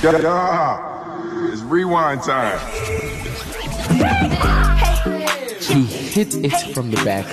Yeah, 0.00 0.16
yeah. 0.22 1.52
It's 1.52 1.62
rewind 1.62 2.22
time. 2.22 2.60
He 5.58 5.82
hit 5.84 6.36
it 6.36 6.72
from 6.72 6.92
the 6.92 7.02
back. 7.04 7.26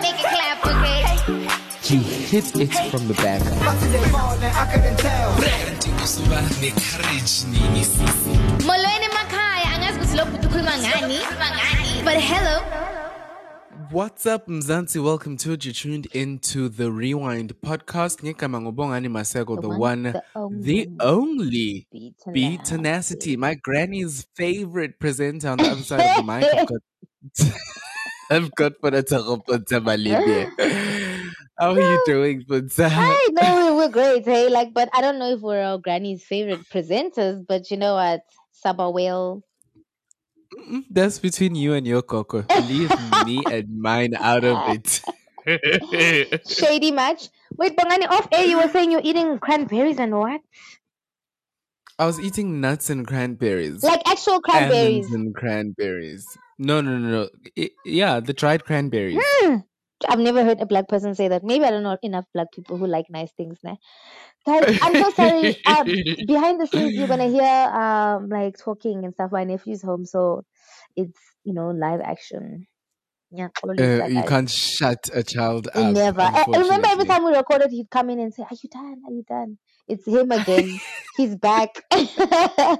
Make 0.00 0.14
it 0.14 0.30
clap, 0.30 0.64
okay? 0.64 1.02
He 1.82 1.96
hit 1.96 2.54
it 2.54 2.72
from 2.90 3.08
the 3.08 3.14
back. 3.14 3.42
Molweni 8.66 9.08
makhaya 9.08 9.70
angazi 9.74 9.98
ukuthi 9.98 10.16
lo 10.16 10.24
ukhuluma 10.24 10.78
ngani 10.78 11.18
but 12.04 12.14
hello 12.20 12.62
What's 13.90 14.26
up, 14.26 14.48
Mzansi? 14.48 15.02
Welcome 15.02 15.36
to 15.38 15.52
it. 15.52 15.64
You 15.64 15.72
tuned 15.72 16.06
into 16.06 16.68
the 16.68 16.90
Rewind 16.90 17.54
podcast. 17.60 18.20
Ngigama 18.22 18.60
ngubongani 18.60 19.08
Maseko, 19.08 19.56
the, 19.56 19.62
The 19.62 19.68
one, 19.68 19.78
one, 20.34 20.60
the, 20.60 20.86
the 20.86 20.90
only 21.00 21.86
Bee 22.32 22.58
Tenacity. 22.64 23.36
My 23.36 23.54
granny's 23.54 24.26
favorite 24.34 24.98
presenter 24.98 25.50
on 25.50 25.58
the 25.58 25.68
other 25.70 25.82
side 25.82 26.00
of 26.00 26.16
the 26.16 26.22
mic. 26.22 26.44
I've 26.52 26.66
got, 26.66 26.80
I've 28.30 28.54
got 28.54 28.72
Ponata 28.82 29.18
Roponta 29.22 29.80
Malibia. 29.84 30.50
How 31.58 31.72
are 31.72 31.80
you 31.80 32.02
doing, 32.06 32.44
Ponta? 32.48 32.88
Hi, 32.88 33.28
no, 33.32 33.76
we're 33.76 33.88
great, 33.88 34.24
hey. 34.24 34.48
Like, 34.48 34.74
but 34.74 34.88
I 34.94 35.00
don't 35.00 35.18
know 35.18 35.32
if 35.32 35.40
we're 35.40 35.62
our 35.62 35.78
granny's 35.78 36.24
favorite 36.24 36.68
presenters, 36.70 37.46
but 37.46 37.70
you 37.70 37.76
know 37.76 37.94
what? 37.94 38.22
Saba 38.52 38.90
whale. 40.66 40.80
Mm, 40.80 40.84
That's 40.90 41.18
between 41.18 41.54
you 41.54 41.74
and 41.74 41.86
your 41.86 42.02
coco. 42.02 42.44
Leave 42.68 42.90
me 43.26 43.42
and 43.50 43.78
mine 43.80 44.14
out 44.14 44.44
of 44.44 44.58
it. 44.74 45.00
Shady 46.48 46.90
match. 46.90 47.28
Wait, 47.56 47.76
Bongani, 47.76 48.08
off 48.10 48.28
air, 48.32 48.44
you 48.44 48.56
were 48.58 48.68
saying 48.68 48.90
you're 48.90 49.00
eating 49.04 49.38
cranberries 49.38 49.98
and 49.98 50.16
what? 50.18 50.40
I 51.98 52.04
was 52.06 52.20
eating 52.20 52.60
nuts 52.60 52.90
and 52.90 53.06
cranberries. 53.06 53.82
Like 53.82 54.02
actual 54.06 54.40
cranberries. 54.40 55.06
Almonds 55.06 55.14
and 55.14 55.34
cranberries. 55.34 56.26
No, 56.58 56.80
no, 56.80 56.98
no, 56.98 57.08
no. 57.08 57.28
I- 57.58 57.70
yeah, 57.84 58.20
the 58.20 58.32
dried 58.32 58.64
cranberries. 58.64 59.18
Hmm. 59.22 59.56
I've 60.06 60.18
never 60.18 60.44
heard 60.44 60.60
a 60.60 60.66
black 60.66 60.88
person 60.88 61.14
say 61.14 61.28
that. 61.28 61.42
Maybe 61.42 61.64
I 61.64 61.70
don't 61.70 61.82
know 61.82 61.96
enough 62.02 62.26
black 62.34 62.52
people 62.52 62.76
who 62.76 62.86
like 62.86 63.06
nice 63.08 63.32
things. 63.32 63.58
Nah. 63.64 63.76
Guys, 64.44 64.78
I'm 64.82 64.94
so 64.94 65.10
sorry. 65.10 65.64
Um, 65.64 65.86
behind 66.26 66.60
the 66.60 66.66
scenes, 66.66 66.92
you're 66.94 67.08
gonna 67.08 67.28
hear 67.28 67.42
um 67.72 68.28
like 68.28 68.58
talking 68.58 69.04
and 69.06 69.14
stuff. 69.14 69.32
My 69.32 69.44
nephew's 69.44 69.80
home, 69.82 70.04
so 70.04 70.44
it's 70.96 71.20
you 71.44 71.54
know 71.54 71.70
live 71.70 72.00
action. 72.00 72.66
Yeah, 73.30 73.48
Uh, 73.66 73.98
like, 73.98 74.10
you 74.12 74.18
I- 74.18 74.26
can't 74.26 74.48
shut 74.50 75.10
a 75.12 75.22
child 75.22 75.68
up. 75.74 75.94
Never. 75.94 76.20
I, 76.20 76.46
I 76.52 76.58
remember 76.58 76.86
every 76.88 77.04
time 77.06 77.24
we 77.24 77.36
recorded, 77.36 77.70
he'd 77.70 77.90
come 77.90 78.08
in 78.10 78.20
and 78.20 78.32
say, 78.32 78.44
"Are 78.44 78.56
you 78.62 78.68
done? 78.70 79.02
Are 79.06 79.12
you 79.12 79.24
done?" 79.28 79.58
It's 79.88 80.06
him 80.06 80.30
again. 80.30 80.78
He's 81.16 81.34
back. 81.36 81.70
yeah, 81.92 82.76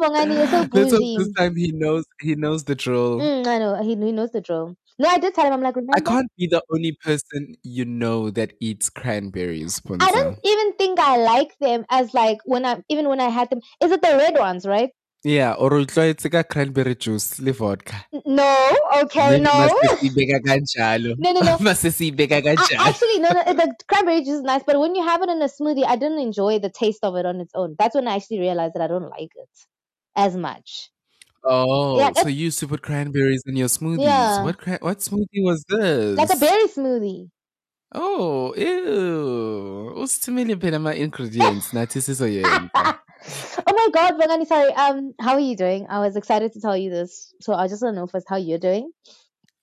Bongani, 0.00 0.36
you're 0.36 0.46
so 0.46 0.64
bougie. 0.70 1.16
this 1.18 1.32
time 1.32 1.56
he 1.56 1.72
knows 1.72 2.04
he 2.20 2.34
knows 2.36 2.64
the 2.64 2.74
drill. 2.74 3.20
Mm, 3.20 3.46
I 3.46 3.58
know. 3.58 3.82
He, 3.82 3.96
he 3.96 4.12
knows 4.12 4.30
the 4.30 4.40
drill. 4.40 4.76
No, 4.98 5.08
I 5.08 5.18
did 5.18 5.34
tell 5.34 5.46
him. 5.46 5.52
I'm 5.54 5.62
like, 5.62 5.74
remember? 5.74 5.96
I 5.96 6.00
can't 6.00 6.30
be 6.38 6.46
the 6.46 6.62
only 6.72 6.96
person 7.02 7.56
you 7.62 7.84
know 7.84 8.30
that 8.30 8.52
eats 8.60 8.88
cranberries, 8.90 9.80
I 10.00 10.10
don't 10.12 10.38
even 10.44 10.74
think 10.76 10.98
I 11.00 11.16
like 11.16 11.56
them 11.58 11.84
as 11.90 12.14
like 12.14 12.38
when 12.44 12.64
I 12.64 12.82
even 12.88 13.08
when 13.08 13.20
I 13.20 13.28
had 13.28 13.50
them. 13.50 13.60
Is 13.82 13.90
it 13.90 14.02
the 14.02 14.16
red 14.16 14.38
ones, 14.38 14.66
right? 14.66 14.90
Yeah, 15.24 15.54
or 15.54 15.70
utlwaetse 15.70 16.30
ka 16.30 16.42
cranberry 16.42 16.94
juice 16.94 17.40
le 17.40 17.52
vodka. 17.52 18.04
No. 18.26 18.76
Okay. 19.02 19.40
No. 19.40 19.50
mase 19.52 19.96
siyibeka 20.00 20.40
kanjalo. 20.44 21.14
No, 21.18 21.32
no, 21.32 21.40
no. 21.40 21.56
Mase 21.68 21.90
siyibeka 21.90 22.36
I, 22.36 22.42
kanjalo. 22.42 22.86
actually, 22.88 23.18
no, 23.20 23.30
no. 23.30 23.40
Eh, 23.46 23.54
the 23.54 23.74
cranberry 23.88 24.20
juice 24.20 24.34
is 24.40 24.42
nice, 24.42 24.62
but 24.66 24.78
when 24.78 24.94
you 24.94 25.02
have 25.02 25.22
it 25.22 25.30
in 25.30 25.40
a 25.40 25.46
smoothie, 25.48 25.86
I 25.86 25.96
didn't 25.96 26.18
enjoy 26.18 26.58
the 26.58 26.68
taste 26.68 27.02
of 27.02 27.16
it 27.16 27.24
on 27.24 27.40
its 27.40 27.52
own. 27.54 27.74
That's 27.78 27.94
when 27.94 28.06
I 28.06 28.16
actually 28.16 28.40
realized 28.40 28.74
that 28.74 28.82
I 28.82 28.86
don't 28.86 29.08
like 29.08 29.32
it 29.34 29.48
as 30.14 30.36
much. 30.36 30.90
Oh, 31.42 31.98
Yeah, 31.98 32.12
so 32.16 32.28
you 32.28 32.44
used 32.46 32.58
to 32.60 32.68
put 32.68 32.82
cranberries 32.82 33.42
in 33.46 33.56
your 33.56 33.68
smoothies. 33.68 34.02
Yeah. 34.02 34.42
What 34.44 34.58
cra- 34.58 34.78
what 34.82 34.98
smoothie 34.98 35.42
was 35.42 35.64
this? 35.68 36.18
Like 36.18 36.32
a 36.34 36.36
berry 36.36 36.68
smoothie. 36.68 37.30
Oh, 37.92 38.54
ew. 38.56 39.94
Usithumele 40.02 40.56
phela 40.60 40.76
ama 40.76 40.94
ingredients 40.94 41.72
nathi 41.72 42.00
sizoyenza. 42.02 42.98
oh 43.66 43.72
my 43.72 43.88
god, 43.92 44.14
Bongani, 44.14 44.46
sorry. 44.46 44.72
Um, 44.72 45.14
how 45.20 45.34
are 45.34 45.40
you 45.40 45.56
doing? 45.56 45.86
I 45.88 46.00
was 46.00 46.16
excited 46.16 46.52
to 46.52 46.60
tell 46.60 46.76
you 46.76 46.90
this. 46.90 47.34
So 47.40 47.54
I 47.54 47.68
just 47.68 47.82
want 47.82 47.94
to 47.94 48.00
know 48.00 48.06
first 48.06 48.26
how 48.28 48.36
you're 48.36 48.58
doing. 48.58 48.90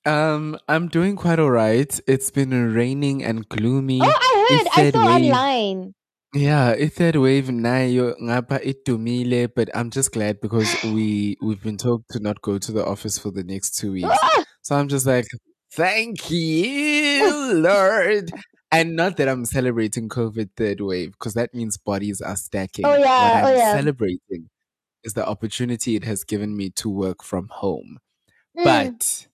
Um, 0.06 0.58
I'm 0.68 0.88
doing 0.88 1.16
quite 1.16 1.40
alright. 1.40 2.00
It's 2.08 2.32
been 2.32 2.74
raining 2.74 3.24
and 3.24 3.48
gloomy. 3.48 4.00
Oh, 4.02 4.06
I 4.06 4.48
heard. 4.50 4.68
I 4.88 4.92
saw 4.92 5.06
wave. 5.06 5.32
online. 5.32 5.94
Yeah, 6.34 6.70
it's 6.70 6.96
third 6.96 7.18
wave 7.18 7.48
nayo 7.48 8.16
ngapha 8.22 8.64
itumile, 8.66 9.50
but 9.54 9.70
I'm 9.76 9.90
just 9.90 10.14
glad 10.14 10.40
because 10.40 10.74
we 10.84 11.38
we've 11.42 11.62
been 11.62 11.78
told 11.78 12.06
to 12.12 12.20
not 12.20 12.42
go 12.42 12.58
to 12.58 12.72
the 12.72 12.86
office 12.86 13.20
for 13.20 13.32
the 13.32 13.44
next 13.44 13.78
two 13.78 13.92
weeks. 13.92 14.08
Ah! 14.10 14.44
So 14.62 14.76
I'm 14.76 14.88
just 14.88 15.06
like, 15.06 15.28
thank 15.74 16.32
you, 16.32 17.54
Lord. 17.56 18.32
And 18.72 18.96
not 18.96 19.18
that 19.18 19.28
I'm 19.28 19.46
celebrating 19.46 20.08
COVID 20.08 20.52
third 20.56 20.80
wave, 20.80 21.12
because 21.12 21.34
that 21.34 21.54
means 21.54 21.78
bodies 21.78 22.22
are 22.22 22.38
stacking. 22.38 22.86
Oh, 22.86 22.96
yeah, 22.96 23.42
What 23.42 23.44
oh, 23.44 23.48
I'm 23.54 23.58
yeah. 23.58 23.74
celebrating 23.74 24.50
is 25.04 25.14
the 25.14 25.28
opportunity 25.28 25.96
it 25.96 26.04
has 26.06 26.24
given 26.24 26.56
me 26.56 26.70
to 26.72 26.90
work 26.90 27.24
from 27.24 27.50
home. 27.50 28.00
Mm. 28.58 28.64
But 28.64 29.28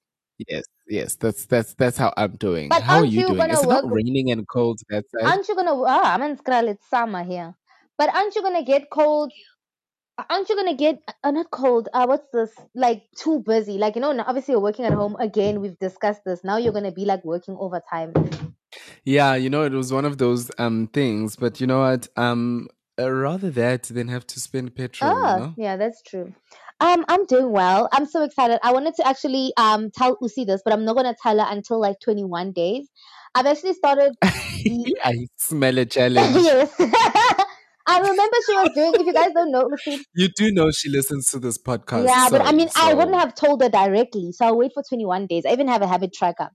yes, 0.48 0.64
yes, 0.88 1.16
that's 1.16 1.46
that's 1.46 1.74
that's 1.76 1.98
how 1.98 2.14
I'm 2.18 2.36
doing. 2.36 2.70
But 2.70 2.84
how 2.84 3.00
are 3.00 3.06
you 3.06 3.22
you 3.22 3.28
doing? 3.28 3.38
gonna 3.38 3.62
not 3.68 3.92
raining 3.92 4.32
and 4.32 4.48
cold 4.48 4.80
that 4.90 5.06
side? 5.10 5.28
aren't 5.28 5.48
you 5.48 5.56
gonna? 5.56 5.84
Ah, 5.84 6.14
I'm 6.14 6.22
in 6.24 6.38
Skral. 6.38 6.68
It's 6.70 6.88
summer 6.90 7.24
here. 7.24 7.56
But 7.98 8.14
aren't 8.14 8.36
you 8.36 8.42
gonna 8.42 8.64
get 8.64 8.90
cold? 8.90 9.32
Aren't 10.30 10.50
you 10.50 10.56
gonna 10.56 10.76
get 10.76 11.00
uh, 11.24 11.32
not 11.32 11.52
cold? 11.52 11.90
Uh, 11.94 12.06
what's 12.08 12.28
this? 12.34 12.52
Like 12.74 13.04
too 13.16 13.40
busy? 13.40 13.78
Like 13.78 13.96
you 13.96 14.02
know, 14.02 14.18
obviously 14.26 14.54
you're 14.54 14.62
working 14.62 14.86
at 14.86 14.94
home 14.94 15.16
again. 15.20 15.62
We've 15.62 15.78
discussed 15.78 16.22
this. 16.26 16.44
Now 16.44 16.58
you're 16.58 16.74
gonna 16.74 16.92
be 16.92 17.06
like 17.06 17.24
working 17.24 17.56
overtime. 17.60 18.14
Yeah, 19.06 19.36
you 19.36 19.50
know, 19.50 19.64
it 19.64 19.72
was 19.74 19.92
one 19.94 20.06
of 20.06 20.18
those 20.18 20.52
um 20.58 20.88
things, 20.94 21.36
but 21.36 21.60
you 21.62 21.68
know 21.68 21.80
what? 21.80 22.08
Um, 22.18 22.68
uh, 23.00 23.12
rather 23.12 23.50
that 23.52 23.84
than 23.84 24.08
have 24.08 24.26
to 24.28 24.40
spend 24.40 24.76
petrol. 24.76 25.12
Ah, 25.14 25.36
You 25.36 25.42
know? 25.42 25.54
yeah, 25.58 25.78
that's 25.78 26.02
true. 26.02 26.34
Um, 26.80 27.06
I'm 27.08 27.26
doing 27.26 27.52
well. 27.52 27.90
I'm 27.92 28.06
so 28.06 28.24
excited. 28.24 28.60
I 28.64 28.72
wanted 28.72 28.96
to 28.96 29.08
actually 29.08 29.54
um 29.58 29.90
tell 29.92 30.18
Usi 30.22 30.46
this, 30.46 30.62
but 30.64 30.74
I'm 30.74 30.86
not 30.86 30.96
gonna 30.96 31.16
tell 31.22 31.38
her 31.40 31.46
until 31.50 31.80
like 31.80 31.98
21 32.04 32.52
days. 32.54 32.88
I've 33.36 33.46
actually 33.46 33.74
started. 33.74 34.14
I 34.24 35.28
smell 35.38 35.78
a 35.78 35.86
challenge. 35.86 36.36
yes. 36.44 36.74
I 37.90 38.00
remember 38.00 38.36
she 38.46 38.54
was 38.54 38.70
doing. 38.76 38.94
If 38.96 39.06
you 39.08 39.14
guys 39.14 39.32
don't 39.34 39.52
know, 39.52 39.70
Usi, 39.72 40.04
You 40.14 40.28
do 40.36 40.52
know 40.52 40.72
she 40.72 40.90
listens 40.90 41.30
to 41.32 41.40
this 41.40 41.58
podcast. 41.58 42.06
yeah, 42.06 42.28
but 42.30 42.42
I 42.42 42.52
mean, 42.52 42.68
I 42.76 42.94
wouldn't 42.94 43.16
have 43.16 43.34
told 43.34 43.62
her 43.62 43.70
directly, 43.70 44.32
so 44.34 44.46
I'll 44.46 44.58
wait 44.58 44.72
for 44.74 44.84
21 44.88 45.28
days. 45.28 45.46
I 45.46 45.52
even 45.54 45.68
have 45.70 45.82
a 45.82 45.88
habit 45.88 46.14
tracker. 46.14 46.50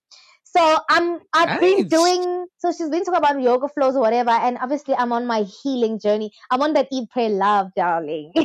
So 0.54 0.76
I'm 0.90 1.20
I've 1.32 1.60
been 1.60 1.88
doing 1.88 2.46
so 2.58 2.72
she's 2.72 2.90
been 2.90 3.04
talking 3.04 3.16
about 3.16 3.40
yoga 3.40 3.68
flows 3.68 3.96
or 3.96 4.00
whatever, 4.00 4.30
and 4.30 4.58
obviously 4.60 4.94
I'm 4.94 5.10
on 5.10 5.26
my 5.26 5.44
healing 5.62 5.98
journey. 5.98 6.30
I'm 6.50 6.60
on 6.60 6.74
that 6.74 6.88
eat, 6.92 7.08
pray, 7.10 7.30
love, 7.30 7.68
darling. 7.74 8.32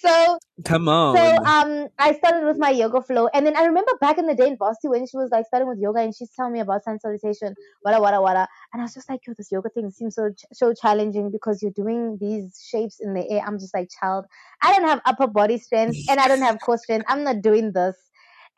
so 0.00 0.38
Come 0.64 0.88
on. 0.88 1.16
so 1.16 1.36
um 1.44 1.88
I 1.98 2.14
started 2.14 2.46
with 2.46 2.58
my 2.58 2.70
yoga 2.70 3.02
flow, 3.02 3.28
and 3.34 3.44
then 3.44 3.56
I 3.56 3.64
remember 3.64 3.90
back 4.00 4.18
in 4.18 4.26
the 4.26 4.36
day 4.36 4.46
in 4.46 4.54
Boston 4.56 4.90
when 4.92 5.04
she 5.08 5.16
was 5.16 5.30
like 5.32 5.46
starting 5.46 5.68
with 5.68 5.80
yoga, 5.80 5.98
and 5.98 6.14
she's 6.14 6.30
telling 6.30 6.52
me 6.52 6.60
about 6.60 6.84
sun 6.84 7.00
salutation, 7.00 7.56
wada 7.84 8.00
wada 8.00 8.20
wada, 8.22 8.46
and 8.72 8.80
I 8.80 8.84
was 8.84 8.94
just 8.94 9.10
like, 9.10 9.26
yo, 9.26 9.34
this 9.36 9.50
yoga 9.50 9.68
thing 9.70 9.90
seems 9.90 10.14
so 10.14 10.30
ch- 10.30 10.44
so 10.52 10.74
challenging 10.74 11.32
because 11.32 11.60
you're 11.60 11.72
doing 11.72 12.18
these 12.20 12.64
shapes 12.70 13.00
in 13.00 13.14
the 13.14 13.28
air. 13.28 13.42
I'm 13.44 13.58
just 13.58 13.74
like, 13.74 13.88
child, 14.00 14.26
I 14.62 14.72
don't 14.72 14.86
have 14.88 15.00
upper 15.04 15.26
body 15.26 15.58
strength, 15.58 15.98
and 16.08 16.20
I 16.20 16.28
don't 16.28 16.42
have 16.42 16.60
core 16.60 16.78
strength. 16.78 17.06
I'm 17.08 17.24
not 17.24 17.42
doing 17.42 17.72
this. 17.72 17.96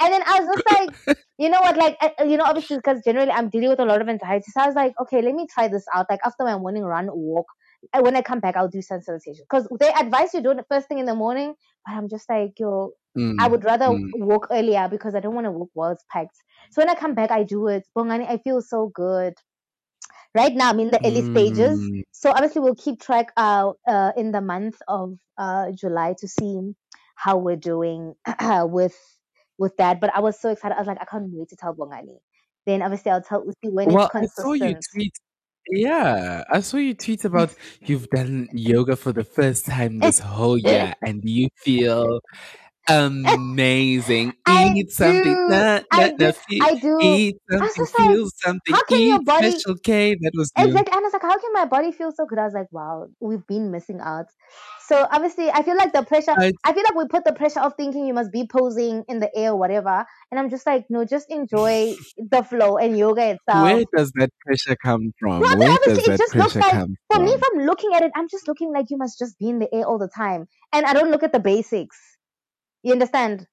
And 0.00 0.12
then 0.12 0.22
I 0.26 0.40
was 0.40 0.48
just 0.54 1.06
like, 1.06 1.18
you 1.38 1.48
know 1.48 1.60
what, 1.60 1.76
like, 1.76 1.96
uh, 2.00 2.24
you 2.24 2.36
know, 2.36 2.44
obviously 2.44 2.76
because 2.76 3.02
generally 3.04 3.30
I'm 3.30 3.48
dealing 3.48 3.68
with 3.68 3.80
a 3.80 3.84
lot 3.84 4.00
of 4.00 4.08
anxiety, 4.08 4.46
so 4.50 4.60
I 4.60 4.66
was 4.66 4.76
like, 4.76 4.94
okay, 5.00 5.22
let 5.22 5.34
me 5.34 5.46
try 5.52 5.68
this 5.68 5.84
out. 5.94 6.06
Like 6.08 6.20
after 6.24 6.44
my 6.44 6.56
morning 6.56 6.84
run, 6.84 7.08
walk. 7.12 7.46
And 7.92 8.04
when 8.04 8.16
I 8.16 8.22
come 8.22 8.40
back, 8.40 8.56
I'll 8.56 8.68
do 8.68 8.82
sun 8.82 9.02
salutation 9.02 9.44
because 9.48 9.68
they 9.78 9.92
advise 9.92 10.34
you 10.34 10.40
do 10.40 10.50
it 10.50 10.64
first 10.68 10.88
thing 10.88 10.98
in 10.98 11.06
the 11.06 11.14
morning. 11.14 11.54
But 11.86 11.94
I'm 11.94 12.08
just 12.08 12.28
like, 12.28 12.58
yo, 12.58 12.92
Mm, 13.18 13.36
I 13.40 13.48
would 13.48 13.64
rather 13.64 13.86
mm. 13.86 14.10
walk 14.14 14.46
earlier 14.50 14.88
because 14.88 15.14
I 15.14 15.20
don't 15.20 15.34
want 15.34 15.46
to 15.46 15.50
walk 15.50 15.70
while 15.74 15.90
it's 15.90 16.04
packed. 16.10 16.36
So 16.70 16.80
when 16.80 16.88
I 16.88 16.94
come 16.94 17.14
back, 17.14 17.30
I 17.30 17.42
do 17.42 17.66
it. 17.68 17.86
Bongani, 17.96 18.28
I 18.28 18.38
feel 18.38 18.60
so 18.60 18.90
good. 18.94 19.34
Right 20.34 20.54
now, 20.54 20.70
I'm 20.70 20.78
in 20.80 20.90
the 20.90 21.04
early 21.04 21.22
stages. 21.22 21.80
Mm. 21.80 22.02
So 22.12 22.30
obviously, 22.30 22.60
we'll 22.60 22.76
keep 22.76 23.00
track 23.00 23.32
uh, 23.36 23.72
uh, 23.86 24.12
in 24.16 24.30
the 24.30 24.40
month 24.40 24.76
of 24.86 25.18
uh, 25.36 25.72
July 25.72 26.14
to 26.18 26.28
see 26.28 26.74
how 27.16 27.38
we're 27.38 27.56
doing 27.56 28.14
with 28.50 28.96
with 29.58 29.76
that. 29.76 30.00
But 30.00 30.14
I 30.14 30.20
was 30.20 30.38
so 30.38 30.50
excited. 30.50 30.74
I 30.74 30.78
was 30.78 30.86
like, 30.86 30.98
I 31.00 31.04
can't 31.04 31.30
wait 31.30 31.48
to 31.50 31.56
tell 31.56 31.74
Bongani. 31.74 32.18
Then 32.66 32.82
obviously, 32.82 33.10
I'll 33.10 33.22
tell 33.22 33.44
Usi 33.44 33.72
when 33.74 33.92
well, 33.92 34.10
it's 34.14 34.38
I 34.38 34.42
saw 34.42 34.52
you 34.52 34.76
tweet. 34.92 35.14
Yeah, 35.70 36.44
I 36.50 36.60
saw 36.60 36.78
you 36.78 36.94
tweet 36.94 37.24
about 37.24 37.54
you've 37.80 38.08
done 38.08 38.48
yoga 38.52 38.96
for 38.96 39.12
the 39.12 39.24
first 39.24 39.66
time 39.66 39.98
this 39.98 40.18
whole 40.34 40.58
year, 40.58 40.94
and 41.02 41.22
you 41.24 41.48
feel 41.56 42.20
amazing. 42.88 44.32
I 44.46 44.72
Eat 44.76 44.90
something. 44.90 45.48
Nah, 45.48 45.80
I 45.90 46.10
nah, 46.10 46.16
do. 46.16 46.32
feel, 46.32 46.62
I 46.64 46.74
do. 46.74 46.98
eat 47.00 47.36
something. 47.50 47.84
like, 47.98 48.08
Feel 48.10 48.28
something. 48.44 48.74
how 48.74 48.82
can 48.84 49.00
your 49.00 49.20
Eat 49.20 49.24
body- 49.26 49.50
Special 49.52 49.76
K. 49.76 50.14
That 50.20 50.32
was 50.34 50.50
new. 50.58 50.66
Exactly. 50.66 50.92
And 50.92 50.98
I 51.00 51.02
was 51.04 51.12
like, 51.12 51.22
how 51.22 51.38
can 51.38 51.52
my 51.52 51.64
body 51.64 51.92
feel 51.92 52.12
so 52.12 52.26
good? 52.26 52.38
I 52.38 52.44
was 52.44 52.54
like, 52.54 52.66
wow, 52.72 53.06
we've 53.20 53.46
been 53.46 53.70
missing 53.70 54.00
out. 54.02 54.26
So 54.86 55.06
obviously, 55.10 55.50
I 55.50 55.62
feel 55.62 55.76
like 55.76 55.92
the 55.92 56.02
pressure. 56.02 56.32
I- 56.36 56.52
I 56.64 56.72
feel 56.72 56.82
like 56.82 56.94
we 56.94 57.06
put 57.08 57.24
the 57.24 57.32
pressure 57.32 57.60
of 57.60 57.74
thinking 57.76 58.06
you 58.06 58.14
must 58.14 58.32
be 58.32 58.46
posing 58.50 59.04
in 59.08 59.20
the 59.20 59.30
air 59.36 59.50
or 59.52 59.56
whatever. 59.56 60.04
And 60.30 60.38
I'm 60.40 60.50
just 60.50 60.66
like, 60.66 60.84
no, 60.90 61.04
just 61.04 61.30
enjoy 61.30 61.94
the 62.18 62.42
flow 62.42 62.76
and 62.78 62.96
yoga 62.98 63.30
itself. 63.36 63.62
Where 63.64 63.84
does 63.96 64.12
that 64.16 64.30
pressure 64.44 64.76
come 64.82 65.12
from? 65.18 65.40
No, 65.40 65.56
Where 65.56 65.78
does 65.84 65.98
it 65.98 66.06
that 66.18 66.28
pressure 66.30 66.58
like- 66.60 66.70
come 66.72 66.94
For 67.10 67.16
from? 67.16 67.24
me, 67.24 67.32
if 67.32 67.42
I'm 67.52 67.64
looking 67.66 67.92
at 67.94 68.02
it, 68.02 68.12
I'm 68.16 68.28
just 68.28 68.48
looking 68.48 68.72
like 68.72 68.86
you 68.90 68.96
must 68.98 69.18
just 69.18 69.38
be 69.38 69.48
in 69.48 69.58
the 69.58 69.72
air 69.74 69.84
all 69.84 69.98
the 69.98 70.08
time. 70.08 70.46
And 70.72 70.84
I 70.86 70.92
don't 70.94 71.10
look 71.10 71.22
at 71.22 71.32
the 71.32 71.40
basics. 71.40 71.96
You 72.82 72.92
understand? 72.92 73.46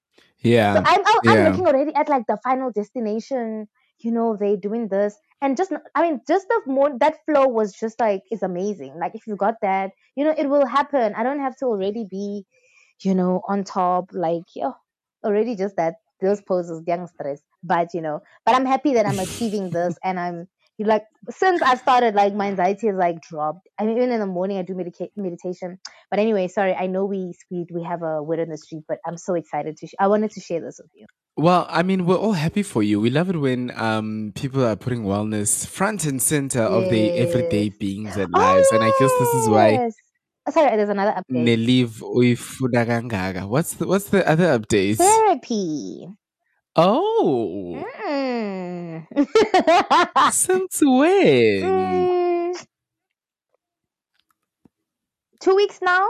So 0.72 0.80
oh, 0.80 0.83
yeah. 0.83 0.83
I'm, 0.86 1.01
I'm, 1.06 1.19
I'm 1.27 1.44
looking 1.44 1.68
already 1.68 1.94
at 1.95 2.10
like 2.10 2.24
the 2.27 2.38
final 2.44 2.72
destination. 2.72 3.68
You 4.00 4.12
know, 4.12 4.36
they 4.38 4.57
doing 4.57 4.89
this 4.89 5.18
and 5.42 5.57
just 5.57 5.72
I 5.94 6.01
mean, 6.01 6.22
just 6.27 6.48
the 6.48 6.62
more 6.66 6.92
that 7.00 7.24
flow 7.25 7.48
was 7.48 7.74
just 7.74 8.00
like 8.00 8.22
is 8.31 8.44
amazing. 8.44 8.98
Like 9.00 9.16
if 9.16 9.27
you 9.27 9.36
got 9.36 9.56
that, 9.62 9.92
you 10.16 10.24
know, 10.25 10.33
it 10.38 10.48
will 10.50 10.66
happen. 10.66 11.13
I 11.16 11.24
don't 11.24 11.39
have 11.39 11.56
to 11.57 11.66
already 11.66 12.06
be, 12.10 12.45
you 13.04 13.13
know, 13.13 13.42
on 13.48 13.63
top. 13.63 14.10
Like 14.12 14.44
yo, 14.56 14.74
already 15.24 15.56
just 15.56 15.75
that 15.78 15.95
those 16.21 16.42
poses, 16.42 16.83
young 16.88 17.07
stress. 17.07 17.42
But 17.63 17.94
you 17.94 18.01
know, 18.01 18.21
but 18.45 18.56
I'm 18.56 18.66
happy 18.66 18.94
that 18.95 19.06
I'm 19.06 19.19
achieving 19.28 19.69
this, 19.69 19.98
and 20.04 20.19
I'm 20.19 20.48
like 20.80 21.04
since 21.30 21.62
I 21.62 21.75
started, 21.75 22.16
like 22.16 22.33
my 22.33 22.48
anxiety 22.48 22.88
has 22.88 22.95
like 22.98 23.22
dropped. 23.22 23.68
I 23.80 23.86
mean, 23.86 23.98
even 23.98 24.12
in 24.12 24.19
the 24.19 24.25
morning 24.25 24.57
I 24.57 24.63
do 24.63 24.75
medica- 24.75 25.10
meditation. 25.16 25.80
But 26.10 26.19
anyway, 26.19 26.48
sorry, 26.48 26.74
I 26.74 26.88
know 26.88 27.06
we 27.06 27.33
we 27.50 27.66
we 27.72 27.83
have 27.83 28.04
a 28.04 28.22
word 28.22 28.39
in 28.39 28.50
the 28.50 28.57
street, 28.57 28.83
but 28.88 28.98
I'm 29.06 29.18
so 29.18 29.36
excited 29.36 29.77
to. 29.77 29.88
Sh- 29.88 29.95
I 30.00 30.07
wanted 30.07 30.31
to 30.31 30.42
share 30.42 30.60
this 30.60 30.80
with 30.81 30.92
you. 30.94 31.06
Well, 31.38 31.66
I 31.69 31.83
mean, 31.83 32.06
we're 32.06 32.18
all 32.18 32.33
happy 32.33 32.63
for 32.63 32.81
you. 32.81 33.00
We 33.00 33.10
love 33.10 33.30
it 33.30 33.38
when 33.38 33.72
um 33.75 34.33
people 34.36 34.63
are 34.66 34.75
putting 34.75 35.04
wellness 35.04 35.68
front 35.68 36.06
and 36.06 36.22
center 36.22 36.62
of 36.62 36.89
their 36.89 37.12
everyday 37.16 37.66
Yes. 37.66 37.78
beings 37.78 38.18
and 38.18 38.31
lives, 38.31 38.68
and 38.71 38.83
I 38.83 38.92
guess 39.00 39.12
this 39.19 39.33
is 39.36 39.50
why 39.50 39.69
yes. 39.71 39.95
Oh, 40.48 40.51
sorry, 40.51 40.78
there's 40.78 40.89
another 40.89 41.12
update. 41.12 41.44
Kangaka. 42.86 43.48
What's 43.48 43.74
the 43.74 43.88
what's 43.88 44.10
the 44.10 44.28
other 44.30 44.60
updates? 44.60 44.98
Therapy. 44.98 46.07
Oh, 46.77 47.83
Mm. 48.06 49.07
since 50.31 50.81
when? 50.81 51.62
Mm. 51.62 52.66
Two 55.39 55.56
weeks 55.56 55.81
now. 55.81 56.07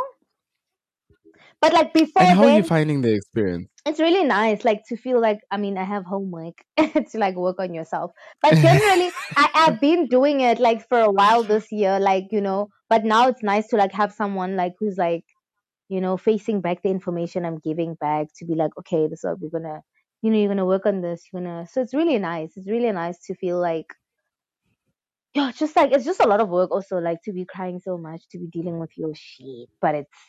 But 1.61 1.73
like 1.73 1.93
before 1.93 2.23
And 2.23 2.37
how 2.37 2.43
are 2.43 2.49
then, 2.49 2.57
you 2.57 2.63
finding 2.63 3.01
the 3.01 3.13
experience? 3.13 3.69
it's 3.85 3.99
really 3.99 4.23
nice 4.23 4.65
like 4.65 4.81
to 4.87 4.97
feel 4.97 5.19
like 5.21 5.39
i 5.51 5.57
mean 5.57 5.77
i 5.77 5.83
have 5.83 6.05
homework 6.05 6.55
to 6.77 7.17
like 7.17 7.35
work 7.35 7.59
on 7.59 7.73
yourself 7.73 8.11
but 8.41 8.55
generally 8.59 9.11
I, 9.35 9.49
i've 9.55 9.79
been 9.79 10.07
doing 10.07 10.41
it 10.41 10.59
like 10.59 10.87
for 10.87 10.99
a 10.99 11.11
while 11.11 11.43
this 11.43 11.71
year 11.71 11.99
like 11.99 12.25
you 12.31 12.41
know 12.41 12.69
but 12.89 13.03
now 13.05 13.27
it's 13.27 13.43
nice 13.43 13.67
to 13.67 13.77
like 13.77 13.91
have 13.93 14.11
someone 14.11 14.55
like 14.55 14.73
who's 14.79 14.97
like 14.97 15.23
you 15.89 16.01
know 16.01 16.17
facing 16.17 16.61
back 16.61 16.81
the 16.83 16.89
information 16.89 17.45
i'm 17.45 17.59
giving 17.59 17.95
back 17.95 18.27
to 18.37 18.45
be 18.45 18.55
like 18.55 18.71
okay 18.79 19.07
this 19.07 19.19
is 19.19 19.25
what 19.25 19.39
we're 19.39 19.49
gonna 19.59 19.81
you 20.25 20.31
know 20.31 20.39
you're 20.39 20.49
gonna 20.49 20.65
work 20.65 20.87
on 20.87 21.01
this 21.01 21.23
you're 21.31 21.41
gonna 21.43 21.67
so 21.67 21.81
it's 21.81 21.93
really 21.93 22.17
nice 22.19 22.57
it's 22.57 22.69
really 22.69 22.91
nice 22.91 23.19
to 23.27 23.35
feel 23.35 23.59
like 23.61 23.87
yeah 25.35 25.51
just 25.51 25.75
like 25.75 25.91
it's 25.91 26.05
just 26.05 26.19
a 26.19 26.27
lot 26.27 26.41
of 26.41 26.49
work 26.49 26.71
also 26.71 26.97
like 26.97 27.21
to 27.23 27.33
be 27.33 27.45
crying 27.45 27.79
so 27.79 27.97
much 27.97 28.27
to 28.31 28.39
be 28.39 28.47
dealing 28.47 28.79
with 28.79 28.91
your 28.97 29.13
shit 29.15 29.69
but 29.81 29.95
it's 29.95 30.19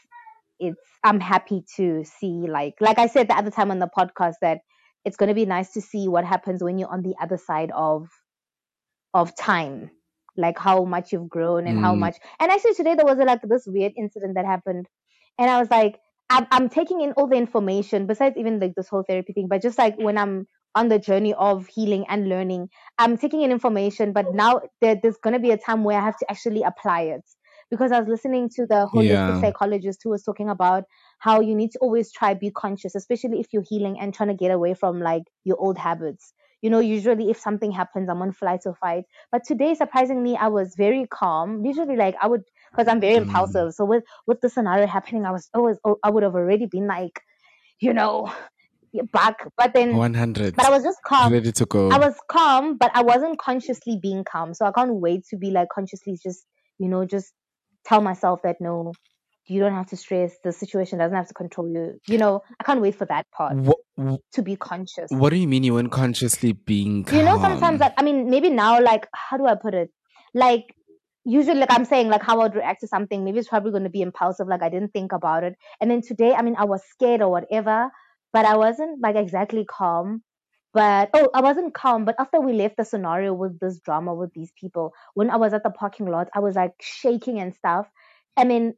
it's 0.60 0.80
i'm 1.04 1.20
happy 1.20 1.64
to 1.76 2.04
see 2.04 2.46
like 2.48 2.74
like 2.80 2.98
i 2.98 3.06
said 3.06 3.28
the 3.28 3.36
other 3.36 3.50
time 3.50 3.70
on 3.70 3.78
the 3.80 3.90
podcast 3.98 4.34
that 4.42 4.60
it's 5.04 5.16
going 5.16 5.28
to 5.28 5.34
be 5.34 5.46
nice 5.46 5.72
to 5.72 5.80
see 5.80 6.08
what 6.08 6.24
happens 6.24 6.62
when 6.64 6.78
you're 6.78 6.92
on 6.92 7.02
the 7.02 7.14
other 7.22 7.38
side 7.38 7.72
of 7.74 8.08
of 9.14 9.34
time 9.36 9.90
like 10.36 10.58
how 10.58 10.84
much 10.84 11.12
you've 11.12 11.28
grown 11.30 11.66
and 11.66 11.78
how 11.78 11.94
Mm. 11.94 12.00
much 12.00 12.16
and 12.40 12.52
actually 12.52 12.74
today 12.74 12.94
there 12.94 13.06
was 13.06 13.18
a, 13.18 13.24
like 13.24 13.40
this 13.42 13.66
weird 13.66 13.94
incident 13.96 14.34
that 14.34 14.46
happened 14.46 14.86
and 15.38 15.50
i 15.50 15.58
was 15.60 15.70
like 15.70 15.98
I'm, 16.30 16.46
I'm 16.50 16.68
taking 16.68 17.00
in 17.00 17.12
all 17.12 17.28
the 17.28 17.36
information 17.36 18.06
besides 18.06 18.36
even 18.36 18.58
like 18.60 18.74
this 18.74 18.88
whole 18.88 19.04
therapy 19.06 19.32
thing 19.32 19.48
but 19.48 19.62
just 19.62 19.78
like 19.78 19.96
when 19.98 20.18
i'm 20.18 20.46
on 20.74 20.88
the 20.88 20.98
journey 20.98 21.32
of 21.34 21.66
healing 21.68 22.04
and 22.08 22.28
learning 22.28 22.68
i'm 22.98 23.16
taking 23.16 23.42
in 23.42 23.50
information 23.50 24.12
but 24.12 24.26
now 24.32 24.60
there, 24.80 24.96
there's 25.02 25.16
going 25.18 25.34
to 25.34 25.40
be 25.40 25.50
a 25.50 25.56
time 25.56 25.84
where 25.84 25.98
i 25.98 26.04
have 26.04 26.16
to 26.18 26.30
actually 26.30 26.62
apply 26.62 27.02
it 27.02 27.22
because 27.70 27.90
I 27.90 27.98
was 27.98 28.08
listening 28.08 28.48
to 28.56 28.66
the 28.66 28.88
holistic 28.94 29.36
Yeah. 29.36 29.38
psychologist 29.38 30.00
who 30.04 30.10
was 30.10 30.22
talking 30.22 30.48
about 30.48 30.84
how 31.18 31.40
you 31.40 31.54
need 31.54 31.72
to 31.72 31.78
always 31.80 32.12
try 32.12 32.34
be 32.34 32.50
conscious, 32.50 32.94
especially 32.94 33.40
if 33.40 33.48
you're 33.52 33.64
healing 33.68 33.98
and 33.98 34.14
trying 34.14 34.28
to 34.28 34.34
get 34.36 34.50
away 34.52 34.74
from 34.74 35.00
like 35.00 35.24
your 35.44 35.56
old 35.58 35.78
habits. 35.78 36.32
You 36.62 36.70
know, 36.70 36.78
usually 36.78 37.28
if 37.30 37.38
something 37.38 37.72
happens, 37.72 38.08
I'm 38.08 38.22
on 38.22 38.32
flight 38.32 38.60
or 38.66 38.74
fight. 38.74 39.04
But 39.32 39.42
today, 39.44 39.74
surprisingly, 39.74 40.36
I 40.36 40.48
was 40.48 40.74
very 40.76 41.06
calm. 41.10 41.64
Usually, 41.64 41.96
like 41.96 42.14
I 42.20 42.28
would, 42.28 42.42
because 42.76 42.88
I'm 42.90 43.00
very 43.00 43.16
Mm. 43.16 43.22
impulsive. 43.22 43.72
So 43.74 43.84
with 43.84 44.04
with 44.26 44.40
the 44.40 44.48
scenario 44.48 44.86
happening, 44.86 45.24
I 45.24 45.30
was 45.30 45.48
always, 45.54 45.78
I 46.02 46.10
would 46.10 46.22
have 46.22 46.34
already 46.34 46.66
been 46.66 46.86
like, 46.86 47.20
you 47.80 47.92
know, 47.92 48.30
back. 49.12 49.46
But 49.56 49.74
then, 49.74 49.96
100. 49.96 50.56
but 50.56 50.66
I 50.66 50.70
was 50.70 50.82
just 50.82 50.98
calm. 51.04 51.32
ready 51.32 51.52
to 51.52 51.66
go. 51.66 51.90
I 51.90 51.98
was 51.98 52.14
calm, 52.28 52.76
but 52.76 52.90
I 52.94 53.02
wasn't 53.02 53.38
consciously 53.38 53.98
being 54.00 54.24
calm. 54.24 54.54
So 54.54 54.66
I 54.66 54.72
can't 54.72 54.94
wait 54.94 55.24
to 55.30 55.36
be 55.36 55.50
like 55.50 55.68
consciously 55.68 56.18
just, 56.22 56.44
you 56.78 56.88
know, 56.88 57.04
just 57.04 57.32
tell 57.84 58.00
myself 58.00 58.40
that 58.42 58.56
no, 58.60 58.92
you 59.46 59.60
don't 59.60 59.74
have 59.74 59.86
to 59.88 59.96
stress. 59.96 60.34
The 60.42 60.52
situation 60.52 60.98
doesn't 60.98 61.16
have 61.16 61.28
to 61.28 61.34
control 61.34 61.68
you. 61.70 62.00
You 62.06 62.18
know, 62.18 62.42
I 62.60 62.64
can't 62.64 62.80
wait 62.80 62.96
for 62.96 63.06
that 63.06 63.26
part 63.30 63.56
what, 63.56 63.78
to 64.32 64.42
be 64.42 64.56
conscious. 64.56 65.10
what 65.10 65.30
do 65.30 65.36
you 65.36 65.48
mean 65.48 65.62
you 65.62 65.74
weren't 65.74 65.92
consciously 65.92 66.52
being 66.52 67.04
calm? 67.04 67.18
You 67.18 67.24
know, 67.24 67.38
sometimes 67.40 67.80
I 67.96 68.02
mean, 68.02 68.30
maybe 68.30 68.50
now, 68.50 68.80
like 68.82 69.06
how 69.14 69.36
do 69.36 69.46
I 69.46 69.54
put 69.54 69.74
it? 69.74 69.90
Like 70.34 70.74
usually, 71.26 71.58
like 71.58 71.72
I'm 71.72 71.84
saying, 71.84 72.08
like 72.08 72.22
how 72.22 72.40
I'd 72.40 72.54
react 72.54 72.80
to 72.80 72.88
something. 72.88 73.24
Maybe 73.24 73.38
it's 73.38 73.48
probably 73.48 73.72
going 73.72 73.84
to 73.84 73.90
be 73.90 74.00
impulsive. 74.00 74.48
Like 74.48 74.62
I 74.62 74.68
didn't 74.68 74.92
think 74.92 75.12
about 75.12 75.44
it, 75.44 75.56
and 75.80 75.90
then 75.90 76.00
today, 76.00 76.32
I 76.32 76.42
mean, 76.42 76.56
I 76.56 76.64
was 76.64 76.82
scared 76.88 77.20
or 77.20 77.30
whatever, 77.30 77.90
but 78.32 78.46
I 78.46 78.56
wasn't 78.56 79.00
like 79.02 79.16
exactly 79.16 79.64
calm. 79.64 80.22
But 80.72 81.10
oh, 81.14 81.30
I 81.34 81.40
wasn't 81.40 81.74
calm. 81.74 82.04
But 82.04 82.16
after 82.18 82.38
we 82.38 82.52
left 82.52 82.76
the 82.76 82.84
scenario 82.84 83.32
with 83.32 83.58
this 83.60 83.80
drama 83.80 84.14
with 84.14 84.32
these 84.34 84.52
people, 84.60 84.92
when 85.14 85.30
I 85.30 85.36
was 85.36 85.54
at 85.54 85.62
the 85.62 85.70
parking 85.70 86.06
lot, 86.06 86.28
I 86.34 86.40
was 86.40 86.54
like 86.54 86.72
shaking 86.80 87.40
and 87.40 87.54
stuff. 87.54 87.88
I 88.36 88.44
mean, 88.44 88.74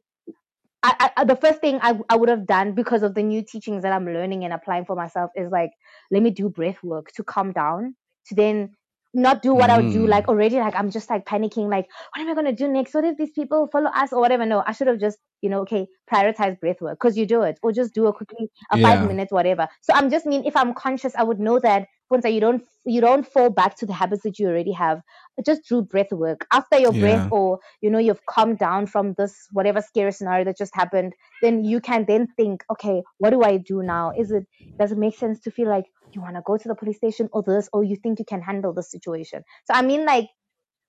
I, 0.81 1.11
I, 1.17 1.25
the 1.25 1.35
first 1.35 1.59
thing 1.59 1.79
I, 1.81 1.99
I 2.09 2.15
would 2.15 2.29
have 2.29 2.47
done 2.47 2.73
because 2.73 3.03
of 3.03 3.15
the 3.15 3.23
new 3.23 3.43
teachings 3.43 3.83
that 3.83 3.91
I'm 3.91 4.05
learning 4.05 4.45
and 4.45 4.53
applying 4.53 4.85
for 4.85 4.95
myself 4.95 5.31
is 5.35 5.51
like, 5.51 5.71
let 6.09 6.23
me 6.23 6.29
do 6.29 6.47
breath 6.47 6.81
work 6.81 7.11
to 7.17 7.23
calm 7.23 7.51
down, 7.51 7.95
to 8.27 8.35
then 8.35 8.75
not 9.13 9.41
do 9.41 9.53
what 9.53 9.69
I 9.69 9.77
would 9.77 9.89
do. 9.89 10.05
Mm. 10.05 10.07
Like 10.07 10.27
already, 10.27 10.57
like 10.57 10.75
I'm 10.75 10.91
just 10.91 11.09
like 11.09 11.25
panicking, 11.25 11.69
like, 11.69 11.87
what 12.13 12.21
am 12.21 12.29
I 12.29 12.35
gonna 12.35 12.53
do 12.53 12.67
next? 12.67 12.93
What 12.93 13.05
if 13.05 13.17
these 13.17 13.31
people 13.31 13.67
follow 13.71 13.89
us 13.91 14.13
or 14.13 14.19
whatever? 14.19 14.45
No, 14.45 14.63
I 14.65 14.71
should 14.71 14.87
have 14.87 14.99
just, 14.99 15.17
you 15.41 15.49
know, 15.49 15.61
okay, 15.61 15.87
prioritize 16.11 16.59
breath 16.59 16.81
work 16.81 16.99
because 17.01 17.17
you 17.17 17.25
do 17.25 17.41
it, 17.43 17.59
or 17.63 17.71
just 17.71 17.93
do 17.93 18.07
it 18.07 18.13
quickly, 18.15 18.49
a 18.71 18.77
Yeah. 18.77 18.83
five 18.87 19.01
minutes, 19.01 19.31
whatever. 19.31 19.67
So 19.81 19.93
I'm 19.93 20.09
just 20.09 20.25
mean 20.25 20.45
if 20.45 20.55
I'm 20.55 20.73
conscious, 20.73 21.15
I 21.15 21.23
would 21.23 21.39
know 21.39 21.59
that 21.59 21.87
once 22.11 22.25
I 22.25 22.29
you 22.29 22.39
don't 22.41 22.63
you 22.85 23.01
don't 23.01 23.25
fall 23.25 23.49
back 23.49 23.75
to 23.77 23.85
the 23.85 23.93
habits 23.93 24.23
that 24.23 24.37
you 24.39 24.47
already 24.47 24.71
have. 24.73 25.01
Just 25.45 25.61
do 25.69 25.81
breath 25.81 26.11
work 26.11 26.45
after 26.51 26.77
your 26.79 26.91
Yeah. 26.91 26.93
breath, 26.93 27.25
or 27.31 27.59
you 27.81 27.89
know, 27.89 27.99
you've 27.99 28.25
calmed 28.25 28.57
down 28.59 28.85
from 28.87 29.13
this 29.17 29.47
whatever 29.51 29.81
scary 29.81 30.11
scenario 30.11 30.45
that 30.45 30.57
just 30.57 30.75
happened. 30.75 31.13
Then 31.41 31.63
you 31.63 31.79
can 31.81 32.05
then 32.07 32.27
think, 32.37 32.63
okay, 32.71 33.03
what 33.17 33.31
do 33.31 33.41
I 33.43 33.57
do 33.57 33.81
now? 33.83 34.11
Is 34.17 34.31
it 34.31 34.45
does 34.79 34.91
it 34.91 34.97
make 34.97 35.15
sense 35.17 35.39
to 35.41 35.51
feel 35.51 35.67
like 35.69 35.85
you 36.13 36.21
want 36.21 36.35
to 36.35 36.41
go 36.45 36.57
to 36.57 36.67
the 36.67 36.75
police 36.75 36.97
station 36.97 37.29
or 37.31 37.43
this, 37.43 37.69
or 37.73 37.83
you 37.83 37.95
think 37.95 38.19
you 38.19 38.25
can 38.25 38.41
handle 38.41 38.73
the 38.73 38.83
situation? 38.83 39.43
So 39.65 39.73
I 39.73 39.81
mean, 39.81 40.05
like 40.05 40.27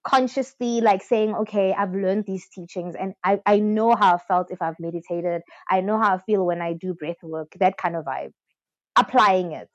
consciously 0.02 0.80
like 0.80 1.02
saying 1.02 1.34
okay 1.34 1.74
i've 1.76 1.92
learned 1.92 2.24
these 2.26 2.48
teachings 2.48 2.96
and 2.98 3.12
I, 3.22 3.38
I 3.44 3.58
know 3.58 3.94
how 3.94 4.14
i 4.14 4.18
felt 4.18 4.50
if 4.50 4.62
i've 4.62 4.80
meditated 4.80 5.42
i 5.68 5.82
know 5.82 5.98
how 5.98 6.14
i 6.14 6.18
feel 6.24 6.46
when 6.46 6.62
i 6.62 6.72
do 6.72 6.94
breath 6.94 7.18
work 7.22 7.48
that 7.60 7.76
kind 7.76 7.94
of 7.94 8.06
vibe 8.06 8.32
applying 8.96 9.52
it 9.52 9.68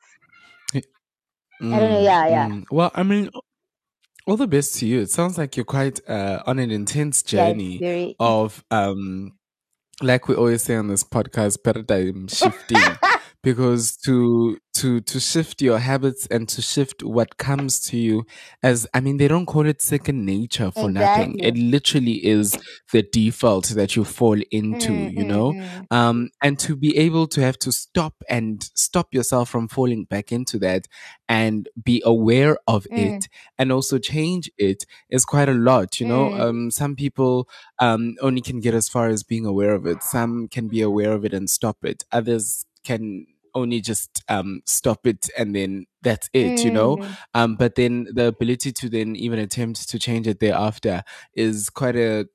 I 1.61 1.79
don't 1.79 1.89
know, 1.89 2.01
yeah, 2.01 2.27
yeah. 2.27 2.47
mm. 2.49 2.65
Well, 2.69 2.91
I 2.93 3.03
mean, 3.03 3.29
all 4.27 4.37
the 4.37 4.47
best 4.47 4.75
to 4.79 4.85
you. 4.85 5.01
It 5.01 5.09
sounds 5.09 5.37
like 5.37 5.55
you're 5.55 5.65
quite 5.65 5.99
uh, 6.09 6.43
on 6.45 6.59
an 6.59 6.71
intense 6.71 7.23
journey 7.23 7.75
it's 7.75 7.81
very 7.81 8.15
of, 8.19 8.63
um, 8.71 9.37
like 10.01 10.27
we 10.27 10.35
always 10.35 10.63
say 10.63 10.75
on 10.75 10.87
this 10.87 11.03
podcast, 11.03 11.63
paradigm 11.63 12.27
shifting. 12.27 12.77
because 13.45 13.95
to 13.97 14.57
to 14.73 14.99
to 15.01 15.19
shift 15.19 15.61
your 15.61 15.77
habits 15.79 16.27
and 16.31 16.49
to 16.49 16.61
shift 16.61 17.03
what 17.03 17.37
comes 17.37 17.79
to 17.79 17.97
you 17.97 18.25
as 18.63 18.87
i 18.93 18.99
mean 18.99 19.17
they 19.17 19.27
don't 19.27 19.45
call 19.45 19.65
it 19.67 19.81
second 19.81 20.25
nature 20.25 20.71
for 20.71 20.89
nothing 20.89 21.35
it 21.39 21.55
literally 21.55 22.25
is 22.25 22.57
the 22.91 23.03
default 23.03 23.67
that 23.69 23.95
you 23.95 24.03
fall 24.03 24.37
into 24.51 24.93
Mm, 24.93 25.13
you 25.13 25.23
mm, 25.23 25.27
know 25.27 25.53
mm. 25.53 25.87
um 25.91 26.29
and 26.41 26.59
to 26.59 26.75
be 26.75 26.97
able 26.97 27.27
to 27.27 27.41
have 27.41 27.57
to 27.59 27.71
stop 27.71 28.15
and 28.27 28.63
stop 28.75 29.13
yourself 29.13 29.49
from 29.49 29.67
falling 29.67 30.05
back 30.05 30.31
into 30.31 30.57
that 30.59 30.87
and 31.29 31.69
be 31.83 32.01
aware 32.05 32.57
of 32.67 32.87
Mm. 32.91 33.19
it 33.19 33.29
and 33.59 33.71
also 33.71 33.97
change 33.99 34.49
it 34.57 34.85
is 35.09 35.23
quite 35.23 35.49
a 35.49 35.53
lot 35.53 35.99
you 35.99 36.05
know 36.05 36.31
Mm. 36.31 36.39
um 36.41 36.71
some 36.71 36.95
people 36.95 37.47
um 37.79 38.15
only 38.21 38.41
can 38.41 38.59
get 38.59 38.73
as 38.73 38.89
far 38.89 39.07
as 39.07 39.23
being 39.23 39.45
aware 39.45 39.73
of 39.73 39.85
it 39.85 40.03
some 40.03 40.47
can 40.47 40.67
be 40.67 40.81
aware 40.81 41.11
of 41.13 41.23
it 41.25 41.33
and 41.33 41.49
stop 41.49 41.77
it 41.85 42.03
others 42.11 42.65
can 42.83 43.25
only 43.55 43.81
just 43.81 44.23
um 44.29 44.61
stop 44.65 45.07
it 45.07 45.29
and 45.37 45.55
then 45.55 45.85
that's 46.01 46.29
it, 46.33 46.63
you 46.63 46.71
know. 46.71 46.99
Mm. 46.99 47.17
Um, 47.33 47.55
but 47.55 47.75
then 47.75 48.07
the 48.13 48.27
ability 48.27 48.71
to 48.73 48.89
then 48.89 49.15
even 49.15 49.39
attempt 49.39 49.89
to 49.89 49.99
change 49.99 50.27
it 50.27 50.39
thereafter 50.39 51.03
is 51.33 51.69
quite 51.69 51.95
a 51.95 52.27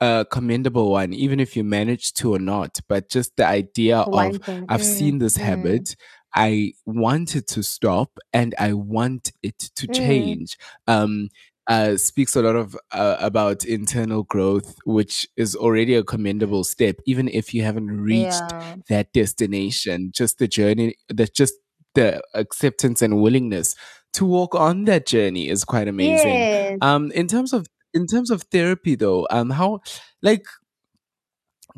a 0.00 0.26
commendable 0.30 0.90
one, 0.90 1.12
even 1.12 1.40
if 1.40 1.56
you 1.56 1.64
manage 1.64 2.12
to 2.14 2.34
or 2.34 2.38
not. 2.38 2.78
But 2.88 3.08
just 3.08 3.36
the 3.36 3.46
idea 3.46 3.98
of 4.12 4.38
thing. 4.46 4.68
I've 4.68 4.82
Mm, 4.82 4.84
seen 4.84 5.18
this 5.18 5.36
mm, 5.36 5.36
habit, 5.36 5.96
I 6.34 6.74
want 6.84 7.36
it 7.36 7.46
to 7.48 7.62
stop, 7.62 8.18
and 8.32 8.54
I 8.58 8.72
want 8.74 9.32
it 9.42 9.58
to 9.76 9.88
Mm. 9.88 9.88
change. 9.88 10.58
Um, 10.86 11.28
uh, 11.68 11.96
speaks 11.96 12.34
a 12.34 12.42
lot 12.42 12.56
of 12.56 12.76
uh, 12.92 13.16
about 13.20 13.64
internal 13.64 14.22
growth, 14.24 14.74
which 14.86 15.28
is 15.36 15.54
already 15.54 15.94
a 15.94 16.02
commendable 16.02 16.64
step, 16.64 16.96
even 17.06 17.28
if 17.28 17.52
you 17.54 17.62
haven't 17.62 17.90
reached 18.00 18.42
Yeah. 18.50 18.76
that 18.88 19.12
destination. 19.12 20.10
Just 20.14 20.38
the 20.38 20.48
journey, 20.48 20.96
that 21.08 21.34
just 21.34 21.54
the 21.94 22.22
acceptance 22.34 23.02
and 23.02 23.20
willingness 23.20 23.74
to 24.14 24.24
walk 24.24 24.54
on 24.54 24.84
that 24.84 25.06
journey 25.06 25.48
is 25.48 25.64
quite 25.64 25.88
amazing. 25.88 26.34
Yes. 26.34 26.78
Um, 26.80 27.12
in 27.12 27.26
terms 27.26 27.52
of 27.52 27.66
in 27.94 28.06
terms 28.06 28.30
of 28.30 28.42
therapy 28.44 28.94
though, 28.94 29.26
um, 29.30 29.50
how 29.50 29.80
like 30.22 30.44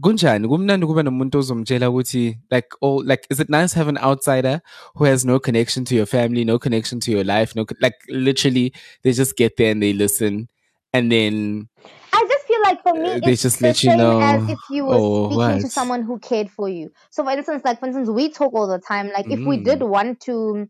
kunjani 0.02 0.48
kumnandi 0.48 0.86
kuba 0.86 1.02
nomuntu 1.02 1.38
ozomtshela 1.38 1.90
ukuthi 1.90 2.38
like 2.50 2.68
oh 2.82 2.96
like 3.10 3.26
is 3.30 3.40
it 3.40 3.48
nice 3.50 3.72
to 3.72 3.78
have 3.78 3.88
an 3.88 3.98
outsider 3.98 4.60
who 4.94 5.04
has 5.04 5.24
no 5.24 5.38
connection 5.38 5.84
to 5.84 5.94
your 5.94 6.06
family 6.06 6.44
no 6.44 6.58
connection 6.58 7.00
to 7.00 7.10
your 7.12 7.24
life 7.24 7.54
no 7.56 7.66
like 7.80 7.96
literally 8.08 8.72
they 9.02 9.12
just 9.12 9.36
get 9.36 9.56
there 9.56 9.70
and 9.72 9.82
they 9.82 9.92
listen 9.92 10.48
and 10.92 11.10
then 11.12 11.68
I 12.12 12.26
just 12.28 12.46
feel 12.46 12.60
like 12.62 12.82
for 12.82 12.94
me, 12.94 13.20
they 13.24 13.32
it's 13.32 13.42
just 13.42 13.60
the 13.60 13.68
let 13.68 13.82
you 13.82 13.90
same 13.90 13.98
know, 13.98 14.20
as 14.20 14.48
if 14.50 14.58
you 14.70 14.84
were 14.84 14.98
or 14.98 15.26
speaking 15.26 15.60
to 15.62 15.68
someone 15.70 16.02
who 16.02 16.18
cared 16.18 16.50
for 16.50 16.68
you. 16.68 16.90
So, 17.10 17.22
for 17.24 17.30
instance, 17.30 17.62
like 17.64 17.78
for 17.78 17.86
instance, 17.86 18.08
we 18.10 18.30
talk 18.30 18.52
all 18.52 18.66
the 18.66 18.78
time. 18.80 19.10
Like 19.14 19.26
if 19.30 19.46
we 19.46 19.58
Mm. 19.58 19.64
did 19.64 19.82
want 19.82 20.20
to 20.22 20.68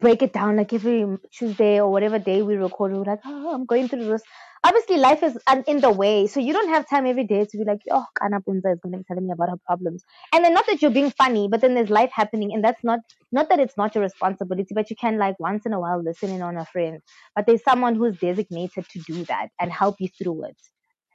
break 0.00 0.22
it 0.22 0.32
down, 0.32 0.56
like 0.56 0.72
every 0.72 1.06
Tuesday 1.32 1.80
or 1.80 1.90
whatever 1.90 2.18
day 2.18 2.42
we 2.42 2.56
record, 2.56 2.92
we're 2.92 3.04
like, 3.04 3.20
oh, 3.24 3.54
I'm 3.54 3.66
going 3.66 3.88
through 3.88 4.04
this. 4.06 4.22
Obviously, 4.64 4.96
life 4.96 5.22
is 5.22 5.38
in 5.66 5.80
the 5.80 5.92
way, 5.92 6.26
so 6.26 6.40
you 6.40 6.52
don't 6.54 6.70
have 6.70 6.88
time 6.88 7.06
every 7.06 7.26
day 7.26 7.44
to 7.44 7.58
be 7.58 7.64
like, 7.64 7.80
oh, 7.90 8.06
Kana 8.20 8.40
Puntsa 8.40 8.72
is 8.72 8.80
going 8.80 8.92
to 8.92 8.98
be 8.98 9.04
telling 9.06 9.26
me 9.26 9.32
about 9.32 9.50
her 9.50 9.58
problems. 9.66 10.02
And 10.32 10.44
then 10.44 10.54
not 10.54 10.66
that 10.68 10.80
you're 10.82 10.90
being 10.90 11.10
funny, 11.10 11.48
but 11.50 11.60
then 11.60 11.74
there's 11.74 11.90
life 11.90 12.10
happening, 12.14 12.52
and 12.54 12.64
that's 12.64 12.82
not 12.82 13.00
not 13.32 13.48
that 13.50 13.60
it's 13.60 13.76
not 13.76 13.94
your 13.94 14.02
responsibility, 14.04 14.74
but 14.74 14.88
you 14.90 14.96
can 14.96 15.18
like 15.18 15.38
once 15.38 15.66
in 15.66 15.74
a 15.74 15.80
while 15.80 16.02
listen 16.02 16.30
in 16.32 16.42
on 16.42 16.56
a 16.56 16.64
friend. 16.66 17.00
But 17.36 17.46
there's 17.46 17.62
someone 17.64 17.94
who's 17.96 18.16
designated 18.18 18.86
to 18.90 19.00
do 19.00 19.24
that 19.26 19.48
and 19.60 19.70
help 19.72 19.96
you 20.00 20.08
through 20.18 20.46
it. 20.46 20.56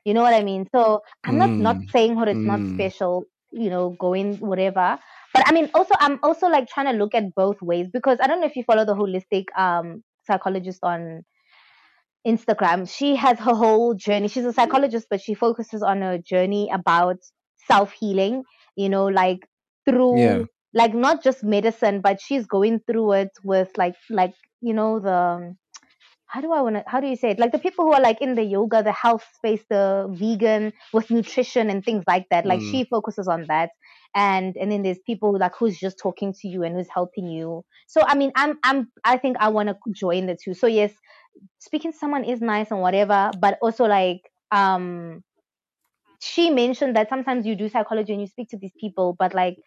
You 0.05 0.13
know 0.13 0.21
what 0.21 0.33
I 0.33 0.43
mean? 0.43 0.67
So 0.73 1.01
I'm 1.25 1.37
not 1.37 1.59
not 1.59 1.77
Mm, 1.77 1.89
saying 1.91 2.17
her 2.17 2.27
it's 2.27 2.45
not 2.45 2.65
mm. 2.65 2.67
special, 2.67 3.25
you 3.51 3.69
know, 3.69 3.91
going 3.99 4.37
whatever. 4.39 4.99
But 5.33 5.47
I 5.47 5.51
mean, 5.53 5.69
also 5.73 5.95
I'm 5.99 6.19
also 6.23 6.47
like 6.47 6.67
trying 6.67 6.87
to 6.87 6.93
look 6.93 7.13
at 7.15 7.35
both 7.35 7.61
ways 7.61 7.87
because 7.91 8.17
I 8.21 8.27
don't 8.27 8.41
know 8.41 8.47
if 8.47 8.55
you 8.55 8.63
follow 8.63 8.85
the 8.85 8.95
holistic 8.95 9.45
um 9.57 10.03
psychologist 10.25 10.79
on 10.83 11.23
Instagram. 12.27 12.89
She 12.89 13.15
has 13.15 13.39
her 13.39 13.53
whole 13.55 13.93
journey. 13.95 14.27
She's 14.27 14.45
a 14.45 14.53
psychologist, 14.53 15.07
but 15.09 15.21
she 15.21 15.33
focuses 15.33 15.81
on 15.81 16.03
a 16.03 16.19
journey 16.21 16.69
about 16.71 17.17
self 17.67 17.91
healing. 17.93 18.43
You 18.75 18.89
know, 18.89 19.05
like 19.05 19.39
through 19.89 20.45
Yeah. 20.45 20.45
like 20.73 20.93
not 20.93 21.23
just 21.23 21.43
medicine, 21.43 22.01
but 22.01 22.19
she's 22.21 22.45
going 22.45 22.81
through 22.81 23.13
it 23.13 23.29
with 23.43 23.69
like 23.77 23.95
like 24.09 24.33
you 24.61 24.73
know 24.73 24.99
the 24.99 25.55
how 26.27 26.41
do 26.41 26.51
I 26.53 26.61
want 26.61 26.75
to, 26.77 26.83
how 26.87 26.99
do 26.99 27.07
you 27.07 27.15
say 27.15 27.31
it? 27.31 27.39
Like 27.39 27.51
the 27.51 27.59
people 27.59 27.85
who 27.85 27.93
are 27.93 28.01
like 28.01 28.21
in 28.21 28.35
the 28.35 28.43
yoga, 28.43 28.83
the 28.83 28.91
health 28.91 29.25
space, 29.35 29.63
the 29.69 30.07
vegan 30.11 30.73
with 30.93 31.09
nutrition 31.11 31.69
and 31.69 31.83
things 31.83 32.03
like 32.07 32.27
that. 32.31 32.45
Like 32.45 32.61
Mm. 32.61 32.63
she 32.63 32.85
focuses 32.85 33.27
on 33.27 33.45
that. 33.47 33.71
And, 34.15 34.57
and 34.57 34.71
then 34.71 34.81
there's 34.83 34.99
people 35.05 35.37
like 35.37 35.55
who's 35.55 35.79
just 35.79 35.99
talking 35.99 36.33
to 36.41 36.47
you 36.47 36.63
and 36.63 36.75
who's 36.75 36.89
helping 36.89 37.27
you. 37.27 37.63
So, 37.87 38.01
I 38.05 38.15
mean, 38.15 38.31
I'm, 38.35 38.57
I'm, 38.63 38.91
I 39.03 39.17
think 39.17 39.37
I 39.39 39.49
want 39.49 39.69
to 39.69 39.75
join 39.93 40.25
the 40.25 40.37
two. 40.41 40.53
So 40.53 40.67
yes, 40.67 40.93
speaking 41.59 41.91
to 41.91 41.97
someone 41.97 42.23
is 42.23 42.41
nice 42.41 42.71
and 42.71 42.81
whatever, 42.81 43.31
but 43.39 43.57
also 43.61 43.85
like, 43.85 44.21
um, 44.51 45.23
she 46.21 46.49
mentioned 46.49 46.95
that 46.95 47.09
sometimes 47.09 47.45
you 47.45 47.55
do 47.55 47.69
psychology 47.69 48.13
and 48.13 48.21
you 48.21 48.27
speak 48.27 48.49
to 48.49 48.57
these 48.57 48.73
people, 48.79 49.15
but 49.17 49.33
like 49.33 49.57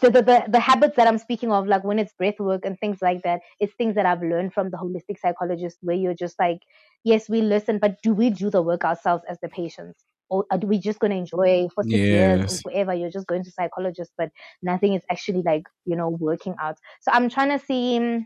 the, 0.00 0.10
the, 0.10 0.22
the, 0.22 0.44
the 0.48 0.60
habits 0.60 0.96
that 0.96 1.06
I'm 1.06 1.18
speaking 1.18 1.52
of, 1.52 1.66
like 1.66 1.84
when 1.84 1.98
it's 1.98 2.12
breath 2.14 2.38
work 2.40 2.64
and 2.64 2.78
things 2.78 2.98
like 3.00 3.22
that, 3.22 3.40
it's 3.60 3.74
things 3.74 3.94
that 3.94 4.06
I've 4.06 4.22
learned 4.22 4.52
from 4.52 4.70
the 4.70 4.76
holistic 4.76 5.18
psychologist 5.18 5.78
where 5.82 5.96
you're 5.96 6.14
just 6.14 6.38
like, 6.38 6.60
yes, 7.04 7.28
we 7.28 7.40
listen, 7.42 7.78
but 7.78 8.02
do 8.02 8.12
we 8.12 8.30
do 8.30 8.50
the 8.50 8.62
work 8.62 8.84
ourselves 8.84 9.24
as 9.28 9.38
the 9.40 9.48
patients? 9.48 10.04
Or 10.30 10.46
are 10.50 10.58
we 10.58 10.78
just 10.78 11.00
going 11.00 11.10
to 11.10 11.16
enjoy 11.16 11.68
for 11.74 11.84
six 11.84 12.08
years 12.08 12.44
or 12.46 12.70
forever? 12.70 12.94
You're 12.94 13.10
just 13.10 13.26
going 13.26 13.44
to 13.44 13.50
psychologists, 13.50 14.14
but 14.16 14.30
nothing 14.62 14.94
is 14.94 15.02
actually 15.10 15.42
like, 15.42 15.64
you 15.84 15.96
know, 15.96 16.08
working 16.08 16.54
out. 16.60 16.78
So 17.00 17.10
I'm 17.12 17.28
trying 17.28 17.58
to 17.58 17.64
see, 17.64 17.98
mm, 17.98 18.24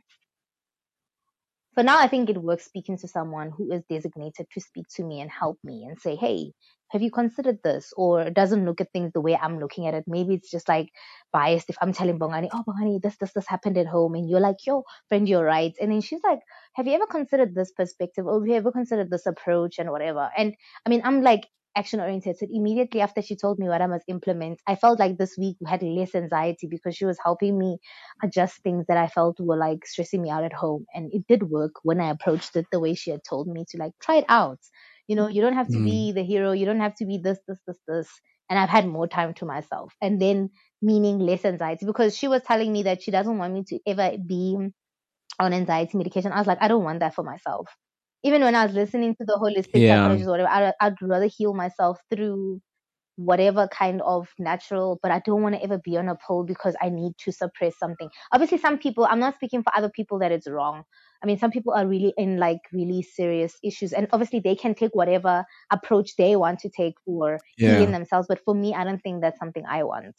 for 1.74 1.82
now, 1.82 1.98
I 1.98 2.06
think 2.06 2.30
it 2.30 2.38
works 2.38 2.64
speaking 2.64 2.98
to 2.98 3.08
someone 3.08 3.50
who 3.50 3.72
is 3.72 3.82
designated 3.90 4.46
to 4.52 4.60
speak 4.60 4.86
to 4.96 5.02
me 5.02 5.20
and 5.20 5.30
help 5.30 5.58
me 5.64 5.84
and 5.84 5.98
say, 6.00 6.14
hey, 6.14 6.52
have 6.90 7.02
you 7.02 7.10
considered 7.10 7.58
this? 7.64 7.92
Or 7.96 8.30
doesn't 8.30 8.64
look 8.64 8.80
at 8.80 8.92
things 8.92 9.10
the 9.12 9.20
way 9.20 9.36
I'm 9.36 9.58
looking 9.58 9.88
at 9.88 9.94
it. 9.94 10.04
Maybe 10.06 10.34
it's 10.34 10.50
just 10.50 10.68
like 10.68 10.90
biased 11.32 11.68
if 11.70 11.76
I'm 11.80 11.92
telling 11.92 12.18
Bongani, 12.20 12.48
oh, 12.52 12.62
Bongani, 12.68 13.02
this, 13.02 13.16
this, 13.16 13.32
this 13.32 13.48
happened 13.48 13.76
at 13.76 13.88
home. 13.88 14.14
And 14.14 14.30
you're 14.30 14.38
like, 14.38 14.58
yo, 14.64 14.84
friend, 15.08 15.28
you're 15.28 15.42
right. 15.42 15.74
And 15.80 15.90
then 15.90 16.00
she's 16.00 16.20
like, 16.22 16.38
have 16.74 16.86
you 16.86 16.92
ever 16.92 17.06
considered 17.06 17.56
this 17.56 17.72
perspective? 17.72 18.26
Or 18.26 18.38
have 18.38 18.46
you 18.46 18.54
ever 18.54 18.70
considered 18.70 19.10
this 19.10 19.26
approach 19.26 19.80
and 19.80 19.90
whatever? 19.90 20.30
And 20.36 20.54
I 20.86 20.90
mean, 20.90 21.02
I'm 21.04 21.22
like, 21.22 21.48
action 21.76 22.00
oriented. 22.00 22.36
So 22.38 22.46
immediately 22.50 23.00
after 23.00 23.22
she 23.22 23.36
told 23.36 23.58
me 23.58 23.68
what 23.68 23.82
I 23.82 23.86
must 23.86 24.04
implement, 24.08 24.60
I 24.66 24.76
felt 24.76 24.98
like 24.98 25.18
this 25.18 25.36
week 25.38 25.56
had 25.66 25.82
less 25.82 26.14
anxiety 26.14 26.66
because 26.68 26.96
she 26.96 27.04
was 27.06 27.18
helping 27.22 27.58
me 27.58 27.78
adjust 28.22 28.62
things 28.62 28.86
that 28.88 28.96
I 28.96 29.08
felt 29.08 29.38
were 29.40 29.56
like 29.56 29.86
stressing 29.86 30.22
me 30.22 30.30
out 30.30 30.44
at 30.44 30.52
home. 30.52 30.86
And 30.94 31.10
it 31.12 31.26
did 31.28 31.44
work 31.50 31.72
when 31.82 32.00
I 32.00 32.10
approached 32.10 32.56
it 32.56 32.66
the 32.72 32.80
way 32.80 32.94
she 32.94 33.10
had 33.10 33.22
told 33.28 33.48
me 33.48 33.64
to 33.70 33.78
like 33.78 33.92
try 34.02 34.16
it 34.16 34.24
out. 34.28 34.58
You 35.06 35.16
know, 35.16 35.28
you 35.28 35.42
don't 35.42 35.54
have 35.54 35.70
to 35.70 35.80
Mm. 35.80 35.80
be 35.80 36.12
the 36.12 36.22
hero. 36.24 36.52
You 36.52 36.66
don't 36.66 36.80
have 36.80 36.94
to 36.96 37.06
be 37.06 37.18
this, 37.18 37.38
this, 37.48 37.58
this, 37.66 37.78
this. 37.86 38.08
And 38.50 38.58
I've 38.58 38.68
had 38.68 38.86
more 38.86 39.06
time 39.08 39.34
to 39.34 39.46
myself 39.46 39.94
and 40.02 40.20
then 40.20 40.50
meaning 40.82 41.18
less 41.18 41.44
anxiety 41.44 41.86
because 41.86 42.16
she 42.16 42.28
was 42.28 42.42
telling 42.42 42.72
me 42.72 42.82
that 42.84 43.02
she 43.02 43.10
doesn't 43.10 43.38
want 43.38 43.54
me 43.54 43.64
to 43.68 43.78
ever 43.86 44.16
be 44.18 44.58
on 45.40 45.52
anxiety 45.54 45.98
medication. 45.98 46.32
I 46.32 46.38
was 46.38 46.46
like, 46.46 46.58
I 46.60 46.68
don't 46.68 46.84
want 46.84 47.00
that 47.00 47.14
for 47.14 47.22
myself. 47.24 47.68
Even 48.24 48.42
when 48.42 48.54
I 48.54 48.66
was 48.66 48.74
listening 48.74 49.14
to 49.16 49.24
the 49.24 49.34
holistic 49.34 49.84
Yeah. 49.84 49.86
psychologist 49.86 50.28
or 50.28 50.32
whatever, 50.32 50.48
I, 50.50 50.72
I'd 50.80 51.00
rather 51.02 51.26
heal 51.26 51.54
myself 51.54 52.00
through 52.10 52.60
whatever 53.16 53.68
kind 53.68 54.02
of 54.02 54.28
natural, 54.38 54.98
but 55.02 55.12
I 55.12 55.20
don't 55.24 55.42
want 55.42 55.54
to 55.54 55.62
ever 55.62 55.78
be 55.78 55.96
on 55.96 56.08
a 56.08 56.16
pill 56.16 56.44
because 56.44 56.76
I 56.82 56.88
need 56.90 57.12
to 57.18 57.32
suppress 57.32 57.78
something. 57.78 58.10
Obviously, 58.32 58.58
some 58.58 58.78
people, 58.78 59.06
I'm 59.08 59.20
not 59.20 59.34
speaking 59.36 59.62
for 59.62 59.76
other 59.76 59.90
people 59.90 60.18
that 60.20 60.32
it's 60.32 60.48
wrong. 60.48 60.82
I 61.22 61.26
mean, 61.26 61.38
some 61.38 61.50
people 61.52 61.72
are 61.74 61.86
really 61.86 62.12
in 62.16 62.38
like 62.38 62.60
really 62.72 63.02
serious 63.02 63.54
issues, 63.62 63.92
and 63.92 64.08
obviously 64.12 64.40
they 64.40 64.56
can 64.56 64.74
take 64.74 64.94
whatever 64.94 65.44
approach 65.70 66.16
they 66.16 66.36
want 66.36 66.58
to 66.60 66.70
take 66.70 66.94
for 67.04 67.40
Yeah. 67.56 67.64
healing 67.64 67.92
themselves. 67.92 68.26
But 68.28 68.40
for 68.44 68.54
me, 68.54 68.74
I 68.74 68.84
don't 68.84 69.00
think 69.00 69.22
that's 69.22 69.38
something 69.38 69.64
I 69.68 69.84
want. 69.84 70.16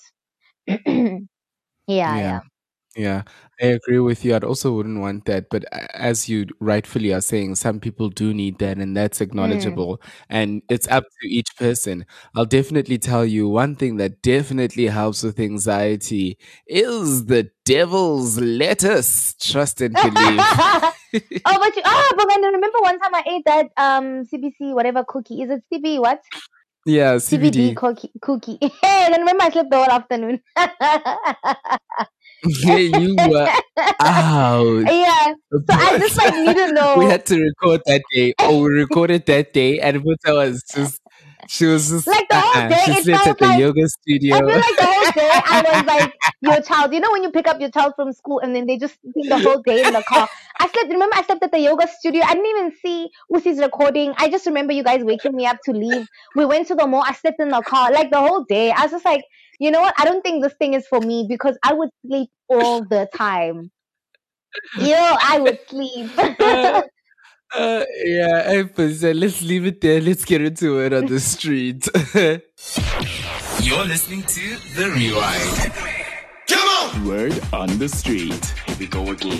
yeah, 0.67 1.25
yeah. 1.87 2.39
Yeah, 2.39 2.41
I 3.61 3.65
agree 3.67 3.99
with 3.99 4.23
you. 4.23 4.35
I'd 4.35 4.43
also 4.43 4.71
wouldn't 4.73 4.99
want 4.99 5.25
that. 5.25 5.49
But 5.49 5.63
a- 5.65 5.95
as 5.97 6.29
you 6.29 6.47
rightfully 6.59 7.13
are 7.13 7.21
saying, 7.21 7.55
some 7.55 7.79
people 7.79 8.09
do 8.09 8.33
need 8.33 8.59
that, 8.59 8.77
and 8.77 8.95
that's 8.95 9.19
Mm. 9.19 9.23
acknowledgeable. 9.23 10.01
And 10.29 10.61
it's 10.69 10.87
up 10.87 11.03
to 11.21 11.27
each 11.29 11.55
person. 11.57 12.05
I'll 12.35 12.45
definitely 12.45 12.97
tell 12.97 13.25
you 13.25 13.47
one 13.49 13.75
thing 13.75 13.97
that 13.97 14.21
definitely 14.21 14.87
helps 14.87 15.23
with 15.23 15.39
anxiety 15.39 16.37
is 16.67 17.25
the 17.25 17.49
devil's 17.65 18.39
lettuce. 18.39 19.35
Trust 19.39 19.81
and 19.81 19.99
believe. 19.99 20.49
oh, 21.45 21.57
but 21.59 21.75
you, 21.75 21.81
ah, 21.85 22.13
but 22.17 22.27
then 22.29 22.41
remember 22.43 22.79
one 22.81 22.99
time 22.99 23.15
I 23.15 23.23
ate 23.27 23.43
that 23.45 23.67
um 23.77 24.25
CBC 24.25 24.73
whatever 24.73 25.03
cookie. 25.07 25.41
Is 25.41 25.49
it 25.49 25.63
CB 25.71 25.99
what? 25.99 26.21
yeah, 26.85 27.15
CBD 27.19 27.73
CBD. 27.73 27.75
cookie. 27.75 28.11
Cookie. 28.21 28.57
Hey, 28.83 29.07
then 29.11 29.21
remember 29.21 29.43
I 29.45 29.49
slept 29.51 29.69
the 29.71 29.77
whole 29.77 29.91
afternoon. 29.91 30.41
You 32.45 33.15
were 33.29 33.49
out. 33.99 34.83
yeah. 34.91 35.33
So 35.51 35.59
I 35.69 35.97
just 35.99 36.17
like 36.17 36.33
need 36.35 36.55
to 36.55 36.71
know. 36.77 36.95
we 36.97 37.05
had 37.05 37.25
to 37.27 37.39
record 37.41 37.81
that 37.85 38.03
day. 38.13 38.33
Oh, 38.39 38.63
we 38.63 38.69
recorded 38.69 39.25
that 39.27 39.53
day, 39.53 39.79
and 39.79 40.01
Buta 40.03 40.35
was 40.35 40.63
just. 40.73 41.01
She 41.47 41.65
was 41.67 41.89
just 41.89 42.07
Like 42.07 42.27
the 42.27 42.39
whole 42.39 42.57
uh-uh. 42.63 42.69
day, 42.69 42.81
She 42.85 43.03
slept 43.03 43.27
at 43.27 43.37
the 43.37 43.45
like- 43.45 43.59
yoga 43.59 43.83
I 43.83 43.85
studio. 43.85 44.35
feel 44.37 44.47
like 44.47 44.77
the 44.77 44.85
whole 44.85 45.11
day 45.11 45.29
I 45.45 45.61
was 45.61 45.85
like 45.85 46.13
your 46.41 46.61
child. 46.63 46.91
You 46.91 46.99
know 47.01 47.11
when 47.11 47.21
you 47.21 47.29
pick 47.29 47.47
up 47.47 47.59
your 47.61 47.69
child 47.69 47.93
from 47.95 48.13
school 48.13 48.39
and 48.39 48.55
then 48.55 48.65
they 48.65 48.77
just 48.79 48.95
spend 48.95 49.29
the 49.29 49.37
whole 49.47 49.61
day 49.61 49.85
in 49.85 49.93
the 49.93 50.01
car. 50.01 50.27
I 50.59 50.67
slept. 50.69 50.89
Remember 50.89 51.15
I 51.15 51.21
slept 51.21 51.43
at 51.43 51.51
the 51.51 51.59
yoga 51.59 51.87
studio. 51.87 52.23
I 52.25 52.33
didn't 52.33 52.47
even 52.47 52.71
see 52.81 53.09
Usi's 53.31 53.59
recording. 53.59 54.15
I 54.17 54.27
just 54.29 54.47
remember 54.47 54.73
you 54.73 54.81
guys 54.83 55.03
waking 55.03 55.35
me 55.35 55.45
up 55.45 55.57
to 55.65 55.71
leave. 55.71 56.07
We 56.35 56.45
went 56.45 56.65
to 56.69 56.75
the 56.75 56.87
mall. 56.87 57.03
I 57.05 57.13
slept 57.13 57.39
in 57.39 57.49
the 57.49 57.61
car 57.61 57.91
like 57.91 58.09
the 58.09 58.19
whole 58.19 58.43
day. 58.49 58.71
I 58.71 58.81
was 58.81 58.91
just 58.91 59.05
like, 59.05 59.23
you 59.59 59.69
know 59.69 59.81
what? 59.81 59.93
I 59.99 60.05
don't 60.05 60.23
think 60.23 60.41
this 60.41 60.53
thing 60.57 60.73
is 60.73 60.87
for 60.87 60.99
me 60.99 61.27
because 61.29 61.59
I 61.63 61.73
would 61.73 61.89
sleep 62.07 62.29
all 62.47 62.83
the 62.83 63.07
time. 63.13 63.71
You 64.77 64.91
know, 64.91 65.17
I 65.21 65.39
would 65.39 65.59
sleep. 65.67 66.11
Uh, 67.53 67.85
yeah, 68.03 68.43
I 68.47 68.69
was, 68.75 69.01
uh, 69.01 69.13
let's 69.15 69.41
leave 69.41 69.65
it 69.65 69.79
there. 69.79 70.01
Let's 70.01 70.25
get 70.25 70.41
into 70.41 70.79
it 70.79 70.91
on 70.91 71.05
the 71.05 71.21
street. 71.21 71.87
You're 73.61 73.85
listening 73.85 74.23
to 74.23 74.57
The 74.75 74.91
Rewind. 74.93 75.71
Come 76.47 76.67
on! 76.67 77.07
Word 77.07 77.41
on 77.53 77.77
the 77.77 77.87
street. 77.87 78.53
Here 78.65 78.75
we 78.77 78.87
go 78.87 79.09
again. 79.09 79.39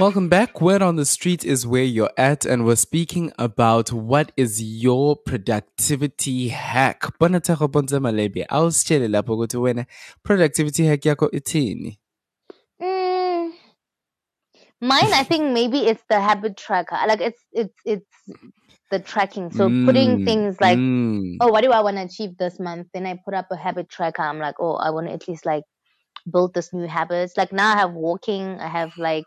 Welcome 0.00 0.30
back. 0.30 0.62
Word 0.62 0.80
on 0.80 0.96
the 0.96 1.04
street 1.04 1.44
is 1.44 1.66
where 1.66 1.84
you're 1.84 2.10
at, 2.16 2.46
and 2.46 2.64
we're 2.64 2.76
speaking 2.76 3.32
about 3.38 3.92
what 3.92 4.32
is 4.34 4.62
your 4.62 5.14
productivity 5.14 6.48
hack. 6.48 7.18
Bonza 7.18 8.00
Malebe, 8.00 8.46
awusitshele 8.46 9.08
lapho 9.08 9.36
ukuthi 9.36 9.58
wena 9.60 9.86
productivity 10.22 10.86
hack 10.86 11.00
yakho 11.00 11.28
ithini? 11.34 11.98
Mm, 12.80 13.52
mine, 14.80 15.12
I 15.12 15.22
think 15.22 15.52
maybe 15.52 15.80
it's 15.80 16.02
the 16.08 16.18
habit 16.18 16.56
tracker. 16.56 16.96
Like 17.06 17.20
it's 17.20 17.44
it's 17.52 17.74
it's 17.84 18.30
the 18.90 19.00
tracking. 19.00 19.50
So 19.50 19.68
putting 19.84 20.20
Mm, 20.20 20.24
things 20.24 20.58
like, 20.62 20.78
mm. 20.78 21.36
oh, 21.42 21.48
what 21.48 21.62
do 21.62 21.72
I 21.72 21.82
want 21.82 21.98
to 21.98 22.04
achieve 22.04 22.38
this 22.38 22.58
month? 22.58 22.86
Then 22.94 23.04
I 23.04 23.20
put 23.22 23.34
up 23.34 23.48
a 23.52 23.56
habit 23.56 23.90
tracker. 23.90 24.22
I'm 24.22 24.38
like, 24.38 24.54
oh, 24.60 24.76
I 24.76 24.88
want 24.92 25.08
to 25.08 25.12
at 25.12 25.28
least 25.28 25.44
like 25.44 25.64
build 26.32 26.54
this 26.54 26.72
new 26.72 26.86
habits. 26.88 27.36
Like 27.36 27.52
now 27.52 27.74
I 27.74 27.76
have 27.76 27.92
walking. 27.92 28.58
I 28.58 28.68
have 28.68 28.92
like. 28.96 29.26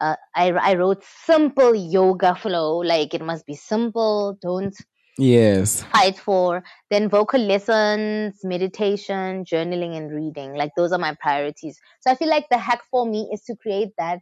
Uh, 0.00 0.14
I, 0.34 0.50
I 0.52 0.74
wrote 0.74 1.02
simple 1.26 1.74
yoga 1.74 2.34
flow 2.36 2.78
like 2.78 3.14
it 3.14 3.20
must 3.22 3.44
be 3.46 3.54
simple 3.54 4.38
don't 4.40 4.76
Yes. 5.18 5.82
fight 5.92 6.18
for 6.18 6.62
then 6.90 7.08
vocal 7.08 7.40
lessons 7.40 8.38
meditation 8.44 9.44
journaling 9.44 9.96
and 9.96 10.12
reading 10.12 10.54
like 10.54 10.70
those 10.76 10.92
are 10.92 10.98
my 10.98 11.16
priorities 11.20 11.80
so 12.00 12.10
i 12.10 12.14
feel 12.14 12.28
like 12.28 12.46
the 12.50 12.58
hack 12.58 12.80
for 12.90 13.04
me 13.06 13.28
is 13.32 13.42
to 13.42 13.56
create 13.56 13.88
that 13.98 14.20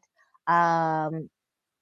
um 0.51 1.29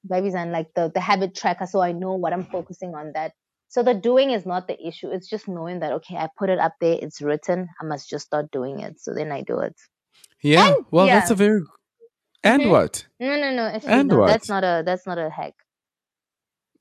babies 0.08 0.34
and 0.34 0.52
like 0.52 0.68
the 0.74 0.90
the 0.94 1.00
habit 1.00 1.34
tracker 1.34 1.66
so 1.66 1.80
i 1.80 1.92
know 1.92 2.14
what 2.14 2.32
i'm 2.32 2.44
focusing 2.44 2.94
on 2.94 3.12
that 3.14 3.32
so 3.68 3.82
the 3.82 3.94
doing 3.94 4.30
is 4.30 4.44
not 4.44 4.66
the 4.66 4.78
issue 4.86 5.08
it's 5.10 5.28
just 5.28 5.46
knowing 5.48 5.80
that 5.80 5.92
okay 5.92 6.16
i 6.16 6.28
put 6.36 6.50
it 6.50 6.58
up 6.58 6.74
there 6.80 6.98
it's 7.00 7.20
written 7.22 7.68
i 7.80 7.84
must 7.84 8.08
just 8.08 8.26
start 8.26 8.50
doing 8.50 8.80
it 8.80 8.98
so 9.00 9.14
then 9.14 9.30
i 9.30 9.42
do 9.42 9.60
it 9.60 9.76
Yeah. 10.42 10.66
And- 10.66 10.84
well, 10.90 11.06
that's 11.06 11.30
a 11.30 11.34
very. 11.34 11.60
And 12.44 12.70
what? 12.70 13.06
no 13.20 13.36
no 13.40 13.50
no 13.54 13.62
actually 13.64 13.92
And 13.92 14.08
no, 14.08 14.26
that's 14.26 14.48
not 14.48 14.62
a 14.64 14.82
that's 14.84 15.06
not 15.06 15.18
a 15.18 15.30
hack 15.30 15.54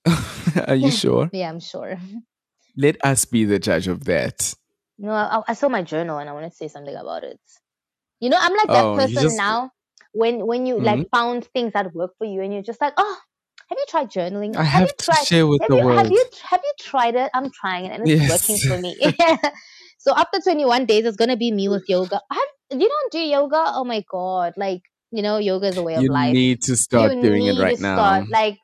Are 0.68 0.76
you 0.76 0.92
sure? 1.04 1.30
yeah 1.34 1.50
i'm 1.50 1.60
sure 1.60 1.98
Let 2.76 2.98
us 3.06 3.26
be 3.26 3.46
the 3.46 3.60
judge 3.60 3.88
of 3.88 4.06
that. 4.06 4.56
No, 4.98 5.12
I, 5.12 5.42
I 5.50 5.54
saw 5.54 5.70
my 5.70 5.84
journal 5.84 6.18
and 6.18 6.28
I 6.28 6.34
want 6.34 6.50
to 6.50 6.56
say 6.58 6.68
something 6.68 6.96
about 6.96 7.24
it. 7.24 7.40
You 8.20 8.30
know, 8.32 8.38
I'm 8.42 8.56
like 8.58 8.68
that 8.74 8.86
Oh, 8.86 8.96
person 8.98 9.24
just- 9.30 9.38
now. 9.38 9.70
When 10.14 10.46
when 10.50 10.66
you 10.66 10.76
Mhm. 10.78 10.86
like 10.90 11.04
found 11.14 11.46
things 11.54 11.74
that 11.74 11.94
work 11.94 12.12
for 12.18 12.26
you 12.26 12.42
and 12.42 12.52
you're 12.54 12.64
just 12.72 12.82
like, 12.82 12.94
oh, 12.98 13.16
have 13.70 13.78
you 13.78 13.86
tried 13.94 14.10
journaling? 14.10 14.56
I 14.58 14.64
have 14.64 14.82
have 14.82 14.90
you 14.90 14.94
to 14.98 15.06
tried? 15.06 15.26
share 15.30 15.46
with 15.46 15.62
have 15.62 15.70
the 15.70 15.78
you 15.78 15.86
world. 15.86 15.98
have 16.02 16.12
you 16.18 16.24
have 16.50 16.62
you 16.68 16.74
tried 16.82 17.16
it? 17.16 17.30
I'm 17.38 17.50
trying 17.62 17.86
it 17.86 17.92
and 17.94 18.10
it's 18.10 18.30
working 18.34 18.58
for 18.70 18.78
me. 18.82 18.92
so 20.06 20.16
after 20.18 20.40
21 20.42 20.86
days, 20.90 21.06
it's 21.06 21.18
gonna 21.22 21.38
be 21.38 21.52
me 21.52 21.68
with 21.70 21.86
yoga. 21.88 22.22
I 22.32 22.36
have, 22.42 22.80
you 22.82 22.90
don't 22.90 23.12
do 23.12 23.20
yoga? 23.20 23.62
Oh 23.78 23.86
my 23.86 24.02
god! 24.10 24.54
Like 24.58 24.82
you 25.14 25.22
know, 25.22 25.38
yoga 25.38 25.68
is 25.68 25.78
a 25.78 25.84
way 25.84 25.94
You 25.94 26.00
of 26.00 26.06
life. 26.06 26.28
You 26.30 26.34
need 26.34 26.62
to 26.64 26.76
start 26.76 27.14
you 27.14 27.22
doing 27.22 27.46
it 27.46 27.60
right 27.60 27.76
to 27.78 27.82
now. 27.82 27.96
start. 27.96 28.30
Like 28.30 28.58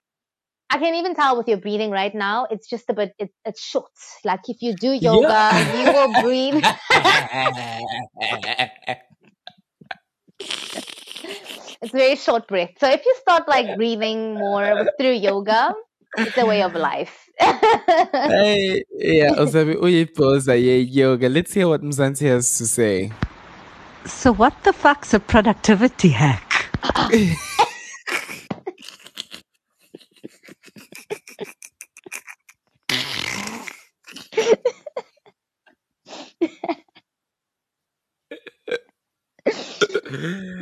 I 0.69 0.77
can 0.79 0.95
even 0.95 1.15
tell 1.15 1.37
with 1.37 1.47
your 1.47 1.57
breathing 1.57 1.91
right 1.91 2.13
now. 2.13 2.47
It's 2.49 2.67
just 2.67 2.89
a 2.89 2.93
bit. 2.93 3.13
It's 3.19 3.33
it's 3.45 3.61
short. 3.63 3.91
Like 4.25 4.41
if 4.47 4.61
you 4.61 4.73
do 4.75 4.91
yoga, 4.91 5.51
you 5.77 5.85
will 5.93 6.21
breathe. 6.23 6.63
It's 11.81 11.93
very 11.93 12.15
short 12.17 12.47
breath. 12.47 12.71
So 12.79 12.89
if 12.89 13.05
you 13.05 13.15
start 13.21 13.47
like 13.47 13.77
breathing 13.77 14.33
more 14.35 14.89
through 14.97 15.13
yoga, 15.13 15.73
it's 16.17 16.37
a 16.37 16.45
way 16.45 16.61
of 16.61 16.75
life. 16.75 17.29
Hey, 18.27 18.83
yeah, 18.91 19.31
Osabi 19.39 19.75
Uyipoza, 19.75 20.53
yeah, 20.59 20.75
yoga. 20.83 21.29
Let's 21.29 21.53
hear 21.53 21.67
what 21.67 21.81
Mzansi 21.81 22.27
has 22.27 22.57
to 22.57 22.65
say. 22.67 23.11
So, 24.05 24.33
what 24.33 24.53
the 24.63 24.73
fuck's 24.73 25.13
a 25.13 25.19
productivity 25.19 26.09
hack? 26.09 26.67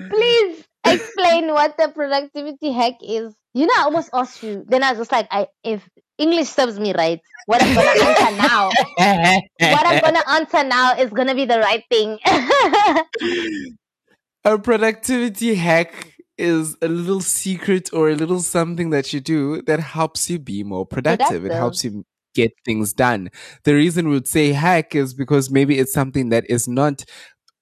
Please 0.09 0.65
explain 0.85 1.53
what 1.53 1.77
the 1.77 1.89
productivity 1.89 2.71
hack 2.71 2.95
is. 3.01 3.35
You 3.53 3.67
know, 3.67 3.73
I 3.77 3.83
almost 3.83 4.09
asked 4.13 4.43
you. 4.43 4.65
Then 4.67 4.83
I 4.83 4.91
was 4.91 4.99
just 4.99 5.11
like, 5.11 5.27
I 5.31 5.47
if 5.63 5.87
English 6.17 6.49
serves 6.49 6.79
me 6.79 6.93
right, 6.93 7.21
what 7.45 7.61
I'm 7.63 7.75
gonna 7.75 7.89
answer 7.89 8.37
now, 8.37 8.69
what 9.59 9.87
I'm 9.87 10.01
gonna 10.01 10.23
answer 10.29 10.63
now 10.63 10.97
is 10.97 11.11
gonna 11.11 11.35
be 11.35 11.45
the 11.45 11.59
right 11.59 11.83
thing. 11.89 12.19
a 14.43 14.57
productivity 14.57 15.55
hack 15.55 16.13
is 16.37 16.75
a 16.81 16.87
little 16.87 17.21
secret 17.21 17.89
or 17.93 18.09
a 18.09 18.15
little 18.15 18.41
something 18.41 18.91
that 18.91 19.11
you 19.13 19.19
do 19.19 19.61
that 19.63 19.79
helps 19.79 20.29
you 20.29 20.39
be 20.39 20.63
more 20.63 20.85
productive. 20.85 21.45
It 21.45 21.51
helps 21.51 21.83
you 21.83 22.05
get 22.35 22.51
things 22.65 22.93
done. 22.93 23.29
The 23.63 23.73
reason 23.73 24.07
we 24.07 24.13
would 24.13 24.27
say 24.27 24.51
hack 24.51 24.95
is 24.95 25.13
because 25.13 25.49
maybe 25.49 25.79
it's 25.79 25.93
something 25.93 26.29
that 26.29 26.45
is 26.49 26.67
not 26.67 27.03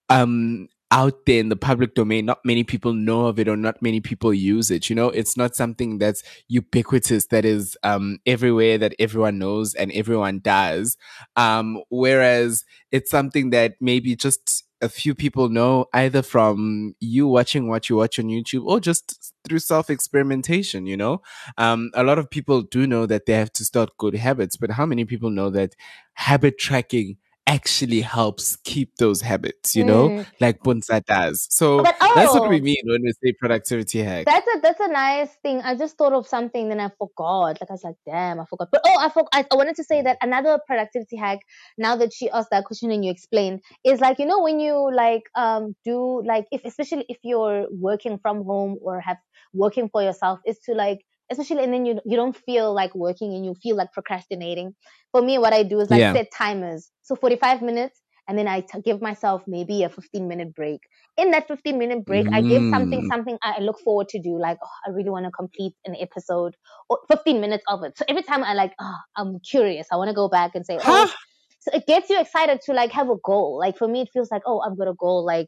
um 0.09 0.67
out 0.95 1.25
there 1.25 1.41
in 1.41 1.49
the 1.49 1.57
public 1.57 1.93
domain 1.93 2.25
not 2.25 2.39
many 2.45 2.63
people 2.63 2.93
know 2.93 3.25
of 3.27 3.37
it 3.37 3.49
or 3.49 3.57
not 3.57 3.81
many 3.81 3.99
people 3.99 4.33
use 4.33 4.71
it 4.71 4.89
you 4.89 4.95
know 4.95 5.09
it's 5.09 5.35
not 5.35 5.53
something 5.53 5.97
that's 5.97 6.23
ubiquitous 6.47 7.25
that 7.27 7.43
is 7.43 7.77
um 7.83 8.17
everywhere 8.25 8.77
that 8.77 8.95
everyone 8.97 9.37
knows 9.37 9.73
and 9.75 9.91
everyone 9.91 10.39
does 10.39 10.95
um 11.35 11.81
whereas 11.89 12.63
it's 12.91 13.11
something 13.11 13.49
that 13.49 13.73
maybe 13.81 14.15
just 14.15 14.63
a 14.81 14.89
few 14.89 15.15
people 15.15 15.49
know 15.49 15.85
either 15.93 16.21
from 16.21 16.95
you 17.01 17.27
watching 17.27 17.67
what 17.67 17.89
you 17.89 17.95
watch 17.95 18.19
on 18.19 18.25
YouTube 18.25 18.65
or 18.65 18.79
just 18.79 19.33
through 19.47 19.59
self 19.59 19.89
experimentation, 19.89 20.85
you 20.85 20.97
know? 20.97 21.21
Um, 21.57 21.91
a 21.93 22.03
lot 22.03 22.19
of 22.19 22.29
people 22.29 22.61
do 22.61 22.85
know 22.85 23.05
that 23.05 23.25
they 23.25 23.33
have 23.33 23.53
to 23.53 23.65
start 23.65 23.97
good 23.97 24.15
habits, 24.15 24.57
but 24.57 24.71
how 24.71 24.85
many 24.85 25.05
people 25.05 25.29
know 25.29 25.49
that 25.51 25.75
habit 26.15 26.57
tracking 26.59 27.17
actually 27.47 28.01
helps 28.01 28.55
keep 28.63 28.95
those 28.97 29.21
habits, 29.21 29.75
you 29.75 29.83
know, 29.83 30.09
Mm. 30.09 30.25
like 30.39 30.63
Puntsa 30.63 31.05
does. 31.05 31.47
So 31.51 31.83
But, 31.83 31.95
that's 31.99 32.33
what 32.33 32.49
we 32.49 32.59
oh. 32.59 32.63
mean 32.63 32.81
when 32.85 33.03
we 33.03 33.13
say 33.23 33.33
productivity 33.39 34.01
hack. 34.01 34.25
That's 34.25 34.47
a 34.47 34.59
that's 34.61 34.79
a 34.79 34.87
nice 34.87 35.29
thing. 35.43 35.61
I 35.61 35.75
just 35.75 35.95
thought 35.97 36.13
of 36.13 36.27
something, 36.27 36.69
then 36.69 36.79
I 36.79 36.89
forgot. 36.97 37.59
Like 37.61 37.61
I 37.61 37.65
was 37.69 37.83
like, 37.83 37.95
damn, 38.05 38.39
I 38.39 38.45
forgot. 38.45 38.69
But 38.71 38.81
oh, 38.85 38.97
I 38.99 39.09
forgot. 39.09 39.29
I, 39.33 39.45
I 39.51 39.55
wanted 39.55 39.75
to 39.75 39.83
say 39.83 40.01
that 40.01 40.17
another 40.21 40.59
productivity 40.65 41.17
hack. 41.17 41.39
Now 41.77 41.95
that 41.97 42.13
she 42.13 42.29
asked 42.31 42.49
that 42.51 42.65
question 42.65 42.89
and 42.91 43.05
you 43.05 43.11
explained, 43.11 43.61
is 43.83 43.99
like 43.99 44.17
you 44.17 44.25
know 44.25 44.41
when 44.41 44.59
you 44.59 44.91
like 44.93 45.23
um 45.35 45.75
do 45.85 46.23
like 46.25 46.45
if 46.51 46.61
especially 46.65 47.05
if 47.09 47.17
you're 47.23 47.67
working 47.71 48.17
from 48.17 48.43
home 48.43 48.77
or 48.81 48.99
have 49.01 49.17
working 49.53 49.87
for 49.89 50.01
yourself, 50.01 50.39
is 50.45 50.57
to 50.65 50.73
like 50.73 51.05
especially 51.31 51.63
and 51.63 51.73
then 51.73 51.85
you 51.85 51.99
you 52.05 52.15
don't 52.17 52.35
feel 52.35 52.73
like 52.73 52.93
working 52.95 53.33
and 53.33 53.45
you 53.45 53.55
feel 53.61 53.75
like 53.75 53.91
procrastinating. 53.93 54.75
For 55.11 55.21
me, 55.21 55.37
what 55.37 55.53
I 55.53 55.63
do 55.63 55.79
is 55.79 55.89
like 55.89 56.05
Yeah. 56.05 56.11
set 56.11 56.27
timers. 56.31 56.91
So 57.03 57.15
45 57.15 57.61
minutes, 57.61 58.01
and 58.27 58.37
then 58.37 58.47
I 58.47 58.61
t- 58.61 58.81
give 58.83 59.01
myself 59.01 59.43
maybe 59.47 59.83
a 59.83 59.89
15 59.89 60.27
minute 60.27 60.53
break 60.53 60.81
in 61.17 61.31
that 61.31 61.47
15 61.47 61.77
minute 61.77 62.05
break, 62.05 62.27
I 62.33 62.41
give 62.41 62.65
something 62.73 63.03
Mm. 63.03 63.09
something 63.11 63.37
I 63.41 63.59
look 63.59 63.79
forward 63.79 64.09
to 64.09 64.19
do. 64.21 64.37
Like, 64.39 64.57
oh, 64.63 64.69
I 64.85 64.89
really 64.91 65.09
want 65.09 65.25
to 65.25 65.31
complete 65.31 65.73
an 65.85 65.95
episode 65.99 66.55
or 66.89 66.99
15 67.09 67.39
minutes 67.41 67.63
of 67.67 67.83
it. 67.83 67.97
So 67.97 68.05
every 68.07 68.23
time 68.23 68.43
I 68.43 68.53
like, 68.53 68.73
oh, 68.79 68.95
I'm 69.15 69.39
curious. 69.39 69.87
I 69.91 69.97
want 69.97 70.09
to 70.09 70.15
go 70.15 70.27
back 70.29 70.51
and 70.55 70.65
say, 70.65 70.79
oh, 70.85 71.11
so 71.59 71.71
it 71.73 71.87
gets 71.87 72.09
you 72.09 72.19
excited 72.19 72.61
to 72.65 72.73
like 72.73 72.91
have 72.91 73.09
a 73.09 73.15
goal. 73.23 73.57
Like 73.59 73.77
for 73.77 73.87
me, 73.87 74.01
it 74.01 74.09
feels 74.13 74.29
like, 74.31 74.43
oh, 74.45 74.59
I've 74.59 74.77
got 74.77 74.87
a 74.87 74.93
goal. 74.93 75.25
Like, 75.25 75.47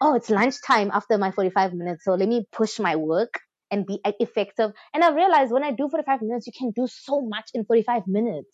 oh, 0.00 0.14
it's 0.14 0.30
lunchtime 0.30 0.90
after 0.92 1.18
my 1.18 1.30
45 1.32 1.74
minutes. 1.74 2.04
So 2.04 2.14
let 2.14 2.28
me 2.28 2.46
push 2.52 2.78
my 2.78 2.96
work 2.96 3.40
and 3.70 3.86
be 3.86 4.00
effective. 4.04 4.72
And 4.94 5.02
I 5.04 5.10
realized 5.12 5.52
when 5.52 5.64
I 5.64 5.70
do 5.72 5.88
45 5.88 6.22
minutes, 6.22 6.46
you 6.46 6.52
can 6.56 6.70
do 6.70 6.86
so 6.88 7.20
much 7.22 7.50
in 7.54 7.64
45 7.64 8.02
minutes. 8.06 8.48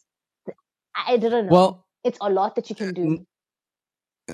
I, 0.95 1.17
didn't 1.17 1.47
know. 1.47 1.53
Well, 1.53 1.87
it's 2.05 2.19
a 2.21 2.29
lot 2.31 2.55
that 2.57 2.69
you 2.71 2.77
can 2.77 2.93
do. 2.95 3.27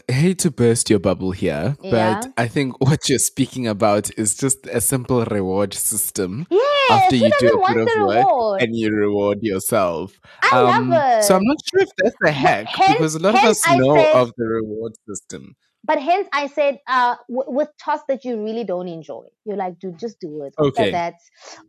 hate 0.09 0.39
to 0.41 0.51
burst 0.51 0.91
your 0.91 0.99
bubble 0.99 1.31
here, 1.33 1.77
Yeah. 1.81 2.21
but 2.21 2.33
I 2.37 2.47
think 2.49 2.79
what 2.87 3.09
you're 3.09 3.19
speaking 3.19 3.67
about 3.67 4.11
is 4.19 4.37
just 4.37 4.67
a 4.67 4.81
simple 4.81 5.25
reward 5.25 5.73
system 5.75 6.47
Yes, 6.51 6.91
after 6.91 7.17
you 7.17 7.31
do 7.39 7.49
a 7.63 7.75
bit 7.75 7.87
of 7.89 8.07
work 8.07 8.17
reward? 8.25 8.63
and 8.63 8.77
you 8.77 8.91
reward 8.91 9.39
yourself. 9.43 10.21
I 10.43 10.61
love 10.61 10.89
it. 10.93 11.25
So 11.25 11.37
I'm 11.37 11.45
not 11.45 11.57
sure 11.71 11.81
if 11.81 11.89
that's 11.97 12.17
a 12.25 12.31
hack 12.31 12.67
hence- 12.69 12.93
because 12.93 13.15
a 13.15 13.19
lot 13.21 13.35
of 13.35 13.45
us 13.45 13.67
know 13.69 13.95
said- 13.97 14.15
of 14.17 14.33
the 14.37 14.45
reward 14.47 14.93
system. 15.09 15.55
But 15.89 16.01
hence, 16.03 16.29
I 16.35 16.49
said, 16.49 16.79
uh, 16.87 17.17
w- 17.29 17.51
with 17.59 17.71
tasks 17.79 18.05
that 18.09 18.23
you 18.25 18.45
really 18.45 18.63
don't 18.63 18.89
enjoy, 18.89 19.25
you're 19.47 19.57
like, 19.57 19.79
dude, 19.79 19.99
just 19.99 20.21
do 20.21 20.45
it. 20.45 20.53
Okay. 20.59 20.83
After 20.83 20.91
that, 20.93 21.15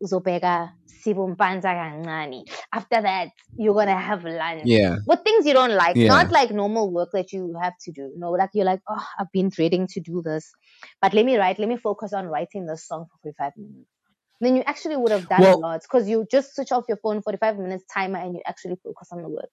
uzobheka 0.04 0.72
sibumpanza 0.86 1.72
kancane. 1.74 2.44
After 2.74 3.02
that, 3.02 3.30
you're 3.58 3.74
gonna 3.74 3.98
have 3.98 4.26
lunch. 4.26 4.64
Yeah. 4.66 4.98
With 5.08 5.22
things 5.24 5.46
you 5.46 5.54
don't 5.54 5.72
like, 5.74 5.96
Yeah. 5.96 6.10
not 6.10 6.32
like 6.32 6.52
normal 6.52 6.92
work 6.92 7.12
that 7.14 7.32
you 7.32 7.56
have 7.62 7.74
to 7.86 7.92
do. 7.94 8.12
No, 8.18 8.32
like 8.32 8.50
you're 8.54 8.66
like, 8.66 8.82
oh, 8.90 9.06
I've 9.18 9.32
been 9.32 9.48
dreading 9.50 9.88
to 9.94 10.02
do 10.02 10.22
this, 10.22 10.52
but 11.02 11.14
let 11.14 11.26
me 11.26 11.38
write. 11.38 11.58
Let 11.58 11.70
me 11.70 11.78
focus 11.78 12.12
on 12.12 12.28
writing 12.28 12.66
this 12.66 12.86
song 12.86 13.06
for 13.10 13.18
45 13.24 13.54
minutes. 13.56 13.90
Then 14.42 14.58
you 14.58 14.64
actually 14.66 14.98
would 14.98 15.14
have 15.14 15.30
done 15.30 15.42
Well- 15.42 15.60
a 15.60 15.60
lot 15.60 15.82
because 15.82 16.10
you 16.10 16.26
just 16.30 16.56
switch 16.56 16.74
off 16.74 16.84
your 16.90 16.98
phone 16.98 17.22
45 17.22 17.58
minutes 17.58 17.86
timer 17.94 18.20
and 18.20 18.34
you 18.36 18.42
actually 18.46 18.76
focus 18.84 19.08
on 19.14 19.22
the 19.22 19.30
work. 19.30 19.50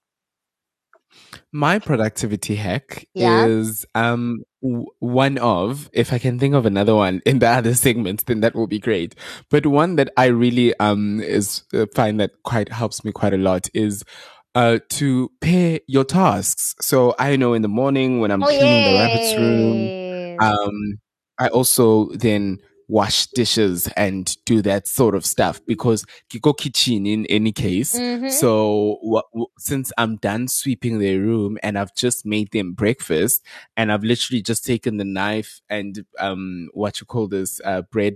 My 1.53 1.79
productivity 1.79 2.55
hack 2.55 3.07
Yeah. 3.13 3.45
is 3.45 3.85
um 3.95 4.43
one 4.61 5.37
of 5.37 5.89
if 5.93 6.11
I 6.11 6.17
can 6.19 6.39
think 6.39 6.55
of 6.55 6.65
another 6.65 6.95
one 6.95 7.21
in 7.25 7.39
the 7.39 7.47
other 7.47 7.73
segments, 7.75 8.23
then 8.23 8.41
that 8.41 8.55
will 8.55 8.67
be 8.67 8.79
great. 8.79 9.15
But 9.49 9.65
one 9.65 9.95
that 9.97 10.09
I 10.17 10.25
really 10.27 10.73
um 10.79 11.21
is 11.21 11.63
uh, 11.73 11.85
find 11.95 12.19
that 12.19 12.31
quite 12.43 12.69
helps 12.69 13.03
me 13.05 13.11
quite 13.11 13.33
a 13.33 13.37
lot 13.37 13.67
is 13.73 14.03
uh 14.55 14.79
to 14.91 15.31
pair 15.41 15.79
your 15.87 16.03
tasks. 16.03 16.75
So 16.81 17.15
I 17.19 17.35
know 17.35 17.53
in 17.53 17.61
the 17.61 17.67
morning 17.67 18.19
when 18.19 18.31
I'm 18.31 18.43
Oh 18.43 18.47
cleaning 18.47 18.83
the 18.83 18.93
rabbit's 18.93 19.37
room, 19.37 19.91
um 20.39 20.99
I 21.39 21.47
also 21.49 22.09
then 22.13 22.59
wash 22.89 23.27
dishes 23.27 23.87
and 23.97 24.37
do 24.45 24.61
that 24.61 24.87
sort 24.87 25.13
of 25.15 25.25
stuff 25.25 25.59
because 25.65 26.05
go 26.41 26.53
kitchen 26.53 27.05
in 27.05 27.25
any 27.25 27.51
case. 27.51 27.99
Mhm. 27.99 28.31
So 28.31 28.97
what, 29.01 29.25
since 29.57 29.91
I'm 29.97 30.15
done 30.17 30.47
sweeping 30.47 30.99
their 30.99 31.19
room 31.19 31.57
and 31.63 31.77
I've 31.77 31.93
just 31.95 32.25
made 32.25 32.51
them 32.51 32.73
breakfast 32.73 33.43
and 33.75 33.91
I've 33.91 34.03
literally 34.03 34.41
just 34.41 34.65
taken 34.65 34.97
the 34.97 35.03
knife 35.05 35.59
and 35.69 36.05
um 36.19 36.69
what 36.73 36.99
you 37.01 37.05
call 37.05 37.27
this 37.27 37.59
uh 37.65 37.81
bread 37.91 38.15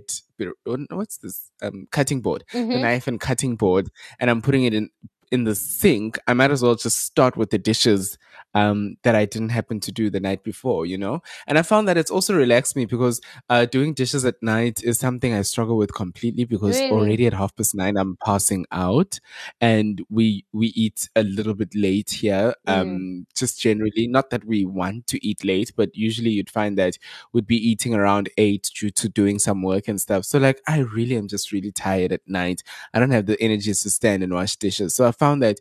what's 0.90 1.18
this 1.18 1.50
um 1.62 1.86
cutting 1.92 2.20
board 2.20 2.44
the 2.52 2.58
Mhm. 2.58 2.80
knife 2.80 3.06
and 3.06 3.20
cutting 3.20 3.56
board 3.56 3.90
and 4.18 4.30
I'm 4.30 4.42
putting 4.42 4.64
it 4.64 4.74
in 4.74 4.88
in 5.30 5.44
the 5.44 5.54
sink 5.54 6.18
I 6.26 6.32
might 6.34 6.50
as 6.50 6.62
well 6.62 6.74
just 6.74 6.98
start 6.98 7.36
with 7.36 7.50
the 7.50 7.58
dishes 7.58 8.18
um 8.54 8.96
that 9.02 9.14
I 9.14 9.24
didn't 9.24 9.50
happen 9.50 9.80
to 9.80 9.92
do 9.92 10.10
the 10.10 10.20
night 10.20 10.42
before 10.44 10.86
you 10.86 10.98
know? 10.98 11.22
And 11.46 11.58
I 11.58 11.62
found 11.62 11.88
that 11.88 11.96
it's 11.96 12.10
also 12.10 12.34
relaxed 12.36 12.76
me 12.76 12.84
because 12.86 13.20
uh 13.50 13.64
doing 13.66 13.94
dishes 13.94 14.24
at 14.24 14.42
night 14.42 14.82
is 14.82 14.98
something 14.98 15.32
I 15.34 15.42
struggle 15.42 15.76
with 15.76 15.94
completely 15.94 16.44
because 16.44 16.82
Really? 16.82 16.90
already 16.90 17.26
at 17.26 17.34
half 17.34 17.54
past 17.56 17.74
nine 17.74 17.96
I'm 17.96 18.16
passing 18.24 18.66
out. 18.72 19.20
And 19.60 20.02
we 20.10 20.44
we 20.52 20.68
eat 20.68 21.08
a 21.16 21.22
little 21.22 21.54
bit 21.54 21.74
late 21.74 22.10
here 22.10 22.54
Mm. 22.66 22.80
um 22.80 23.26
just 23.34 23.60
generally. 23.60 24.06
Not 24.08 24.30
that 24.30 24.44
we 24.44 24.64
want 24.64 25.06
to 25.08 25.26
eat 25.26 25.44
late 25.44 25.72
but 25.76 25.90
usually 25.96 26.30
you'd 26.30 26.50
find 26.50 26.76
that 26.78 26.98
we'd 27.32 27.46
be 27.46 27.56
eating 27.56 27.94
around 27.94 28.28
8 28.38 28.70
due 28.78 28.90
to 28.90 29.08
doing 29.08 29.38
some 29.38 29.62
work 29.62 29.88
and 29.88 30.00
stuff. 30.00 30.24
So 30.24 30.38
like 30.38 30.60
i 30.68 30.78
really 30.80 31.16
am 31.16 31.28
just 31.28 31.52
really 31.52 31.72
tired 31.72 32.12
at 32.12 32.20
night. 32.26 32.62
I 32.94 32.98
don't 33.00 33.10
have 33.10 33.26
the 33.26 33.40
energy 33.42 33.72
to 33.72 33.90
stand 33.90 34.22
and 34.22 34.32
wash 34.32 34.56
dishes. 34.56 34.94
So 34.94 35.06
i 35.06 35.12
found 35.12 35.42
that 35.42 35.58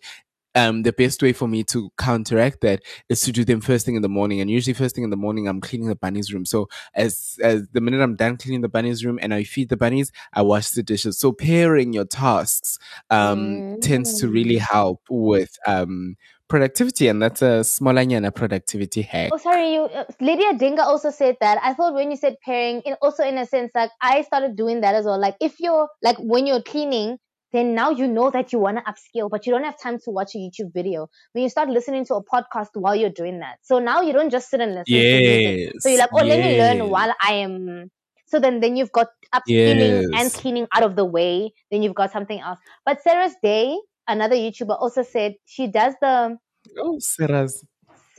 um, 0.55 0.83
the 0.83 0.91
best 0.93 1.21
way 1.21 1.33
for 1.33 1.47
me 1.47 1.63
to 1.65 1.91
counteract 1.97 2.61
that 2.61 2.81
is 3.09 3.21
to 3.21 3.31
do 3.31 3.43
them 3.45 3.61
first 3.61 3.85
thing 3.85 3.95
in 3.95 4.01
the 4.01 4.09
morning. 4.09 4.41
And 4.41 4.49
usually, 4.49 4.73
first 4.73 4.95
thing 4.95 5.03
in 5.03 5.09
the 5.09 5.15
morning, 5.17 5.47
I'm 5.47 5.61
cleaning 5.61 5.87
the 5.87 5.95
bunny's 5.95 6.33
room. 6.33 6.45
So 6.45 6.67
as 6.93 7.37
as 7.43 7.67
the 7.71 7.81
minute 7.81 8.01
I'm 8.01 8.15
done 8.15 8.37
cleaning 8.37 8.61
the 8.61 8.69
bunny's 8.69 9.05
room 9.05 9.17
and 9.21 9.33
I 9.33 9.43
feed 9.43 9.69
the 9.69 9.77
bunnies, 9.77 10.11
I 10.33 10.41
wash 10.41 10.69
the 10.71 10.83
dishes. 10.83 11.17
So 11.19 11.31
pairing 11.31 11.93
your 11.93 12.05
tasks 12.05 12.77
um, 13.09 13.77
tends 13.81 14.19
to 14.19 14.27
really 14.27 14.55
Mm. 14.55 14.59
help 14.59 15.01
with 15.09 15.57
um, 15.65 16.15
productivity, 16.49 17.07
and 17.07 17.21
that's 17.21 17.41
a 17.41 17.63
smolanyana 17.63 18.33
productivity 18.35 19.01
hack. 19.01 19.29
Oh, 19.33 19.37
sorry, 19.37 19.73
you. 19.73 19.83
Uh, 19.83 20.03
Lydia 20.19 20.53
Dinga 20.53 20.79
also 20.79 21.09
said 21.09 21.37
that. 21.39 21.57
I 21.63 21.73
thought 21.73 21.93
when 21.93 22.11
you 22.11 22.17
said 22.17 22.35
pairing, 22.43 22.81
in, 22.81 22.95
also 23.01 23.23
in 23.23 23.37
a 23.37 23.45
sense, 23.45 23.71
like 23.73 23.91
I 24.01 24.23
started 24.23 24.57
doing 24.57 24.81
that 24.81 24.93
as 24.95 25.05
well. 25.05 25.19
Like 25.19 25.35
if 25.39 25.59
you're 25.59 25.87
like 26.03 26.17
when 26.19 26.45
you're 26.45 26.61
cleaning, 26.61 27.17
then 27.51 27.75
now 27.75 27.89
you 27.89 28.07
know 28.07 28.29
that 28.31 28.51
you 28.53 28.59
want 28.59 28.77
to 28.77 28.83
upskill, 28.83 29.29
but 29.29 29.45
you 29.45 29.53
don't 29.53 29.63
have 29.63 29.79
time 29.79 29.99
to 29.99 30.11
watch 30.11 30.35
a 30.35 30.37
YouTube 30.37 30.73
video. 30.73 31.09
When 31.33 31.43
you 31.43 31.49
start 31.49 31.69
listening 31.69 32.05
to 32.05 32.15
a 32.15 32.23
podcast 32.23 32.69
while 32.73 32.95
you're 32.95 33.09
doing 33.09 33.39
that, 33.39 33.57
so 33.61 33.79
now 33.79 34.01
you 34.01 34.13
don't 34.13 34.29
just 34.29 34.49
sit 34.49 34.61
and 34.61 34.75
listen 34.75 34.85
to 34.85 35.13
music. 35.13 35.73
So 35.79 35.89
you're 35.89 35.99
like, 35.99 36.09
oh, 36.13 36.23
let 36.23 36.39
me 36.39 36.57
learn 36.57 36.89
while 36.89 37.13
I 37.21 37.33
am. 37.33 37.91
So 38.25 38.39
then, 38.39 38.61
then 38.61 38.77
you've 38.77 38.91
got 38.93 39.09
upskilling 39.35 40.07
and 40.13 40.31
cleaning 40.31 40.67
out 40.73 40.83
of 40.83 40.95
the 40.95 41.05
way. 41.05 41.51
Then 41.69 41.83
you've 41.83 41.95
got 41.95 42.11
something 42.11 42.39
else. 42.39 42.59
But 42.85 43.01
Sarah's 43.01 43.35
Day, 43.43 43.77
another 44.07 44.35
YouTuber, 44.35 44.79
also 44.79 45.03
said 45.03 45.35
she 45.45 45.67
does 45.67 45.95
the 46.01 46.37
Oh, 46.77 46.99
Sarah's. 46.99 47.65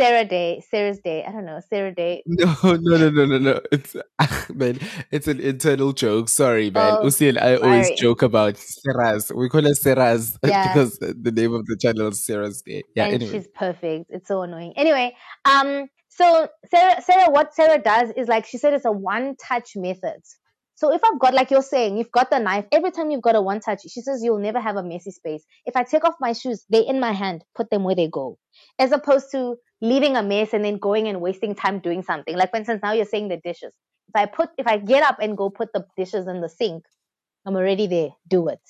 Sarah 0.02 0.24
Day, 0.24 0.60
Sarah's 0.68 0.98
Day. 0.98 1.24
I 1.24 1.30
don't 1.30 1.46
know, 1.46 1.60
Sarah 1.70 1.94
Day. 1.94 2.24
No, 2.26 2.56
no, 2.62 2.96
no, 2.96 3.10
no, 3.10 3.24
no, 3.24 3.38
no. 3.38 3.60
It's 3.70 3.94
man, 4.52 4.80
it's 5.12 5.28
an 5.28 5.38
internal 5.38 5.92
joke. 5.92 6.28
Sorry, 6.28 6.70
man. 6.70 6.96
Oh, 6.98 7.04
Usi 7.04 7.28
and 7.28 7.38
I 7.38 7.54
always 7.54 7.86
sorry. 7.86 7.96
joke 7.96 8.22
about 8.22 8.56
Sarah's. 8.56 9.30
We 9.32 9.48
call 9.48 9.62
her 9.62 9.74
Sarah's 9.74 10.36
Yeah. 10.44 10.66
because 10.66 10.98
the 10.98 11.30
name 11.30 11.54
of 11.54 11.66
the 11.66 11.76
channel 11.76 12.08
is 12.08 12.24
Sarah's 12.26 12.62
Day. 12.62 12.82
Yeah, 12.96 13.04
and 13.04 13.14
anyway. 13.14 13.32
she's 13.32 13.48
perfect. 13.54 14.06
It's 14.08 14.26
so 14.26 14.42
annoying. 14.42 14.72
Anyway, 14.76 15.14
um, 15.44 15.86
so 16.08 16.48
Sarah, 16.68 17.00
Sarah, 17.00 17.30
what 17.30 17.54
Sarah 17.54 17.78
does 17.78 18.10
is 18.16 18.26
like 18.26 18.46
she 18.46 18.58
said, 18.58 18.74
it's 18.74 18.84
a 18.84 18.90
one-touch 18.90 19.76
method. 19.76 20.20
So 20.74 20.92
if 20.92 21.00
I've 21.04 21.20
got, 21.20 21.32
like 21.32 21.52
you're 21.52 21.62
saying, 21.62 21.96
you've 21.96 22.10
got 22.10 22.28
the 22.30 22.40
knife. 22.40 22.64
Every 22.72 22.90
time 22.90 23.12
you've 23.12 23.22
got 23.22 23.36
a 23.36 23.40
one-touch, 23.40 23.82
she 23.88 24.00
says 24.00 24.20
you'll 24.24 24.40
never 24.40 24.60
have 24.60 24.74
a 24.74 24.82
messy 24.82 25.12
space. 25.12 25.44
If 25.64 25.76
I 25.76 25.84
take 25.84 26.04
off 26.04 26.14
my 26.18 26.32
shoes, 26.32 26.64
they're 26.70 26.82
in 26.82 26.98
my 26.98 27.12
hand. 27.12 27.44
Put 27.54 27.70
them 27.70 27.84
where 27.84 27.94
they 27.94 28.08
go, 28.08 28.36
as 28.80 28.90
opposed 28.90 29.26
to 29.30 29.54
leaving 29.82 30.16
a 30.16 30.22
mess 30.22 30.54
and 30.54 30.64
then 30.64 30.78
going 30.78 31.08
and 31.08 31.20
wasting 31.20 31.54
time 31.54 31.80
doing 31.80 32.02
something. 32.02 32.34
Like 32.36 32.50
for 32.50 32.56
instance, 32.56 32.80
now 32.82 32.92
you're 32.92 33.04
saying 33.04 33.28
the 33.28 33.36
dishes. 33.36 33.72
If 34.08 34.14
I 34.14 34.26
put, 34.26 34.50
if 34.56 34.66
I 34.66 34.78
get 34.78 35.02
up 35.02 35.18
and 35.20 35.36
go 35.36 35.50
put 35.50 35.72
the 35.74 35.84
dishes 35.96 36.26
in 36.26 36.40
the 36.40 36.48
sink, 36.48 36.84
I'm 37.44 37.56
already 37.56 37.86
there. 37.86 38.10
Do 38.28 38.48
it. 38.48 38.60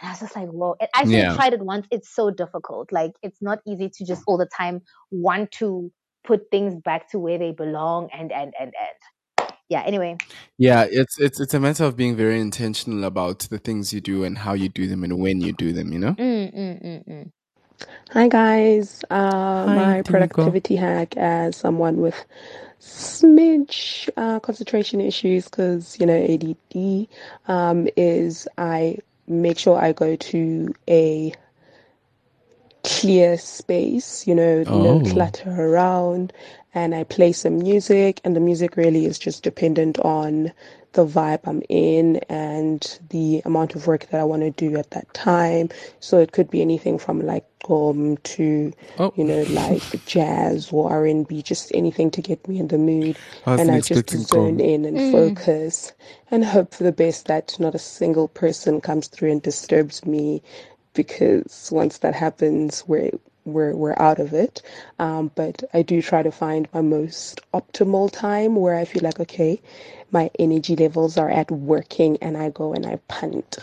And 0.00 0.08
I 0.08 0.12
was 0.12 0.20
just 0.20 0.36
like, 0.36 0.48
whoa. 0.48 0.74
And 0.80 0.88
I 0.94 1.02
actually 1.02 1.18
Yeah. 1.18 1.34
tried 1.34 1.54
it 1.54 1.60
once. 1.60 1.86
It's 1.90 2.14
so 2.14 2.30
difficult. 2.30 2.92
Like, 2.92 3.12
it's 3.22 3.40
not 3.40 3.60
easy 3.66 3.88
to 3.88 4.04
just 4.04 4.22
all 4.26 4.36
the 4.36 4.48
time 4.56 4.82
want 5.10 5.52
to 5.52 5.90
put 6.24 6.50
things 6.50 6.74
back 6.84 7.10
to 7.12 7.18
where 7.18 7.38
they 7.38 7.52
belong 7.52 8.10
and, 8.12 8.32
and, 8.32 8.52
and, 8.58 8.74
and. 8.78 9.50
Yeah, 9.68 9.82
anyway. 9.84 10.16
Yeah, 10.58 10.86
it's 10.88 11.18
it's 11.18 11.40
it's 11.40 11.54
a 11.54 11.58
matter 11.58 11.84
of 11.84 11.96
being 11.96 12.16
very 12.16 12.40
intentional 12.40 13.04
about 13.04 13.40
the 13.50 13.58
things 13.58 13.92
you 13.92 14.00
do 14.00 14.22
and 14.22 14.38
how 14.38 14.52
you 14.52 14.68
do 14.68 14.86
them 14.86 15.02
and 15.02 15.18
when 15.18 15.40
you 15.40 15.52
do 15.52 15.72
them, 15.72 15.92
you 15.92 15.98
know? 15.98 16.12
Mm, 16.12 16.54
mm, 16.54 16.84
mm, 16.84 17.08
mm. 17.08 17.32
Hi 18.12 18.28
guys, 18.28 19.04
uh, 19.10 19.66
Hi, 19.66 19.74
my 19.74 20.02
Dimiko. 20.04 20.04
productivity 20.04 20.76
hack 20.76 21.16
as 21.16 21.56
someone 21.56 21.98
with 21.98 22.24
smidge 22.80 24.08
uh, 24.16 24.40
concentration 24.40 25.00
issues 25.00 25.46
because 25.46 25.98
you 26.00 26.06
know 26.06 26.14
ADD 26.16 27.08
um, 27.48 27.88
is 27.96 28.48
I 28.58 28.98
make 29.28 29.58
sure 29.58 29.78
I 29.78 29.92
go 29.92 30.16
to 30.16 30.74
a 30.88 31.34
clear 32.84 33.38
space, 33.38 34.26
you 34.26 34.34
know, 34.34 34.66
Oh. 34.66 34.72
no 34.72 35.00
clutter 35.00 35.50
around, 35.50 36.32
and 36.74 36.94
I 36.94 37.04
play 37.04 37.32
some 37.32 37.58
music, 37.58 38.20
and 38.24 38.36
the 38.36 38.40
music 38.40 38.76
really 38.76 39.06
is 39.06 39.18
just 39.18 39.42
dependent 39.42 39.98
on 40.00 40.52
the 40.96 41.06
vibe 41.06 41.42
I'm 41.46 41.62
in 41.70 42.18
and 42.30 43.00
the 43.10 43.42
amount 43.46 43.76
of 43.76 43.86
work 43.88 44.08
that 44.10 44.20
I 44.20 44.24
want 44.24 44.42
to 44.42 44.52
do 44.52 44.76
at 44.78 44.90
that 44.92 45.14
time. 45.14 45.70
So 46.00 46.18
it 46.20 46.32
could 46.32 46.50
be 46.50 46.62
anything 46.62 46.98
from 46.98 47.22
like 47.26 47.46
um 47.70 48.18
to 48.36 48.72
Oh. 48.98 49.14
you 49.16 49.24
know 49.24 49.44
like 49.44 50.02
jazz 50.06 50.72
or 50.72 50.90
R&B, 50.92 51.42
just 51.42 51.72
anything 51.74 52.10
to 52.12 52.22
get 52.22 52.48
me 52.48 52.60
in 52.60 52.68
the 52.68 52.78
mood, 52.78 53.20
I 53.46 53.56
and 53.56 53.70
I 53.72 53.80
just 53.82 54.08
zone 54.10 54.60
in 54.60 54.86
and 54.86 54.98
Mm. 54.98 55.12
focus 55.12 55.92
and 56.32 56.44
hope 56.44 56.74
for 56.74 56.84
the 56.84 56.92
best 56.92 57.26
that 57.28 57.56
not 57.60 57.76
a 57.76 57.80
single 57.80 58.28
person 58.28 58.80
comes 58.82 59.08
through 59.08 59.32
and 59.32 59.42
disturbs 59.42 60.06
me 60.06 60.42
because 60.94 61.70
once 61.72 61.98
that 62.00 62.14
happens 62.14 62.84
we're 62.88 63.12
we're 63.46 63.74
we're 63.76 63.96
out 63.98 64.20
of 64.20 64.34
it. 64.34 64.62
Um, 64.98 65.32
but 65.34 65.62
i 65.74 65.82
do 65.82 66.02
try 66.02 66.22
to 66.22 66.32
find 66.32 66.68
my 66.74 66.82
most 66.82 67.40
optimal 67.54 68.10
time 68.12 68.56
where 68.56 68.76
i 68.76 68.84
feel 68.86 69.02
like 69.04 69.20
okay 69.20 69.60
my 70.12 70.30
energy 70.38 70.76
levels 70.76 71.18
are 71.18 71.30
at 71.30 71.50
working 71.50 72.18
and 72.22 72.36
i 72.36 72.50
go 72.50 72.74
and 72.74 72.86
i 72.86 72.96
punt 73.08 73.58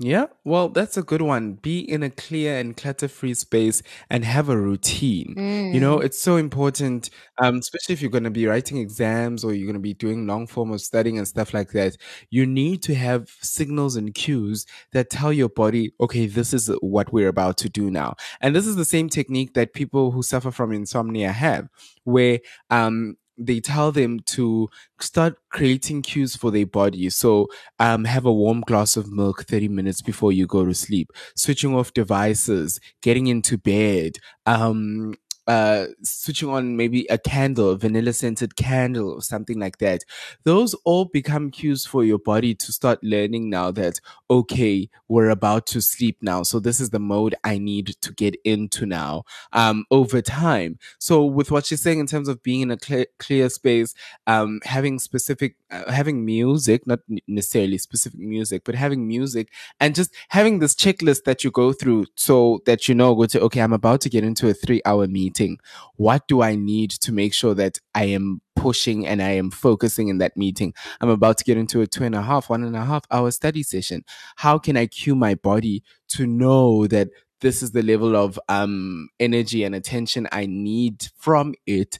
Yeah, 0.00 0.26
well, 0.44 0.68
that's 0.68 0.96
a 0.96 1.02
good 1.02 1.22
one. 1.22 1.54
Be 1.54 1.80
in 1.80 2.04
a 2.04 2.10
clear 2.10 2.56
and 2.56 2.76
clutter-free 2.76 3.34
space 3.34 3.82
and 4.08 4.24
have 4.24 4.48
a 4.48 4.56
routine. 4.56 5.34
You 5.74 5.80
know, 5.80 5.98
Mm. 5.98 6.04
it's 6.04 6.20
so 6.20 6.36
important, 6.36 7.10
um, 7.38 7.56
especially 7.56 7.94
if 7.94 8.00
you're 8.00 8.10
going 8.10 8.22
to 8.22 8.30
be 8.30 8.46
writing 8.46 8.78
exams 8.78 9.42
or 9.42 9.52
you're 9.52 9.66
going 9.66 9.74
to 9.74 9.80
be 9.80 9.94
doing 9.94 10.24
long 10.24 10.46
form 10.46 10.70
of 10.70 10.80
studying 10.82 11.18
and 11.18 11.26
stuff 11.26 11.52
like 11.52 11.72
that. 11.72 11.96
You 12.30 12.46
need 12.46 12.80
to 12.84 12.94
have 12.94 13.28
signals 13.42 13.96
and 13.96 14.14
cues 14.14 14.66
that 14.92 15.10
tell 15.10 15.32
your 15.32 15.48
body, 15.48 15.92
okay, 16.00 16.26
this 16.28 16.54
is 16.54 16.70
what 16.80 17.12
we're 17.12 17.28
about 17.28 17.56
to 17.58 17.68
do 17.68 17.90
now. 17.90 18.14
And 18.40 18.54
this 18.54 18.68
is 18.68 18.76
the 18.76 18.84
same 18.84 19.08
technique 19.08 19.54
that 19.54 19.72
people 19.74 20.12
who 20.12 20.22
suffer 20.22 20.52
from 20.52 20.70
insomnia 20.72 21.32
have, 21.32 21.68
where 22.04 22.38
um, 22.70 23.16
they 23.38 23.60
tell 23.60 23.92
them 23.92 24.20
to 24.26 24.68
start 25.00 25.36
creating 25.50 26.02
cues 26.02 26.36
for 26.36 26.50
their 26.50 26.66
body. 26.66 27.08
So, 27.10 27.48
um, 27.78 28.04
have 28.04 28.24
a 28.26 28.32
warm 28.32 28.62
glass 28.62 28.96
of 28.96 29.10
milk 29.12 29.44
30 29.44 29.68
minutes 29.68 30.02
before 30.02 30.32
you 30.32 30.46
go 30.46 30.64
to 30.64 30.74
sleep, 30.74 31.10
switching 31.36 31.74
off 31.74 31.92
devices, 31.94 32.80
getting 33.02 33.28
into 33.28 33.56
bed, 33.58 34.18
um, 34.46 35.14
uh, 35.48 35.86
switching 36.02 36.50
on 36.50 36.76
maybe 36.76 37.06
a 37.10 37.18
candle, 37.18 37.70
a 37.70 37.78
vanilla 37.78 38.12
scented 38.12 38.54
candle 38.56 39.10
or 39.10 39.22
something 39.22 39.58
like 39.58 39.78
that. 39.78 40.04
Those 40.44 40.74
all 40.84 41.06
become 41.06 41.50
cues 41.50 41.86
for 41.86 42.04
your 42.04 42.18
body 42.18 42.54
to 42.54 42.72
start 42.72 43.02
learning 43.02 43.48
now 43.50 43.70
that, 43.72 44.00
okay, 44.30 44.90
we're 45.08 45.30
about 45.30 45.66
to 45.68 45.80
sleep 45.80 46.18
now. 46.20 46.42
So 46.42 46.60
this 46.60 46.80
is 46.80 46.90
the 46.90 47.00
mode 47.00 47.34
I 47.44 47.58
need 47.58 47.96
to 48.02 48.12
get 48.12 48.36
into 48.44 48.84
now, 48.86 49.24
um, 49.52 49.84
over 49.90 50.20
time. 50.20 50.78
So 50.98 51.24
with 51.24 51.50
what 51.50 51.66
she's 51.66 51.80
saying 51.80 51.98
in 51.98 52.06
terms 52.06 52.28
of 52.28 52.42
being 52.42 52.60
in 52.60 52.70
a 52.70 52.76
clear, 52.76 53.06
clear 53.18 53.48
space, 53.48 53.94
um, 54.26 54.60
having 54.64 54.98
specific, 54.98 55.56
uh, 55.70 55.90
having 55.90 56.24
music, 56.26 56.86
not 56.86 57.00
necessarily 57.26 57.78
specific 57.78 58.20
music, 58.20 58.62
but 58.64 58.74
having 58.74 59.08
music 59.08 59.48
and 59.80 59.94
just 59.94 60.14
having 60.28 60.58
this 60.58 60.74
checklist 60.74 61.24
that 61.24 61.42
you 61.42 61.50
go 61.50 61.72
through 61.72 62.04
so 62.16 62.60
that 62.66 62.86
you 62.88 62.94
know, 62.94 63.14
go 63.14 63.26
to, 63.26 63.40
okay, 63.42 63.60
I'm 63.60 63.72
about 63.72 64.00
to 64.02 64.10
get 64.10 64.24
into 64.24 64.48
a 64.48 64.54
three 64.54 64.82
hour 64.84 65.06
meeting. 65.06 65.37
Meeting, 65.38 65.58
what 65.96 66.26
do 66.28 66.42
I 66.42 66.54
need 66.54 66.90
to 66.90 67.12
make 67.12 67.34
sure 67.34 67.54
that 67.54 67.78
I 67.94 68.04
am 68.04 68.40
pushing 68.56 69.06
and 69.06 69.22
I 69.22 69.30
am 69.30 69.50
focusing 69.50 70.08
in 70.08 70.18
that 70.18 70.36
meeting? 70.36 70.74
I'm 71.00 71.08
about 71.08 71.38
to 71.38 71.44
get 71.44 71.56
into 71.56 71.80
a 71.80 71.86
two 71.86 72.04
and 72.04 72.14
a 72.14 72.22
half, 72.22 72.50
one 72.50 72.64
and 72.64 72.76
a 72.76 72.84
half 72.84 73.04
hour 73.10 73.30
study 73.30 73.62
session. 73.62 74.04
How 74.36 74.58
can 74.58 74.76
I 74.76 74.86
cue 74.86 75.14
my 75.14 75.34
body 75.34 75.82
to 76.10 76.26
know 76.26 76.86
that 76.88 77.08
this 77.40 77.62
is 77.62 77.70
the 77.70 77.82
level 77.82 78.16
of 78.16 78.38
um, 78.48 79.08
energy 79.20 79.62
and 79.62 79.74
attention 79.74 80.26
I 80.32 80.46
need 80.46 81.06
from 81.16 81.54
it 81.66 81.98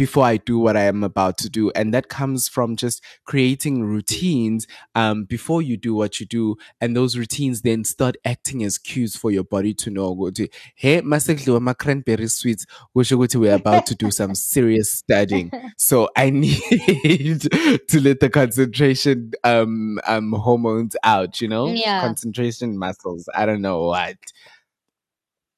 before 0.00 0.24
I 0.24 0.38
do 0.38 0.58
what 0.58 0.78
I 0.78 0.84
am 0.84 1.04
about 1.04 1.36
to 1.36 1.50
do. 1.50 1.70
And 1.72 1.92
that 1.92 2.08
comes 2.08 2.48
from 2.48 2.74
just 2.74 3.04
creating 3.26 3.82
routines 3.82 4.66
um, 4.94 5.24
before 5.24 5.60
you 5.60 5.76
do 5.76 5.94
what 5.94 6.18
you 6.18 6.24
do. 6.24 6.56
And 6.80 6.96
those 6.96 7.18
routines 7.18 7.60
then 7.60 7.84
start 7.84 8.16
acting 8.24 8.64
as 8.64 8.78
cues 8.78 9.14
for 9.14 9.30
your 9.30 9.44
body 9.44 9.74
to 9.74 9.90
know, 9.90 10.14
ukuthi, 10.14 10.48
hey, 10.74 11.02
masekudliwa 11.02 11.60
ma 11.60 11.74
cranberry 11.74 12.28
sweets, 12.28 12.64
kusho 12.96 13.18
ukuthi 13.18 13.38
we're 13.38 13.54
about 13.54 13.84
to 13.84 13.94
do 13.94 14.10
some 14.10 14.34
serious 14.34 14.90
studying. 14.90 15.52
So 15.76 16.08
I 16.16 16.30
need 16.30 17.42
to 17.88 18.00
let 18.00 18.20
the 18.20 18.30
concentration 18.30 19.32
um, 19.44 19.98
um, 20.06 20.32
hormones 20.32 20.96
out, 21.02 21.42
you 21.42 21.48
know? 21.48 21.68
Yeah. 21.68 22.00
Concentration 22.00 22.78
muscles. 22.78 23.28
I 23.34 23.44
don't 23.44 23.60
know 23.60 23.82
what. 23.82 24.16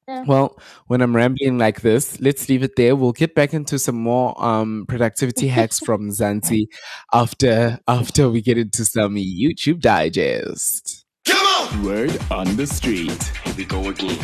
Yeah. 0.08 0.24
Well, 0.26 0.58
when 0.88 1.00
I'm 1.00 1.14
rambling 1.14 1.58
like 1.58 1.80
this, 1.82 2.20
let's 2.20 2.48
leave 2.48 2.62
it 2.64 2.74
there. 2.76 2.96
We'll 2.96 3.12
get 3.12 3.34
back 3.34 3.54
into 3.54 3.78
some 3.78 3.96
more 3.96 4.34
um, 4.42 4.84
productivity 4.88 5.48
hacks 5.48 5.78
from 5.78 6.10
Mzansi 6.10 6.66
after 7.12 7.78
after 7.86 8.28
we 8.28 8.42
get 8.42 8.58
into 8.58 8.84
some 8.84 9.14
YouTube 9.14 9.80
digest. 9.80 11.04
Come 11.24 11.46
on! 11.46 11.84
Word 11.84 12.18
on 12.30 12.56
the 12.56 12.66
street. 12.66 13.22
Here 13.44 13.54
we 13.56 13.64
go 13.64 13.88
again. 13.88 14.16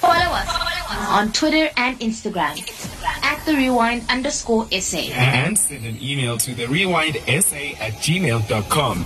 Follow 0.00 0.32
us 0.34 1.08
on 1.08 1.32
Twitter 1.32 1.70
and 1.76 2.00
Instagram 2.00 2.81
at 3.22 3.44
the 3.46 3.54
rewind 3.54 4.04
underscore 4.08 4.66
SA. 4.70 4.98
and 5.12 5.58
send 5.58 5.84
an 5.86 5.98
email 6.02 6.36
to 6.38 6.54
the 6.54 6.64
rewindsa 6.66 7.78
at 7.80 7.92
gmail.com. 7.94 9.04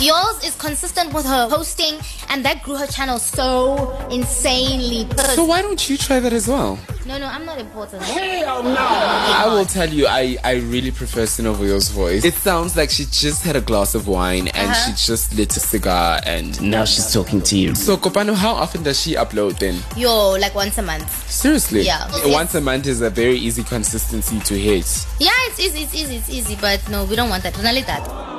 Yours 0.00 0.42
is 0.42 0.54
consistent 0.56 1.12
with 1.12 1.26
her 1.26 1.46
posting, 1.50 1.98
and 2.30 2.42
that 2.42 2.62
grew 2.62 2.74
her 2.76 2.86
channel 2.86 3.18
so 3.18 3.92
insanely. 4.10 5.06
So 5.34 5.44
why 5.44 5.60
don't 5.60 5.90
you 5.90 5.98
try 5.98 6.18
that 6.20 6.32
as 6.32 6.48
well? 6.48 6.78
No, 7.04 7.18
no, 7.18 7.26
I'm 7.26 7.44
not 7.44 7.58
important. 7.58 8.02
Hell 8.04 8.62
no! 8.62 8.76
I 8.78 9.44
will 9.46 9.66
tell 9.66 9.88
you, 9.88 10.06
I, 10.06 10.38
I 10.42 10.52
really 10.54 10.90
prefer 10.90 11.22
Sinovoyo's 11.24 11.90
voice. 11.90 12.24
It 12.24 12.32
sounds 12.34 12.76
like 12.76 12.88
she 12.88 13.04
just 13.04 13.44
had 13.44 13.56
a 13.56 13.60
glass 13.60 13.94
of 13.94 14.08
wine 14.08 14.48
and 14.48 14.70
Uh-huh. 14.70 14.86
she 14.96 15.06
just 15.06 15.34
lit 15.34 15.54
a 15.56 15.60
cigar 15.60 16.20
and 16.24 16.60
Now 16.62 16.84
she's 16.86 17.12
talking 17.12 17.42
to 17.42 17.58
you. 17.58 17.74
So 17.74 17.96
Kopano, 17.98 18.34
how 18.34 18.52
often 18.52 18.82
does 18.82 18.98
she 19.00 19.16
upload 19.16 19.58
then? 19.58 19.82
Yo, 19.96 20.30
like 20.38 20.54
once 20.54 20.78
a 20.78 20.82
month. 20.82 21.10
Seriously? 21.30 21.82
Yeah. 21.82 22.08
Once 22.26 22.54
a 22.54 22.60
month 22.60 22.86
is 22.86 23.02
a 23.02 23.10
very 23.10 23.36
easy 23.36 23.64
consistency 23.64 24.40
to 24.40 24.54
hit. 24.58 24.86
Yeah, 25.18 25.30
it's 25.48 25.60
easy, 25.60 25.82
it's 25.82 25.94
easy, 25.94 26.16
it's 26.16 26.30
easy, 26.30 26.56
but 26.60 26.88
no, 26.88 27.04
we 27.04 27.16
don't 27.16 27.28
want 27.28 27.42
that. 27.42 27.60
Not 27.62 27.74
like 27.74 27.86
that. 27.86 28.30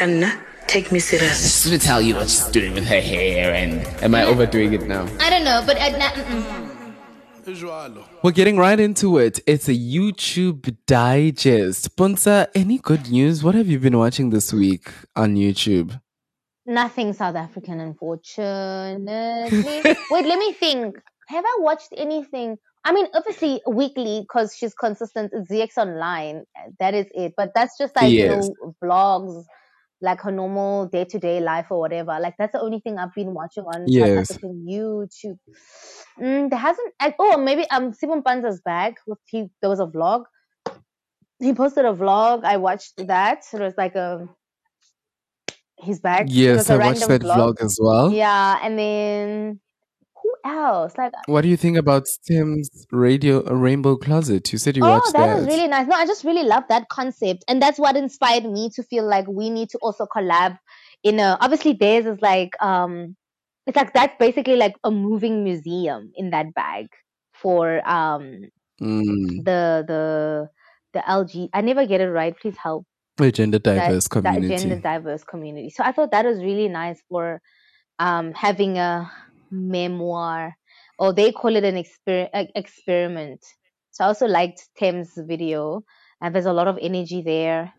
ka 0.00 0.06
nna 0.06 0.30
take 0.66 0.90
me 0.92 0.98
serious 0.98 1.42
Just 1.42 1.68
to 1.68 1.78
tell 1.78 2.00
you 2.00 2.14
what 2.14 2.28
she's 2.28 2.44
doing 2.48 2.72
with 2.74 2.86
her 2.86 3.00
hair 3.00 3.52
and 3.54 3.86
Am 4.02 4.14
I 4.14 4.24
overdoing 4.24 4.72
it 4.72 4.86
now? 4.86 5.06
I 5.20 5.30
don't 5.30 5.44
know, 5.44 5.62
but 5.66 5.76
uh, 5.76 5.90
nah, 5.98 6.08
mm-mm. 6.10 6.66
We're 8.22 8.30
getting 8.30 8.56
right 8.58 8.78
into 8.78 9.18
it. 9.18 9.40
It's 9.46 9.68
a 9.68 9.74
YouTube 9.74 10.76
digest. 10.86 11.96
Puntsa, 11.96 12.46
any 12.54 12.78
good 12.78 13.10
news? 13.10 13.42
What 13.42 13.54
have 13.56 13.66
you 13.66 13.80
been 13.80 13.98
watching 13.98 14.30
this 14.30 14.52
week 14.52 14.92
on 15.16 15.34
YouTube? 15.36 16.00
Nothing 16.66 17.12
South 17.12 17.34
African, 17.34 17.80
unfortunately. 17.80 19.02
Wait, 20.10 20.26
let 20.26 20.38
me 20.38 20.52
think. 20.52 20.96
Have 21.28 21.44
I 21.44 21.56
watched 21.60 21.88
anything? 21.96 22.56
I 22.84 22.92
mean, 22.92 23.06
obviously 23.14 23.60
weekly 23.66 24.20
because 24.20 24.54
she's 24.56 24.74
consistent. 24.74 25.32
It's 25.34 25.50
ZX 25.50 25.76
Online. 25.78 26.44
That 26.78 26.94
is 26.94 27.06
it. 27.14 27.34
But 27.36 27.50
that's 27.54 27.76
just 27.78 27.96
like 27.96 28.12
Yes. 28.12 28.46
you 28.46 28.54
know 28.62 28.74
vlogs, 28.82 29.44
like 30.02 30.20
her 30.22 30.30
normal 30.32 30.86
day 30.86 31.04
to 31.04 31.18
day 31.18 31.40
life 31.40 31.66
or 31.70 31.78
whatever. 31.78 32.18
Like 32.20 32.34
that's 32.38 32.52
the 32.52 32.60
only 32.60 32.80
thing 32.80 32.98
I've 32.98 33.14
been 33.14 33.34
watching 33.34 33.64
on 33.64 33.84
Yes. 33.86 34.28
South 34.28 34.36
African 34.36 34.66
YouTube. 34.68 35.38
Mm, 36.18 36.50
there 36.50 36.58
hasn't. 36.58 36.92
I, 37.00 37.14
oh, 37.18 37.36
maybe 37.38 37.68
um 37.70 37.92
Simon 37.92 38.22
Panza's 38.22 38.60
back. 38.60 38.96
With 39.06 39.18
he 39.26 39.50
there 39.60 39.70
was 39.70 39.80
a 39.80 39.86
vlog. 39.86 40.24
He 41.38 41.54
posted 41.54 41.84
a 41.84 41.92
vlog. 41.92 42.44
I 42.44 42.56
watched 42.58 43.06
that. 43.06 43.44
It 43.52 43.60
was 43.60 43.74
like 43.76 43.94
a. 43.94 44.28
He's 45.78 46.00
back. 46.00 46.26
Yes, 46.28 46.68
I 46.68 46.76
watched 46.76 47.00
that 47.00 47.22
random 47.22 47.28
vlog 47.28 47.62
as 47.62 47.78
well. 47.80 48.12
yeah, 48.12 48.58
and 48.62 48.78
then 48.78 49.60
else? 50.44 50.92
Like, 50.96 51.12
What 51.26 51.42
do 51.42 51.48
you 51.48 51.56
think 51.56 51.76
about 51.76 52.06
Tim's 52.26 52.86
radio 52.90 53.46
uh, 53.46 53.54
Rainbow 53.54 53.96
Closet? 53.96 54.52
You 54.52 54.58
said 54.58 54.76
you 54.76 54.84
oh, 54.84 54.90
watched 54.90 55.12
that 55.12 55.26
that. 55.26 55.36
was 55.38 55.46
really 55.46 55.68
nice. 55.68 55.86
No, 55.86 55.96
I 55.96 56.06
just 56.06 56.24
really 56.24 56.44
love 56.44 56.64
that 56.68 56.88
concept, 56.88 57.44
and 57.48 57.60
that's 57.60 57.78
what 57.78 57.96
inspired 57.96 58.44
me 58.44 58.70
to 58.70 58.82
feel 58.82 59.06
like 59.06 59.26
we 59.28 59.50
need 59.50 59.70
to 59.70 59.78
also 59.78 60.06
collab. 60.06 60.58
In 61.02 61.18
a 61.18 61.38
obviously 61.40 61.72
theirs 61.72 62.06
is 62.06 62.18
like 62.20 62.50
um, 62.62 63.16
it's 63.66 63.76
like 63.76 63.92
that's 63.92 64.14
basically 64.18 64.56
like 64.56 64.74
a 64.84 64.90
moving 64.90 65.44
museum 65.44 66.12
in 66.14 66.30
that 66.30 66.52
bag 66.54 66.88
for 67.32 67.86
um 67.88 68.50
Mm, 68.80 69.44
the 69.44 69.84
the 69.86 70.48
the 70.94 71.00
LG. 71.00 71.50
I 71.52 71.60
never 71.60 71.86
get 71.86 72.00
it 72.00 72.08
right. 72.08 72.34
Please 72.40 72.56
help. 72.56 72.86
a 73.20 73.30
gender 73.30 73.58
diverse 73.58 74.08
that 74.08 74.22
community. 74.22 74.56
gender 74.56 74.80
diverse 74.80 75.22
community. 75.24 75.70
So 75.70 75.84
I 75.84 75.92
thought 75.92 76.10
that 76.12 76.24
was 76.24 76.38
really 76.38 76.68
nice 76.68 77.02
for 77.08 77.42
um, 77.98 78.32
having 78.32 78.78
a 78.78 79.10
memoir, 79.50 80.56
or 80.98 81.12
they 81.12 81.32
call 81.32 81.56
it 81.56 81.64
an 81.64 81.76
exper- 81.82 82.28
experiment. 82.54 83.44
So 83.90 84.04
I 84.04 84.08
also 84.08 84.26
liked 84.26 84.68
Tim's 84.78 85.12
video, 85.16 85.84
and 86.20 86.34
there's 86.34 86.46
a 86.46 86.52
lot 86.52 86.68
of 86.68 86.78
energy 86.80 87.22
there. 87.22 87.72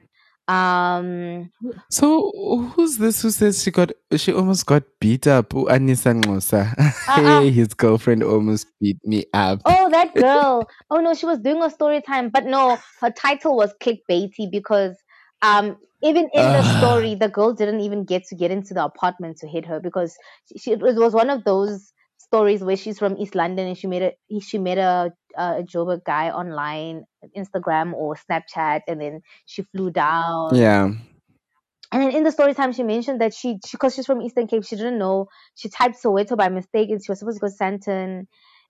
Um, 0.48 1.50
So 1.90 2.32
who's 2.76 2.98
this 2.98 3.22
who 3.22 3.30
says 3.30 3.64
she 3.64 3.72
got 3.72 3.92
she 4.18 4.34
almost 4.34 4.66
got 4.66 4.84
beat 5.00 5.28
up? 5.28 5.50
Anissa 5.52 6.20
Ngosa. 6.22 6.74
Uh-uh. 6.78 7.42
hey, 7.42 7.52
his 7.52 7.74
girlfriend 7.74 8.24
almost 8.24 8.68
beat 8.82 8.98
me 9.06 9.26
up. 9.34 9.62
oh, 9.66 9.90
that 9.92 10.14
girl. 10.16 10.68
oh 10.90 11.00
no, 11.00 11.14
she 11.14 11.26
was 11.26 11.40
doing 11.40 11.62
a 11.64 11.70
story 11.70 12.02
time, 12.02 12.30
but 12.30 12.46
no, 12.46 12.78
her 13.00 13.12
title 13.12 13.56
was 13.56 13.74
clickbaity 13.82 14.50
because 14.52 14.98
um 15.42 15.78
even 16.04 16.30
in 16.34 16.52
the 16.52 16.64
Ah. 16.64 16.78
story, 16.78 17.16
the 17.16 17.30
girl 17.30 17.54
didn't 17.54 17.82
even 17.82 18.04
get 18.06 18.26
to 18.28 18.36
get 18.36 18.52
into 18.52 18.74
the 18.74 18.84
apartment 18.84 19.38
to 19.38 19.48
hit 19.48 19.66
her 19.66 19.80
because 19.80 20.18
she, 20.48 20.58
she 20.60 20.72
it 20.72 20.82
was 20.82 21.14
one 21.14 21.30
of 21.30 21.44
those 21.44 21.94
stories 22.18 22.64
where 22.64 22.78
she's 22.78 23.00
from 23.00 23.18
East 23.18 23.36
London 23.36 23.68
and 23.68 23.78
she 23.78 23.88
made 23.88 24.02
a 24.04 24.12
he- 24.28 24.40
she 24.40 24.58
met 24.58 24.78
a 24.78 25.12
a 25.38 25.64
Joburg 25.64 26.04
guy 26.04 26.30
online, 26.30 27.04
Instagram 27.38 27.94
or 27.94 28.16
Snapchat, 28.16 28.82
and 28.88 29.00
then 29.02 29.22
she 29.46 29.64
flew 29.64 29.92
down. 29.92 30.52
Yeah. 30.52 30.92
And 31.92 32.02
then 32.02 32.12
in 32.16 32.24
the 32.24 32.32
story 32.32 32.54
time, 32.54 32.72
she 32.72 32.84
mentioned 32.84 33.20
that 33.20 33.34
she, 33.34 33.60
because 33.72 33.96
she's 33.96 34.06
from 34.06 34.22
Eastern 34.22 34.48
Cape, 34.48 34.64
she 34.64 34.76
didn't 34.78 34.98
know. 34.98 35.28
She 35.56 35.70
typed 35.70 36.02
Soweto 36.02 36.38
by 36.38 36.48
mistake 36.50 36.90
and 36.90 37.04
she 37.04 37.12
was 37.12 37.20
supposed 37.20 37.38
to 37.42 37.42
go 37.42 37.48
to 37.50 37.54
Sandton. 37.54 38.28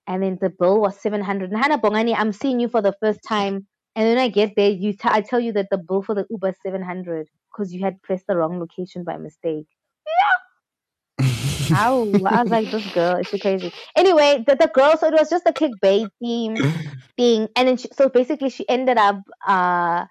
And 0.08 0.22
then 0.22 0.38
the 0.40 0.50
bill 0.50 0.80
was 0.80 1.00
700. 1.00 1.52
And 1.52 1.62
Hannah 1.62 1.78
Bongani, 1.78 2.14
I'm 2.18 2.32
seeing 2.32 2.58
you 2.58 2.68
for 2.68 2.82
the 2.82 2.94
first 3.00 3.20
time. 3.26 3.68
And 3.94 4.06
then 4.06 4.18
I 4.18 4.28
get 4.28 4.54
there, 4.56 4.70
you 4.70 4.92
t- 4.92 5.00
I 5.04 5.20
tell 5.20 5.40
you 5.40 5.52
that 5.52 5.68
the 5.70 5.78
bill 5.78 6.02
for 6.02 6.14
the 6.14 6.26
Uber 6.30 6.50
is 6.50 6.56
700 6.64 7.28
because 7.50 7.72
you 7.74 7.80
had 7.84 8.00
pressed 8.02 8.26
the 8.26 8.36
wrong 8.36 8.58
location 8.58 9.04
by 9.04 9.18
mistake. 9.18 9.66
Yeah. 10.06 11.78
Ow. 11.78 12.24
I 12.26 12.42
was 12.42 12.50
like, 12.50 12.70
this 12.70 12.86
girl, 12.94 13.16
is 13.16 13.28
she 13.28 13.38
crazy? 13.38 13.72
Anyway, 13.96 14.44
the, 14.46 14.56
the 14.56 14.70
girl, 14.72 14.96
so 14.96 15.08
it 15.08 15.14
was 15.14 15.30
just 15.30 15.46
a 15.46 15.52
clickbait 15.52 16.10
theme 16.20 16.62
thing. 17.16 17.48
And 17.56 17.68
then 17.68 17.76
she, 17.76 17.88
so 17.92 18.08
basically 18.08 18.50
she 18.50 18.68
ended 18.68 18.98
up, 18.98 19.20
uh, 19.46 20.06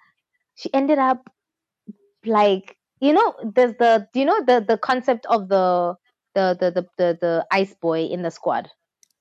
she 0.55 0.73
ended 0.73 0.99
up 0.99 1.29
like, 2.25 2.77
you 2.99 3.13
know, 3.13 3.35
there's 3.55 3.73
the, 3.79 4.07
do 4.13 4.19
you 4.19 4.25
know 4.25 4.43
the, 4.45 4.63
the 4.67 4.77
concept 4.77 5.25
of 5.27 5.49
the, 5.49 5.95
the, 6.35 6.57
the, 6.59 6.71
the, 6.71 6.87
the, 6.97 7.17
the 7.21 7.47
ice 7.51 7.73
boy 7.81 8.01
in 8.05 8.21
the 8.21 8.31
squad? 8.31 8.69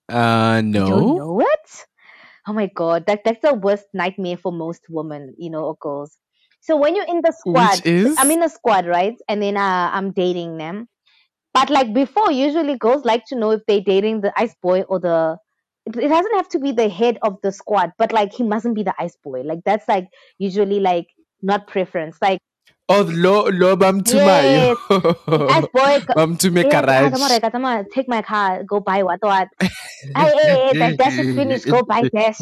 Uh 0.09 0.61
You 0.73 0.83
don't 0.83 1.15
no. 1.15 1.15
know 1.15 1.41
it? 1.41 1.87
Oh 2.51 2.53
my 2.53 2.67
god, 2.67 3.07
that 3.07 3.21
that's 3.25 3.43
the 3.43 3.55
worst 3.55 3.87
nightmare 3.95 4.37
for 4.37 4.51
most 4.53 4.87
women, 4.89 5.35
you 5.39 5.51
know, 5.51 5.65
or 5.67 5.77
girls. 5.81 6.19
So 6.61 6.77
when 6.77 6.97
you're 6.97 7.07
in 7.07 7.21
the 7.23 7.31
squad, 7.33 7.83
Which 7.83 7.87
is 7.87 8.19
I'm 8.19 8.31
in 8.33 8.43
a 8.43 8.49
squad, 8.49 8.87
right? 8.87 9.15
And 9.29 9.41
then 9.41 9.57
uh, 9.57 9.91
I'm 9.93 10.11
dating 10.13 10.57
them. 10.59 10.89
But 11.55 11.71
like 11.71 11.95
before, 11.95 12.33
usually 12.33 12.79
girls 12.79 13.05
like 13.05 13.25
to 13.29 13.37
know 13.37 13.53
if 13.53 13.63
they're 13.67 13.81
dating 13.83 14.23
the 14.23 14.33
ice 14.37 14.55
boy 14.63 14.83
or 14.83 15.01
the. 15.01 15.39
It, 15.87 15.97
it 15.97 16.09
doesn't 16.09 16.37
have 16.37 16.49
to 16.51 16.59
be 16.61 16.73
the 16.73 16.89
head 16.89 17.19
of 17.23 17.39
the 17.43 17.53
squad, 17.53 17.93
but 17.99 18.13
like 18.13 18.33
he 18.35 18.45
mustn't 18.45 18.75
be 18.77 18.85
the 18.85 18.95
ice 18.99 19.17
boy. 19.23 19.43
Like 19.43 19.61
that's 19.65 19.89
like 19.89 20.09
usually 20.39 20.81
like 20.81 21.09
not 21.43 21.69
preference. 21.69 22.19
Like 22.23 22.41
Oh 22.91 23.05
lo 23.25 23.49
lo 23.51 23.77
bam 23.77 24.03
Yes. 24.05 24.69
tumayo. 24.69 24.77
ice 25.49 25.67
boy. 25.73 26.01
Bam 26.15 26.37
tume 26.39 26.65
Yes, 26.65 26.87
ah, 26.97 27.11
garage. 27.11 27.11
come 27.11 27.23
on, 27.25 27.41
come 27.41 27.67
on, 27.67 27.87
take 27.95 28.09
my 28.09 28.23
car, 28.23 28.65
go 28.65 28.81
buy 28.81 29.03
what 29.05 29.21
what. 29.23 29.49
hey, 29.61 29.71
hey, 30.17 30.57
hey, 30.69 30.75
that 30.79 30.97
dash 30.99 31.19
is 31.19 31.31
finished, 31.35 31.69
go 31.69 31.83
buy 31.83 32.05
dash. 32.15 32.39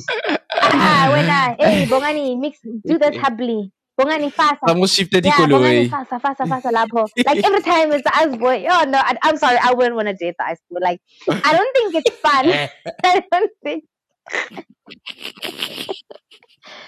ah, 0.72 1.08
when 1.12 1.30
I, 1.30 1.56
hey, 1.58 1.86
Bongani, 1.86 2.38
mix, 2.38 2.58
do 2.86 2.98
that 2.98 3.16
happily. 3.16 3.72
bongani 4.00 4.32
fasa. 4.34 4.68
Bamushifte 4.68 5.20
Yeah, 5.22 5.48
bongani 5.50 5.86
dikoloi. 5.86 5.88
fasa, 5.88 6.20
fasa, 6.20 6.46
fasa 6.48 6.72
lapho. 6.72 7.10
Like 7.26 7.40
every 7.44 7.62
time 7.62 7.92
it's 7.92 8.04
the 8.04 8.16
ice 8.16 8.36
boy. 8.36 8.66
Oh 8.70 8.84
no, 8.88 8.98
I, 8.98 9.16
I'm 9.22 9.36
sorry, 9.38 9.58
I 9.62 9.74
wouldn't 9.74 9.96
want 9.96 10.08
to 10.08 10.14
date 10.14 10.36
the 10.38 10.46
ice 10.46 10.60
boy. 10.70 10.80
Like, 10.82 11.00
I 11.44 11.54
don't 11.54 11.74
think 11.76 11.94
it's 11.96 12.12
fun. 12.22 12.54
I 13.04 13.22
don't 13.32 13.50
think. 13.64 13.84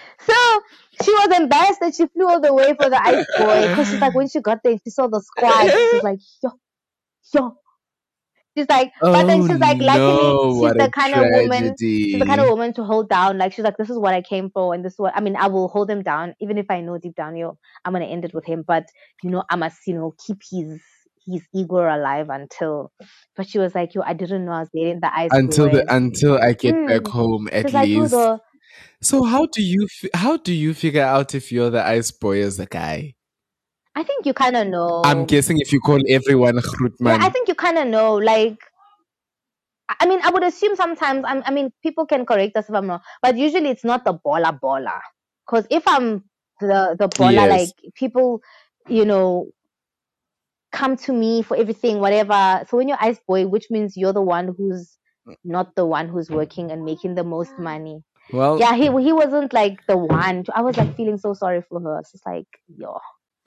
so 0.20 0.60
she 1.02 1.12
was 1.12 1.38
embarrassed 1.38 1.80
that 1.80 1.94
she 1.94 2.06
flew 2.08 2.28
all 2.28 2.40
the 2.40 2.54
way 2.54 2.74
for 2.74 2.90
the 2.90 3.00
ice 3.02 3.26
boy 3.36 3.64
because 3.64 3.88
she's 3.88 4.00
like, 4.00 4.14
when 4.14 4.28
she 4.28 4.40
got 4.40 4.60
there, 4.64 4.76
she 4.84 4.90
saw 4.90 5.08
the 5.08 5.20
squad. 5.20 5.72
She's 5.90 6.02
like, 6.02 6.18
yo, 6.42 6.50
yo. 7.34 7.56
She's 8.56 8.68
like, 8.68 8.92
but 9.12 9.26
then 9.26 9.42
Oh 9.42 9.46
she's 9.46 9.58
like, 9.60 9.80
no, 9.80 9.80
luckily, 9.80 10.42
she's 10.58 10.74
the 10.76 10.90
kind 10.90 11.14
of 11.14 11.30
woman 11.30 11.76
she's 12.10 12.18
the 12.18 12.26
kind 12.26 12.40
of 12.40 12.48
woman 12.48 12.72
to 12.74 12.84
hold 12.84 13.08
down. 13.08 13.38
Like 13.38 13.52
she's 13.52 13.64
like, 13.64 13.76
this 13.78 13.90
is 13.90 13.98
what 13.98 14.14
I 14.14 14.22
came 14.22 14.50
for, 14.50 14.74
and 14.74 14.84
this 14.84 14.94
is 14.94 14.98
what 14.98 15.16
I 15.16 15.20
mean. 15.20 15.36
I 15.36 15.46
will 15.48 15.68
hold 15.68 15.90
him 15.90 16.02
down, 16.02 16.34
even 16.40 16.58
if 16.58 16.66
I 16.70 16.80
know 16.80 16.98
deep 16.98 17.14
down, 17.16 17.36
yo, 17.36 17.58
I'm 17.84 17.92
gonna 17.92 18.06
end 18.06 18.24
it 18.24 18.34
with 18.34 18.44
him. 18.46 18.64
But 18.66 18.86
you 19.22 19.30
know, 19.30 19.44
I 19.50 19.56
must, 19.56 19.78
you 19.86 19.94
know, 19.94 20.14
keep 20.26 20.38
his 20.50 20.82
his 21.26 21.42
ego 21.54 21.76
alive 21.76 22.28
until. 22.30 22.92
But 23.36 23.48
she 23.48 23.58
was 23.58 23.74
like, 23.74 23.94
yo, 23.94 24.02
I 24.02 24.14
didn't 24.14 24.44
know 24.44 24.52
I 24.52 24.60
was 24.60 24.70
dating 24.74 25.00
the 25.00 25.14
ice 25.16 25.38
until 25.38 25.68
boy. 25.68 25.70
the 25.70 25.84
until 25.92 26.38
I 26.38 26.52
get 26.54 26.84
back 26.86 27.06
Mm. 27.06 27.08
home 27.08 27.48
at 27.52 27.72
like, 27.74 27.90
least. 27.90 28.12
the 28.12 28.40
So 29.00 29.24
how 29.24 29.46
do 29.46 29.62
you 29.62 29.88
how 30.14 30.36
do 30.36 30.52
you 30.52 30.74
figure 30.74 31.02
out 31.02 31.34
if 31.34 31.50
you're 31.52 31.70
the 31.70 31.84
ice 31.84 32.10
boy 32.10 32.42
as 32.42 32.58
a 32.58 32.66
guy? 32.66 33.14
I 33.94 34.02
think 34.02 34.26
you 34.26 34.34
kind 34.34 34.56
of 34.56 34.66
know. 34.68 35.02
I'm 35.04 35.24
guessing 35.26 35.58
if 35.58 35.72
you 35.72 35.80
call 35.80 36.00
everyone 36.08 36.60
Yeah, 37.00 37.18
I 37.20 37.28
think 37.30 37.48
you 37.48 37.54
kind 37.54 37.78
of 37.78 37.88
know. 37.88 38.14
Like, 38.14 38.58
I 39.88 39.96
I 40.00 40.06
mean, 40.06 40.20
I 40.22 40.30
would 40.30 40.44
assume 40.44 40.76
sometimes. 40.76 41.24
I'm, 41.26 41.42
I 41.44 41.50
mean, 41.50 41.72
people 41.82 42.06
can 42.06 42.24
correct 42.24 42.56
us 42.56 42.68
if 42.68 42.74
I'm 42.74 42.88
wrong, 42.88 43.00
but 43.22 43.36
usually 43.36 43.68
it's 43.70 43.84
not 43.84 44.04
the 44.04 44.14
baller 44.14 44.58
baller. 44.60 45.00
Because 45.46 45.66
if 45.70 45.86
I'm 45.88 46.24
the 46.60 46.96
the 46.98 47.08
baller, 47.08 47.48
Yes. 47.48 47.72
like 47.74 47.92
people, 47.94 48.42
you 48.88 49.04
know, 49.04 49.50
come 50.72 50.96
to 50.96 51.12
me 51.12 51.42
for 51.42 51.56
everything, 51.56 52.00
whatever. 52.00 52.64
So 52.68 52.76
when 52.76 52.88
you're 52.88 52.98
ice 53.00 53.20
boy, 53.26 53.46
which 53.46 53.70
means 53.70 53.96
you're 53.96 54.12
the 54.12 54.22
one 54.22 54.54
who's 54.56 54.98
not 55.44 55.74
the 55.74 55.86
one 55.86 56.08
who's 56.08 56.30
working 56.30 56.70
and 56.70 56.84
making 56.84 57.14
the 57.14 57.24
most 57.24 57.58
money. 57.58 58.02
Well, 58.32 58.58
Yeah, 58.58 58.74
he 58.74 58.86
he 59.02 59.12
wasn't 59.12 59.52
like 59.52 59.86
the 59.86 59.96
one. 59.96 60.44
I 60.54 60.62
was 60.62 60.76
like 60.76 60.94
feeling 60.96 61.18
so 61.18 61.34
sorry 61.34 61.62
for 61.62 61.80
her. 61.80 61.98
It's 61.98 62.14
like, 62.26 62.46
yo. 62.76 62.98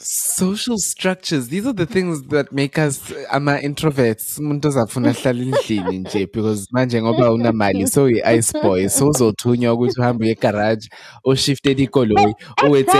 Social 0.05 0.77
structures. 0.77 1.47
These 1.47 1.65
are 1.65 1.73
the 1.73 1.85
things 1.85 2.23
that 2.23 2.51
make 2.51 2.77
us 2.77 2.99
ama 3.31 3.59
introverts 3.61 4.37
umuntu 4.39 4.67
ozafuna 4.67 5.09
ahlale 5.09 5.43
endlini 5.43 5.99
nje 5.99 6.25
because 6.25 6.67
manje 6.71 7.01
ngoba 7.01 7.31
unamali 7.31 7.87
so 7.87 8.09
i-ice 8.09 8.53
boy. 8.61 8.87
So 8.89 9.09
uzothunywa 9.09 9.73
ukuthi 9.73 9.99
uhambe 9.99 10.25
uye 10.25 10.31
egarage 10.31 10.89
oshifted 11.23 11.79
ikoloi 11.79 12.35
uwenze 12.67 12.91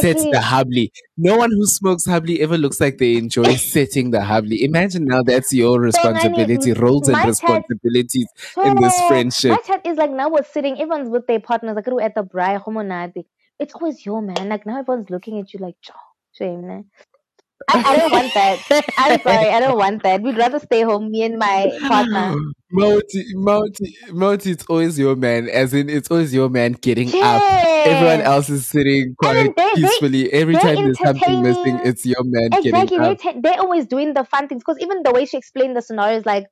set 0.00 0.18
the 0.18 0.40
hubbly 0.40 0.92
no 1.16 1.38
one 1.38 1.54
who 1.54 1.66
smokes 1.66 2.06
hubbly 2.06 2.42
ever 2.42 2.58
looks 2.58 2.80
like 2.80 2.98
they 2.98 3.16
enjoy 3.16 3.56
setting 3.56 4.10
the 4.10 4.20
hubbly 4.20 4.56
imagine 4.64 5.04
now 5.04 5.22
that's 5.22 5.52
your 5.52 5.80
responsibility 5.80 6.72
roles 6.72 7.08
and 7.08 7.24
responsibilities 7.24 8.26
in 8.64 8.74
this 8.80 9.00
friendship. 9.08 9.50
My 9.50 9.56
chat 9.66 9.86
is 9.86 9.96
like 9.96 10.10
now 10.10 10.28
we're 10.28 10.44
sitting, 10.44 10.74
everyone's 10.80 11.08
with 11.08 11.26
their 11.26 11.40
partners, 11.40 11.74
like 11.76 11.88
at 11.88 12.14
the 12.14 12.22
homonati. 12.24 13.24
It's 13.58 13.74
always 13.74 14.04
your 14.04 14.20
man. 14.20 14.48
Like 14.48 14.66
now 14.66 14.80
everyone's 14.80 15.10
looking 15.10 15.38
at 15.38 15.52
you 15.54 15.60
like, 15.60 15.76
"Chow, 15.80 15.94
shame, 16.36 16.66
ne?" 16.66 16.84
I, 17.72 17.82
I 17.92 17.96
don't 17.96 18.12
want 18.12 18.34
that. 18.34 18.58
I'm 18.98 19.20
sorry, 19.22 19.48
I 19.48 19.58
don't 19.60 19.78
want 19.78 20.02
that. 20.02 20.20
We'd 20.20 20.36
rather 20.36 20.58
stay 20.58 20.82
home, 20.82 21.10
me 21.10 21.22
and 21.22 21.38
my 21.38 21.70
partner. 21.88 22.34
Moti, 22.70 23.24
Moti, 23.34 23.96
Moti, 24.10 24.50
it's 24.50 24.66
always 24.68 24.98
your 24.98 25.14
man. 25.16 25.48
As 25.48 25.72
in, 25.72 25.88
it's 25.88 26.10
always 26.10 26.34
your 26.34 26.48
man 26.50 26.72
getting 26.72 27.08
up. 27.22 27.40
Everyone 27.86 28.20
else 28.20 28.50
is 28.50 28.66
sitting 28.66 29.14
quite 29.16 29.54
they- 29.56 29.64
they- 29.64 29.74
peacefully. 29.76 30.32
Every 30.32 30.54
they're 30.54 30.74
time 30.74 30.84
there's 30.84 30.98
something 30.98 31.42
missing, 31.42 31.80
it's 31.84 32.04
your 32.04 32.22
man 32.24 32.46
Exactly. 32.52 32.70
getting 32.72 33.00
They 33.00 33.10
up. 33.12 33.18
ta- 33.20 33.34
they're 33.40 33.60
always 33.60 33.86
doing 33.86 34.12
the 34.12 34.24
fun 34.24 34.48
things 34.48 34.62
because 34.62 34.78
even 34.80 35.02
the 35.04 35.12
way 35.12 35.24
she 35.24 35.36
explained 35.38 35.76
the 35.76 35.82
scenario 35.82 36.18
is 36.18 36.26
like, 36.26 36.46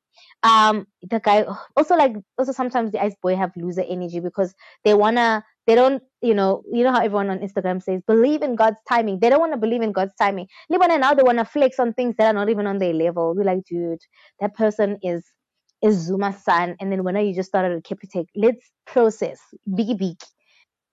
um, 0.44 0.86
the 1.02 1.18
guy 1.20 1.44
also 1.76 1.96
like 1.96 2.14
also 2.38 2.52
sometimes 2.52 2.92
the 2.92 3.02
ice 3.02 3.14
boy 3.20 3.34
have 3.36 3.50
loser 3.56 3.84
energy 3.86 4.20
because 4.20 4.54
they 4.84 4.94
wanna 4.94 5.44
they 5.66 5.74
don't 5.74 6.02
you 6.22 6.34
know 6.34 6.62
you 6.72 6.84
know 6.84 6.92
how 6.92 6.98
everyone 7.00 7.30
on 7.30 7.38
Instagram 7.40 7.82
says 7.82 8.02
believe 8.06 8.42
in 8.42 8.56
God's 8.56 8.78
timing. 8.88 9.20
They 9.20 9.30
don't 9.30 9.40
want 9.40 9.52
to 9.52 9.58
believe 9.58 9.82
in 9.82 9.92
God's 9.92 10.14
timing. 10.20 10.46
Libana 10.70 10.98
now 11.00 11.14
they 11.14 11.22
want 11.22 11.38
to 11.38 11.44
flex 11.44 11.78
on 11.78 11.92
things 11.94 12.16
that 12.18 12.26
are 12.26 12.32
not 12.32 12.48
even 12.50 12.66
on 12.66 12.78
their 12.78 12.94
level. 12.94 13.34
We're 13.36 13.44
like, 13.44 13.64
dude, 13.68 14.00
that 14.40 14.54
person 14.54 14.98
is 15.02 15.24
is 15.82 16.08
Zuma's 16.08 16.42
son, 16.44 16.76
and 16.80 16.92
then 16.92 17.04
when 17.04 17.16
you 17.16 17.34
just 17.34 17.48
started 17.48 17.76
a 17.76 17.82
Capitec, 17.82 18.26
let's 18.36 18.70
process 18.86 19.38
biggie 19.68 19.98
big. 19.98 20.16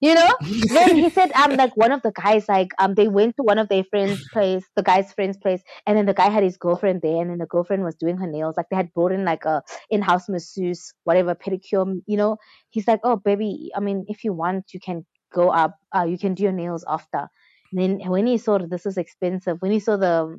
You 0.01 0.15
know? 0.15 0.33
then 0.69 0.95
he 0.95 1.09
said 1.09 1.31
um 1.33 1.55
like 1.57 1.75
one 1.75 1.91
of 1.91 2.01
the 2.01 2.11
guys 2.11 2.47
like 2.47 2.69
um 2.79 2.95
they 2.95 3.07
went 3.07 3.35
to 3.35 3.43
one 3.43 3.57
of 3.59 3.67
their 3.67 3.83
friends' 3.83 4.23
place, 4.31 4.63
the 4.75 4.83
guy's 4.83 5.11
friend's 5.13 5.37
place, 5.37 5.61
and 5.85 5.97
then 5.97 6.05
the 6.05 6.13
guy 6.13 6.29
had 6.29 6.43
his 6.43 6.57
girlfriend 6.57 7.01
there, 7.01 7.21
and 7.21 7.29
then 7.29 7.37
the 7.37 7.45
girlfriend 7.45 7.83
was 7.83 7.95
doing 7.95 8.17
her 8.17 8.27
nails. 8.27 8.55
Like 8.55 8.67
they 8.69 8.77
had 8.77 8.93
brought 8.93 9.11
in 9.11 9.25
like 9.25 9.45
a 9.45 9.61
in-house 9.89 10.29
masseuse, 10.29 10.93
whatever 11.03 11.35
pedicure. 11.35 11.99
You 12.07 12.17
know, 12.17 12.37
he's 12.69 12.87
like, 12.87 13.01
oh 13.03 13.17
baby, 13.17 13.71
I 13.75 13.81
mean, 13.81 14.05
if 14.07 14.23
you 14.23 14.33
want, 14.33 14.65
you 14.73 14.79
can 14.79 15.05
go 15.33 15.49
up. 15.49 15.75
Uh, 15.95 16.05
you 16.05 16.17
can 16.17 16.33
do 16.33 16.43
your 16.43 16.51
nails 16.53 16.85
after. 16.87 17.27
And 17.71 17.81
then 17.81 18.09
when 18.09 18.25
he 18.25 18.37
saw 18.37 18.57
that 18.57 18.69
this 18.69 18.85
is 18.85 18.97
expensive, 18.97 19.57
when 19.59 19.71
he 19.71 19.79
saw 19.79 19.97
the 19.97 20.37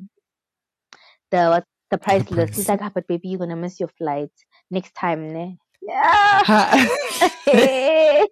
the 1.31 1.47
what 1.47 1.65
the 1.89 1.97
price 1.97 2.29
list, 2.31 2.55
he's 2.55 2.69
like, 2.69 2.81
ah, 2.81 2.91
but 2.93 3.07
baby, 3.07 3.29
you're 3.29 3.39
gonna 3.39 3.55
miss 3.55 3.79
your 3.79 3.89
flight 3.89 4.31
next 4.69 4.93
time, 4.95 5.27
ne? 5.31 5.57
Yeah. 5.81 6.87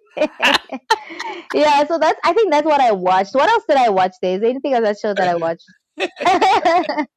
Yeah, 1.52 1.84
so 1.86 1.98
that's 1.98 2.16
I 2.24 2.32
think 2.32 2.52
that's 2.52 2.64
what 2.64 2.80
I 2.80 2.92
watched. 2.92 3.34
What 3.34 3.48
else 3.48 3.64
did 3.68 3.76
I 3.76 3.88
watch 3.88 4.12
there? 4.22 4.36
Is 4.36 4.40
there 4.40 4.50
anything 4.50 4.72
else 4.72 4.84
that 4.84 4.98
show 5.00 5.14
that 5.14 5.28
I 5.28 5.34
watched? 5.36 5.64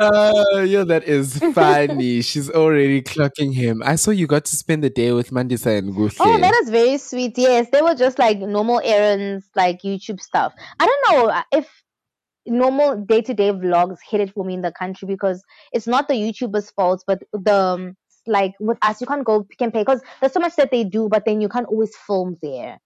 Oh, 0.00 0.60
yeah, 0.60 0.84
that 0.84 1.02
is 1.08 1.40
funny. 1.52 2.22
She's 2.22 2.48
already 2.48 3.02
clocking 3.02 3.52
him. 3.52 3.82
I 3.84 3.96
saw 3.96 4.12
you 4.12 4.28
got 4.28 4.44
to 4.44 4.54
spend 4.54 4.84
the 4.84 4.90
day 4.90 5.10
with 5.10 5.32
Mandisa 5.32 5.76
and 5.76 5.92
Guhle. 5.92 6.14
oh, 6.20 6.38
that 6.38 6.54
is 6.62 6.70
very 6.70 6.98
sweet. 6.98 7.36
Yes, 7.36 7.66
they 7.72 7.82
were 7.82 7.96
just 7.96 8.16
like 8.16 8.38
normal 8.38 8.80
errands, 8.84 9.50
like 9.56 9.82
YouTube 9.82 10.20
stuff. 10.20 10.54
I 10.78 10.86
don't 10.86 11.04
know 11.10 11.26
uh, 11.30 11.42
if 11.52 11.68
normal 12.46 12.94
day 13.04 13.22
to 13.22 13.34
day 13.34 13.50
vlogs 13.50 13.98
hit 14.08 14.20
it 14.20 14.32
for 14.34 14.44
me 14.44 14.54
in 14.54 14.62
the 14.62 14.70
country 14.70 15.08
because 15.08 15.42
it's 15.72 15.88
not 15.88 16.06
the 16.06 16.14
YouTubers' 16.14 16.72
fault, 16.76 17.02
but 17.04 17.24
the 17.32 17.52
um, 17.54 17.96
like 18.28 18.54
with 18.60 18.78
us, 18.82 19.00
you 19.00 19.06
can't 19.06 19.24
go 19.24 19.42
Pick 19.44 19.62
n 19.62 19.70
Pay 19.72 19.80
because 19.82 20.02
there's 20.20 20.32
so 20.32 20.40
much 20.40 20.56
that 20.56 20.70
they 20.70 20.84
do, 20.84 21.08
but 21.08 21.24
then 21.24 21.40
you 21.40 21.48
can't 21.48 21.66
always 21.66 21.96
film 22.06 22.36
there. 22.42 22.78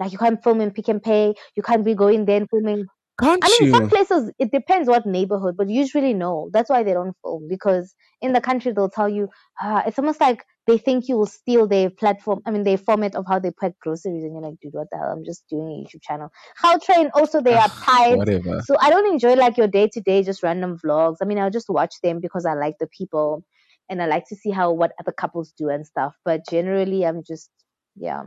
Like 0.00 0.12
you 0.12 0.18
can't 0.18 0.42
film 0.42 0.60
in 0.60 0.72
Pick 0.72 0.88
n 0.88 1.00
Pay. 1.00 1.34
You 1.56 1.62
can't 1.62 1.84
be 1.84 1.94
going 1.94 2.24
there 2.24 2.38
and 2.38 2.50
filming 2.50 2.86
Can't 3.20 3.44
I 3.44 3.48
mean, 3.48 3.68
you? 3.68 3.74
some 3.74 3.88
places 3.88 4.32
it 4.38 4.50
depends 4.50 4.88
what 4.88 5.06
neighborhood, 5.06 5.56
but 5.56 5.68
usually 5.68 6.14
no. 6.14 6.48
That's 6.52 6.70
why 6.70 6.82
they 6.82 6.94
don't 6.94 7.14
film 7.22 7.46
because 7.48 7.94
in 8.20 8.32
the 8.32 8.40
country 8.40 8.72
they'll 8.72 8.88
tell 8.88 9.08
you 9.08 9.28
uh, 9.62 9.82
it's 9.86 9.98
almost 9.98 10.20
like 10.20 10.44
they 10.66 10.78
think 10.78 11.08
you 11.08 11.16
will 11.16 11.26
steal 11.26 11.66
their 11.66 11.90
platform. 11.90 12.40
I 12.46 12.50
mean, 12.52 12.62
their 12.62 12.78
format 12.78 13.14
of 13.14 13.26
how 13.28 13.38
they 13.38 13.50
pack 13.50 13.72
groceries, 13.80 14.22
and 14.24 14.32
you're 14.32 14.42
like, 14.42 14.60
dude, 14.60 14.72
what 14.72 14.88
the 14.90 14.98
hell? 14.98 15.12
I'm 15.12 15.24
just 15.24 15.44
doing 15.48 15.68
a 15.68 15.84
YouTube 15.84 16.02
channel. 16.02 16.30
How 16.56 16.78
train 16.78 17.10
also 17.14 17.40
they 17.40 17.54
are 17.54 17.68
tied. 17.68 18.16
Whatever. 18.16 18.60
So 18.64 18.76
I 18.80 18.88
don't 18.90 19.12
enjoy 19.12 19.34
like 19.34 19.56
your 19.56 19.68
day 19.68 19.88
to 19.92 20.00
day 20.00 20.22
just 20.22 20.42
random 20.42 20.78
vlogs. 20.84 21.16
I 21.20 21.26
mean, 21.26 21.38
I'll 21.38 21.50
just 21.50 21.68
watch 21.68 21.94
them 22.02 22.20
because 22.20 22.46
I 22.46 22.54
like 22.54 22.76
the 22.78 22.86
people 22.86 23.44
and 23.88 24.02
I 24.02 24.06
like 24.06 24.26
to 24.28 24.36
see 24.36 24.50
how 24.50 24.72
what 24.72 24.92
other 25.00 25.12
couples 25.12 25.52
do 25.56 25.68
and 25.68 25.86
stuff. 25.86 26.14
But 26.24 26.42
generally, 26.50 27.04
I'm 27.04 27.22
just 27.22 27.50
yeah. 27.96 28.24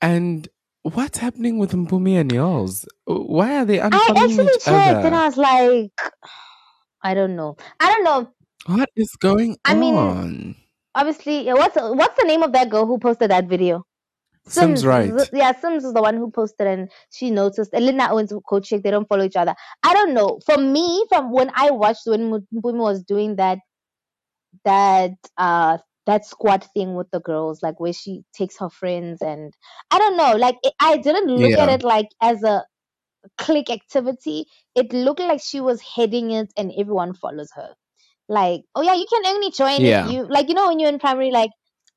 And 0.00 0.48
what's 0.82 1.18
happening 1.18 1.58
with 1.58 1.72
Mpumi 1.72 2.20
and 2.20 2.30
Yolz? 2.30 2.86
Why 3.06 3.58
are 3.58 3.64
they 3.64 3.80
I 3.80 3.86
actually 3.86 4.44
each 4.44 4.64
checked 4.64 5.04
and? 5.04 5.14
I 5.14 5.26
was 5.26 5.36
like, 5.36 5.92
I 7.02 7.14
don't 7.14 7.36
know. 7.36 7.56
I 7.80 7.92
don't 7.92 8.04
know. 8.04 8.30
What 8.66 8.90
is 8.96 9.10
going 9.20 9.56
I 9.64 9.74
mean, 9.74 9.94
on? 9.94 10.56
obviously 10.98 11.46
what's 11.52 11.76
what's 11.76 12.20
the 12.20 12.26
name 12.26 12.42
of 12.42 12.52
that 12.52 12.68
girl 12.68 12.86
who 12.86 12.98
posted 12.98 13.30
that 13.30 13.46
video 13.46 13.84
Sims 14.46 14.86
right. 14.86 15.12
Yeah 15.32 15.52
sims 15.52 15.84
is 15.84 15.92
the 15.92 16.00
one 16.00 16.16
who 16.16 16.30
posted 16.30 16.66
and 16.66 16.90
she 17.10 17.30
noticed 17.30 17.72
and 17.74 17.84
linda 17.84 18.10
owens 18.10 18.32
coach 18.48 18.68
chick 18.68 18.82
they 18.82 18.90
don't 18.90 19.06
follow 19.06 19.24
each 19.24 19.36
other 19.36 19.54
i 19.82 19.92
don't 19.92 20.14
know 20.14 20.40
for 20.46 20.56
me 20.56 21.04
from 21.08 21.30
when 21.30 21.50
i 21.54 21.70
watched 21.70 22.06
when 22.06 22.30
Mpumi 22.30 22.78
was 22.78 23.02
doing 23.02 23.36
that 23.36 23.58
that 24.64 25.12
uh 25.36 25.78
that 26.06 26.24
squad 26.24 26.64
thing 26.74 26.94
with 26.94 27.10
the 27.10 27.20
girls 27.20 27.62
like 27.62 27.78
where 27.80 27.92
she 27.92 28.22
takes 28.34 28.58
her 28.58 28.70
friends 28.70 29.20
and 29.22 29.52
i 29.90 29.98
don't 29.98 30.16
know 30.16 30.32
like 30.36 30.56
it, 30.62 30.72
i 30.80 30.96
didn't 30.96 31.28
look 31.28 31.58
at 31.58 31.68
it 31.68 31.82
like 31.82 32.08
as 32.22 32.42
a 32.42 32.64
click 33.36 33.70
activity 33.70 34.46
it 34.74 34.92
looked 34.92 35.20
like 35.20 35.40
she 35.42 35.60
was 35.60 35.80
heading 35.82 36.30
it 36.30 36.52
and 36.56 36.72
everyone 36.78 37.14
follows 37.14 37.50
her 37.54 37.74
like 38.28 38.62
oh 38.74 38.82
yeah 38.82 38.94
you 38.94 39.06
can 39.10 39.26
only 39.26 39.50
join 39.50 39.80
Yeah. 39.84 40.08
you 40.08 40.26
like 40.28 40.48
you 40.48 40.54
know 40.54 40.68
when 40.68 40.78
you're 40.80 40.88
in 40.88 40.98
primary 40.98 41.30
like 41.30 41.50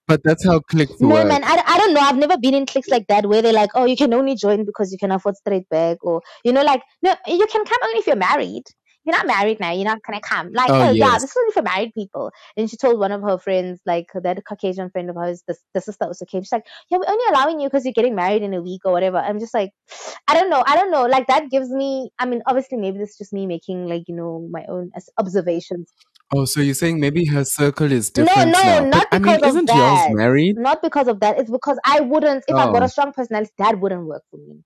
But 0.07 0.21
that's 0.23 0.45
how 0.45 0.59
clicks 0.59 0.99
no, 0.99 1.15
work. 1.15 1.27
man, 1.27 1.43
I, 1.43 1.63
I 1.65 1.77
don't 1.77 1.93
know. 1.93 2.01
I've 2.01 2.17
never 2.17 2.37
been 2.37 2.53
in 2.53 2.65
clicks 2.65 2.89
like 2.89 3.07
that 3.07 3.25
where 3.25 3.41
they're 3.41 3.53
like, 3.53 3.69
oh, 3.75 3.85
you 3.85 3.95
can 3.95 4.13
only 4.13 4.35
join 4.35 4.65
because 4.65 4.91
you 4.91 4.97
can 4.97 5.11
afford 5.11 5.37
straight 5.37 5.67
bag, 5.69 5.97
or 6.01 6.21
you 6.43 6.51
know, 6.51 6.63
like 6.63 6.81
no, 7.01 7.15
you 7.27 7.47
can 7.47 7.63
come 7.65 7.77
only 7.83 7.99
if 7.99 8.07
you're 8.07 8.15
married. 8.15 8.63
You're 9.05 9.15
not 9.15 9.25
married 9.27 9.59
now. 9.59 9.71
You're 9.71 9.85
not 9.85 9.99
gonna 10.05 10.21
come. 10.21 10.51
Like, 10.53 10.69
Oh, 10.69 10.75
oh, 10.75 10.91
yeah, 10.91 11.05
yes. 11.11 11.21
this 11.21 11.31
is 11.31 11.37
only 11.37 11.51
for 11.53 11.61
married 11.63 11.91
people. 11.93 12.31
And 12.57 12.69
she 12.69 12.77
told 12.77 12.99
one 12.99 13.11
of 13.11 13.21
her 13.21 13.37
friends, 13.37 13.79
like 13.85 14.07
that 14.13 14.43
Caucasian 14.47 14.89
friend 14.91 15.09
of 15.09 15.15
hers, 15.15 15.43
the, 15.47 15.55
the 15.73 15.81
sister 15.81 16.05
also 16.05 16.25
came. 16.25 16.43
She's 16.43 16.51
like, 16.51 16.65
yeah, 16.89 16.97
we're 16.99 17.09
only 17.09 17.23
allowing 17.29 17.59
you 17.59 17.67
because 17.69 17.83
you're 17.85 17.93
getting 17.93 18.15
married 18.15 18.43
in 18.43 18.53
a 18.53 18.61
week 18.61 18.81
or 18.85 18.91
whatever. 18.91 19.17
I'm 19.17 19.39
just 19.39 19.53
like, 19.53 19.71
I 20.27 20.33
don't 20.33 20.49
know. 20.49 20.63
I 20.65 20.75
don't 20.75 20.91
know. 20.91 21.05
Like 21.05 21.27
that 21.27 21.49
gives 21.49 21.69
me. 21.69 22.11
I 22.19 22.25
mean, 22.25 22.41
obviously, 22.45 22.77
maybe 22.77 22.97
this 22.99 23.11
is 23.11 23.17
just 23.17 23.33
me 23.33 23.45
making 23.47 23.87
like 23.87 24.03
you 24.07 24.15
know 24.15 24.47
my 24.51 24.65
own 24.69 24.91
as- 24.95 25.09
observations. 25.17 25.91
Oh, 26.33 26.45
so 26.45 26.61
you're 26.61 26.73
saying 26.75 26.99
maybe 27.01 27.25
her 27.25 27.43
circle 27.43 27.91
is 27.91 28.09
No, 28.15 28.23
different 28.23 28.51
no, 28.53 28.61
now? 28.63 28.79
not 28.85 29.07
But 29.11 29.15
I 29.15 29.19
mean, 29.19 29.35
because 29.35 29.55
of 29.55 29.63
isn't 29.63 29.75
yours 29.77 29.99
married? 30.11 30.55
Not 30.57 30.81
because 30.81 31.07
of 31.09 31.19
that. 31.19 31.37
It's 31.39 31.51
because 31.51 31.77
I 31.85 31.99
wouldn't. 31.99 32.45
If 32.47 32.55
I've 32.55 32.71
got 32.71 32.83
Oh. 32.83 32.85
a 32.85 32.89
strong 32.89 33.11
personality, 33.11 33.51
that 33.57 33.79
wouldn't 33.81 34.05
work 34.05 34.23
for 34.31 34.37
me. 34.37 34.61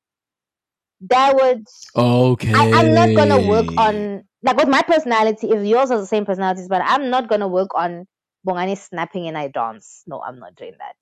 That 1.02 1.36
would. 1.36 1.66
Okay. 1.96 2.54
I, 2.54 2.68
I'm 2.74 2.94
not 2.94 3.14
gonna 3.16 3.40
work 3.40 3.74
on 3.78 4.24
like 4.44 4.58
with 4.58 4.68
my 4.70 4.82
personality. 4.82 5.50
If 5.50 5.66
yours 5.66 5.90
has 5.90 6.02
the 6.02 6.08
same 6.08 6.26
personalities, 6.26 6.68
but 6.68 6.82
I'm 6.84 7.10
not 7.10 7.28
gonna 7.30 7.48
work 7.48 7.70
on 7.76 8.08
Bongani 8.48 8.78
snapping 8.78 9.28
and 9.28 9.38
I 9.38 9.48
dance. 9.50 10.04
No, 10.08 10.22
I'm 10.22 10.40
not 10.40 10.56
doing 10.56 10.74
that. 10.80 10.96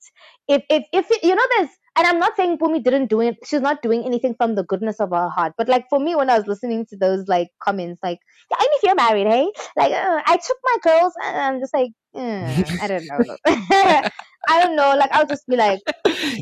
If 0.48 0.64
if 0.70 0.84
if 0.92 1.22
you 1.22 1.34
know 1.34 1.46
there's 1.56 1.70
and 1.96 2.06
I'm 2.06 2.18
not 2.18 2.36
saying 2.36 2.58
Pumi 2.58 2.82
didn't 2.82 3.08
do 3.08 3.20
it. 3.20 3.36
She's 3.44 3.60
not 3.60 3.82
doing 3.82 4.04
anything 4.04 4.34
from 4.34 4.54
the 4.54 4.64
goodness 4.64 5.00
of 5.00 5.10
her 5.10 5.28
heart. 5.28 5.52
But 5.56 5.68
like 5.68 5.86
for 5.88 5.98
me, 6.00 6.16
when 6.16 6.30
I 6.30 6.38
was 6.38 6.46
listening 6.46 6.86
to 6.86 6.96
those 6.96 7.26
like 7.28 7.48
comments, 7.62 8.00
like 8.02 8.18
yeah, 8.50 8.56
and 8.60 8.68
if 8.72 8.82
you're 8.82 8.94
married, 8.94 9.26
hey, 9.26 9.46
like 9.76 9.92
uh, 9.92 10.20
I 10.26 10.36
took 10.36 10.58
my 10.64 10.76
girls, 10.82 11.12
and 11.22 11.36
I'm 11.36 11.60
just 11.60 11.74
like, 11.74 11.90
mm, 12.14 12.70
I 12.80 12.88
don't 12.88 13.06
know. 13.06 13.36
I 14.48 14.62
don't 14.62 14.76
know. 14.76 14.94
Like 14.96 15.10
I'll 15.12 15.26
just 15.26 15.46
be 15.46 15.56
like, 15.56 15.80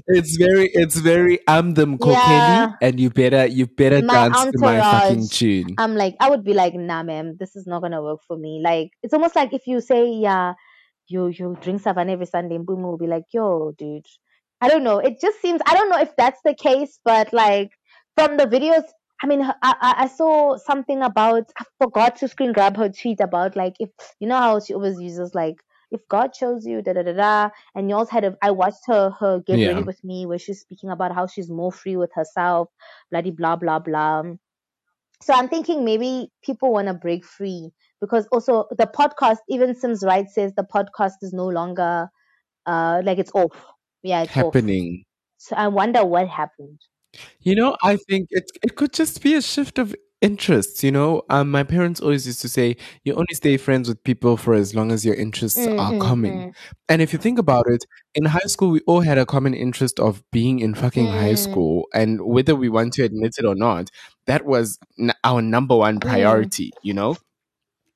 It's 0.08 0.36
very, 0.36 0.70
it's 0.72 0.96
very. 0.96 1.38
I'm 1.46 1.74
them 1.74 1.98
Yeah. 2.02 2.72
and 2.80 2.98
you 2.98 3.10
better, 3.10 3.46
you 3.46 3.66
better 3.66 4.00
dance 4.02 4.44
to 4.52 4.58
my 4.58 4.80
fucking 4.82 5.28
tune. 5.28 5.76
I'm 5.78 5.94
like, 5.94 6.16
I 6.20 6.30
would 6.30 6.44
be 6.44 6.54
like, 6.54 6.74
nah, 6.74 7.02
ma'am, 7.02 7.36
this 7.38 7.56
is 7.56 7.66
not 7.66 7.82
gonna 7.82 8.02
work 8.02 8.20
for 8.26 8.36
me. 8.36 8.60
Like, 8.62 8.90
it's 9.02 9.14
almost 9.14 9.36
like 9.36 9.52
if 9.52 9.66
you 9.66 9.80
say, 9.80 10.10
yeah, 10.10 10.54
you 11.08 11.28
you 11.28 11.56
drink 11.60 11.80
savan 11.82 12.10
every 12.10 12.26
Sunday, 12.26 12.56
and 12.56 12.66
Boom 12.66 12.82
will 12.82 12.98
be 12.98 13.06
like, 13.06 13.24
yo, 13.32 13.72
dude. 13.78 14.06
I 14.62 14.68
don't 14.68 14.84
know. 14.84 14.98
It 14.98 15.20
just 15.20 15.40
seems. 15.42 15.60
I 15.66 15.74
don't 15.74 15.90
know 15.90 16.00
if 16.00 16.16
that's 16.16 16.40
the 16.44 16.54
case, 16.54 16.98
but 17.04 17.32
like 17.34 17.70
from 18.16 18.36
the 18.38 18.46
videos, 18.46 18.84
I 19.22 19.26
mean, 19.26 19.42
I 19.42 19.54
I, 19.62 19.94
I 20.04 20.06
saw 20.08 20.56
something 20.56 21.02
about. 21.02 21.50
I 21.58 21.64
forgot 21.82 22.16
to 22.16 22.28
screen 22.28 22.52
grab 22.54 22.76
her 22.78 22.88
tweet 22.88 23.20
about 23.20 23.56
like 23.56 23.74
if 23.80 23.90
you 24.20 24.28
know 24.28 24.38
how 24.38 24.60
she 24.60 24.74
always 24.74 25.00
uses 25.00 25.34
like. 25.34 25.56
If 25.94 26.08
God 26.08 26.32
chose 26.32 26.64
you, 26.64 26.80
da 26.80 26.94
da 26.94 27.02
da 27.02 27.12
da, 27.12 27.50
and 27.74 27.90
yours 27.90 28.08
had 28.08 28.24
a, 28.24 28.34
I 28.42 28.50
watched 28.52 28.86
her 28.86 29.10
her 29.20 29.40
get 29.46 29.62
Yeah. 29.62 29.66
ready 29.66 29.82
with 29.82 30.02
me 30.02 30.24
where 30.24 30.38
she's 30.38 30.60
speaking 30.62 30.88
about 30.90 31.14
how 31.14 31.26
she's 31.26 31.50
more 31.50 31.70
free 31.70 31.98
with 31.98 32.10
herself, 32.14 32.70
bloody 33.10 33.30
blah 33.30 33.56
blah 33.56 33.78
blah. 33.78 34.22
So 35.22 35.32
I'm 35.34 35.48
thinking 35.48 35.84
maybe 35.84 36.32
people 36.42 36.72
want 36.72 36.88
to 36.88 36.94
break 36.94 37.24
free 37.24 37.70
because 38.00 38.26
also 38.32 38.66
the 38.70 38.86
podcast, 38.86 39.38
even 39.48 39.74
Sims 39.74 40.02
Right 40.04 40.28
says 40.28 40.54
the 40.56 40.64
podcast 40.74 41.14
is 41.22 41.32
no 41.32 41.46
longer 41.46 42.08
uh 42.66 43.02
like 43.04 43.18
it's 43.18 43.32
off. 43.34 43.71
Yeah, 44.02 44.26
happening. 44.26 45.04
So 45.38 45.56
I 45.56 45.68
wonder 45.68 46.04
what 46.04 46.28
happened. 46.28 46.80
You 47.40 47.54
know, 47.54 47.76
I 47.82 47.96
think 47.96 48.28
it 48.30 48.44
it 48.62 48.76
could 48.76 48.92
just 48.92 49.22
be 49.22 49.34
a 49.34 49.42
shift 49.42 49.78
of 49.78 49.94
interests. 50.20 50.82
You 50.84 50.92
know, 50.92 51.22
um, 51.28 51.50
my 51.50 51.62
parents 51.64 52.00
always 52.00 52.26
used 52.26 52.40
to 52.42 52.48
say, 52.48 52.76
"You 53.04 53.14
only 53.14 53.34
stay 53.34 53.56
friends 53.58 53.88
with 53.88 54.02
people 54.04 54.36
for 54.36 54.54
as 54.54 54.74
long 54.74 54.92
as 54.92 55.04
your 55.04 55.14
interests 55.14 55.58
Mm, 55.58 55.78
are 55.78 55.92
mm, 55.92 56.00
common." 56.00 56.32
mm. 56.44 56.54
And 56.88 57.02
if 57.02 57.12
you 57.12 57.18
think 57.18 57.38
about 57.38 57.66
it, 57.68 57.84
in 58.14 58.24
high 58.26 58.46
school, 58.46 58.70
we 58.70 58.80
all 58.86 59.00
had 59.02 59.18
a 59.18 59.26
common 59.26 59.54
interest 59.54 60.00
of 60.00 60.22
being 60.30 60.60
in 60.60 60.74
fucking 60.74 61.08
high 61.08 61.34
Mm. 61.34 61.38
school, 61.38 61.86
and 61.92 62.20
whether 62.22 62.54
we 62.56 62.68
want 62.70 62.94
to 62.94 63.04
admit 63.04 63.34
it 63.38 63.44
or 63.44 63.54
not, 63.54 63.90
that 64.26 64.44
was 64.46 64.78
n- 64.98 65.12
our 65.24 65.42
number 65.42 65.76
one 65.76 65.98
Mm. 65.98 66.00
priority. 66.00 66.72
You 66.82 66.94
know, 66.94 67.16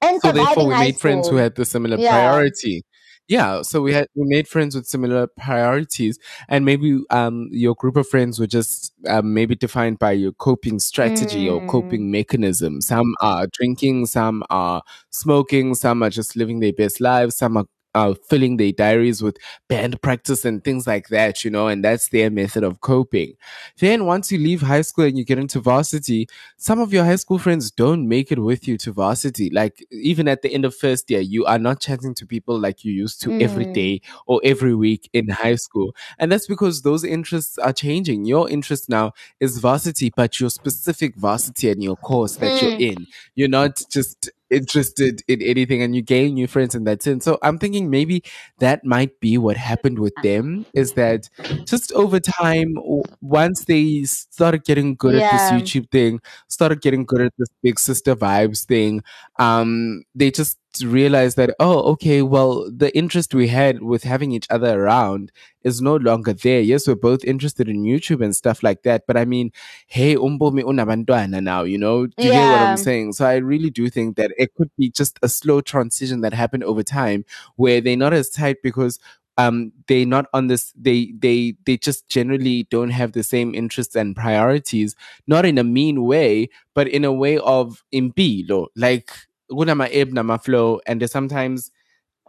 And 0.02 0.20
so 0.20 0.32
therefore 0.32 0.66
we 0.66 0.74
high 0.74 0.84
made 0.86 1.00
friends 1.00 1.28
who 1.28 1.36
had 1.36 1.54
the 1.54 1.64
similar 1.64 1.98
Yeah. 1.98 2.10
priority 2.10 2.82
yeah 3.28 3.62
so 3.62 3.80
we 3.82 3.92
had 3.92 4.06
we 4.14 4.24
made 4.28 4.46
friends 4.46 4.74
with 4.74 4.86
similar 4.86 5.26
priorities 5.26 6.18
and 6.48 6.64
maybe 6.64 7.00
um 7.10 7.48
your 7.50 7.74
group 7.74 7.96
of 7.96 8.08
friends 8.08 8.38
were 8.38 8.46
just 8.46 8.92
um, 9.08 9.34
maybe 9.34 9.54
defined 9.56 9.98
by 9.98 10.12
your 10.12 10.32
coping 10.32 10.78
strategy 10.78 11.48
or 11.48 11.60
Mm. 11.62 11.66
coping 11.66 12.10
mechanism 12.10 12.80
some 12.80 13.14
are 13.20 13.46
drinking 13.52 14.06
some 14.06 14.42
are 14.50 14.82
smoking 15.10 15.74
some 15.74 16.02
are 16.02 16.10
just 16.10 16.36
living 16.36 16.60
their 16.60 16.72
best 16.72 17.00
lives 17.00 17.36
some 17.36 17.56
are 17.56 17.66
uh, 17.96 18.14
filling 18.28 18.58
their 18.58 18.72
diaries 18.72 19.22
with 19.22 19.36
band 19.68 20.00
practice 20.02 20.44
and 20.44 20.62
things 20.62 20.86
like 20.86 21.08
that, 21.08 21.44
you 21.44 21.50
know, 21.50 21.66
and 21.68 21.84
that's 21.84 22.08
their 22.08 22.30
method 22.30 22.62
of 22.64 22.80
coping. 22.80 23.34
Then 23.78 24.04
once 24.06 24.30
you 24.30 24.38
leave 24.38 24.62
high 24.62 24.82
school 24.82 25.04
and 25.06 25.18
you 25.18 25.24
get 25.24 25.38
into 25.38 25.60
varsity, 25.60 26.28
some 26.56 26.80
of 26.80 26.92
your 26.92 27.04
high 27.04 27.16
school 27.16 27.38
friends 27.38 27.70
don't 27.70 28.08
make 28.08 28.30
it 28.30 28.38
with 28.38 28.68
you 28.68 28.76
to 28.78 28.92
varsity. 28.92 29.50
Like 29.50 29.84
even 29.90 30.28
at 30.28 30.42
the 30.42 30.52
end 30.52 30.64
of 30.64 30.74
first 30.74 31.10
year, 31.10 31.20
you 31.20 31.44
are 31.46 31.58
not 31.58 31.80
chatting 31.80 32.14
to 32.14 32.26
people 32.26 32.58
like 32.58 32.84
you 32.84 32.92
used 32.92 33.20
to 33.22 33.34
every 33.40 33.66
Mm. 33.66 33.72
day 33.72 34.00
or 34.26 34.40
every 34.44 34.74
week 34.74 35.08
in 35.12 35.28
high 35.28 35.56
school. 35.56 35.94
And 36.18 36.30
that's 36.30 36.46
because 36.46 36.82
those 36.82 37.04
interests 37.04 37.58
are 37.58 37.72
changing. 37.72 38.24
Your 38.26 38.48
interest 38.50 38.88
now 38.88 39.12
is 39.40 39.58
varsity, 39.58 40.12
but 40.14 40.38
your 40.40 40.50
specific 40.50 41.16
varsity 41.16 41.70
and 41.70 41.82
your 41.82 41.96
course 41.96 42.36
that 42.36 42.60
you're 42.60 42.72
Mm. 42.78 42.90
in. 42.92 43.06
You're 43.34 43.48
not 43.48 43.82
just 43.90 44.30
interested 44.50 45.22
in 45.28 45.42
anything 45.42 45.82
and 45.82 45.94
you 45.94 46.02
gain 46.02 46.34
new 46.34 46.46
friends 46.46 46.74
in 46.74 46.84
that 46.84 47.02
sense. 47.02 47.24
So 47.24 47.38
I'm 47.42 47.58
thinking 47.58 47.90
maybe 47.90 48.22
that 48.58 48.84
might 48.84 49.18
be 49.20 49.38
what 49.38 49.56
happened 49.56 49.98
with 49.98 50.14
them 50.22 50.66
is 50.74 50.92
that 50.92 51.28
just 51.64 51.92
over 51.92 52.20
time, 52.20 52.76
once 53.20 53.64
they 53.64 54.04
started 54.04 54.64
getting 54.64 54.94
good 54.94 55.14
at 55.16 55.32
this 55.32 55.50
YouTube 55.50 55.90
thing, 55.90 56.20
started 56.48 56.80
getting 56.80 57.04
good 57.04 57.22
at 57.22 57.32
this 57.38 57.48
big 57.62 57.78
sister 57.78 58.14
vibes 58.14 58.64
thing, 58.64 59.02
um, 59.38 60.02
they 60.14 60.30
just 60.30 60.58
realized 60.84 61.36
that, 61.36 61.54
oh, 61.60 61.80
okay, 61.92 62.22
well, 62.22 62.70
the 62.70 62.96
interest 62.96 63.34
we 63.34 63.48
had 63.48 63.82
with 63.82 64.04
having 64.04 64.32
each 64.32 64.46
other 64.50 64.82
around 64.82 65.32
is 65.62 65.80
no 65.80 65.96
longer 65.96 66.32
there. 66.32 66.60
Yes, 66.60 66.86
we're 66.86 66.94
both 66.94 67.24
interested 67.24 67.68
in 67.68 67.84
YouTube 67.84 68.22
and 68.22 68.34
stuff 68.34 68.62
like 68.62 68.82
that. 68.82 69.06
But 69.06 69.16
I 69.16 69.24
mean, 69.24 69.52
hey, 69.86 70.16
umbo 70.16 70.50
umbomi 70.50 70.62
unabantwana 70.62 71.42
now, 71.42 71.62
you 71.62 71.78
know? 71.78 72.06
Do 72.06 72.14
you 72.18 72.32
get 72.32 72.50
what 72.50 72.60
I'm 72.60 72.76
saying? 72.76 73.12
So 73.14 73.26
I 73.26 73.36
really 73.36 73.70
do 73.70 73.88
think 73.88 74.16
that 74.16 74.32
it 74.38 74.54
could 74.54 74.70
be 74.78 74.90
just 74.90 75.18
a 75.22 75.28
slow 75.28 75.60
transition 75.60 76.20
that 76.20 76.34
happened 76.34 76.64
over 76.64 76.82
time 76.82 77.24
where 77.56 77.80
they're 77.80 77.96
not 77.96 78.12
as 78.12 78.30
tight 78.30 78.58
because 78.62 78.98
um 79.38 79.72
they're 79.86 80.06
not 80.06 80.26
on 80.32 80.46
this 80.46 80.72
they 80.72 81.12
they 81.18 81.54
they 81.66 81.76
just 81.76 82.08
generally 82.08 82.64
don't 82.70 82.90
have 82.90 83.12
the 83.12 83.22
same 83.22 83.54
interests 83.54 83.94
and 83.94 84.16
priorities 84.16 84.94
not 85.26 85.44
in 85.44 85.58
a 85.58 85.64
mean 85.64 86.04
way 86.04 86.48
but 86.74 86.88
in 86.88 87.04
a 87.04 87.12
way 87.12 87.38
of 87.38 87.84
impilo 87.92 88.68
like 88.76 89.12
kunama 89.50 89.88
ebb 89.92 90.12
nama 90.12 90.38
flow 90.38 90.80
and 90.86 91.00
there's 91.00 91.12
sometimes 91.12 91.70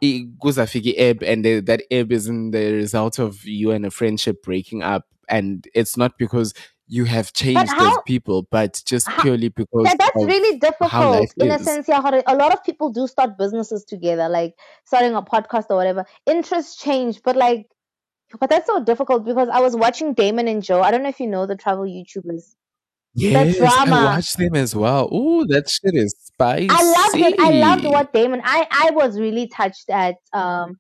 i- 0.04 0.26
kuzafika 0.44 0.94
ebb 0.98 1.24
and 1.24 1.44
the, 1.46 1.60
that 1.62 1.82
ebb 1.92 2.12
isn't 2.12 2.52
the 2.52 2.74
result 2.74 3.20
of 3.20 3.44
you 3.46 3.72
and 3.72 3.86
a 3.86 3.92
friendship 3.92 4.42
breaking 4.44 4.84
up 4.84 5.06
and 5.30 5.68
it's 5.74 5.98
not 5.98 6.18
because 6.18 6.54
you 6.90 7.04
have 7.04 7.34
changed 7.34 7.60
as 7.60 7.70
how- 7.72 8.02
people 8.04 8.48
but 8.50 8.82
just 8.86 9.08
how- 9.08 9.22
purely 9.22 9.50
because 9.50 9.84
that's 9.98 10.16
really 10.24 10.58
difficult 10.60 11.28
in 11.38 11.52
a 11.52 11.60
sense. 11.60 11.88
Yeah, 11.90 12.00
a 12.28 12.36
lot 12.36 12.54
of 12.54 12.64
people 12.64 12.92
do 12.94 13.08
start 13.08 13.38
businesses 13.38 13.84
together, 13.84 14.30
like 14.30 14.54
starting 14.86 15.14
a 15.14 15.22
podcast 15.22 15.66
or 15.70 15.76
whatever. 15.76 16.06
Interests 16.26 16.78
change, 16.82 17.22
but 17.24 17.36
like, 17.36 17.66
but 18.40 18.50
that's 18.50 18.68
so 18.68 18.82
difficult 18.84 19.26
because 19.26 19.50
I 19.50 19.60
was 19.60 19.76
watching 19.76 20.14
Damon 20.14 20.48
and 20.48 20.64
Jo. 20.64 20.82
I 20.82 20.92
don't 20.92 21.04
know 21.04 21.10
if 21.10 21.20
you 21.20 21.28
know 21.28 21.46
the 21.46 21.58
travel 21.58 21.84
YouTubers. 21.84 22.56
Yes, 23.16 23.58
drama. 23.58 23.96
I 23.96 24.04
watched 24.16 24.38
them 24.38 24.56
as 24.56 24.74
well. 24.76 25.14
Ooh, 25.14 25.46
that 25.48 25.70
shit 25.70 25.94
is 25.96 26.27
spicy. 26.38 26.70
I 26.70 26.84
loved 26.84 27.16
it. 27.18 27.40
I 27.40 27.50
loved 27.52 27.86
what 27.86 28.14
Damon. 28.14 28.42
I 28.44 28.68
I 28.72 28.92
was 28.92 29.20
really 29.20 29.48
touched 29.48 29.90
at 29.90 30.16
um 30.34 30.78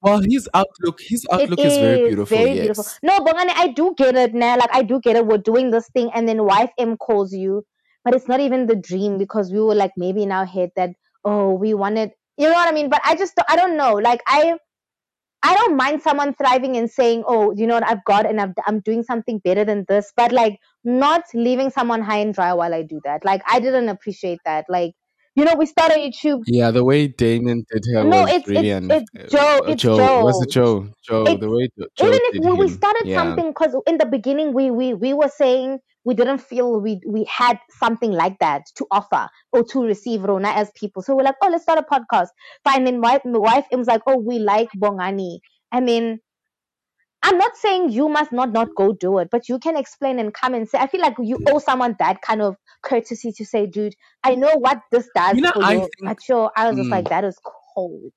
Well, 0.00 0.20
his 0.22 0.48
outlook, 0.54 1.00
his 1.00 1.26
outlook 1.32 1.58
is, 1.58 1.76
very 1.76 2.08
beautiful. 2.08 2.36
Very 2.36 2.52
yes. 2.52 2.66
beautiful. 2.66 2.84
No, 3.02 3.18
Bongani, 3.18 3.52
I 3.56 3.68
do 3.78 3.94
get 3.98 4.14
it 4.14 4.34
now. 4.34 4.56
Like 4.56 4.70
I 4.72 4.82
do 4.82 5.00
get 5.00 5.16
it. 5.16 5.26
We're 5.26 5.38
doing 5.38 5.70
this 5.72 5.88
thing, 5.90 6.10
and 6.14 6.28
then 6.28 6.44
wife 6.44 6.70
M 6.78 6.96
calls 6.96 7.32
you, 7.32 7.64
but 8.04 8.14
it's 8.14 8.28
not 8.28 8.38
even 8.40 8.66
the 8.66 8.76
dream 8.76 9.18
because 9.18 9.50
we 9.52 9.60
were 9.60 9.74
like 9.74 9.90
maybe 9.96 10.22
in 10.22 10.30
our 10.30 10.46
head 10.46 10.70
that 10.76 10.90
oh 11.24 11.52
we 11.52 11.74
wanted, 11.74 12.10
you 12.36 12.46
know 12.46 12.54
what 12.54 12.68
I 12.68 12.72
mean. 12.72 12.88
But 12.94 13.02
I 13.04 13.16
just 13.16 13.34
I 13.48 13.56
don't 13.56 13.76
know. 13.76 13.94
Like 13.94 14.22
I 14.26 14.54
I 15.42 15.54
don't 15.54 15.76
mind 15.76 16.02
someone 16.02 16.34
thriving 16.34 16.76
and 16.76 16.90
saying 16.90 17.22
oh 17.26 17.52
you 17.56 17.66
know 17.66 17.74
what 17.74 17.86
I've 17.88 18.04
got 18.04 18.26
and 18.26 18.40
I've, 18.40 18.52
I'm 18.66 18.80
doing 18.80 19.02
something 19.02 19.38
better 19.38 19.64
than 19.64 19.84
this, 19.88 20.12
but 20.16 20.32
like 20.32 20.58
not 20.84 21.22
leaving 21.34 21.70
someone 21.70 22.02
high 22.02 22.18
and 22.18 22.34
dry 22.34 22.52
while 22.54 22.74
I 22.74 22.82
do 22.82 23.00
that. 23.04 23.24
Like 23.24 23.42
I 23.48 23.60
didn't 23.60 23.88
appreciate 23.88 24.40
that. 24.44 24.64
Like 24.68 24.94
you 25.36 25.44
know 25.44 25.54
we 25.54 25.66
started 25.66 25.98
YouTube. 25.98 26.42
Yeah, 26.46 26.72
the 26.72 26.82
way 26.84 27.06
Damon 27.06 27.64
did 27.72 27.84
her 27.94 28.02
No, 28.02 28.22
was 28.22 28.30
it's- 28.30 28.48
really 28.48 28.70
it's- 28.70 29.04
it's 29.14 29.32
Jo- 29.32 29.38
uh, 29.38 29.70
it's 29.70 29.82
Jo. 29.82 30.24
Was 30.24 30.42
it 30.42 30.50
Jo. 30.50 30.82
Jo? 30.84 30.92
Jo. 31.02 31.22
It's- 31.22 31.40
the 31.40 31.50
way 31.50 31.68
Jo 31.96 32.06
even 32.08 32.20
if 32.52 32.58
we 32.58 32.66
him. 32.66 32.68
started 32.74 33.06
yeah. 33.06 33.16
something 33.22 33.48
because 33.50 33.76
in 33.86 33.98
the 33.98 34.06
beginning 34.06 34.52
we, 34.52 34.70
we 34.72 34.94
we 34.94 35.14
were 35.14 35.28
saying 35.28 35.78
we 36.08 36.14
didn't 36.20 36.38
feel 36.50 36.80
we 36.80 37.00
we 37.06 37.24
had 37.24 37.58
something 37.82 38.12
like 38.12 38.38
that 38.40 38.62
to 38.76 38.86
offer 38.90 39.28
or 39.52 39.62
to 39.72 39.82
receive 39.84 40.22
Rona 40.30 40.48
as 40.62 40.70
people. 40.74 41.02
So 41.02 41.14
we're 41.14 41.22
like, 41.30 41.36
oh, 41.42 41.48
let's 41.50 41.64
start 41.64 41.78
a 41.78 41.82
podcast. 41.94 42.28
Fine. 42.64 42.84
Then 42.84 43.00
wife, 43.00 43.22
my 43.24 43.38
wife 43.38 43.66
was 43.72 43.86
like, 43.88 44.02
oh, 44.06 44.18
we 44.18 44.38
like 44.38 44.70
Bongani. 44.84 45.38
I 45.70 45.80
mean, 45.80 46.20
I'm 47.22 47.36
not 47.36 47.56
saying 47.56 47.90
you 47.90 48.08
must 48.08 48.32
not 48.32 48.52
not 48.52 48.68
go 48.76 48.92
do 48.92 49.18
it, 49.18 49.28
but 49.30 49.48
you 49.48 49.58
can 49.58 49.76
explain 49.76 50.18
and 50.20 50.32
come 50.32 50.54
and 50.54 50.68
say. 50.68 50.78
I 50.78 50.86
feel 50.86 51.00
like 51.00 51.16
you 51.18 51.38
owe 51.48 51.58
someone 51.58 51.96
that 51.98 52.22
kind 52.22 52.40
of 52.40 52.56
courtesy 52.82 53.32
to 53.32 53.44
say, 53.44 53.66
dude, 53.66 53.94
I 54.22 54.34
know 54.36 54.54
what 54.54 54.80
this 54.92 55.08
does 55.14 55.36
You 55.36 55.42
know, 55.42 55.52
for 55.52 55.62
I 55.64 55.74
you. 55.74 55.80
think- 55.80 55.92
but 56.04 56.18
yo, 56.28 56.50
I 56.56 56.68
was 56.68 56.76
just 56.76 56.88
Mm. 56.88 56.92
like, 56.92 57.08
that 57.08 57.24
is 57.24 57.38
cold. 57.74 58.12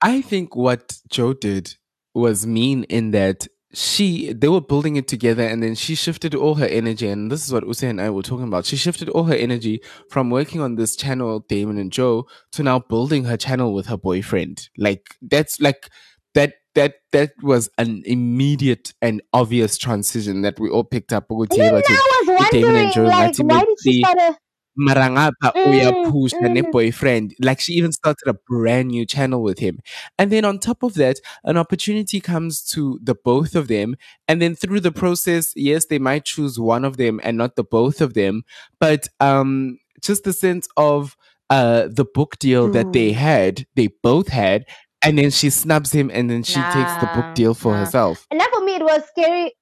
I 0.00 0.20
think 0.22 0.54
what 0.54 0.98
Jo 1.08 1.32
did 1.34 1.76
was 2.14 2.46
mean 2.46 2.84
in 2.84 3.10
that 3.10 3.48
she 3.74 4.32
they 4.32 4.48
were 4.48 4.60
building 4.60 4.96
it 4.96 5.08
together 5.08 5.42
and 5.42 5.62
then 5.62 5.74
she 5.74 5.94
shifted 5.94 6.34
all 6.34 6.54
her 6.56 6.66
energy 6.66 7.08
and 7.08 7.30
this 7.30 7.44
is 7.46 7.52
what 7.52 7.64
Usain 7.64 7.90
and 7.90 8.00
I 8.00 8.10
were 8.10 8.22
talking 8.22 8.46
about. 8.48 8.64
She 8.64 8.76
shifted 8.76 9.08
all 9.08 9.24
her 9.24 9.34
energy 9.34 9.82
from 10.10 10.30
working 10.30 10.60
on 10.60 10.76
this 10.76 10.96
channel, 10.96 11.40
Damon 11.48 11.78
and 11.78 11.92
Jo, 11.92 12.26
to 12.52 12.62
now 12.62 12.78
building 12.78 13.24
her 13.24 13.36
channel 13.36 13.74
with 13.74 13.86
her 13.86 13.96
boyfriend. 13.96 14.68
Like 14.78 15.16
that's 15.22 15.60
like 15.60 15.90
that 16.34 16.54
that 16.74 16.94
that 17.12 17.32
was 17.42 17.70
an 17.78 18.02
immediate 18.06 18.92
and 19.00 19.22
obvious 19.32 19.78
transition 19.78 20.42
that 20.42 20.58
we 20.58 20.68
all 20.68 20.84
picked 20.84 21.12
up. 21.12 21.26
Even 21.30 21.72
I 21.72 21.72
was 21.72 22.26
wondering, 22.26 23.04
like, 23.06 23.36
why 23.38 23.64
did 23.64 23.78
she 23.82 23.92
start 23.92 24.18
a 24.18 24.36
mara 24.76 25.08
ngapha 25.08 25.52
Mm, 25.54 26.04
mm. 26.32 26.52
ne-boyfriend 26.52 27.34
like 27.40 27.60
she 27.60 27.72
even 27.74 27.92
started 27.92 28.26
a 28.28 28.34
brand 28.48 28.88
new 28.88 29.06
channel 29.06 29.42
with 29.42 29.58
him 29.58 29.78
and 30.18 30.30
then 30.30 30.44
on 30.44 30.58
top 30.58 30.82
of 30.82 30.94
that 30.94 31.18
an 31.44 31.56
opportunity 31.56 32.20
comes 32.20 32.62
to 32.62 32.98
the 33.02 33.14
both 33.14 33.54
of 33.54 33.68
them 33.68 33.96
and 34.28 34.40
then 34.42 34.54
through 34.54 34.80
the 34.80 34.92
process 34.92 35.52
yes 35.56 35.86
they 35.86 35.98
might 35.98 36.24
choose 36.24 36.58
one 36.58 36.84
of 36.84 36.96
them 36.96 37.20
and 37.22 37.36
not 37.38 37.56
the 37.56 37.64
both 37.64 38.00
of 38.00 38.14
them 38.14 38.42
but 38.80 39.08
um 39.20 39.78
just 40.02 40.24
the 40.24 40.32
sense 40.32 40.68
of 40.76 41.16
uh 41.50 41.88
the 41.88 42.04
book 42.04 42.38
deal 42.38 42.68
that 42.70 42.92
they 42.92 43.12
had 43.12 43.66
they 43.76 43.88
both 44.02 44.28
had 44.28 44.64
and 45.02 45.18
then 45.18 45.30
she 45.30 45.50
snubs 45.50 45.92
him 45.92 46.10
and 46.12 46.30
then 46.30 46.42
she 46.42 46.54
takes 46.54 46.94
the 46.96 47.10
book 47.14 47.34
deal 47.34 47.54
for 47.54 47.72
nah. 47.72 47.80
herself 47.80 48.26
And 48.30 48.40
that 48.40 48.50
for 48.52 48.64
me, 48.64 48.76
it 48.76 48.82
was 48.82 49.02
scary. 49.08 49.52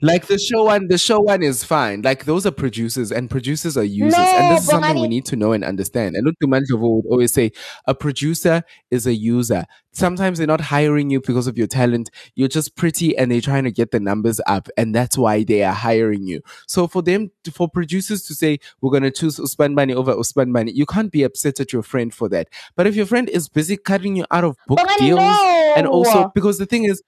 Like 0.00 0.26
the 0.26 0.38
show 0.38 0.64
one, 0.64 0.86
the 0.86 0.98
show 0.98 1.18
one 1.18 1.42
is 1.42 1.64
fine. 1.64 2.02
Like 2.02 2.24
those 2.24 2.46
are 2.46 2.52
producers, 2.52 3.10
and 3.10 3.28
producers 3.28 3.76
are 3.76 3.84
users, 3.84 4.18
and 4.18 4.54
this 4.54 4.62
is 4.62 4.68
something 4.68 5.00
we 5.00 5.08
need 5.08 5.24
to 5.26 5.36
know 5.36 5.52
and 5.52 5.64
understand. 5.64 6.14
And 6.14 6.26
Utuman 6.26 6.62
Jovo 6.70 7.02
would 7.02 7.06
always 7.10 7.32
say, 7.32 7.50
a 7.86 7.94
producer 7.94 8.62
is 8.90 9.06
a 9.06 9.14
user. 9.14 9.64
Sometimes 9.90 10.38
they're 10.38 10.46
not 10.46 10.60
hiring 10.60 11.10
you 11.10 11.20
because 11.20 11.48
of 11.48 11.58
your 11.58 11.66
talent. 11.66 12.10
You're 12.36 12.48
just 12.48 12.76
pretty, 12.76 13.16
and 13.18 13.32
they're 13.32 13.40
trying 13.40 13.64
to 13.64 13.72
get 13.72 13.90
the 13.90 13.98
numbers 13.98 14.40
up, 14.46 14.68
and 14.76 14.94
that's 14.94 15.18
why 15.18 15.42
they 15.42 15.64
are 15.64 15.74
hiring 15.74 16.22
you. 16.28 16.42
So 16.68 16.86
for 16.86 17.02
them, 17.02 17.32
for 17.52 17.68
producers 17.68 18.22
to 18.24 18.34
say 18.34 18.60
we're 18.80 18.92
gonna 18.92 19.10
choose 19.10 19.40
Usman 19.40 19.74
Bani 19.74 19.94
over 19.94 20.12
Usman 20.12 20.52
Bani, 20.52 20.70
you 20.72 20.86
can't 20.86 21.10
be 21.10 21.24
upset 21.24 21.58
at 21.58 21.72
your 21.72 21.82
friend 21.82 22.14
for 22.14 22.28
that. 22.28 22.48
But 22.76 22.86
if 22.86 22.94
your 22.94 23.06
friend 23.06 23.28
is 23.28 23.48
busy 23.48 23.76
cutting 23.76 24.14
you 24.14 24.26
out 24.30 24.44
of 24.44 24.56
book 24.68 24.78
Bongani, 24.78 24.98
deals, 24.98 25.76
and 25.76 25.88
also 25.88 26.30
because 26.36 26.58
the 26.58 26.66
thing 26.66 26.84
is 26.84 27.02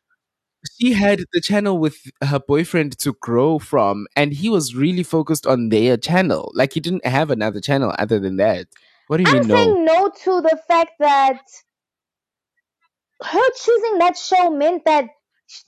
she 0.78 0.92
had 0.92 1.24
the 1.32 1.40
channel 1.40 1.78
with 1.78 2.10
her 2.22 2.38
boyfriend 2.38 2.98
to 2.98 3.14
grow 3.14 3.58
from 3.58 4.06
and 4.16 4.32
he 4.32 4.48
was 4.48 4.74
really 4.74 5.02
focused 5.02 5.46
on 5.46 5.68
their 5.70 5.96
channel. 5.96 6.52
Like 6.54 6.72
he 6.72 6.80
didn't 6.80 7.06
have 7.06 7.30
another 7.30 7.60
channel 7.60 7.94
other 7.98 8.18
than 8.18 8.36
that. 8.36 8.66
What 9.06 9.16
do 9.16 9.24
you 9.24 9.30
I'm 9.30 9.40
mean 9.40 9.48
no 9.48 9.56
saying 9.56 9.84
no 9.84 10.10
to 10.24 10.40
the 10.42 10.58
fact 10.68 10.92
that 10.98 11.42
her 13.22 13.50
choosing 13.62 13.98
that 13.98 14.16
show 14.16 14.50
meant 14.50 14.84
that 14.84 15.06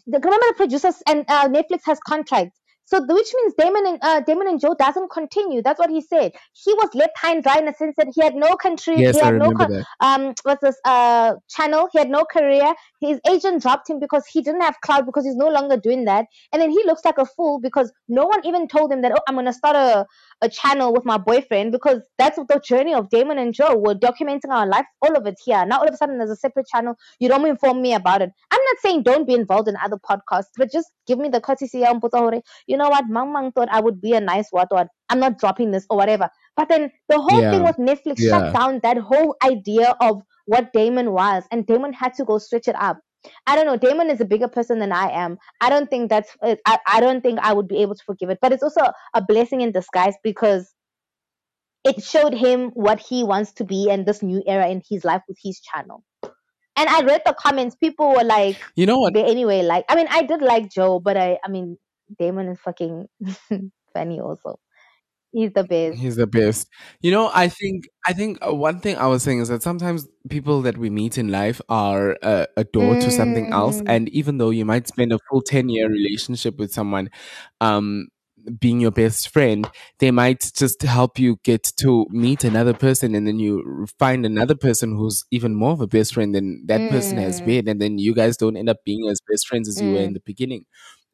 the 0.06 0.18
remember 0.18 0.46
the 0.48 0.54
producers 0.56 1.02
and 1.06 1.24
uh, 1.28 1.48
Netflix 1.48 1.80
has 1.84 1.98
contracts. 2.00 2.58
So 2.92 3.00
which 3.00 3.32
means 3.34 3.54
Damon 3.58 3.86
and 3.86 3.98
uh, 4.02 4.20
Damon 4.20 4.48
and 4.48 4.60
Jo 4.60 4.74
doesn't 4.78 5.10
continue. 5.10 5.62
That's 5.62 5.78
what 5.78 5.88
he 5.88 6.02
said. 6.02 6.32
He 6.52 6.74
was 6.74 6.90
left 6.94 7.16
high 7.16 7.32
and 7.32 7.42
dry 7.42 7.56
in 7.56 7.64
the 7.64 7.72
sense 7.72 7.94
that 7.96 8.08
he 8.14 8.22
had 8.22 8.34
no 8.34 8.54
country, 8.56 9.00
yes 9.00 9.14
he 9.14 9.20
i 9.20 9.24
had 9.26 9.34
no 9.36 9.50
remember 9.50 9.64
con- 9.64 9.70
that 9.70 9.84
um 10.00 10.34
what's 10.42 10.60
this 10.60 10.78
uh 10.84 11.32
channel 11.48 11.88
he 11.92 11.98
had 11.98 12.10
no 12.10 12.24
career 12.24 12.74
his 13.00 13.18
agent 13.30 13.62
dropped 13.62 13.88
him 13.88 13.98
because 13.98 14.26
he 14.26 14.42
didn't 14.42 14.60
have 14.60 14.76
cloud 14.84 15.06
because 15.06 15.24
he's 15.24 15.36
no 15.36 15.48
longer 15.48 15.76
doing 15.76 16.04
that 16.04 16.26
and 16.52 16.60
then 16.60 16.70
he 16.70 16.82
looks 16.84 17.04
like 17.04 17.18
a 17.18 17.24
fool 17.24 17.60
because 17.60 17.92
no 18.08 18.26
one 18.26 18.44
even 18.44 18.68
told 18.68 18.92
him 18.92 19.00
that 19.02 19.12
oh 19.16 19.22
i'm 19.28 19.36
gonna 19.36 19.52
start 19.52 19.76
a, 19.76 20.04
a 20.42 20.48
channel 20.48 20.92
with 20.92 21.04
my 21.04 21.16
boyfriend 21.18 21.72
because 21.72 22.02
that's 22.18 22.36
the 22.36 22.60
journey 22.64 22.92
of 22.94 23.08
damon 23.10 23.38
and 23.38 23.54
jo. 23.54 23.76
We're 23.76 23.94
documenting 23.94 24.50
our 24.50 24.66
life 24.66 24.86
all 25.00 25.16
of 25.16 25.26
it 25.26 25.36
here. 25.44 25.64
Now 25.64 25.78
all 25.80 25.88
of 25.88 25.94
a 25.94 25.96
sudden 25.96 26.18
there's 26.18 26.30
a 26.30 26.36
separate 26.36 26.66
channel. 26.66 26.94
You 27.20 27.28
don't 27.28 27.46
inform 27.46 27.80
me 27.82 27.94
about 27.94 28.22
it. 28.22 28.30
I'm 28.50 28.60
not 28.64 28.76
saying 28.82 29.04
don't 29.04 29.26
be 29.26 29.34
involved 29.34 29.68
in 29.68 29.76
other 29.82 29.98
podcasts 29.98 30.50
but 30.58 30.70
just 30.72 30.88
give 31.06 31.18
me 31.18 31.28
the 31.28 31.40
courtesy 31.40 31.80
ya 31.80 31.94
mpotsa 31.94 32.18
hore, 32.18 32.42
you 32.66 32.76
know 32.76 32.88
what? 32.90 33.06
Mang 33.08 33.32
mang 33.32 33.52
thought 33.52 33.68
i 33.70 33.80
would 33.80 34.00
be 34.00 34.12
a 34.14 34.20
nice 34.20 34.48
what 34.50 34.68
i'm 35.08 35.20
not 35.20 35.38
dropping 35.38 35.70
this 35.70 35.86
or 35.90 35.96
whatever. 35.96 36.28
But 36.56 36.68
then 36.68 36.90
the 37.08 37.20
whole 37.20 37.42
thing 37.50 37.62
Yeah. 37.62 37.64
with 37.64 37.76
Netflix 37.76 38.16
Yeah. 38.18 38.30
shut 38.30 38.52
down 38.52 38.80
that 38.82 38.98
whole 38.98 39.36
idea 39.44 39.94
of 40.00 40.22
what 40.46 40.72
Damon 40.72 41.12
was, 41.12 41.44
and 41.50 41.66
Damon 41.66 41.92
had 41.92 42.14
to 42.14 42.24
go 42.24 42.38
switch 42.38 42.68
it 42.68 42.74
up. 42.76 42.98
I 43.46 43.56
don't 43.56 43.66
know. 43.66 43.76
Damon 43.76 44.10
is 44.10 44.20
a 44.20 44.24
bigger 44.24 44.48
person 44.48 44.78
than 44.78 44.92
I 44.92 45.10
am. 45.10 45.38
I 45.60 45.70
don't 45.70 45.88
think 45.88 46.10
that's. 46.10 46.36
I, 46.42 46.78
I 46.86 47.00
don't 47.00 47.20
think 47.20 47.38
I 47.40 47.52
would 47.52 47.68
be 47.68 47.78
able 47.82 47.94
to 47.94 48.04
forgive 48.04 48.30
it. 48.30 48.38
But 48.40 48.52
it's 48.52 48.62
also 48.62 48.80
a 49.14 49.22
blessing 49.22 49.60
in 49.60 49.72
disguise 49.72 50.14
because 50.22 50.74
it 51.84 52.02
showed 52.02 52.34
him 52.34 52.70
what 52.74 53.00
he 53.00 53.24
wants 53.24 53.52
to 53.54 53.64
be 53.64 53.90
and 53.90 54.06
this 54.06 54.22
new 54.22 54.42
era 54.46 54.68
in 54.68 54.82
his 54.88 55.04
life 55.04 55.22
with 55.28 55.38
his 55.42 55.60
channel. 55.60 56.04
And 56.76 56.88
I 56.88 57.02
read 57.02 57.22
the 57.26 57.34
comments. 57.38 57.76
People 57.76 58.10
were 58.10 58.24
like, 58.24 58.56
you 58.76 58.86
know 58.86 58.98
what 58.98 59.14
they 59.14 59.24
anyway 59.24 59.62
like. 59.62 59.84
I 59.88 59.96
mean, 59.96 60.06
I 60.10 60.22
did 60.22 60.42
like 60.42 60.70
Jo, 60.70 61.00
but 61.00 61.16
I. 61.16 61.38
I 61.44 61.48
mean, 61.48 61.76
Damon 62.18 62.48
is 62.48 62.60
fucking 62.60 63.06
funny 63.94 64.20
also. 64.20 64.58
He's 65.32 65.52
the 65.52 65.64
best. 65.64 66.00
He's 66.00 66.16
the 66.16 66.26
best. 66.26 66.68
You 67.02 67.10
know, 67.10 67.30
I 67.34 67.48
think 67.48 67.84
I 68.06 68.14
think 68.14 68.38
uh, 68.46 68.54
one 68.54 68.80
thing 68.80 68.96
I 68.96 69.06
was 69.08 69.22
saying 69.22 69.40
is 69.40 69.48
that 69.48 69.62
sometimes 69.62 70.08
people 70.30 70.62
that 70.62 70.78
we 70.78 70.88
meet 70.88 71.18
in 71.18 71.28
life 71.30 71.60
are 71.68 72.16
uh, 72.22 72.46
a 72.56 72.64
door 72.64 72.96
to 72.96 73.10
something 73.10 73.46
else, 73.52 73.82
Mm. 73.82 73.86
and 73.86 74.08
even 74.08 74.38
though 74.38 74.50
you 74.50 74.64
might 74.64 74.88
spend 74.88 75.12
a 75.12 75.18
full 75.28 75.42
ten 75.42 75.68
year 75.68 75.88
relationship 75.90 76.56
with 76.58 76.72
someone, 76.72 77.10
um, 77.60 78.08
being 78.58 78.80
your 78.80 78.90
best 78.90 79.28
friend, 79.28 79.70
they 79.98 80.10
might 80.10 80.50
just 80.56 80.80
help 80.82 81.18
you 81.18 81.38
get 81.44 81.62
to 81.80 82.06
meet 82.10 82.42
another 82.44 82.74
person, 82.74 83.14
and 83.14 83.26
then 83.26 83.38
you 83.38 83.86
find 83.98 84.24
another 84.24 84.54
person 84.56 84.96
who's 84.96 85.24
even 85.30 85.54
more 85.54 85.72
of 85.72 85.80
a 85.82 85.86
best 85.86 86.14
friend 86.14 86.34
than 86.34 86.64
that 86.66 86.88
person 86.88 87.18
has 87.18 87.40
Mm. 87.40 87.44
been, 87.44 87.68
and 87.68 87.82
then 87.82 87.98
you 87.98 88.14
guys 88.14 88.36
don't 88.38 88.56
end 88.56 88.70
up 88.70 88.78
being 88.86 89.08
as 89.10 89.20
best 89.30 89.46
friends 89.46 89.68
as 89.68 89.80
you 89.82 89.90
were 89.90 90.00
Mm. 90.00 90.06
in 90.06 90.14
the 90.14 90.20
beginning. 90.24 90.64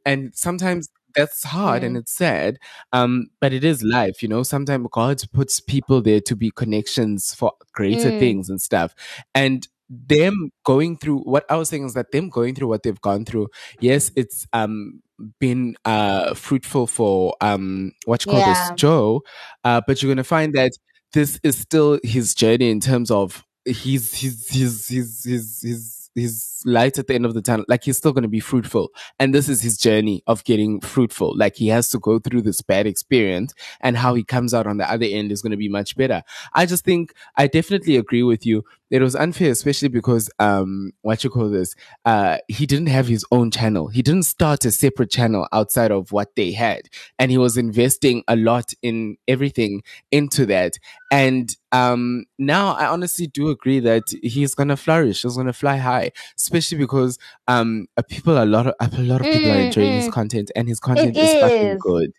And 0.06 0.34
sometimes 0.34 0.88
that's 1.18 1.42
hard 1.44 1.82
and 1.84 1.96
Mm. 1.96 2.00
it's 2.00 2.12
sad 2.12 2.58
um 2.92 3.26
but 3.40 3.52
it 3.52 3.64
is 3.64 3.82
life 3.82 4.22
you 4.22 4.28
know 4.28 4.42
sometimes 4.42 4.86
god 4.92 5.20
puts 5.32 5.60
people 5.60 6.00
there 6.00 6.20
to 6.20 6.36
be 6.36 6.50
connections 6.62 7.34
for 7.34 7.52
greater 7.72 8.10
Mm. 8.12 8.18
things 8.20 8.48
and 8.50 8.60
stuff 8.62 8.94
and 9.34 9.68
them 9.90 10.50
going 10.64 10.96
through 10.98 11.18
what 11.34 11.44
i 11.50 11.56
was 11.56 11.68
saying 11.70 11.84
is 11.86 11.94
that 11.94 12.12
them 12.12 12.28
going 12.28 12.54
through 12.54 12.68
what 12.68 12.82
they've 12.82 13.00
gone 13.00 13.24
through 13.24 13.48
yes 13.80 14.10
it's 14.16 14.46
um 14.52 15.00
been 15.40 15.74
uh 15.84 16.34
fruitful 16.34 16.86
for 16.86 17.34
um 17.40 17.90
what 18.04 18.24
you 18.24 18.30
call 18.30 18.40
Yeah. 18.40 18.52
this 18.52 18.70
jo 18.80 19.22
uh 19.64 19.80
but 19.86 20.00
you're 20.02 20.10
gonna 20.14 20.24
find 20.24 20.52
that 20.54 20.72
this 21.14 21.40
is 21.42 21.56
still 21.58 21.98
his 22.04 22.34
journey 22.34 22.70
in 22.70 22.80
terms 22.80 23.10
of 23.10 23.44
he's 23.64 24.12
he's 24.14 24.48
he's 24.50 24.88
he's 24.88 25.24
he's 25.24 25.60
he's 25.62 26.10
his 26.14 26.57
light 26.64 26.98
at 26.98 27.06
the 27.06 27.14
end 27.14 27.26
of 27.26 27.34
the 27.34 27.42
tunnel 27.42 27.64
like 27.68 27.84
he's 27.84 27.96
still 27.96 28.12
going 28.12 28.22
to 28.22 28.28
be 28.28 28.40
fruitful. 28.40 28.90
And 29.18 29.34
this 29.34 29.48
is 29.48 29.62
his 29.62 29.76
journey 29.78 30.22
of 30.26 30.44
getting 30.44 30.80
fruitful. 30.80 31.36
Like 31.36 31.56
he 31.56 31.68
has 31.68 31.88
to 31.90 31.98
go 31.98 32.18
through 32.18 32.42
this 32.42 32.62
bad 32.62 32.86
experience 32.86 33.54
and 33.80 33.96
how 33.96 34.14
he 34.14 34.24
comes 34.24 34.54
out 34.54 34.66
on 34.66 34.76
the 34.78 34.90
other 34.90 35.06
end 35.08 35.32
is 35.32 35.42
going 35.42 35.50
to 35.52 35.56
be 35.56 35.68
much 35.68 35.96
better. 35.96 36.22
I 36.54 36.66
just 36.66 36.84
think 36.84 37.14
i 37.36 37.46
definitely 37.46 37.96
agree 37.96 38.22
with 38.22 38.44
you. 38.46 38.64
It 38.90 39.02
was 39.02 39.14
unfair 39.14 39.50
especially 39.50 39.88
because 39.88 40.30
um 40.38 40.92
what 41.02 41.22
you 41.22 41.30
call 41.30 41.50
this 41.50 41.74
uh 42.04 42.38
he 42.48 42.66
didn't 42.66 42.88
have 42.88 43.06
his 43.08 43.24
own 43.30 43.50
channel. 43.50 43.88
He 43.88 44.02
didn't 44.02 44.24
start 44.24 44.64
a 44.64 44.70
separate 44.70 45.10
channel 45.10 45.46
outside 45.52 45.90
of 45.90 46.12
what 46.12 46.34
they 46.36 46.52
had. 46.52 46.82
And 47.18 47.30
he 47.30 47.38
was 47.38 47.56
investing 47.56 48.24
a 48.28 48.36
lot 48.36 48.72
in 48.82 49.16
everything 49.26 49.82
into 50.10 50.46
that. 50.46 50.78
And 51.10 51.54
um 51.70 52.24
now 52.38 52.72
i 52.72 52.86
honestly 52.86 53.26
do 53.26 53.50
agree 53.50 53.78
that 53.80 54.04
he's 54.22 54.54
gonna 54.54 54.76
flourish. 54.76 55.22
He's 55.22 55.36
gonna 55.36 55.52
fly 55.52 55.76
high 55.76 56.12
especially 56.48 56.78
because 56.78 57.18
um 57.48 57.86
people 58.08 58.42
a 58.42 58.46
lot 58.46 58.66
of 58.66 58.74
a 58.80 59.02
lot 59.02 59.20
of 59.20 59.28
people 59.30 59.50
are 59.52 59.58
Mm, 59.58 59.68
enjoying 59.68 59.94
his 59.94 60.08
mm. 60.08 60.14
content 60.18 60.50
and 60.56 60.68
his 60.68 60.80
content 60.80 61.16
It 61.16 61.26
is 61.26 61.34
fucking 61.34 61.76
is. 61.76 61.84
good 61.88 62.10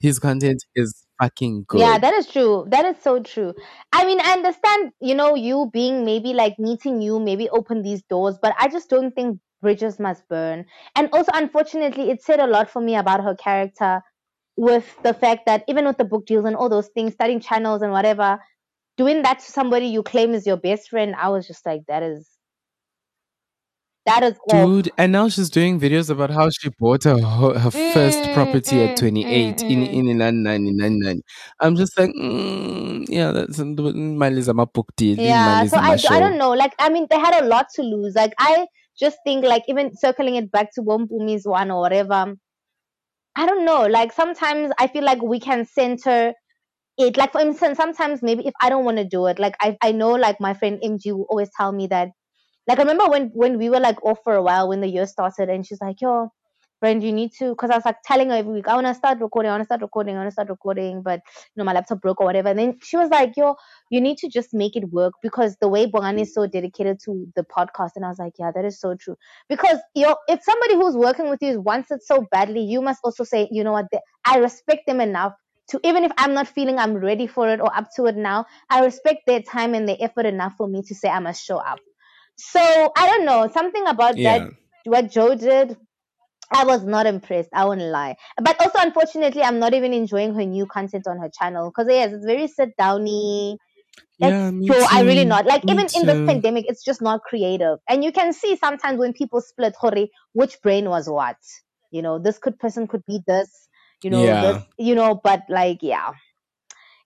his 0.00 0.18
content 0.18 0.64
is 0.74 1.06
fucking 1.20 1.64
good 1.68 1.72
Yeah, 1.72 1.98
that 1.98 2.14
is 2.14 2.26
true. 2.26 2.66
That 2.68 2.84
is 2.84 3.00
so 3.00 3.22
true. 3.22 3.54
I 3.92 4.04
mean, 4.04 4.20
I 4.20 4.32
understand, 4.32 4.92
you 5.00 5.14
know, 5.14 5.34
you 5.36 5.70
being 5.72 6.04
maybe 6.04 6.32
like 6.34 6.58
meeting 6.58 7.00
you, 7.00 7.20
maybe 7.20 7.48
open 7.50 7.82
these 7.82 8.02
doors, 8.02 8.38
but 8.42 8.54
I 8.58 8.68
just 8.68 8.90
don't 8.90 9.14
think 9.14 9.38
bridges 9.62 10.00
must 10.00 10.26
burn. 10.28 10.64
And 10.96 11.08
also, 11.12 11.30
unfortunately, 11.34 12.10
it 12.10 12.22
said 12.22 12.40
a 12.40 12.46
lot 12.48 12.68
for 12.68 12.80
me 12.82 12.96
about 12.96 13.22
her 13.22 13.36
character 13.36 14.02
with 14.56 14.96
the 15.02 15.14
fact 15.14 15.46
that 15.46 15.64
even 15.68 15.86
with 15.86 15.98
the 15.98 16.04
book 16.04 16.26
deals 16.26 16.46
and 16.46 16.56
all 16.56 16.70
those 16.70 16.88
things, 16.88 17.14
starting 17.14 17.40
channels 17.40 17.82
and 17.82 17.92
whatever, 17.92 18.40
doing 18.96 19.22
that 19.22 19.40
to 19.40 19.52
somebody 19.52 19.86
you 19.88 20.02
claim 20.02 20.34
is 20.34 20.46
your 20.46 20.58
best 20.58 20.90
friend, 20.90 21.14
I 21.16 21.30
was 21.30 21.46
just 21.46 21.66
like, 21.66 21.82
that 21.88 22.02
is. 22.04 22.30
That 24.06 24.22
is 24.22 24.34
off. 24.48 24.66
Dude, 24.66 24.90
and 24.96 25.12
now 25.12 25.28
she's 25.28 25.50
doing 25.50 25.78
videos 25.78 26.08
about 26.10 26.30
how 26.30 26.48
she 26.50 26.70
bought 26.78 27.04
her 27.04 27.18
her 27.20 27.70
first 27.70 28.18
Mm, 28.18 28.34
property 28.34 28.76
mm, 28.76 28.88
at 28.88 28.96
28 28.96 29.56
mm, 29.56 29.70
in 29.70 29.78
mm. 29.80 30.10
in 30.10 30.18
9999. 30.18 31.22
I'm 31.60 31.76
just 31.76 31.98
like, 31.98 32.10
mm, 32.10 33.04
yeah, 33.08 33.32
that's 33.32 33.58
mali 33.58 34.42
zama 34.42 34.66
book 34.66 34.90
deal, 34.96 35.18
Yeah, 35.18 35.66
so 35.66 35.76
I, 35.76 35.92
I 36.08 36.18
don't 36.18 36.38
know. 36.38 36.50
Like, 36.52 36.74
I 36.78 36.88
mean, 36.88 37.06
they 37.10 37.18
had 37.18 37.42
a 37.42 37.46
lot 37.46 37.66
to 37.74 37.82
lose. 37.82 38.14
Like, 38.14 38.32
I 38.38 38.66
just 38.98 39.18
think 39.24 39.44
like 39.44 39.64
even 39.68 39.96
circling 39.96 40.36
it 40.36 40.52
back 40.52 40.72
to 40.74 40.82
Bompumi's 40.82 41.46
one 41.46 41.70
or 41.70 41.80
whatever. 41.80 42.34
I 43.36 43.46
don't 43.46 43.64
know. 43.64 43.86
Like 43.86 44.12
sometimes 44.12 44.72
I 44.78 44.86
feel 44.86 45.04
like 45.04 45.22
we 45.22 45.40
can 45.40 45.64
center 45.64 46.34
it. 46.98 47.16
Like 47.16 47.32
for 47.32 47.40
instance, 47.40 47.78
sometimes 47.78 48.22
maybe 48.22 48.46
if 48.46 48.54
I 48.60 48.68
don't 48.68 48.84
want 48.84 48.98
to 48.98 49.04
do 49.04 49.26
it, 49.26 49.38
like 49.38 49.54
I 49.60 49.76
I 49.82 49.92
know 49.92 50.10
like 50.10 50.40
my 50.40 50.54
friend 50.54 50.78
MG 50.82 51.12
will 51.12 51.26
always 51.30 51.50
tell 51.56 51.72
me 51.72 51.86
that. 51.88 52.08
Like 52.70 52.78
I 52.78 52.82
remember 52.82 53.08
when 53.08 53.30
when 53.34 53.58
we 53.58 53.68
were 53.68 53.80
like 53.80 54.00
off 54.04 54.20
for 54.22 54.34
a 54.34 54.42
while 54.42 54.68
when 54.68 54.80
the 54.80 54.86
year 54.86 55.04
started, 55.04 55.48
and 55.48 55.66
she's 55.66 55.80
like, 55.80 56.00
"Yo, 56.00 56.28
friend, 56.78 57.02
you 57.02 57.12
need 57.12 57.32
to," 57.38 57.48
because 57.50 57.68
I 57.68 57.74
was 57.74 57.84
like 57.84 57.96
telling 58.04 58.30
her 58.30 58.36
every 58.36 58.52
week, 58.52 58.68
"I 58.68 58.76
want 58.76 58.86
to 58.86 58.94
start 58.94 59.18
recording, 59.20 59.50
I 59.50 59.54
want 59.54 59.62
to 59.62 59.64
start 59.64 59.80
recording, 59.80 60.14
I 60.14 60.18
want 60.20 60.28
to 60.28 60.32
start 60.32 60.50
recording," 60.50 61.02
but 61.02 61.20
you 61.34 61.56
know 61.56 61.64
my 61.64 61.72
laptop 61.72 62.00
broke 62.00 62.20
or 62.20 62.26
whatever. 62.26 62.50
And 62.50 62.60
then 62.60 62.78
she 62.80 62.96
was 62.96 63.10
like, 63.10 63.32
"Yo, 63.36 63.56
you 63.90 64.00
need 64.00 64.18
to 64.18 64.28
just 64.28 64.54
make 64.54 64.76
it 64.76 64.84
work 64.92 65.14
because 65.20 65.56
the 65.60 65.66
way 65.66 65.88
Bongani 65.90 66.20
is 66.20 66.32
so 66.32 66.46
dedicated 66.46 67.00
to 67.06 67.26
the 67.34 67.42
podcast," 67.56 67.96
and 67.96 68.04
I 68.04 68.08
was 68.08 68.20
like, 68.20 68.34
"Yeah, 68.38 68.52
that 68.54 68.64
is 68.64 68.78
so 68.78 68.94
true." 68.94 69.16
Because 69.48 69.80
you 69.96 70.06
know, 70.06 70.16
if 70.28 70.40
somebody 70.44 70.76
who's 70.76 70.96
working 70.96 71.28
with 71.28 71.42
you 71.42 71.48
is 71.48 71.58
wants 71.58 71.90
it 71.90 72.04
so 72.04 72.24
badly, 72.30 72.60
you 72.60 72.80
must 72.82 73.00
also 73.02 73.24
say, 73.24 73.48
"You 73.50 73.64
know 73.64 73.72
what? 73.72 73.86
I 74.24 74.38
respect 74.38 74.86
them 74.86 75.00
enough." 75.00 75.34
To 75.70 75.80
even 75.82 76.04
if 76.04 76.12
I'm 76.18 76.34
not 76.34 76.46
feeling 76.46 76.78
I'm 76.78 76.94
ready 76.94 77.26
for 77.26 77.48
it 77.48 77.60
or 77.60 77.76
up 77.76 77.88
to 77.96 78.06
it 78.06 78.16
now, 78.16 78.46
I 78.70 78.84
respect 78.84 79.22
their 79.26 79.42
time 79.42 79.74
and 79.74 79.88
their 79.88 79.96
effort 80.00 80.26
enough 80.26 80.54
for 80.56 80.68
me 80.68 80.82
to 80.82 80.94
say 80.94 81.08
I 81.08 81.18
must 81.18 81.44
show 81.44 81.58
up. 81.58 81.80
So 82.40 82.92
I 82.96 83.06
don't 83.06 83.24
know 83.26 83.48
something 83.52 83.86
about 83.86 84.22
Yeah. 84.22 84.24
that. 84.24 84.50
What 84.84 85.10
Jo 85.10 85.34
did, 85.34 85.76
I 86.52 86.64
was 86.64 86.84
not 86.84 87.06
impressed. 87.06 87.50
I 87.54 87.64
won't 87.66 87.82
lie. 87.82 88.16
But 88.42 88.60
also, 88.60 88.78
unfortunately, 88.80 89.42
I'm 89.42 89.58
not 89.58 89.74
even 89.74 89.92
enjoying 89.94 90.34
her 90.34 90.46
new 90.46 90.66
content 90.66 91.06
on 91.08 91.18
her 91.18 91.30
channel 91.30 91.70
because 91.70 91.88
yes, 91.90 92.12
it's 92.12 92.26
very 92.26 92.48
sit 92.48 92.70
downy. 92.78 93.58
Yeah, 94.18 94.50
me 94.52 94.70
Jo, 94.70 94.86
I 94.90 95.02
really 95.02 95.24
not 95.24 95.46
like 95.46 95.64
Me 95.64 95.70
even 95.70 95.88
in 95.94 96.06
this 96.06 96.20
pandemic. 96.26 96.66
It's 96.68 96.84
just 96.84 97.02
not 97.02 97.22
creative, 97.22 97.78
and 97.88 98.04
you 98.04 98.12
can 98.12 98.32
see 98.32 98.56
sometimes 98.56 98.98
when 98.98 99.12
people 99.14 99.40
split, 99.40 99.74
which 100.32 100.60
brain 100.62 100.88
was 100.90 101.08
what. 101.08 101.36
You 101.90 102.02
know, 102.02 102.18
this 102.18 102.38
could 102.38 102.58
person 102.58 102.86
could 102.86 103.04
be 103.06 103.20
this. 103.26 103.68
You 104.02 104.10
know, 104.10 104.28
Yeah. 104.28 104.40
this. 104.40 104.62
You 104.78 104.94
know, 104.94 105.20
but 105.22 105.42
like, 105.48 105.78
yeah. 105.82 106.12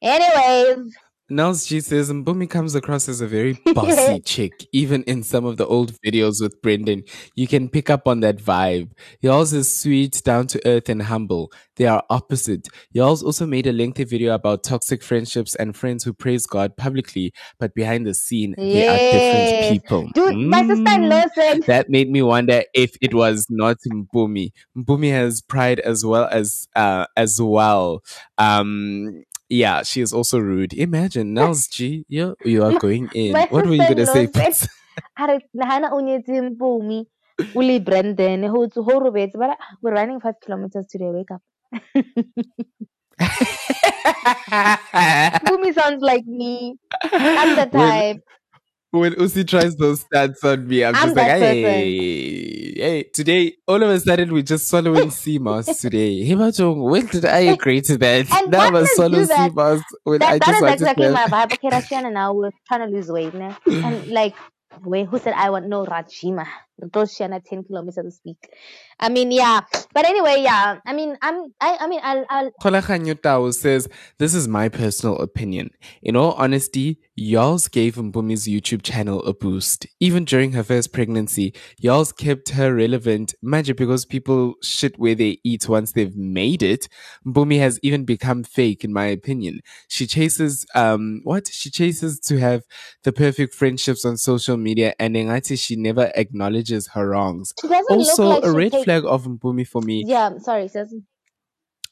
Anyways, 0.03 0.97
Nels 1.31 1.67
G 1.67 1.81
says 1.81 2.11
Mbumi 2.13 2.49
comes 2.49 2.75
across 2.75 3.09
as 3.09 3.21
a 3.23 3.27
very 3.27 3.59
bossy 3.75 4.21
chick, 4.21 4.67
even 4.73 5.03
in 5.05 5.23
some 5.23 5.47
of 5.47 5.57
the 5.57 5.67
old 5.67 5.93
videos 6.05 6.43
with 6.43 6.61
Brendan. 6.61 7.05
You 7.35 7.47
can 7.49 7.69
pick 7.71 7.89
up 7.89 8.07
on 8.07 8.21
that 8.21 8.37
vibe. 8.37 8.91
Yolz 9.23 9.55
is 9.55 9.75
sweet, 9.75 10.21
down 10.23 10.47
to 10.49 10.61
earth, 10.67 10.91
and 10.91 11.03
humble. 11.03 11.51
They 11.77 11.87
are 11.87 12.05
opposite. 12.11 12.69
Yolz 12.95 13.23
also 13.23 13.47
made 13.47 13.67
a 13.67 13.73
lengthy 13.73 14.05
video 14.05 14.35
about 14.35 14.65
toxic 14.65 15.03
friendships 15.03 15.55
and 15.55 15.75
friends 15.75 16.05
who 16.05 16.13
praise 16.13 16.47
God 16.47 16.77
publicly, 16.77 17.33
but 17.59 17.75
behind 17.75 18.07
the 18.07 18.15
scene, 18.15 18.55
they 18.59 18.87
are 18.87 18.97
different 18.97 19.73
people. 19.73 20.11
dude, 20.15 20.37
my 20.37 20.67
sister-in-law 20.67 21.25
Mm. 21.37 21.67
That 21.67 21.89
made 21.89 22.11
me 22.11 22.23
wonder 22.23 22.63
if 22.75 22.97
it 23.01 23.15
was 23.15 23.47
not 23.49 23.77
Mbumi. 23.91 24.53
Mbumi 24.77 25.11
has 25.11 25.41
pride 25.41 25.81
as 25.81 26.05
well 26.05 26.29
as 26.31 26.69
uh 26.77 27.07
as 27.17 27.41
well. 27.41 28.03
Um 28.39 29.25
yeah, 29.49 29.83
she 29.83 30.01
is 30.01 30.13
also 30.13 30.39
rude. 30.39 30.73
Imagine 30.75 31.35
Nels 31.35 31.67
G, 31.69 32.05
you 32.09 32.37
you 32.45 32.65
are 32.65 32.79
going 32.79 33.09
in. 33.15 33.33
my 33.33 33.47
What 33.51 33.67
were 33.67 33.75
you 33.75 33.87
gonna 33.87 34.07
say? 34.07 34.27
sister-in-law 34.27 34.53
said, 34.53 34.69
"A 35.19 35.27
re 35.27 35.39
nagana 35.55 35.91
o 35.93 36.01
nyetse 36.01 36.41
Mpumi, 36.57 37.07
o 37.55 37.61
le 37.61 37.81
Brandon, 37.81 38.43
ho 38.45 38.67
ntse 38.67 38.83
ho 38.85 39.01
robetse." 39.01 39.37
But 39.39 39.57
we're 39.83 39.93
running 39.95 40.21
five 40.21 40.35
kilometers 40.45 40.87
today. 40.87 41.11
Wake 41.11 41.31
up. 41.31 41.43
Mpumi 45.45 45.75
sounds 45.75 46.03
like 46.03 46.27
me. 46.27 46.77
I'm 47.13 47.57
the 47.57 47.67
type. 47.67 48.21
When 49.01 49.15
Usi 49.19 49.45
tries 49.45 49.77
those 49.77 50.05
stats 50.05 50.45
on 50.45 50.67
me, 50.69 50.85
I'm, 50.85 50.95
I'm 50.95 51.03
just 51.07 51.17
like, 51.17 51.27
that 51.27 51.39
hey, 51.41 52.75
hey, 52.75 53.03
today, 53.13 53.55
all 53.67 53.83
of 53.83 53.89
a 53.89 53.99
sudden, 53.99 54.33
we're 54.33 54.43
just 54.43 54.69
swallowing 54.69 55.11
sea 55.23 55.39
moss 55.39 55.67
today. 55.81 56.23
Hey, 56.23 56.35
Mahjong, 56.35 56.91
when 56.91 57.07
did 57.07 57.25
I 57.25 57.41
agree 57.41 57.81
to 57.83 57.99
that? 57.99 58.31
And 58.33 58.51
now 58.51 58.71
do 58.71 58.87
swallow 58.87 59.23
sea 59.23 59.29
that. 59.29 59.55
moss 59.55 59.83
when 60.05 60.21
That, 60.21 60.33
I 60.35 60.39
that 60.39 60.47
just 60.47 60.57
is 60.57 60.63
want 60.63 60.75
exactly 60.75 61.07
to 61.07 61.13
my 61.13 61.27
vibe. 61.27 61.53
Okay, 61.55 61.69
Rashiana 61.73 62.13
now 62.13 62.33
we're 62.33 62.51
trying 62.69 62.89
to 62.89 62.97
lose 62.97 63.09
weight, 63.11 63.35
ne? 63.35 63.57
and 63.67 64.07
like, 64.09 64.35
wait, 64.85 65.07
who 65.09 65.19
said 65.19 65.35
I 65.35 65.51
want 65.51 65.67
no 65.67 65.85
Rajima? 65.85 66.47
Roshiana 66.81 67.43
ten 67.45 67.63
kilometers 67.65 68.05
this 68.05 68.21
week. 68.25 68.51
I 68.99 69.09
mean, 69.09 69.31
yeah. 69.31 69.61
But 69.93 70.07
anyway, 70.07 70.37
yeah. 70.43 70.79
I 70.85 70.93
mean, 70.93 71.17
I'm. 71.23 71.53
I. 71.61 71.77
I 71.81 71.87
mean, 71.87 72.01
I'll. 72.03 72.25
I'll 72.29 73.15
Tao 73.15 73.51
says, 73.51 73.89
This 74.19 74.35
is 74.35 74.49
my 74.49 74.69
personal 74.69 75.19
opinion. 75.19 75.71
In 76.03 76.17
all 76.17 76.33
honesty, 76.33 76.99
Yolz 77.19 77.71
gave 77.71 77.95
Mbumi's 77.95 78.49
YouTube 78.49 78.83
channel 78.83 79.23
a 79.25 79.33
boost. 79.33 79.87
Even 80.01 80.25
during 80.25 80.53
her 80.53 80.65
first 80.65 80.93
pregnancy, 80.93 81.55
Yolz 81.83 82.17
kept 82.17 82.51
her 82.51 82.75
relevant, 82.75 83.35
magic 83.41 83.77
because 83.77 84.05
people 84.05 84.55
shit 84.63 84.99
where 84.99 85.15
they 85.15 85.39
eat 85.45 85.69
once 85.69 85.93
they've 85.93 86.17
made 86.17 86.63
it. 86.63 86.89
Mbumi 87.25 87.59
has 87.59 87.79
even 87.83 88.05
become 88.05 88.43
fake, 88.43 88.85
in 88.85 88.93
my 88.93 89.07
opinion. 89.07 89.61
She 89.89 90.07
chases, 90.07 90.67
um, 90.75 91.21
what? 91.23 91.47
She 91.49 91.71
chases 91.71 92.19
to 92.21 92.39
have 92.39 92.63
the 93.05 93.13
perfect 93.13 93.55
friendships 93.55 94.05
on 94.05 94.17
social 94.17 94.57
media, 94.57 94.95
and 94.99 95.15
Engati, 95.15 95.59
she 95.59 95.77
never 95.77 96.11
acknowledges 96.17 96.64
her 96.89 97.09
wrongs. 97.09 97.53
She 97.61 97.69
doesn't 97.69 97.87
Also, 97.91 98.25
look 98.25 98.45
like 98.45 98.51
a 98.51 98.57
red 98.57 98.85
flag 98.85 99.05
of 99.05 99.25
Mbumi 99.25 99.67
for 99.67 99.83
me 99.83 100.05
Yeah, 100.07 100.39
sorry, 100.39 100.69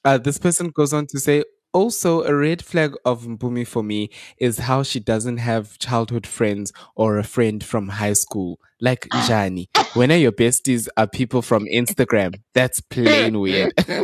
uh, 0.04 0.18
this 0.18 0.38
person 0.38 0.70
goes 0.70 0.92
on 0.92 1.06
to 1.06 1.20
say, 1.20 1.44
also, 1.72 2.22
a 2.24 2.34
red 2.34 2.62
flag 2.62 2.94
of 3.06 3.24
Mbumi 3.24 3.66
for 3.66 3.82
me 3.82 4.10
is 4.36 4.58
how 4.58 4.82
she 4.82 5.00
doesn't 5.00 5.38
have 5.38 5.78
childhood 5.78 6.26
friends 6.26 6.70
or 6.96 7.16
a 7.16 7.24
friend 7.24 7.64
from 7.64 7.88
high 7.88 8.12
school, 8.12 8.58
like 8.80 9.06
Jani. 9.28 9.70
When 9.94 10.12
are 10.12 10.16
your 10.16 10.32
besties 10.32 10.88
are 10.98 11.06
people 11.06 11.40
from 11.40 11.64
Instagram? 11.64 12.34
That's 12.52 12.82
plain 12.82 13.40
weird. 13.40 13.72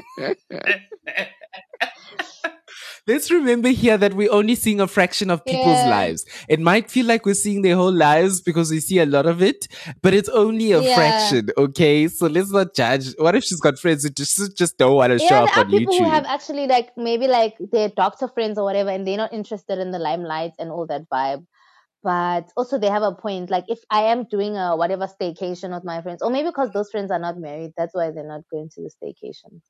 Let's 3.07 3.31
remember 3.31 3.69
here 3.69 3.97
that 3.97 4.15
we're 4.15 4.33
only 4.33 4.55
seeing 4.55 4.81
a 4.81 4.87
fraction 4.87 5.31
of 5.31 5.45
people's 5.45 5.85
Yeah. 5.85 5.91
lives. 5.91 6.25
It 6.49 6.61
might 6.61 6.91
feel 6.91 7.07
like 7.07 7.25
we're 7.25 7.35
seeing 7.35 7.63
their 7.63 7.77
whole 7.77 7.93
lives 7.93 8.41
because 8.41 8.71
we 8.71 8.81
see 8.81 8.99
a 8.99 9.07
lot 9.07 9.27
of 9.27 9.43
it, 9.43 9.67
but 10.03 10.15
it's 10.15 10.29
only 10.29 10.73
a 10.73 10.83
Yeah. 10.83 10.95
fraction, 10.95 11.49
okay? 11.57 12.09
So 12.09 12.27
let's 12.27 12.51
not 12.51 12.75
judge. 12.75 13.15
What 13.19 13.35
if 13.35 13.45
she's 13.45 13.61
got 13.61 13.79
friends 13.79 14.03
who 14.05 14.11
just, 14.11 14.57
just 14.57 14.77
don't 14.79 14.95
want 14.97 15.13
to 15.13 15.19
show 15.19 15.45
up 15.45 15.57
on 15.57 15.71
people 15.71 15.95
YouTube? 15.95 15.99
who 15.99 16.11
have 16.11 16.25
actually 16.27 16.67
like 16.67 16.91
maybe 16.97 17.27
like 17.29 17.55
their 17.73 17.89
doctor 17.89 18.29
friends 18.29 18.59
or 18.59 18.65
whatever, 18.65 18.91
and 18.91 19.07
they're 19.07 19.17
not 19.17 19.33
interested 19.33 19.79
in 19.79 19.91
the 19.91 19.99
limelight 19.99 20.53
and 20.59 20.71
all 20.71 20.87
that 20.87 21.03
vibe. 21.13 21.45
But 22.03 22.51
also 22.57 22.79
they 22.79 22.89
have 22.89 23.03
a 23.03 23.13
point. 23.13 23.51
Like 23.51 23.65
if 23.69 23.81
I 23.91 24.03
am 24.03 24.25
doing 24.31 24.57
a 24.57 24.77
whatever 24.77 25.09
staycation 25.09 25.75
with 25.75 25.85
my 25.85 26.01
friends, 26.03 26.23
or 26.23 26.31
maybe 26.31 26.49
because 26.49 26.71
those 26.73 26.91
friends 26.91 27.11
are 27.11 27.19
not 27.19 27.39
married, 27.39 27.73
that's 27.77 27.95
why 27.95 28.11
they're 28.11 28.27
not 28.27 28.43
going 28.51 28.69
to 28.75 28.83
the 28.83 28.91
staycation. 28.91 29.61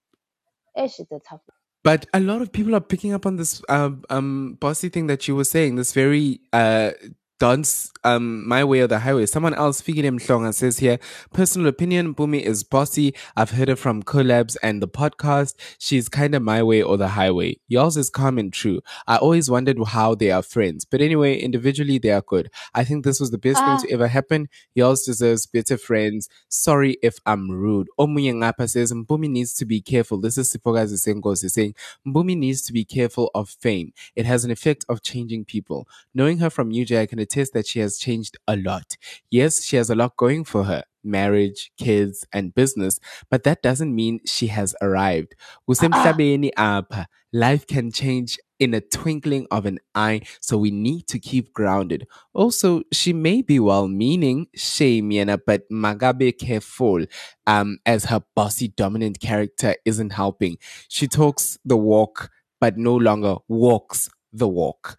Eh, 0.77 0.89
shit, 0.89 1.07
that's 1.11 1.27
tough. 1.29 1.41
But 1.89 2.05
a 2.13 2.21
lot 2.21 2.43
of 2.43 2.53
people 2.53 2.75
are 2.77 2.83
picking 2.83 3.15
up 3.15 3.25
on 3.25 3.37
this 3.37 3.63
um, 3.71 4.05
um 4.11 4.59
bossy 4.61 4.91
thing 4.91 5.07
that 5.07 5.27
you 5.27 5.35
were 5.35 5.45
saying. 5.45 5.77
This 5.77 5.95
very 5.95 6.39
uh 6.53 6.91
dance 7.39 7.93
um 8.05 8.47
my 8.49 8.65
way 8.65 8.81
or 8.81 8.87
the 8.87 9.01
highway. 9.01 9.27
Someone 9.27 9.55
else 9.55 9.81
him 9.81 10.19
Mhlonga 10.19 10.55
says 10.55 10.79
here, 10.79 10.99
personal 11.33 11.69
opinion, 11.69 12.15
Bumi 12.15 12.43
is 12.43 12.63
bossy. 12.65 13.15
I've 13.37 13.51
heard 13.51 13.69
it 13.69 13.77
from 13.77 14.03
collabs 14.03 14.57
and 14.63 14.83
the 14.83 14.89
podcast. 14.89 15.55
She's 15.79 16.09
kinda 16.09 16.41
my 16.41 16.63
way 16.63 16.83
or 16.83 16.97
the 16.97 17.09
highway. 17.09 17.59
Yolz 17.71 17.97
is 17.97 18.11
calm 18.11 18.39
and 18.39 18.53
true. 18.53 18.81
I 19.07 19.17
always 19.17 19.51
wondered 19.51 19.79
how 19.89 20.15
they 20.15 20.31
are 20.31 20.43
friends. 20.43 20.85
But 20.85 21.01
anyway, 21.01 21.39
individually 21.39 21.99
they 21.99 22.11
are 22.11 22.23
good. 22.23 22.51
I 22.75 22.85
think 22.85 23.05
this 23.05 23.21
was 23.21 23.31
the 23.31 23.39
best 23.39 23.59
Ah. 23.61 23.79
thing 23.79 23.89
to 23.89 23.95
ever 23.95 24.09
happen. 24.09 24.49
Yolz 24.77 25.05
deserves 25.05 25.47
better 25.47 25.77
friends. 25.79 26.29
Sorry 26.49 26.97
if 27.03 27.19
I'm 27.27 27.51
rude. 27.51 27.89
Omunye 27.99 28.35
ngapha 28.35 28.69
says 28.69 28.93
Mbumi 28.93 29.29
needs 29.29 29.55
to 29.55 29.65
be 29.65 29.81
careful. 29.81 30.19
This 30.21 30.39
is 30.39 30.53
Sipogazi 30.53 30.99
Sengosi 30.99 31.51
saying 31.51 31.75
Mbumi 32.07 32.37
needs 32.37 32.63
to 32.63 32.73
be 32.73 32.85
careful 32.85 33.31
of 33.35 33.49
fame. 33.49 33.93
It 34.17 34.27
has 34.27 34.45
an 34.45 34.51
effect 34.51 34.85
of 34.89 35.03
changing 35.03 35.45
people. 35.45 35.89
Knowing 36.15 36.39
her 36.39 36.51
from 36.51 36.71
UJ, 36.71 36.99
I 37.01 37.07
can 37.07 37.19
attest 37.29 37.53
that 37.53 37.67
she 37.67 37.81
has 37.81 37.99
changed 37.99 38.37
a 38.47 38.57
lot. 38.57 38.97
Yes, 39.31 39.65
she 39.65 39.77
has 39.77 39.91
a 39.91 39.95
lot 39.95 40.17
going 40.17 40.45
for 40.45 40.65
her. 40.65 40.85
Marriage, 41.05 41.71
kids, 41.79 42.27
and 42.33 42.55
business, 42.55 42.99
but 43.31 43.45
that 43.45 43.63
doesn't 43.63 43.95
mean 43.95 44.21
she 44.27 44.49
has 44.49 44.75
arrived. 44.83 45.35
Apha. 45.69 47.07
Life 47.33 47.67
can 47.67 47.93
change 47.93 48.39
in 48.59 48.75
a 48.75 48.81
twinkling 48.81 49.47
of 49.51 49.65
an 49.65 49.79
eye, 49.95 50.23
so 50.41 50.59
we 50.59 50.71
need 50.71 51.07
to 51.09 51.19
keep 51.19 51.53
grounded. 51.53 52.07
Also, 52.35 52.83
she 52.93 53.13
may 53.13 53.43
be 53.43 53.61
well 53.61 53.87
meaning, 53.87 54.49
shame 54.55 55.11
yena, 55.11 55.39
but 55.47 55.63
magabe 55.71 56.37
careful, 56.39 57.05
um, 57.47 57.79
as 57.87 58.07
her 58.07 58.23
bossy 58.35 58.69
dominant 58.69 59.21
character 59.21 59.77
isn't 59.85 60.11
helping. 60.11 60.57
She 60.89 61.07
talks 61.07 61.59
the 61.65 61.77
walk, 61.77 62.31
but 62.61 62.77
no 62.77 62.97
longer 62.97 63.37
walks 63.47 64.09
the 64.33 64.49
walk. 64.49 64.99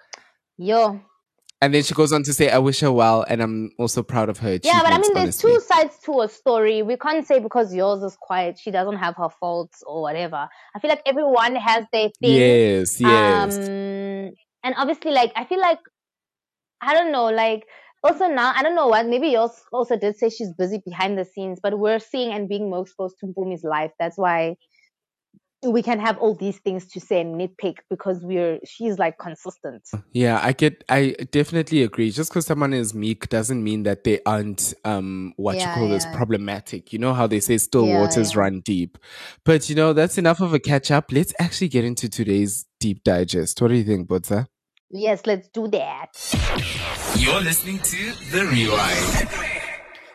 Yo. 0.57 1.01
And 1.61 1.73
then 1.73 1.83
she 1.83 1.93
goes 1.93 2.13
on 2.13 2.23
to 2.23 2.33
say, 2.33 2.49
I 2.49 2.57
wish 2.59 2.79
her 2.79 2.91
well, 2.91 3.25
and 3.27 3.41
I'm 3.41 3.71
also 3.77 4.01
proud 4.01 4.29
of 4.29 4.37
her. 4.39 4.59
Yeah, 4.63 4.81
but 4.81 4.93
I 4.93 4.97
mean, 4.97 5.13
there's 5.13 5.43
honestly. 5.43 5.51
two 5.53 5.59
sides 5.59 5.97
to 6.05 6.21
a 6.21 6.29
story. 6.29 6.83
We 6.83 6.95
can't 6.95 7.27
say 7.27 7.39
because 7.39 7.73
yours 7.73 8.01
is 8.01 8.15
quiet, 8.19 8.57
she 8.57 8.71
doesn't 8.71 8.95
have 8.97 9.15
her 9.17 9.27
faults 9.41 9.83
or 9.85 10.01
whatever. 10.01 10.47
I 10.73 10.79
feel 10.79 10.89
like 10.89 11.01
everyone 11.05 11.55
has 11.57 11.83
their 11.91 12.09
thing. 12.21 12.35
Yes, 12.37 13.01
yes. 13.01 13.57
Um, 13.57 14.31
and 14.63 14.75
obviously, 14.77 15.11
like 15.11 15.33
I 15.35 15.43
feel 15.45 15.59
like 15.59 15.79
I 16.81 16.93
don't 16.93 17.11
know, 17.11 17.25
like 17.25 17.65
Also 18.01 18.27
now, 18.27 18.53
I 18.55 18.63
don't 18.63 18.75
know 18.75 18.87
what. 18.87 19.05
Maybe 19.07 19.27
you 19.27 19.39
als- 19.39 19.65
also 19.73 19.97
did 19.97 20.15
say 20.15 20.29
she's 20.29 20.53
busy 20.53 20.81
behind 20.85 21.17
the 21.17 21.25
scenes, 21.25 21.59
but 21.61 21.77
we're 21.77 21.99
seeing 21.99 22.31
and 22.31 22.47
being 22.47 22.69
more 22.69 22.83
exposed 22.83 23.17
to 23.19 23.27
Bumi's 23.27 23.65
life. 23.65 23.91
That's 23.99 24.17
why 24.17 24.55
we 25.63 25.81
can 25.81 25.99
have 25.99 26.17
all 26.19 26.35
these 26.35 26.57
things 26.59 26.87
to 26.87 26.99
say 26.99 27.21
and 27.21 27.39
nitpick 27.39 27.77
because 27.89 28.19
we're 28.23 28.59
she's 28.65 28.97
like 28.97 29.17
consistent. 29.17 29.83
Yeah, 30.13 30.39
I 30.41 30.53
get. 30.53 30.83
I 30.89 31.15
definitely 31.31 31.83
agree. 31.83 32.11
Just 32.11 32.31
because 32.31 32.45
someone 32.45 32.73
is 32.73 32.93
meek 32.93 33.27
doesn't 33.29 33.61
mean 33.63 33.83
that 33.83 34.03
they 34.03 34.21
aren't 34.25 34.73
um 34.85 35.33
what 35.35 35.57
Yeah, 35.57 35.69
you 35.69 35.75
call 35.75 35.89
this 35.89 36.05
problematic. 36.13 36.93
You 36.93 36.99
know 36.99 37.13
how 37.13 37.27
they 37.27 37.39
say 37.39 37.57
still 37.57 37.85
Yeah, 37.85 37.99
waters 37.99 38.33
yeah. 38.33 38.39
run 38.39 38.61
deep. 38.61 38.97
But 39.43 39.69
you 39.69 39.75
know 39.75 39.91
that's 39.93 40.17
enough 40.17 40.39
of 40.39 40.53
a 40.53 40.59
catch 40.59 40.91
up. 40.91 41.11
Let's 41.11 41.33
actually 41.39 41.69
get 41.69 41.83
into 41.83 42.07
today's 42.07 42.65
deep 42.79 43.03
digest. 43.03 43.61
What 43.61 43.67
do 43.69 43.75
you 43.75 43.83
think, 43.83 44.07
Botsa? 44.07 44.47
Yes, 44.91 45.21
let's 45.25 45.49
do 45.49 45.67
that. 45.67 46.09
You're 47.17 47.41
listening 47.41 47.79
to 47.79 48.13
The 48.31 48.45
Rewind. 48.45 49.48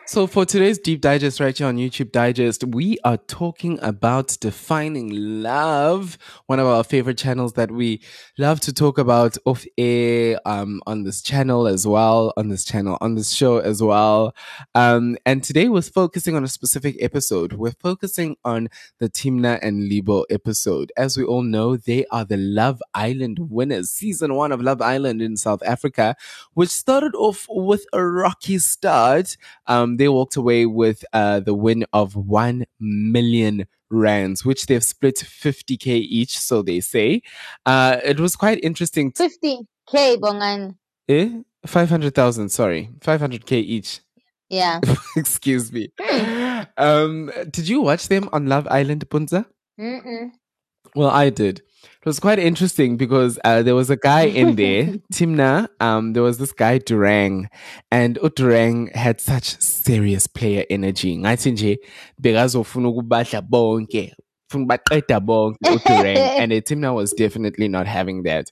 So 0.07 0.27
for 0.27 0.45
today's 0.45 0.77
deep 0.77 1.01
digest 1.01 1.39
right 1.39 1.57
here 1.57 1.65
on 1.65 1.77
YouTube 1.77 2.11
Digest, 2.11 2.63
we 2.63 2.99
are 3.03 3.17
talking 3.17 3.79
about 3.81 4.37
defining 4.39 5.09
love, 5.41 6.19
one 6.45 6.59
of 6.59 6.67
our 6.67 6.83
favorite 6.83 7.17
channels 7.17 7.53
that 7.53 7.71
we 7.71 8.01
love 8.37 8.59
to 8.61 8.71
talk 8.71 8.99
about 8.99 9.35
off 9.45 9.65
air 9.79 10.39
um, 10.45 10.79
on 10.85 11.05
this 11.05 11.23
channel 11.23 11.65
as 11.67 11.87
well, 11.87 12.33
on 12.37 12.49
this 12.49 12.63
channel, 12.63 12.99
on 13.01 13.15
this 13.15 13.31
show 13.31 13.57
as 13.57 13.81
well. 13.81 14.35
Um, 14.75 15.17
and 15.25 15.43
today 15.43 15.69
we're 15.69 15.81
focusing 15.81 16.35
on 16.35 16.43
a 16.43 16.49
specific 16.49 16.97
episode. 16.99 17.53
We're 17.53 17.71
focusing 17.71 18.37
on 18.45 18.69
the 18.99 19.09
Timna 19.09 19.57
and 19.63 19.89
Libo 19.89 20.21
episode. 20.29 20.91
As 20.95 21.17
we 21.17 21.23
all 21.23 21.41
know, 21.41 21.77
they 21.77 22.05
are 22.11 22.25
the 22.25 22.37
Love 22.37 22.79
Island 22.93 23.39
winners, 23.49 23.89
season 23.89 24.35
one 24.35 24.51
of 24.51 24.61
Love 24.61 24.83
Island 24.83 25.23
in 25.23 25.35
South 25.35 25.63
Africa, 25.65 26.15
which 26.53 26.69
started 26.69 27.15
off 27.15 27.47
with 27.49 27.87
a 27.91 28.05
rocky 28.05 28.59
start. 28.59 29.35
Um, 29.65 29.94
they 29.97 30.09
walked 30.09 30.35
away 30.35 30.65
with 30.65 31.03
uh, 31.13 31.39
the 31.39 31.53
win 31.53 31.85
of 31.93 32.15
1 32.15 32.65
million 32.79 33.65
rands, 33.89 34.43
which 34.43 34.65
they've 34.65 34.83
split 34.83 35.15
50k 35.15 35.87
each, 35.87 36.37
so 36.39 36.61
they 36.61 36.79
say. 36.81 37.21
Uh, 37.65 37.97
it 38.03 38.19
was 38.19 38.35
quite 38.35 38.59
interesting. 38.63 39.11
50k 39.11 40.17
bongan. 40.17 40.75
eh? 41.09 41.29
500,000, 41.65 42.49
sorry. 42.49 42.89
500k 42.99 43.51
each. 43.53 44.01
Yeah. 44.49 44.79
Excuse 45.17 45.71
me. 45.71 45.89
Um, 46.77 47.31
did 47.49 47.67
you 47.67 47.81
watch 47.81 48.07
them 48.07 48.29
on 48.31 48.47
Love 48.47 48.67
Island, 48.69 49.09
Puntsa? 49.09 49.45
Mm-mm. 49.79 50.29
Well, 50.95 51.09
I 51.09 51.29
did. 51.29 51.59
It 51.59 52.05
was 52.09 52.19
quite 52.19 52.37
interesting 52.39 52.97
because 52.97 53.39
uh, 53.43 53.63
there 53.63 53.73
was 53.75 53.89
a 53.89 53.97
guy 53.97 54.23
in 54.23 54.55
there, 54.61 54.99
Timna. 55.11 55.67
Um, 55.79 56.13
there 56.13 56.23
was 56.23 56.37
this 56.37 56.51
guy 56.51 56.79
Durang, 56.79 57.47
and 57.91 58.17
Durang 58.17 58.95
had 58.95 59.19
such 59.19 59.59
serious 59.59 60.27
player 60.27 60.65
energy. 60.69 61.17
Ngathi 61.17 61.51
nje 61.51 61.77
bekazofuna 62.21 62.89
ukubadla 62.93 63.41
bonke, 63.41 64.13
ufuna 64.51 64.65
ubaqeda 64.67 65.19
bonke 65.19 65.57
uDurang, 65.63 66.17
and 66.39 66.51
Timna 66.51 66.93
was 66.93 67.11
definitely 67.13 67.67
not 67.67 67.87
having 67.87 68.23
that. 68.23 68.51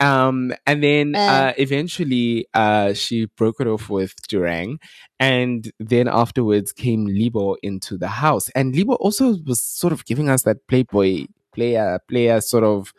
Um, 0.00 0.52
and 0.66 0.82
then 0.82 1.14
Uh. 1.16 1.18
uh, 1.18 1.52
eventually 1.58 2.46
uh, 2.54 2.92
she 2.94 3.26
broke 3.36 3.60
it 3.60 3.66
off 3.66 3.88
with 3.90 4.14
Durang, 4.28 4.78
and 5.20 5.70
then 5.78 6.08
afterwards 6.08 6.72
came 6.72 7.06
Libo 7.06 7.56
into 7.62 7.96
the 7.98 8.08
house, 8.08 8.48
and 8.50 8.74
Libo 8.74 8.94
also 8.94 9.36
was 9.46 9.60
sort 9.60 9.92
of 9.92 10.04
giving 10.06 10.28
us 10.30 10.42
that 10.42 10.66
playboy 10.68 11.26
player 11.56 11.98
player 12.08 12.40
sort 12.40 12.64
of 12.64 12.92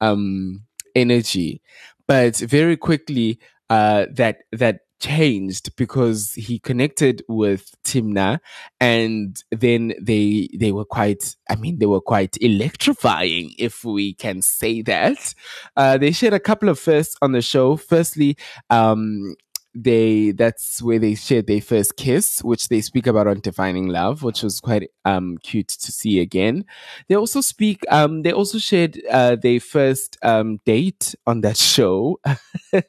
um 0.00 0.62
energy. 0.94 1.60
But 2.06 2.36
very 2.36 2.76
quickly 2.76 3.38
uh 3.70 4.06
that 4.14 4.38
that 4.52 4.80
changed 5.00 5.76
because 5.76 6.32
he 6.34 6.58
connected 6.58 7.22
with 7.28 7.74
Timna 7.84 8.38
and 8.80 9.42
then 9.50 9.92
they 10.00 10.48
they 10.58 10.72
were 10.72 10.86
quite 10.86 11.36
I 11.50 11.56
mean 11.56 11.78
they 11.78 11.86
were 11.86 12.00
quite 12.00 12.36
electrifying 12.40 13.52
if 13.58 13.84
we 13.84 14.14
can 14.14 14.40
say 14.40 14.82
that. 14.82 15.34
Uh 15.76 15.98
they 15.98 16.12
shared 16.12 16.32
a 16.34 16.40
couple 16.40 16.68
of 16.70 16.78
firsts 16.78 17.16
on 17.20 17.32
the 17.32 17.42
show. 17.42 17.76
Firstly 17.76 18.36
um 18.70 19.34
they 19.74 20.30
that's 20.30 20.80
where 20.82 20.98
they 20.98 21.14
shared 21.14 21.46
their 21.46 21.60
first 21.60 21.96
kiss 21.96 22.42
which 22.44 22.68
they 22.68 22.80
speak 22.80 23.06
about 23.06 23.26
on 23.26 23.40
defining 23.40 23.88
love 23.88 24.22
which 24.22 24.42
was 24.42 24.60
quite 24.60 24.88
um 25.04 25.36
cute 25.42 25.68
to 25.68 25.90
see 25.92 26.20
again. 26.20 26.64
They 27.08 27.16
also 27.16 27.40
speak 27.40 27.84
um 27.90 28.22
they 28.22 28.32
also 28.32 28.58
shared 28.58 29.00
uh 29.10 29.36
their 29.36 29.60
first 29.60 30.16
um 30.22 30.58
date 30.64 31.14
on 31.26 31.40
that 31.42 31.56
show. 31.56 32.20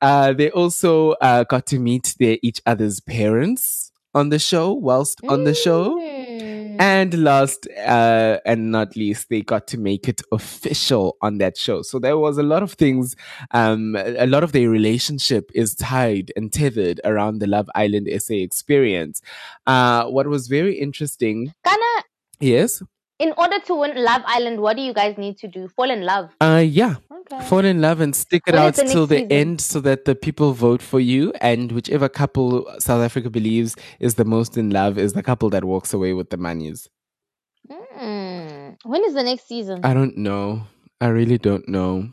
Uh 0.00 0.32
they 0.32 0.50
also 0.50 1.12
uh 1.12 1.44
got 1.44 1.66
to 1.66 1.78
meet 1.78 2.14
their 2.18 2.38
each 2.42 2.60
other's 2.66 3.00
parents 3.00 3.90
on 4.14 4.28
the 4.30 4.38
show 4.38 4.72
whilst 4.72 5.20
on 5.28 5.44
the 5.44 5.54
show. 5.54 5.96
Mm. 5.98 6.37
And 6.78 7.22
last 7.22 7.66
uh, 7.86 8.38
and 8.44 8.70
not 8.70 8.96
least, 8.96 9.28
they 9.28 9.42
got 9.42 9.66
to 9.68 9.78
make 9.78 10.08
it 10.08 10.22
official 10.32 11.16
on 11.20 11.38
that 11.38 11.56
show. 11.56 11.82
So 11.82 11.98
there 11.98 12.18
was 12.18 12.38
a 12.38 12.42
lot 12.42 12.62
of 12.62 12.72
things. 12.72 13.16
Um, 13.52 13.96
a 13.96 14.26
lot 14.26 14.44
of 14.44 14.52
their 14.52 14.70
relationship 14.70 15.50
is 15.54 15.74
tied 15.74 16.32
and 16.36 16.52
tethered 16.52 17.00
around 17.04 17.38
the 17.38 17.46
Love 17.46 17.68
Island 17.74 18.08
SA 18.22 18.34
experience. 18.34 19.20
Uh, 19.66 20.06
what 20.06 20.26
was 20.26 20.48
very 20.48 20.78
interesting, 20.78 21.52
Kana, 21.64 22.04
yes, 22.40 22.82
in 23.18 23.32
order 23.36 23.58
to 23.66 23.74
win 23.74 23.96
Love 24.04 24.22
Island, 24.26 24.60
what 24.60 24.76
do 24.76 24.82
you 24.82 24.92
guys 24.92 25.18
need 25.18 25.38
to 25.38 25.48
do? 25.48 25.68
Fall 25.68 25.90
in 25.90 26.02
love. 26.04 26.30
uh, 26.40 26.62
yeah, 26.64 26.96
Okay. 27.10 27.44
fall 27.46 27.64
in 27.64 27.80
love 27.80 28.00
and 28.00 28.14
stick 28.14 28.42
it 28.46 28.54
When 28.54 28.62
out 28.62 28.74
the 28.74 28.84
till 28.84 29.06
the 29.06 29.16
season? 29.16 29.32
end, 29.32 29.60
so 29.60 29.80
that 29.80 30.04
the 30.04 30.14
people 30.14 30.52
vote 30.52 30.80
for 30.82 31.00
you, 31.00 31.32
and 31.40 31.72
whichever 31.72 32.08
couple 32.08 32.66
South 32.78 33.02
Africa 33.02 33.28
believes 33.30 33.74
is 34.00 34.14
the 34.14 34.24
most 34.24 34.56
in 34.56 34.70
love 34.70 34.98
is 34.98 35.12
the 35.14 35.22
couple 35.22 35.50
that 35.50 35.64
walks 35.64 35.92
away 35.92 36.12
with 36.12 36.30
the 36.30 36.36
monies. 36.36 36.88
Mm. 38.00 38.76
When 38.84 39.04
is 39.04 39.14
the 39.14 39.22
next 39.22 39.46
season? 39.48 39.80
I 39.84 39.92
don't 39.94 40.16
know. 40.16 40.62
I 41.00 41.08
really 41.08 41.38
don't 41.38 41.68
know. 41.68 42.08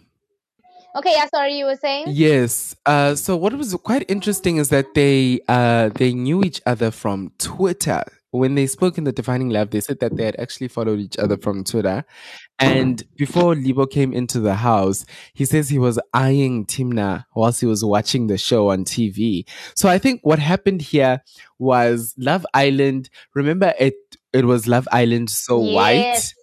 okay, 0.98 1.12
yeah, 1.16 1.28
sorry, 1.28 1.58
you 1.58 1.66
were 1.66 1.76
saying? 1.76 2.06
Yes. 2.10 2.76
Uh, 2.86 3.16
so 3.16 3.36
what 3.38 3.54
was 3.54 3.74
quite 3.84 4.06
interesting 4.10 4.58
is 4.58 4.70
that 4.70 4.94
they 4.96 5.40
uh, 5.48 5.90
they 5.96 6.14
knew 6.14 6.44
each 6.44 6.62
other 6.66 6.92
from 6.92 7.32
Twitter. 7.38 8.04
When 8.38 8.56
they 8.56 8.68
spoke 8.68 8.98
in 8.98 9.04
the 9.04 9.12
Defining 9.12 9.50
Love, 9.50 9.72
they 9.72 9.80
said 9.82 10.00
that 10.00 10.16
they 10.16 10.26
had 10.26 10.36
actually 10.40 10.68
followed 10.68 11.00
each 11.00 11.18
other 11.18 11.38
from 11.38 11.64
Twitter. 11.64 12.04
And 12.60 13.04
before 13.16 13.56
Libo 13.56 13.86
came 13.86 14.14
into 14.14 14.40
the 14.40 14.56
house, 14.56 15.06
he 15.34 15.46
says 15.46 15.70
he 15.70 15.80
was 15.80 16.00
eyeing 16.14 16.66
Timna 16.66 17.26
whilst 17.36 17.60
he 17.62 17.68
was 17.68 17.84
watching 17.84 18.28
the 18.28 18.38
show 18.38 18.70
on 18.70 18.86
TV. 18.86 19.46
So 19.76 19.90
I 19.90 19.98
think 19.98 20.22
what 20.24 20.40
happened 20.40 20.82
here 20.82 21.22
was 21.60 22.14
Love 22.18 22.46
Island. 22.54 23.10
Remember, 23.34 23.74
it 23.80 23.96
it 24.34 24.46
was 24.46 24.68
Love 24.68 24.88
Island 24.92 25.30
so 25.30 25.58
white 25.60 26.34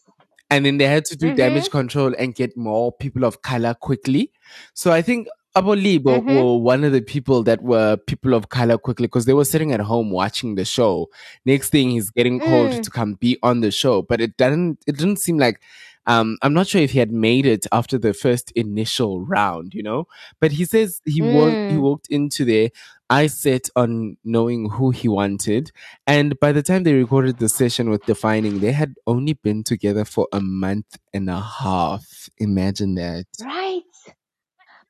and 0.50 0.66
then 0.66 0.76
they 0.78 0.86
had 0.86 1.04
to 1.06 1.16
do 1.16 1.32
Mhm. 1.32 1.36
damage 1.36 1.70
control 1.70 2.14
and 2.18 2.34
get 2.34 2.56
more 2.56 2.92
people 2.92 3.24
of 3.24 3.40
color 3.42 3.74
quickly. 3.74 4.30
So 4.74 4.92
I 4.92 5.00
think 5.02 5.28
Abo 5.54 5.74
Libo 5.80 6.18
Mhm. 6.20 6.34
were 6.42 6.56
one 6.58 6.82
of 6.82 6.92
the 6.92 7.02
people 7.02 7.42
that 7.42 7.62
were 7.62 7.96
people 8.06 8.32
of 8.32 8.48
color 8.48 8.78
quickly 8.78 9.06
because 9.06 9.26
they 9.26 9.34
were 9.34 9.44
sitting 9.44 9.70
at 9.72 9.80
home 9.80 10.10
watching 10.10 10.54
the 10.54 10.64
show. 10.64 11.08
Next 11.44 11.68
thing, 11.70 11.90
he's 11.90 12.08
getting 12.10 12.40
called 12.40 12.70
Mm. 12.72 12.82
to 12.82 12.90
come 12.90 13.14
be 13.20 13.38
on 13.42 13.60
the 13.60 13.70
show, 13.70 14.00
but 14.02 14.20
it 14.20 14.36
didn't. 14.38 14.78
It 14.86 14.96
didn't 14.96 15.18
seem 15.18 15.36
like. 15.38 15.60
Um, 16.04 16.36
I'm 16.42 16.52
not 16.52 16.66
sure 16.66 16.80
if 16.80 16.90
he 16.90 16.98
had 16.98 17.12
made 17.12 17.46
it 17.46 17.64
after 17.70 17.96
the 17.96 18.12
first 18.12 18.50
initial 18.56 19.24
round, 19.24 19.72
you 19.72 19.84
know. 19.84 20.06
But 20.40 20.50
he 20.52 20.64
says 20.64 21.00
he 21.04 21.22
walked. 21.22 21.54
He 21.54 21.76
Mm. 21.76 21.80
walked 21.80 22.08
into 22.10 22.44
there. 22.44 22.70
I 23.08 23.26
set 23.28 23.68
on 23.76 24.16
knowing 24.24 24.70
who 24.70 24.90
he 24.90 25.06
wanted, 25.06 25.70
and 26.06 26.40
by 26.40 26.50
the 26.52 26.62
time 26.62 26.82
they 26.84 26.94
recorded 26.94 27.38
the 27.38 27.48
session 27.48 27.90
with 27.90 28.04
Defining, 28.06 28.60
they 28.60 28.72
had 28.72 28.94
only 29.06 29.34
been 29.34 29.62
together 29.62 30.04
for 30.06 30.26
a 30.32 30.40
month 30.40 30.96
and 31.12 31.28
a 31.30 31.38
half. 31.40 32.30
Imagine 32.38 32.94
that. 32.94 33.26
Right. 33.44 33.82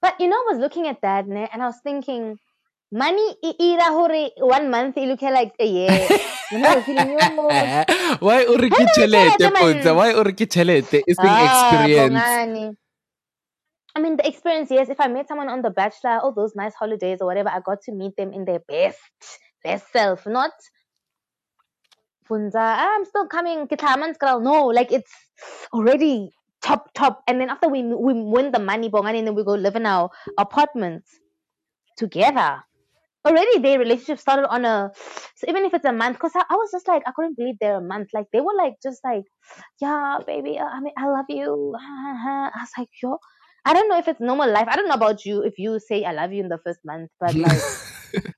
But 0.03 0.21
you 0.21 0.29
know, 0.29 0.37
I 0.37 0.47
was 0.53 0.59
looking 0.59 0.89
at 0.89 1.01
that 1.03 1.27
ne, 1.29 1.49
and 1.53 1.63
I 1.63 1.67
was 1.67 1.81
thinking, 1.83 2.39
money 2.93 3.37
ira 3.61 3.89
hore 3.95 4.31
one 4.39 4.71
month 4.71 4.97
you 4.99 5.07
look 5.07 5.23
like 5.23 5.55
a 5.61 5.67
year. 5.67 6.11
You 6.51 6.59
know, 6.59 6.69
you're 6.69 6.83
feeling, 6.83 7.11
yo. 7.13 7.73
Why 8.21 8.45
uriki 8.45 8.85
chelete. 8.93 9.51
Ponza? 9.57 9.95
Why 9.95 10.13
uriki 10.13 10.47
chelete? 10.47 11.03
It's 11.07 11.21
being 11.21 11.39
Ah, 11.39 11.45
experience. 11.47 12.41
I 13.95 14.01
mean, 14.01 14.17
the 14.17 14.27
experience, 14.27 14.71
yes. 14.71 14.89
If 14.89 15.01
I 15.01 15.09
met 15.09 15.29
someone 15.29 15.49
on 15.49 15.63
The 15.63 15.71
Bachelor, 15.71 16.19
all 16.21 16.33
those 16.33 16.55
nice 16.57 16.75
holidays 16.75 17.19
or 17.21 17.27
whatever, 17.27 17.51
I 17.51 17.61
got 17.61 17.83
to 17.83 17.93
meet 17.93 18.17
them 18.17 18.33
in 18.33 18.45
their 18.45 18.61
best, 18.69 18.99
best 19.65 19.91
self, 19.93 20.27
not 20.27 20.53
Funza, 22.29 22.57
"Ah, 22.57 22.95
I'm 22.97 23.05
still 23.05 23.27
coming, 23.29 23.67
Kitlaman's 23.69 24.17
girl. 24.19 24.41
No, 24.41 24.67
like 24.67 24.93
it's 24.93 25.13
already 25.73 26.31
top, 26.63 26.93
top. 26.95 27.23
And 27.27 27.41
then 27.41 27.51
after 27.51 27.69
we 27.69 27.83
we 27.83 28.15
win 28.15 28.53
the 28.53 28.59
money, 28.59 28.89
bongani, 28.89 29.19
and 29.19 29.27
then 29.29 29.35
we 29.35 29.45
go 29.45 29.55
live 29.55 29.77
in 29.77 29.87
our 29.87 30.11
apartments 30.39 31.21
together. 31.97 32.63
Already 33.25 33.59
their 33.59 33.79
relationship 33.79 34.19
started 34.19 34.49
on 34.49 34.65
a 34.65 34.91
so 35.37 35.47
even 35.49 35.65
if 35.65 35.75
it's 35.75 35.85
a 35.85 35.93
month, 35.93 36.17
because 36.17 36.33
I, 36.35 36.43
I 36.51 36.55
was 36.55 36.71
just 36.73 36.89
like 36.89 37.03
I 37.07 37.13
couldn't 37.15 37.37
believe 37.37 37.57
they're 37.61 37.77
a 37.77 37.81
month. 37.81 38.09
Like 38.13 38.27
they 38.33 38.41
were 38.41 38.55
like 38.57 38.75
just 38.83 39.01
like, 39.05 39.25
yeah, 39.81 40.19
baby, 40.27 40.59
uh, 40.59 40.65
I 40.65 40.81
mean 40.81 40.93
I 40.97 41.07
love 41.07 41.27
you. 41.29 41.75
I 41.79 42.51
was 42.57 42.71
like, 42.77 42.89
yo, 43.03 43.19
I 43.65 43.75
don't 43.75 43.89
know 43.89 43.99
if 43.99 44.09
it's 44.09 44.21
normal 44.21 44.51
life. 44.51 44.67
I 44.69 44.77
don't 44.77 44.89
know 44.89 44.95
about 44.95 45.25
you 45.25 45.43
if 45.43 45.59
you 45.59 45.79
say 45.79 46.05
I 46.05 46.13
love 46.13 46.33
you 46.33 46.43
in 46.43 46.49
the 46.49 46.59
first 46.65 46.81
month, 46.85 47.11
but 47.21 47.35
like 47.47 47.63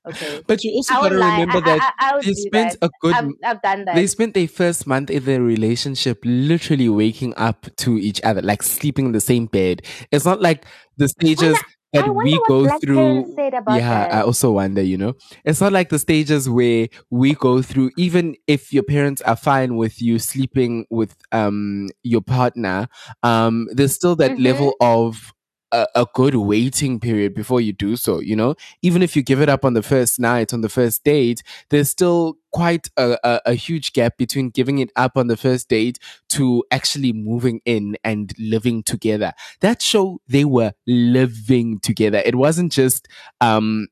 okay. 0.07 0.41
But 0.47 0.63
you 0.63 0.71
also 0.75 0.93
gotta 0.95 1.15
lie. 1.15 1.39
remember 1.39 1.61
that 1.61 1.81
I, 1.81 1.91
I, 1.99 2.11
I 2.17 2.21
they 2.21 2.33
spent 2.33 2.71
that. 2.71 2.77
a 2.81 2.89
good 3.01 3.15
I've, 3.15 3.31
I've 3.43 3.61
done 3.61 3.85
that. 3.85 3.95
they 3.95 4.07
spent 4.07 4.33
their 4.33 4.47
first 4.47 4.87
month 4.87 5.09
in 5.09 5.23
their 5.25 5.41
relationship 5.41 6.19
literally 6.23 6.89
waking 6.89 7.33
up 7.37 7.67
to 7.77 7.97
each 7.97 8.21
other, 8.23 8.41
like 8.41 8.63
sleeping 8.63 9.07
in 9.07 9.11
the 9.11 9.21
same 9.21 9.45
bed. 9.47 9.81
It's 10.11 10.25
not 10.25 10.41
like 10.41 10.65
the 10.97 11.07
stages 11.07 11.57
that 11.93 12.07
we 12.13 12.39
go 12.47 12.63
black 12.63 12.81
through. 12.81 13.35
Yeah, 13.67 14.07
I 14.11 14.21
also 14.21 14.51
wonder, 14.51 14.81
you 14.81 14.97
know, 14.97 15.13
it's 15.43 15.61
not 15.61 15.71
like 15.71 15.89
the 15.89 15.99
stages 15.99 16.49
where 16.49 16.87
we 17.09 17.33
go 17.35 17.61
through, 17.61 17.91
even 17.97 18.35
if 18.47 18.73
your 18.73 18.83
parents 18.83 19.21
are 19.23 19.35
fine 19.35 19.75
with 19.75 20.01
you 20.01 20.19
sleeping 20.19 20.85
with 20.89 21.15
um 21.31 21.89
your 22.03 22.21
partner, 22.21 22.87
um, 23.23 23.67
there's 23.71 23.93
still 23.93 24.15
that 24.17 24.37
Mhm. 24.37 24.43
level 24.43 24.75
of 24.81 25.33
a, 25.75 25.87
a 25.95 26.07
good 26.13 26.35
waiting 26.35 26.99
period 26.99 27.33
before 27.33 27.59
you 27.59 27.73
do 27.73 27.95
so, 27.97 28.19
you 28.19 28.35
know? 28.35 28.55
Even 28.81 29.01
if 29.01 29.15
you 29.15 29.21
give 29.21 29.41
it 29.41 29.49
up 29.49 29.65
on 29.65 29.73
the 29.73 29.83
first 29.83 30.19
night, 30.19 30.53
on 30.53 30.61
the 30.61 30.69
first 30.69 31.03
date, 31.03 31.43
there's 31.69 31.89
still 31.89 32.37
quite 32.53 32.89
a, 32.95 33.17
a, 33.23 33.41
a 33.47 33.53
huge 33.53 33.91
gap 33.91 34.17
between 34.17 34.49
giving 34.49 34.79
it 34.79 34.89
up 34.95 35.17
on 35.17 35.27
the 35.27 35.35
first 35.35 35.67
date 35.67 35.99
to 36.29 36.63
actually 36.71 37.11
moving 37.11 37.59
in 37.65 37.97
and 38.03 38.31
living 38.39 38.81
together. 38.83 39.33
That 39.59 39.81
show 39.81 40.19
they 40.27 40.45
were 40.45 40.71
living 40.87 41.79
together. 41.79 42.21
It 42.25 42.35
wasn't 42.35 42.71
just 42.71 43.07
um 43.41 43.87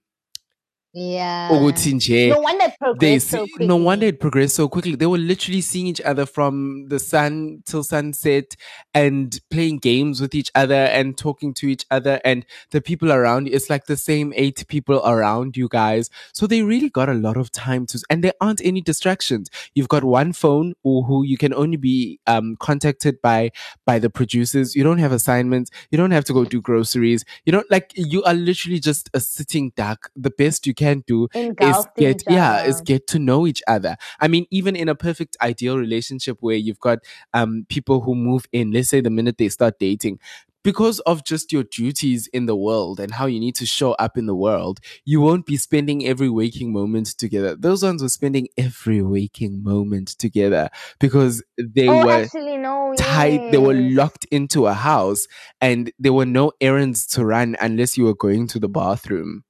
Yeah. 0.95 1.49
ukuthi 1.51 1.93
nje 1.93 2.29
No 2.29 2.39
wonder 2.39 2.65
it 2.67 2.73
they 2.99 3.17
progressed 3.17 3.29
so 3.31 3.37
quickly. 3.47 3.65
no 3.67 3.75
wonder 3.77 4.07
it 4.07 4.19
progressed 4.19 4.55
so 4.55 4.67
quickly. 4.67 4.95
They 4.95 5.07
were 5.07 5.17
literally 5.17 5.61
seeing 5.61 5.87
each 5.87 6.01
other 6.01 6.27
from 6.27 6.85
the 6.89 6.99
sun 6.99 7.63
till 7.65 7.81
sunset 7.83 8.55
and 8.93 9.39
playing 9.49 9.79
games 9.79 10.21
with 10.21 10.35
each 10.35 10.51
other 10.53 10.75
and 10.75 11.17
talking 11.17 11.51
to 11.55 11.67
each 11.67 11.83
other 11.89 12.21
and 12.23 12.45
the 12.69 12.79
people 12.79 13.11
around 13.11 13.47
you. 13.47 13.53
It's 13.55 13.71
like 13.71 13.85
the 13.87 13.97
same 13.97 14.33
eight 14.35 14.67
people 14.67 15.01
around 15.03 15.57
you 15.57 15.67
guys. 15.67 16.11
So 16.31 16.45
they 16.45 16.61
really 16.61 16.89
got 16.91 17.09
a 17.09 17.15
lot 17.15 17.37
of 17.37 17.51
time 17.51 17.87
to, 17.87 17.99
and 18.11 18.23
there 18.23 18.33
aren't 18.39 18.61
any 18.63 18.79
distractions. 18.81 19.49
You've 19.73 19.89
got 19.89 20.03
one 20.03 20.31
phone 20.31 20.75
or 20.83 21.01
who 21.05 21.23
you 21.23 21.37
can 21.39 21.55
only 21.55 21.77
be 21.77 22.19
um, 22.27 22.55
contacted 22.59 23.19
by 23.19 23.49
by 23.87 23.97
the 23.97 24.11
producers. 24.11 24.75
You 24.75 24.83
don't 24.83 24.99
have 24.99 25.11
assignments. 25.11 25.71
You 25.89 25.97
don't 25.97 26.11
have 26.11 26.25
to 26.25 26.33
go 26.33 26.45
do 26.45 26.61
groceries. 26.61 27.25
You 27.45 27.51
don't 27.51 27.71
like. 27.71 27.93
You 27.95 28.21
are 28.25 28.35
literally 28.35 28.79
just 28.79 29.09
a 29.15 29.19
sitting 29.19 29.71
duck. 29.75 30.11
The 30.15 30.29
best 30.29 30.67
you 30.67 30.75
can 30.75 30.82
do 31.07 31.27
is 31.33 31.45
Engulfed 31.45 31.95
get 31.97 32.23
yeah 32.29 32.63
is 32.63 32.81
get 32.81 33.07
to 33.07 33.19
know 33.19 33.47
each 33.47 33.61
other. 33.67 33.95
I 34.19 34.27
mean 34.27 34.45
even 34.51 34.75
in 34.75 34.89
a 34.89 34.95
perfect 34.95 35.37
ideal 35.41 35.77
relationship 35.77 36.37
where 36.41 36.55
you've 36.55 36.79
got 36.79 36.99
um 37.33 37.65
people 37.69 38.01
who 38.01 38.15
move 38.15 38.45
in 38.51 38.71
let's 38.71 38.89
say 38.89 39.01
the 39.01 39.09
minute 39.09 39.37
they 39.37 39.49
start 39.49 39.79
dating 39.79 40.19
because 40.63 40.99
of 41.01 41.25
just 41.25 41.51
your 41.51 41.63
duties 41.63 42.27
in 42.27 42.45
the 42.45 42.55
world 42.55 42.99
and 42.99 43.11
how 43.13 43.25
you 43.25 43.39
need 43.39 43.55
to 43.55 43.65
show 43.65 43.91
up 43.93 44.17
in 44.17 44.25
the 44.25 44.35
world 44.35 44.79
you 45.05 45.19
won't 45.21 45.45
be 45.45 45.57
spending 45.57 46.05
every 46.05 46.29
waking 46.29 46.71
moment 46.71 47.07
together. 47.17 47.55
Those 47.55 47.83
ones 47.83 48.01
were 48.01 48.09
spending 48.09 48.47
every 48.57 49.01
waking 49.01 49.63
moment 49.63 50.09
together 50.19 50.69
because 50.99 51.43
they 51.57 51.87
oh, 51.87 52.05
were 52.05 52.11
actually, 52.11 52.57
no. 52.57 52.93
tied 52.97 53.51
they 53.51 53.57
were 53.57 53.73
locked 53.73 54.25
into 54.31 54.67
a 54.67 54.73
house 54.73 55.27
and 55.61 55.91
there 55.99 56.13
were 56.13 56.25
no 56.25 56.51
errands 56.61 57.05
to 57.07 57.25
run 57.25 57.55
unless 57.61 57.97
you 57.97 58.05
were 58.05 58.15
going 58.15 58.47
to 58.47 58.59
the 58.59 58.69
bathroom 58.69 59.43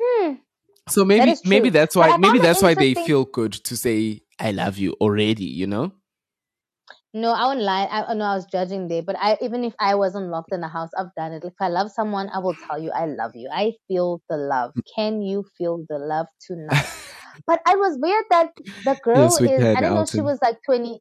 Hmm. 0.00 0.34
So 0.90 1.04
maybe 1.04 1.30
is 1.30 1.44
maybe 1.44 1.70
that's 1.70 1.96
why 1.96 2.16
maybe 2.16 2.38
that's 2.38 2.62
why 2.62 2.74
they 2.74 2.94
feel 2.94 3.24
good 3.24 3.52
to 3.52 3.76
say 3.76 4.20
I 4.38 4.52
love 4.52 4.78
you 4.78 4.96
already, 5.00 5.44
you 5.44 5.66
know? 5.66 5.92
No, 7.12 7.32
I 7.32 7.46
won't 7.46 7.60
lie. 7.60 7.86
I 7.90 8.14
know 8.14 8.24
I 8.24 8.36
was 8.36 8.46
judging 8.46 8.86
there, 8.86 9.02
but 9.02 9.16
I 9.18 9.36
even 9.42 9.64
if 9.64 9.74
I 9.80 9.96
wasn't 9.96 10.30
locked 10.30 10.52
in 10.52 10.62
a 10.62 10.68
house, 10.68 10.90
I've 10.96 11.12
done 11.16 11.32
it. 11.32 11.44
If 11.44 11.54
I 11.60 11.68
love 11.68 11.90
someone, 11.90 12.28
I 12.32 12.38
will 12.38 12.54
tell 12.68 12.78
you 12.78 12.92
I 12.92 13.06
love 13.06 13.32
you. 13.34 13.48
I 13.52 13.72
feel 13.88 14.22
the 14.28 14.36
love. 14.36 14.72
Can 14.94 15.20
you 15.20 15.44
feel 15.58 15.84
the 15.88 15.98
love 15.98 16.26
tonight? 16.40 16.86
but 17.46 17.60
I 17.66 17.74
was 17.74 17.98
weird 18.00 18.24
that 18.30 18.50
the 18.84 18.96
girl 19.02 19.38
Yes, 19.38 19.40
is 19.40 19.76
I 19.76 19.80
don't 19.80 19.94
know 19.94 20.06
she 20.06 20.20
was 20.20 20.38
like 20.40 20.58
20, 20.64 21.00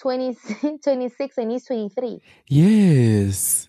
20 0.00 0.36
26 0.84 1.38
and 1.38 1.50
he's 1.50 1.64
23. 1.66 2.20
Yes. 2.48 3.68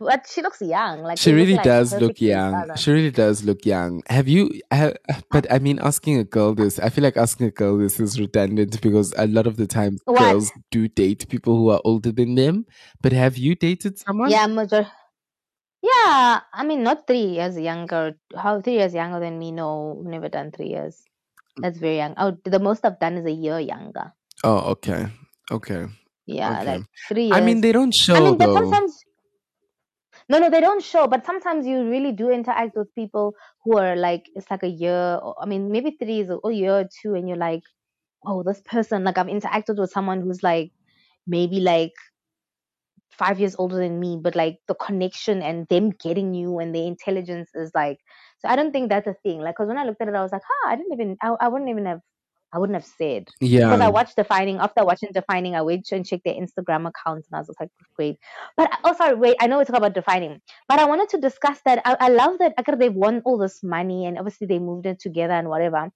But 0.00 0.26
she 0.26 0.40
looks 0.40 0.62
young. 0.62 1.02
Like 1.02 1.18
She 1.18 1.30
really 1.30 1.54
like 1.56 1.64
does 1.64 1.92
look 1.92 2.00
perfect 2.00 2.18
to 2.20 2.24
each 2.24 2.28
young. 2.30 2.54
other. 2.54 2.76
She 2.76 2.90
really 2.90 3.10
does 3.10 3.44
look 3.44 3.66
young. 3.66 4.02
Have 4.08 4.28
you 4.28 4.50
ha 4.72 4.92
but 5.30 5.46
I 5.52 5.58
mean 5.58 5.78
asking 5.78 6.16
a 6.16 6.24
girl 6.24 6.54
this, 6.54 6.78
I 6.78 6.88
feel 6.88 7.04
like 7.04 7.18
asking 7.18 7.48
a 7.48 7.50
girl 7.50 7.76
this 7.76 8.00
is 8.00 8.18
redundant 8.18 8.80
because 8.80 9.12
a 9.18 9.26
lot 9.26 9.46
of 9.46 9.58
the 9.58 9.66
time 9.66 9.98
What? 10.06 10.18
girls 10.18 10.50
do 10.70 10.88
date 10.88 11.28
people 11.28 11.54
who 11.56 11.68
are 11.68 11.82
older 11.84 12.12
than 12.12 12.34
them. 12.34 12.64
But 13.02 13.12
have 13.12 13.36
you 13.36 13.54
dated 13.54 13.98
someone? 13.98 14.30
Yeah, 14.30 14.46
major. 14.46 14.86
Yeah, 15.82 16.40
I 16.52 16.64
mean, 16.64 16.82
not 16.82 17.06
three 17.06 17.36
years 17.36 17.58
younger. 17.58 18.16
How 18.36 18.60
three 18.60 18.74
years 18.74 18.92
younger 18.94 19.20
than 19.20 19.38
me? 19.38 19.52
No, 19.52 20.00
never 20.04 20.28
done 20.28 20.50
three 20.50 20.68
years. 20.68 21.04
That's 21.60 21.78
very 21.78 21.96
young. 21.96 22.14
Oh, 22.16 22.36
the 22.44 22.58
most 22.58 22.84
I've 22.84 22.98
done 23.00 23.16
is 23.16 23.26
a 23.26 23.30
year 23.32 23.58
younger. 23.60 24.12
Oh, 24.44 24.76
okay. 24.76 25.06
Okay. 25.50 25.86
Yeah, 26.26 26.60
Okay. 26.60 26.66
like 26.72 26.84
three 27.08 27.24
years. 27.24 27.36
I 27.36 27.40
mean 27.40 27.60
they 27.60 27.72
don't 27.72 27.92
show 27.94 28.16
I 28.16 28.20
mean, 28.20 28.38
though. 28.38 28.54
sometimes. 28.54 28.96
No, 30.30 30.38
no, 30.38 30.48
they 30.50 30.60
don't 30.62 30.82
show. 30.82 31.06
But 31.08 31.26
sometimes 31.26 31.66
you 31.66 31.90
really 31.90 32.12
do 32.12 32.30
interact 32.30 32.76
with 32.76 32.94
people 32.94 33.34
who 33.64 33.76
are 33.78 33.96
like 33.96 34.30
it's 34.34 34.50
like 34.50 34.62
a 34.62 34.68
year. 34.68 35.18
Or, 35.22 35.34
I 35.42 35.46
mean, 35.46 35.70
maybe 35.72 35.92
three 36.00 36.20
is 36.20 36.30
a, 36.30 36.38
a 36.44 36.52
year 36.52 36.74
or 36.80 36.88
two, 37.02 37.14
and 37.14 37.28
you're 37.28 37.38
like, 37.38 37.62
oh, 38.26 38.42
this 38.44 38.62
person. 38.62 39.04
Like 39.04 39.18
I've 39.18 39.28
interacted 39.28 39.78
with 39.78 39.92
someone 39.92 40.22
who's 40.22 40.42
like 40.42 40.72
maybe 41.26 41.60
like 41.60 41.92
five 43.12 43.38
years 43.40 43.56
older 43.58 43.76
than 43.76 44.00
me, 44.00 44.18
but 44.22 44.36
like 44.36 44.58
the 44.68 44.74
connection 44.74 45.42
and 45.42 45.66
them 45.68 45.90
getting 45.90 46.34
you 46.34 46.58
and 46.58 46.74
their 46.74 46.84
intelligence 46.86 47.50
is 47.54 47.70
like. 47.74 47.98
So 48.38 48.48
I 48.48 48.56
don't 48.56 48.72
think 48.72 48.88
that's 48.90 49.06
a 49.08 49.14
thing. 49.22 49.40
Like, 49.40 49.56
cause 49.56 49.68
when 49.68 49.78
I 49.78 49.84
looked 49.84 50.00
at 50.00 50.08
it, 50.08 50.14
I 50.14 50.22
was 50.22 50.32
like, 50.32 50.42
huh, 50.48 50.70
I 50.70 50.76
didn't 50.76 50.92
even, 50.94 51.16
I, 51.22 51.34
I 51.40 51.48
wouldn't 51.48 51.70
even 51.70 51.86
have, 51.86 52.00
I 52.52 52.58
wouldn't 52.58 52.74
have 52.74 52.84
said. 52.84 53.28
Yeah. 53.40 53.66
Because 53.66 53.80
I 53.80 53.88
watched 53.88 54.16
Defining. 54.16 54.58
After 54.58 54.84
watching 54.84 55.10
Defining, 55.12 55.54
I 55.54 55.62
went 55.62 55.90
and 55.92 56.04
checked 56.04 56.24
their 56.24 56.34
Instagram 56.34 56.88
accounts, 56.88 57.28
and 57.28 57.36
I 57.36 57.38
was 57.38 57.46
just 57.46 57.60
like, 57.60 57.70
great. 57.96 58.18
But 58.56 58.70
oh, 58.84 58.94
sorry, 58.94 59.14
wait. 59.14 59.36
I 59.40 59.46
know 59.46 59.58
we 59.58 59.64
talk 59.64 59.76
about 59.76 59.94
Defining, 59.94 60.40
but 60.68 60.78
I 60.78 60.84
wanted 60.86 61.08
to 61.10 61.18
discuss 61.18 61.60
that. 61.64 61.80
I, 61.84 61.96
I 62.00 62.08
love 62.08 62.38
that. 62.38 62.54
Because 62.56 62.78
they've 62.78 62.92
won 62.92 63.22
all 63.24 63.38
this 63.38 63.62
money, 63.62 64.06
and 64.06 64.18
obviously 64.18 64.46
they 64.46 64.58
moved 64.58 64.86
in 64.86 64.96
together 64.96 65.34
and 65.34 65.48
whatever. 65.48 65.90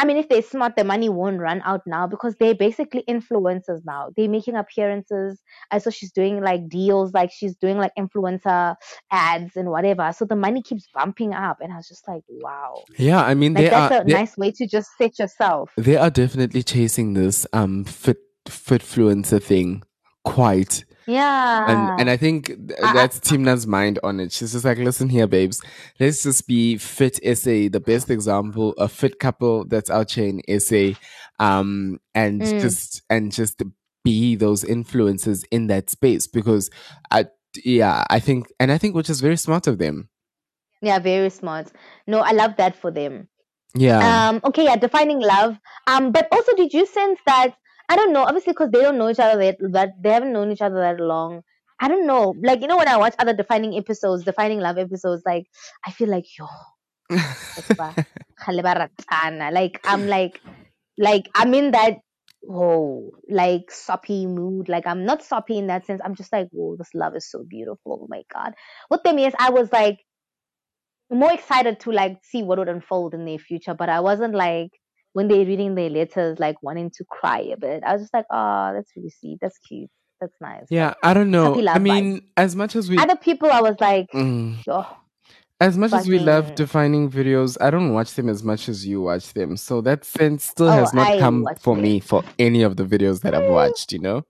I 0.00 0.06
mean, 0.06 0.16
if 0.16 0.30
they're 0.30 0.40
smart, 0.40 0.76
the 0.76 0.84
money 0.84 1.10
won't 1.10 1.40
run 1.40 1.60
out 1.62 1.82
now 1.86 2.06
because 2.06 2.34
they're 2.36 2.54
basically 2.54 3.04
influencers 3.06 3.82
now. 3.84 4.08
They're 4.16 4.30
making 4.30 4.56
appearances. 4.56 5.42
I 5.70 5.76
saw 5.76 5.90
she's 5.90 6.10
doing 6.10 6.40
like 6.40 6.70
deals, 6.70 7.12
like 7.12 7.30
she's 7.30 7.54
doing 7.54 7.76
like 7.76 7.92
influencer 7.98 8.76
ads 9.10 9.56
and 9.56 9.68
whatever. 9.68 10.10
So 10.16 10.24
the 10.24 10.36
money 10.36 10.62
keeps 10.62 10.88
bumping 10.94 11.34
up, 11.34 11.58
and 11.60 11.70
I 11.70 11.76
was 11.76 11.86
just 11.86 12.08
like, 12.08 12.22
wow. 12.30 12.82
Yeah, 12.96 13.22
I 13.22 13.34
mean 13.34 13.52
Like 13.52 13.68
that's 13.68 13.94
are 13.94 14.00
a 14.00 14.04
nice 14.04 14.38
way 14.38 14.52
to 14.52 14.66
just 14.66 14.88
set 14.96 15.18
yourself. 15.18 15.70
they 15.76 15.96
are 15.96 16.10
definitely 16.10 16.62
chasing 16.62 17.12
this 17.12 17.46
um 17.52 17.84
fit 17.84 18.16
fitfluencer 18.48 19.42
thing 19.42 19.82
quite 20.24 20.84
Yeah. 21.06 21.66
and 21.70 22.00
and 22.02 22.10
I 22.10 22.16
think 22.16 22.46
th- 22.46 22.78
I- 22.82 22.92
that's 22.92 23.18
Timna's 23.20 23.66
mind 23.66 23.98
on 24.02 24.20
it. 24.20 24.32
She's 24.32 24.52
just 24.52 24.64
like, 24.64 24.78
listen 24.78 25.08
here, 25.08 25.26
babes, 25.26 25.60
let's 25.98 26.22
just 26.22 26.46
be 26.46 26.76
fit 26.76 27.18
SA, 27.24 27.68
the 27.68 27.82
best 27.84 28.10
example, 28.10 28.74
a 28.78 28.88
fit 28.88 29.18
couple 29.18 29.64
that's 29.64 29.90
out 29.90 30.10
here 30.12 30.28
in 30.28 30.40
SA, 30.60 30.92
um, 31.38 31.98
and 32.14 32.42
Mm. 32.42 32.60
just 32.60 33.02
and 33.10 33.32
just 33.32 33.62
be 34.04 34.34
those 34.36 34.64
influences 34.64 35.44
in 35.50 35.66
that 35.66 35.90
space 35.90 36.26
because 36.26 36.70
I 37.10 37.26
yeah 37.64 38.04
I 38.08 38.18
think 38.20 38.46
and 38.60 38.70
I 38.72 38.78
think 38.78 38.94
which 38.94 39.10
is 39.10 39.20
very 39.20 39.36
smart 39.36 39.66
of 39.66 39.78
them. 39.78 40.08
Yeah, 40.82 40.98
very 40.98 41.28
smart. 41.30 41.70
No, 42.06 42.20
I 42.20 42.30
love 42.32 42.56
that 42.56 42.74
for 42.76 42.90
them. 42.90 43.28
Yeah, 43.74 44.28
Um, 44.28 44.40
okay, 44.44 44.64
yeah, 44.64 44.76
defining 44.76 45.20
love. 45.20 45.58
Um, 45.86 46.10
but 46.12 46.26
also, 46.32 46.54
did 46.56 46.72
you 46.72 46.86
sense 46.86 47.20
that? 47.26 47.54
I 47.90 47.96
don't 47.96 48.12
know, 48.12 48.22
obviously, 48.22 48.52
because 48.52 48.70
they 48.70 48.82
don't 48.82 48.98
know 48.98 49.10
each 49.10 49.18
other 49.18 49.36
that, 49.40 49.56
that 49.72 49.90
they 50.00 50.10
haven't 50.10 50.32
known 50.32 50.52
each 50.52 50.62
other 50.62 50.76
that 50.76 51.00
long. 51.00 51.42
I 51.80 51.88
don't 51.88 52.06
know, 52.06 52.34
like 52.40 52.60
you 52.60 52.68
know, 52.68 52.76
when 52.76 52.86
I 52.86 52.98
watch 52.98 53.14
other 53.18 53.34
defining 53.34 53.74
episodes, 53.76 54.22
defining 54.22 54.60
love 54.60 54.78
episodes, 54.78 55.22
like 55.26 55.46
I 55.84 55.90
feel 55.90 56.08
like 56.08 56.26
yo, 56.38 56.46
Ekba, 57.10 57.96
kgaleba 58.38 58.88
ratana. 58.88 59.50
like 59.58 59.80
I'm 59.82 60.06
like, 60.06 60.40
like 60.98 61.28
I'm 61.34 61.52
in 61.52 61.72
that 61.72 61.98
whoa, 62.42 63.10
like 63.28 63.70
soppy 63.70 64.26
mood. 64.26 64.68
Like 64.68 64.86
I'm 64.86 65.04
not 65.04 65.24
soppy 65.24 65.58
in 65.58 65.66
that 65.66 65.86
sense. 65.86 66.00
I'm 66.04 66.14
just 66.14 66.32
like, 66.32 66.48
whoa, 66.52 66.76
this 66.76 66.94
love 66.94 67.16
is 67.16 67.28
so 67.28 67.44
beautiful. 67.48 68.00
Oh 68.04 68.06
my 68.08 68.22
god. 68.32 68.54
With 68.88 69.02
them, 69.02 69.18
yes, 69.18 69.34
I 69.38 69.50
was 69.50 69.72
like 69.72 69.98
more 71.10 71.32
excited 71.32 71.80
to 71.80 71.92
like 71.92 72.18
see 72.22 72.44
what 72.44 72.58
would 72.58 72.68
unfold 72.68 73.14
in 73.14 73.24
their 73.24 73.38
future, 73.38 73.74
but 73.74 73.88
I 73.88 74.00
wasn't 74.00 74.34
like 74.34 74.70
when 75.12 75.28
they're 75.28 75.44
reading 75.46 75.74
their 75.74 75.90
letters, 75.90 76.38
like 76.38 76.62
wanting 76.62 76.90
to 76.96 77.04
cry 77.04 77.40
a 77.52 77.56
bit. 77.56 77.82
I 77.84 77.92
was 77.94 78.02
just 78.02 78.14
like, 78.14 78.26
oh, 78.30 78.72
that's 78.74 78.90
really 78.96 79.10
sweet. 79.10 79.38
That's 79.40 79.58
cute. 79.58 79.90
That's 80.20 80.34
nice. 80.40 80.66
yeah. 80.70 80.94
I 81.02 81.14
don't 81.14 81.30
know. 81.30 81.66
I 81.68 81.78
mean, 81.78 82.20
as 82.36 82.54
much 82.54 82.76
as 82.76 82.90
we 82.90 82.98
Other 82.98 83.16
people, 83.16 83.50
I 83.50 83.60
was 83.62 83.76
like, 83.80 84.06
Mm. 84.12 84.58
oh, 84.68 84.96
As 85.60 85.76
much 85.78 85.92
as 85.94 86.06
we 86.08 86.18
love 86.18 86.54
defining 86.54 87.10
videos, 87.10 87.56
I 87.60 87.70
don't 87.70 87.92
watch 87.94 88.14
them 88.14 88.28
as 88.28 88.42
much 88.42 88.68
as 88.68 88.86
you 88.86 89.00
watch 89.02 89.32
them. 89.34 89.56
So 89.56 89.80
that 89.82 90.04
sense 90.04 90.44
still 90.44 90.68
Oh, 90.68 90.72
has 90.72 90.92
not 90.94 91.06
I 91.08 91.18
come 91.18 91.46
for 91.58 91.74
them. 91.74 91.82
me 91.84 92.00
for 92.00 92.22
any 92.38 92.62
of 92.62 92.76
the 92.76 92.84
videos 92.84 93.22
that 93.22 93.34
I've 93.34 93.50
watched, 93.50 93.92
you 93.92 93.98
know? 93.98 94.22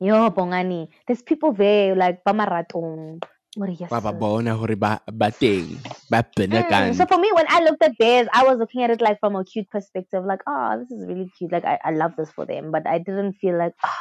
Yo, 0.00 0.30
Bongani. 0.30 0.88
There's 1.06 1.22
people 1.22 1.52
there 1.52 1.94
like 1.96 2.22
Bamaratong. 2.24 3.22
Yes. 3.66 3.90
Ba 3.90 4.00
ba 4.00 4.12
bona 4.12 4.54
hore 4.54 4.76
ba 4.76 5.00
ba 5.10 5.30
teng, 5.34 5.82
ba 6.10 6.22
Mm, 6.22 6.94
so 6.94 7.06
for 7.06 7.18
me, 7.18 7.30
when 7.34 7.46
I 7.48 7.60
looked 7.64 7.82
at 7.82 7.92
theirs, 7.98 8.28
I 8.32 8.44
was 8.44 8.58
looking 8.58 8.82
at 8.82 8.90
it 8.90 9.00
like 9.00 9.18
from 9.20 9.34
a 9.36 9.44
cute 9.44 9.68
perspective, 9.70 10.24
like, 10.24 10.40
oh, 10.46 10.78
this 10.78 10.90
is 10.90 11.04
really 11.06 11.30
cute. 11.36 11.50
Like, 11.52 11.64
I, 11.64 11.78
I 11.84 11.90
love 11.90 12.12
this 12.16 12.30
for 12.30 12.46
them, 12.46 12.70
but 12.70 12.86
I 12.86 12.98
didn't 12.98 13.34
feel 13.34 13.58
like, 13.58 13.74
ah. 13.84 13.96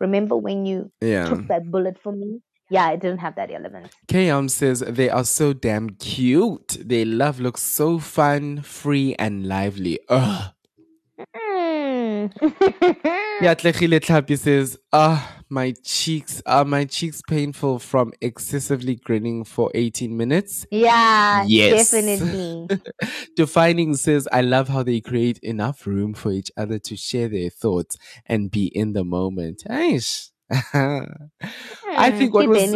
Remember 0.00 0.36
when 0.36 0.66
you 0.66 0.90
Yeah. 1.00 1.28
took 1.28 1.46
that 1.48 1.70
bullet 1.70 1.98
for 2.02 2.12
me? 2.12 2.40
Yeah, 2.70 2.90
it 2.90 3.00
didn't 3.00 3.18
have 3.18 3.36
that 3.36 3.50
element. 3.52 3.94
Kayam 4.08 4.50
says 4.50 4.80
they 4.80 5.10
are 5.10 5.24
so 5.24 5.52
damn 5.52 5.90
cute. 5.90 6.78
Their 6.80 7.04
love 7.04 7.38
looks 7.38 7.62
so 7.62 7.98
fun, 7.98 8.62
free, 8.62 9.14
and 9.18 9.46
lively. 9.46 10.00
Ugh. 10.08 10.52
Mm. 11.36 12.32
Yeah, 13.42 13.54
Tlechile 13.54 13.98
Tlapi 14.00 14.38
says, 14.38 14.78
ah, 14.92 15.41
my 15.52 15.74
cheeks 15.84 16.42
are 16.46 16.64
my 16.64 16.86
cheeks 16.86 17.20
painful 17.28 17.78
from 17.78 18.12
excessively 18.22 18.96
grinning 18.96 19.44
for 19.44 19.70
18 19.74 20.16
minutes. 20.16 20.66
yeah, 20.70 21.44
Yes. 21.46 21.90
definitely. 21.90 22.68
Defining 23.36 23.94
says, 23.94 24.26
I 24.32 24.40
love 24.40 24.68
how 24.68 24.82
they 24.82 25.00
create 25.00 25.38
enough 25.40 25.86
room 25.86 26.14
for 26.14 26.32
each 26.32 26.50
other 26.56 26.78
to 26.80 26.96
share 26.96 27.28
their 27.28 27.50
thoughts 27.50 27.98
and 28.26 28.50
be 28.50 28.66
in 28.66 28.94
the 28.94 29.04
moment. 29.04 29.62
Aish. 29.68 30.30
I 30.74 32.10
think 32.10 32.34
what 32.34 32.46
was 32.46 32.74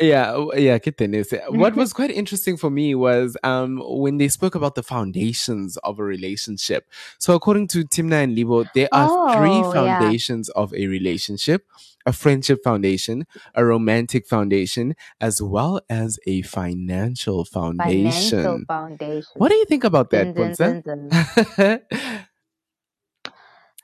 yeah, 0.00 0.44
yeah, 0.56 0.78
ke 0.78 0.96
tennis. 0.96 1.32
What 1.48 1.76
was 1.76 1.92
quite 1.92 2.10
interesting 2.10 2.56
for 2.56 2.70
me 2.70 2.94
was 2.94 3.36
um 3.44 3.80
when 3.84 4.18
they 4.18 4.28
spoke 4.28 4.54
about 4.54 4.74
the 4.74 4.82
foundations 4.82 5.76
of 5.78 5.98
a 6.00 6.04
relationship. 6.04 6.88
So 7.18 7.34
according 7.34 7.68
to 7.68 7.84
Timna 7.84 8.24
and 8.24 8.34
Libo, 8.34 8.64
there 8.74 8.88
are 8.92 9.08
three 9.32 9.62
Oh, 9.64 9.84
yeah. 9.84 9.98
foundations 9.98 10.48
of 10.50 10.74
a 10.74 10.86
relationship. 10.86 11.66
A 12.06 12.12
friendship 12.12 12.62
foundation, 12.62 13.26
a 13.54 13.64
romantic 13.64 14.26
foundation, 14.26 14.94
as 15.20 15.40
well 15.40 15.80
as 15.88 16.18
a 16.26 16.42
financial 16.42 17.44
foundation. 17.44 18.30
Financial 18.30 18.60
foundation. 18.66 19.32
What 19.36 19.48
do 19.48 19.54
you 19.56 19.64
think 19.64 19.84
about 19.84 20.10
that, 20.10 20.34
dun. 20.34 21.10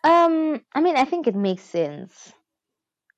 Um, 0.02 0.60
I 0.74 0.80
mean, 0.80 0.96
I 0.96 1.04
think 1.04 1.26
it 1.26 1.34
makes 1.34 1.62
sense. 1.62 2.32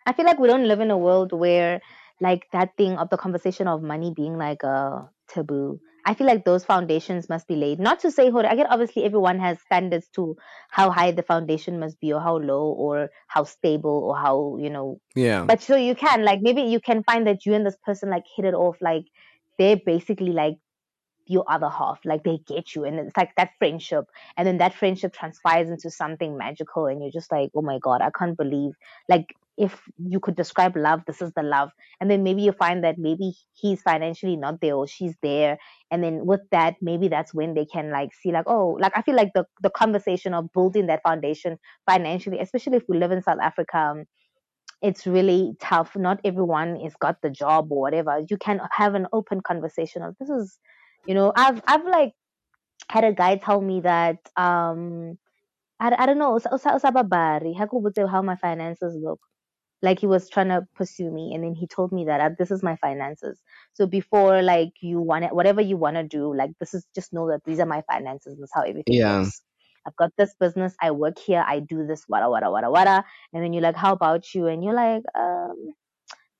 I 0.07 0.13
feel 0.13 0.27
like 0.27 0.39
we 0.39 0.49
don't 0.49 0.67
live 0.67 0.81
in 0.81 0.91
a 0.91 0.99
world 0.99 1.33
where 1.33 1.81
like 2.21 2.47
that 2.53 2.77
thing 2.77 2.99
of 2.99 3.09
the 3.11 3.17
conversation 3.17 3.69
of 3.69 3.83
money 3.83 4.13
being 4.15 4.37
like 4.37 4.63
a 4.63 5.09
taboo. 5.29 5.81
I 6.05 6.15
feel 6.15 6.27
like 6.27 6.45
those 6.45 6.65
foundations 6.65 7.29
must 7.29 7.47
be 7.47 7.57
laid. 7.57 7.79
Not 7.79 8.01
to 8.01 8.11
say, 8.11 8.31
Hore, 8.31 8.45
I 8.47 8.57
get 8.57 8.71
obviously 8.71 9.05
everyone 9.05 9.39
has 9.39 9.61
standards 9.61 10.09
to 10.15 10.37
how 10.69 10.91
high 10.91 11.13
the 11.13 11.23
foundation 11.23 11.79
must 11.79 12.01
be, 12.01 12.13
or 12.13 12.21
how 12.21 12.39
low, 12.39 12.71
or 12.71 13.11
how 13.29 13.45
stable, 13.45 14.03
or 14.05 14.17
how 14.17 14.57
you 14.61 14.71
know. 14.71 15.01
yeah. 15.15 15.45
But 15.45 15.63
so 15.63 15.77
you 15.77 15.95
can 15.95 16.25
like 16.25 16.41
maybe 16.43 16.63
you 16.63 16.81
can 16.81 17.03
find 17.05 17.27
that 17.27 17.47
you 17.47 17.55
and 17.55 17.65
this 17.65 17.77
person 17.85 18.11
like 18.11 18.25
hit 18.37 18.45
it 18.45 18.55
off. 18.55 18.77
Like 18.81 19.05
they're 19.59 19.77
basically 19.77 20.33
like 20.33 20.57
your 21.27 21.45
other 21.49 21.69
half 21.69 22.01
like 22.05 22.25
they 22.25 22.39
get 22.47 22.75
you 22.75 22.85
and 22.85 22.99
it's 22.99 23.17
like 23.17 23.31
that 23.37 23.51
friendship 23.59 24.05
and 24.37 24.47
then 24.47 24.59
that 24.59 24.75
friendship 24.75 25.13
transpires 25.13 25.69
into 25.69 25.89
something 25.91 26.37
magical 26.37 26.87
and 26.87 27.01
you're 27.01 27.13
just 27.13 27.31
like 27.31 27.49
oh 27.55 27.63
my 27.63 27.79
god 27.79 28.03
i 28.03 28.11
can't 28.11 28.37
believe 28.37 28.73
like 29.09 29.35
if 29.59 29.83
you 29.99 30.19
could 30.19 30.35
describe 30.35 30.77
love 30.77 31.03
this 31.07 31.21
is 31.21 31.31
the 31.37 31.43
love 31.43 31.71
and 32.01 32.11
then 32.11 32.23
maybe 32.23 32.43
you 32.43 32.53
find 32.53 32.83
that 32.83 32.97
maybe 32.99 33.35
he's 33.53 33.83
financially 33.83 34.37
not 34.37 34.61
there 34.61 34.75
or 34.75 34.87
she's 34.87 35.15
there 35.23 35.59
and 35.91 36.03
then 36.03 36.25
with 36.25 36.41
that 36.51 36.75
maybe 36.81 37.07
that's 37.09 37.35
when 37.35 37.55
they 37.55 37.67
can 37.67 37.91
like 37.91 38.15
see 38.15 38.33
like 38.33 38.45
oh 38.47 38.79
like 38.81 38.93
i 38.97 39.03
feel 39.03 39.15
like 39.15 39.31
the 39.35 39.45
the 39.63 39.71
conversation 39.71 40.33
of 40.33 40.51
building 40.53 40.87
that 40.87 41.03
foundation 41.03 41.59
financially 41.87 42.39
especially 42.41 42.77
if 42.77 42.85
we 42.89 42.97
live 42.97 43.13
in 43.13 43.23
south 43.23 43.39
africa 43.43 43.79
um, 43.79 44.05
it's 44.83 45.07
really 45.07 45.55
tough. 45.61 45.97
Not 45.97 46.21
everyone 46.25 46.81
has 46.81 46.95
got 46.97 47.23
the 47.23 47.31
job 47.31 47.71
or 47.71 47.81
whatever. 47.81 48.21
You 48.29 48.37
can 48.37 48.61
have 48.73 48.95
an 48.95 49.07
open 49.13 49.41
conversation 49.41 50.03
of 50.03 50.17
this 50.19 50.29
is, 50.29 50.59
you 51.07 51.15
know, 51.15 51.33
I've 51.37 51.63
I've 51.67 51.85
like 51.85 52.13
had 52.91 53.05
a 53.05 53.13
guy 53.13 53.37
tell 53.37 53.61
me 53.61 53.81
that 53.83 54.19
um 54.37 55.19
I, 55.81 55.95
I 55.99 56.07
don't 56.07 56.19
know 56.19 56.39
how 58.09 58.23
my 58.23 58.37
finances 58.37 58.97
look. 59.01 59.21
Like 59.83 60.01
he 60.01 60.07
was 60.07 60.31
trying 60.31 60.49
to 60.49 60.67
pursue 60.75 61.11
me, 61.11 61.35
and 61.35 61.45
then 61.45 61.55
he 61.55 61.67
told 61.67 61.93
me 61.93 62.05
that 62.07 62.21
uh, 62.21 62.31
this 62.39 62.51
is 62.51 62.63
my 62.63 62.77
finances. 62.77 63.41
So 63.75 63.87
before 63.87 64.43
like 64.43 64.73
you 64.81 65.01
want 65.01 65.25
it, 65.25 65.35
whatever 65.35 65.61
you 65.61 65.77
want 65.77 65.97
to 65.97 66.05
do, 66.05 66.35
like 66.35 66.53
this 66.61 66.75
is 66.75 66.87
just 66.95 67.13
know 67.13 67.29
that 67.31 67.45
these 67.45 67.61
are 67.61 67.67
my 67.67 67.83
finances. 67.91 68.37
This 68.39 68.45
is 68.45 68.53
how 68.55 68.63
everything 68.63 69.01
Yeah. 69.01 69.03
goes. 69.03 69.43
I've 69.87 69.97
got 69.97 70.13
this 70.19 70.35
business. 70.41 70.75
I 70.81 70.93
work 70.93 71.19
here. 71.19 71.45
I 71.47 71.61
do 71.61 71.87
this. 71.87 72.05
Wada 72.09 72.31
wada 72.31 72.51
wada 72.51 72.71
wada. 72.71 73.05
And 73.33 73.45
then 73.45 73.53
you're 73.53 73.63
like, 73.63 73.77
how 73.77 73.93
about 73.95 74.35
you? 74.35 74.47
And 74.49 74.65
you're 74.65 74.75
like, 74.75 75.03
um, 75.19 75.75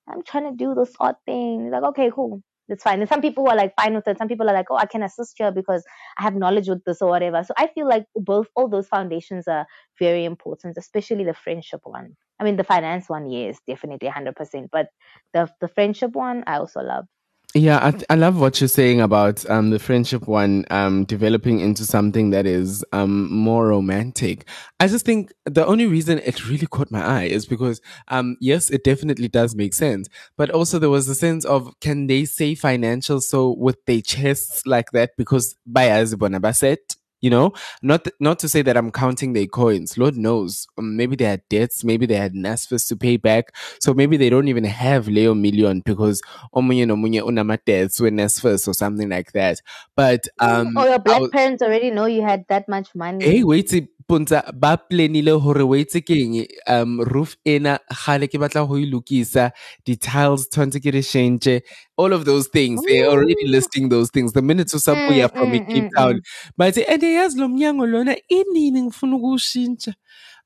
I'm 0.09 0.23
trying 0.25 0.51
to 0.51 0.57
do 0.57 0.75
this 0.75 0.93
odd 1.01 1.17
thing. 1.27 1.71
Like, 1.71 1.83
okay, 1.85 2.11
cool. 2.15 2.43
That's 2.69 2.83
fine. 2.83 3.01
And 3.01 3.09
some 3.09 3.21
people 3.21 3.49
are 3.49 3.57
like 3.57 3.75
fine 3.77 3.95
with 3.95 4.07
it. 4.09 4.19
Some 4.19 4.29
people 4.29 4.49
are 4.49 4.55
like, 4.55 4.67
oh, 4.71 4.77
I 4.77 4.87
can 4.87 5.03
assist 5.03 5.39
you 5.39 5.51
because 5.51 5.85
I 6.19 6.23
have 6.23 6.35
knowledge 6.35 6.69
with 6.69 6.83
this 6.85 7.03
or 7.03 7.09
whatever. 7.09 7.43
So 7.45 7.53
I 7.57 7.67
feel 7.69 7.89
like 7.89 8.07
both 8.15 8.47
all 8.57 8.69
those 8.69 8.89
foundations 8.89 9.49
are 9.49 9.67
very 9.99 10.25
important, 10.25 10.77
especially 10.79 11.25
the 11.25 11.35
friendship 11.35 11.81
one. 11.85 12.17
I 12.41 12.45
mean, 12.45 12.57
the 12.57 12.65
finance 12.65 13.09
one, 13.09 13.29
yes, 13.31 13.59
definitely 13.67 14.09
100%. 14.09 14.71
But 14.73 14.89
the 15.35 15.49
the 15.61 15.69
friendship 15.69 16.13
one, 16.13 16.45
I 16.47 16.57
also 16.59 16.81
love. 16.81 17.07
Yeah, 17.55 17.79
I, 18.09 18.15
I 18.15 18.15
love 18.15 18.41
what 18.41 18.63
you're 18.63 18.69
saying 18.69 19.03
about 19.03 19.49
um, 19.51 19.69
the 19.69 19.79
friendship 19.79 20.27
one 20.27 20.65
um, 20.71 21.05
developing 21.05 21.61
into 21.61 21.85
something 21.85 22.31
that 22.31 22.47
is 22.47 22.83
um, 22.93 23.31
more 23.31 23.69
romantic. 23.69 24.49
I 24.81 24.89
just 24.89 25.05
think 25.05 25.33
the 25.45 25.67
only 25.67 25.85
reason 25.85 26.19
it 26.21 26.49
really 26.49 26.67
caught 26.67 26.91
my 26.91 27.05
eye 27.05 27.25
is 27.25 27.45
because, 27.45 27.83
um, 28.09 28.39
yes, 28.41 28.71
it 28.71 28.85
definitely 28.85 29.29
does 29.29 29.55
make 29.55 29.75
sense, 29.75 30.09
but 30.39 30.49
also 30.49 30.79
there 30.79 30.89
was 30.89 31.07
a 31.11 31.15
sense 31.15 31.45
of 31.45 31.79
can 31.83 32.07
they 32.07 32.25
say 32.25 32.55
financial 32.55 33.21
so 33.21 33.51
with 33.59 33.85
their 33.85 34.01
chests 34.01 34.65
like 34.67 34.91
that? 34.93 35.11
Because 35.19 35.55
by 35.67 35.89
Baset, 35.89 36.97
you 37.23 37.31
know, 37.31 37.53
not 37.83 38.07
not 38.21 38.39
to 38.41 38.49
say 38.49 38.61
that 38.63 38.77
I'm 38.77 38.91
counting 38.91 39.33
their 39.33 39.47
coins. 39.47 39.97
Lord 39.97 40.17
knows, 40.17 40.67
um, 40.77 40.97
maybe 40.97 41.17
they 41.17 41.25
had 41.25 41.43
debts, 41.49 41.85
maybe 41.85 42.05
they 42.05 42.17
had 42.17 42.35
NSFAS 42.35 42.89
to 42.89 42.97
pay 42.97 43.17
back, 43.17 43.57
so 43.81 43.95
maybe 43.95 44.17
they 44.17 44.29
don't 44.29 44.49
even 44.49 44.65
have 44.65 45.09
Leo 45.09 45.33
million 45.33 45.81
because 45.81 46.21
omunye 46.55 46.85
nomunye 46.85 47.23
unamadebts 47.23 48.01
NSFAS 48.01 48.69
or 48.69 48.75
something 48.75 49.09
like 49.09 49.33
that. 49.33 49.63
But 49.97 50.27
um, 50.41 50.77
or 50.77 50.87
your 50.87 50.99
black 50.99 51.21
was- 51.21 51.31
parents 51.31 51.63
already 51.63 51.91
know 51.91 52.07
you 52.07 52.23
had 52.23 52.45
that 52.49 52.69
much 52.69 52.95
money. 52.95 53.25
Hey, 53.25 53.45
wait, 53.45 53.73
punza 54.09 54.43
ba 54.55 54.77
planile 54.77 55.31
hore 55.41 55.63
wait 55.63 55.93
keng 56.07 56.47
um 56.69 57.01
roof 57.01 57.37
ena 57.45 57.79
gale 58.07 58.27
ke 58.29 58.39
batla 58.39 58.67
go 58.69 58.79
ilukisa 58.79 59.51
di 59.87 59.97
tiles 59.97 60.49
tshwantse 60.49 60.81
ke 60.81 60.91
re 60.95 61.03
change 61.03 61.61
all 61.97 62.13
of 62.13 62.25
those 62.25 62.49
things 62.49 62.81
they're 62.89 63.09
already 63.09 63.35
listing 63.47 63.89
those 63.89 64.11
things. 64.11 64.33
The 64.33 64.43
minutes 64.43 64.75
usabuya 64.75 65.29
Mm, 65.29 65.33
from 65.33 65.51
mm, 65.53 65.67
Cape 65.69 65.85
mm, 65.85 65.97
Town. 65.97 66.21
but 66.57 66.77
and 66.79 67.03
yazi 67.03 67.39
lo 67.39 67.49
mnyango 67.49 67.87
lona 67.87 68.17
inini 68.29 68.83
ngifuna 68.83 69.17
ukuwushintsha 69.17 69.95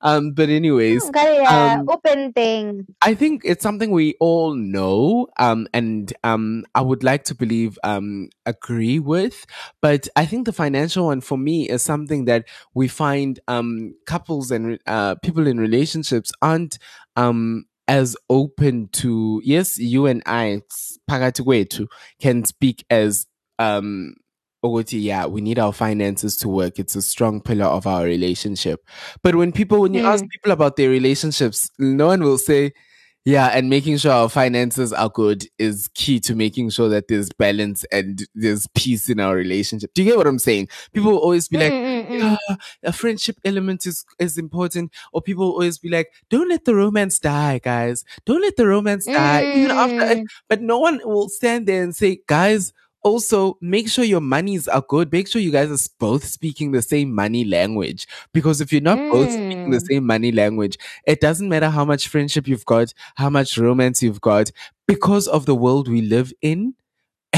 um 0.00 0.32
but 0.32 0.48
anyways 0.48 1.10
ya 1.14 1.80
um, 1.80 1.88
open 1.88 2.32
thing. 2.32 2.86
I 3.02 3.14
think 3.14 3.42
it's 3.44 3.62
something 3.62 3.90
we 3.90 4.14
all 4.20 4.54
know, 4.54 5.28
um, 5.38 5.66
and 5.72 6.12
um, 6.24 6.64
I 6.74 6.80
would 6.80 7.02
like 7.04 7.24
to 7.24 7.34
believe, 7.34 7.78
um, 7.84 8.28
agree 8.44 8.98
with. 8.98 9.46
But 9.80 10.08
I 10.16 10.26
think 10.26 10.46
the 10.46 10.52
financial 10.52 11.06
one 11.06 11.20
for 11.20 11.38
me 11.38 11.68
is 11.68 11.82
something 11.82 12.24
that 12.26 12.46
we 12.74 12.88
find 12.88 13.40
um, 13.48 13.94
couples 14.06 14.50
and 14.50 14.78
uh, 14.86 15.16
people 15.16 15.46
in 15.46 15.58
relationships 15.58 16.32
aren't 16.42 16.78
um, 17.16 17.66
as 17.88 18.16
open 18.28 18.88
to. 18.92 19.40
Yes, 19.44 19.78
you 19.78 20.06
and 20.06 20.22
I, 20.26 20.62
can 22.20 22.44
speak 22.44 22.84
as 22.90 23.26
um, 23.58 24.14
yeah, 24.68 25.26
we 25.26 25.40
need 25.40 25.58
our 25.58 25.72
finances 25.72 26.36
to 26.38 26.48
work. 26.48 26.78
It's 26.78 26.96
a 26.96 27.02
strong 27.02 27.40
pillar 27.40 27.66
of 27.66 27.86
our 27.86 28.04
relationship. 28.04 28.84
But 29.22 29.34
when 29.34 29.52
people, 29.52 29.80
when 29.80 29.94
you 29.94 30.04
ask 30.04 30.24
Mm. 30.24 30.28
people 30.30 30.52
about 30.52 30.76
their 30.76 30.90
relationships, 30.90 31.70
no 31.78 32.06
one 32.06 32.22
will 32.22 32.38
say, 32.38 32.72
yeah, 33.24 33.46
and 33.48 33.68
making 33.68 33.96
sure 33.96 34.12
our 34.12 34.28
finances 34.28 34.92
are 34.92 35.08
good 35.08 35.48
is 35.58 35.88
key 35.94 36.20
to 36.20 36.36
making 36.36 36.70
sure 36.70 36.88
that 36.88 37.08
there's 37.08 37.28
balance 37.32 37.84
and 37.90 38.22
there's 38.36 38.68
peace 38.76 39.08
in 39.08 39.18
our 39.18 39.34
relationship. 39.34 39.90
Do 39.94 40.02
you 40.04 40.10
get 40.10 40.16
what 40.16 40.28
I'm 40.28 40.38
saying? 40.38 40.68
People 40.92 41.10
will 41.10 41.18
always 41.18 41.48
be 41.48 41.56
like, 41.58 41.72
Mm, 41.72 42.06
mm, 42.06 42.08
mm. 42.08 42.38
yeah, 42.48 42.56
a 42.84 42.92
friendship 42.92 43.40
element 43.44 43.84
is, 43.84 44.04
is 44.20 44.38
important. 44.38 44.92
Or 45.12 45.22
people 45.22 45.46
will 45.46 45.54
always 45.54 45.76
be 45.76 45.88
like, 45.88 46.12
don't 46.30 46.48
let 46.48 46.66
the 46.66 46.76
romance 46.76 47.18
die, 47.18 47.58
guys. 47.58 48.04
Don't 48.26 48.42
let 48.42 48.54
the 48.56 48.68
romance 48.68 49.06
die. 49.06 49.42
Even 49.56 49.70
after, 49.72 49.96
Mm. 50.20 50.24
but 50.48 50.60
no 50.62 50.78
one 50.78 51.00
will 51.04 51.28
stand 51.28 51.66
there 51.66 51.82
and 51.82 51.96
say, 51.96 52.20
guys, 52.28 52.72
also 53.10 53.56
make 53.60 53.88
sure 53.88 54.04
your 54.04 54.20
monies 54.20 54.66
are 54.68 54.82
good. 54.94 55.12
Make 55.12 55.28
sure 55.28 55.40
you 55.40 55.52
guys 55.52 55.70
are 55.70 55.88
both 55.98 56.24
speaking 56.24 56.72
the 56.72 56.82
same 56.82 57.14
money 57.14 57.44
language. 57.44 58.06
Because 58.34 58.60
if 58.60 58.72
you're 58.72 58.82
not 58.92 58.98
both 59.12 59.30
speaking 59.30 59.70
the 59.70 59.78
Mm. 59.78 59.88
same 59.90 60.04
money 60.06 60.32
language, 60.32 60.76
it 61.06 61.20
doesn't 61.20 61.48
matter 61.48 61.70
how 61.70 61.84
much 61.84 62.08
friendship 62.08 62.48
you've 62.48 62.66
got, 62.66 62.92
how 63.14 63.30
much 63.30 63.56
romance 63.56 64.02
you've 64.02 64.20
got, 64.20 64.50
because 64.88 65.28
of 65.28 65.46
the 65.46 65.54
world 65.54 65.88
we 65.88 66.00
live 66.02 66.32
in. 66.42 66.74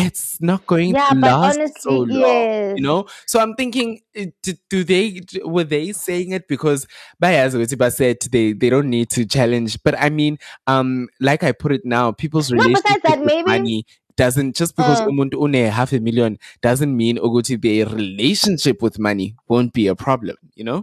it's 0.07 0.41
not 0.41 0.65
going 0.67 0.95
Yeah, 0.95 1.09
to 1.09 1.17
last 1.17 1.59
honestly, 1.59 1.81
so 1.81 1.91
long. 1.91 2.09
yes. 2.21 2.75
You 2.79 2.83
know? 2.85 3.07
So 3.27 3.41
I'm 3.41 3.55
thinking, 3.61 4.01
eh, 4.15 4.27
do, 4.45 4.53
do 4.71 4.85
they 4.85 5.21
were 5.45 5.65
they 5.65 5.91
saying 5.93 6.31
it 6.39 6.47
because 6.47 6.87
Bayaz 7.21 7.55
Wetiba 7.61 7.91
said 7.93 8.19
they 8.31 8.53
they 8.61 8.71
don't 8.71 8.91
need 8.97 9.09
to 9.17 9.25
challenge. 9.27 9.73
But 9.83 9.95
I 9.99 10.09
mean, 10.21 10.39
um, 10.69 11.09
like 11.21 11.43
I 11.43 11.51
put 11.51 11.73
it 11.73 11.85
now, 11.85 12.13
people's 12.13 12.53
No, 12.53 12.63
relationship 12.63 13.03
that, 13.03 13.19
with 13.19 13.27
maybe- 13.27 13.51
money 13.55 13.79
doesn't 14.23 14.51
just 14.61 14.73
because 14.79 15.01
Uh. 15.01 15.09
umuntu 15.13 15.37
une 15.47 15.63
half 15.79 15.91
a 15.99 16.01
million 16.09 16.33
doesn't 16.67 16.95
mean 17.03 17.17
Oguti 17.27 17.57
a 17.73 17.85
relationship 18.01 18.83
with 18.87 18.99
money 19.09 19.29
won't 19.49 19.73
be 19.73 19.85
a 19.95 19.97
problem, 20.07 20.37
you 20.59 20.65
know? 20.69 20.81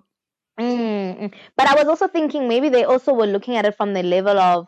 Mm. 0.60 1.34
But 1.58 1.68
I 1.72 1.76
was 1.80 1.88
also 1.94 2.08
thinking 2.08 2.48
maybe 2.48 2.70
they 2.76 2.86
also 2.86 3.14
were 3.14 3.28
looking 3.36 3.56
at 3.58 3.66
it 3.66 3.76
from 3.80 3.94
the 3.94 4.04
level 4.04 4.38
of 4.40 4.68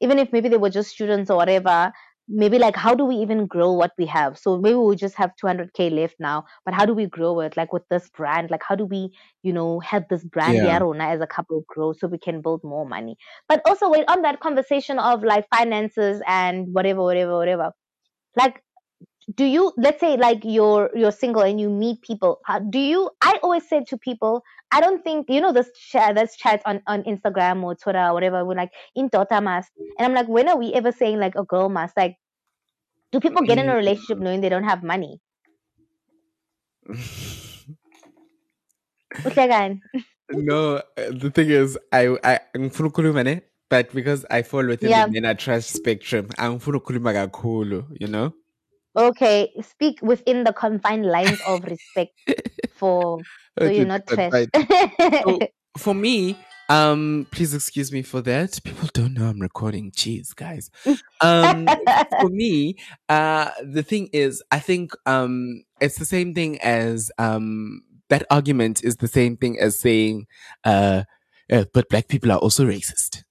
even 0.00 0.18
if 0.18 0.32
maybe 0.32 0.48
they 0.48 0.58
were 0.64 0.70
just 0.78 0.90
students 0.90 1.30
or 1.30 1.36
whatever, 1.36 1.92
maybe 2.28 2.58
like 2.58 2.76
how 2.84 2.92
do 3.00 3.04
we 3.04 3.14
even 3.24 3.46
grow 3.46 3.70
what 3.80 3.92
we 3.98 4.06
have? 4.06 4.36
So 4.38 4.58
maybe 4.58 4.74
we 4.76 4.96
just 4.96 5.14
have 5.16 5.30
200k 5.42 5.90
left 5.98 6.16
now, 6.18 6.44
but 6.64 6.74
how 6.74 6.84
do 6.86 6.94
we 6.94 7.06
grow 7.06 7.38
it? 7.40 7.56
Like 7.56 7.72
with 7.72 7.86
this 7.88 8.08
brand, 8.10 8.50
like 8.50 8.62
how 8.68 8.74
do 8.74 8.84
we, 8.84 9.00
you 9.42 9.52
know, 9.52 9.68
help 9.80 10.08
this 10.08 10.24
brand 10.24 10.54
Yeah. 10.56 10.80
Yarona 10.80 11.14
as 11.14 11.20
a 11.20 11.26
couple 11.26 11.64
grow 11.68 11.92
so 11.92 12.08
we 12.08 12.18
can 12.18 12.40
build 12.40 12.64
more 12.64 12.86
money? 12.96 13.16
But 13.48 13.62
also 13.64 13.90
wait 13.90 14.06
on 14.08 14.22
that 14.22 14.40
conversation 14.40 14.98
of 14.98 15.22
like 15.22 15.46
finances 15.54 16.20
and 16.26 16.66
whatever, 16.72 17.02
whatever, 17.02 17.36
whatever. 17.36 17.70
Like 18.36 18.62
do 19.36 19.44
you 19.44 19.72
let's 19.76 20.00
say 20.00 20.16
like 20.16 20.40
you're 20.42 20.90
you're 20.94 21.12
single 21.12 21.42
and 21.42 21.60
you 21.60 21.70
meet 21.70 22.02
people 22.02 22.40
how, 22.44 22.58
do 22.58 22.80
you 22.80 23.08
i 23.20 23.38
always 23.40 23.62
say 23.68 23.84
to 23.84 23.96
people 23.96 24.42
i 24.72 24.80
don't 24.80 25.04
think 25.04 25.30
you 25.30 25.40
know 25.40 25.52
this 25.52 25.70
chat 25.78 26.16
this 26.16 26.34
chat 26.34 26.60
on 26.66 26.82
on 26.88 27.04
instagram 27.04 27.62
or 27.62 27.76
twitter 27.76 28.00
or 28.00 28.14
whatever 28.14 28.44
we're 28.44 28.56
like 28.56 28.72
in 28.96 29.08
tota 29.08 29.28
daughter 29.28 29.40
must 29.40 29.70
and 29.96 30.06
i'm 30.06 30.12
like 30.12 30.26
when 30.26 30.48
are 30.48 30.58
we 30.58 30.74
ever 30.74 30.90
saying 30.90 31.20
like 31.20 31.36
a 31.36 31.44
girl 31.44 31.68
must 31.68 31.96
like 31.96 32.16
do 33.12 33.20
people 33.20 33.42
get 33.42 33.58
in 33.58 33.68
a 33.68 33.76
relationship 33.76 34.18
knowing 34.18 34.40
they 34.40 34.48
don't 34.48 34.64
have 34.64 34.82
money? 34.82 35.20
No, 40.34 40.80
the 40.96 41.30
thing 41.30 41.50
is, 41.50 41.76
I 41.92 42.16
I 42.24 42.40
ngifuna 42.56 42.88
ukukhuluma 42.88 43.24
ne, 43.24 43.42
but 43.72 43.90
because 43.94 44.26
I 44.30 44.42
fall 44.42 44.66
within 44.66 44.90
Yeah. 44.90 45.06
the 45.06 45.12
Nena 45.12 45.34
trash 45.34 45.64
spectrum, 45.64 46.28
angifuna 46.38 46.76
ukukhuluma 46.78 47.14
kakhulu, 47.16 47.86
you 47.98 48.06
know. 48.06 48.34
okay 48.94 49.50
speak 49.62 49.96
within 50.02 50.44
the 50.44 50.52
confined 50.52 51.06
lines 51.06 51.40
of 51.40 51.64
respect 51.64 52.12
for 52.76 53.24
so 53.58 53.64
Okay, 53.64 53.76
you're 53.78 53.86
not 53.86 54.06
trash 54.06 54.30
fine. 54.30 54.50
So 55.24 55.38
for 55.78 55.94
me, 55.94 56.36
um, 56.68 57.26
please 57.30 57.54
excuse 57.54 57.90
me 57.90 58.02
for 58.02 58.20
that. 58.20 58.60
People 58.62 58.90
don't 58.92 59.14
know 59.14 59.24
I'm 59.26 59.40
recording. 59.40 59.90
Jeez, 59.92 60.36
guys. 60.36 60.70
Um, 61.22 61.66
for 62.20 62.28
me, 62.28 62.76
uh, 63.08 63.50
the 63.64 63.82
thing 63.82 64.10
is, 64.12 64.42
I 64.50 64.58
think 64.58 64.92
um, 65.06 65.64
it's 65.80 65.98
the 65.98 66.04
same 66.04 66.34
thing 66.34 66.60
as 66.60 67.10
um, 67.18 67.80
that 68.10 68.26
argument 68.30 68.84
is 68.84 68.96
the 68.96 69.08
same 69.08 69.38
thing 69.38 69.58
as 69.58 69.80
saying, 69.80 70.26
uh, 70.64 71.04
uh, 71.50 71.64
but 71.72 71.88
black 71.88 72.08
people 72.08 72.30
are 72.32 72.38
also 72.38 72.64
racist. 72.66 73.22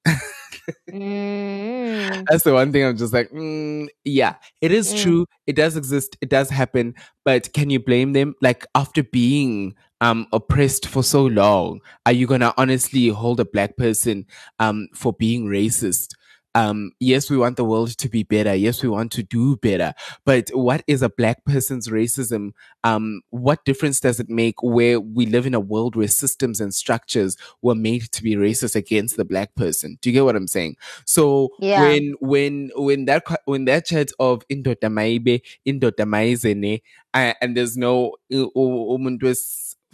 Mm. 0.89 2.26
That's 2.30 2.43
the 2.43 2.53
one 2.53 2.72
thing 2.72 2.84
I'm 2.86 2.97
just 2.97 3.14
like, 3.14 3.30
mm, 3.32 3.88
yeah, 4.03 4.36
it 4.62 4.72
is 4.72 4.93
Mm. 4.93 4.97
true. 5.01 5.26
It 5.47 5.55
does 5.55 5.76
exist. 5.76 6.18
It 6.22 6.30
does 6.30 6.49
happen. 6.49 6.93
But 7.26 7.51
can 7.53 7.70
you 7.70 7.80
blame 7.80 8.14
them? 8.14 8.36
Like 8.41 8.66
after 8.76 9.03
being 9.03 9.76
um 10.01 10.28
oppressed 10.34 10.88
for 10.88 11.03
so 11.03 11.26
long, 11.26 11.80
are 12.05 12.12
you 12.12 12.28
gonna 12.28 12.53
honestly 12.57 13.07
hold 13.09 13.39
a 13.39 13.45
black 13.45 13.78
person 13.78 14.26
um 14.59 14.88
for 14.93 15.14
being 15.14 15.45
racist? 15.47 16.09
Um, 16.54 16.91
yes, 16.99 17.30
we 17.30 17.38
want 17.38 17.56
the 17.58 17.64
world 17.64 17.97
to 17.97 18.10
be 18.10 18.24
better. 18.24 18.54
Yes, 18.54 18.84
we 18.84 18.89
want 18.89 19.12
to 19.14 19.24
do 19.24 19.56
better. 19.58 19.93
But 20.26 20.49
what 20.54 20.84
is 20.86 21.02
a 21.02 21.10
black 21.10 21.45
person's 21.45 21.88
racism? 21.88 22.52
Um, 22.84 23.22
what 23.30 23.64
difference 23.64 23.99
does 24.02 24.20
it 24.20 24.30
make 24.30 24.62
where 24.62 24.99
we 24.99 25.26
live 25.26 25.45
in 25.45 25.54
a 25.54 25.60
world 25.60 25.95
where 25.95 26.08
systems 26.10 26.60
and 26.60 26.74
structures 26.74 27.38
were 27.62 27.76
made 27.76 28.12
to 28.12 28.24
be 28.24 28.36
racist 28.36 28.76
against 28.76 29.16
the 29.18 29.26
black 29.26 29.56
person? 29.56 29.97
Do 30.02 30.10
you 30.10 30.14
get 30.14 30.26
what 30.26 30.36
I'm 30.36 30.47
saying? 30.47 30.76
So 31.06 31.49
Yeah. 31.60 31.82
when 31.82 32.16
when 32.20 32.72
when 32.76 33.06
that 33.06 33.24
when 33.45 33.66
that 33.66 33.86
chat 33.86 34.12
of 34.20 34.45
indoda 34.49 34.89
maibe 34.89 35.41
indoda 35.66 36.06
maizene 36.06 36.82
uh, 37.14 37.34
and 37.41 37.56
there's 37.56 37.78
no 37.78 38.16
umuntu 38.32 39.36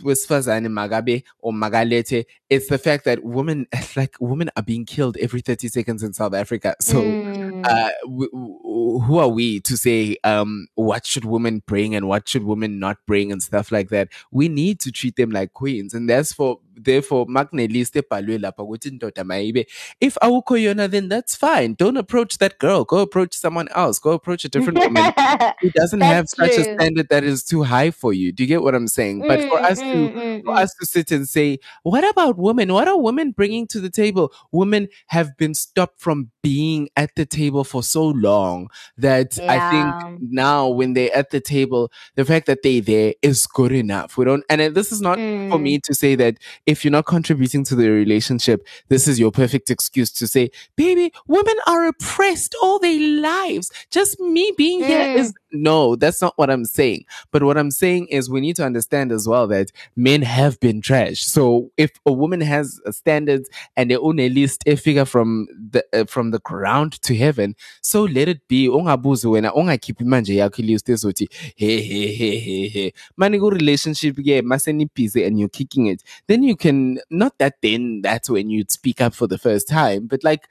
wesifazane 0.04 0.68
magabe 0.70 1.24
or 1.42 1.54
magalete 1.54 2.26
it's 2.50 2.68
the 2.68 2.78
fact 2.78 3.04
that 3.06 3.24
women 3.24 3.66
like 3.96 4.16
women 4.20 4.50
are 4.56 4.64
being 4.64 4.86
killed 4.86 5.18
every 5.18 5.42
30 5.42 5.68
seconds 5.70 6.04
in 6.04 6.14
South 6.14 6.34
Africa 6.34 6.76
so 6.82 7.02
Mm. 7.02 7.66
uh, 7.66 7.90
w- 8.04 8.30
w- 8.32 8.60
who 9.02 9.18
are 9.20 9.28
we 9.30 9.60
to 9.62 9.78
say 9.78 10.18
um, 10.24 10.68
what 10.76 11.06
should 11.06 11.26
women 11.26 11.64
bring 11.66 11.96
and 11.96 12.08
what 12.08 12.28
should 12.28 12.44
women 12.44 12.80
not 12.80 12.98
bring 13.08 13.32
and 13.32 13.42
stuff 13.44 13.72
like 13.72 13.90
that? 13.90 14.10
We 14.32 14.50
need 14.50 14.80
to 14.82 14.92
treat 14.92 15.16
them 15.16 15.32
like 15.32 15.54
queens, 15.54 15.94
and 15.94 16.10
that's 16.10 16.34
for 16.34 16.60
therefore 16.76 17.26
magneliste 17.28 18.02
ebhalwe 18.02 18.38
lapha 18.40 18.64
ukuthi 18.64 18.90
indoda 18.90 19.24
mayibe. 19.24 19.66
If 20.02 20.16
awukho 20.22 20.58
yona, 20.66 20.90
then 20.90 21.10
that's 21.10 21.36
fine. 21.36 21.74
Don't 21.76 21.98
approach 21.98 22.38
that 22.40 22.60
girl. 22.60 22.84
Go 22.84 23.00
approach 23.00 23.36
someone 23.36 23.68
else. 23.76 24.00
Go 24.00 24.12
approach 24.12 24.46
a 24.46 24.50
different 24.50 24.80
woman 24.84 25.12
who 25.62 25.70
doesn't 25.72 26.02
have 26.02 26.26
such 26.30 26.58
a 26.58 26.64
standard 26.64 27.10
that 27.10 27.24
is 27.24 27.44
too 27.44 27.64
high 27.64 27.92
for 27.92 28.14
you. 28.14 28.32
Do 28.32 28.44
you 28.44 28.48
get 28.48 28.62
what 28.64 28.76
I'm 28.76 28.88
saying? 28.88 29.24
but 29.28 29.44
for 29.44 29.60
Mm, 29.60 29.72
us 29.72 29.80
mm, 29.80 29.92
to 29.92 30.12
mm, 30.16 30.44
for 30.46 30.54
mm. 30.54 30.60
us 30.64 30.74
to 30.80 30.86
sit 30.86 31.12
and 31.12 31.28
say, 31.28 31.60
what 31.84 32.08
about 32.10 32.38
women? 32.38 32.74
What 32.74 32.88
are 32.88 33.00
women 33.00 33.32
bringing 33.32 33.68
to 33.68 33.80
the 33.80 33.90
table? 33.90 34.32
Women 34.52 34.88
have 35.08 35.38
been 35.38 35.54
stopped 35.54 36.00
from 36.00 36.32
being 36.44 36.90
at 36.96 37.16
the 37.16 37.26
table 37.26 37.64
for 37.64 37.84
so 37.84 38.06
long 38.08 38.67
that 38.98 39.40
I 39.48 39.60
think 39.60 39.98
now 40.20 40.68
when 40.68 40.94
they're 40.94 41.16
at 41.16 41.30
the 41.32 41.40
table, 41.42 41.92
the 42.16 42.26
fact 42.26 42.46
that 42.48 42.60
they're 42.64 42.82
there 42.82 43.14
is 43.22 43.46
good 43.48 43.72
enough. 43.72 44.18
We 44.18 44.26
don't, 44.26 44.44
and 44.50 44.62
uh, 44.62 44.70
this 44.70 44.92
is 44.92 45.02
not 45.02 45.22
for 45.50 45.60
Mm. 45.60 45.64
me 45.64 45.80
to 45.86 45.94
say 45.96 46.14
that 46.16 46.36
if 46.66 46.84
you're 46.84 46.92
not 46.92 47.06
contributing 47.06 47.64
to 47.66 47.76
the 47.76 47.90
relationship, 47.90 48.68
this 48.90 49.08
is 49.08 49.18
your 49.18 49.32
perfect 49.32 49.70
excuse 49.70 50.12
to 50.12 50.28
say, 50.28 50.50
baby, 50.76 51.14
women 51.28 51.56
are 51.66 51.88
oppressed 51.88 52.54
all 52.62 52.80
their 52.80 53.00
lives. 53.00 53.72
Just 53.90 54.20
me 54.20 54.52
being 54.58 54.84
here 54.84 55.08
Mm. 55.14 55.20
is 55.20 55.34
no, 55.54 55.96
that's 55.96 56.22
not 56.22 56.34
what 56.36 56.50
I'm 56.50 56.66
saying. 56.66 57.06
But 57.32 57.44
what 57.44 57.58
I'm 57.58 57.72
saying 57.72 58.08
is 58.08 58.30
we 58.30 58.42
need 58.42 58.58
to 58.58 58.66
understand 58.66 59.12
as 59.14 59.26
well 59.28 59.48
that 59.48 59.72
men 59.96 60.22
have 60.22 60.60
been 60.60 60.82
trash. 60.82 61.22
So 61.24 61.72
if 61.78 61.92
a 62.06 62.12
woman 62.12 62.42
has 62.42 62.80
standards 62.92 63.50
and 63.78 63.90
they 63.90 63.96
own 63.96 64.20
a 64.20 64.28
list 64.30 64.64
a 64.68 64.76
figure 64.76 65.06
from 65.06 65.48
the 65.72 65.86
uh, 65.94 66.06
from 66.06 66.32
the 66.32 66.40
ground 66.40 67.02
to 67.04 67.16
heaven, 67.16 67.56
so 67.82 68.04
let 68.04 68.28
it 68.28 68.46
be. 68.50 68.57
Ungabuzi 68.66 69.28
wena 69.28 69.54
ungakhiphi 69.54 70.04
manje 70.04 70.36
yakho 70.36 70.62
ilist 70.62 70.90
ezothi 70.90 71.28
hey. 71.56 72.92
Mani 73.18 73.40
ku 73.40 73.50
relationship 73.50 74.16
ke 74.16 74.42
maseni 74.44 74.90
busy 74.94 75.24
and 75.24 75.40
you're 75.40 75.50
kicking 75.50 75.88
it. 75.88 76.04
Then 76.28 76.44
you 76.44 76.56
can 76.56 77.00
not 77.10 77.38
that 77.38 77.56
then 77.62 78.02
that's 78.02 78.30
when 78.30 78.50
you'd 78.50 78.72
speak 78.72 79.02
up 79.02 79.14
for 79.14 79.28
the 79.28 79.38
first 79.38 79.68
time, 79.68 80.08
but 80.08 80.24
like 80.24 80.48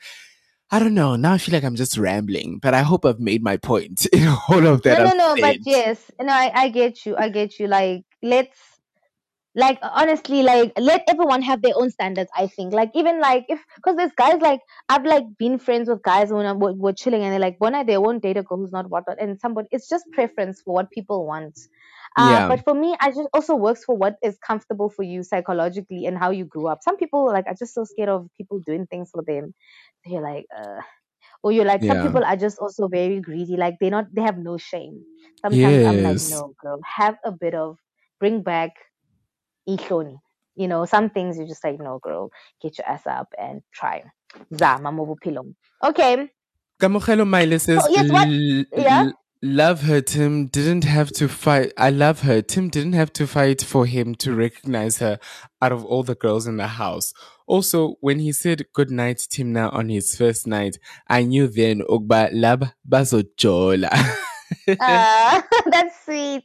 I 0.71 0.81
don't 0.81 0.95
know. 0.95 1.15
Now 1.15 1.35
I 1.35 1.39
feel 1.39 1.55
like 1.55 1.63
I'm 1.63 1.77
just 1.77 1.97
rambling, 1.97 2.59
but 2.61 2.75
I 2.75 2.83
hope 2.83 3.05
I've 3.05 3.21
made 3.21 3.43
my 3.43 3.57
point 3.57 4.07
in 4.13 4.27
all 4.49 4.67
of 4.67 4.83
that. 4.83 4.99
no, 4.99 5.11
no, 5.11 5.35
no, 5.35 5.41
but 5.41 5.59
yes, 5.65 6.11
no, 6.21 6.33
I, 6.33 6.51
I 6.55 6.69
get 6.71 7.07
you, 7.07 7.17
I 7.17 7.29
get 7.29 7.61
you. 7.61 7.69
Like, 7.69 8.05
let's, 8.21 8.59
like, 9.57 9.79
honestly, 9.83 10.43
like, 10.43 10.73
let 10.79 11.03
everyone 11.09 11.43
have 11.43 11.63
their 11.63 11.73
own 11.77 11.91
standards. 11.91 12.31
I 12.37 12.47
think, 12.47 12.73
like, 12.75 12.91
even 12.95 13.21
like, 13.21 13.47
if 13.49 13.61
because 13.77 13.97
there's 13.97 14.13
guys 14.17 14.41
like 14.41 14.61
I've 14.89 15.05
like 15.05 15.25
been 15.39 15.59
friends 15.59 15.89
with 15.89 16.03
guys 16.03 16.33
when 16.33 16.47
I'm, 16.47 16.61
we're, 16.61 16.73
we're 16.75 16.93
chilling 16.93 17.23
and 17.23 17.33
they're 17.33 17.41
like, 17.41 17.59
Bona, 17.59 17.85
they 17.85 17.99
won't 17.99 18.23
date 18.23 18.37
a 18.37 18.43
girl 18.45 18.59
who's 18.59 18.73
not 18.73 18.91
what, 18.91 19.05
what," 19.07 19.21
and 19.21 19.41
somebody, 19.41 19.69
it's 19.73 19.89
just 19.89 20.05
preference 20.13 20.63
for 20.63 20.75
what 20.75 20.91
people 20.91 21.27
want. 21.27 21.59
Uh, 22.17 22.23
Yeah. 22.31 22.49
But 22.49 22.65
for 22.65 22.75
me, 22.75 22.97
I 23.01 23.11
just 23.11 23.29
also 23.35 23.55
works 23.57 23.85
for 23.85 23.97
what 23.97 24.17
is 24.23 24.39
comfortable 24.39 24.89
for 24.91 25.03
you 25.03 25.23
psychologically 25.23 26.07
and 26.07 26.17
how 26.19 26.31
you 26.31 26.45
grew 26.45 26.69
up. 26.69 26.79
Some 26.83 26.97
people 26.97 27.27
like 27.27 27.47
are 27.47 27.55
just 27.59 27.75
so 27.75 27.85
scared 27.85 28.09
of 28.09 28.29
people 28.37 28.61
doing 28.61 28.87
things 28.87 29.11
for 29.13 29.23
them. 29.27 29.55
You're 30.07 30.23
like, 30.23 30.47
uh, 30.57 30.81
or 31.43 31.53
you're 31.53 31.65
like, 31.67 31.85
some 31.85 31.99
Yeah. 31.99 32.01
people 32.01 32.25
are 32.25 32.37
just 32.37 32.59
also 32.59 32.89
very 32.89 33.21
greedy. 33.21 33.57
Like 33.57 33.77
they're 33.81 33.91
not, 33.91 34.07
they 34.15 34.23
have 34.23 34.39
no 34.39 34.57
shame. 34.59 35.05
Sometimes 35.41 35.83
I'm 35.85 36.01
like, 36.03 36.19
no, 36.21 36.55
girl, 36.63 36.81
have 36.85 37.19
a 37.25 37.33
bit 37.33 37.55
of 37.55 37.79
bring 38.21 38.43
back 38.43 38.73
ihloni. 39.69 40.17
You 40.55 40.69
know, 40.69 40.85
some 40.87 41.11
things 41.11 41.37
you're 41.37 41.47
just 41.47 41.63
like, 41.65 41.79
no, 41.79 41.99
girl, 41.99 42.31
get 42.63 42.79
your 42.79 42.87
ass 42.89 43.07
up 43.07 43.29
and 43.39 43.61
try. 43.75 44.05
Zama 44.57 44.91
mo 44.91 45.05
bophelo. 45.07 45.55
Okay. 45.85 46.29
Kamogelo 46.81 47.27
Miley 47.27 47.59
says, 47.59 47.85
So, 47.85 47.91
yes, 47.91 48.11
what- 48.11 48.29
yeah? 48.79 49.11
Love 49.43 49.83
her, 49.83 50.01
Tim 50.01 50.47
didn't 50.47 50.85
have 50.85 51.11
to 51.13 51.29
fight. 51.29 51.71
I 51.77 51.91
love 51.91 52.23
her. 52.23 52.41
Tim 52.41 52.71
didn't 52.71 52.95
have 52.95 53.13
to 53.13 53.27
fight 53.27 53.61
for 53.63 53.85
him 53.85 54.15
to 54.17 54.35
recognize 54.35 54.97
her 54.99 55.19
out 55.61 55.73
of 55.73 55.85
all 55.85 56.03
the 56.03 56.15
girls 56.15 56.47
in 56.47 56.57
the 56.57 56.67
house. 56.67 57.13
Also, 57.47 57.97
when 58.01 58.19
he 58.19 58.33
said 58.33 58.65
good 58.73 58.91
night, 58.91 59.19
Limna, 59.19 59.73
on 59.73 59.91
his 59.91 60.17
first 60.17 60.47
night, 60.47 60.79
I 61.07 61.23
knew 61.23 61.49
then 61.49 61.81
Ogba 61.83 62.31
Lab 62.33 62.69
Bazojola. 62.89 63.91
Uh, 64.81 65.43
that's 65.67 66.05
sweet. 66.05 66.45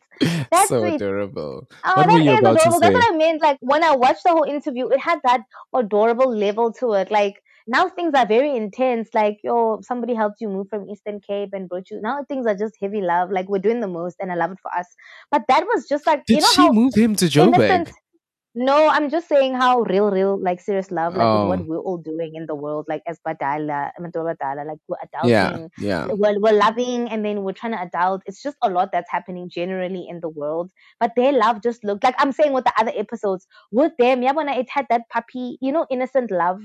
That's 0.51 0.69
so 0.69 0.79
sweet. 0.79 0.95
adorable. 0.95 1.67
Oh, 1.83 1.93
what 1.95 2.07
that 2.07 2.13
were 2.13 2.19
you 2.19 2.33
is 2.33 2.39
about 2.39 2.57
adorable. 2.57 2.79
to 2.79 2.79
That's 2.79 2.93
what 2.93 3.13
I 3.13 3.17
meant. 3.17 3.41
Like 3.41 3.57
when 3.61 3.83
I 3.83 3.95
watched 3.95 4.23
the 4.23 4.31
whole 4.31 4.43
interview, 4.43 4.87
it 4.89 4.99
had 4.99 5.19
that 5.23 5.41
adorable 5.73 6.35
level 6.35 6.71
to 6.73 6.93
it. 6.93 7.11
Like 7.11 7.41
Now 7.67 7.89
things 7.89 8.13
are 8.15 8.25
very 8.25 8.55
intense. 8.55 9.09
Like, 9.13 9.39
yo, 9.43 9.79
somebody 9.81 10.13
helped 10.15 10.41
you 10.41 10.49
move 10.49 10.67
from 10.69 10.89
Eastern 10.89 11.19
Cape 11.19 11.49
and 11.53 11.69
brought 11.69 11.89
you. 11.89 12.01
Now 12.01 12.25
things 12.27 12.45
are 12.45 12.55
just 12.55 12.75
heavy 12.81 13.01
love. 13.01 13.31
Like 13.31 13.49
we're 13.49 13.59
doing 13.59 13.79
the 13.81 13.87
most, 13.87 14.17
and 14.19 14.31
I 14.31 14.35
love 14.35 14.51
it 14.51 14.59
for 14.61 14.71
us. 14.77 14.87
But 15.31 15.43
that 15.47 15.65
was 15.65 15.87
just 15.87 16.05
like, 16.07 16.25
Did 16.25 16.35
you 16.35 16.41
know 16.41 16.47
she 16.53 16.69
move 16.69 16.93
him 16.95 17.15
to 17.15 17.25
Joburg? 17.25 17.55
innocent. 17.55 17.91
No, 18.53 18.89
I'm 18.89 19.09
just 19.09 19.29
saying 19.29 19.53
how 19.55 19.79
real, 19.81 20.11
real, 20.11 20.37
like 20.37 20.59
serious 20.59 20.91
love, 20.91 21.15
like 21.15 21.25
Oh. 21.25 21.47
what 21.47 21.65
we're 21.65 21.79
all 21.79 21.97
doing 21.97 22.35
in 22.35 22.47
the 22.47 22.55
world, 22.55 22.85
like 22.89 23.01
as 23.07 23.17
Badala, 23.25 23.91
Badala, 23.97 24.67
like 24.67 24.79
we're 24.89 24.97
adulting, 25.07 25.69
yeah. 25.77 26.07
we're, 26.09 26.37
we're 26.37 26.51
loving, 26.59 27.07
and 27.07 27.23
then 27.23 27.43
we're 27.43 27.53
trying 27.53 27.71
to 27.71 27.81
adult. 27.81 28.21
It's 28.25 28.43
just 28.43 28.57
a 28.61 28.69
lot 28.69 28.91
that's 28.91 29.09
happening 29.09 29.49
generally 29.49 30.05
in 30.09 30.19
the 30.19 30.27
world. 30.27 30.69
But 30.99 31.13
their 31.15 31.31
love 31.31 31.63
just 31.63 31.83
looked 31.85 32.03
like 32.03 32.15
I'm 32.17 32.33
saying 32.33 32.51
with 32.51 32.65
the 32.65 32.73
other 32.77 32.91
episodes, 32.93 33.47
with 33.71 33.93
them, 33.97 34.19
Yabona, 34.21 34.57
it 34.57 34.69
had 34.69 34.85
that 34.89 35.03
puppy, 35.09 35.57
you 35.61 35.71
know, 35.71 35.85
innocent 35.89 36.29
love. 36.29 36.59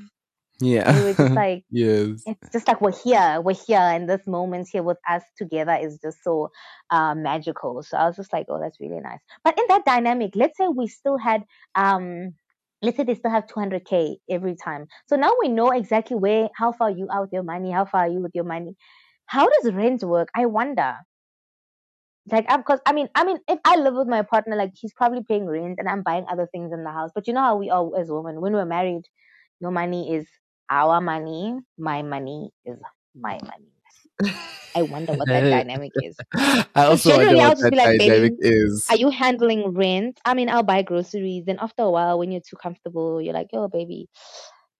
Yeah. 0.61 0.99
We 0.99 1.05
were 1.05 1.15
just 1.15 1.35
like, 1.35 1.65
yes. 1.71 2.23
it's 2.27 2.53
just 2.53 2.69
like 2.69 2.81
we're 2.81 2.93
here, 2.93 3.41
we're 3.43 3.55
here, 3.55 3.79
and 3.79 4.09
this 4.09 4.27
moment 4.27 4.69
here 4.73 4.83
with 4.83 4.99
us 5.09 5.23
together 5.37 5.75
is 5.81 5.99
just 6.03 6.23
so 6.23 6.51
uh, 6.91 7.15
magical. 7.15 7.83
So 7.83 7.97
I 7.97 8.07
was 8.07 8.17
just 8.17 8.33
like, 8.33 8.47
oh, 8.49 8.61
that's 8.61 8.81
really 8.81 9.01
nice. 9.01 9.21
But 9.45 9.59
in 9.59 9.65
that 9.69 9.85
dynamic, 9.85 10.33
let's 10.35 10.57
say 10.57 10.69
we 10.69 10.87
still 10.87 11.19
had, 11.19 11.45
um, 11.75 12.35
let's 12.83 12.97
say 12.97 13.05
they 13.05 13.15
still 13.15 13.31
have 13.31 13.47
200k 13.47 14.17
every 14.31 14.57
time. 14.57 14.87
So 15.07 15.17
now 15.17 15.33
we 15.41 15.49
know 15.49 15.71
exactly 15.71 16.17
where, 16.17 16.49
how 16.55 16.73
far 16.73 16.91
you 16.91 17.09
are 17.11 17.23
with 17.23 17.33
your 17.33 17.43
money, 17.43 17.71
how 17.71 17.85
far 17.85 18.03
are 18.03 18.09
you 18.09 18.21
with 18.21 18.33
your 18.35 18.45
money. 18.45 18.77
How 19.27 19.49
does 19.49 19.73
rent 19.73 20.03
work? 20.05 20.29
I 20.35 20.47
wonder. 20.47 20.95
Like, 22.29 22.47
I'm, 22.49 22.63
cause 22.65 22.81
I 22.87 22.93
mean, 22.93 23.09
I 23.15 23.25
mean, 23.25 23.39
if 23.49 23.59
I 23.65 23.77
live 23.77 23.95
with 23.95 24.09
my 24.09 24.23
partner, 24.23 24.57
like 24.57 24.73
he's 24.75 24.93
probably 24.93 25.23
paying 25.23 25.47
rent 25.47 25.77
and 25.79 25.89
I'm 25.89 26.03
buying 26.03 26.25
other 26.29 26.49
things 26.51 26.73
in 26.73 26.83
the 26.83 26.91
house. 26.91 27.11
But 27.15 27.27
you 27.27 27.33
know 27.35 27.41
how 27.41 27.57
we 27.57 27.71
are 27.71 27.89
as 27.99 28.09
women, 28.11 28.41
when 28.41 28.53
we're 28.53 28.65
married, 28.65 29.03
your 29.61 29.71
money 29.71 30.13
is 30.15 30.27
our 30.71 31.01
money, 31.01 31.59
my 31.79 32.03
money 32.03 32.51
is 32.65 32.79
my 33.15 33.39
money. 33.43 33.73
I 34.75 34.83
wonder 34.83 35.15
what 35.15 35.31
that 35.33 35.49
dynamic 35.51 35.93
is. 35.99 36.17
I 36.35 36.71
also 36.77 37.11
generally, 37.11 37.41
I'll 37.41 37.51
what 37.51 37.57
just 37.57 37.71
that 37.71 37.71
be 37.71 37.77
like, 37.77 37.97
dynamic 37.99 38.33
baby, 38.33 38.37
is. 38.41 38.87
are 38.91 38.97
you 38.97 39.11
handling 39.11 39.73
rent? 39.73 40.21
I 40.25 40.35
mean, 40.35 40.49
I'll 40.49 40.63
buy 40.63 40.83
groceries. 40.83 41.45
Then 41.47 41.59
after 41.61 41.83
a 41.83 41.91
while, 41.91 42.19
when 42.19 42.31
you're 42.33 42.43
too 42.43 42.57
comfortable, 42.57 43.21
you're 43.23 43.35
like, 43.35 43.49
oh, 43.53 43.69
baby, 43.69 44.09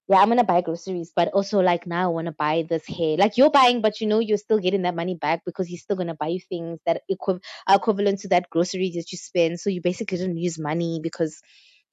yeah, 0.09 0.19
I'm 0.19 0.29
gonna 0.29 0.45
buy 0.45 0.61
groceries, 0.61 1.13
but 1.17 1.29
also 1.29 1.61
like 1.61 1.87
now 1.87 2.05
I 2.05 2.13
want 2.13 2.27
to 2.27 2.33
buy 2.33 2.65
this 2.69 2.87
hair. 2.87 3.17
Like 3.17 3.37
you're 3.37 3.51
buying, 3.51 3.81
but 3.81 4.01
you 4.01 4.07
know 4.07 4.21
you're 4.21 4.39
still 4.39 4.59
getting 4.59 4.83
that 4.83 4.95
money 4.95 5.17
back 5.17 5.43
because 5.45 5.67
he's 5.67 5.83
still 5.83 5.97
gonna 5.97 6.15
buy 6.15 6.29
you 6.29 6.41
things 6.41 6.79
that 6.87 7.03
equi- 7.11 7.41
are 7.67 7.77
equivalent 7.77 8.21
to 8.21 8.29
that 8.29 8.49
groceries 8.51 8.95
that 8.95 9.11
you 9.11 9.19
spend. 9.19 9.59
So 9.59 9.69
you 9.69 9.81
basically 9.83 10.19
didn't 10.19 10.37
use 10.39 10.59
money 10.61 11.01
because 11.03 11.41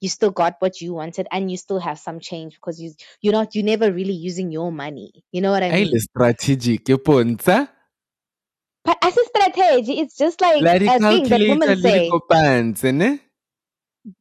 you 0.04 0.08
still 0.10 0.30
got 0.30 0.56
what 0.60 0.80
you 0.80 0.94
wanted 0.94 1.26
and 1.32 1.50
you 1.50 1.56
still 1.56 1.80
have 1.80 1.98
some 1.98 2.20
change 2.20 2.54
because 2.56 2.80
you 2.80 2.92
you're 3.22 3.32
not 3.40 3.54
you're 3.54 3.64
never 3.64 3.92
really 3.92 4.12
using 4.30 4.52
your 4.52 4.70
money. 4.72 5.24
You 5.32 5.40
know 5.42 5.50
what 5.50 5.62
I 5.64 5.72
mean? 5.72 6.02
strategic. 6.06 6.84
Puntsa? 7.04 7.68
But 8.82 8.96
as 9.02 9.14
a 9.18 9.24
strategy, 9.26 9.98
it's 10.00 10.16
just 10.16 10.40
like 10.40 10.70
a 10.86 10.98
thing 11.00 11.28
that 11.28 11.46
women 11.46 11.74
say. 11.76 12.16
dikopantshe, 12.16 12.90
ne? 12.92 13.10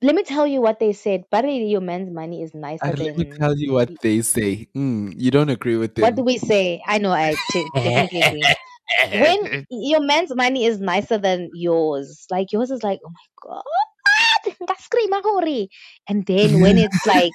Let 0.04 0.14
me 0.14 0.22
tell 0.22 0.46
you 0.46 0.62
what 0.62 0.78
they 0.80 0.94
said. 0.94 1.28
Barely 1.32 1.66
your 1.66 1.82
man's 1.82 2.12
money 2.12 2.44
is 2.44 2.54
nicer 2.54 2.84
Uh, 2.84 2.94
Let 2.98 3.18
me 3.18 3.26
tell 3.26 3.58
you 3.58 3.74
what 3.74 4.02
they 4.02 4.22
say. 4.22 4.68
Mm, 4.76 5.14
you 5.18 5.32
don't 5.32 5.50
agree 5.50 5.78
with 5.78 5.98
it. 5.98 6.02
what 6.02 6.16
do 6.16 6.24
we 6.24 6.38
say? 6.38 6.82
I 6.86 6.98
know 6.98 7.12
I 7.12 7.38
t- 7.48 7.72
definitely 7.82 8.22
agree. 8.22 8.52
when 9.12 9.50
your 9.70 10.02
man's 10.02 10.36
money 10.36 10.66
is 10.66 10.80
nicer 10.80 11.18
than 11.18 11.52
yours, 11.54 12.26
like 12.32 12.52
yours 12.52 12.72
is 12.72 12.84
like, 12.84 13.00
oh 13.06 13.10
my 13.12 13.50
god, 13.56 13.64
hore. 15.24 15.68
And 16.08 16.26
then 16.26 16.62
when 16.62 16.78
it's 16.78 17.06
like 17.06 17.32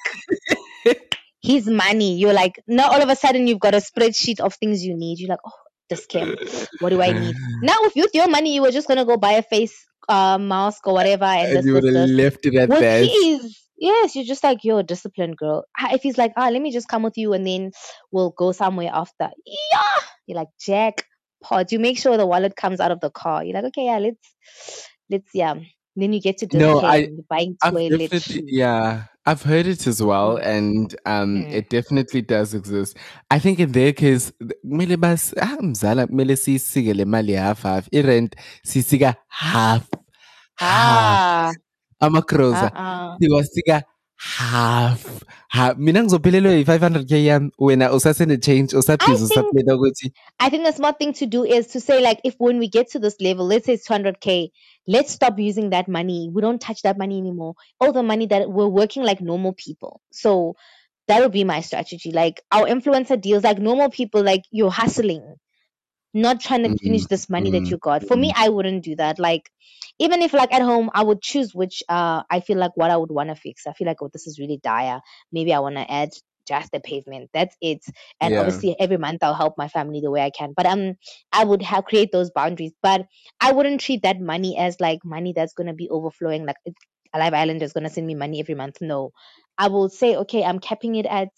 his 1.41 1.67
money, 1.67 2.17
you're 2.17 2.33
like, 2.33 2.61
now 2.67 2.89
all 2.89 3.01
of 3.01 3.09
a 3.09 3.15
sudden 3.15 3.47
you've 3.47 3.59
got 3.59 3.73
a 3.75 3.77
spreadsheet 3.77 4.39
of 4.39 4.53
things 4.55 4.83
you 4.83 4.95
need. 4.95 5.19
You're 5.19 5.29
like, 5.29 5.39
oh, 5.45 5.51
this 5.89 6.05
came. 6.05 6.35
What 6.79 6.89
do 6.89 7.01
I 7.01 7.11
need? 7.11 7.35
Now 7.61 7.77
with 7.81 7.93
with 7.95 8.13
your 8.13 8.27
money, 8.27 8.53
you 8.55 8.61
were 8.61 8.71
just 8.71 8.87
gonna 8.87 9.05
go 9.05 9.17
buy 9.17 9.33
a 9.33 9.43
face 9.43 9.75
uh, 10.07 10.37
mask 10.37 10.87
or 10.87 10.93
whatever, 10.93 11.25
and 11.25 11.57
and 11.57 11.65
you 11.65 11.73
would 11.73 11.83
have 11.83 12.09
left 12.09 12.45
it 12.45 12.55
at 12.55 12.69
that. 12.69 13.05
his, 13.05 13.57
yes, 13.77 14.15
you're 14.15 14.25
just 14.25 14.43
like, 14.43 14.63
you're 14.63 14.79
a 14.79 14.83
disciplined 14.83 15.37
girl. 15.37 15.65
Ah, 15.79 15.93
If 15.93 16.01
he's 16.03 16.17
like, 16.17 16.33
ah, 16.37 16.49
let 16.49 16.61
me 16.61 16.71
just 16.71 16.87
come 16.87 17.03
with 17.03 17.17
you 17.17 17.33
and 17.33 17.45
then 17.45 17.71
we'll 18.11 18.31
go 18.31 18.51
somewhere 18.51 18.91
after. 18.93 19.29
Yeah. 19.45 20.03
You're 20.27 20.37
like, 20.37 20.49
Jack, 20.59 21.05
pod. 21.43 21.71
You 21.71 21.79
make 21.79 21.97
sure 21.97 22.17
the 22.17 22.25
wallet 22.27 22.55
comes 22.55 22.79
out 22.79 22.91
of 22.91 22.99
the 22.99 23.09
car. 23.09 23.43
You're 23.43 23.55
like, 23.55 23.65
okay, 23.65 23.85
yeah, 23.85 23.99
let's, 23.99 24.87
let's, 25.09 25.29
yeah. 25.33 25.55
Then 25.99 26.13
you 26.13 26.21
get 26.21 26.37
to 26.39 26.47
No, 26.57 26.81
I 26.81 27.09
buying 27.29 27.55
I've 27.61 27.73
toilet 27.73 28.11
shoes. 28.21 28.41
yeah, 28.47 29.03
I've 29.25 29.43
heard 29.43 29.67
it 29.67 29.85
as 29.87 30.01
well, 30.01 30.37
Mm. 30.37 30.45
and 30.45 30.95
um, 31.05 31.43
Mm. 31.43 31.51
it 31.53 31.69
definitely 31.69 32.21
does 32.21 32.53
exist. 32.53 32.97
I 33.29 33.39
think 33.39 33.59
in 33.59 33.71
their 33.71 33.93
case, 33.93 34.31
kumele 34.63 34.97
bas 34.99 35.33
mzala 35.61 36.07
kumele 36.07 36.35
siyisike 36.35 36.93
le 36.95 37.05
mali 37.05 37.33
half 37.33 37.63
half. 37.63 37.87
I-rent 37.93 38.35
sisika 38.65 39.15
half 39.27 39.87
half. 40.55 41.51
Ah, 41.51 41.51
Amakroza 42.01 42.71
uh-uh. 42.73 43.17
siwasika 43.21 43.83
half 44.19 45.23
half. 45.47 45.77
Mina 45.77 46.03
ngizophelelwe 46.03 46.57
yi-500k 46.57 47.25
yami 47.25 47.51
wena 47.57 47.91
usasene 47.91 48.37
change 48.37 48.67
think 48.67 49.01
usapleta 49.21 49.75
ukuthi 49.75 50.11
I 50.39 50.49
think 50.49 50.65
the 50.65 50.73
smart 50.73 50.99
thing 50.99 51.13
to 51.13 51.25
do 51.25 51.45
is 51.45 51.67
to 51.67 51.79
say 51.79 52.01
like 52.01 52.19
if 52.25 52.35
when 52.37 52.59
we 52.59 52.67
get 52.67 52.91
to 52.91 52.99
this 52.99 53.15
level, 53.21 53.45
let's 53.45 53.65
say 53.65 53.73
it's 53.73 53.87
200k, 53.87 54.49
let's 54.87 55.11
stop 55.11 55.39
using 55.39 55.69
that 55.69 55.87
money. 55.87 56.29
We 56.33 56.41
don't 56.41 56.59
touch 56.59 56.81
that 56.81 56.97
money 56.97 57.17
anymore. 57.17 57.55
All 57.79 57.93
the 57.93 58.03
money 58.03 58.25
that 58.25 58.49
we're 58.49 58.67
working 58.67 59.03
like 59.03 59.21
normal 59.21 59.53
people. 59.53 60.01
So 60.11 60.55
that 61.07 61.21
would 61.21 61.31
be 61.31 61.45
my 61.45 61.61
strategy. 61.61 62.11
Like 62.11 62.41
our 62.51 62.65
influencer 62.67 63.19
deals, 63.19 63.43
like 63.45 63.59
normal 63.59 63.89
people, 63.89 64.21
like 64.21 64.43
you're 64.51 64.69
hustling, 64.69 65.35
not 66.13 66.39
trying 66.39 66.63
to 66.63 66.69
finish 66.83 67.05
mm, 67.05 67.07
this 67.07 67.29
money 67.29 67.51
that 67.51 67.69
mm, 67.69 67.71
you 67.71 67.77
got. 67.77 68.03
For 68.03 68.17
me, 68.17 68.31
mm. 68.31 68.35
I 68.35 68.49
wouldn't 68.49 68.83
do 68.83 68.95
that. 68.95 69.19
Like 69.19 69.49
even 69.99 70.21
if 70.21 70.33
like 70.33 70.53
at 70.53 70.61
home, 70.61 70.89
I 70.93 71.03
would 71.03 71.21
choose 71.21 71.53
which 71.53 71.83
uh 71.89 72.23
I 72.29 72.39
feel 72.39 72.57
like 72.57 72.71
what 72.75 72.91
I 72.91 72.97
would 72.97 73.11
want 73.11 73.29
to 73.29 73.35
fix. 73.35 73.67
I 73.67 73.73
feel 73.73 73.87
like 73.87 74.01
oh 74.01 74.09
this 74.11 74.27
is 74.27 74.39
really 74.39 74.59
dire. 74.61 75.01
Maybe 75.31 75.53
I 75.53 75.59
want 75.59 75.75
to 75.75 75.89
add 75.91 76.09
just 76.47 76.71
the 76.71 76.79
pavement. 76.79 77.29
That's 77.33 77.55
it. 77.61 77.85
And 78.19 78.33
Yeah. 78.33 78.35
obviously 78.35 78.75
every 78.79 78.97
month 78.97 79.21
I'll 79.23 79.35
help 79.35 79.53
my 79.57 79.67
family 79.67 80.01
the 80.01 80.11
way 80.11 80.21
I 80.21 80.31
can. 80.31 80.53
But 80.55 80.65
um 80.65 80.95
I 81.31 81.43
would 81.45 81.61
have 81.61 81.85
create 81.85 82.11
those 82.11 82.31
boundaries. 82.31 82.73
But 82.81 83.05
I 83.39 83.51
wouldn't 83.51 83.81
treat 83.81 84.03
that 84.03 84.19
money 84.19 84.57
as 84.57 84.79
like 84.79 84.99
money 85.05 85.33
that's 85.35 85.53
gonna 85.53 85.73
be 85.75 85.89
overflowing. 85.89 86.45
Like 86.45 86.57
Alive 87.13 87.33
Island 87.33 87.61
is 87.63 87.73
gonna 87.73 87.89
send 87.89 88.07
me 88.07 88.15
money 88.15 88.39
every 88.39 88.55
month. 88.55 88.77
No. 88.81 89.11
I 89.57 89.67
will 89.67 89.89
say, 89.89 90.15
okay, 90.15 90.43
I'm 90.43 90.59
capping 90.59 90.95
it 90.95 91.05
at 91.05 91.29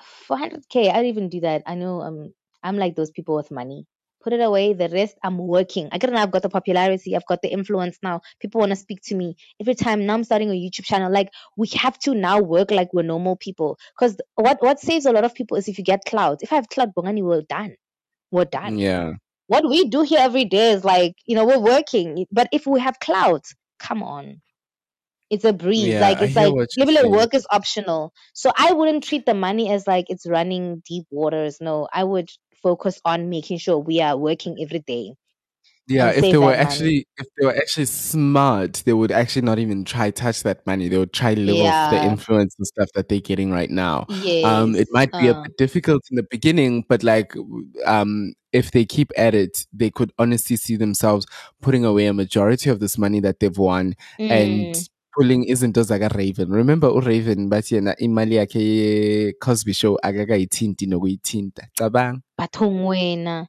400k. 0.00 0.90
I 0.90 0.92
don't 0.92 1.06
even 1.06 1.28
do 1.28 1.40
that. 1.40 1.62
I 1.66 1.74
know 1.74 2.00
um 2.02 2.32
I'm 2.62 2.76
like 2.76 2.96
those 2.96 3.10
people 3.10 3.36
with 3.36 3.50
money. 3.50 3.86
Put 4.22 4.32
it 4.32 4.40
away. 4.40 4.72
The 4.72 4.88
rest, 4.88 5.18
I'm 5.24 5.36
working. 5.36 5.88
I 5.90 5.98
get 5.98 6.14
I've 6.14 6.30
got 6.30 6.42
the 6.42 6.48
popularity. 6.48 7.16
I've 7.16 7.26
got 7.26 7.42
the 7.42 7.52
influence 7.52 7.98
now. 8.04 8.20
People 8.40 8.60
want 8.60 8.70
to 8.70 8.76
speak 8.76 9.00
to 9.06 9.16
me 9.16 9.34
every 9.60 9.74
time. 9.74 10.06
Now 10.06 10.14
I'm 10.14 10.22
starting 10.24 10.50
a 10.50 10.52
YouTube 10.52 10.84
channel. 10.84 11.12
Like 11.12 11.30
we 11.56 11.68
have 11.74 11.98
to 12.00 12.14
now 12.14 12.40
work 12.40 12.70
like 12.70 12.92
we're 12.92 13.02
normal 13.02 13.36
people. 13.36 13.78
Because 13.98 14.16
what 14.36 14.62
what 14.62 14.78
saves 14.78 15.06
a 15.06 15.12
lot 15.12 15.24
of 15.24 15.34
people 15.34 15.56
is 15.56 15.66
if 15.68 15.76
you 15.76 15.84
get 15.84 16.04
clout. 16.04 16.42
If 16.42 16.52
I 16.52 16.56
have 16.56 16.68
clout, 16.68 16.94
Bongani, 16.94 17.22
we're 17.22 17.42
done. 17.42 17.74
We're 18.30 18.44
done. 18.44 18.78
Yeah. 18.78 19.14
What 19.48 19.68
we 19.68 19.88
do 19.88 20.02
here 20.02 20.20
every 20.20 20.44
day 20.44 20.70
is 20.70 20.84
like 20.84 21.14
you 21.26 21.34
know 21.34 21.44
we're 21.44 21.58
working. 21.58 22.26
But 22.30 22.48
if 22.52 22.66
we 22.66 22.80
have 22.80 23.00
clout, 23.00 23.44
come 23.80 24.04
on. 24.04 24.40
It's 25.32 25.44
a 25.44 25.52
breeze. 25.52 25.94
Yeah, 25.94 26.00
Like 26.00 26.20
it's 26.22 26.36
like 26.36 26.54
at 26.96 27.10
work 27.10 27.34
is 27.34 27.46
optional. 27.50 28.12
So 28.34 28.52
I 28.56 28.72
wouldn't 28.72 29.04
treat 29.04 29.26
the 29.26 29.34
money 29.34 29.70
as 29.72 29.86
like 29.88 30.06
it's 30.10 30.26
running 30.28 30.82
deep 30.88 31.06
waters. 31.10 31.58
No, 31.60 31.88
I 31.92 32.04
would 32.04 32.30
focus 32.62 33.00
on 33.04 33.30
making 33.30 33.58
sure 33.58 33.78
we 33.78 34.00
are 34.02 34.16
working 34.16 34.58
every 34.62 34.80
day 34.80 35.14
Yeah, 35.88 36.10
if 36.10 36.30
they 36.30 36.38
were 36.38 36.52
that 36.52 36.60
money. 36.60 36.94
actually 36.94 37.06
if 37.18 37.26
they 37.36 37.44
were 37.46 37.56
actually 37.56 37.86
smart, 37.86 38.82
they 38.86 38.92
would 38.92 39.10
actually 39.10 39.42
not 39.42 39.58
even 39.58 39.84
try 39.84 40.10
touch 40.10 40.42
that 40.44 40.64
money. 40.66 40.88
They 40.88 40.96
would 40.96 41.12
try 41.12 41.34
to 41.34 41.40
live 41.40 41.60
off 41.60 41.88
the 41.88 42.02
influence 42.02 42.54
and 42.58 42.66
stuff 42.66 42.88
that 42.94 43.08
they're 43.08 43.20
getting 43.20 43.50
right 43.50 43.68
now. 43.70 44.06
Um, 44.42 44.76
it 44.76 44.88
might 44.92 45.16
be 45.16 45.28
a 45.28 45.34
Uh, 45.34 45.42
bit 45.42 45.56
difficult 45.58 46.02
in 46.10 46.16
the 46.16 46.26
beginning, 46.30 46.84
but 46.88 47.02
like, 47.02 47.34
um, 47.84 48.34
if 48.52 48.70
they 48.70 48.84
keep 48.84 49.10
at 49.16 49.34
it, 49.34 49.66
they 49.72 49.90
could 49.90 50.12
honestly 50.18 50.56
see 50.56 50.76
themselves 50.76 51.26
putting 51.60 51.84
away 51.84 52.06
a 52.06 52.14
majority 52.14 52.70
of 52.70 52.78
this 52.80 52.96
money 52.96 53.18
that 53.20 53.40
they've 53.40 53.58
won 53.58 53.94
and 54.28 54.70
mm, 54.70 54.88
pulling 55.12 55.44
izinto 55.48 55.82
zaka 55.82 56.08
Raven. 56.08 56.50
Remember 56.50 56.88
uRaven 56.88 57.48
bathi 57.48 57.74
yena 57.76 57.94
imali 57.98 58.34
yakhe 58.34 58.60
ye 58.60 59.32
Cosby 59.40 59.72
show 59.72 59.98
akakayithinti 60.02 60.86
nokuyithinta. 60.86 61.68
Cabang. 61.78 62.22
Bathong 62.38 62.84
wena. 62.86 63.46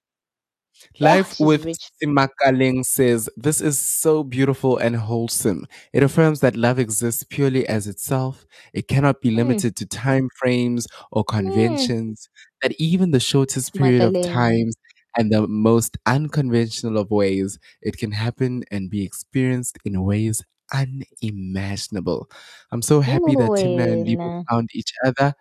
Life 0.99 1.39
with. 1.39 1.65
Simakaling 2.03 2.83
says, 2.83 3.29
This 3.37 3.61
is 3.61 3.79
so 3.79 4.23
beautiful 4.23 4.77
and 4.77 4.95
wholesome. 4.95 5.65
It 5.93 6.03
affirms 6.03 6.41
that 6.41 6.57
love 6.57 6.79
exists 6.79 7.23
purely 7.23 7.65
as 7.67 7.87
itself. 7.87 8.45
It 8.73 8.87
cannot 8.87 9.21
be 9.21 9.29
Mm, 9.29 9.35
limited 9.37 9.75
to 9.77 9.85
time 9.85 10.27
frames 10.37 10.87
or 11.11 11.23
mm. 11.23 11.27
conventions, 11.27 12.27
that 12.61 12.73
even 12.79 13.11
the 13.11 13.19
shortest 13.19 13.73
period 13.73 14.01
of 14.01 14.25
times 14.25 14.75
and 15.15 15.31
the 15.31 15.47
most 15.47 15.97
unconventional 16.05 16.97
of 16.97 17.11
ways, 17.11 17.59
it 17.81 17.97
can 17.97 18.11
happen 18.11 18.63
and 18.71 18.89
be 18.89 19.03
experienced 19.05 19.77
in 19.85 20.03
ways 20.03 20.43
unimaginable. 20.73 22.29
I'm 22.71 22.81
so 22.81 23.01
happy 23.01 23.35
that 23.35 23.49
Limna 23.49 23.93
and 23.93 24.07
Lipo 24.07 24.43
found 24.49 24.69
each 24.73 24.91
other. 25.05 25.33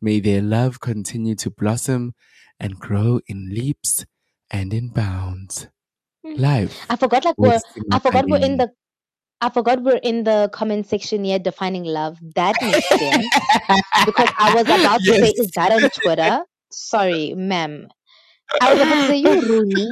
May 0.00 0.20
their 0.20 0.42
love 0.42 0.80
continue 0.80 1.34
to 1.36 1.50
blossom 1.50 2.14
and 2.58 2.78
grow 2.78 3.20
in 3.26 3.50
leaps 3.50 4.06
and 4.50 4.72
in 4.72 4.88
bounds. 4.88 5.68
Hmm. 6.24 6.34
Live. 6.34 6.74
I 6.90 6.96
forgot 6.96 7.24
like 7.24 7.38
we're 7.38 7.60
I 7.92 7.98
forgot 7.98 8.26
we're 8.28 8.42
in 8.42 8.56
the 8.56 8.70
I 9.40 9.50
forgot 9.50 9.82
we're 9.82 10.02
in 10.02 10.24
the 10.24 10.50
comment 10.52 10.86
section 10.86 11.22
here 11.24 11.38
defining 11.38 11.84
love. 11.84 12.18
That 12.34 12.56
makes 12.60 12.88
sense. 12.88 13.26
because 14.04 14.30
I 14.36 14.54
was 14.54 14.64
about 14.64 15.00
to 15.00 15.14
say, 15.14 15.30
is 15.36 15.50
that 15.54 15.70
on 15.70 15.88
Twitter? 16.02 16.42
Sorry, 16.70 17.34
ma'am. 17.34 17.88
I 18.60 18.74
was 18.74 18.82
about 18.82 18.94
to 18.94 19.06
say, 19.06 19.16
you 19.18 19.40
Rumi. 19.42 19.88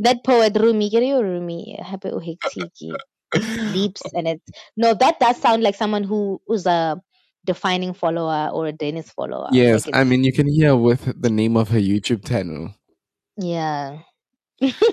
That 0.00 0.24
poet 0.24 0.56
Rumi, 0.58 0.90
get 0.90 1.02
you 1.02 1.20
Rumi. 1.22 1.78
Happy 1.82 2.10
uhektiki. 2.10 2.92
Leaps 3.34 4.02
and 4.14 4.26
it's 4.28 4.50
no, 4.76 4.94
that 4.94 5.20
does 5.20 5.36
sound 5.40 5.62
like 5.62 5.74
someone 5.76 6.04
who 6.04 6.40
was 6.48 6.66
a 6.66 7.00
defining 7.44 7.92
follower 7.94 8.50
or 8.52 8.66
a 8.66 8.72
Dennis 8.72 9.10
follower. 9.10 9.48
Yes, 9.52 9.86
Like 9.86 9.96
I 9.96 10.04
mean 10.04 10.24
you 10.24 10.32
can 10.32 10.48
hear 10.48 10.76
with 10.76 11.20
the 11.20 11.30
name 11.30 11.56
of 11.56 11.68
her 11.70 11.78
YouTube 11.80 12.26
channel. 12.26 12.74
yeah. 13.36 13.98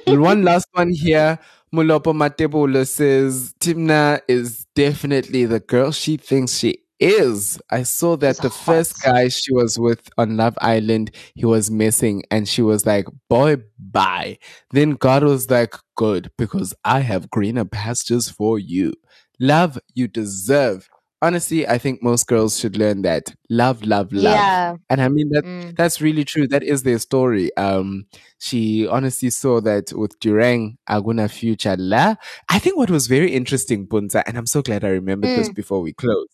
And 0.06 0.22
one 0.22 0.44
last 0.44 0.68
one 0.72 0.92
here. 0.92 1.40
Mulopo 1.74 2.14
Matebolo 2.14 2.88
says 2.88 3.54
Limna 3.60 4.22
is 4.28 4.66
definitely 4.74 5.46
the 5.46 5.60
girl 5.60 5.92
she 5.92 6.16
thinks 6.16 6.58
she 6.58 6.80
is. 7.00 7.60
I 7.70 7.84
saw 7.84 8.16
that 8.18 8.36
She's 8.38 8.42
the 8.42 8.50
first 8.50 9.02
guy 9.04 9.28
she 9.30 9.54
was 9.54 9.78
with 9.80 10.10
on 10.18 10.38
Love 10.38 10.58
Island, 10.62 11.12
he 11.36 11.46
was 11.46 11.70
missing, 11.72 12.24
and 12.32 12.48
she 12.48 12.62
was 12.62 12.86
like, 12.86 13.06
Boy, 13.30 13.58
bye. 13.80 14.38
Then 14.72 14.92
God 14.92 15.24
was 15.24 15.50
like, 15.50 15.76
Good, 15.96 16.32
because 16.38 16.74
I 16.84 17.02
have 17.02 17.30
greener 17.30 17.66
pastures 17.66 18.30
for 18.30 18.60
you. 18.60 18.94
Love 19.40 19.78
you 19.94 20.08
deserve. 20.08 20.90
Honestly, 21.20 21.68
I 21.68 21.80
think 21.80 22.04
most 22.04 22.28
girls 22.28 22.60
should 22.60 22.78
learn 22.78 23.02
that. 23.02 23.34
Love, 23.50 23.82
love, 23.84 24.14
love. 24.14 24.36
Yeah. 24.36 24.76
And 24.88 25.02
I 25.02 25.08
mean 25.08 25.30
that 25.30 25.44
Mm. 25.46 25.76
that's 25.76 26.00
really 26.00 26.24
true. 26.24 26.48
That 26.48 26.62
is 26.62 26.84
their 26.84 27.00
story. 27.00 27.56
Um, 27.58 28.06
she 28.38 28.88
honestly 28.88 29.32
saw 29.32 29.60
that 29.62 29.92
with 29.94 30.20
Durang, 30.20 30.78
Aguna 30.88 31.28
Future 31.30 31.76
La. 31.78 32.16
I 32.50 32.60
think 32.60 32.78
what 32.78 32.92
was 32.92 33.08
very 33.08 33.32
interesting, 33.34 33.88
Puntsa, 33.88 34.22
and 34.28 34.38
I'm 34.38 34.46
so 34.46 34.62
glad 34.62 34.84
I 34.84 34.90
remembered 34.90 35.32
this 35.36 35.50
Mm. 35.50 35.56
before 35.56 35.82
we 35.82 35.92
close, 35.94 36.28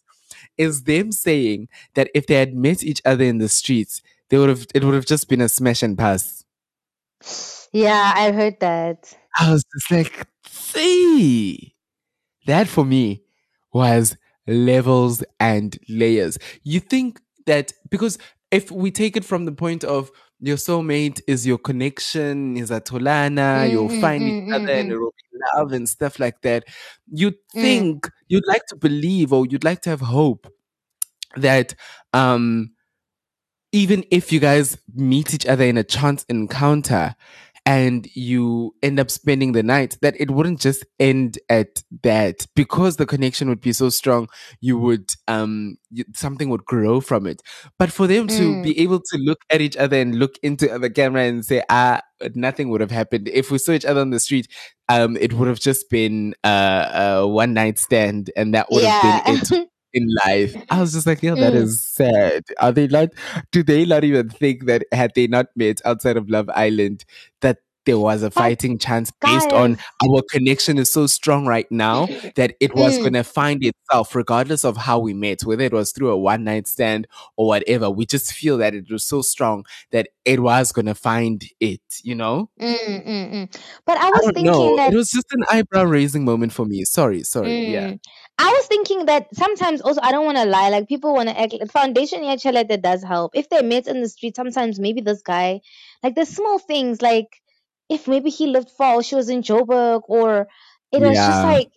is 0.58 0.84
them 0.84 1.12
saying 1.12 1.68
that 1.96 2.10
if 2.14 2.28
they 2.28 2.36
had 2.36 2.56
met 2.56 2.84
each 2.84 3.02
other 3.06 3.24
in 3.24 3.38
the 3.38 3.50
streets, 3.50 4.02
they 4.30 4.38
would 4.38 4.50
have 4.50 4.66
it 4.74 4.84
would 4.84 4.94
have 4.94 5.06
just 5.06 5.30
been 5.30 5.42
a 5.42 5.50
smash 5.50 5.84
and 5.84 5.98
pass. 5.98 6.44
Yeah, 7.72 8.14
I 8.16 8.32
heard 8.32 8.60
that. 8.60 9.18
I 9.40 9.52
was 9.52 9.64
just 9.74 9.92
like, 9.92 10.28
see, 10.46 11.76
that 12.46 12.68
for 12.68 12.86
me 12.86 13.24
was 13.74 14.16
levels 14.48 15.24
and 15.40 15.78
layers. 15.90 16.38
You 16.64 16.80
think 16.80 17.20
that 17.46 17.74
because 17.90 18.18
if 18.52 18.70
we 18.70 18.92
take 18.92 19.18
it 19.18 19.26
from 19.26 19.46
the 19.46 19.52
point 19.52 19.84
of 19.84 20.12
your 20.44 20.58
soulmate 20.58 21.22
is 21.28 21.48
your 21.48 21.58
connection, 21.60 22.58
is 22.58 22.72
a 22.72 22.82
tolana, 22.82 23.70
Mm, 23.70 23.72
you'll 23.72 23.90
mm, 23.90 23.90
find 23.90 24.28
mm, 24.28 24.30
each 24.30 24.38
other 24.54 24.74
mm, 24.74 24.80
and 24.82 24.92
mm. 24.92 24.92
it 24.92 24.98
will 24.98 25.14
be 25.34 25.40
love 25.56 25.74
and 25.74 25.90
stuff 25.90 26.20
like 26.20 26.42
that. 26.44 26.66
You'd 27.12 27.36
Mm. 27.56 27.60
think, 27.62 28.10
you'd 28.30 28.48
like 28.48 28.66
to 28.68 28.76
believe 28.78 29.34
or 29.34 29.46
you'd 29.48 29.64
like 29.66 29.82
to 29.84 29.92
have 29.92 30.02
hope 30.02 30.48
that 31.38 31.76
um 32.14 32.72
even 33.72 34.04
if 34.12 34.32
you 34.32 34.40
guys 34.40 34.78
meet 34.94 35.34
each 35.34 35.46
other 35.48 35.66
in 35.66 35.78
a 35.78 35.84
chance 35.84 36.26
encounter 36.30 37.16
and 37.66 38.08
you 38.14 38.76
end 38.84 39.00
up 39.00 39.10
spending 39.10 39.54
the 39.54 39.64
night, 39.64 39.98
that 40.02 40.20
it 40.20 40.32
wouldn't 40.32 40.60
just 40.60 40.86
end 41.00 41.40
at 41.50 41.82
that 42.04 42.46
because 42.56 42.98
the 42.98 43.06
connection 43.06 43.48
would 43.50 43.62
be 43.62 43.72
so 43.74 43.90
strong. 43.90 44.28
You 44.60 44.78
would 44.80 45.14
um 45.28 45.78
you, 45.90 46.04
something 46.16 46.50
would 46.50 46.66
grow 46.66 47.00
from 47.02 47.26
it. 47.28 47.42
But 47.80 47.92
for 47.92 48.08
them 48.08 48.28
to 48.30 48.56
Mm. 48.56 48.64
be 48.64 48.80
able 48.80 49.00
to 49.00 49.18
look 49.18 49.40
at 49.50 49.62
each 49.62 49.78
other 49.78 49.98
and 49.98 50.16
look 50.20 50.36
into 50.44 50.68
the 50.78 50.90
camera 50.90 51.24
and 51.24 51.46
say, 51.46 51.64
ah, 51.70 52.02
nothing 52.36 52.70
would 52.70 52.82
have 52.82 52.92
happened 52.92 53.28
if 53.30 53.52
we 53.52 53.58
saw 53.58 53.72
each 53.72 53.86
other 53.86 54.02
on 54.02 54.10
the 54.10 54.20
street. 54.20 54.48
Um, 54.90 55.16
it 55.18 55.34
would 55.34 55.48
have 55.48 55.60
just 55.60 55.90
been 55.90 56.36
uh, 56.44 56.90
a 57.24 57.28
one 57.28 57.54
night 57.54 57.80
stand, 57.80 58.32
and 58.36 58.54
that 58.54 58.68
would 58.72 58.84
have 58.84 59.00
been 59.00 59.22
it 59.26 59.52
Yeah. 59.52 59.66
in 59.94 60.08
life. 60.26 60.56
I 60.70 60.80
was 60.82 60.94
just 60.94 61.08
like, 61.08 61.22
yeah, 61.24 61.36
that 61.36 61.54
Mm. 61.54 61.64
is 61.64 61.82
sad. 61.82 62.44
Are 62.60 62.72
they 62.72 62.88
not? 62.88 63.10
Do 63.52 63.64
they 63.64 63.86
not 63.86 64.04
even 64.04 64.30
think 64.30 64.66
that 64.66 64.86
had 64.92 65.12
they 65.16 65.28
not 65.28 65.48
met 65.56 65.82
outside 65.86 66.18
of 66.18 66.30
Love 66.30 66.50
Island, 66.56 67.06
that 67.42 67.60
there 67.86 68.00
was 68.00 68.24
a 68.24 68.32
fighting 68.32 68.78
chance 68.78 69.12
based 69.22 69.52
on 69.52 69.78
our 70.04 70.22
connection 70.32 70.78
is 70.78 70.90
so 70.92 71.06
strong 71.06 71.46
right 71.46 71.70
now 71.70 72.08
that 72.36 72.56
it 72.62 72.74
was 72.76 72.98
mm, 72.98 73.04
going 73.04 73.14
to 73.14 73.24
find 73.24 73.64
itself, 73.64 74.16
regardless 74.16 74.64
of 74.64 74.78
how 74.78 75.00
we 75.00 75.14
met, 75.14 75.42
whether 75.44 75.64
it 75.66 75.74
was 75.74 75.92
through 75.92 76.10
a 76.10 76.18
one 76.18 76.44
night 76.46 76.68
stand 76.68 77.08
or 77.36 77.48
whatever. 77.48 77.90
We 77.90 78.06
just 78.06 78.32
feel 78.34 78.58
that 78.60 78.74
it 78.74 78.90
was 78.90 79.04
so 79.04 79.22
strong 79.22 79.66
that 79.92 80.08
it 80.26 80.40
was 80.42 80.72
going 80.72 80.86
to 80.86 80.96
find 80.96 81.44
it, 81.60 81.82
you 82.04 82.16
know? 82.16 82.50
mm, 82.60 82.76
mm, 83.06 83.34
mm. 83.34 83.62
But 83.86 83.98
I 83.98 84.12
I 84.14 84.18
was 84.18 84.22
don't 84.22 84.34
thinking 84.34 84.44
know. 84.44 84.80
It 84.86 84.94
that 84.94 84.94
was 84.94 85.10
just 85.10 85.26
an 85.32 85.44
eyebrow 85.52 85.84
raising 85.84 86.24
moment 86.26 86.54
for 86.54 86.66
me. 86.66 86.84
Sorry, 86.86 87.24
sorry. 87.24 87.60
Yeah. 87.64 87.94
I 88.38 88.52
was 88.52 88.66
thinking 88.68 89.06
that 89.06 89.28
sometimes 89.36 89.82
also 89.82 90.02
I 90.02 90.12
don't 90.12 90.26
want 90.26 90.38
to 90.38 90.46
lie. 90.46 90.70
Like 90.70 90.88
people 90.88 91.14
want 91.14 91.30
to 91.30 91.40
act. 91.40 91.54
Like, 91.54 91.72
foundation 91.72 92.22
chala, 92.22 92.68
that 92.68 92.82
does 92.82 93.04
help. 93.04 93.32
If 93.36 93.50
they 93.50 93.62
met 93.62 93.88
in 93.88 94.02
the 94.02 94.10
street, 94.10 94.36
sometimes 94.36 94.80
maybe 94.80 95.02
this 95.02 95.22
guy, 95.22 95.62
like 96.02 96.16
the 96.16 96.26
small 96.26 96.60
things, 96.60 97.02
like 97.02 97.28
if 97.90 98.08
maybe 98.08 98.30
he 98.30 98.48
lived 98.48 98.70
far 98.72 98.96
or 98.96 99.04
she 99.04 99.16
was 99.16 99.30
in 99.30 99.42
Joburg, 99.44 100.02
or 100.08 100.48
it 100.92 101.02
was 101.02 101.26
just 101.26 101.44
Yeah. 101.44 101.44
like 101.44 101.70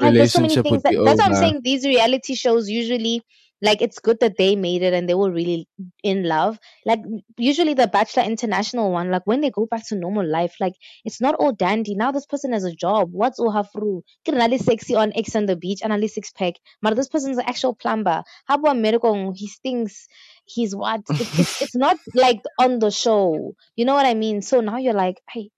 like 0.00 0.16
there's 0.16 0.32
so 0.32 0.40
many 0.40 0.56
Relationship 0.56 0.58
things 0.58 0.82
would 0.82 0.84
that 0.84 0.94
be 0.94 0.98
that's 1.04 1.18
what 1.20 1.26
I'm 1.26 1.34
over. 1.34 1.34
saying. 1.34 1.60
These 1.64 1.84
reality 1.84 2.34
shows 2.34 2.68
usually 2.70 3.22
like 3.64 3.80
it's 3.80 3.98
good 3.98 4.20
that 4.20 4.36
they 4.36 4.54
made 4.56 4.82
it 4.82 4.92
and 4.92 5.08
they 5.08 5.14
were 5.14 5.30
really 5.30 5.66
in 6.02 6.22
love. 6.24 6.58
Like 6.84 7.00
usually 7.38 7.74
the 7.74 7.86
Bachelor 7.86 8.24
International 8.24 8.92
one, 8.92 9.10
like 9.10 9.26
when 9.26 9.40
they 9.40 9.50
go 9.50 9.66
back 9.66 9.86
to 9.88 9.96
normal 9.96 10.26
life, 10.26 10.54
like 10.60 10.74
it's 11.04 11.20
not 11.20 11.34
all 11.36 11.52
dandy. 11.52 11.94
Now 11.94 12.12
this 12.12 12.26
person 12.26 12.52
has 12.52 12.64
a 12.64 12.74
job. 12.74 13.08
What's 13.12 13.38
all 13.38 13.50
her 13.50 13.64
Ohafru? 13.64 14.02
Kinali 14.28 14.60
sexy 14.60 14.94
on 14.94 15.12
X 15.16 15.34
on 15.34 15.46
the 15.46 15.56
beach, 15.56 15.80
and 15.82 16.10
six 16.10 16.30
pack. 16.30 16.54
But 16.82 16.94
this 16.94 17.08
person's 17.08 17.38
an 17.38 17.44
actual 17.46 17.74
plumber. 17.74 18.22
How 18.44 18.56
about 18.56 18.76
medical? 18.76 19.32
He 19.34 19.48
stinks. 19.48 20.08
He's 20.44 20.76
what? 20.76 21.00
It's, 21.08 21.38
it's 21.38 21.62
it's 21.62 21.76
not 21.76 21.96
like 22.14 22.42
on 22.60 22.78
the 22.78 22.90
show. 22.90 23.54
You 23.76 23.86
know 23.86 23.94
what 23.94 24.06
I 24.06 24.12
mean? 24.14 24.42
So 24.42 24.60
now 24.60 24.76
you're 24.76 24.92
like, 24.92 25.22
hey, 25.30 25.50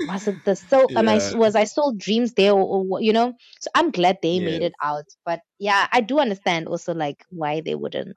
was 0.00 0.28
it 0.28 0.44
the 0.44 0.54
so 0.56 0.86
am 0.96 1.08
I 1.08 1.20
was 1.34 1.54
I 1.56 1.64
still 1.64 1.92
dreams 1.92 2.34
there 2.34 2.52
or, 2.52 2.84
or 2.90 3.00
you 3.00 3.12
know? 3.12 3.32
So 3.60 3.70
I'm 3.74 3.90
glad 3.90 4.18
they 4.22 4.40
made 4.40 4.62
it 4.62 4.74
out. 4.82 5.04
But 5.24 5.40
yeah, 5.58 5.86
I 5.92 6.00
do 6.02 6.18
understand 6.18 6.68
also 6.68 6.94
like 6.94 7.24
why 7.30 7.60
they 7.60 7.74
wouldn't 7.74 8.16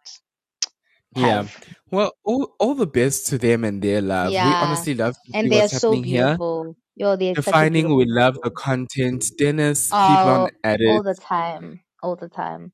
Yeah. 1.15 1.47
Well, 1.91 2.14
all, 2.23 2.56
all 2.60 2.76
the 2.76 2.85
best 2.88 3.27
to 3.27 3.38
them 3.38 3.64
and 3.64 3.81
their 3.81 4.01
love. 4.01 4.31
Yeah. 4.31 4.47
We 4.47 4.53
honestly 4.68 4.93
love 4.95 5.15
to 5.26 5.31
And 5.38 5.51
they're 5.51 5.68
so 5.68 5.91
happening 5.91 6.03
here. 6.03 6.23
beautiful. 6.26 6.76
Yo, 6.95 7.15
they're 7.15 7.34
such 7.35 7.45
a 7.47 7.49
Defining, 7.51 7.88
beautiful 7.88 7.97
we 7.97 8.06
love 8.07 8.38
the 8.43 8.51
content. 8.51 9.26
Dennis, 9.38 9.85
keep 9.88 9.93
Oh, 9.95 10.43
on 10.43 10.49
at 10.64 10.80
all 10.88 11.01
the 11.01 11.15
time. 11.15 11.80
All 12.03 12.15
the 12.15 12.30
time. 12.30 12.73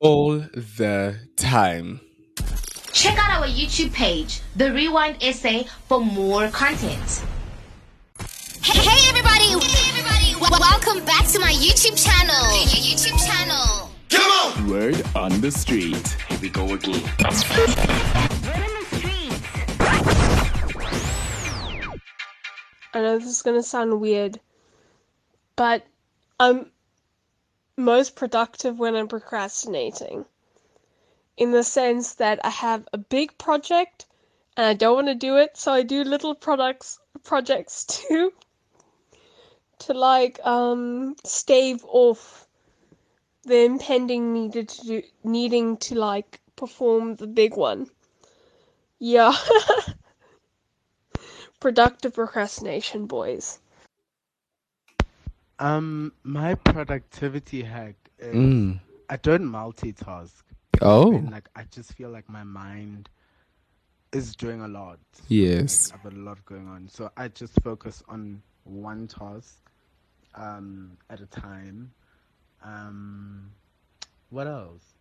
all 0.00 0.38
the 0.38 1.18
time. 1.36 2.00
Check 2.92 3.16
out 3.18 3.42
our 3.42 3.46
YouTube 3.46 3.92
page, 3.92 4.40
The 4.56 4.72
Rewind 4.72 5.22
SA, 5.22 5.64
for 5.86 6.00
more 6.00 6.48
content. 6.48 7.22
Hey, 8.68 8.80
hey 8.80 9.08
everybody! 9.08 9.66
Hey 9.66 9.88
everybody! 9.88 10.32
W- 10.34 10.60
welcome 10.60 11.02
back 11.06 11.26
to 11.28 11.38
my 11.38 11.52
YouTube 11.52 11.96
channel. 11.96 12.36
Your 12.66 12.84
YouTube 12.84 13.16
channel. 13.26 13.88
Word 14.70 15.02
on 15.16 15.40
the 15.40 15.50
street. 15.50 16.06
Here 16.28 16.38
we 16.42 16.50
go 16.50 16.74
again. 16.74 17.02
I 22.92 23.00
know 23.00 23.18
this 23.18 23.28
is 23.28 23.40
going 23.40 23.56
to 23.56 23.62
sound 23.62 24.02
weird, 24.02 24.38
but 25.56 25.86
I'm 26.38 26.70
most 27.78 28.16
productive 28.16 28.78
when 28.78 28.96
I'm 28.96 29.08
procrastinating. 29.08 30.26
In 31.38 31.52
the 31.52 31.64
sense 31.64 32.16
that 32.16 32.38
I 32.44 32.50
have 32.50 32.86
a 32.92 32.98
big 32.98 33.38
project 33.38 34.04
and 34.58 34.66
I 34.66 34.74
don't 34.74 34.94
want 34.94 35.08
to 35.08 35.14
do 35.14 35.38
it, 35.38 35.56
so 35.56 35.72
I 35.72 35.84
do 35.84 36.04
little 36.04 36.34
products 36.34 36.98
projects 37.24 37.84
too 38.08 38.30
to 39.80 39.94
like 39.94 40.38
um 40.44 41.14
stave 41.24 41.84
off 41.84 42.46
the 43.44 43.64
impending 43.64 44.32
needed 44.32 44.68
to 44.68 44.86
do, 44.86 45.02
needing 45.24 45.76
to 45.78 45.98
like 45.98 46.40
perform 46.56 47.16
the 47.16 47.26
big 47.26 47.56
one. 47.56 47.88
Yeah. 48.98 49.32
Productive 51.60 52.14
procrastination, 52.14 53.06
boys. 53.06 53.58
Um, 55.58 56.12
my 56.22 56.54
productivity 56.54 57.62
hack 57.62 57.96
is 58.18 58.34
Mm. 58.34 58.80
I 59.10 59.16
don't 59.16 59.44
multitask. 59.44 60.42
Oh. 60.82 61.10
When, 61.10 61.30
like 61.30 61.48
I 61.56 61.64
just 61.70 61.94
feel 61.94 62.10
like 62.10 62.28
my 62.28 62.44
mind 62.44 63.08
is 64.12 64.36
doing 64.36 64.60
a 64.60 64.68
lot. 64.68 64.98
Yes. 65.28 65.90
Like, 65.90 65.98
I've 65.98 66.04
got 66.04 66.12
a 66.12 66.22
lot 66.22 66.44
going 66.44 66.68
on, 66.68 66.88
so 66.88 67.10
I 67.16 67.28
just 67.28 67.60
focus 67.62 68.02
on 68.08 68.42
one 68.64 69.08
task 69.08 69.67
um, 70.38 70.98
at 71.10 71.20
a 71.20 71.26
time. 71.26 71.92
Um, 72.62 73.52
what 74.30 74.46
else? 74.46 74.94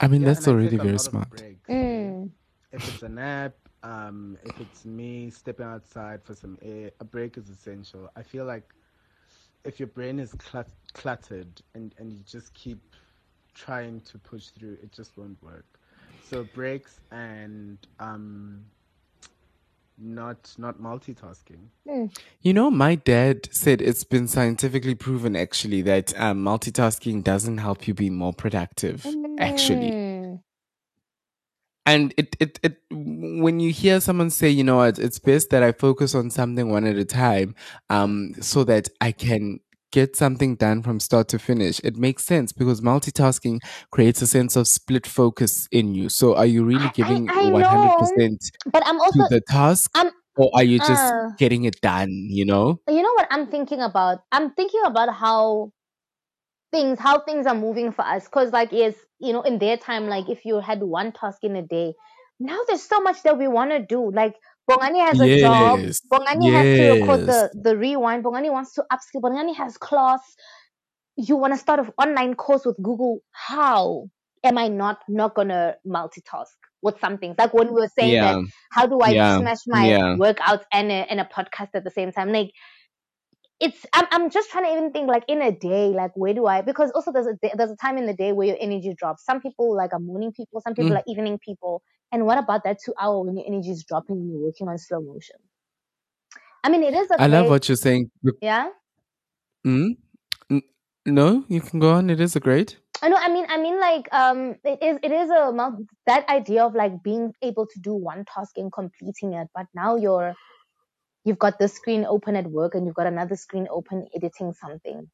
I 0.00 0.08
mean, 0.08 0.22
Yeah, 0.22 0.28
that's 0.28 0.48
already 0.48 0.76
very 0.76 0.98
smart. 0.98 1.28
breaks. 1.30 1.70
Mm. 1.70 2.30
If 2.72 2.88
it's 2.88 3.02
a 3.02 3.08
nap, 3.08 3.54
um, 3.82 4.38
if 4.44 4.60
it's 4.60 4.84
me 4.84 5.30
stepping 5.30 5.66
outside 5.66 6.22
for 6.24 6.34
some 6.34 6.58
air, 6.62 6.90
a 7.00 7.04
break 7.04 7.38
is 7.38 7.48
essential. 7.48 8.10
I 8.16 8.22
feel 8.22 8.44
like 8.44 8.74
if 9.64 9.78
your 9.80 9.88
brain 9.88 10.18
is 10.18 10.34
clut- 10.34 10.72
cluttered 10.94 11.62
and, 11.74 11.94
and 11.98 12.12
you 12.12 12.20
just 12.26 12.52
keep 12.54 12.96
trying 13.54 14.00
to 14.02 14.18
push 14.18 14.48
through, 14.48 14.78
it 14.82 14.92
just 14.92 15.16
won't 15.16 15.42
work. 15.42 15.66
So 16.20 16.44
breaks 16.44 17.00
and 17.10 17.78
um, 18.00 18.64
not 19.98 20.54
not 20.58 20.78
multitasking. 20.80 21.68
Mm. 21.88 22.16
You 22.40 22.52
know, 22.52 22.70
my 22.70 22.94
dad 22.96 23.48
said 23.52 23.80
it's 23.80 24.04
been 24.04 24.28
scientifically 24.28 24.94
proven 24.94 25.34
actually 25.36 25.82
that 25.82 26.18
um, 26.20 26.44
multitasking 26.44 27.24
doesn't 27.24 27.58
help 27.58 27.88
you 27.88 27.94
be 27.94 28.10
more 28.10 28.32
productive. 28.32 29.06
Actually, 29.38 29.90
Mm. 29.92 30.42
and 31.86 32.14
it, 32.16 32.36
it 32.40 32.58
it 32.62 32.82
when 32.90 33.60
you 33.60 33.70
hear 33.70 34.00
someone 34.00 34.30
say, 34.30 34.48
you 34.50 34.64
know 34.64 34.76
what, 34.76 34.98
it's 34.98 35.18
best 35.18 35.50
that 35.50 35.62
I 35.62 35.72
focus 35.72 36.14
on 36.14 36.30
something 36.30 36.70
one 36.70 36.84
at 36.86 36.96
a 36.96 37.04
time, 37.04 37.54
um, 37.90 38.34
so 38.40 38.64
that 38.64 38.88
I 39.00 39.12
can 39.12 39.60
get 39.92 40.16
something 40.16 40.56
done 40.56 40.82
from 40.82 41.00
start 41.00 41.28
to 41.28 41.38
finish. 41.38 41.80
It 41.84 41.96
makes 41.96 42.24
sense 42.24 42.52
because 42.52 42.80
multitasking 42.80 43.60
creates 43.90 44.22
a 44.22 44.26
sense 44.26 44.56
of 44.56 44.68
split 44.68 45.06
focus 45.06 45.68
in 45.72 45.94
you. 45.94 46.08
So, 46.08 46.36
are 46.36 46.46
you 46.46 46.64
really 46.64 46.90
giving 46.94 47.26
one 47.26 47.62
hundred 47.62 47.92
percent 47.98 48.42
but 48.66 48.82
I'm 48.86 48.98
to 48.98 49.26
the 49.30 49.40
task, 49.48 49.90
I'm 49.94 50.10
or 50.36 50.50
are 50.54 50.64
you 50.64 50.78
just 50.78 50.90
uh 50.90 51.30
getting 51.38 51.64
it 51.64 51.80
done? 51.80 52.10
You 52.10 52.44
know? 52.44 52.80
you 52.88 53.02
know 53.02 53.12
what 53.14 53.28
I'm 53.30 53.46
thinking 53.46 53.80
about? 53.80 54.20
I'm 54.32 54.52
thinking 54.52 54.82
about 54.84 55.14
how 55.14 55.72
things 56.72 56.98
how 56.98 57.20
things 57.20 57.46
are 57.46 57.54
moving 57.54 57.92
for 57.92 58.02
us 58.02 58.24
because 58.24 58.52
like 58.52 58.70
yes 58.72 58.94
you 59.18 59.32
know 59.32 59.42
in 59.42 59.58
their 59.58 59.76
time 59.76 60.08
like 60.08 60.28
if 60.28 60.44
you 60.44 60.60
had 60.60 60.82
one 60.82 61.12
task 61.12 61.38
in 61.42 61.54
a 61.56 61.62
day 61.62 61.94
now 62.40 62.58
there's 62.66 62.82
so 62.82 63.00
much 63.00 63.22
that 63.22 63.38
we 63.38 63.46
want 63.48 63.70
to 63.70 63.78
do 63.78 64.10
like 64.10 64.34
bongani 64.70 65.04
has 65.06 65.20
a 65.20 65.28
job. 65.28 65.80
Yes, 65.80 66.00
bongani 66.12 66.50
has 66.52 66.70
to 66.76 66.84
record 66.84 67.26
the 67.26 67.50
the 67.54 67.76
rewind. 67.76 68.24
Bongani 68.24 68.50
wants 68.50 68.72
to 68.74 68.84
upskill. 68.92 69.22
Bongani 69.22 69.54
has 69.56 69.76
class. 69.78 70.20
You 71.16 71.36
want 71.36 71.54
to 71.54 71.58
start 71.58 71.80
an 71.80 71.92
online 71.98 72.34
course 72.34 72.64
with 72.66 72.76
google? 72.82 73.20
How 73.32 74.08
am 74.44 74.58
i 74.58 74.68
not 74.68 74.98
not 75.08 75.34
gonna 75.34 75.76
multitask 75.86 76.56
with 76.82 77.00
some 77.00 77.18
things? 77.18 77.36
Like 77.38 77.54
when 77.54 77.68
we 77.68 77.80
were 77.80 77.88
saying 77.98 78.20
that 78.20 78.36
how 78.70 78.86
do 78.86 79.00
i 79.00 79.10
yeah, 79.10 79.38
smash 79.38 79.60
my 79.66 79.86
yeah. 79.86 80.16
workouts 80.16 80.64
and 80.72 80.90
a, 80.90 81.10
and 81.10 81.20
a 81.20 81.24
podcast 81.24 81.70
at 81.74 81.84
the 81.84 81.90
same 81.90 82.12
time? 82.12 82.32
Like 82.32 82.52
it's 83.60 83.86
I'm, 83.92 84.06
I'm 84.10 84.30
just 84.30 84.50
trying 84.50 84.64
to 84.64 84.72
even 84.72 84.92
think 84.92 85.08
like 85.08 85.24
in 85.28 85.40
a 85.40 85.50
day 85.50 85.88
like 85.88 86.12
where 86.14 86.34
do 86.34 86.46
i 86.46 86.60
because 86.60 86.90
also 86.92 87.10
there's 87.12 87.26
a 87.26 87.34
day- 87.40 87.52
there's 87.56 87.70
a 87.70 87.76
time 87.76 87.96
in 87.96 88.06
the 88.06 88.12
day 88.14 88.32
where 88.32 88.48
your 88.48 88.56
energy 88.60 88.94
drops. 88.96 89.24
Some 89.24 89.40
people 89.40 89.74
like 89.74 89.92
are 89.94 89.98
morning 90.00 90.32
people. 90.32 90.60
Some 90.60 90.74
people 90.74 90.92
Mm. 90.92 90.98
are 90.98 91.04
evening 91.06 91.38
people 91.38 91.82
and 92.12 92.24
what 92.26 92.38
about 92.38 92.64
that 92.64 92.78
two 92.84 92.94
hour 93.00 93.20
when 93.22 93.36
your 93.36 93.46
energy 93.46 93.70
is 93.70 93.84
dropping 93.84 94.16
and 94.16 94.30
you're 94.30 94.40
working 94.40 94.68
on 94.68 94.78
slow 94.78 95.00
motion 95.00 95.36
i 96.64 96.68
mean 96.68 96.82
it 96.82 96.94
is 96.94 97.10
a 97.10 97.20
I 97.20 97.26
love 97.26 97.48
what 97.50 97.68
you're 97.68 97.76
saying. 97.76 98.10
yeah 98.40 98.68
Mm? 99.66 99.96
N- 100.50 100.62
No, 101.06 101.44
you 101.48 101.60
can 101.60 101.80
go 101.80 101.90
on. 101.92 102.08
It 102.08 102.20
is 102.20 102.36
a 102.36 102.40
great. 102.40 102.78
I 103.02 103.08
know. 103.08 103.16
I 103.20 103.28
mean, 103.28 103.46
I 103.48 103.58
mean, 103.60 103.78
like, 103.80 104.08
um, 104.14 104.54
it 104.64 104.78
is, 104.82 104.98
it 105.02 105.12
is 105.12 105.28
a 105.30 105.76
that 106.06 106.28
idea 106.28 106.64
of 106.64 106.74
like 106.74 107.02
being 107.02 107.32
able 107.42 107.66
to 107.66 107.80
do 107.80 107.94
one 107.94 108.24
task 108.32 108.52
and 108.56 108.72
completing 108.72 109.34
it, 109.34 109.48
but 109.54 109.66
now 109.74 109.96
you're, 109.96 110.34
you've 111.24 111.38
got 111.38 111.58
this 111.58 111.74
screen 111.74 112.04
open 112.04 112.36
at 112.36 112.46
work 112.46 112.74
and 112.74 112.86
you've 112.86 112.94
got 112.94 113.06
another 113.06 113.36
screen 113.36 113.66
open 113.70 114.06
editing 114.14 114.52
something. 114.54 115.10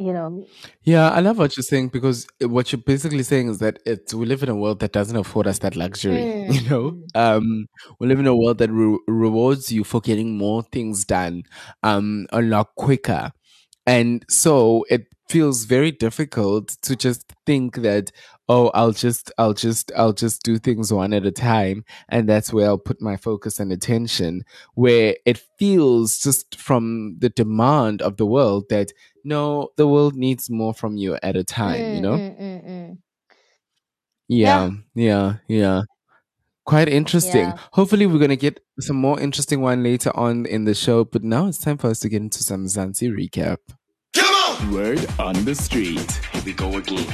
You 0.00 0.14
know, 0.14 0.46
Yeah, 0.82 1.10
I 1.10 1.20
love 1.20 1.36
what 1.36 1.58
you're 1.58 1.62
saying 1.62 1.88
because 1.88 2.26
what 2.40 2.72
you're 2.72 2.80
basically 2.80 3.22
saying 3.22 3.50
is 3.50 3.58
that 3.58 3.80
it's 3.84 4.14
we 4.14 4.24
live 4.24 4.42
in 4.42 4.48
a 4.48 4.54
world 4.54 4.80
that 4.80 4.92
doesn't 4.92 5.16
afford 5.16 5.46
us 5.46 5.58
that 5.58 5.76
luxury. 5.76 6.46
You 6.50 6.68
know, 6.70 6.90
mm, 6.92 7.02
um, 7.14 7.66
we 7.98 8.06
live 8.06 8.18
in 8.18 8.26
a 8.26 8.34
world 8.34 8.58
that 8.58 8.70
re- 8.70 8.98
rewards 9.06 9.70
you 9.70 9.84
for 9.84 10.00
getting 10.00 10.38
more 10.38 10.62
things 10.62 11.04
done, 11.04 11.42
um, 11.82 12.26
a 12.32 12.40
lot 12.40 12.74
quicker, 12.76 13.32
and 13.86 14.24
so 14.28 14.86
it 14.88 15.06
feels 15.28 15.64
very 15.64 15.92
difficult 15.92 16.76
to 16.82 16.96
just 16.96 17.32
think 17.46 17.76
that 17.76 18.10
oh 18.48 18.68
i'll 18.74 18.90
just 18.90 19.30
i'll 19.38 19.54
just 19.54 19.92
i'll 19.96 20.12
just 20.12 20.42
do 20.42 20.58
things 20.58 20.92
one 20.92 21.12
at 21.12 21.24
a 21.24 21.30
time 21.30 21.84
and 22.08 22.28
that's 22.28 22.52
where 22.52 22.66
i'll 22.66 22.76
put 22.76 23.00
my 23.00 23.16
focus 23.16 23.60
and 23.60 23.70
attention 23.70 24.42
where 24.74 25.14
it 25.24 25.40
feels 25.56 26.18
just 26.18 26.56
from 26.56 27.14
the 27.20 27.28
demand 27.28 28.02
of 28.02 28.16
the 28.16 28.26
world 28.26 28.64
that 28.70 28.92
no 29.24 29.70
the 29.76 29.86
world 29.86 30.14
needs 30.14 30.50
more 30.50 30.74
from 30.74 30.96
you 30.96 31.18
at 31.22 31.36
a 31.36 31.44
time 31.44 31.80
you 31.80 32.00
mm, 32.00 32.02
know 32.02 32.16
mm, 32.16 32.40
mm, 32.40 32.68
mm. 32.68 32.98
Yeah, 34.28 34.70
yeah 34.94 35.04
yeah 35.06 35.34
yeah 35.48 35.82
quite 36.64 36.88
interesting 36.88 37.48
yeah. 37.48 37.58
hopefully 37.72 38.06
we're 38.06 38.18
going 38.18 38.30
to 38.30 38.36
get 38.36 38.60
some 38.78 38.96
more 38.96 39.18
interesting 39.18 39.60
one 39.60 39.82
later 39.82 40.16
on 40.16 40.46
in 40.46 40.64
the 40.64 40.74
show 40.74 41.04
but 41.04 41.24
now 41.24 41.46
it's 41.46 41.58
time 41.58 41.78
for 41.78 41.90
us 41.90 42.00
to 42.00 42.08
get 42.08 42.22
into 42.22 42.44
some 42.44 42.66
Mzansi 42.66 43.10
recap 43.10 43.58
Come 44.12 44.34
on! 44.34 44.72
Word 44.72 45.06
on 45.18 45.44
the 45.44 45.54
street. 45.54 46.10
Here 46.32 46.42
we 46.44 46.52
go 46.52 46.76
again. 46.76 47.06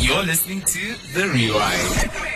You're 0.00 0.24
listening 0.24 0.62
to 0.62 0.94
The 1.14 1.28
Rewind. 1.28 2.29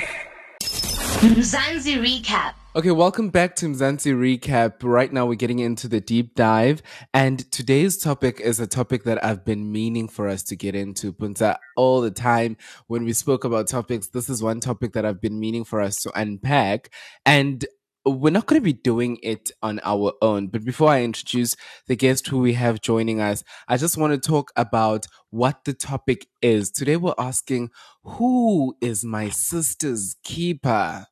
Mzansi 1.25 1.97
Recap. 1.97 2.53
Okay, 2.77 2.91
welcome 2.91 3.31
back 3.31 3.57
to 3.57 3.65
Mzansi 3.65 4.15
Recap. 4.15 4.75
Right 4.83 5.11
now, 5.11 5.25
we're 5.25 5.37
getting 5.37 5.59
into 5.59 5.89
the 5.89 5.99
deep 5.99 6.35
dive, 6.35 6.83
and 7.15 7.51
today's 7.51 7.97
topic 7.97 8.41
is 8.41 8.61
a 8.61 8.67
topic 8.67 9.05
that 9.05 9.25
I've 9.25 9.43
been 9.43 9.73
meaning 9.73 10.07
for 10.07 10.29
us 10.29 10.43
to 10.43 10.55
get 10.55 10.75
into. 10.75 11.15
Puntsa, 11.15 11.57
all 11.79 12.03
the 12.03 12.11
time 12.11 12.59
when 12.89 13.07
we 13.07 13.15
spoke 13.15 13.45
about 13.45 13.69
topics, 13.69 14.09
this 14.09 14.29
is 14.29 14.43
one 14.43 14.61
topic 14.61 14.93
that 14.93 15.07
I've 15.07 15.23
been 15.23 15.41
meaning 15.41 15.65
for 15.65 15.81
us 15.81 16.03
to 16.03 16.13
unpack, 16.15 16.91
and 17.25 17.65
we're 18.05 18.29
not 18.29 18.45
going 18.45 18.61
to 18.61 18.65
be 18.65 18.75
doing 18.75 19.17
it 19.23 19.51
on 19.63 19.81
our 19.83 20.13
own. 20.21 20.49
But 20.49 20.63
before 20.63 20.91
I 20.91 21.05
introduce 21.05 21.57
the 21.87 21.97
guest 21.97 22.27
who 22.27 22.41
we 22.41 22.53
have 22.53 22.83
joining 22.83 23.23
us, 23.23 23.43
I 23.67 23.79
just 23.79 23.97
want 23.97 24.13
to 24.13 24.29
talk 24.29 24.53
about 24.57 25.07
what 25.31 25.65
the 25.65 25.73
topic 25.73 26.27
is. 26.43 26.71
Today, 26.71 26.97
we're 26.97 27.15
asking, 27.17 27.71
who 28.03 28.77
is 28.83 29.07
my 29.07 29.31
sister's 29.31 30.17
keeper? 30.23 31.07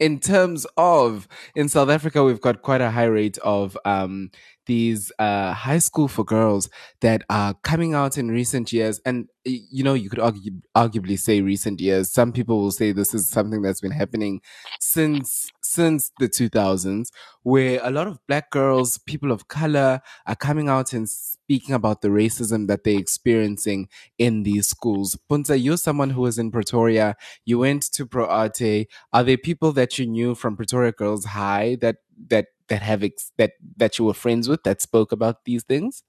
In 0.00 0.18
terms 0.18 0.66
of 0.76 1.28
in 1.54 1.68
South 1.68 1.88
Africa, 1.88 2.24
we've 2.24 2.40
got 2.40 2.62
quite 2.62 2.80
a 2.80 2.90
high 2.90 3.04
rate 3.04 3.38
of 3.38 3.78
um, 3.84 4.30
these 4.66 5.12
uh, 5.18 5.52
high 5.52 5.78
school 5.78 6.08
for 6.08 6.24
girls 6.24 6.68
that 7.00 7.22
are 7.28 7.54
coming 7.62 7.94
out 7.94 8.18
in 8.18 8.30
recent 8.30 8.72
years. 8.72 9.00
And 9.04 9.28
you 9.44 9.84
know, 9.84 9.94
you 9.94 10.08
could 10.08 10.20
argue, 10.20 10.52
arguably 10.76 11.18
say 11.18 11.40
recent 11.42 11.80
years. 11.80 12.10
Some 12.10 12.32
people 12.32 12.60
will 12.60 12.70
say 12.70 12.92
this 12.92 13.12
is 13.12 13.28
something 13.28 13.60
that's 13.62 13.80
been 13.80 13.92
happening 13.92 14.40
since 14.80 15.50
since 15.62 16.12
the 16.18 16.28
2000s, 16.28 17.08
where 17.42 17.80
a 17.82 17.90
lot 17.90 18.06
of 18.06 18.18
black 18.28 18.50
girls, 18.50 18.98
people 18.98 19.32
of 19.32 19.48
color, 19.48 20.00
are 20.26 20.36
coming 20.36 20.68
out 20.68 20.92
and 20.92 21.08
speaking 21.08 21.74
about 21.74 22.00
the 22.00 22.08
racism 22.08 22.68
that 22.68 22.84
they're 22.84 22.98
experiencing 22.98 23.88
in 24.18 24.44
these 24.44 24.66
schools. 24.66 25.18
Puntsa, 25.30 25.62
you're 25.62 25.76
someone 25.76 26.10
who 26.10 26.22
was 26.22 26.38
in 26.38 26.50
Pretoria. 26.50 27.16
You 27.44 27.58
went 27.58 27.82
to 27.92 28.06
Pro 28.06 28.26
Arte. 28.26 28.86
Are 29.12 29.24
there 29.24 29.36
people 29.36 29.72
that 29.72 29.98
you 29.98 30.06
knew 30.06 30.34
from 30.34 30.56
Pretoria 30.56 30.92
Girls 30.92 31.24
High 31.26 31.76
that 31.80 31.96
that 32.28 32.46
that 32.68 32.82
have 32.82 33.02
ex- 33.02 33.32
that 33.36 33.52
that 33.76 33.98
you 33.98 34.06
were 34.06 34.14
friends 34.14 34.48
with 34.48 34.62
that 34.64 34.80
spoke 34.80 35.12
about 35.12 35.44
these 35.44 35.62
things? 35.62 36.02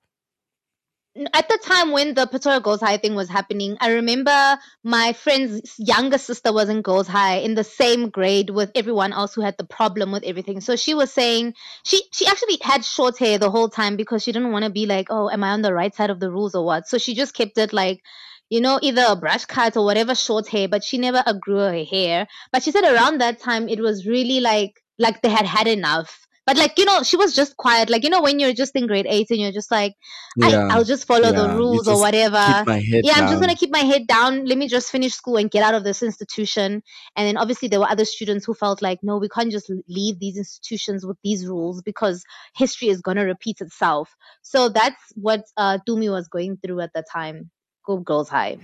at 1.33 1.47
the 1.47 1.57
time 1.63 1.91
when 1.91 2.13
the 2.13 2.27
Pretoria 2.27 2.59
Girls 2.59 2.81
High 2.81 2.97
thing 2.97 3.15
was 3.15 3.29
happening, 3.29 3.77
I 3.79 3.93
remember 3.93 4.57
my 4.83 5.13
friend's 5.13 5.73
younger 5.77 6.17
sister 6.17 6.51
was 6.51 6.67
in 6.67 6.81
Girls 6.81 7.07
High 7.07 7.37
in 7.37 7.55
the 7.55 7.63
same 7.63 8.09
grade 8.09 8.49
with 8.49 8.71
everyone 8.75 9.13
else 9.13 9.33
who 9.33 9.41
had 9.41 9.55
the 9.57 9.63
problem 9.63 10.11
with 10.11 10.23
everything. 10.23 10.59
So 10.59 10.75
she 10.75 10.93
was 10.93 11.13
saying 11.13 11.53
she 11.85 12.01
she 12.11 12.27
actually 12.27 12.57
had 12.61 12.83
short 12.83 13.17
hair 13.17 13.37
the 13.37 13.51
whole 13.51 13.69
time 13.69 13.95
because 13.95 14.23
she 14.23 14.33
didn't 14.33 14.51
want 14.51 14.65
to 14.65 14.71
be 14.71 14.85
like, 14.85 15.07
oh, 15.09 15.29
am 15.29 15.43
I 15.43 15.51
on 15.51 15.61
the 15.61 15.73
right 15.73 15.95
side 15.95 16.09
of 16.09 16.19
the 16.19 16.29
rules 16.29 16.53
or 16.53 16.65
what? 16.65 16.87
So 16.87 16.97
she 16.97 17.15
just 17.15 17.33
kept 17.33 17.57
it 17.57 17.73
like. 17.73 18.01
You 18.47 18.61
know, 18.61 18.77
either 18.79 19.03
a 19.07 19.15
brush 19.15 19.45
cut 19.45 19.75
or 19.75 19.83
whatever 19.83 20.13
short 20.13 20.47
hair, 20.47 20.67
but 20.67 20.83
she 20.83 20.99
never 20.99 21.23
grew 21.41 21.57
her 21.57 21.83
hair. 21.83 22.27
But 22.51 22.61
she 22.61 22.69
said 22.69 22.83
around 22.83 23.19
that 23.19 23.39
time 23.39 23.67
it 23.67 23.79
was 23.79 24.05
really 24.05 24.39
like 24.39 24.83
like 24.99 25.21
they 25.21 25.29
had 25.29 25.45
had 25.45 25.67
enough. 25.67 26.27
But 26.45 26.57
like 26.57 26.77
you 26.77 26.85
know, 26.85 27.01
she 27.03 27.17
was 27.17 27.33
just 27.35 27.57
quiet. 27.57 27.89
Like 27.89 28.03
you 28.03 28.09
know, 28.09 28.21
when 28.21 28.39
you're 28.39 28.53
just 28.53 28.75
in 28.75 28.87
grade 28.87 29.07
eight 29.09 29.27
and 29.31 29.39
you're 29.39 29.51
just 29.51 29.71
like, 29.71 29.95
I, 30.41 30.51
Yeah, 30.51 30.69
I'll 30.69 30.83
just 30.83 31.07
follow 31.07 31.31
the 31.31 31.49
yeah. 31.49 31.59
You 31.69 31.79
rules 31.79 31.87
or 31.87 31.99
whatever. 31.99 32.37
keep 32.45 32.65
my 32.65 32.75
head 32.79 33.03
Yeah, 33.03 33.13
I'm 33.15 33.27
just 33.27 33.39
gonna 33.41 33.55
keep 33.55 33.71
my 33.71 33.79
head 33.79 34.07
down. 34.07 34.45
Let 34.45 34.57
me 34.57 34.67
just 34.67 34.91
finish 34.91 35.13
school 35.13 35.37
and 35.37 35.49
get 35.49 35.63
out 35.63 35.73
of 35.75 35.83
this 35.83 36.03
institution. 36.03 36.81
And 37.15 37.27
then 37.27 37.37
obviously 37.37 37.67
there 37.67 37.79
were 37.79 37.89
other 37.89 38.05
students 38.05 38.45
who 38.45 38.53
felt 38.53 38.81
like, 38.81 38.99
no, 39.03 39.17
we 39.17 39.29
can't 39.29 39.51
just 39.51 39.71
leave 39.87 40.19
these 40.19 40.37
institutions 40.37 41.05
with 41.05 41.17
these 41.23 41.45
rules 41.47 41.81
because 41.81 42.23
history 42.55 42.89
is 42.89 43.01
gonna 43.01 43.25
repeat 43.25 43.61
itself. 43.61 44.15
So 44.41 44.69
that's 44.69 45.01
what 45.15 45.43
uh, 45.57 45.79
Dumi 45.87 46.11
was 46.11 46.27
going 46.27 46.57
through 46.57 46.81
at 46.81 46.93
the 46.93 47.03
time. 47.11 47.51
Go 47.85 47.97
Girls 47.97 48.29
High. 48.29 48.57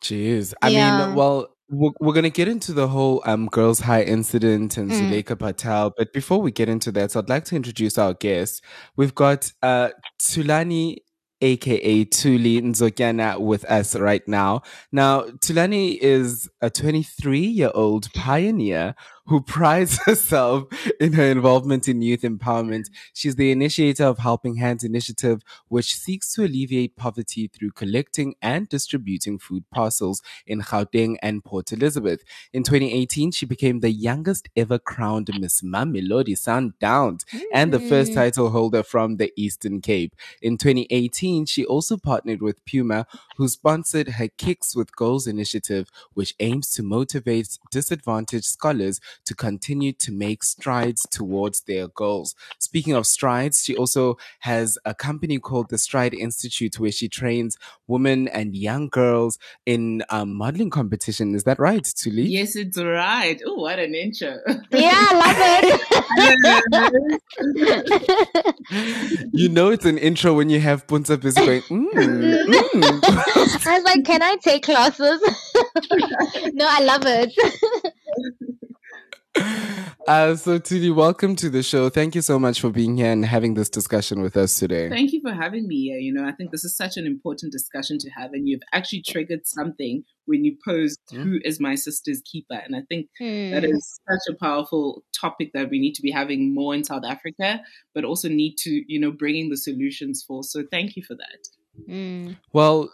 Jeez. 0.00 0.54
I 0.62 0.70
Yeah. 0.70 0.70
mean, 0.70 1.14
well, 1.14 1.53
we're, 1.68 1.90
we're 2.00 2.12
going 2.12 2.24
to 2.24 2.30
get 2.30 2.48
into 2.48 2.72
the 2.72 2.88
whole 2.88 3.22
um, 3.24 3.46
Girls 3.46 3.80
High 3.80 4.02
incident 4.02 4.76
and 4.76 4.90
Mm. 4.90 5.00
Zulaikha 5.24 5.38
Patel. 5.38 5.92
But 5.96 6.12
before 6.12 6.40
we 6.40 6.50
get 6.52 6.68
into 6.68 6.92
that, 6.92 7.12
so 7.12 7.20
I'd 7.20 7.28
like 7.28 7.44
to 7.46 7.56
introduce 7.56 7.98
our 7.98 8.14
guest. 8.14 8.62
We've 8.96 9.14
got 9.14 9.50
uh, 9.62 9.90
Thulani, 10.20 10.98
aka 11.40 12.04
Thuli 12.04 12.60
Ndzotyana, 12.60 13.40
with 13.40 13.64
us 13.64 13.96
right 13.96 14.26
now. 14.28 14.62
Now, 14.92 15.22
Thulani 15.22 15.98
is 16.00 16.48
a 16.60 16.70
23 16.70 17.38
year 17.40 17.70
old 17.74 18.12
pioneer 18.14 18.94
who 19.26 19.40
prides 19.40 19.98
herself 20.04 20.64
in 21.00 21.14
her 21.14 21.24
involvement 21.24 21.88
in 21.88 22.02
youth 22.02 22.22
empowerment. 22.22 22.86
She's 23.12 23.36
the 23.36 23.50
initiator 23.50 24.04
of 24.04 24.18
Helping 24.18 24.56
Hands 24.56 24.82
Initiative, 24.84 25.42
which 25.68 25.96
seeks 25.96 26.34
to 26.34 26.44
alleviate 26.44 26.96
poverty 26.96 27.48
through 27.48 27.72
collecting 27.72 28.34
and 28.42 28.68
distributing 28.68 29.38
food 29.38 29.64
parcels 29.70 30.22
in 30.46 30.60
Gauteng 30.60 31.16
and 31.22 31.44
Port 31.44 31.72
Elizabeth. 31.72 32.22
In 32.52 32.62
2018, 32.62 33.30
she 33.30 33.46
became 33.46 33.80
the 33.80 33.90
youngest 33.90 34.48
ever 34.56 34.78
crowned 34.78 35.30
Miss 35.38 35.62
Mamelodi 35.62 36.34
Sundowns 36.34 37.24
and 37.52 37.72
the 37.72 37.80
first 37.80 38.12
title 38.12 38.50
holder 38.50 38.82
from 38.82 39.16
the 39.16 39.32
Eastern 39.36 39.80
Cape. 39.80 40.14
In 40.42 40.58
2018, 40.58 41.46
she 41.46 41.64
also 41.64 41.96
partnered 41.96 42.42
with 42.42 42.64
Puma, 42.64 43.06
who 43.36 43.48
sponsored 43.48 44.08
her 44.08 44.28
Kicks 44.28 44.76
with 44.76 44.94
Goals 44.94 45.26
initiative, 45.26 45.88
which 46.12 46.34
aims 46.40 46.70
to 46.72 46.82
motivate 46.82 47.58
disadvantaged 47.70 48.44
scholars 48.44 49.00
to 49.24 49.34
continue 49.34 49.92
to 49.92 50.12
make 50.12 50.42
strides 50.42 51.06
towards 51.10 51.62
their 51.62 51.88
goals. 51.88 52.34
Speaking 52.58 52.94
of 52.94 53.06
strides, 53.06 53.62
she 53.64 53.76
also 53.76 54.16
has 54.40 54.78
a 54.84 54.94
company 54.94 55.38
called 55.38 55.70
the 55.70 55.78
Stride 55.78 56.14
Institute, 56.14 56.78
where 56.78 56.92
she 56.92 57.08
trains 57.08 57.58
women 57.86 58.28
and 58.28 58.56
young 58.56 58.88
girls 58.88 59.38
in 59.66 60.02
um, 60.10 60.34
modeling 60.34 60.70
competition. 60.70 61.34
Is 61.34 61.44
that 61.44 61.58
right, 61.58 61.82
Thuli? 61.82 62.28
Yes, 62.28 62.56
it's 62.56 62.78
right. 62.78 63.40
Oh, 63.46 63.54
what 63.54 63.78
an 63.78 63.94
intro. 63.94 64.38
Yeah, 64.70 64.92
I 64.94 65.60
love 66.70 66.92
it. 66.92 67.20
You 69.36 69.48
know 69.48 69.70
it's 69.70 69.84
an 69.84 69.98
intro 69.98 70.34
when 70.34 70.48
you 70.48 70.60
have 70.60 70.86
Puntsa 70.86 71.20
busy 71.20 71.44
going, 71.44 71.62
mm, 71.62 71.90
mm. 71.92 73.66
I 73.66 73.76
was 73.76 73.84
like, 73.84 74.04
can 74.04 74.22
I 74.22 74.36
take 74.36 74.64
classes? 74.64 75.20
no, 76.52 76.66
I 76.68 76.80
love 76.82 77.02
it. 77.04 77.32
Uh, 80.06 80.36
so, 80.36 80.58
Thuli, 80.58 80.94
welcome 80.94 81.34
to 81.34 81.48
the 81.48 81.62
show. 81.62 81.88
Thank 81.88 82.14
you 82.14 82.20
so 82.20 82.38
much 82.38 82.60
for 82.60 82.68
being 82.68 82.96
here 82.98 83.10
and 83.10 83.24
having 83.24 83.54
this 83.54 83.70
discussion 83.70 84.20
with 84.20 84.36
us 84.36 84.58
today. 84.58 84.90
Thank 84.90 85.12
you 85.12 85.20
for 85.22 85.32
having 85.32 85.66
me 85.66 85.84
here. 85.84 85.98
You 85.98 86.12
know, 86.12 86.26
I 86.26 86.32
think 86.32 86.50
this 86.50 86.62
is 86.64 86.76
such 86.76 86.98
an 86.98 87.06
important 87.06 87.52
discussion 87.52 87.98
to 88.00 88.10
have, 88.10 88.34
and 88.34 88.46
you've 88.46 88.60
actually 88.72 89.00
triggered 89.00 89.46
something 89.46 90.04
when 90.26 90.44
you 90.44 90.56
posed 90.62 91.00
who 91.10 91.38
is 91.42 91.58
my 91.58 91.74
sister's 91.74 92.20
keeper. 92.30 92.60
And 92.64 92.76
I 92.76 92.82
think 92.88 93.08
that 93.18 93.64
Hmm. 93.64 93.74
is 93.74 94.00
such 94.08 94.34
a 94.34 94.38
powerful 94.38 95.04
topic 95.18 95.52
that 95.54 95.70
we 95.70 95.78
need 95.78 95.94
to 95.94 96.02
be 96.02 96.10
having 96.10 96.52
more 96.52 96.74
in 96.74 96.84
South 96.84 97.04
Africa, 97.04 97.62
but 97.94 98.04
also 98.04 98.28
need 98.28 98.56
to, 98.58 98.82
you 98.86 99.00
know, 99.00 99.10
bringing 99.10 99.48
the 99.48 99.56
solutions 99.56 100.22
for. 100.26 100.44
So 100.44 100.64
thank 100.70 100.96
you 100.96 101.02
for 101.02 101.14
that. 101.14 101.48
Mm. 101.88 102.36
Well, 102.52 102.90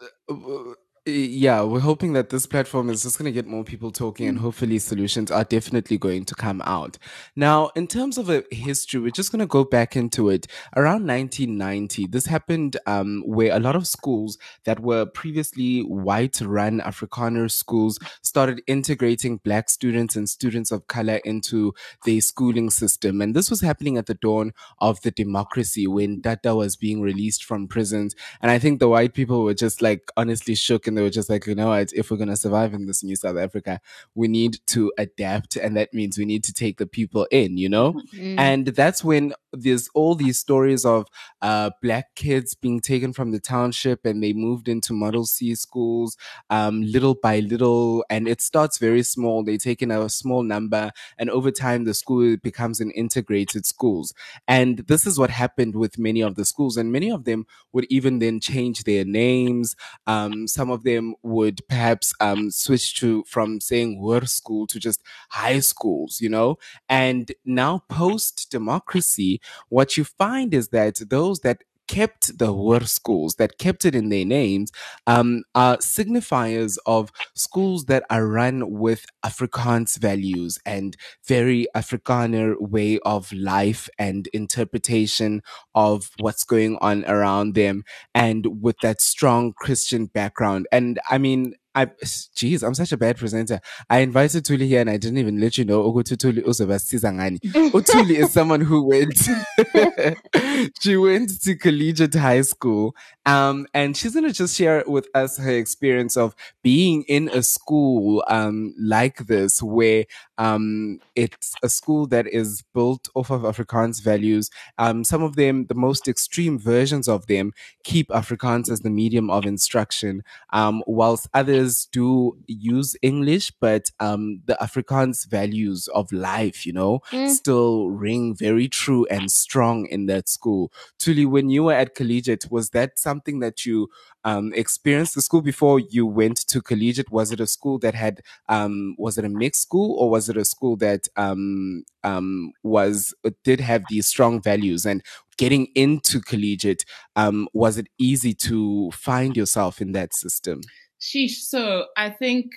yeah, 1.06 1.62
we're 1.62 1.80
hoping 1.80 2.12
that 2.12 2.28
this 2.28 2.46
platform 2.46 2.90
is 2.90 3.02
just 3.02 3.18
going 3.18 3.24
to 3.24 3.32
get 3.32 3.46
more 3.46 3.64
people 3.64 3.90
talking 3.90 4.28
and 4.28 4.38
hopefully 4.38 4.78
solutions 4.78 5.30
are 5.30 5.44
definitely 5.44 5.96
going 5.96 6.26
to 6.26 6.34
come 6.34 6.60
out. 6.66 6.98
Now, 7.34 7.70
in 7.74 7.86
terms 7.86 8.18
of 8.18 8.28
a 8.28 8.44
history, 8.50 9.00
we're 9.00 9.10
just 9.10 9.32
going 9.32 9.40
to 9.40 9.46
go 9.46 9.64
back 9.64 9.96
into 9.96 10.28
it. 10.28 10.46
Around 10.76 11.06
1990, 11.06 12.08
this 12.08 12.26
happened 12.26 12.76
um, 12.86 13.22
where 13.24 13.56
a 13.56 13.60
lot 13.60 13.76
of 13.76 13.86
schools 13.86 14.36
that 14.64 14.80
were 14.80 15.06
previously 15.06 15.80
white 15.80 16.38
run 16.42 16.80
Afrikaner 16.80 17.50
schools 17.50 17.98
started 18.20 18.60
integrating 18.66 19.38
black 19.38 19.70
students 19.70 20.16
and 20.16 20.28
students 20.28 20.70
of 20.70 20.86
color 20.86 21.16
into 21.24 21.72
their 22.04 22.20
schooling 22.20 22.68
system. 22.68 23.22
And 23.22 23.34
this 23.34 23.48
was 23.48 23.62
happening 23.62 23.96
at 23.96 24.04
the 24.04 24.14
dawn 24.14 24.52
of 24.80 25.00
the 25.00 25.10
democracy 25.10 25.86
when 25.86 26.20
Dada 26.20 26.54
was 26.54 26.76
being 26.76 27.00
released 27.00 27.42
from 27.42 27.68
prisons. 27.68 28.14
And 28.42 28.50
I 28.50 28.58
think 28.58 28.80
the 28.80 28.88
white 28.88 29.14
people 29.14 29.44
were 29.44 29.54
just 29.54 29.80
like 29.80 30.10
honestly 30.14 30.54
shook 30.54 30.86
and 30.90 30.99
they 31.00 31.04
were 31.04 31.10
just 31.10 31.30
like, 31.30 31.46
you 31.46 31.54
know 31.54 31.68
what, 31.68 31.92
if 31.94 32.10
we're 32.10 32.18
going 32.18 32.28
to 32.28 32.36
survive 32.36 32.74
in 32.74 32.84
this 32.84 33.02
new 33.02 33.16
South 33.16 33.38
Africa, 33.38 33.80
we 34.14 34.28
need 34.28 34.58
to 34.66 34.92
adapt. 34.98 35.56
And 35.56 35.74
that 35.78 35.94
means 35.94 36.18
we 36.18 36.26
need 36.26 36.44
to 36.44 36.52
take 36.52 36.76
the 36.76 36.86
people 36.86 37.26
in, 37.30 37.56
you 37.56 37.70
know? 37.70 37.94
Mm. 38.14 38.38
And 38.38 38.66
that's 38.66 39.02
when 39.02 39.32
there's 39.52 39.88
all 39.94 40.14
these 40.14 40.38
stories 40.38 40.84
of 40.84 41.06
uh, 41.40 41.70
black 41.80 42.14
kids 42.14 42.54
being 42.54 42.80
taken 42.80 43.14
from 43.14 43.32
the 43.32 43.40
township 43.40 44.04
and 44.04 44.22
they 44.22 44.34
moved 44.34 44.68
into 44.68 44.92
Model 44.92 45.24
C 45.24 45.54
schools 45.54 46.18
um, 46.50 46.82
little 46.82 47.14
by 47.14 47.40
little. 47.40 48.04
And 48.10 48.28
it 48.28 48.42
starts 48.42 48.76
very 48.76 49.02
small. 49.02 49.42
They 49.42 49.56
take 49.56 49.80
in 49.80 49.90
a 49.90 50.08
small 50.10 50.42
number, 50.42 50.90
and 51.16 51.30
over 51.30 51.50
time, 51.50 51.84
the 51.84 51.94
school 51.94 52.36
becomes 52.36 52.80
an 52.80 52.90
integrated 52.90 53.64
schools. 53.64 54.12
And 54.46 54.80
this 54.80 55.06
is 55.06 55.18
what 55.18 55.30
happened 55.30 55.76
with 55.76 55.98
many 55.98 56.20
of 56.20 56.34
the 56.34 56.44
schools. 56.44 56.76
And 56.76 56.92
many 56.92 57.10
of 57.10 57.24
them 57.24 57.46
would 57.72 57.86
even 57.88 58.18
then 58.18 58.40
change 58.40 58.84
their 58.84 59.04
names. 59.04 59.76
Um, 60.06 60.46
some 60.46 60.70
of 60.70 60.79
them 60.84 61.14
would 61.22 61.60
perhaps 61.68 62.12
um, 62.20 62.50
switch 62.50 62.98
to 63.00 63.24
from 63.26 63.60
saying 63.60 64.00
word 64.00 64.28
school 64.28 64.66
to 64.68 64.78
just 64.78 65.02
high 65.30 65.60
schools, 65.60 66.20
you 66.20 66.28
know? 66.28 66.58
And 66.88 67.32
now, 67.44 67.82
post 67.88 68.50
democracy, 68.50 69.40
what 69.68 69.96
you 69.96 70.04
find 70.04 70.54
is 70.54 70.68
that 70.68 71.00
those 71.08 71.40
that 71.40 71.62
kept 71.90 72.38
the 72.38 72.52
word 72.52 72.88
schools, 72.88 73.34
that 73.34 73.58
kept 73.58 73.84
it 73.84 73.96
in 73.96 74.10
their 74.10 74.24
names, 74.24 74.70
um, 75.08 75.42
are 75.56 75.76
signifiers 75.78 76.78
of 76.86 77.10
schools 77.34 77.86
that 77.86 78.04
are 78.10 78.28
run 78.28 78.78
with 78.78 79.04
Afrikaans 79.26 79.98
values 79.98 80.56
and 80.64 80.96
very 81.26 81.66
Afrikaner 81.74 82.54
way 82.60 83.00
of 83.04 83.32
life 83.32 83.88
and 83.98 84.28
interpretation 84.28 85.42
of 85.74 86.10
what's 86.20 86.44
going 86.44 86.78
on 86.80 87.04
around 87.06 87.56
them, 87.56 87.82
and 88.14 88.62
with 88.62 88.76
that 88.82 89.00
strong 89.00 89.52
Christian 89.56 90.06
background. 90.06 90.68
And 90.70 91.00
I 91.10 91.18
mean, 91.18 91.54
I, 91.74 91.86
geez, 92.34 92.62
I'm 92.62 92.74
such 92.74 92.92
a 92.92 92.96
bad 92.96 93.16
presenter. 93.16 93.60
I 93.88 93.98
invited 93.98 94.44
Thuli 94.44 94.66
here 94.66 94.80
and 94.80 94.90
I 94.90 94.96
didn't 94.96 95.18
even 95.18 95.40
let 95.40 95.56
you 95.56 95.64
know 95.64 95.82
Ukuthi 95.84 96.16
Thuli 96.16 96.42
uzobasiza 96.42 97.12
ngani. 97.12 97.38
Utuli 97.72 98.16
is 98.16 98.32
someone 98.32 98.60
who 98.60 98.82
went, 98.82 99.16
she 100.80 100.96
went 100.96 101.40
to 101.42 101.54
collegiate 101.56 102.14
high 102.14 102.42
school. 102.42 102.96
Um, 103.24 103.68
and 103.72 103.96
she's 103.96 104.14
going 104.14 104.26
to 104.26 104.32
just 104.32 104.56
share 104.56 104.82
with 104.86 105.08
us 105.14 105.38
her 105.38 105.50
experience 105.52 106.16
of 106.16 106.34
being 106.62 107.04
in 107.06 107.28
a 107.28 107.42
school, 107.42 108.24
um, 108.26 108.74
like 108.78 109.26
this, 109.26 109.62
where, 109.62 110.06
um, 110.38 110.98
it's 111.14 111.54
a 111.62 111.68
school 111.68 112.06
that 112.08 112.26
is 112.26 112.64
built 112.74 113.08
off 113.14 113.30
of 113.30 113.42
Afrikaans 113.42 114.02
values. 114.02 114.50
Um, 114.78 115.04
some 115.04 115.22
of 115.22 115.36
them, 115.36 115.66
the 115.66 115.74
most 115.74 116.08
extreme 116.08 116.58
versions 116.58 117.06
of 117.08 117.26
them, 117.26 117.52
keep 117.84 118.08
Afrikaans 118.08 118.70
as 118.70 118.80
the 118.80 118.90
medium 118.90 119.30
of 119.30 119.46
instruction, 119.46 120.24
um, 120.52 120.82
whilst 120.86 121.28
others 121.34 121.59
do 121.92 122.36
use 122.46 122.96
English, 123.02 123.52
but 123.60 123.90
um, 124.00 124.42
the 124.46 124.56
Afrikaans 124.60 125.28
values 125.28 125.88
of 125.94 126.10
life, 126.12 126.64
you 126.66 126.72
know, 126.72 127.00
Mm. 127.12 127.28
still 127.28 127.90
ring 127.90 128.34
very 128.34 128.68
true 128.68 129.06
and 129.10 129.30
strong 129.30 129.86
in 129.86 130.06
that 130.06 130.28
school. 130.28 130.72
Thuli, 130.98 131.26
when 131.26 131.50
you 131.50 131.64
were 131.64 131.72
at 131.72 131.94
collegiate, 131.94 132.50
was 132.50 132.70
that 132.70 132.98
something 132.98 133.40
that 133.40 133.64
you 133.66 133.88
um, 134.24 134.52
experienced 134.54 135.14
the 135.14 135.22
school 135.22 135.42
before 135.42 135.80
you 135.80 136.06
went 136.06 136.36
to 136.48 136.60
collegiate? 136.60 137.10
Was 137.10 137.32
it 137.32 137.40
a 137.40 137.46
school 137.46 137.78
that 137.80 137.94
had, 137.94 138.20
um, 138.48 138.94
was 138.98 139.18
it 139.18 139.24
a 139.24 139.28
mixed 139.28 139.62
school 139.62 139.96
or 139.98 140.10
was 140.10 140.28
it 140.28 140.36
a 140.36 140.44
school 140.44 140.76
that 140.76 141.08
um, 141.16 141.84
um, 142.04 142.52
was, 142.62 143.14
did 143.44 143.60
have 143.60 143.84
these 143.88 144.06
strong 144.06 144.40
values? 144.42 144.86
And 144.86 145.02
getting 145.36 145.68
into 145.74 146.20
collegiate, 146.20 146.84
um, 147.16 147.48
was 147.54 147.78
it 147.78 147.86
easy 147.98 148.34
to 148.34 148.90
find 148.92 149.36
yourself 149.36 149.80
in 149.80 149.92
that 149.92 150.14
system? 150.14 150.60
Sheesh. 151.00 151.36
So 151.36 151.86
I 151.96 152.10
think, 152.10 152.52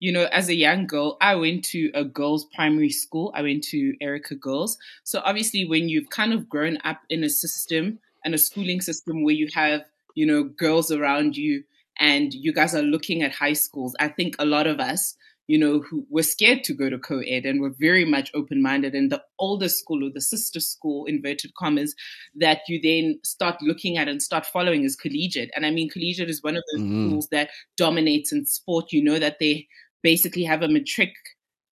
you 0.00 0.12
know, 0.12 0.24
as 0.32 0.48
a 0.48 0.54
young 0.54 0.86
girl, 0.86 1.16
I 1.20 1.34
went 1.36 1.64
to 1.66 1.90
a 1.94 2.04
girls' 2.04 2.46
primary 2.54 2.90
school. 2.90 3.32
I 3.34 3.42
went 3.42 3.64
to 3.64 3.94
Erica 4.00 4.34
Girls. 4.34 4.76
So 5.04 5.20
obviously, 5.24 5.66
when 5.66 5.88
you've 5.88 6.10
kind 6.10 6.32
of 6.32 6.48
grown 6.48 6.78
up 6.84 7.00
in 7.08 7.24
a 7.24 7.30
system 7.30 7.98
and 8.24 8.34
a 8.34 8.38
schooling 8.38 8.80
system 8.80 9.22
where 9.22 9.34
you 9.34 9.48
have, 9.54 9.82
you 10.14 10.26
know, 10.26 10.44
girls 10.44 10.90
around 10.90 11.36
you 11.36 11.64
and 11.98 12.34
you 12.34 12.52
guys 12.52 12.74
are 12.74 12.82
looking 12.82 13.22
at 13.22 13.32
high 13.32 13.52
schools, 13.52 13.94
I 14.00 14.08
think 14.08 14.34
a 14.38 14.44
lot 14.44 14.66
of 14.66 14.80
us, 14.80 15.16
you 15.46 15.58
know, 15.58 15.80
who 15.80 16.06
were 16.08 16.22
scared 16.22 16.64
to 16.64 16.74
go 16.74 16.88
to 16.88 16.98
co-ed 16.98 17.44
and 17.44 17.60
were 17.60 17.74
very 17.78 18.04
much 18.04 18.30
open-minded. 18.34 18.94
And 18.94 19.12
the 19.12 19.22
older 19.38 19.68
school 19.68 20.04
or 20.04 20.10
the 20.12 20.20
sister 20.20 20.60
school, 20.60 21.04
inverted 21.06 21.54
commas, 21.54 21.94
that 22.36 22.60
you 22.68 22.80
then 22.82 23.18
start 23.24 23.56
looking 23.60 23.98
at 23.98 24.08
and 24.08 24.22
start 24.22 24.46
following 24.46 24.84
is 24.84 24.96
collegiate. 24.96 25.50
And 25.54 25.66
I 25.66 25.70
mean, 25.70 25.90
collegiate 25.90 26.30
is 26.30 26.42
one 26.42 26.56
of 26.56 26.62
those 26.72 26.82
Mhm. 26.82 27.08
schools 27.08 27.28
that 27.30 27.50
dominates 27.76 28.32
in 28.32 28.46
sport. 28.46 28.92
You 28.92 29.02
know 29.04 29.18
that 29.18 29.36
they 29.38 29.66
basically 30.02 30.44
have 30.44 30.62
a 30.62 30.68
matric 30.68 31.12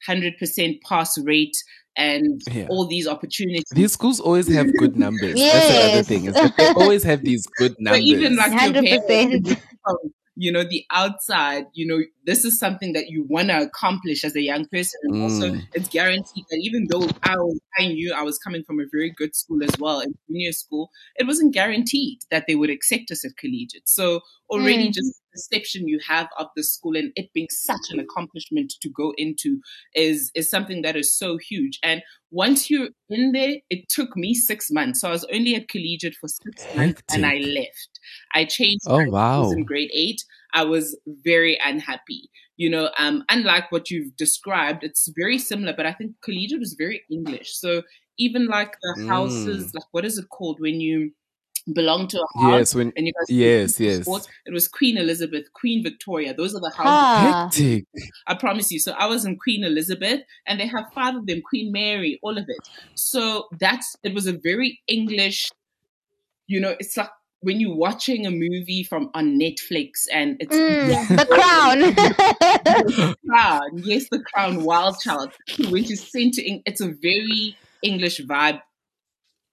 100% 0.07 0.83
pass 0.83 1.17
rate 1.19 1.57
and 1.97 2.41
Yeah. 2.53 2.67
all 2.69 2.87
these 2.87 3.07
opportunities. 3.07 3.65
These 3.75 3.93
schools 3.93 4.21
always 4.21 4.49
have 4.49 4.75
good 4.77 4.97
numbers. 4.97 5.35
That's 5.35 5.69
the 5.69 5.83
other 5.85 6.03
thing. 6.03 6.25
Is 6.27 6.35
that 6.35 6.57
they 6.57 6.69
always 6.73 7.03
have 7.05 7.23
these 7.23 7.47
good 7.57 7.73
So 7.87 7.95
numbers. 7.95 8.05
even 8.05 8.37
like 8.37 8.51
your 8.53 8.73
100%. 8.73 9.09
parents, 9.09 9.55
from, 9.85 9.97
you 10.35 10.51
know, 10.51 10.65
the 10.65 10.85
outside, 10.91 11.67
you 11.75 11.87
know, 11.87 12.03
this 12.25 12.45
is 12.45 12.59
something 12.59 12.95
that 12.95 13.11
you 13.11 13.25
want 13.29 13.49
to 13.49 13.61
accomplish 13.61 14.25
as 14.25 14.35
a 14.35 14.41
young 14.41 14.67
person. 14.67 14.99
And 15.05 15.23
also, 15.23 15.51
Mm. 15.51 15.67
it's 15.75 15.89
guaranteed 15.89 16.45
that 16.51 16.61
even 16.63 16.87
though 16.91 17.07
I, 17.23 17.37
was, 17.37 17.61
I 17.79 17.89
knew 17.89 18.15
I 18.15 18.23
was 18.23 18.39
coming 18.39 18.63
from 18.65 18.81
a 18.81 18.85
very 18.91 19.11
good 19.11 19.37
school 19.37 19.63
as 19.63 19.79
well, 19.79 20.01
in 20.01 20.15
junior 20.29 20.53
school, 20.53 20.91
it 21.17 21.27
wasn't 21.27 21.53
guaranteed 21.53 22.21
that 22.31 22.47
they 22.47 22.55
would 22.55 22.71
accept 22.71 23.11
us 23.11 23.25
at 23.25 23.37
collegiate. 23.37 23.89
So 23.89 24.21
already 24.53 24.89
Mm. 24.89 24.95
just 24.99 25.13
the 25.15 25.23
perception 25.33 25.89
you 25.89 25.99
have 26.07 26.29
of 26.39 26.49
the 26.57 26.63
school 26.63 26.97
and 26.97 27.11
it 27.17 27.33
being 27.33 27.49
such 27.51 27.87
an 27.91 27.99
accomplishment 27.99 28.71
to 28.83 28.89
go 28.91 29.13
into 29.17 29.61
is 29.95 30.31
is 30.35 30.51
something 30.51 30.83
that 30.83 30.97
is 30.97 31.17
so 31.23 31.39
huge. 31.39 31.79
And 31.83 32.03
once 32.31 32.71
you're 32.71 32.91
in 33.09 33.33
there, 33.33 33.57
it 33.71 33.89
took 33.89 34.17
me 34.17 34.35
six 34.35 34.71
months. 34.71 35.01
So 35.01 35.09
I 35.09 35.13
was 35.13 35.25
only 35.33 35.55
at 35.55 35.69
collegiate 35.69 36.17
for 36.21 36.29
six 36.29 36.67
months 36.77 37.03
and 37.15 37.25
I 37.27 37.37
left. 37.39 37.93
I 38.35 38.45
changed 38.45 38.85
Oh, 38.87 38.99
my 38.99 39.05
schools 39.05 39.13
wow. 39.13 39.51
in 39.57 39.65
grade 39.65 39.91
eight. 39.95 40.21
I 40.55 40.65
was 40.65 40.99
very 41.07 41.59
unhappy. 41.65 42.31
You 42.57 42.71
know, 42.71 42.91
um, 42.99 43.25
unlike 43.31 43.73
what 43.73 43.91
you've 43.91 44.15
described, 44.17 44.85
it's 44.85 45.11
very 45.17 45.39
similar, 45.39 45.73
but 45.77 45.87
I 45.87 45.93
think 45.95 46.13
collegiate 46.23 46.61
was 46.61 46.75
very 46.79 47.03
English. 47.11 47.49
So 47.57 47.83
even 48.19 48.47
like 48.47 48.73
the 48.83 48.95
houses, 49.09 49.63
Mm. 49.73 49.75
like 49.77 49.89
what 49.93 50.05
is 50.05 50.19
it 50.19 50.29
called 50.29 50.59
when 50.61 50.81
you 50.81 51.13
belong 51.73 52.09
to 52.09 52.19
a 52.21 52.39
house 52.41 52.53
Yes, 52.59 52.75
when 52.75 52.93
and 52.97 53.07
you 53.07 53.13
guys 53.13 53.31
yes, 53.31 53.79
yes. 53.81 54.03
sports? 54.03 54.29
It 54.47 54.53
was 54.53 54.67
Queen 54.69 54.97
Elizabeth, 54.99 55.53
Queen 55.53 55.83
Victoria. 55.83 56.35
Those 56.35 56.55
are 56.55 56.61
the 56.61 56.71
houses. 56.75 56.85
Ah. 56.87 57.49
Hectic. 57.53 57.85
I 58.27 58.35
promise 58.35 58.71
you. 58.73 58.79
So 58.81 58.93
I 58.93 59.07
was 59.07 59.25
in 59.25 59.37
Queen 59.39 59.63
Elizabeth, 59.65 60.21
and 60.47 60.59
they 60.59 60.67
have 60.67 60.87
five 60.95 61.15
of 61.15 61.27
them, 61.27 61.41
Queen 61.49 61.71
Mary, 61.73 62.19
all 62.23 62.37
of 62.39 62.45
it. 62.49 62.69
So 62.95 63.49
that's 63.61 63.97
it 64.03 64.15
was 64.15 64.27
a 64.27 64.33
very 64.33 64.81
English, 64.89 65.51
you 66.47 66.61
know, 66.61 66.75
it's 66.81 66.97
like 66.97 67.11
when 67.41 67.59
you're 67.59 67.75
watching 67.75 68.25
a 68.27 68.31
movie 68.31 68.85
from 68.89 69.11
on 69.15 69.39
Netflix 69.39 70.07
and 70.13 70.37
it's 70.41 70.55
Mm, 70.55 71.09
the 71.19 71.27
crown. 71.27 71.79
the 71.81 73.17
crown, 73.29 73.79
yes, 73.79 74.07
the 74.11 74.21
crown, 74.21 74.63
Wild 74.65 74.97
Child, 75.01 75.33
when 75.71 75.85
she's 75.85 76.09
sent 76.11 76.35
to 76.35 76.49
Eng- 76.49 76.63
it's 76.67 76.81
a 76.81 76.89
very 77.03 77.57
English 77.83 78.21
vibe, 78.21 78.61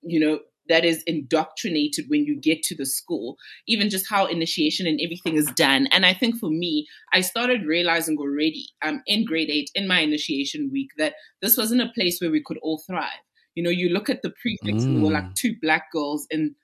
you 0.03 0.19
know, 0.19 0.39
that 0.69 0.85
is 0.85 1.03
indoctrinated 1.07 2.05
when 2.07 2.25
you 2.25 2.39
get 2.39 2.61
to 2.63 2.75
the 2.75 2.85
school, 2.85 3.37
even 3.67 3.89
just 3.89 4.09
how 4.09 4.25
initiation 4.25 4.87
and 4.87 4.99
everything 5.03 5.35
is 5.35 5.51
done. 5.51 5.87
And 5.91 6.05
I 6.05 6.13
think 6.13 6.37
for 6.39 6.49
me, 6.49 6.87
I 7.13 7.21
started 7.21 7.65
realizing 7.65 8.17
already, 8.17 8.65
um, 8.81 9.01
in 9.07 9.25
grade 9.25 9.49
eight, 9.49 9.69
in 9.75 9.87
my 9.87 9.99
initiation 10.01 10.69
week, 10.71 10.89
that 10.97 11.15
this 11.41 11.57
wasn't 11.57 11.81
a 11.81 11.91
place 11.95 12.19
where 12.21 12.31
we 12.31 12.43
could 12.45 12.59
all 12.61 12.81
thrive. 12.87 13.09
You 13.55 13.63
know, 13.63 13.69
you 13.71 13.89
look 13.89 14.09
at 14.09 14.21
the 14.21 14.29
prefects 14.41 14.83
and 14.85 14.95
there 14.97 15.03
were 15.03 15.09
Mm. 15.09 15.23
like 15.23 15.35
two 15.35 15.55
black 15.61 15.91
girls 15.91 16.27
and 16.31 16.55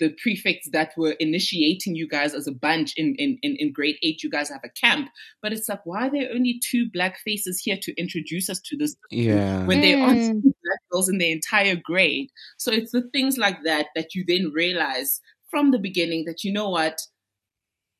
the 0.00 0.10
prefects 0.20 0.68
that 0.72 0.90
were 0.96 1.12
initiating 1.20 1.94
you 1.94 2.08
guys 2.08 2.34
as 2.34 2.48
a 2.48 2.52
bunch 2.52 2.94
in, 2.96 3.14
in, 3.16 3.38
in, 3.42 3.54
in 3.60 3.72
grade 3.72 3.94
eight, 4.02 4.24
you 4.24 4.28
guys 4.28 4.48
have 4.48 4.60
a 4.64 4.68
camp. 4.68 5.08
But 5.40 5.52
it's 5.52 5.68
like, 5.68 5.86
why 5.86 6.08
are 6.08 6.10
there 6.10 6.30
only 6.34 6.60
two 6.68 6.90
black 6.92 7.18
faces 7.24 7.60
here 7.64 7.78
to 7.80 7.94
introduce 7.94 8.50
us 8.50 8.60
to 8.66 8.76
this 8.76 8.96
Yeah. 9.12 9.64
when 9.66 9.80
there 9.82 9.98
aren't 10.02 10.18
Mm. 10.18 10.42
two 10.42 10.54
black 10.63 10.63
girls 10.94 11.08
in 11.08 11.18
the 11.18 11.32
entire 11.32 11.76
grade? 11.76 12.30
So 12.56 12.70
it's 12.72 12.92
the 12.92 13.08
things 13.12 13.36
like 13.36 13.62
that 13.64 13.86
that 13.94 14.14
you 14.14 14.24
then 14.26 14.52
realize 14.54 15.20
from 15.50 15.70
the 15.70 15.78
beginning 15.78 16.24
that 16.26 16.44
you 16.44 16.52
know 16.52 16.70
what, 16.70 16.98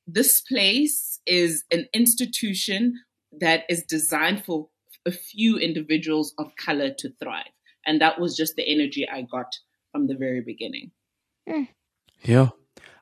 this 0.06 0.40
place 0.40 1.20
is 1.26 1.64
an 1.70 1.86
institution 1.94 2.94
that 3.40 3.64
is 3.68 3.82
designed 3.82 4.44
for 4.44 4.68
a 5.06 5.10
few 5.10 5.58
individuals 5.58 6.34
of 6.38 6.56
color 6.56 6.90
to 6.98 7.10
thrive. 7.22 7.44
And 7.86 8.00
that 8.00 8.20
was 8.20 8.36
just 8.36 8.56
the 8.56 8.66
energy 8.66 9.06
I 9.08 9.22
got 9.22 9.46
from 9.92 10.06
the 10.06 10.16
very 10.16 10.40
beginning. 10.40 10.90
Hmm. 11.48 11.64
Yeah. 12.22 12.48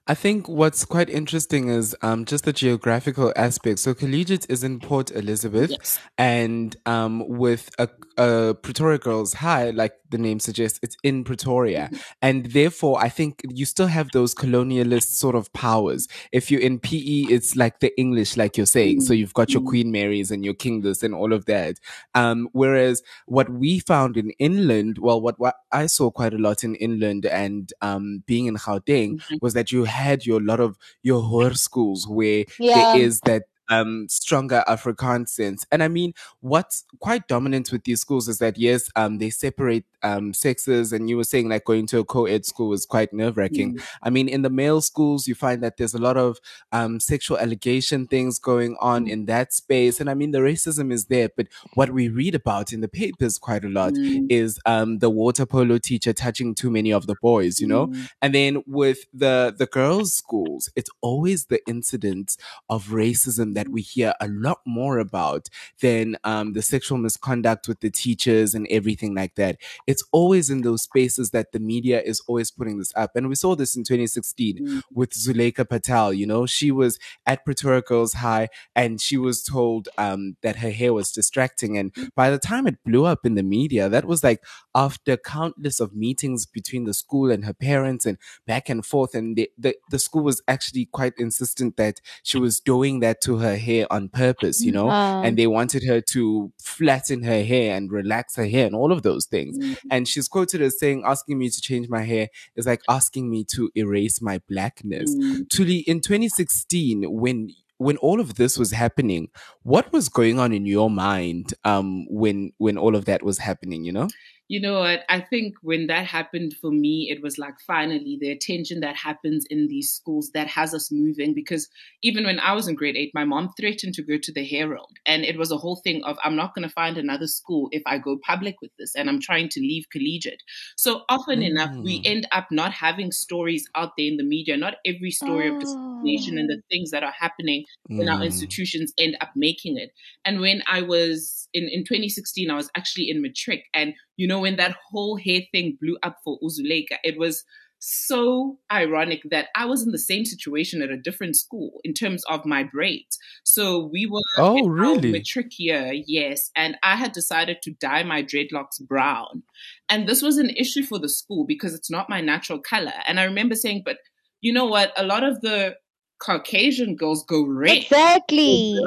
I 0.09 0.15
think 0.15 0.49
what's 0.49 0.85
quite 0.85 1.09
interesting 1.09 1.69
is 1.69 1.95
um, 2.03 2.25
just 2.25 2.45
the 2.45 2.53
geographical 2.53 3.33
aspect. 3.37 3.79
So 3.79 3.95
collegiate 3.95 4.47
is 4.51 4.65
in 4.65 4.81
Port 4.81 5.13
Elizabeth, 5.13 5.71
Yes. 5.71 6.01
and 6.19 6.75
um, 6.87 7.25
with 7.29 7.71
a, 7.79 7.89
a 8.19 8.55
Pretoria 8.55 8.99
Girls 8.99 9.33
High, 9.35 9.71
like 9.71 9.93
the 10.11 10.19
name 10.19 10.41
suggests, 10.41 10.81
it's 10.83 10.97
in 11.05 11.23
Pretoria, 11.23 11.89
and 12.21 12.47
therefore 12.47 13.01
I 13.01 13.09
think 13.09 13.43
you 13.49 13.65
still 13.65 13.87
have 13.87 14.11
those 14.13 14.35
colonialist 14.35 15.15
sort 15.15 15.37
of 15.37 15.53
powers. 15.53 16.09
If 16.33 16.51
you're 16.51 16.61
in 16.61 16.81
PE, 16.81 17.29
it's 17.31 17.55
like 17.55 17.79
the 17.79 17.97
English, 17.99 18.37
like 18.37 18.57
you're 18.57 18.67
saying. 18.67 19.03
So 19.03 19.15
you've 19.15 19.35
got 19.35 19.51
your 19.55 19.63
Queen 19.63 19.93
Marys 19.93 20.31
and 20.33 20.45
your 20.45 20.55
King 20.55 20.85
and 20.85 21.15
all 21.15 21.33
of 21.33 21.45
that. 21.47 21.77
Um, 22.15 22.49
whereas 22.53 23.03
what 23.27 23.49
we 23.49 23.79
found 23.79 24.17
in 24.17 24.31
inland, 24.39 24.99
well, 24.99 25.21
what, 25.21 25.39
what 25.39 25.55
I 25.71 25.87
saw 25.87 26.11
quite 26.11 26.35
a 26.35 26.39
lot 26.39 26.65
in 26.65 26.75
inland 26.75 27.25
and 27.27 27.73
um, 27.83 28.25
being 28.27 28.47
in 28.47 28.57
Gauteng 28.57 29.23
was 29.41 29.55
that 29.55 29.71
you 29.71 29.85
had 29.93 30.27
your 30.27 30.41
lot 30.41 30.61
of 30.61 30.77
your 31.03 31.23
Hoerskools 31.23 32.09
where 32.09 32.45
Yeah. 32.59 32.75
there 32.95 33.03
is 33.05 33.21
that 33.21 33.45
um 33.69 34.07
stronger 34.09 34.65
Afrikaans 34.69 35.29
sense. 35.29 35.65
And 35.71 35.83
I 35.83 35.89
mean, 35.89 36.15
what's 36.41 36.85
quite 37.01 37.29
dominant 37.29 37.71
with 37.73 37.85
these 37.85 38.01
schools 38.01 38.29
is 38.29 38.39
that 38.39 38.59
yes, 38.59 38.91
um 38.97 39.19
they 39.19 39.31
separate 39.31 39.85
um 40.03 40.35
sexes 40.35 40.93
and 40.93 41.09
you 41.09 41.17
were 41.17 41.25
saying 41.25 41.49
like 41.49 41.65
going 41.65 41.87
to 41.89 41.99
a 42.01 42.05
co-ed 42.05 42.45
school 42.45 42.73
is 42.73 42.85
quite 42.87 43.13
nerve-wracking. 43.13 43.77
I 44.03 44.11
mean, 44.11 44.29
in 44.29 44.43
the 44.43 44.51
male 44.51 44.81
schools 44.81 45.27
you 45.29 45.35
find 45.35 45.63
that 45.63 45.77
there's 45.77 45.95
a 45.95 45.99
lot 46.01 46.17
of 46.17 46.39
um 46.73 47.01
sexual 47.01 47.39
allegation 47.39 48.07
things 48.07 48.39
going 48.39 48.77
on 48.81 49.07
in 49.07 49.27
that 49.27 49.53
space. 49.53 50.01
And 50.01 50.11
I 50.11 50.15
mean 50.15 50.33
the 50.33 50.39
racism 50.41 50.93
is 50.93 51.07
there, 51.07 51.29
but 51.37 51.47
what 51.75 51.91
we 51.91 52.09
read 52.09 52.35
about 52.35 52.73
in 52.73 52.81
the 52.81 52.89
papers 52.89 53.39
quite 53.39 53.65
a 53.65 53.69
lot 53.69 53.95
is 54.29 54.59
um 54.67 54.99
the 54.99 55.11
water 55.11 55.47
polo 55.47 55.79
teacher 55.79 56.13
touching 56.13 56.55
too 56.55 56.71
many 56.71 56.93
of 56.93 57.07
the 57.07 57.17
boys, 57.23 57.61
you 57.61 57.67
know? 57.67 57.91
And 58.21 58.35
then 58.35 58.63
with 58.67 59.07
the 59.13 59.55
the 59.57 59.67
girls' 59.67 60.15
schools, 60.15 60.69
it's 60.77 60.91
always 61.01 61.47
the 61.47 61.61
incidents 61.69 62.37
of 62.69 62.89
racism 62.89 63.52
that 63.55 63.69
we 63.69 63.83
hear 63.83 64.15
a 64.21 64.29
lot 64.29 64.61
more 64.67 64.99
about 64.99 65.49
than 65.81 66.17
um, 66.25 66.53
the 66.53 66.63
sexual 66.63 66.99
misconduct 66.99 67.69
with 67.69 67.81
the 67.81 67.91
teachers 67.91 68.55
and 68.55 68.67
everything 68.71 69.15
like 69.15 69.35
that. 69.37 69.57
It's 69.87 70.05
always 70.13 70.51
in 70.51 70.63
those 70.63 70.83
spaces 70.83 71.31
that 71.31 71.53
the 71.53 71.61
media 71.61 72.01
is 72.01 72.23
always 72.27 72.51
putting 72.51 72.79
this 72.79 72.93
up. 72.97 73.17
And 73.17 73.29
we 73.29 73.35
saw 73.35 73.55
this 73.55 73.77
in 73.77 73.85
2016 73.85 74.83
with 74.93 75.11
Zulaikha 75.11 75.69
Patel. 75.69 76.13
You 76.13 76.27
know, 76.27 76.47
she 76.47 76.71
was 76.71 76.99
at 77.27 77.45
Pretoria 77.45 77.83
Girls 77.83 78.15
High 78.15 78.49
and 78.75 79.01
she 79.01 79.17
was 79.17 79.43
told 79.43 79.89
um, 79.99 80.37
that 80.43 80.57
her 80.57 80.71
hair 80.71 80.93
was 80.93 81.13
distracting. 81.13 81.77
And 81.77 81.93
by 82.15 82.31
the 82.31 82.39
time 82.39 82.67
it 82.67 82.83
blew 82.85 83.05
up 83.05 83.25
in 83.25 83.35
the 83.35 83.43
media, 83.43 83.89
that 83.89 84.05
was 84.05 84.25
like 84.25 84.45
after 84.75 85.17
countless 85.17 85.81
of 85.81 85.95
meetings 85.95 86.47
between 86.47 86.85
the 86.85 86.95
school 86.95 87.31
and 87.31 87.45
her 87.45 87.55
parents 87.55 88.07
and 88.07 88.19
back 88.47 88.69
and 88.69 88.85
forth. 88.85 89.15
And 89.15 89.37
the, 89.37 89.51
the, 89.59 89.77
the 89.91 89.99
school 89.99 90.23
was 90.23 90.43
actually 90.49 90.87
quite 90.87 91.15
insistent 91.19 91.77
that 91.77 92.01
she 92.23 92.39
was 92.39 92.61
doing 92.61 93.01
that 93.01 93.21
to 93.23 93.39
her 93.39 93.42
hair 93.57 93.87
on 93.93 94.09
purpose, 94.09 94.63
you 94.63 94.73
know, 94.73 94.89
Ah. 94.91 95.23
and 95.23 95.37
they 95.37 95.47
wanted 95.47 95.83
her 95.85 96.01
to 96.13 96.53
flatten 96.63 97.23
her 97.25 97.43
hair 97.45 97.77
and 97.77 97.91
relax 97.93 98.37
her 98.37 98.47
hair 98.47 98.67
and 98.67 98.75
all 98.75 98.93
of 98.93 99.03
those 99.03 99.27
things. 99.27 99.57
And 99.91 100.09
she's 100.09 100.29
quoted 100.29 100.63
as 100.63 100.79
saying, 100.79 101.03
asking 101.05 101.39
me 101.39 101.49
to 101.51 101.61
change 101.61 101.89
my 101.89 102.03
hair 102.03 102.29
is 102.57 102.67
like 102.67 102.81
asking 102.89 103.31
me 103.31 103.45
to 103.55 103.71
erase 103.77 104.23
my 104.23 104.41
blackness. 104.49 105.15
Thuli, 105.49 105.85
in 105.85 106.01
2016, 106.01 107.05
when 107.11 107.51
when 107.79 107.97
all 107.97 108.21
of 108.21 108.35
this 108.37 108.57
was 108.57 108.71
happening, 108.71 109.29
what 109.65 109.93
was 109.93 110.09
going 110.09 110.39
on 110.39 110.53
in 110.53 110.67
your 110.67 110.89
mind 110.89 111.53
um 111.65 112.07
when 112.09 112.53
when 112.59 112.79
all 112.79 112.95
of 112.95 113.05
that 113.07 113.23
was 113.25 113.39
happening, 113.39 113.85
you 113.85 113.93
know? 113.93 114.09
You 114.53 114.61
know 114.61 114.81
what? 114.81 115.01
I 115.09 115.21
think 115.23 115.55
when 115.63 115.87
that 115.87 116.05
happened 116.05 116.53
for 116.61 116.71
me, 116.71 117.09
it 117.11 117.23
was 117.23 117.39
like 117.39 117.55
finally 117.67 118.19
the 118.21 118.31
attention 118.31 118.81
that 118.81 118.97
happens 118.97 119.47
in 119.49 119.67
these 119.67 119.91
schools 119.91 120.31
that 120.35 120.47
has 120.47 120.75
us 120.75 120.93
moving. 120.93 121.33
Because 121.33 121.71
even 122.03 122.25
when 122.25 122.39
I 122.39 122.53
was 122.53 122.69
in 122.69 122.75
grade 122.75 122.95
eight, 122.95 123.13
my 123.15 123.25
mom 123.25 123.55
threatened 123.59 123.95
to 123.95 124.03
go 124.03 124.19
to 124.23 124.31
the 124.31 124.45
Herald. 124.45 124.95
And 125.07 125.25
it 125.25 125.39
was 125.39 125.51
a 125.53 125.57
whole 125.57 125.81
thing 125.83 126.05
of, 126.05 126.19
I'm 126.23 126.37
not 126.37 126.55
going 126.55 126.69
to 126.69 126.75
find 126.75 126.99
another 126.99 127.29
school 127.29 127.71
if 127.73 127.83
I 127.87 127.97
go 127.97 128.19
public 128.23 128.57
with 128.61 128.73
this. 128.79 128.95
And 128.95 129.09
I'm 129.09 129.23
trying 129.23 129.49
to 129.55 129.61
leave 129.61 129.87
collegiate. 129.91 130.43
So 130.77 131.05
often 131.09 131.43
enough, 131.43 131.75
we 131.83 132.03
end 132.05 132.29
up 132.31 132.49
not 132.51 132.73
having 132.73 133.11
stories 133.11 133.65
out 133.75 133.93
there 133.97 134.07
in 134.07 134.19
the 134.19 134.23
media. 134.23 134.59
Not 134.59 134.75
every 134.85 135.13
story 135.13 135.49
of 135.49 135.59
discrimination 135.61 136.37
and 136.37 136.51
the 136.51 136.61
things 136.71 136.91
that 136.91 137.03
are 137.03 137.15
happening 137.19 137.65
in 137.89 138.07
our 138.07 138.21
Mm. 138.21 138.27
institutions 138.27 138.93
end 138.99 139.17
up 139.23 139.31
making 139.35 139.79
it. 139.79 139.93
And 140.27 140.41
when 140.41 140.63
I 140.67 140.83
was 140.83 141.49
in, 141.55 141.69
in 141.71 141.85
2016, 141.85 142.51
I 142.51 142.55
was 142.55 142.71
actually 142.77 143.09
in 143.09 143.23
matric. 143.23 143.65
And, 143.73 143.95
you 144.17 144.27
know, 144.27 144.41
when 144.41 144.57
that 144.57 144.77
whole 144.91 145.17
hair 145.17 145.41
thing 145.53 145.79
blew 145.81 145.97
up 146.03 146.19
for 146.25 146.39
Uzuleka, 146.41 146.97
it 147.05 147.19
was 147.19 147.45
so 147.85 148.59
ironic 148.71 149.23
that 149.31 149.49
I 149.57 149.65
was 149.65 149.83
in 149.83 149.91
the 149.91 149.99
same 149.99 150.25
situation 150.25 150.83
at 150.83 150.91
a 150.91 150.97
different 150.97 151.37
school 151.37 151.81
in 151.83 151.95
terms 151.95 152.23
of 152.31 152.47
my 152.47 152.63
braids. 152.63 153.19
So 153.43 153.91
we 153.93 154.07
were 154.07 154.23
Oh, 154.39 154.69
really? 154.69 155.11
matric 155.11 155.59
year, 155.59 155.93
yes, 156.07 156.53
and 156.55 156.77
I 156.85 156.95
had 156.95 157.11
decided 157.11 157.61
to 157.63 157.73
dye 157.73 158.05
my 158.05 158.23
dreadlocks 158.23 158.81
brown. 158.81 159.43
And 159.89 160.09
this 160.09 160.23
was 160.23 160.37
an 160.39 160.51
issue 160.51 160.85
for 160.85 161.01
the 161.01 161.09
school 161.09 161.45
because 161.45 161.75
it's 161.75 161.91
not 161.91 162.09
my 162.09 162.21
natural 162.21 162.61
color. 162.61 162.93
And 163.09 163.19
I 163.19 163.25
remember 163.25 163.57
saying, 163.57 163.83
but 163.85 163.99
you 164.43 164.53
know 164.53 164.67
what? 164.67 164.93
A 164.97 165.05
lot 165.05 165.25
of 165.25 165.41
the 165.41 165.75
Caucasian 166.21 166.95
girls 166.95 167.25
go 167.25 167.45
red. 167.45 167.79
Exactly. 167.79 168.81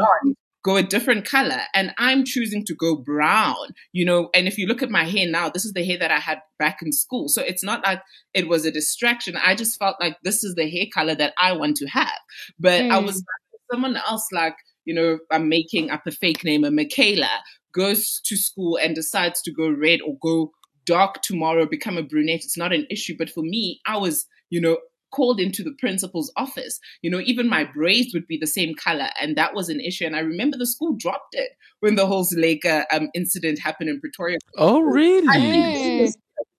Go 0.66 0.78
a 0.78 0.84
different 0.84 1.26
color, 1.26 1.62
and 1.76 1.94
I'm 2.00 2.26
choosing 2.26 2.66
to 2.66 2.74
go 2.74 2.96
brown, 2.96 3.68
you 3.94 4.04
know. 4.04 4.30
And 4.34 4.48
if 4.48 4.58
you 4.58 4.66
look 4.66 4.82
at 4.82 4.90
my 4.90 5.04
hair 5.04 5.30
now, 5.30 5.48
this 5.48 5.64
is 5.64 5.74
the 5.74 5.86
hair 5.86 6.00
that 6.00 6.10
I 6.10 6.20
had 6.20 6.40
back 6.58 6.80
in 6.82 6.92
school. 6.92 7.28
So 7.30 7.44
it's 7.44 7.64
not 7.64 7.84
like 7.84 8.02
it 8.34 8.48
was 8.48 8.66
a 8.66 8.72
distraction. 8.72 9.36
I 9.38 9.54
just 9.54 9.78
felt 9.78 9.98
like 10.00 10.18
this 10.24 10.44
is 10.44 10.56
the 10.56 10.68
hair 10.68 10.88
color 10.92 11.14
that 11.16 11.34
I 11.38 11.52
want 11.54 11.78
to 11.78 11.86
have. 12.00 12.20
But 12.60 12.82
I 12.82 13.00
Mm. 13.00 13.06
was 13.06 13.24
someone 13.72 13.96
else, 13.96 14.28
like, 14.32 14.56
you 14.86 14.96
know, 14.96 15.20
I'm 15.32 15.50
making 15.50 15.92
up 15.92 16.08
a 16.08 16.12
fake 16.12 16.44
name, 16.44 16.64
a 16.64 16.72
Michaela, 16.72 17.44
goes 17.72 18.20
to 18.26 18.36
school 18.36 18.80
and 18.82 18.96
decides 18.96 19.44
to 19.44 19.52
go 19.52 19.70
red 19.70 20.00
or 20.02 20.18
go 20.20 20.52
dark 20.86 21.22
tomorrow, 21.22 21.66
become 21.68 21.98
a 21.98 22.04
brunette, 22.04 22.44
it's 22.44 22.58
not 22.58 22.74
an 22.74 22.88
issue. 22.90 23.16
But 23.18 23.30
for 23.30 23.44
me, 23.44 23.82
I 23.86 23.98
was, 23.98 24.26
you 24.50 24.62
know, 24.62 24.78
called 25.16 25.40
into 25.40 25.64
the 25.64 25.74
principal's 25.80 26.32
office. 26.36 26.80
You 27.02 27.10
know, 27.10 27.22
even 27.24 27.48
my 27.48 27.64
braids 27.64 28.14
would 28.14 28.28
be 28.28 28.38
the 28.38 28.48
same 28.48 28.76
color, 28.76 29.10
and 29.20 29.38
that 29.38 29.54
was 29.54 29.70
an 29.70 29.80
issue. 29.80 30.06
And 30.06 30.16
I 30.16 30.20
remember 30.20 30.58
the 30.58 30.68
school 30.68 30.96
dropped 30.98 31.34
it 31.34 31.52
when 31.80 31.96
the 31.96 32.06
whole 32.06 32.26
Zulaikha 32.26 32.86
um, 32.92 33.10
incident 33.14 33.60
happened 33.60 33.90
in 33.90 34.02
Pretoria. 34.02 34.38
Oh, 34.58 34.82
really? 34.82 36.12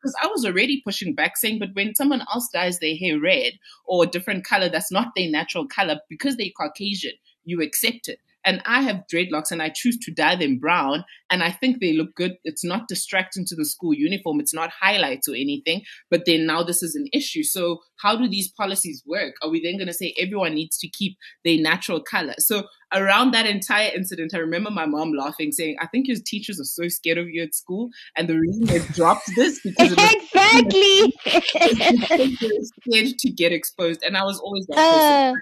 because 0.07 0.16
I 0.23 0.28
was 0.28 0.45
already 0.45 0.83
pushing 0.85 1.15
back, 1.15 1.37
saying, 1.37 1.59
but 1.59 1.70
when 1.74 1.95
someone 1.95 2.23
else 2.33 2.49
dyes 2.53 2.78
their 2.78 2.97
hair 2.97 3.19
red 3.20 3.55
or 3.85 4.05
a 4.05 4.07
different 4.07 4.45
color 4.45 4.69
that's 4.69 4.93
not 4.93 5.09
their 5.16 5.28
natural 5.28 5.66
color, 5.66 5.97
because 6.09 6.37
they're 6.37 6.47
Caucasian, 6.57 7.12
you 7.45 7.61
accept 7.61 8.09
it. 8.09 8.20
And 8.47 8.62
I 8.64 8.81
have 8.82 9.02
dreadlocks 9.12 9.51
and 9.51 9.60
I 9.60 9.68
choose 9.68 9.98
to 9.98 10.12
dye 10.12 10.36
them 10.36 10.59
brown 10.59 11.05
and 11.31 11.43
I 11.43 11.51
think 11.51 11.81
they 11.81 11.93
look 11.93 12.14
good. 12.14 12.36
It's 12.44 12.64
not 12.64 12.89
distracting 12.89 13.44
to 13.47 13.56
the 13.56 13.64
school 13.64 13.93
uniform. 13.93 14.39
It's 14.40 14.55
not 14.55 14.70
highlights 14.70 15.28
or 15.28 15.35
anything. 15.35 15.82
But 16.10 16.23
then 16.24 16.47
now 16.47 16.62
this 16.62 16.82
is 16.82 16.94
an 16.94 17.09
issue. 17.12 17.43
So 17.43 17.81
how 18.01 18.16
do 18.16 18.28
these 18.28 18.48
policies 18.52 19.02
work? 19.06 19.35
Are 19.43 19.51
we 19.51 19.60
then 19.60 19.77
going 19.77 19.89
to 19.89 19.93
say 19.93 20.14
everyone 20.18 20.55
needs 20.55 20.78
to 20.78 20.89
keep 20.89 21.16
their 21.44 21.59
natural 21.60 22.01
color? 22.01 22.35
So 22.39 22.64
around 22.94 23.32
that 23.32 23.47
entire 23.47 23.90
incident, 23.94 24.32
I 24.35 24.39
remember 24.39 24.70
my 24.70 24.86
mom 24.86 25.12
laughing, 25.12 25.51
saying, 25.51 25.77
I 25.81 25.86
think 25.89 26.06
your 26.06 26.18
teachers 26.24 26.60
are 26.60 26.64
so 26.64 26.89
scared 26.89 27.18
of 27.18 27.28
you 27.28 27.43
at 27.43 27.55
school. 27.55 27.89
And 28.16 28.28
the 28.28 28.39
reason 28.39 28.66
they 28.66 28.78
dropped 28.93 29.28
this 29.35 29.60
because 29.64 29.93
exactly 29.93 31.12
scared 32.81 33.18
to 33.18 33.31
get 33.31 33.52
exposed. 33.52 34.02
And 34.05 34.16
I 34.16 34.24
was 34.24 34.39
always 34.39 34.66
like, 34.68 34.78
Uh. 34.78 35.32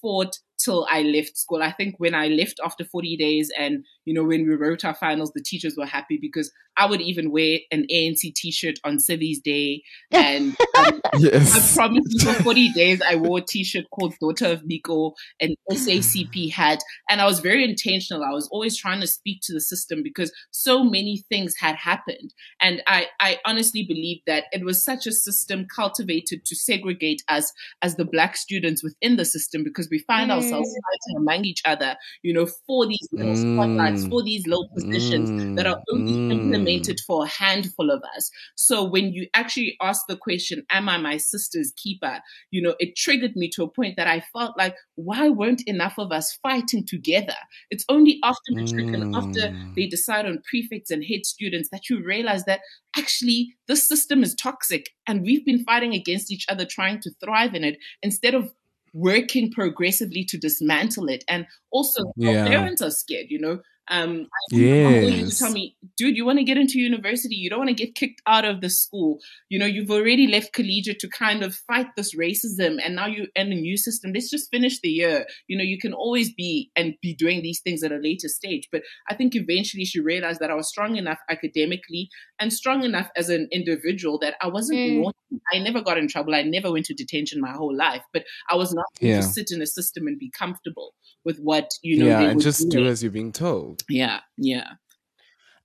fought 0.00 0.38
till 0.58 0.86
I 0.90 1.02
left 1.02 1.36
school. 1.36 1.62
I 1.62 1.72
think 1.72 1.96
when 1.98 2.14
I 2.14 2.28
left 2.28 2.60
after 2.64 2.84
40 2.84 3.16
days 3.16 3.50
and, 3.58 3.84
you 4.04 4.14
know, 4.14 4.24
when 4.24 4.48
we 4.48 4.54
wrote 4.54 4.84
our 4.84 4.94
finals, 4.94 5.32
the 5.34 5.42
teachers 5.42 5.76
were 5.76 5.86
happy 5.86 6.18
because 6.20 6.50
I 6.76 6.86
would 6.86 7.00
even 7.00 7.30
wear 7.30 7.58
an 7.70 7.86
ANC 7.90 8.34
t-shirt 8.34 8.78
on 8.84 8.98
Civi's 8.98 9.40
Day. 9.40 9.82
And 10.12 10.56
um, 10.78 11.00
Yes. 11.18 11.76
I 11.76 11.76
promise 11.76 12.04
you 12.08 12.32
for 12.32 12.42
40 12.42 12.72
days, 12.72 13.00
I 13.00 13.16
wore 13.16 13.38
a 13.38 13.42
t-shirt 13.42 13.86
called 13.90 14.14
Daughter 14.20 14.46
of 14.46 14.66
Nico, 14.66 15.14
an 15.40 15.54
SACP 15.70 16.52
hat. 16.52 16.82
And 17.08 17.20
I 17.20 17.26
was 17.26 17.40
very 17.40 17.64
intentional. 17.64 18.22
I 18.22 18.32
was 18.32 18.48
always 18.48 18.76
trying 18.76 19.00
to 19.00 19.06
speak 19.06 19.40
to 19.44 19.52
the 19.52 19.60
system 19.60 20.02
because 20.02 20.32
so 20.50 20.84
many 20.84 21.24
things 21.28 21.54
had 21.58 21.76
happened. 21.76 22.34
And 22.60 22.82
I, 22.86 23.06
I 23.20 23.38
honestly 23.46 23.84
believe 23.84 24.20
that 24.26 24.44
it 24.52 24.64
was 24.64 24.84
such 24.84 25.06
a 25.06 25.12
system 25.12 25.66
cultivated 25.74 26.44
to 26.44 26.56
segregate 26.56 27.22
us 27.28 27.52
as 27.82 27.96
the 27.96 28.04
black 28.04 28.36
students 28.36 28.82
within 28.82 29.16
the 29.16 29.24
system 29.24 29.64
because 29.64 29.88
we 29.90 30.00
find 30.00 30.30
ourselves 30.30 30.45
fighting 30.50 31.16
among 31.18 31.44
each 31.44 31.62
other, 31.64 31.96
you 32.22 32.32
know, 32.32 32.46
for 32.66 32.86
these 32.86 33.08
little 33.12 33.36
spotlights, 33.36 34.04
Mm. 34.04 34.08
for 34.08 34.22
these 34.22 34.46
low 34.46 34.64
positions 34.74 35.32
that 35.56 35.66
are 35.66 35.78
only 35.92 36.22
Mm. 36.28 36.32
implemented 36.36 36.98
for 37.06 37.24
a 37.24 37.28
handful 37.28 37.90
of 37.90 38.02
us. 38.16 38.30
So 38.56 38.84
when 38.84 39.12
you 39.12 39.28
actually 39.34 39.76
ask 39.80 40.02
the 40.08 40.16
question, 40.16 40.64
Am 40.70 40.88
I 40.88 40.96
my 40.98 41.16
sister's 41.16 41.72
keeper? 41.76 42.20
You 42.50 42.62
know, 42.62 42.74
it 42.78 42.96
triggered 42.96 43.36
me 43.36 43.48
to 43.50 43.62
a 43.64 43.70
point 43.70 43.96
that 43.96 44.06
I 44.08 44.20
felt 44.32 44.56
like, 44.58 44.74
why 44.96 45.28
weren't 45.28 45.62
enough 45.66 45.98
of 45.98 46.12
us 46.12 46.32
fighting 46.42 46.84
together? 46.86 47.36
It's 47.70 47.84
only 47.88 48.18
after 48.24 48.40
matric 48.50 48.88
and 48.92 49.04
after 49.14 49.40
Mm. 49.40 49.54
they 49.76 49.86
decide 49.86 50.26
on 50.26 50.42
prefects 50.48 50.90
and 50.90 51.04
head 51.04 51.24
students 51.26 51.68
that 51.70 51.88
you 51.90 52.02
realize 52.02 52.44
that 52.44 52.60
actually 52.96 53.54
this 53.68 53.86
system 53.88 54.22
is 54.22 54.34
toxic 54.34 54.90
and 55.06 55.22
we've 55.22 55.44
been 55.44 55.64
fighting 55.64 55.94
against 55.94 56.30
each 56.32 56.46
other 56.48 56.64
trying 56.64 57.00
to 57.00 57.10
thrive 57.22 57.54
in 57.54 57.64
it 57.64 57.78
instead 58.02 58.34
of 58.34 58.52
working 58.96 59.50
progressively 59.52 60.24
to 60.24 60.38
dismantle 60.38 61.08
it. 61.08 61.24
And 61.28 61.46
also, 61.70 62.02
Yeah. 62.16 62.44
parents 62.46 62.82
are 62.82 62.90
scared, 62.90 63.26
you 63.30 63.38
know. 63.38 63.60
Um, 63.88 64.26
I 64.52 64.56
remember 64.56 64.90
my 64.90 64.96
uncle 64.96 65.10
used 65.10 65.22
Yes. 65.26 65.38
to 65.38 65.44
tell 65.44 65.52
me, 65.52 65.76
dude, 65.96 66.16
you 66.16 66.24
want 66.26 66.38
to 66.38 66.44
get 66.44 66.58
into 66.58 66.78
university, 66.80 67.36
you 67.36 67.48
don't 67.50 67.60
want 67.60 67.68
to 67.70 67.74
get 67.74 67.94
kicked 67.94 68.20
out 68.26 68.44
of 68.44 68.60
the 68.60 68.68
school. 68.70 69.18
You 69.48 69.58
know, 69.58 69.66
you've 69.66 69.90
already 69.90 70.26
left 70.26 70.52
collegiate 70.52 70.98
to 71.00 71.08
kind 71.08 71.42
of 71.42 71.54
fight 71.54 71.86
this 71.96 72.14
racism, 72.14 72.78
and 72.84 72.96
now 72.96 73.06
you're 73.06 73.26
in 73.36 73.52
a 73.52 73.54
new 73.54 73.76
system. 73.76 74.12
Let's 74.12 74.30
just 74.30 74.50
finish 74.50 74.80
the 74.80 74.88
year. 74.88 75.26
You 75.48 75.56
know, 75.56 75.64
you 75.64 75.78
can 75.78 75.92
always 75.92 76.32
be 76.34 76.70
and 76.76 76.94
be 77.00 77.14
doing 77.14 77.42
these 77.42 77.60
things 77.60 77.82
at 77.82 77.92
a 77.92 77.96
later 77.98 78.28
stage. 78.28 78.68
But 78.72 78.82
I 79.08 79.14
think 79.14 79.34
eventually 79.36 79.84
she 79.84 80.00
realized 80.00 80.40
that 80.40 80.50
I 80.50 80.54
was 80.54 80.68
strong 80.68 80.96
enough 80.96 81.18
academically 81.30 82.08
and 82.40 82.52
strong 82.52 82.82
enough 82.84 83.08
as 83.16 83.28
an 83.28 83.48
individual 83.52 84.18
that 84.20 84.34
I 84.40 84.48
wasn't 84.48 84.80
Mm. 84.80 84.96
naughty. 85.02 85.16
I 85.52 85.58
never 85.58 85.80
got 85.80 85.98
in 85.98 86.08
trouble. 86.08 86.34
I 86.34 86.42
never 86.42 86.70
went 86.72 86.86
to 86.86 86.94
detention 86.94 87.40
my 87.40 87.52
whole 87.52 87.74
life, 87.76 88.02
but 88.12 88.24
I 88.50 88.56
was 88.56 88.72
not 88.74 88.86
going 89.00 89.12
Yeah. 89.12 89.20
to 89.20 89.26
sit 89.26 89.50
in 89.52 89.62
a 89.62 89.66
system 89.66 90.06
and 90.06 90.18
be 90.18 90.30
comfortable 90.30 90.94
with 91.24 91.38
what 91.38 91.70
you 91.82 91.98
know. 91.98 92.06
yeah, 92.06 92.18
they 92.20 92.26
and 92.26 92.36
were 92.36 92.42
just 92.42 92.68
do 92.68 92.86
as 92.86 93.02
you're 93.02 93.10
being 93.12 93.32
told. 93.32 93.75
Yeah, 93.88 94.20
yeah. 94.36 94.74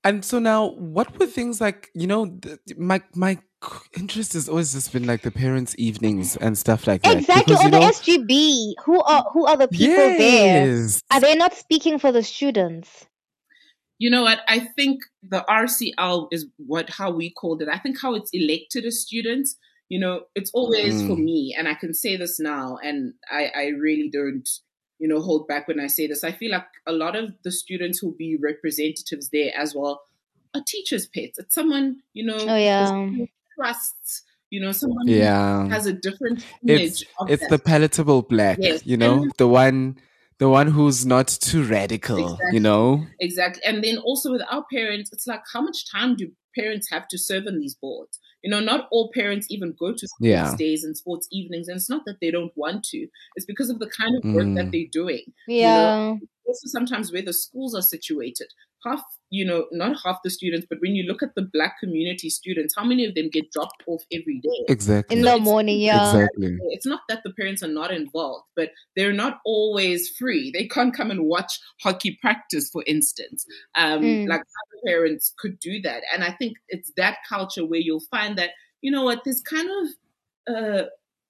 And 0.03 0.25
so 0.25 0.39
now, 0.39 0.71
what 0.71 1.17
were 1.19 1.27
things 1.27 1.61
like? 1.61 1.89
You 1.93 2.07
know, 2.07 2.39
my 2.77 3.01
my 3.15 3.37
interest 3.97 4.33
has 4.33 4.49
always 4.49 4.73
just 4.73 4.91
been 4.91 5.05
like 5.05 5.21
the 5.21 5.31
parents' 5.31 5.75
evenings 5.77 6.35
and 6.37 6.57
stuff 6.57 6.87
like 6.87 7.03
that. 7.03 7.17
exactly 7.17 7.55
because, 7.55 7.63
or 7.63 7.69
the 7.69 7.79
know, 7.79 7.87
SGB 7.89 8.73
who 8.85 9.01
are 9.01 9.23
who 9.33 9.45
are 9.45 9.57
the 9.57 9.67
people 9.67 10.11
there 10.11 10.69
are 11.11 11.19
they 11.21 11.35
not 11.35 11.53
speaking 11.53 11.99
for 11.99 12.11
the 12.11 12.23
students 12.23 13.05
You 13.99 14.09
know 14.09 14.23
what? 14.23 14.41
I 14.47 14.59
think 14.75 15.01
the 15.21 15.45
RCL 15.47 16.27
is 16.31 16.47
what 16.57 16.89
how 16.89 17.11
we 17.11 17.31
called 17.31 17.61
it. 17.61 17.69
I 17.69 17.77
think 17.77 17.97
how 18.01 18.15
it's 18.15 18.31
elected 18.33 18.83
as 18.85 18.99
students. 19.01 19.55
You 19.89 19.99
know, 19.99 20.23
it's 20.35 20.51
always 20.53 21.03
for 21.03 21.15
Mm. 21.17 21.23
me, 21.23 21.55
and 21.57 21.67
I 21.67 21.75
can 21.75 21.93
say 21.93 22.15
this 22.17 22.39
now, 22.39 22.77
and 22.81 23.13
I, 23.29 23.51
I 23.55 23.65
really 23.67 24.09
don't, 24.09 24.47
you 25.01 25.07
know, 25.07 25.19
hold 25.19 25.47
back 25.47 25.67
when 25.67 25.79
I 25.79 25.87
say 25.87 26.07
this. 26.07 26.23
I 26.23 26.31
feel 26.31 26.51
like 26.51 26.67
a 26.87 26.91
lot 26.93 27.15
of 27.15 27.33
the 27.43 27.51
students 27.51 27.99
who'll 27.99 28.11
be 28.17 28.37
representatives 28.41 29.29
there 29.29 29.51
as 29.57 29.73
well 29.75 30.01
are 30.55 30.61
teachers' 30.67 31.07
pets. 31.07 31.39
It's 31.39 31.55
someone, 31.55 32.01
you 32.13 32.25
know, 32.25 32.37
Oh, 32.37 32.55
yeah. 32.55 33.09
trusts. 33.55 34.23
You 34.49 34.59
know, 34.61 34.71
someone 34.73 35.07
Yeah. 35.07 35.63
who 35.63 35.69
has 35.69 35.85
a 35.85 35.93
different 35.93 36.45
image 36.67 36.81
it's 37.01 37.03
of 37.19 37.29
it's 37.31 37.41
that. 37.43 37.49
the 37.49 37.59
palatable 37.59 38.21
black. 38.23 38.57
Yes, 38.61 38.85
You 38.85 38.97
know, 38.97 39.23
and- 39.23 39.31
the 39.37 39.47
one 39.47 39.97
the 40.39 40.49
one 40.49 40.67
who's 40.67 41.05
not 41.05 41.27
too 41.27 41.63
radical. 41.63 42.17
Exactly. 42.33 42.49
You 42.53 42.59
know. 42.59 43.05
Exactly. 43.19 43.61
And 43.63 43.83
then 43.83 43.97
also 43.99 44.31
with 44.31 44.41
our 44.49 44.65
parents, 44.73 45.11
it's 45.13 45.27
like 45.27 45.43
how 45.53 45.61
much 45.61 45.89
time 45.91 46.15
do 46.15 46.31
parents 46.57 46.89
have 46.89 47.07
to 47.09 47.17
serve 47.17 47.45
on 47.47 47.59
these 47.59 47.75
boards? 47.75 48.19
You 48.43 48.49
know, 48.51 48.59
not 48.59 48.87
all 48.91 49.11
parents 49.13 49.47
even 49.49 49.75
go 49.79 49.93
to 49.93 50.07
sports 50.07 50.19
Yeah. 50.19 50.55
days 50.57 50.83
and 50.83 50.97
sports 50.97 51.27
evenings, 51.31 51.67
and 51.67 51.77
it's 51.77 51.89
not 51.89 52.05
that 52.05 52.19
they 52.21 52.31
don't 52.31 52.51
want 52.55 52.83
to. 52.85 53.07
It's 53.35 53.45
because 53.45 53.69
of 53.69 53.79
the 53.79 53.89
kind 53.89 54.15
of 54.17 54.23
work 54.31 54.49
that 54.55 54.67
Mm. 54.67 54.71
they're 54.71 54.89
doing. 54.91 55.25
yeah 55.47 55.57
You 55.57 55.73
know, 55.73 56.27
also 56.47 56.67
sometimes 56.67 57.11
where 57.11 57.21
the 57.21 57.33
schools 57.33 57.75
are 57.75 57.81
situated. 57.83 58.47
Half, 58.85 59.03
you 59.31 59.45
know, 59.45 59.65
not 59.71 59.95
half 60.03 60.19
the 60.23 60.29
students, 60.29 60.67
but 60.69 60.77
when 60.81 60.93
you 60.93 61.03
look 61.07 61.23
at 61.23 61.33
the 61.35 61.41
black 61.41 61.79
community 61.79 62.29
students, 62.29 62.75
how 62.77 62.83
many 62.83 63.05
of 63.05 63.15
them 63.15 63.29
get 63.29 63.49
dropped 63.51 63.81
off 63.87 64.03
every 64.11 64.39
day? 64.39 64.65
Exactly. 64.67 65.17
in 65.17 65.23
the 65.23 65.39
morning 65.39 65.79
yeah 65.79 66.11
Exactly. 66.11 66.57
It's 66.69 66.85
not 66.85 66.99
that 67.07 67.21
the 67.23 67.31
parents 67.31 67.63
are 67.63 67.69
not 67.69 67.91
involved, 67.91 68.45
but 68.57 68.71
they're 68.95 69.13
not 69.13 69.39
always 69.45 70.09
free. 70.09 70.51
They 70.51 70.67
can't 70.67 70.93
come 70.93 71.09
and 71.09 71.23
watch 71.25 71.59
hockey 71.81 72.19
practice, 72.21 72.69
for 72.69 72.83
instance. 72.85 73.45
Um, 73.75 74.01
Mm. 74.11 74.27
Like 74.27 74.41
other 74.41 74.81
parents 74.85 75.33
could 75.37 75.59
do 75.59 75.81
that. 75.83 76.03
And 76.13 76.23
I 76.23 76.31
think 76.31 76.57
it's 76.67 76.91
that 76.97 77.19
culture 77.29 77.65
where 77.65 77.79
you'll 77.79 78.03
find 78.11 78.37
that, 78.37 78.51
you 78.81 78.91
know 78.91 79.03
what, 79.03 79.21
there's 79.23 79.41
kind 79.41 79.69
of 79.69 80.55
uh, 80.55 80.83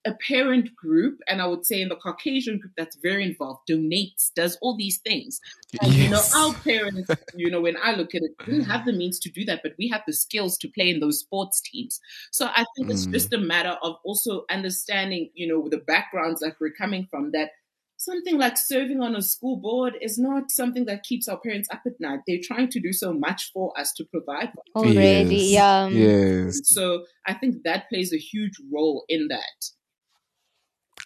a 0.05 0.13
parent 0.27 0.75
group, 0.75 1.19
and 1.27 1.41
I 1.41 1.45
would 1.45 1.65
say 1.65 1.81
in 1.81 1.89
the 1.89 1.95
Caucasian 1.95 2.59
group 2.59 2.73
that's 2.75 2.95
very 2.97 3.23
involved, 3.23 3.67
donates, 3.69 4.31
does 4.35 4.57
all 4.61 4.75
these 4.75 4.97
things. 4.99 5.39
And 5.81 5.93
you 5.93 6.09
know, 6.09 6.21
our 6.35 6.53
parents, 6.53 7.11
you 7.35 7.51
know, 7.51 7.61
when 7.61 7.77
I 7.81 7.93
look 7.93 8.15
at 8.15 8.23
it, 8.23 8.31
didn't 8.45 8.65
have 8.65 8.85
the 8.85 8.93
means 8.93 9.19
to 9.19 9.29
do 9.29 9.45
that, 9.45 9.61
but 9.63 9.73
we 9.77 9.87
have 9.89 10.01
the 10.07 10.13
skills 10.13 10.57
to 10.59 10.67
play 10.69 10.89
in 10.89 10.99
those 10.99 11.19
sports 11.19 11.61
teams. 11.61 11.99
So 12.31 12.47
I 12.47 12.65
think 12.75 12.89
it's 12.89 13.07
Mm. 13.07 13.13
just 13.13 13.33
a 13.33 13.37
matter 13.37 13.77
of 13.81 13.95
also 14.03 14.45
understanding, 14.49 15.29
you 15.33 15.47
know, 15.47 15.67
the 15.69 15.77
backgrounds 15.77 16.41
that 16.41 16.55
we're 16.59 16.71
coming 16.71 17.07
from 17.09 17.31
that 17.31 17.51
something 17.97 18.39
like 18.39 18.57
serving 18.57 18.99
on 18.99 19.15
a 19.15 19.21
school 19.21 19.57
board 19.57 19.95
is 20.01 20.17
not 20.17 20.49
something 20.49 20.85
that 20.85 21.03
keeps 21.03 21.27
our 21.27 21.39
parents 21.39 21.69
up 21.71 21.81
at 21.85 21.93
night. 21.99 22.19
They're 22.25 22.39
trying 22.41 22.69
to 22.69 22.79
do 22.79 22.93
so 22.93 23.13
much 23.13 23.51
for 23.53 23.79
us 23.79 23.93
to 23.93 24.05
provide 24.05 24.51
for 24.53 24.63
already 24.83 25.35
Yes. 25.35 25.51
yeah 25.51 25.87
Yes. 25.89 26.61
So 26.63 27.05
I 27.27 27.35
think 27.35 27.63
that 27.63 27.89
plays 27.89 28.11
a 28.11 28.17
huge 28.17 28.53
role 28.73 29.05
in 29.07 29.27
that. 29.27 29.69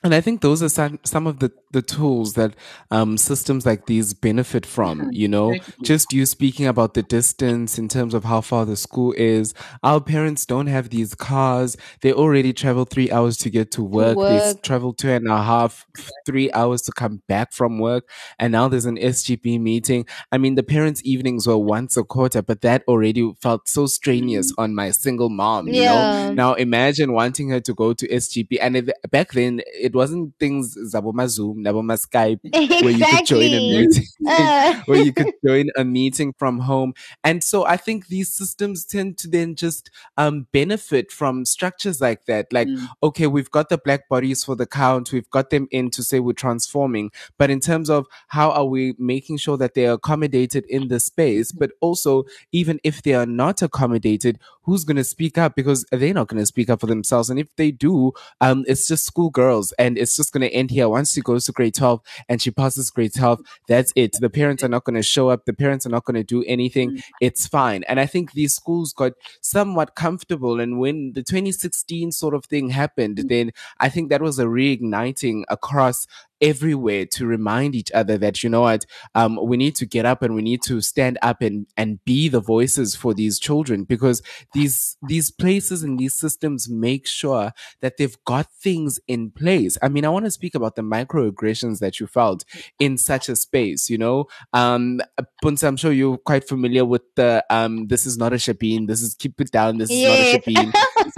And 0.04 0.14
I 0.14 0.22
think 0.22 0.42
those 0.42 0.62
are 0.62 0.70
some, 0.70 1.00
some 1.04 1.26
of 1.26 1.40
the, 1.40 1.52
the 1.72 1.82
tools 1.82 2.34
that 2.34 2.54
um, 2.92 3.18
systems 3.18 3.66
like 3.66 3.88
these 3.88 4.14
benefit 4.14 4.66
from. 4.66 5.10
You 5.12 5.28
know, 5.28 5.56
just 5.84 6.14
you 6.14 6.26
speaking 6.28 6.68
about 6.68 6.94
the 6.94 7.02
distance 7.02 7.80
in 7.80 7.88
terms 7.88 8.14
of 8.14 8.24
how 8.24 8.42
far 8.42 8.66
the 8.66 8.76
school 8.76 9.14
is. 9.18 9.54
Our 9.84 10.00
parents 10.02 10.46
don't 10.46 10.68
have 10.68 10.90
these 10.90 11.16
cars. 11.16 11.76
They 12.02 12.14
already 12.14 12.54
travel 12.54 12.86
three 12.86 13.10
hours 13.10 13.38
to 13.38 13.50
get 13.50 13.72
to 13.72 13.84
work. 13.84 14.18
They 14.28 14.54
travel 14.62 14.94
two 14.94 15.10
and 15.10 15.28
a 15.28 15.42
half, 15.42 15.88
three 16.26 16.52
hours 16.52 16.84
to 16.84 16.92
come 16.92 17.24
back 17.28 17.52
from 17.52 17.80
work. 17.80 18.08
And 18.38 18.52
now 18.52 18.68
there's 18.68 18.86
an 18.86 18.98
SGB 18.98 19.60
meeting. 19.60 20.06
I 20.32 20.38
mean, 20.38 20.56
the 20.56 20.64
parents' 20.64 21.02
evenings 21.04 21.48
were 21.48 21.58
once 21.58 21.98
a 21.98 22.04
quarter, 22.04 22.42
but 22.44 22.62
that 22.62 22.84
already 22.88 23.34
felt 23.42 23.68
so 23.68 23.88
strenuous 23.88 24.54
on 24.58 24.76
my 24.76 24.92
single 24.92 25.30
mom. 25.30 25.68
You 25.68 25.86
know, 25.86 26.02
Yeah. 26.12 26.34
now 26.34 26.54
imagine 26.54 27.14
wanting 27.14 27.50
her 27.50 27.60
to 27.62 27.74
go 27.74 27.94
to 27.94 28.08
SGB, 28.08 28.58
and 28.62 28.76
it, 28.78 28.90
back 29.10 29.32
then 29.32 29.62
It 29.74 29.95
wasn't 29.96 30.34
things 30.40 30.78
Zaboma 30.94 31.28
Zoom, 31.28 31.64
Naboma 31.64 31.98
Skype, 31.98 32.40
where 32.84 32.92
you 32.92 33.06
could 33.06 33.26
join 33.26 33.54
a 33.54 33.60
meeting, 33.60 34.06
Uh. 34.28 34.82
where 34.86 35.02
you 35.02 35.14
could 35.14 35.34
join 35.46 35.70
a 35.76 35.84
meeting 35.84 36.34
from 36.38 36.60
home. 36.60 36.94
And 37.24 37.44
so 37.44 37.66
I 37.66 37.78
think 37.78 38.08
these 38.08 38.30
systems 38.30 38.86
tend 38.86 39.18
to 39.20 39.28
then 39.28 39.56
just 39.56 39.90
um, 40.18 40.48
benefit 40.52 41.12
from 41.12 41.46
structures 41.46 42.02
like 42.02 42.26
that. 42.26 42.52
Like, 42.52 42.68
okay, 43.02 43.28
we've 43.28 43.52
got 43.52 43.70
the 43.70 43.78
black 43.78 44.08
bodies 44.10 44.44
for 44.44 44.56
the 44.56 44.66
count, 44.66 45.12
we've 45.12 45.30
got 45.30 45.50
them 45.50 45.68
in 45.72 45.90
to 45.92 46.04
say 46.04 46.20
we're 46.20 46.34
transforming, 46.34 47.12
but 47.38 47.50
in 47.50 47.60
terms 47.60 47.90
of 47.90 48.06
how 48.28 48.52
are 48.52 48.66
we 48.66 48.94
making 48.98 49.38
sure 49.38 49.58
that 49.58 49.74
they 49.74 49.88
are 49.88 49.94
accommodated 49.94 50.66
in 50.68 50.88
the 50.90 51.00
space, 51.00 51.52
but 51.52 51.72
also 51.82 52.26
even 52.52 52.80
if 52.84 53.02
they 53.02 53.14
are 53.14 53.26
not 53.26 53.62
accommodated, 53.62 54.40
who's 54.66 54.84
going 54.84 54.98
to 54.98 55.04
speak 55.04 55.38
up 55.38 55.56
because 55.56 55.86
they're 55.92 56.14
not 56.14 56.28
going 56.28 56.42
to 56.42 56.46
speak 56.46 56.70
up 56.70 56.82
for 56.82 56.88
themselves. 56.88 57.30
And 57.30 57.40
if 57.40 57.56
they 57.56 57.72
do, 57.72 58.12
um, 58.42 58.66
it's 58.68 58.88
just 58.88 59.06
schoolgirls 59.06 59.72
and 59.74 59.98
it's 59.98 60.16
just 60.16 60.34
going 60.34 60.42
to 60.42 60.54
end 60.54 60.72
here. 60.72 60.90
Once 60.90 61.14
she 61.14 61.22
goes 61.22 61.46
to 61.46 61.52
grade 61.52 61.76
12 61.76 62.02
and 62.28 62.42
she 62.42 62.52
passes 62.52 62.90
grade 62.90 63.14
12, 63.14 63.42
that's 63.68 63.94
it. 63.96 64.18
The 64.20 64.30
parents 64.30 64.64
are 64.64 64.70
not 64.70 64.84
going 64.84 64.96
to 64.96 65.04
show 65.04 65.30
up. 65.30 65.46
The 65.46 65.54
parents 65.54 65.86
are 65.86 65.90
not 65.90 66.06
going 66.06 66.16
to 66.16 66.24
do 66.24 66.44
anything. 66.48 67.02
It's 67.22 67.48
fine. 67.48 67.84
And 67.88 68.00
I 68.00 68.08
think 68.08 68.34
these 68.34 68.56
schools 68.56 68.92
got 68.92 69.14
somewhat 69.42 69.96
comfortable. 69.96 70.60
And 70.60 70.80
when 70.80 71.14
the 71.14 71.24
2016 71.24 72.12
sort 72.12 72.34
of 72.34 72.46
thing 72.46 72.70
happened, 72.70 73.26
then 73.30 73.52
I 73.80 73.90
think 73.90 74.10
that 74.10 74.22
was 74.22 74.40
a 74.40 74.46
reigniting 74.46 75.44
across 75.50 76.08
everywhere 76.42 77.06
to 77.06 77.26
remind 77.26 77.76
each 77.76 77.92
other 77.94 78.18
that 78.18 78.44
you 78.44 78.50
know 78.50 78.62
what 78.62 78.86
um, 79.16 79.40
we 79.44 79.58
need 79.58 79.76
to 79.76 79.86
get 79.86 80.06
up 80.06 80.22
and 80.22 80.36
we 80.36 80.42
need 80.42 80.62
to 80.64 80.82
stand 80.82 81.18
up 81.22 81.42
and 81.42 81.68
and 81.78 82.04
be 82.06 82.28
the 82.28 82.40
voices 82.40 82.96
for 82.96 83.14
these 83.14 83.40
children 83.40 83.84
because 83.84 84.22
these 84.54 84.98
these 85.08 85.32
places 85.32 85.84
and 85.84 85.98
these 86.00 86.14
systems 86.14 86.70
make 86.70 87.08
sure 87.08 87.52
that 87.82 87.98
they've 87.98 88.18
got 88.26 88.52
things 88.62 89.00
in 89.08 89.32
place 89.32 89.78
i 89.82 89.88
mean 89.88 90.06
i 90.06 90.10
want 90.10 90.26
to 90.26 90.32
speak 90.32 90.56
about 90.56 90.76
the 90.76 90.82
microaggressions 90.82 91.80
that 91.80 92.00
you 92.00 92.08
felt 92.08 92.44
in 92.80 92.98
such 92.98 93.30
a 93.30 93.36
space 93.36 93.90
you 93.90 93.98
know 93.98 94.26
um 94.54 95.00
Puntsa, 95.44 95.68
i'm 95.68 95.78
sure 95.78 95.92
you're 95.92 96.18
quite 96.18 96.48
familiar 96.48 96.86
with 96.86 97.04
the 97.16 97.44
um 97.50 97.88
this 97.88 98.06
is 98.06 98.18
not 98.18 98.34
a 98.34 98.38
shebeen 98.38 98.88
this 98.88 99.02
is 99.02 99.16
keep 99.16 99.40
it 99.40 99.52
down 99.52 99.78
this 99.78 99.90
is 99.90 100.04
Yes. 100.04 100.10
not 100.10 100.20
a 100.20 100.24
shebeen 100.24 100.72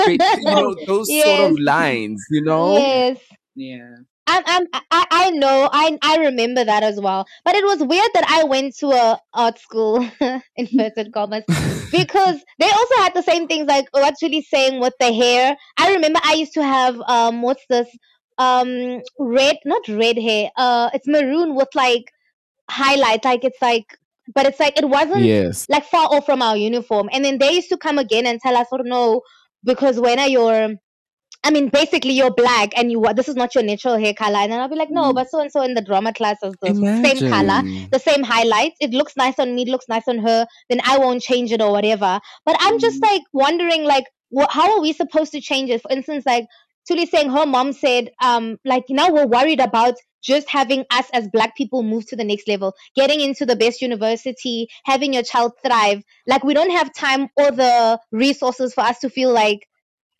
you 0.08 0.56
know 0.56 0.76
those 0.88 1.10
sort 1.22 1.40
of 1.52 1.58
lines 1.60 2.24
you 2.32 2.42
know 2.44 2.78
Yes. 2.78 3.18
Yeah. 3.56 3.96
I'm, 4.28 4.44
I'm, 4.46 4.68
I, 4.92 5.06
I 5.10 5.30
know, 5.32 5.70
I, 5.72 5.98
I 6.02 6.18
remember 6.18 6.64
that 6.64 6.84
as 6.84 7.00
well. 7.00 7.26
But 7.46 7.56
it 7.56 7.64
was 7.64 7.80
weird 7.80 8.10
that 8.14 8.26
I 8.28 8.44
went 8.44 8.76
to 8.78 8.88
a 8.90 9.20
art 9.34 9.58
school, 9.58 10.08
in 10.20 10.42
inverted 10.56 11.14
commas, 11.14 11.44
because 11.92 12.44
they 12.60 12.70
also 12.70 12.96
had 12.98 13.14
the 13.14 13.24
same 13.24 13.48
things 13.48 13.68
like 13.68 13.86
what's 13.92 14.22
really 14.22 14.42
saying 14.42 14.80
with 14.82 14.94
the 15.00 15.14
hair. 15.14 15.56
I 15.78 15.94
remember 15.94 16.20
I 16.24 16.34
used 16.34 16.54
to 16.54 16.64
have, 16.64 17.00
um, 17.02 17.42
what's 17.42 17.66
this, 17.70 17.88
um, 18.38 19.02
red, 19.18 19.58
not 19.66 19.88
red 19.88 20.18
hair, 20.18 20.52
uh, 20.58 20.90
it's 20.94 21.08
maroon 21.08 21.56
with 21.56 21.70
like 21.74 22.12
highlight, 22.70 23.24
like 23.26 23.44
it's 23.44 23.62
like, 23.62 23.86
but 24.36 24.46
it's 24.46 24.60
like, 24.60 24.78
it 24.78 24.90
wasn't 24.90 25.24
Yes. 25.24 25.66
like 25.70 25.86
far 25.86 26.08
off 26.08 26.26
from 26.26 26.42
our 26.42 26.58
uniform. 26.58 27.10
And 27.14 27.24
then 27.24 27.38
they 27.38 27.54
used 27.54 27.70
to 27.70 27.78
come 27.78 27.98
again 27.98 28.26
and 28.28 28.40
tell 28.42 28.58
us, 28.58 28.68
oh 28.74 28.78
no, 28.84 29.22
because 29.64 30.00
when 30.00 30.20
are 30.20 30.28
your, 30.28 30.76
I 31.48 31.52
mean, 31.52 31.70
basically 31.70 32.12
you're 32.12 32.34
black 32.34 32.78
and 32.78 32.92
you 32.92 33.04
this 33.16 33.30
is 33.30 33.36
not 33.36 33.56
your 33.56 33.64
natural 33.64 33.98
hair 33.98 34.14
color. 34.14 34.40
And 34.40 34.52
then 34.52 34.60
I'll 34.60 34.68
be 34.68 34.76
like, 34.76 34.92
no, 34.92 35.14
but 35.14 35.30
so 35.30 35.40
and 35.40 35.52
so 35.52 35.62
in 35.62 35.76
the 35.76 35.82
drama 35.82 36.12
class 36.12 36.38
is 36.44 36.54
the 36.62 36.74
same 37.04 37.22
color, 37.30 37.62
the 37.92 38.00
same 38.00 38.24
highlights. 38.24 38.76
It 38.82 38.92
looks 38.92 39.16
nice 39.16 39.40
on 39.40 39.56
me, 39.56 39.62
it 39.64 39.70
looks 39.70 39.88
nice 39.88 40.08
on 40.10 40.18
her. 40.20 40.46
Then 40.70 40.82
I 40.86 40.98
won't 40.98 41.22
change 41.22 41.54
it 41.54 41.62
or 41.62 41.72
whatever. 41.72 42.20
But 42.46 42.58
I'm 42.60 42.80
just 42.80 43.02
like 43.02 43.22
wondering, 43.32 43.86
like, 43.86 44.06
wh- 44.38 44.52
how 44.52 44.74
are 44.76 44.82
we 44.82 44.92
supposed 44.94 45.32
to 45.32 45.42
change 45.42 45.70
it? 45.70 45.82
For 45.82 45.92
instance, 45.92 46.26
like 46.26 46.48
Thuli 46.90 47.08
saying 47.08 47.30
her 47.30 47.46
mom 47.46 47.72
said, 47.74 48.12
um, 48.22 48.58
like 48.66 48.84
now 48.90 49.10
we're 49.10 49.28
worried 49.28 49.62
about 49.62 49.96
just 50.22 50.50
having 50.50 50.84
us 50.92 51.10
as 51.14 51.30
black 51.30 51.56
people 51.56 51.84
move 51.84 52.06
to 52.08 52.16
the 52.18 52.24
next 52.24 52.48
level, 52.48 52.74
getting 52.96 53.22
into 53.22 53.46
the 53.46 53.56
best 53.56 53.82
university, 53.82 54.68
having 54.84 55.14
your 55.14 55.24
child 55.24 55.54
thrive. 55.66 56.04
Like 56.28 56.44
we 56.44 56.54
don't 56.54 56.72
have 56.72 56.94
time 56.94 57.30
or 57.38 57.52
the 57.52 58.00
resources 58.12 58.74
for 58.74 58.82
us 58.82 59.00
to 59.00 59.10
feel 59.10 59.32
like 59.32 59.60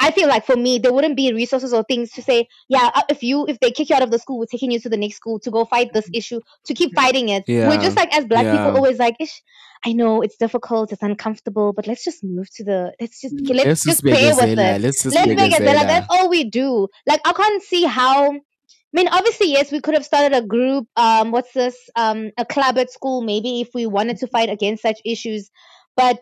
I 0.08 0.12
feel 0.12 0.28
like 0.28 0.46
for 0.46 0.56
me, 0.56 0.80
there 0.80 0.94
wouldn't 0.94 1.18
be 1.18 1.34
resources 1.34 1.74
or 1.74 1.84
things 1.84 2.12
to 2.14 2.22
say, 2.22 2.48
yeah, 2.70 2.90
uh, 2.96 3.04
if 3.10 3.24
you 3.24 3.46
if 3.48 3.60
they 3.60 3.72
kick 3.72 3.90
you 3.90 3.96
out 3.96 4.04
of 4.04 4.12
the 4.12 4.20
school, 4.20 4.40
we're 4.40 4.46
taking 4.46 4.72
you 4.72 4.80
to 4.80 4.90
the 4.90 4.98
next 4.98 5.18
school 5.18 5.40
to 5.40 5.52
go 5.52 5.66
fight 5.66 5.94
this 5.94 6.10
issue, 6.14 6.40
to 6.66 6.74
keep 6.74 6.96
fighting 6.96 7.30
it. 7.30 7.44
We're 7.48 7.78
just 7.78 7.98
like 7.98 8.16
as 8.16 8.26
black 8.26 8.46
yeah. 8.46 8.58
people 8.58 8.78
always 8.78 9.00
like, 9.00 9.16
Ish, 9.20 9.42
I 9.86 9.94
know 9.94 10.22
it's 10.22 10.38
difficult, 10.38 10.92
it's 10.92 11.04
uncomfortable, 11.04 11.74
but 11.74 11.88
let's 11.88 12.04
just 12.04 12.24
move 12.24 12.50
to 12.56 12.64
the 12.64 12.94
let's 13.02 13.22
just 13.22 13.36
let's, 13.42 13.66
Let's 13.66 13.84
just 13.84 14.04
just 14.04 14.04
bear 14.04 14.36
with 14.36 14.58
it. 14.58 14.82
Let's 14.82 15.04
just 15.04 15.16
let's 15.16 15.28
make 15.28 15.40
it 15.40 15.62
begazela. 15.62 15.88
That's 15.88 16.08
all 16.10 16.30
we 16.30 16.46
do. 16.46 16.88
Like 17.06 17.22
I 17.26 17.34
can't 17.34 17.62
see 17.64 17.84
how 17.84 18.32
I 18.32 18.94
mean, 18.94 19.10
obviously, 19.10 19.52
yes, 19.52 19.72
we 19.72 19.82
could 19.82 19.94
have 19.96 20.06
started 20.06 20.36
a 20.36 20.42
group. 20.42 20.88
Um, 20.96 21.32
what's 21.32 21.52
this? 21.52 21.76
Um, 21.96 22.32
a 22.38 22.46
club 22.46 22.78
at 22.78 22.90
school, 22.90 23.22
maybe 23.22 23.60
if 23.60 23.70
we 23.74 23.86
wanted 23.86 24.18
to 24.20 24.28
fight 24.28 24.50
against 24.50 24.82
such 24.82 25.02
issues. 25.04 25.52
But 25.98 26.22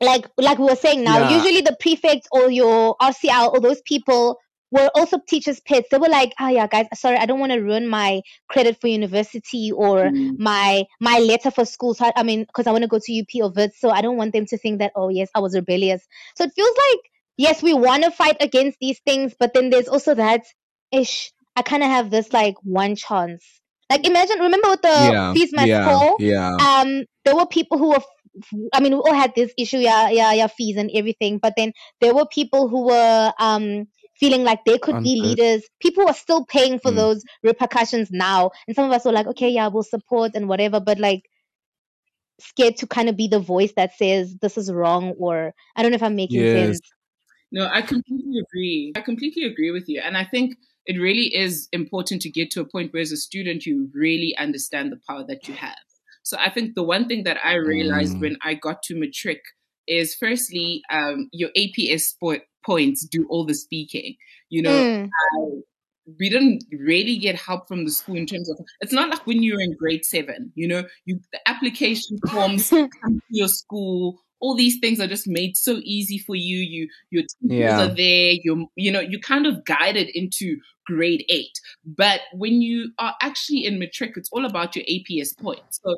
like 0.00 0.26
like 0.38 0.58
we 0.58 0.64
were 0.66 0.76
saying 0.76 1.04
now, 1.04 1.18
Yeah. 1.18 1.28
usually 1.36 1.60
the 1.60 1.76
prefects 1.80 2.26
or 2.32 2.50
your 2.50 2.96
RCL 3.00 3.52
or 3.52 3.60
those 3.60 3.80
people 3.82 4.38
were 4.70 4.90
also 4.94 5.18
teachers' 5.28 5.60
pets. 5.60 5.88
They 5.90 5.98
were 5.98 6.08
like, 6.08 6.32
oh 6.40 6.48
yeah, 6.48 6.66
guys, 6.66 6.86
sorry, 6.94 7.16
I 7.16 7.26
don't 7.26 7.38
want 7.38 7.52
to 7.52 7.58
ruin 7.60 7.86
my 7.86 8.22
credit 8.48 8.80
for 8.80 8.88
university 8.88 9.70
or 9.72 10.12
my 10.36 10.84
my 11.00 11.18
letter 11.20 11.50
for 11.50 11.64
school. 11.64 11.94
So 11.94 12.06
I, 12.06 12.12
I 12.16 12.22
mean, 12.24 12.42
because 12.42 12.66
I 12.66 12.72
want 12.72 12.82
to 12.82 12.88
go 12.88 12.98
to 13.02 13.12
UP 13.20 13.28
or 13.42 13.52
Wits, 13.54 13.80
so 13.80 13.90
I 13.90 14.02
don't 14.02 14.16
want 14.16 14.32
them 14.32 14.46
to 14.46 14.58
think 14.58 14.80
that 14.80 14.92
oh 14.96 15.08
yes, 15.08 15.30
I 15.34 15.40
was 15.40 15.54
rebellious. 15.54 16.02
So 16.36 16.44
it 16.44 16.52
feels 16.54 16.76
like 16.76 17.00
yes, 17.36 17.62
we 17.62 17.74
want 17.74 18.04
to 18.04 18.10
fight 18.10 18.36
against 18.40 18.78
these 18.80 19.00
things, 19.00 19.34
but 19.38 19.54
then 19.54 19.70
there's 19.70 19.88
also 19.88 20.14
that 20.14 20.42
ish. 20.92 21.32
I 21.56 21.62
kind 21.62 21.82
of 21.84 21.88
have 21.90 22.10
this 22.10 22.32
like 22.32 22.56
one 22.62 22.96
chance. 22.96 23.44
Like 23.90 24.06
imagine, 24.06 24.40
remember 24.40 24.70
with 24.70 24.82
the 24.82 25.12
Yeah, 25.12 25.32
fees 25.32 25.52
must 25.52 25.68
yeah, 25.68 25.84
fall. 25.84 26.16
yeah. 26.18 26.56
Um, 26.58 27.04
there 27.24 27.36
were 27.36 27.46
people 27.46 27.78
who 27.78 27.90
were. 27.90 28.02
F- 28.38 28.48
f- 28.52 28.68
I 28.72 28.80
mean, 28.80 28.92
we 28.92 28.98
all 28.98 29.14
had 29.14 29.34
this 29.34 29.52
issue, 29.58 29.78
yeah, 29.78 30.10
yeah, 30.10 30.32
yeah, 30.32 30.46
fees 30.46 30.76
and 30.76 30.90
everything. 30.94 31.38
But 31.38 31.54
then 31.56 31.72
there 32.00 32.14
were 32.14 32.26
people 32.26 32.68
who 32.68 32.86
were 32.86 33.32
um 33.38 33.86
feeling 34.18 34.44
like 34.44 34.64
they 34.64 34.78
could 34.78 35.02
be 35.02 35.16
leaders. 35.16 35.64
People 35.80 36.06
are 36.06 36.14
still 36.14 36.44
paying 36.46 36.78
for 36.78 36.90
Mm. 36.90 36.94
those 36.94 37.22
repercussions 37.42 38.10
now, 38.10 38.50
and 38.66 38.76
some 38.76 38.86
of 38.86 38.92
us 38.92 39.04
were 39.04 39.12
like, 39.12 39.26
okay, 39.26 39.48
yeah, 39.50 39.68
we'll 39.68 39.82
support 39.82 40.32
and 40.34 40.48
whatever. 40.48 40.80
But 40.80 40.98
like 40.98 41.22
scared 42.40 42.76
to 42.78 42.86
kind 42.86 43.08
of 43.08 43.16
be 43.16 43.28
the 43.28 43.38
voice 43.40 43.72
that 43.76 43.94
says 43.96 44.36
this 44.40 44.58
is 44.58 44.72
wrong, 44.72 45.12
or 45.18 45.52
I 45.76 45.82
don't 45.82 45.90
know 45.92 45.96
if 45.96 46.02
I'm 46.02 46.16
making 46.16 46.46
Yes. 46.46 46.48
sense. 46.48 46.80
No, 47.52 47.68
I 47.72 47.82
completely 47.82 48.38
agree. 48.40 48.92
I 48.96 49.00
completely 49.02 49.44
agree 49.44 49.70
with 49.70 49.88
you. 49.88 50.00
And 50.00 50.16
I 50.16 50.24
think 50.24 50.56
it 50.86 51.00
really 51.00 51.34
is 51.34 51.68
important 51.72 52.22
to 52.22 52.30
get 52.30 52.50
to 52.52 52.60
a 52.60 52.66
point 52.68 52.92
where, 52.92 53.02
as 53.02 53.12
a 53.12 53.16
student, 53.16 53.66
you 53.66 53.90
really 53.94 54.36
understand 54.38 54.92
the 54.92 55.00
power 55.08 55.24
that 55.28 55.48
you 55.48 55.54
have. 55.54 55.76
So 56.24 56.36
I 56.38 56.50
think 56.50 56.74
the 56.74 56.82
one 56.82 57.06
thing 57.06 57.22
that 57.24 57.38
I 57.44 57.54
realized 57.54 58.16
Mm. 58.16 58.20
when 58.20 58.36
I 58.42 58.54
got 58.54 58.82
to 58.84 58.96
matric 58.98 59.40
is 59.86 60.14
firstly, 60.14 60.82
um, 60.90 61.28
your 61.32 61.50
APS 61.56 62.14
spo- 62.14 62.40
points 62.66 63.06
do 63.06 63.26
all 63.28 63.44
the 63.46 63.54
speaking. 63.54 64.16
You 64.48 64.62
know, 64.62 64.82
Mm. 64.82 65.08
I- 65.08 65.62
we 66.18 66.28
didn't 66.28 66.64
really 66.70 67.16
get 67.16 67.34
help 67.34 67.66
from 67.66 67.84
the 67.86 67.90
school 67.90 68.16
in 68.16 68.26
terms 68.26 68.50
of 68.50 68.58
it's 68.82 68.92
not 68.92 69.08
like 69.08 69.26
when 69.26 69.42
you're 69.42 69.58
in 69.60 69.72
grade 69.74 70.04
seven 70.04 70.52
you 70.54 70.68
know 70.68 70.84
you 71.06 71.18
the 71.32 71.40
application 71.48 72.18
forms 72.30 72.68
come 72.68 72.90
to 73.20 73.20
your 73.30 73.48
school 73.48 74.20
all 74.38 74.54
these 74.54 74.78
things 74.80 75.00
are 75.00 75.06
just 75.06 75.26
made 75.26 75.56
so 75.56 75.80
easy 75.82 76.18
for 76.18 76.36
you 76.36 76.58
you 76.58 76.88
your 77.10 77.22
teachers 77.22 77.58
Yeah. 77.58 77.84
are 77.84 77.94
there 77.94 78.32
you 78.44 78.68
you 78.76 78.92
know 78.92 79.00
you 79.00 79.18
kind 79.18 79.46
of 79.46 79.64
guided 79.64 80.08
into 80.14 80.58
grade 80.86 81.24
eight. 81.28 81.52
But 81.84 82.20
when 82.32 82.62
you 82.62 82.92
are 82.98 83.14
actually 83.22 83.64
in 83.66 83.78
matric 83.78 84.12
it's 84.16 84.28
all 84.32 84.44
about 84.44 84.76
your 84.76 84.84
aps 84.84 85.38
points 85.40 85.80
so 85.84 85.96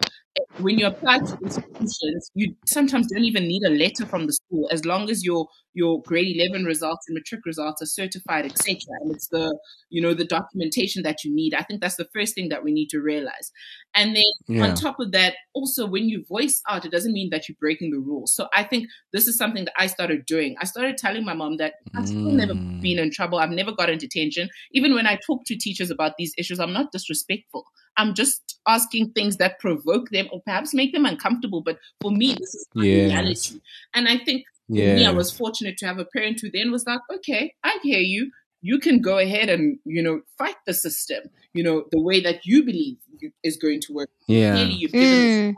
when 0.57 0.79
you 0.79 0.87
apply 0.87 1.19
to 1.19 1.37
institutions 1.43 2.31
you 2.35 2.55
sometimes 2.67 3.07
don't 3.09 3.25
even 3.25 3.47
need 3.49 3.63
a 3.67 3.71
letter 3.71 4.07
from 4.07 4.27
the 4.27 4.33
school 4.33 4.69
as 4.73 4.85
long 4.85 5.09
as 5.11 5.25
your 5.25 5.47
your 5.75 6.03
grade 6.05 6.35
11 6.37 6.65
results 6.65 7.05
and 7.09 7.15
matric 7.15 7.45
results 7.45 7.83
are 7.83 7.87
certified 7.87 8.45
etc 8.47 8.77
and 9.01 9.13
it's 9.15 9.29
the 9.29 9.59
you 9.91 10.01
know 10.01 10.15
the 10.15 10.25
documentation 10.27 11.03
that 11.03 11.23
you 11.25 11.35
need. 11.35 11.55
I 11.55 11.63
think 11.63 11.81
that's 11.81 11.97
the 11.97 12.09
first 12.15 12.35
thing 12.35 12.49
that 12.51 12.65
we 12.65 12.73
need 12.73 12.89
to 12.91 13.01
realize. 13.01 13.51
And 13.95 14.15
then 14.17 14.25
Yeah. 14.49 14.65
on 14.65 14.75
top 14.75 14.99
of 15.01 15.13
that 15.13 15.35
also 15.55 15.87
when 15.87 16.09
you 16.09 16.25
voice 16.29 16.61
out 16.69 16.85
it 16.85 16.93
doesn't 16.93 17.13
mean 17.13 17.31
that 17.31 17.49
you're 17.49 17.57
breaking 17.61 17.91
the 17.91 17.99
rules. 17.99 18.35
So 18.35 18.49
i 18.55 18.63
think 18.65 18.89
this 19.13 19.27
is 19.29 19.37
something 19.37 19.65
that 19.67 19.75
i 19.79 19.87
started 19.87 20.27
doing. 20.27 20.57
I 20.61 20.65
started 20.65 20.97
telling 20.97 21.25
my 21.25 21.35
mom 21.35 21.57
that 21.59 21.75
i've 21.97 22.07
still 22.09 22.33
never 22.33 22.55
Mm. 22.55 22.81
been 22.81 22.99
in 22.99 23.11
trouble. 23.11 23.39
I've 23.39 23.51
never 23.51 23.73
gotten 23.73 23.99
detention 23.99 24.49
even 24.77 24.95
when 24.95 25.07
i 25.07 25.19
talk 25.27 25.41
to 25.47 25.57
teachers 25.57 25.91
about 25.91 26.13
these 26.19 26.33
issues 26.39 26.61
i'm 26.61 26.73
not 26.73 26.93
disrespectful 26.93 27.65
i'm 27.97 28.15
just 28.15 28.59
asking 28.69 29.11
things 29.13 29.37
that 29.39 29.59
provoke 29.59 30.11
them 30.11 30.27
or 30.33 30.41
perhaps 30.45 30.75
make 30.75 30.93
them 30.93 31.07
uncomfortable 31.07 31.63
but 31.63 31.79
for 32.01 32.11
me 32.11 32.29
this 32.41 32.55
is 32.55 32.67
my 32.75 32.85
Yes. 32.85 33.11
reality 33.11 33.61
and 33.95 34.09
i 34.09 34.17
think 34.19 34.45
for 34.69 34.75
me, 34.75 35.07
I 35.07 35.13
was 35.13 35.31
fortunate 35.31 35.77
to 35.79 35.87
have 35.87 35.99
a 35.99 36.05
parent 36.05 36.41
who 36.41 36.51
then 36.51 36.73
was 36.73 36.85
like, 36.87 37.01
okay, 37.15 37.55
I 37.63 37.79
hear 37.85 38.01
you. 38.01 38.33
You 38.63 38.81
can 38.81 39.01
go 39.01 39.17
ahead 39.19 39.49
and, 39.49 39.79
you 39.85 40.03
know, 40.03 40.23
fight 40.39 40.57
the 40.67 40.75
system, 40.75 41.23
you 41.55 41.63
know, 41.63 41.85
the 41.93 42.03
way 42.03 42.21
that 42.21 42.45
you 42.45 42.65
believe 42.65 42.97
is 43.45 43.57
going 43.57 43.81
to 43.83 43.93
work. 43.93 44.11
Yeah. 44.27 44.55
Clearly, 44.55 44.75
you've 44.75 44.93
given 44.93 45.09
Mm. 45.09 45.55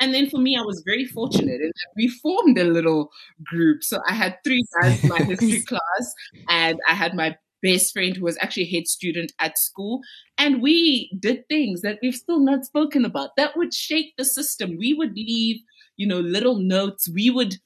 and 0.00 0.14
then 0.14 0.28
for 0.30 0.38
me, 0.38 0.56
I 0.58 0.62
was 0.62 0.82
very 0.84 1.04
fortunate 1.06 1.60
in 1.60 1.68
that 1.68 1.90
we 1.96 2.08
formed 2.08 2.58
a 2.58 2.64
little 2.64 3.10
group. 3.44 3.84
So 3.84 4.00
I 4.08 4.14
had 4.14 4.38
three 4.44 4.64
guys 4.82 4.98
in 5.00 5.08
my 5.08 5.22
history 5.28 5.62
class, 5.62 6.14
and 6.48 6.78
I 6.88 6.94
had 6.94 7.14
my 7.14 7.36
best 7.62 7.92
friend 7.92 8.16
who 8.16 8.24
was 8.24 8.38
actually 8.40 8.64
a 8.64 8.70
head 8.70 8.86
student 8.86 9.32
at 9.38 9.58
school. 9.58 10.00
And 10.38 10.62
we 10.62 11.10
did 11.20 11.48
things 11.48 11.82
that 11.82 11.98
we've 12.02 12.14
still 12.14 12.40
not 12.40 12.64
spoken 12.64 13.04
about 13.04 13.30
that 13.36 13.56
would 13.56 13.74
shake 13.74 14.14
the 14.16 14.24
system. 14.24 14.76
We 14.78 14.94
would 14.94 15.14
leave, 15.14 15.60
you 15.96 16.06
know, 16.06 16.20
little 16.20 16.58
notes. 16.58 17.08
We 17.12 17.30
would, 17.30 17.56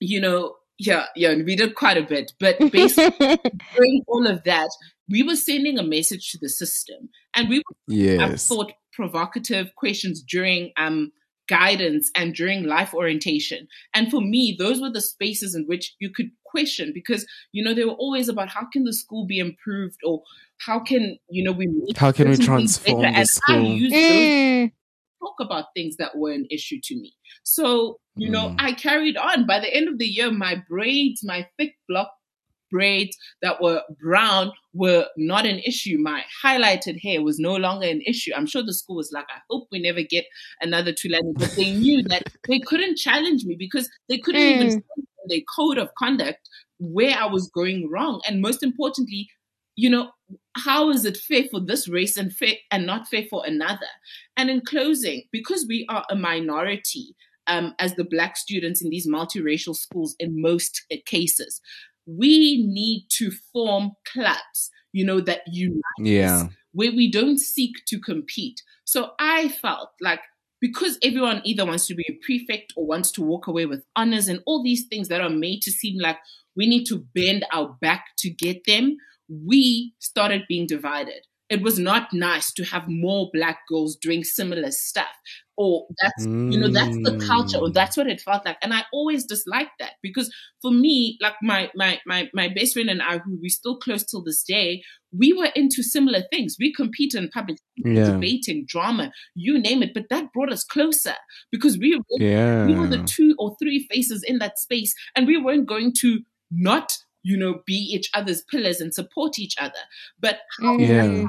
you 0.00 0.20
know, 0.20 0.56
yeah, 0.78 1.06
yeah, 1.16 1.30
and 1.30 1.44
we 1.46 1.56
did 1.56 1.74
quite 1.74 1.96
a 1.96 2.02
bit. 2.02 2.32
But 2.38 2.58
basically, 2.72 3.38
doing 3.74 4.02
all 4.06 4.26
of 4.26 4.44
that, 4.44 4.68
we 5.08 5.22
were 5.22 5.36
sending 5.36 5.78
a 5.78 5.82
message 5.82 6.30
to 6.32 6.38
the 6.40 6.48
system. 6.48 7.08
And 7.34 7.48
we 7.48 7.56
would 7.56 8.20
have 8.20 8.30
Yes. 8.30 8.48
thought 8.48 8.72
provocative 8.92 9.74
questions 9.76 10.22
during 10.22 10.72
um 10.78 11.12
guidance 11.48 12.10
and 12.14 12.34
during 12.34 12.64
life 12.64 12.92
orientation. 12.94 13.68
And 13.94 14.10
for 14.10 14.20
me, 14.20 14.56
those 14.58 14.80
were 14.80 14.90
the 14.90 15.00
spaces 15.00 15.54
in 15.54 15.64
which 15.66 15.94
you 16.00 16.10
could 16.10 16.30
question 16.44 16.92
because, 16.94 17.26
you 17.52 17.62
know, 17.64 17.74
they 17.74 17.84
were 17.84 17.92
always 17.92 18.28
about 18.28 18.48
how 18.48 18.64
can 18.72 18.84
the 18.84 18.92
school 18.92 19.26
be 19.26 19.38
improved 19.38 19.98
or 20.04 20.22
how 20.58 20.80
can, 20.80 21.18
you 21.28 21.44
know, 21.44 21.52
we 21.52 21.66
make 21.66 21.96
How 21.96 22.12
can 22.12 22.28
we 22.30 22.36
transform 22.36 23.02
better? 23.02 23.12
the 23.12 23.18
and 23.18 23.28
school? 23.28 23.72
I 23.72 23.74
used 23.76 23.94
Mm. 23.94 24.08
those 24.08 24.70
to 24.70 24.70
talk 25.20 25.34
about 25.40 25.66
things 25.74 25.96
that 25.98 26.16
were 26.16 26.32
an 26.32 26.46
issue 26.50 26.78
to 26.84 26.96
me. 26.96 27.14
So, 27.42 28.00
you 28.16 28.30
know, 28.30 28.50
Mm. 28.50 28.56
I 28.58 28.72
carried 28.72 29.16
on. 29.16 29.46
By 29.46 29.60
the 29.60 29.72
end 29.74 29.88
of 29.88 29.98
the 29.98 30.06
year, 30.06 30.30
my 30.30 30.62
braids, 30.68 31.22
my 31.24 31.46
thick 31.58 31.76
block 31.88 32.10
braids 32.70 33.16
that 33.42 33.60
were 33.60 33.82
brown 34.00 34.52
were 34.72 35.06
not 35.16 35.46
an 35.46 35.58
issue. 35.60 35.98
My 35.98 36.22
highlighted 36.44 37.00
hair 37.00 37.22
was 37.22 37.38
no 37.38 37.56
longer 37.56 37.86
an 37.86 38.02
issue. 38.02 38.32
I'm 38.34 38.46
sure 38.46 38.62
the 38.62 38.74
school 38.74 38.96
was 38.96 39.12
like, 39.12 39.26
I 39.28 39.40
hope 39.50 39.68
we 39.70 39.78
never 39.78 40.02
get 40.02 40.24
another 40.60 40.92
Thulani, 40.92 41.34
but 41.38 41.52
they 41.56 41.72
knew 41.72 42.02
that 42.08 42.24
they 42.48 42.58
couldn't 42.60 42.96
challenge 42.96 43.44
me 43.44 43.56
because 43.58 43.88
they 44.08 44.18
couldn't 44.18 44.42
even 44.42 44.68
Mm. 44.68 44.72
say 44.72 44.80
in 44.96 45.28
their 45.28 45.40
code 45.56 45.78
of 45.78 45.94
conduct 45.94 46.48
where 46.78 47.16
I 47.16 47.26
was 47.26 47.50
going 47.50 47.90
wrong. 47.90 48.20
And 48.26 48.40
most 48.40 48.62
importantly, 48.62 49.28
you 49.76 49.90
know, 49.90 50.10
how 50.56 50.90
is 50.90 51.04
it 51.04 51.16
fair 51.16 51.44
for 51.50 51.60
this 51.60 51.88
race 51.88 52.16
and 52.16 52.32
fair 52.32 52.54
and 52.70 52.86
not 52.86 53.08
fair 53.08 53.24
for 53.28 53.44
another? 53.44 53.86
And 54.36 54.50
in 54.50 54.62
closing, 54.62 55.24
because 55.32 55.66
we 55.68 55.86
are 55.88 56.04
a 56.10 56.16
minority 56.16 57.14
um, 57.46 57.74
as 57.78 57.94
the 57.94 58.04
black 58.04 58.36
students 58.36 58.82
in 58.82 58.90
these 58.90 59.06
multiracial 59.06 59.76
schools 59.76 60.16
in 60.18 60.40
most 60.40 60.84
cases, 61.04 61.60
we 62.06 62.64
need 62.66 63.06
to 63.18 63.30
form 63.52 63.92
clubs, 64.12 64.70
you 64.92 65.04
know, 65.04 65.20
that 65.20 65.42
unite 65.46 65.82
us, 66.00 66.06
Yeah. 66.06 66.48
where 66.72 66.92
we 66.92 67.10
don't 67.10 67.38
seek 67.38 67.84
to 67.86 67.98
compete. 67.98 68.62
So 68.84 69.12
I 69.18 69.48
felt 69.48 69.90
like 70.00 70.20
because 70.60 70.98
everyone 71.02 71.42
either 71.44 71.66
wants 71.66 71.86
to 71.86 71.94
be 71.94 72.04
a 72.08 72.18
prefect 72.24 72.72
or 72.76 72.86
wants 72.86 73.10
to 73.12 73.22
walk 73.22 73.46
away 73.46 73.66
with 73.66 73.84
honors 73.94 74.28
and 74.28 74.40
all 74.46 74.62
these 74.62 74.86
things 74.86 75.08
that 75.08 75.20
are 75.20 75.28
made 75.30 75.60
to 75.62 75.70
seem 75.70 76.00
like 76.00 76.16
we 76.56 76.66
need 76.66 76.84
to 76.86 77.04
bend 77.14 77.44
our 77.52 77.76
back 77.80 78.06
to 78.18 78.30
get 78.30 78.64
them, 78.66 78.96
we 79.28 79.94
started 79.98 80.42
being 80.48 80.66
divided. 80.66 81.26
It 81.48 81.62
was 81.62 81.78
not 81.78 82.12
nice 82.12 82.52
to 82.54 82.64
have 82.64 82.88
more 82.88 83.30
black 83.32 83.60
girls 83.68 83.96
doing 83.96 84.24
similar 84.24 84.70
stuff. 84.72 85.14
Or 85.56 85.86
that's, 86.02 86.28
you 86.48 86.58
know, 86.60 86.70
that's 86.72 86.98
the 87.04 87.16
culture, 87.26 87.58
or 87.60 87.70
Mm. 87.70 87.72
that's 87.72 87.96
what 87.96 88.08
it 88.08 88.20
felt 88.20 88.44
like. 88.44 88.58
And 88.62 88.74
I 88.74 88.84
always 88.92 89.24
disliked 89.24 89.72
that 89.78 89.94
because 90.02 90.32
for 90.60 90.70
me, 90.70 91.18
like 91.20 91.34
my 91.42 91.70
my 91.74 92.00
my 92.06 92.28
my 92.34 92.48
best 92.48 92.74
friend 92.74 92.90
and 92.90 93.00
I, 93.02 93.18
who 93.18 93.38
we 93.40 93.48
still 93.48 93.78
close 93.78 94.04
till 94.04 94.22
this 94.22 94.42
day, 94.42 94.82
we 95.16 95.32
were 95.32 95.50
into 95.56 95.82
similar 95.82 96.22
things. 96.30 96.56
We 96.58 96.72
compete 96.74 97.14
in 97.14 97.28
public 97.30 97.58
Yeah. 97.84 98.20
debating, 98.20 98.64
drama, 98.66 99.12
you 99.34 99.58
name 99.58 99.82
it. 99.82 99.94
But 99.94 100.08
that 100.10 100.32
brought 100.32 100.52
us 100.52 100.64
closer 100.64 101.14
because 101.50 101.78
we 101.78 101.96
were 101.96 102.20
we 102.62 102.74
were 102.74 102.88
the 102.88 103.02
two 103.08 103.34
or 103.38 103.56
three 103.62 103.86
faces 103.90 104.24
in 104.26 104.38
that 104.38 104.58
space, 104.58 104.94
and 105.14 105.26
we 105.26 105.36
weren't 105.36 105.66
going 105.68 105.92
to 106.00 106.20
not 106.50 106.92
you 107.26 107.36
know 107.36 107.60
be 107.66 107.74
each 107.74 108.08
other's 108.14 108.42
pillars 108.42 108.80
and 108.80 108.94
support 108.94 109.38
each 109.38 109.56
other. 109.60 109.82
But 110.20 110.38
how 110.60 110.76
we 110.76 110.86
Yeah. 110.86 111.26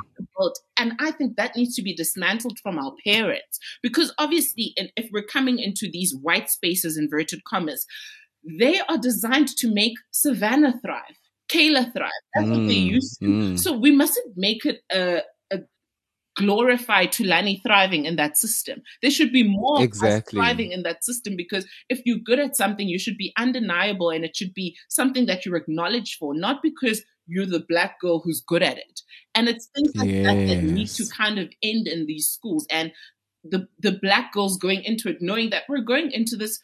and 0.77 0.93
I 0.99 1.11
think 1.11 1.35
that 1.37 1.55
needs 1.55 1.75
to 1.75 1.81
be 1.81 1.95
dismantled 1.95 2.59
from 2.59 2.77
our 2.77 2.93
parents 3.03 3.59
because 3.81 4.13
obviously, 4.19 4.73
and 4.77 4.91
if 4.95 5.09
we're 5.11 5.23
coming 5.23 5.57
into 5.59 5.89
these 5.91 6.15
white 6.15 6.49
spaces, 6.49 6.97
inverted 6.97 7.43
commas, 7.45 7.85
they 8.59 8.79
are 8.81 8.97
designed 8.97 9.49
to 9.57 9.73
make 9.73 9.93
Savannah 10.11 10.79
thrive, 10.85 11.17
Kayla 11.49 11.91
thrive. 11.93 12.11
That's 12.35 12.51
what 12.51 12.61
they 12.67 12.75
Mm, 12.75 12.85
used 12.97 13.19
to. 13.21 13.25
mm. 13.25 13.59
So 13.59 13.75
we 13.77 13.91
mustn't 13.91 14.37
make 14.37 14.65
it 14.65 14.81
a 14.91 15.21
glorify 16.37 17.07
Thulani 17.07 17.61
thriving 17.63 18.05
in 18.05 18.15
that 18.15 18.37
system. 18.37 18.81
There 19.01 19.11
should 19.11 19.31
be 19.33 19.43
more 19.43 19.83
Exactly. 19.83 20.37
thriving 20.37 20.71
in 20.71 20.83
that 20.83 21.03
system 21.03 21.35
because 21.35 21.65
if 21.89 22.01
you're 22.05 22.19
good 22.19 22.39
at 22.39 22.55
something, 22.55 22.87
you 22.87 22.99
should 22.99 23.17
be 23.17 23.33
undeniable 23.37 24.11
and 24.11 24.23
it 24.23 24.35
should 24.35 24.53
be 24.53 24.77
something 24.87 25.25
that 25.25 25.45
you're 25.45 25.57
acknowledged 25.57 26.17
for, 26.19 26.33
not 26.35 26.61
because 26.61 27.03
you're 27.25 27.45
the 27.45 27.65
black 27.67 27.99
girl 27.99 28.21
who's 28.23 28.41
good 28.41 28.63
at 28.63 28.77
it. 28.77 29.01
And 29.35 29.49
it's 29.49 29.67
things 29.75 29.95
like 29.95 30.09
that 30.09 30.47
that 30.47 30.63
need 30.63 30.87
to 30.89 31.05
kind 31.07 31.39
of 31.39 31.49
end 31.61 31.87
in 31.87 32.05
these 32.05 32.29
schools. 32.29 32.65
And 32.69 32.91
the 33.43 33.67
the 33.79 33.97
black 34.01 34.31
girls 34.31 34.57
going 34.57 34.83
into 34.83 35.09
it, 35.09 35.17
knowing 35.21 35.49
that 35.49 35.63
we're 35.67 35.81
going 35.81 36.11
into 36.11 36.35
this 36.37 36.59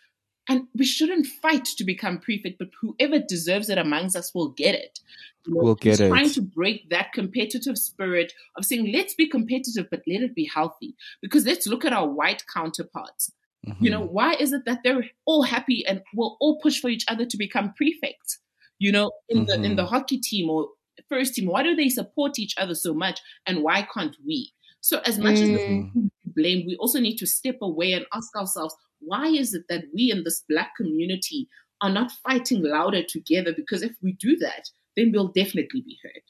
and 0.50 0.68
we 0.76 0.86
shouldn't 0.86 1.28
fight 1.28 1.66
to 1.66 1.84
become 1.84 2.20
prefect, 2.20 2.58
but 2.60 2.70
whoever 2.82 3.20
deserves 3.20 3.70
it 3.70 3.78
amongst 3.78 4.16
us 4.16 4.34
will 4.34 4.50
get 4.50 4.76
it. 4.76 5.00
You 5.46 5.56
know, 5.56 5.62
Will 5.62 5.76
get 5.76 6.00
trying 6.08 6.28
it. 6.28 6.34
to 6.34 6.42
break 6.42 6.90
that 6.90 7.14
competitive 7.14 7.78
spirit 7.78 8.34
of 8.58 8.66
saying, 8.66 8.92
let's 8.94 9.14
be 9.14 9.28
competitive, 9.28 9.88
but 9.90 10.02
let 10.08 10.22
it 10.22 10.36
be 10.36 10.50
healthy. 10.54 10.96
Because 11.22 11.46
let's 11.46 11.68
look 11.68 11.86
at 11.86 11.94
our 11.94 12.08
white 12.08 12.44
counterparts. 12.54 13.32
You 13.80 13.92
know, 13.92 14.02
Mm-hmm. 14.02 14.14
why 14.14 14.34
is 14.34 14.52
it 14.54 14.66
that 14.66 14.80
they're 14.84 15.06
all 15.26 15.44
happy 15.44 15.86
and 15.86 16.02
we'll 16.14 16.38
all 16.40 16.60
push 16.60 16.80
for 16.80 16.90
each 16.90 17.06
other 17.08 17.26
to 17.26 17.38
become 17.38 17.74
prefects? 17.74 18.40
You 18.80 18.92
know, 18.92 19.12
in 19.30 19.46
the 19.46 19.60
in 19.64 19.76
the 19.76 19.84
Mm-hmm. 19.84 19.96
hockey 19.96 20.18
team 20.20 20.50
or 20.50 20.68
first 21.10 21.36
team, 21.36 21.48
why 21.48 21.64
do 21.64 21.76
they 21.76 21.90
support 21.90 22.38
each 22.40 22.56
other 22.58 22.76
so 22.76 22.94
much 22.94 23.20
and 23.46 23.64
why 23.64 23.88
can't 23.94 24.16
we? 24.26 24.54
So 24.82 25.00
as 25.06 25.18
much 25.18 25.42
as 25.42 25.50
Mm. 25.50 25.90
we 25.96 26.10
blame, 26.26 26.66
we 26.68 26.76
also 26.78 27.00
need 27.00 27.18
to 27.18 27.26
step 27.26 27.58
away 27.62 27.94
and 27.94 28.06
ask 28.14 28.36
ourselves, 28.36 28.76
why 29.06 29.28
is 29.28 29.54
it 29.54 29.64
that 29.70 29.86
we 29.94 30.12
in 30.12 30.24
this 30.24 30.44
black 30.48 30.76
community 30.76 31.48
are 31.82 31.90
not 31.90 32.12
fighting 32.12 32.64
louder 32.64 33.04
together? 33.04 33.54
Because 33.56 33.82
if 33.82 33.94
we 34.02 34.14
do 34.14 34.38
that, 34.38 34.70
then 34.96 35.12
we'll 35.12 35.30
definitely 35.30 35.82
be 35.82 35.98
heard. 36.04 36.22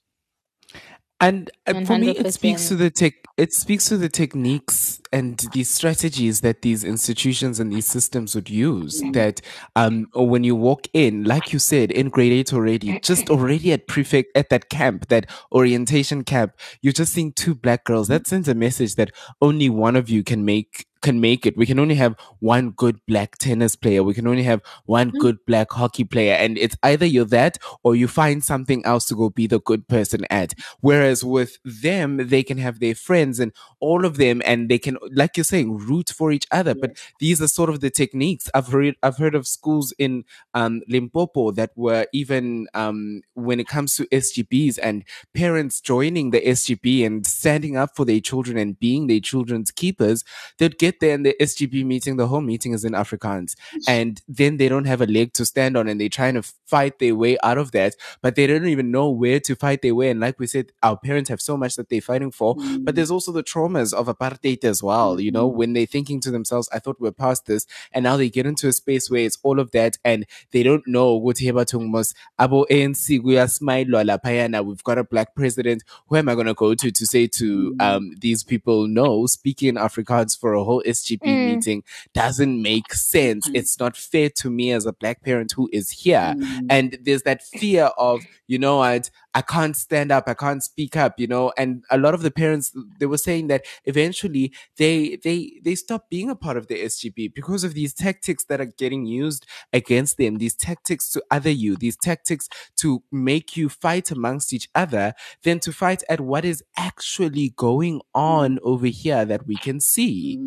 And 1.23 1.49
uh, 1.65 1.85
for 1.85 1.97
me, 1.97 2.09
it 2.09 2.33
speaks 2.33 2.67
to 2.67 2.75
the 2.75 2.89
tech. 2.89 3.13
It 3.37 3.53
speaks 3.53 3.87
to 3.87 3.95
the 3.95 4.09
techniques 4.09 5.01
and 5.13 5.37
the 5.53 5.63
strategies 5.63 6.41
that 6.41 6.63
these 6.63 6.83
institutions 6.83 7.61
and 7.61 7.71
these 7.71 7.87
systems 7.87 8.35
would 8.35 8.49
use. 8.49 9.01
That 9.13 9.39
um, 9.77 10.07
or 10.13 10.27
when 10.27 10.43
you 10.43 10.53
walk 10.53 10.87
in, 10.91 11.23
like 11.23 11.53
you 11.53 11.59
said, 11.59 11.91
in 11.91 12.09
grade 12.09 12.33
eight 12.33 12.53
already, 12.53 12.99
just 12.99 13.29
already 13.29 13.71
at 13.71 13.87
prefect 13.87 14.35
at 14.35 14.49
that 14.49 14.69
camp, 14.69 15.07
that 15.07 15.29
orientation 15.53 16.25
camp, 16.25 16.55
you're 16.81 16.91
just 16.91 17.13
seeing 17.13 17.31
two 17.31 17.55
black 17.55 17.85
girls. 17.85 18.09
That 18.09 18.27
sends 18.27 18.49
a 18.49 18.53
message 18.53 18.95
that 18.95 19.11
only 19.41 19.69
one 19.69 19.95
of 19.95 20.09
you 20.09 20.23
can 20.23 20.43
make 20.43 20.87
can 21.03 21.21
make 21.21 21.45
it. 21.45 21.55
We 21.55 21.67
can 21.67 21.77
only 21.77 21.95
have 21.95 22.15
one 22.39 22.71
good 22.71 22.99
black 23.05 23.37
tennis 23.37 23.75
player. 23.75 24.01
We 24.01 24.15
can 24.15 24.25
only 24.25 24.43
have 24.43 24.61
one 24.85 25.11
good 25.11 25.37
black 25.45 25.71
hockey 25.71 26.05
player. 26.05 26.33
And 26.33 26.57
it's 26.57 26.75
either 26.81 27.05
you're 27.05 27.25
that 27.25 27.59
or 27.83 27.95
you 27.95 28.07
find 28.07 28.43
something 28.43 28.83
else 28.85 29.05
to 29.07 29.15
go 29.15 29.29
be 29.29 29.45
the 29.45 29.59
good 29.59 29.87
person 29.87 30.25
at. 30.31 30.53
Whereas 30.81 31.23
with 31.23 31.59
them, 31.63 32.17
they 32.17 32.41
can 32.41 32.57
have 32.57 32.79
their 32.79 32.95
friends 32.95 33.39
and 33.39 33.51
all 33.79 34.05
of 34.05 34.17
them 34.17 34.41
and 34.45 34.69
they 34.69 34.79
can, 34.79 34.97
like 35.11 35.37
you're 35.37 35.43
saying, 35.43 35.77
root 35.77 36.09
for 36.09 36.31
each 36.31 36.47
other. 36.49 36.73
But 36.73 36.97
these 37.19 37.41
are 37.41 37.47
sort 37.47 37.69
of 37.69 37.81
the 37.81 37.89
techniques. 37.89 38.49
I've 38.53 38.67
heard 38.67 38.95
I've 39.03 39.17
heard 39.17 39.35
of 39.35 39.45
schools 39.45 39.93
in 39.99 40.23
um 40.53 40.81
Limpopo 40.87 41.51
that 41.51 41.71
were 41.75 42.07
even 42.13 42.67
um 42.73 43.21
when 43.33 43.59
it 43.59 43.67
comes 43.67 43.95
to 43.97 44.05
SGBs 44.07 44.79
and 44.81 45.03
parents 45.33 45.81
joining 45.81 46.31
the 46.31 46.39
SGB 46.41 47.05
and 47.05 47.27
standing 47.27 47.75
up 47.75 47.95
for 47.95 48.05
their 48.05 48.21
children 48.21 48.57
and 48.57 48.79
being 48.79 49.07
their 49.07 49.19
children's 49.19 49.69
keepers, 49.69 50.23
they'd 50.57 50.77
get 50.77 50.92
there 50.99 51.13
in 51.13 51.23
the 51.23 51.35
SGB 51.39 51.85
meeting, 51.85 52.17
the 52.17 52.27
whole 52.27 52.41
meeting 52.41 52.73
is 52.73 52.85
in 52.85 52.93
Afrikaans. 52.93 53.55
And 53.87 54.21
then 54.27 54.57
they 54.57 54.69
don't 54.69 54.85
have 54.85 55.01
a 55.01 55.05
leg 55.05 55.33
to 55.33 55.45
stand 55.45 55.77
on 55.77 55.87
and 55.87 55.99
they're 55.99 56.09
trying 56.09 56.35
to 56.35 56.43
fight 56.65 56.99
their 56.99 57.15
way 57.15 57.37
out 57.43 57.57
of 57.57 57.71
that, 57.71 57.95
but 58.21 58.35
they 58.35 58.47
don't 58.47 58.65
even 58.67 58.91
know 58.91 59.09
where 59.09 59.39
to 59.39 59.55
fight 59.55 59.81
their 59.81 59.95
way. 59.95 60.09
And 60.09 60.19
like 60.19 60.39
we 60.39 60.47
said, 60.47 60.71
our 60.81 60.97
parents 60.97 61.29
have 61.29 61.41
so 61.41 61.55
much 61.55 61.75
that 61.75 61.89
they're 61.89 62.01
fighting 62.01 62.31
for, 62.31 62.55
but 62.79 62.95
there's 62.95 63.09
mm. 63.09 63.13
also 63.13 63.31
the 63.31 63.43
traumas 63.43 63.93
of 63.93 64.07
apartheid 64.07 64.63
as 64.63 64.81
well, 64.81 65.19
you 65.19 65.31
know, 65.31 65.47
mm-hmm. 65.47 65.57
when 65.57 65.73
they're 65.73 65.85
thinking 65.85 66.19
to 66.21 66.31
themselves, 66.31 66.69
I 66.73 66.79
thought 66.79 66.99
we're 66.99 67.11
past 67.11 67.45
this. 67.45 67.67
And 67.91 68.03
now 68.03 68.17
they 68.17 68.29
get 68.29 68.45
into 68.45 68.67
a 68.67 68.73
space 68.73 69.09
where 69.09 69.21
it's 69.21 69.37
all 69.43 69.59
of 69.59 69.71
that 69.71 69.97
and 70.03 70.25
they 70.51 70.63
don't 70.63 70.87
know 70.87 71.15
what 71.15 71.37
abo 71.37 72.65
ANC 72.69 73.19
kuyasmayilwa 73.21 74.03
laphayana. 74.05 74.65
We've 74.65 74.83
got 74.83 74.97
a 74.97 75.03
black 75.03 75.35
president. 75.35 75.83
Who 76.07 76.15
am 76.15 76.29
I 76.29 76.35
gonna 76.35 76.53
go 76.53 76.73
to 76.75 76.91
to 76.91 77.05
say 77.05 77.27
to 77.27 77.71
mm. 77.71 77.81
um 77.81 78.13
these 78.19 78.43
people 78.43 78.87
no, 78.87 79.25
speaking 79.25 79.75
Afrikaans 79.75 80.39
for 80.39 80.53
a 80.53 80.63
whole 80.63 80.82
SGB 80.85 81.27
Mm. 81.27 81.55
meeting 81.55 81.83
doesn't 82.13 82.61
make 82.61 82.93
sense. 82.93 83.47
Mm. 83.49 83.55
It's 83.55 83.79
not 83.79 83.95
fair 83.97 84.29
to 84.37 84.49
me 84.49 84.71
as 84.71 84.85
a 84.85 84.93
black 84.93 85.23
parent 85.23 85.53
who 85.55 85.69
is 85.71 85.89
here. 85.89 86.35
Mm. 86.37 86.67
And 86.69 86.97
there's 87.01 87.23
that 87.23 87.41
fear 87.43 87.85
of, 87.97 88.21
you 88.47 88.59
know 88.59 88.77
what, 88.77 89.09
I 89.35 89.41
can't 89.41 89.75
stand 89.75 90.11
up, 90.11 90.25
I 90.27 90.33
can't 90.35 90.63
speak 90.63 90.95
up, 90.95 91.19
you 91.19 91.27
know. 91.27 91.51
And 91.57 91.83
a 91.89 91.97
lot 91.97 92.13
of 92.13 92.21
the 92.21 92.31
parents 92.31 92.71
they 92.99 93.05
were 93.05 93.17
saying 93.17 93.47
that 93.47 93.65
eventually 93.85 94.53
they 94.77 95.17
they 95.23 95.59
they 95.63 95.75
stop 95.75 96.09
being 96.09 96.29
a 96.29 96.35
part 96.35 96.57
of 96.57 96.67
the 96.67 96.75
SGB 96.83 97.33
because 97.33 97.63
of 97.63 97.73
these 97.73 97.93
tactics 97.93 98.45
that 98.45 98.61
are 98.61 98.65
getting 98.65 99.05
used 99.05 99.45
against 99.71 100.17
them, 100.17 100.37
these 100.37 100.55
tactics 100.55 101.09
to 101.11 101.23
other 101.31 101.49
you, 101.49 101.75
these 101.75 101.97
tactics 101.97 102.47
to 102.77 103.03
make 103.11 103.57
you 103.57 103.69
fight 103.69 104.11
amongst 104.11 104.53
each 104.53 104.69
other, 104.75 105.13
than 105.43 105.59
to 105.61 105.71
fight 105.71 106.03
at 106.09 106.21
what 106.21 106.45
is 106.45 106.63
actually 106.77 107.49
going 107.55 107.99
mm. 107.99 108.01
on 108.13 108.59
over 108.63 108.87
here 108.87 109.25
that 109.25 109.47
we 109.47 109.55
can 109.55 109.79
see. 109.79 110.39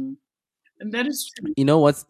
And 0.80 0.92
that 0.92 1.06
is 1.06 1.30
true. 1.36 1.52
You 1.56 1.64
know 1.64 1.78
what's 1.78 2.04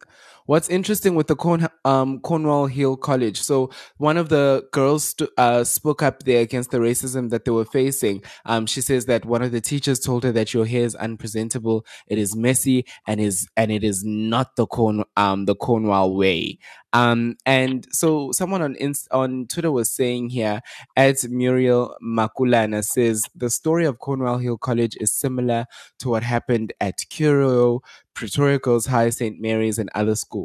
what's 0.46 0.68
interesting 0.68 1.14
with 1.14 1.26
the 1.26 1.36
Corn, 1.36 1.68
um, 1.84 2.20
Cornwall 2.20 2.66
Hill 2.66 2.96
College? 2.96 3.40
So 3.40 3.70
one 3.98 4.16
of 4.16 4.28
the 4.28 4.66
girls 4.72 5.14
uh, 5.36 5.64
spoke 5.64 6.02
up 6.02 6.22
there 6.22 6.40
against 6.40 6.70
the 6.70 6.78
racism 6.78 7.30
that 7.30 7.44
they 7.44 7.50
were 7.50 7.64
facing. 7.64 8.22
Um, 8.44 8.66
she 8.66 8.80
says 8.80 9.06
that 9.06 9.24
one 9.24 9.42
of 9.42 9.52
the 9.52 9.60
teachers 9.60 10.00
told 10.00 10.24
her 10.24 10.32
that 10.32 10.54
your 10.54 10.66
hair 10.66 10.84
is 10.84 10.94
unpresentable, 10.94 11.84
it 12.08 12.18
is 12.18 12.34
messy, 12.34 12.86
and 13.06 13.20
is 13.20 13.48
and 13.56 13.70
it 13.70 13.84
is 13.84 14.04
not 14.04 14.56
the 14.56 14.66
Corn 14.66 15.04
um 15.16 15.44
the 15.44 15.54
Cornwall 15.54 16.16
way. 16.16 16.58
Um, 16.92 17.36
and 17.44 17.86
so 17.92 18.32
someone 18.32 18.62
on 18.62 18.74
Inst- 18.76 19.08
on 19.10 19.46
Twitter 19.48 19.70
was 19.70 19.90
saying 19.90 20.30
here, 20.30 20.62
as 20.96 21.28
Muriel 21.28 21.94
Makulana 22.02 22.82
says, 22.82 23.22
the 23.34 23.50
story 23.50 23.84
of 23.84 23.98
Cornwall 23.98 24.38
Hill 24.38 24.56
College 24.56 24.96
is 24.98 25.12
similar 25.12 25.66
to 25.98 26.08
what 26.08 26.22
happened 26.22 26.72
at 26.80 26.98
Curro, 27.10 27.80
Pretoria 28.14 28.58
Girls 28.58 28.86
High, 28.86 29.10
St. 29.10 29.38
Mary's, 29.38 29.78
and 29.78 29.90
other 29.94 30.14
schools. 30.14 30.35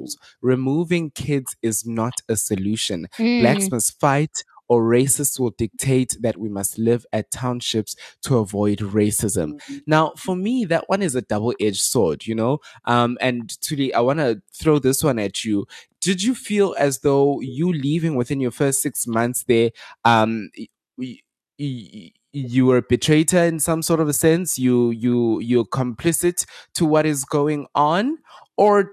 Removing 0.42 1.12
kids 1.12 1.56
is 1.62 1.86
not 1.86 2.14
a 2.30 2.36
solution. 2.36 3.08
Blacks 3.18 3.66
Mm. 3.68 3.72
must 3.72 4.00
fight. 4.00 4.44
Or 4.68 4.84
racists 4.84 5.38
will 5.38 5.50
dictate 5.58 6.16
that 6.22 6.38
we 6.38 6.48
must 6.48 6.78
live 6.80 7.06
at 7.12 7.30
townships 7.30 7.94
to 8.22 8.38
avoid 8.38 8.80
racism. 8.80 9.60
Now, 9.86 10.14
for 10.16 10.34
me, 10.34 10.64
that 10.64 10.86
one 10.88 11.02
is 11.02 11.14
a 11.14 11.22
double-edged 11.22 11.82
sword, 11.82 12.26
you 12.26 12.34
know. 12.36 12.60
Um, 12.86 13.18
and 13.20 13.50
Thuli, 13.50 13.94
I 13.94 14.00
want 14.00 14.20
to 14.20 14.42
throw 14.54 14.80
this 14.80 15.04
one 15.04 15.20
at 15.20 15.44
you. 15.44 15.66
Did 16.00 16.24
you 16.24 16.34
feel 16.34 16.74
as 16.80 17.00
though 17.00 17.42
you 17.42 17.74
leaving 17.74 18.16
within 18.16 18.40
your 18.40 18.52
first 18.52 18.82
six 18.82 19.06
months 19.06 19.44
there, 19.46 19.72
um, 20.06 20.50
y- 20.58 20.68
y- 20.98 21.18
y- 21.60 22.12
you 22.32 22.66
were 22.66 22.78
a 22.78 22.82
betrayer 22.82 23.44
in 23.46 23.60
some 23.60 23.82
sort 23.82 24.00
of 24.00 24.08
a 24.08 24.14
sense? 24.14 24.58
You 24.58 24.92
you 24.92 25.42
you're 25.42 25.66
complicit 25.66 26.46
to 26.76 26.86
what 26.86 27.06
is 27.06 27.26
going 27.26 27.68
on, 27.76 28.20
or 28.56 28.90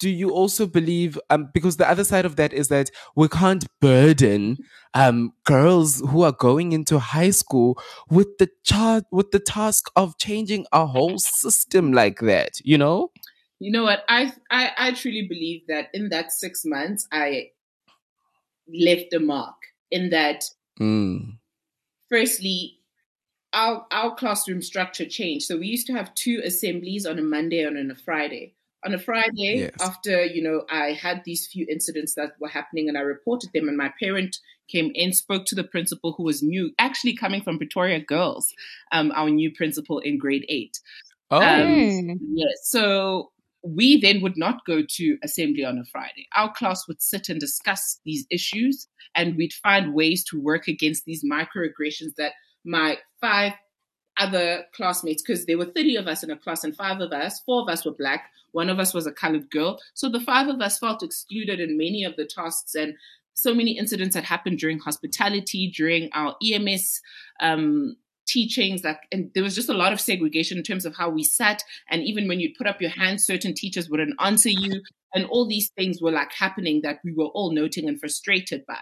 do 0.00 0.10
you 0.10 0.30
also 0.30 0.66
believe 0.66 1.18
um 1.30 1.48
because 1.54 1.76
the 1.76 1.88
other 1.88 2.04
side 2.04 2.24
of 2.24 2.34
that 2.34 2.52
is 2.52 2.66
that 2.68 2.90
we 3.14 3.28
can't 3.28 3.66
burden 3.80 4.56
um 4.94 5.32
girls 5.44 6.00
who 6.10 6.22
are 6.22 6.32
going 6.32 6.72
into 6.72 6.98
high 6.98 7.30
school 7.30 7.80
with 8.10 8.26
the 8.38 8.48
char- 8.64 9.06
with 9.12 9.30
the 9.30 9.38
task 9.38 9.90
of 9.94 10.18
changing 10.18 10.66
a 10.72 10.86
whole 10.86 11.18
system 11.18 11.92
like 11.92 12.18
that 12.20 12.58
you 12.64 12.76
know 12.76 13.10
You 13.60 13.70
know 13.70 13.84
what? 13.84 14.04
I, 14.08 14.32
I 14.50 14.70
I 14.78 14.92
truly 14.92 15.26
believe 15.28 15.66
that 15.68 15.88
in 15.92 16.08
that 16.08 16.32
six 16.32 16.64
months, 16.64 17.06
I 17.12 17.50
left 18.66 19.12
a 19.12 19.20
mark. 19.20 19.56
In 19.90 20.10
that, 20.10 20.44
mm. 20.80 21.36
firstly, 22.08 22.78
our 23.52 23.86
our 23.90 24.14
classroom 24.14 24.62
structure 24.62 25.04
changed. 25.04 25.44
So 25.44 25.58
we 25.58 25.66
used 25.66 25.86
to 25.88 25.92
have 25.92 26.14
two 26.14 26.40
assemblies 26.42 27.04
on 27.04 27.18
a 27.18 27.22
Monday 27.22 27.62
and 27.62 27.76
on 27.76 27.90
a 27.90 27.94
Friday. 27.94 28.54
On 28.84 28.94
a 28.94 28.98
Friday, 28.98 29.58
Yes. 29.58 29.70
after 29.80 30.24
you 30.24 30.42
know, 30.42 30.64
I 30.70 30.92
had 30.92 31.22
these 31.24 31.46
few 31.46 31.66
incidents 31.70 32.14
that 32.14 32.32
were 32.40 32.48
happening, 32.48 32.88
and 32.88 32.96
I 32.96 33.02
reported 33.02 33.50
them. 33.52 33.68
And 33.68 33.76
my 33.76 33.92
parent 34.02 34.38
came 34.68 34.90
in, 34.94 35.12
spoke 35.12 35.44
to 35.46 35.54
the 35.54 35.64
principal, 35.64 36.14
who 36.16 36.22
was 36.22 36.42
new, 36.42 36.72
actually 36.78 37.14
coming 37.16 37.42
from 37.42 37.58
Pretoria 37.58 38.00
Girls, 38.00 38.52
um, 38.92 39.12
our 39.14 39.28
new 39.28 39.52
principal 39.52 39.98
in 39.98 40.16
grade 40.18 40.46
eight. 40.48 40.78
Oh. 41.30 41.42
Um, 41.42 42.18
yes. 42.34 42.52
So 42.64 43.32
we 43.62 44.00
then 44.00 44.22
would 44.22 44.38
not 44.38 44.64
go 44.66 44.82
to 44.88 45.18
assembly 45.22 45.64
on 45.64 45.76
a 45.78 45.84
Friday. 45.92 46.26
Our 46.34 46.50
class 46.52 46.88
would 46.88 47.02
sit 47.02 47.28
and 47.28 47.38
discuss 47.38 48.00
these 48.06 48.26
issues, 48.30 48.88
and 49.14 49.36
we'd 49.36 49.52
find 49.52 49.92
ways 49.92 50.24
to 50.24 50.40
work 50.40 50.68
against 50.68 51.04
these 51.04 51.22
microaggressions 51.24 52.14
that 52.16 52.32
my 52.64 52.98
five 53.20 53.52
other 54.18 54.64
classmates, 54.74 55.22
because 55.22 55.46
there 55.46 55.58
were 55.58 55.66
30 55.66 55.96
of 55.96 56.06
us 56.06 56.22
in 56.22 56.30
a 56.30 56.36
class 56.36 56.64
and 56.64 56.76
five 56.76 57.00
of 57.00 57.12
us, 57.12 57.40
four 57.40 57.62
of 57.62 57.68
us 57.68 57.84
were 57.84 57.92
black, 57.92 58.30
one 58.52 58.68
of 58.68 58.78
us 58.78 58.92
was 58.92 59.06
a 59.06 59.12
colored 59.12 59.50
girl. 59.50 59.78
So 59.94 60.08
the 60.08 60.20
five 60.20 60.48
of 60.48 60.60
us 60.60 60.78
felt 60.78 61.02
excluded 61.02 61.60
in 61.60 61.78
many 61.78 62.04
of 62.04 62.16
the 62.16 62.26
tasks 62.26 62.74
and 62.74 62.94
so 63.34 63.54
many 63.54 63.78
incidents 63.78 64.14
that 64.14 64.24
happened 64.24 64.58
during 64.58 64.78
hospitality, 64.78 65.72
during 65.74 66.10
our 66.12 66.36
EMS 66.44 67.00
um, 67.40 67.96
teachings, 68.30 68.84
like, 68.84 69.00
and 69.10 69.30
there 69.34 69.42
was 69.42 69.54
just 69.54 69.68
a 69.68 69.74
lot 69.74 69.92
of 69.92 70.00
segregation 70.00 70.56
in 70.58 70.64
terms 70.64 70.84
of 70.84 70.94
how 70.94 71.10
we 71.10 71.24
sat. 71.24 71.62
And 71.90 72.02
even 72.02 72.28
when 72.28 72.40
you 72.40 72.52
put 72.56 72.66
up 72.66 72.80
your 72.80 72.90
hand, 72.90 73.20
certain 73.20 73.54
teachers 73.54 73.90
wouldn't 73.90 74.14
answer 74.20 74.50
you. 74.50 74.82
And 75.12 75.26
all 75.26 75.48
these 75.48 75.70
things 75.76 76.00
were 76.00 76.12
like 76.12 76.32
happening 76.32 76.82
that 76.82 77.00
we 77.04 77.12
were 77.12 77.26
all 77.26 77.52
noting 77.52 77.88
and 77.88 77.98
frustrated 77.98 78.64
by. 78.66 78.78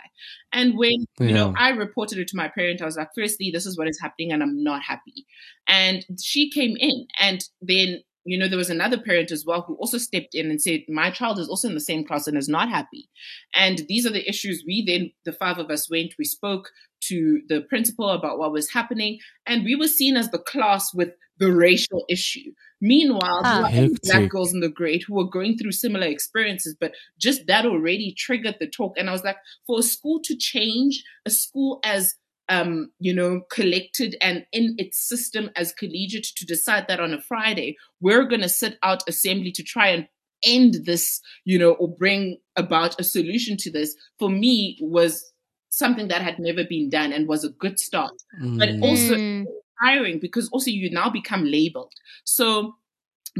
And 0.53 0.77
when, 0.77 1.07
you 1.20 1.33
know, 1.33 1.55
I 1.57 1.70
reported 1.70 2.19
it 2.19 2.29
to 2.29 2.37
my 2.37 2.49
parent, 2.49 2.83
I 2.83 2.85
was 2.85 2.99
like, 2.99 3.09
firstly, 3.16 3.51
this 3.51 3.65
is 3.65 3.79
what 3.79 3.89
is 3.89 3.99
happening 3.99 4.33
and 4.33 4.43
I'm 4.43 4.62
not 4.62 4.83
happy. 4.83 5.27
And 5.66 6.05
she 6.23 6.51
came 6.51 6.77
in 6.79 7.07
and 7.19 7.43
then 7.62 8.03
you 8.28 8.38
know, 8.38 8.48
there 8.48 8.59
was 8.59 8.70
another 8.70 8.98
parent 9.00 9.30
as 9.30 9.44
well 9.46 9.62
who 9.62 9.74
also 9.76 9.98
stepped 9.98 10.34
in 10.34 10.50
and 10.50 10.60
said, 10.60 10.80
My 10.88 11.10
child 11.10 11.38
is 11.38 11.48
also 11.48 11.68
in 11.68 11.74
the 11.74 11.80
same 11.80 12.05
class 12.05 12.26
and 12.26 12.36
is 12.36 12.48
not 12.48 12.68
happy. 12.68 13.09
And 13.55 13.84
these 13.88 14.05
are 14.06 14.10
the 14.12 14.28
issues 14.28 14.64
we 14.66 14.84
then, 14.86 15.12
the 15.24 15.32
five 15.32 15.59
of 15.59 15.70
us 15.70 15.90
went, 15.90 16.14
we 16.18 16.24
spoke 16.24 16.70
to 17.09 17.40
the 17.48 17.60
principal 17.62 18.09
about 18.10 18.38
what 18.38 18.52
was 18.52 18.70
happening, 18.70 19.18
and 19.46 19.64
we 19.64 19.74
were 19.76 19.88
seen 19.88 20.16
as 20.16 20.30
the 20.30 20.38
class 20.38 20.92
with 20.92 21.10
the 21.38 21.52
racial 21.52 22.05
issue. 22.09 22.50
Meanwhile, 22.80 23.42
there 23.44 23.52
Ah. 23.52 23.62
were 23.62 23.88
black 24.02 24.14
Hectic. 24.22 24.30
girls 24.30 24.52
in 24.52 24.60
the 24.60 24.68
grade 24.68 25.05
who 25.06 25.14
were 25.14 25.28
going 25.30 25.56
through 25.56 25.72
similar 25.72 26.06
experiences, 26.06 26.76
but 26.78 26.92
just 27.18 27.46
that 27.46 27.64
already 27.64 28.12
triggered 28.16 28.56
the 28.59 28.66
talk. 28.66 28.94
And 28.98 29.09
I 29.09 29.12
was 29.12 29.22
like, 29.24 29.36
for 29.66 29.78
a 29.78 29.82
school 29.82 30.20
to 30.24 30.36
change, 30.36 31.02
a 31.24 31.30
school 31.30 31.78
as 31.84 32.14
um, 32.49 32.91
you 32.99 33.15
know, 33.15 33.43
collected 33.51 34.16
and 34.20 34.47
in 34.53 34.75
its 34.79 34.99
system 35.09 35.51
as 35.57 35.73
collegiate 35.73 36.25
to 36.37 36.47
decide 36.47 36.87
that 36.89 37.01
on 37.01 37.12
a 37.12 37.20
Friday, 37.20 37.77
we're 38.01 38.25
going 38.25 38.41
to 38.43 38.49
sit 38.49 38.79
out 38.83 39.03
assembly 39.09 39.53
to 39.53 39.62
try 39.62 39.89
and 39.89 40.09
end 40.45 40.77
this, 40.85 41.20
you 41.45 41.59
know, 41.59 41.73
or 41.73 41.89
bring 41.97 42.39
about 42.57 42.99
a 43.01 43.05
solution 43.05 43.57
to 43.59 43.70
this, 43.70 43.95
for 44.19 44.31
me 44.31 44.79
was 44.81 45.33
something 45.70 46.09
that 46.09 46.23
had 46.23 46.39
never 46.39 46.65
been 46.65 46.89
done 46.89 47.12
and 47.12 47.29
was 47.29 47.45
a 47.45 47.51
good 47.51 47.79
start. 47.79 48.12
But 48.59 48.70
Mm. 48.70 48.83
also 48.83 49.15
Mm. 49.15 49.47
inspiring 49.81 50.19
because 50.20 50.49
also 50.51 50.70
you 50.70 50.91
now 50.91 51.11
become 51.11 51.45
labeled. 51.45 51.93
So 52.25 52.77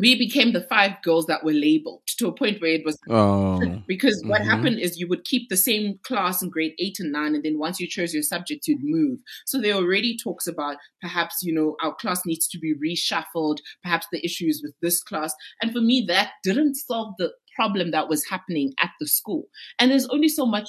we 0.01 0.16
became 0.19 0.53
the 0.53 0.62
five 0.69 0.93
girls 1.03 1.27
that 1.27 1.45
were 1.45 1.53
labeled 1.53 2.03
to 2.19 2.29
a 2.29 2.33
point 2.35 2.61
where 2.61 2.73
it 2.73 2.85
was 2.85 2.99
Oh. 3.11 3.61
because 3.89 4.23
what 4.27 4.43
Mhm. 4.43 4.47
happened 4.51 4.79
is 4.81 4.99
you 4.99 5.09
would 5.09 5.25
keep 5.25 5.49
the 5.49 5.57
same 5.57 5.99
class 6.05 6.43
in 6.43 6.51
grade 6.51 6.75
eight 6.79 6.99
and 7.01 7.12
nine, 7.12 7.35
and 7.35 7.45
then 7.45 7.59
once 7.59 7.81
you 7.81 7.89
chose 7.89 8.12
your 8.15 8.23
subject, 8.23 8.66
you'd 8.69 8.83
move. 8.83 9.19
So 9.47 9.61
there 9.61 9.75
already 9.75 10.16
talks 10.16 10.47
about 10.47 10.77
perhaps, 11.01 11.43
you 11.43 11.53
know, 11.53 11.77
our 11.83 11.95
class 11.95 12.25
needs 12.27 12.47
to 12.49 12.59
be 12.59 12.75
reshuffled, 12.75 13.59
perhaps 13.83 14.07
the 14.12 14.25
issues 14.25 14.61
with 14.62 14.75
this 14.83 15.03
class. 15.03 15.33
And 15.62 15.73
for 15.73 15.81
me, 15.81 16.05
that 16.09 16.33
didn't 16.45 16.77
solve 16.77 17.15
the 17.19 17.33
problem 17.57 17.91
that 17.91 18.09
was 18.09 18.25
happening 18.29 18.73
at 18.81 18.91
the 19.01 19.07
school. 19.09 19.45
And 19.79 19.91
there's 19.91 20.07
only 20.09 20.29
so 20.29 20.47
much 20.47 20.69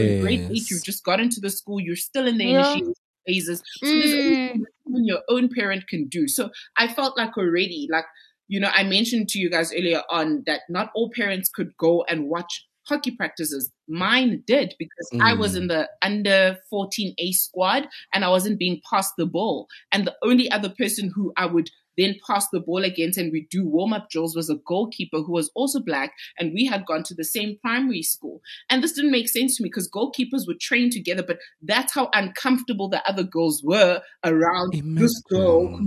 in 0.00 0.16
grade 0.18 0.42
eight, 0.50 0.70
you've 0.70 0.84
just 0.84 1.04
got 1.04 1.20
into 1.20 1.40
the 1.40 1.50
school, 1.50 1.80
you're 1.80 1.96
still 1.96 2.26
in 2.26 2.38
the 2.38 2.44
Yeah. 2.44 2.50
initiation 2.50 2.94
phases. 3.26 3.62
So 3.84 3.98
there's 3.98 4.14
only 4.14 4.36
so 4.46 4.54
Mm. 4.54 4.60
much 4.60 4.70
even 4.88 5.04
your 5.06 5.22
own 5.28 5.48
parent 5.54 5.86
can 5.88 6.08
do. 6.08 6.26
So 6.28 6.50
I 6.76 6.88
felt 6.88 7.16
like 7.16 7.36
already, 7.36 7.88
like, 7.90 8.06
you 8.48 8.58
know, 8.58 8.70
I 8.74 8.82
mentioned 8.82 9.28
to 9.30 9.38
you 9.38 9.50
guys 9.50 9.72
earlier 9.72 10.02
on 10.10 10.42
that 10.46 10.62
not 10.68 10.90
all 10.94 11.10
parents 11.14 11.48
could 11.48 11.76
go 11.76 12.04
and 12.08 12.28
watch 12.28 12.66
hockey 12.88 13.10
practices. 13.10 13.70
Mine 13.86 14.42
did 14.46 14.74
because 14.78 15.10
I 15.20 15.34
was 15.34 15.54
in 15.54 15.64
mm. 15.64 15.68
the 15.68 15.88
under 16.02 16.58
14A 16.72 17.32
squad 17.34 17.86
and 18.12 18.24
I 18.24 18.30
wasn't 18.30 18.58
being 18.58 18.80
passed 18.90 19.12
the 19.18 19.26
ball. 19.26 19.68
And 19.92 20.06
the 20.06 20.16
only 20.22 20.50
other 20.50 20.70
person 20.70 21.12
who 21.14 21.32
I 21.36 21.46
would 21.46 21.70
then 21.98 22.14
pass 22.26 22.48
the 22.50 22.60
ball 22.60 22.84
against 22.84 23.18
and 23.18 23.32
we 23.32 23.46
do 23.50 23.66
warm 23.66 23.92
up 23.92 24.08
drills 24.08 24.36
was 24.36 24.48
a 24.48 24.54
goalkeeper 24.66 25.18
who 25.18 25.32
was 25.32 25.50
also 25.54 25.80
black 25.80 26.12
and 26.38 26.54
we 26.54 26.64
had 26.64 26.86
gone 26.86 27.02
to 27.02 27.14
the 27.14 27.24
same 27.24 27.58
primary 27.60 28.02
school. 28.02 28.40
And 28.70 28.82
this 28.82 28.92
didn't 28.92 29.10
make 29.10 29.28
sense 29.28 29.56
to 29.56 29.62
me 29.62 29.68
because 29.68 29.90
goalkeepers 29.90 30.46
were 30.46 30.54
trained 30.58 30.92
together, 30.92 31.24
but 31.26 31.38
that's 31.60 31.92
how 31.92 32.08
uncomfortable 32.14 32.88
the 32.88 33.06
other 33.06 33.24
girls 33.24 33.62
were 33.64 34.00
around 34.24 34.74
this 34.96 35.20
girl 35.28 35.80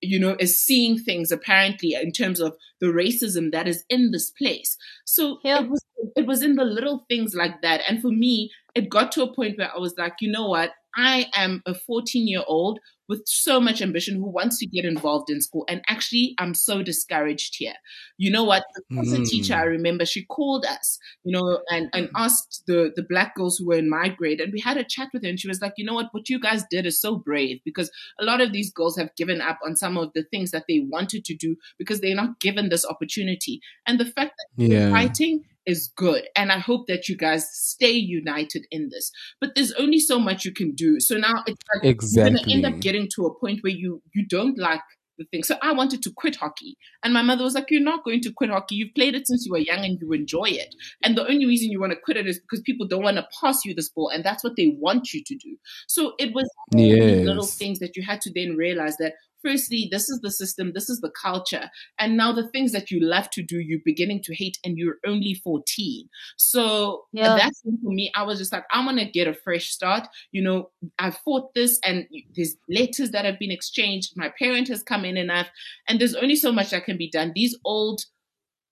you 0.00 0.18
know, 0.18 0.36
is 0.38 0.58
seeing 0.58 0.98
things 0.98 1.32
apparently 1.32 1.94
in 1.94 2.12
terms 2.12 2.40
of 2.40 2.56
the 2.80 2.86
racism 2.86 3.50
that 3.52 3.66
is 3.66 3.84
in 3.88 4.10
this 4.10 4.30
place. 4.30 4.76
So 5.04 5.38
it 5.44 5.68
was 5.68 5.84
it 6.16 6.26
was 6.26 6.42
in 6.42 6.56
the 6.56 6.64
little 6.64 7.04
things 7.08 7.34
like 7.34 7.62
that. 7.62 7.82
And 7.88 8.00
for 8.00 8.10
me, 8.10 8.50
it 8.78 8.88
got 8.88 9.10
to 9.12 9.24
a 9.24 9.34
point 9.34 9.58
where 9.58 9.70
I 9.74 9.78
was 9.78 9.94
like, 9.98 10.14
you 10.20 10.30
know 10.30 10.48
what? 10.48 10.70
I 10.96 11.26
am 11.34 11.62
a 11.66 11.74
14 11.74 12.26
year 12.26 12.42
old 12.46 12.78
with 13.08 13.22
so 13.26 13.58
much 13.58 13.80
ambition 13.80 14.16
who 14.16 14.30
wants 14.30 14.58
to 14.58 14.66
get 14.66 14.84
involved 14.84 15.30
in 15.30 15.40
school. 15.40 15.64
And 15.68 15.80
actually, 15.88 16.34
I'm 16.38 16.54
so 16.54 16.82
discouraged 16.82 17.56
here. 17.58 17.74
You 18.18 18.30
know 18.30 18.44
what? 18.44 18.64
The 18.90 18.96
mm. 18.96 19.26
teacher, 19.26 19.54
I 19.54 19.62
remember, 19.62 20.04
she 20.04 20.26
called 20.26 20.66
us, 20.66 20.98
you 21.24 21.32
know, 21.32 21.60
and, 21.70 21.88
and 21.92 22.10
asked 22.14 22.64
the, 22.66 22.92
the 22.94 23.02
black 23.08 23.34
girls 23.34 23.56
who 23.56 23.66
were 23.66 23.78
in 23.78 23.88
my 23.88 24.10
grade. 24.10 24.40
And 24.40 24.52
we 24.52 24.60
had 24.60 24.76
a 24.76 24.84
chat 24.84 25.08
with 25.12 25.22
her. 25.22 25.28
And 25.28 25.40
she 25.40 25.48
was 25.48 25.60
like, 25.60 25.72
you 25.76 25.84
know 25.84 25.94
what? 25.94 26.08
What 26.12 26.28
you 26.28 26.38
guys 26.38 26.64
did 26.70 26.86
is 26.86 27.00
so 27.00 27.16
brave 27.16 27.60
because 27.64 27.90
a 28.20 28.24
lot 28.24 28.40
of 28.40 28.52
these 28.52 28.70
girls 28.70 28.96
have 28.98 29.14
given 29.16 29.40
up 29.40 29.58
on 29.64 29.74
some 29.74 29.96
of 29.96 30.12
the 30.14 30.24
things 30.24 30.50
that 30.50 30.64
they 30.68 30.86
wanted 30.88 31.24
to 31.24 31.34
do 31.34 31.56
because 31.78 32.00
they're 32.00 32.14
not 32.14 32.40
given 32.40 32.68
this 32.68 32.84
opportunity. 32.84 33.60
And 33.86 33.98
the 33.98 34.04
fact 34.04 34.34
that 34.36 34.64
yeah. 34.64 34.68
they're 34.68 34.90
fighting 34.90 35.44
is 35.68 35.92
good. 35.94 36.26
And 36.34 36.50
I 36.50 36.58
hope 36.58 36.86
that 36.88 37.08
you 37.08 37.16
guys 37.16 37.48
stay 37.52 37.92
united 37.92 38.66
in 38.70 38.88
this. 38.88 39.12
But 39.40 39.54
there's 39.54 39.72
only 39.72 40.00
so 40.00 40.18
much 40.18 40.44
you 40.44 40.52
can 40.52 40.74
do. 40.74 40.98
So 40.98 41.16
now 41.16 41.44
it's 41.46 41.62
like 41.74 41.84
exactly. 41.84 42.30
you're 42.30 42.40
gonna 42.40 42.52
end 42.54 42.74
up 42.74 42.80
getting 42.80 43.08
to 43.14 43.26
a 43.26 43.34
point 43.38 43.60
where 43.62 43.72
you 43.72 44.02
you 44.14 44.26
don't 44.26 44.58
like 44.58 44.80
the 45.18 45.24
thing. 45.24 45.42
So 45.42 45.56
I 45.60 45.72
wanted 45.72 46.02
to 46.04 46.12
quit 46.16 46.36
hockey. 46.36 46.76
And 47.02 47.12
my 47.12 47.22
mother 47.22 47.44
was 47.44 47.54
like, 47.54 47.70
You're 47.70 47.82
not 47.82 48.04
going 48.04 48.22
to 48.22 48.32
quit 48.32 48.50
hockey. 48.50 48.76
You've 48.76 48.94
played 48.94 49.14
it 49.14 49.26
since 49.26 49.44
you 49.44 49.52
were 49.52 49.58
young 49.58 49.84
and 49.84 49.98
you 50.00 50.12
enjoy 50.12 50.46
it. 50.46 50.74
And 51.02 51.16
the 51.16 51.28
only 51.28 51.44
reason 51.44 51.70
you 51.70 51.80
want 51.80 51.92
to 51.92 51.98
quit 52.02 52.16
it 52.16 52.26
is 52.26 52.40
because 52.40 52.62
people 52.62 52.86
don't 52.86 53.02
want 53.02 53.16
to 53.16 53.26
pass 53.40 53.64
you 53.64 53.74
the 53.74 53.86
ball. 53.94 54.08
And 54.08 54.24
that's 54.24 54.42
what 54.42 54.56
they 54.56 54.76
want 54.78 55.12
you 55.12 55.22
to 55.24 55.34
do. 55.34 55.56
So 55.86 56.14
it 56.18 56.32
was 56.34 56.48
yes. 56.74 57.26
little 57.26 57.44
things 57.44 57.80
that 57.80 57.96
you 57.96 58.02
had 58.02 58.20
to 58.22 58.32
then 58.34 58.56
realize 58.56 58.96
that 58.98 59.14
firstly, 59.42 59.88
this 59.90 60.08
is 60.08 60.20
the 60.20 60.30
system, 60.30 60.72
this 60.74 60.88
is 60.88 61.00
the 61.00 61.10
culture. 61.10 61.70
And 61.98 62.16
now 62.16 62.32
the 62.32 62.48
things 62.48 62.72
that 62.72 62.90
you 62.90 63.00
love 63.00 63.30
to 63.30 63.42
do, 63.42 63.58
you're 63.58 63.80
beginning 63.84 64.22
to 64.24 64.34
hate, 64.34 64.58
and 64.64 64.76
you're 64.76 64.96
only 65.06 65.34
14. 65.34 66.08
So 66.36 67.04
yeah. 67.12 67.36
that's 67.36 67.60
for 67.60 67.92
me. 67.92 68.10
I 68.14 68.22
was 68.22 68.38
just 68.38 68.52
like, 68.52 68.64
I'm 68.70 68.84
going 68.84 68.96
to 68.96 69.10
get 69.10 69.28
a 69.28 69.34
fresh 69.34 69.70
start. 69.70 70.06
You 70.32 70.42
know, 70.42 70.70
I 70.98 71.10
fought 71.10 71.54
this, 71.54 71.78
and 71.84 72.06
there's 72.34 72.56
letters 72.68 73.10
that 73.12 73.24
have 73.24 73.38
been 73.38 73.50
exchanged. 73.50 74.12
My 74.16 74.32
parent 74.38 74.68
has 74.68 74.82
come 74.82 75.04
in 75.04 75.16
enough, 75.16 75.48
and 75.86 76.00
there's 76.00 76.14
only 76.14 76.36
so 76.36 76.52
much 76.52 76.70
that 76.70 76.84
can 76.84 76.96
be 76.96 77.10
done. 77.10 77.32
These 77.34 77.56
old 77.64 78.02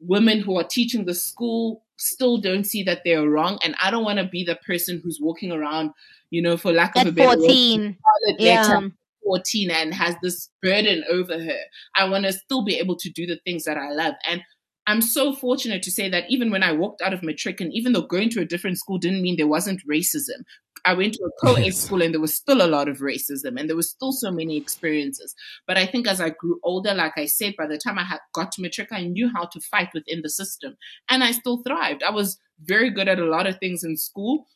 women 0.00 0.40
who 0.40 0.58
are 0.58 0.64
teaching 0.64 1.06
the 1.06 1.14
school 1.14 1.82
still 1.96 2.38
don't 2.38 2.64
see 2.64 2.82
that 2.82 3.00
they're 3.04 3.28
wrong. 3.28 3.58
And 3.64 3.74
I 3.82 3.90
don't 3.90 4.04
want 4.04 4.18
to 4.18 4.26
be 4.26 4.44
the 4.44 4.56
person 4.66 5.00
who's 5.02 5.18
walking 5.20 5.52
around, 5.52 5.90
you 6.30 6.42
know, 6.42 6.56
for 6.56 6.72
lack 6.72 6.94
of 6.96 7.02
At 7.02 7.06
a 7.08 7.12
better 7.12 7.38
14. 7.38 7.82
word, 7.82 8.36
yeah. 8.38 8.80
14 9.26 9.70
and 9.70 9.92
has 9.92 10.14
this 10.22 10.48
burden 10.62 11.04
over 11.10 11.38
her. 11.38 11.58
I 11.96 12.08
want 12.08 12.24
to 12.24 12.32
still 12.32 12.64
be 12.64 12.76
able 12.76 12.96
to 12.96 13.10
do 13.10 13.26
the 13.26 13.40
things 13.44 13.64
that 13.64 13.76
I 13.76 13.90
love. 13.90 14.14
And 14.28 14.42
I'm 14.86 15.02
so 15.02 15.34
fortunate 15.34 15.82
to 15.82 15.90
say 15.90 16.08
that 16.08 16.24
even 16.28 16.52
when 16.52 16.62
I 16.62 16.70
walked 16.70 17.02
out 17.02 17.12
of 17.12 17.22
matric, 17.22 17.60
and 17.60 17.72
even 17.72 17.92
though 17.92 18.02
going 18.02 18.30
to 18.30 18.40
a 18.40 18.44
different 18.44 18.78
school 18.78 18.98
didn't 18.98 19.22
mean 19.22 19.36
there 19.36 19.48
wasn't 19.48 19.82
racism, 19.90 20.44
I 20.84 20.94
went 20.94 21.14
to 21.14 21.24
a 21.24 21.44
co-ed 21.44 21.74
school 21.74 22.02
and 22.02 22.14
there 22.14 22.20
was 22.20 22.36
still 22.36 22.64
a 22.64 22.68
lot 22.68 22.88
of 22.88 22.98
racism 22.98 23.58
and 23.58 23.68
there 23.68 23.76
was 23.76 23.90
still 23.90 24.12
so 24.12 24.30
many 24.30 24.56
experiences. 24.56 25.34
But 25.66 25.76
I 25.76 25.86
think 25.86 26.06
as 26.06 26.20
I 26.20 26.30
grew 26.30 26.60
older, 26.62 26.94
like 26.94 27.14
I 27.18 27.26
said, 27.26 27.54
by 27.58 27.66
the 27.66 27.78
time 27.78 27.98
I 27.98 28.04
had 28.04 28.20
got 28.32 28.52
to 28.52 28.62
matric, 28.62 28.88
I 28.92 29.02
knew 29.02 29.28
how 29.34 29.46
to 29.46 29.60
fight 29.60 29.88
within 29.92 30.22
the 30.22 30.30
system 30.30 30.76
and 31.08 31.24
I 31.24 31.32
still 31.32 31.62
thrived. 31.66 32.04
I 32.04 32.10
was 32.10 32.38
very 32.60 32.90
good 32.90 33.08
at 33.08 33.18
a 33.18 33.26
lot 33.26 33.48
of 33.48 33.58
things 33.58 33.82
in 33.82 33.96
school, 33.96 34.46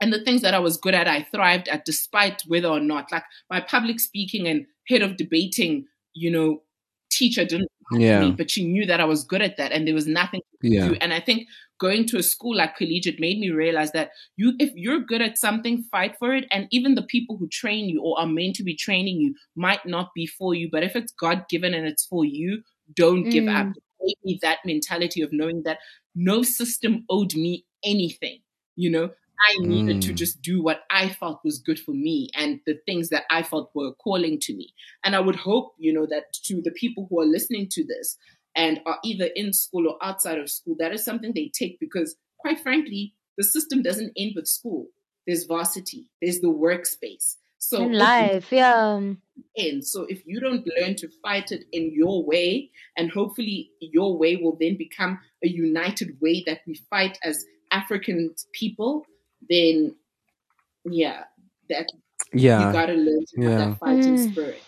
and 0.00 0.12
the 0.12 0.22
things 0.22 0.42
that 0.42 0.54
I 0.54 0.58
was 0.58 0.76
good 0.76 0.94
at, 0.94 1.08
I 1.08 1.26
thrived 1.32 1.68
at 1.68 1.84
despite 1.84 2.42
whether 2.46 2.68
or 2.68 2.80
not, 2.80 3.10
like 3.10 3.24
my 3.50 3.60
public 3.60 4.00
speaking 4.00 4.46
and 4.46 4.66
head 4.88 5.02
of 5.02 5.16
debating, 5.16 5.86
you 6.14 6.30
know, 6.30 6.62
teacher 7.10 7.44
didn't 7.44 7.70
yeah. 7.92 8.20
me, 8.20 8.32
but 8.32 8.50
she 8.50 8.64
knew 8.64 8.86
that 8.86 9.00
I 9.00 9.04
was 9.04 9.24
good 9.24 9.42
at 9.42 9.56
that 9.56 9.72
and 9.72 9.86
there 9.86 9.94
was 9.94 10.06
nothing 10.06 10.40
to 10.62 10.68
yeah. 10.68 10.88
do. 10.88 10.96
And 11.00 11.12
I 11.12 11.20
think 11.20 11.48
going 11.80 12.06
to 12.06 12.18
a 12.18 12.22
school 12.22 12.56
like 12.56 12.76
collegiate 12.76 13.20
made 13.20 13.38
me 13.38 13.50
realize 13.50 13.92
that 13.92 14.10
you 14.36 14.54
if 14.58 14.72
you're 14.74 15.00
good 15.00 15.22
at 15.22 15.38
something, 15.38 15.84
fight 15.90 16.16
for 16.18 16.34
it. 16.34 16.46
And 16.50 16.68
even 16.70 16.94
the 16.94 17.02
people 17.02 17.36
who 17.36 17.48
train 17.48 17.88
you 17.88 18.02
or 18.02 18.18
are 18.20 18.26
meant 18.26 18.56
to 18.56 18.64
be 18.64 18.76
training 18.76 19.20
you 19.20 19.34
might 19.56 19.84
not 19.86 20.10
be 20.14 20.26
for 20.26 20.54
you. 20.54 20.68
But 20.70 20.82
if 20.82 20.96
it's 20.96 21.12
God 21.12 21.44
given 21.48 21.74
and 21.74 21.86
it's 21.86 22.06
for 22.06 22.24
you, 22.24 22.62
don't 22.94 23.24
mm. 23.24 23.30
give 23.30 23.48
up. 23.48 23.68
It 23.68 24.06
gave 24.06 24.24
me 24.24 24.38
that 24.42 24.58
mentality 24.64 25.22
of 25.22 25.32
knowing 25.32 25.62
that 25.64 25.78
no 26.14 26.42
system 26.42 27.04
owed 27.10 27.34
me 27.34 27.64
anything. 27.84 28.40
You 28.76 28.90
know, 28.90 29.10
I 29.40 29.66
needed 29.66 29.98
mm. 29.98 30.02
to 30.02 30.12
just 30.12 30.42
do 30.42 30.62
what 30.62 30.80
I 30.90 31.08
felt 31.08 31.40
was 31.44 31.58
good 31.58 31.78
for 31.78 31.92
me 31.92 32.30
and 32.34 32.60
the 32.66 32.78
things 32.86 33.08
that 33.10 33.24
I 33.30 33.42
felt 33.42 33.70
were 33.74 33.92
calling 33.94 34.38
to 34.40 34.54
me. 34.54 34.74
And 35.04 35.14
I 35.14 35.20
would 35.20 35.36
hope, 35.36 35.74
you 35.78 35.92
know, 35.92 36.06
that 36.06 36.32
to 36.44 36.60
the 36.62 36.72
people 36.72 37.06
who 37.08 37.20
are 37.20 37.26
listening 37.26 37.68
to 37.72 37.84
this 37.84 38.16
and 38.56 38.80
are 38.86 38.98
either 39.04 39.28
in 39.36 39.52
school 39.52 39.88
or 39.88 39.96
outside 40.02 40.38
of 40.38 40.50
school, 40.50 40.76
that 40.78 40.92
is 40.92 41.04
something 41.04 41.32
they 41.34 41.50
take 41.54 41.78
because, 41.78 42.16
quite 42.38 42.60
frankly, 42.60 43.14
the 43.36 43.44
system 43.44 43.82
doesn't 43.82 44.12
end 44.16 44.32
with 44.34 44.48
school. 44.48 44.86
There's 45.26 45.44
varsity, 45.44 46.10
there's 46.20 46.40
the 46.40 46.48
workspace. 46.48 47.36
So 47.58 47.82
in 47.82 47.92
life, 47.92 48.52
yeah. 48.52 49.00
And 49.56 49.84
so 49.84 50.06
if 50.08 50.22
you 50.24 50.40
don't 50.40 50.66
learn 50.78 50.94
to 50.96 51.08
fight 51.22 51.50
it 51.50 51.64
in 51.72 51.92
your 51.92 52.24
way, 52.24 52.70
and 52.96 53.10
hopefully 53.10 53.70
your 53.80 54.16
way 54.16 54.36
will 54.36 54.56
then 54.60 54.76
become 54.76 55.18
a 55.44 55.48
united 55.48 56.16
way 56.20 56.44
that 56.46 56.60
we 56.66 56.80
fight 56.88 57.18
as 57.24 57.44
African 57.72 58.34
people, 58.52 59.04
then 59.50 59.94
yeah, 60.84 61.24
that 61.68 61.90
yeah, 62.32 62.66
you 62.66 62.72
gotta 62.72 62.94
learn 62.94 63.24
to 63.26 63.42
yeah. 63.42 63.50
have 63.50 63.58
that 63.58 63.78
fighting 63.78 64.16
mm. 64.16 64.32
spirit. 64.32 64.62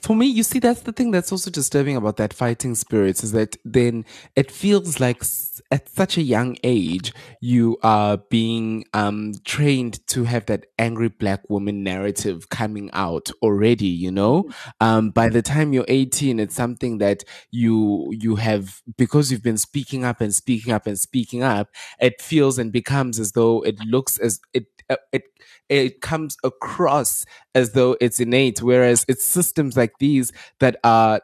For 0.00 0.16
me, 0.16 0.26
you 0.26 0.42
see, 0.42 0.58
that's 0.58 0.80
the 0.80 0.92
thing 0.92 1.10
that's 1.10 1.30
also 1.30 1.50
disturbing 1.50 1.96
about 1.96 2.16
that 2.16 2.32
fighting 2.32 2.74
spirit 2.74 3.22
is 3.22 3.32
that 3.32 3.56
then 3.64 4.04
it 4.34 4.50
feels 4.50 5.00
like 5.00 5.22
at 5.70 5.88
such 5.88 6.16
a 6.16 6.22
young 6.22 6.56
age 6.62 7.12
you 7.40 7.76
are 7.82 8.18
being 8.30 8.84
um, 8.94 9.32
trained 9.44 10.06
to 10.08 10.24
have 10.24 10.46
that 10.46 10.66
angry 10.78 11.08
black 11.08 11.48
woman 11.48 11.82
narrative 11.82 12.48
coming 12.48 12.90
out 12.92 13.30
already. 13.42 13.86
You 13.86 14.10
know, 14.10 14.50
um, 14.80 15.10
by 15.10 15.28
the 15.28 15.42
time 15.42 15.72
you're 15.72 15.84
18, 15.88 16.40
it's 16.40 16.54
something 16.54 16.98
that 16.98 17.24
you 17.50 18.12
you 18.12 18.36
have 18.36 18.80
because 18.96 19.30
you've 19.30 19.42
been 19.42 19.58
speaking 19.58 20.04
up 20.04 20.20
and 20.20 20.34
speaking 20.34 20.72
up 20.72 20.86
and 20.86 20.98
speaking 20.98 21.42
up. 21.42 21.68
It 22.00 22.20
feels 22.20 22.58
and 22.58 22.72
becomes 22.72 23.18
as 23.18 23.32
though 23.32 23.62
it 23.62 23.78
looks 23.80 24.18
as 24.18 24.40
it 24.52 24.66
uh, 24.88 24.96
it 25.12 25.24
it 25.68 26.00
comes 26.00 26.36
across 26.44 27.24
as 27.54 27.72
though 27.72 27.96
it's 28.00 28.20
innate 28.20 28.62
whereas 28.62 29.04
it's 29.08 29.24
systems 29.24 29.76
like 29.76 29.92
these 29.98 30.32
that 30.60 30.76
are 30.84 31.20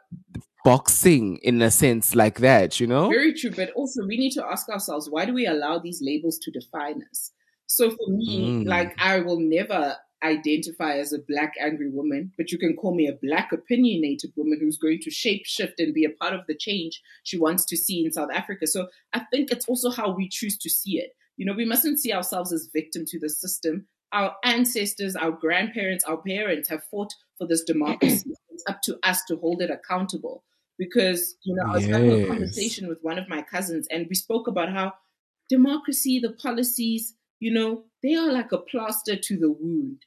boxing 0.63 1.37
in 1.37 1.61
a 1.61 1.69
sense 1.69 2.15
like 2.15 2.39
that, 2.39 2.79
you 2.79 2.87
know? 2.87 3.09
Very 3.09 3.33
true. 3.33 3.51
But 3.51 3.71
also, 3.71 4.05
we 4.05 4.17
need 4.17 4.31
to 4.31 4.45
ask 4.45 4.69
ourselves 4.69 5.09
why 5.09 5.25
do 5.25 5.33
we 5.33 5.45
allow 5.45 5.79
these 5.79 6.01
labels 6.01 6.37
to 6.39 6.51
define 6.51 7.03
us? 7.11 7.31
So 7.67 7.89
for 7.89 8.09
me, 8.09 8.63
mm. 8.63 8.67
like, 8.67 8.95
I 8.99 9.19
will 9.19 9.39
never 9.39 9.97
identify 10.23 10.97
as 10.97 11.11
a 11.11 11.19
black 11.19 11.53
angry 11.59 11.89
woman, 11.89 12.31
but 12.37 12.51
you 12.51 12.57
can 12.57 12.75
call 12.75 12.95
me 12.95 13.07
a 13.07 13.19
black 13.21 13.51
opinionated 13.51 14.31
woman 14.35 14.57
who's 14.61 14.77
going 14.77 14.99
to 14.99 15.11
shape 15.11 15.45
shift 15.45 15.79
and 15.79 15.93
be 15.93 16.05
a 16.05 16.09
part 16.09 16.33
of 16.33 16.47
the 16.47 16.55
change 16.55 17.01
she 17.23 17.37
wants 17.37 17.65
to 17.65 17.75
see 17.75 18.05
in 18.05 18.11
South 18.11 18.29
Africa. 18.33 18.65
So 18.65 18.87
I 19.11 19.21
think 19.31 19.51
it's 19.51 19.67
also 19.67 19.91
how 19.91 20.11
we 20.11 20.29
choose 20.29 20.57
to 20.59 20.69
see 20.69 20.97
it. 20.97 21.11
You 21.35 21.45
know, 21.45 21.53
we 21.53 21.65
mustn't 21.65 21.99
see 21.99 22.13
ourselves 22.13 22.53
as 22.53 22.69
victim 22.71 23.03
to 23.07 23.19
the 23.19 23.29
system. 23.29 23.87
Our 24.13 24.35
ancestors, 24.45 25.15
our 25.15 25.31
grandparents, 25.31 26.05
our 26.05 26.17
parents 26.17 26.69
have 26.69 26.83
fought 26.85 27.13
for 27.37 27.47
this 27.47 27.63
democracy. 27.63 28.31
it's 28.51 28.63
up 28.69 28.81
to 28.83 28.99
us 29.03 29.23
to 29.25 29.35
hold 29.35 29.61
it 29.61 29.71
accountable 29.71 30.43
because 30.77 31.35
you 31.43 31.55
know 31.55 31.63
I 31.69 31.73
was 31.73 31.87
yes. 31.87 31.95
having 31.95 32.23
a 32.23 32.27
conversation 32.27 32.87
with 32.87 32.99
one 33.01 33.19
of 33.19 33.29
my 33.29 33.41
cousins 33.41 33.87
and 33.91 34.07
we 34.09 34.15
spoke 34.15 34.47
about 34.47 34.69
how 34.69 34.93
democracy, 35.49 36.19
the 36.19 36.31
policies, 36.31 37.15
you 37.39 37.53
know, 37.53 37.83
they 38.01 38.15
are 38.15 38.31
like 38.31 38.51
a 38.51 38.57
plaster 38.57 39.15
to 39.15 39.37
the 39.37 39.51
wound. 39.51 40.01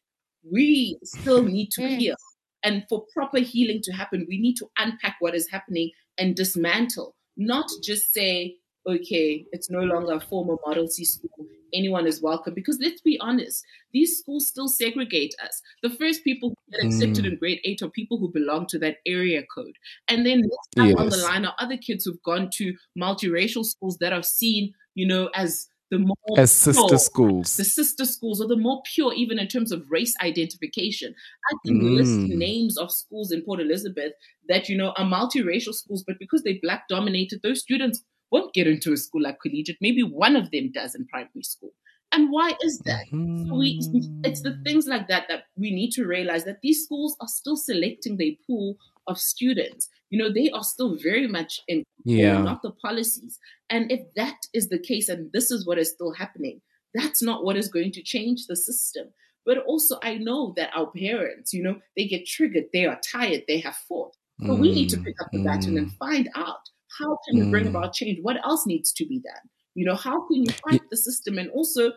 We 0.50 0.98
still 1.04 1.42
need 1.56 1.70
to 1.72 1.82
mm. 1.82 1.98
heal. 1.98 2.16
And 2.62 2.84
for 2.88 3.04
proper 3.14 3.38
healing 3.38 3.80
to 3.84 3.92
happen, 3.92 4.26
we 4.28 4.38
need 4.40 4.56
to 4.56 4.66
unpack 4.78 5.16
what 5.20 5.34
is 5.34 5.48
happening 5.50 5.90
and 6.18 6.34
dismantle, 6.34 7.14
not 7.36 7.66
just 7.82 8.12
say, 8.12 8.56
okay, 8.86 9.46
it's 9.52 9.70
no 9.70 9.80
longer 9.80 10.14
a 10.14 10.20
former 10.20 10.56
Model 10.64 10.88
C 10.88 11.04
school 11.04 11.46
anyone 11.76 12.06
is 12.06 12.22
welcome. 12.22 12.54
Because 12.54 12.78
let's 12.80 13.00
be 13.00 13.18
honest, 13.20 13.64
these 13.92 14.18
schools 14.18 14.46
still 14.46 14.68
segregate 14.68 15.34
us. 15.42 15.62
The 15.82 15.90
first 15.90 16.24
people 16.24 16.50
who 16.50 16.72
get 16.72 16.86
accepted 16.86 17.24
mm. 17.24 17.32
in 17.32 17.38
grade 17.38 17.60
eight 17.64 17.82
are 17.82 17.90
people 17.90 18.18
who 18.18 18.32
belong 18.32 18.66
to 18.68 18.78
that 18.80 18.96
area 19.06 19.42
code. 19.54 19.74
And 20.08 20.26
then 20.26 20.42
next 20.42 20.88
yes. 20.88 20.96
on 20.98 21.08
the 21.08 21.16
line 21.18 21.44
are 21.44 21.54
other 21.58 21.76
kids 21.76 22.04
who've 22.04 22.22
gone 22.22 22.50
to 22.54 22.74
multiracial 22.98 23.64
schools 23.64 23.98
that 23.98 24.12
are 24.12 24.22
seen, 24.22 24.72
you 24.94 25.06
know, 25.06 25.30
as 25.34 25.68
the 25.88 25.98
more 26.00 26.16
as 26.36 26.50
sister 26.50 26.82
pure, 26.88 26.98
schools, 26.98 27.56
the 27.56 27.64
sister 27.64 28.04
schools, 28.04 28.40
or 28.40 28.48
the 28.48 28.56
more 28.56 28.82
pure, 28.92 29.14
even 29.14 29.38
in 29.38 29.46
terms 29.46 29.70
of 29.70 29.88
race 29.88 30.14
identification. 30.20 31.14
I 31.48 31.54
can 31.64 31.80
mm. 31.80 31.96
list 31.96 32.10
names 32.10 32.76
of 32.76 32.90
schools 32.90 33.30
in 33.30 33.42
Port 33.42 33.60
Elizabeth 33.60 34.12
that 34.48 34.68
you 34.68 34.76
know 34.76 34.92
are 34.96 35.04
multiracial 35.04 35.72
schools, 35.72 36.02
but 36.04 36.18
because 36.18 36.42
they're 36.42 36.54
black 36.60 36.88
dominated, 36.88 37.38
those 37.44 37.60
students 37.60 38.02
won't 38.30 38.54
get 38.54 38.66
into 38.66 38.92
a 38.92 38.96
school 38.96 39.22
like 39.22 39.40
collegiate. 39.40 39.78
Maybe 39.80 40.02
one 40.02 40.36
of 40.36 40.50
them 40.50 40.72
does 40.72 40.94
in 40.94 41.06
primary 41.06 41.42
school. 41.42 41.72
And 42.12 42.30
why 42.30 42.54
is 42.62 42.78
that? 42.80 43.06
So 43.10 43.56
we, 43.56 43.80
it's 44.24 44.40
the 44.40 44.58
things 44.64 44.86
like 44.86 45.08
that 45.08 45.26
that 45.28 45.44
we 45.56 45.70
need 45.70 45.90
to 45.92 46.06
realize 46.06 46.44
that 46.44 46.60
these 46.62 46.84
schools 46.84 47.16
are 47.20 47.28
still 47.28 47.56
selecting 47.56 48.16
their 48.16 48.32
pool 48.46 48.76
of 49.06 49.18
students. 49.18 49.88
You 50.10 50.18
know, 50.18 50.32
they 50.32 50.50
are 50.50 50.62
still 50.62 50.96
very 50.96 51.26
much 51.26 51.60
in 51.68 51.84
yeah. 52.04 52.40
not 52.40 52.62
the 52.62 52.70
policies. 52.70 53.38
And 53.70 53.90
if 53.90 54.00
that 54.14 54.36
is 54.54 54.68
the 54.68 54.78
case, 54.78 55.08
and 55.08 55.30
this 55.32 55.50
is 55.50 55.66
what 55.66 55.78
is 55.78 55.90
still 55.90 56.12
happening, 56.12 56.60
that's 56.94 57.22
not 57.22 57.44
what 57.44 57.56
is 57.56 57.68
going 57.68 57.92
to 57.92 58.02
change 58.02 58.46
the 58.46 58.56
system. 58.56 59.08
But 59.44 59.58
also, 59.58 59.98
I 60.02 60.14
know 60.14 60.54
that 60.56 60.70
our 60.74 60.90
parents, 60.90 61.52
you 61.52 61.62
know, 61.62 61.80
they 61.96 62.06
get 62.06 62.26
triggered, 62.26 62.66
they 62.72 62.86
are 62.86 63.00
tired, 63.12 63.42
they 63.46 63.60
have 63.60 63.76
fought. 63.76 64.16
So 64.44 64.54
we 64.54 64.72
need 64.72 64.90
to 64.90 64.96
Mm, 64.98 65.04
pick 65.04 65.20
up 65.20 65.28
the 65.32 65.42
baton 65.42 65.78
and 65.78 65.88
mm, 65.88 65.96
find 65.96 66.28
out 66.34 66.68
how 66.98 67.18
can 67.26 67.38
we 67.44 67.50
bring 67.50 67.64
mm. 67.64 67.70
about 67.70 67.92
change? 67.92 68.18
What 68.22 68.44
else 68.44 68.66
needs 68.66 68.92
to 68.92 69.06
be 69.06 69.20
done? 69.20 69.50
You 69.74 69.84
know, 69.84 69.96
how 69.96 70.26
can 70.26 70.44
you 70.44 70.52
fight 70.68 70.82
the 70.90 70.96
system 70.96 71.38
and 71.38 71.50
also 71.50 71.92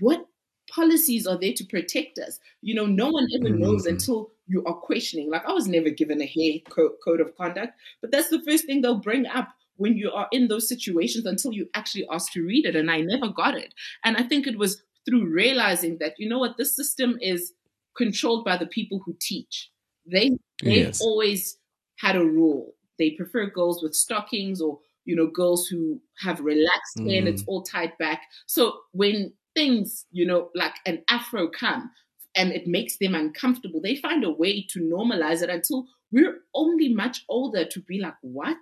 what 0.00 0.26
policies 0.70 1.26
are 1.26 1.38
there 1.38 1.52
to 1.52 1.64
protect 1.64 2.18
us? 2.18 2.40
You 2.62 2.74
know, 2.74 2.86
no 2.86 3.10
one 3.10 3.28
ever 3.34 3.50
knows 3.50 3.86
Mm. 3.86 3.90
until 3.90 4.32
you 4.46 4.64
are 4.64 4.74
questioning. 4.74 5.30
Like 5.30 5.44
I 5.46 5.52
was 5.52 5.68
never 5.68 5.90
given 5.90 6.20
a 6.20 6.26
hair 6.26 6.58
co- 6.68 6.96
code 7.04 7.20
of 7.20 7.36
conduct, 7.36 7.74
but 8.00 8.10
that's 8.10 8.28
the 8.30 8.42
first 8.42 8.66
thing 8.66 8.80
they'll 8.80 8.96
bring 8.98 9.26
up 9.26 9.48
when 9.76 9.96
you 9.96 10.10
are 10.10 10.28
in 10.32 10.48
those 10.48 10.68
situations 10.68 11.26
until 11.26 11.52
you 11.52 11.68
actually 11.74 12.06
ask 12.10 12.32
to 12.32 12.44
read 12.46 12.64
it. 12.66 12.76
And 12.76 12.90
I 12.90 13.00
never 13.00 13.28
got 13.28 13.56
it. 13.56 13.74
And 14.04 14.16
I 14.16 14.22
think 14.22 14.46
it 14.46 14.58
was 14.58 14.82
through 15.04 15.26
realizing 15.26 15.98
that, 15.98 16.14
you 16.18 16.28
know 16.28 16.38
what, 16.38 16.56
this 16.56 16.74
system 16.74 17.18
is 17.20 17.52
controlled 17.96 18.44
by 18.44 18.56
the 18.56 18.66
people 18.66 19.00
who 19.04 19.16
teach. 19.20 19.70
They 20.06 20.30
they've 20.62 20.86
Yes. 20.86 21.00
always 21.00 21.58
had 21.96 22.16
a 22.16 22.24
rule. 22.24 22.73
They 22.98 23.12
prefer 23.12 23.46
girls 23.46 23.82
with 23.82 23.94
stockings 23.94 24.60
or 24.60 24.80
you 25.04 25.14
know 25.16 25.26
girls 25.26 25.66
who 25.66 26.00
have 26.20 26.40
relaxed 26.40 27.00
hair 27.06 27.18
and 27.18 27.28
it's 27.28 27.42
Mm. 27.42 27.46
all 27.46 27.62
tied 27.62 27.96
back. 27.98 28.22
So 28.46 28.80
when 28.92 29.34
things 29.54 30.06
you 30.10 30.26
know 30.26 30.50
like 30.54 30.74
an 30.86 31.04
afro 31.08 31.48
come 31.48 31.90
and 32.36 32.52
it 32.52 32.66
makes 32.66 32.98
them 32.98 33.14
uncomfortable, 33.14 33.80
they 33.80 33.96
find 33.96 34.24
a 34.24 34.30
way 34.30 34.66
to 34.70 34.80
normalize 34.80 35.42
it 35.42 35.50
until 35.50 35.86
we're 36.10 36.40
only 36.54 36.88
much 36.92 37.24
older 37.28 37.64
to 37.64 37.80
be 37.82 38.00
like, 38.00 38.14
what? 38.22 38.58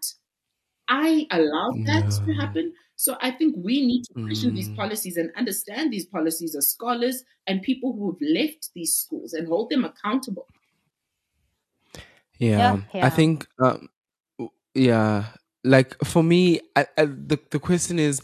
I 0.88 1.26
allowed 1.30 1.74
that 1.86 2.04
to 2.24 2.34
happen. 2.34 2.74
So 2.96 3.16
I 3.20 3.30
think 3.32 3.56
we 3.58 3.84
need 3.84 4.04
to 4.04 4.14
question 4.26 4.54
these 4.54 4.68
Mm. 4.68 4.76
policies 4.76 5.16
and 5.16 5.32
understand 5.36 5.92
these 5.92 6.06
policies 6.06 6.54
as 6.54 6.70
scholars 6.70 7.24
and 7.46 7.62
people 7.62 7.92
who 7.94 8.12
have 8.12 8.20
left 8.20 8.70
these 8.74 8.94
schools 8.96 9.32
and 9.32 9.48
hold 9.48 9.70
them 9.70 9.84
accountable. 9.84 10.48
Yeah, 12.38 12.82
yeah. 12.94 13.00
I 13.00 13.10
think, 13.10 13.46
um, 13.62 13.68
w- 13.68 13.90
yeah, 14.74 15.26
like 15.64 15.96
for 16.04 16.22
me, 16.22 16.60
I, 16.76 16.86
I, 16.96 17.04
the 17.06 17.38
the 17.50 17.58
question 17.58 17.98
is, 17.98 18.22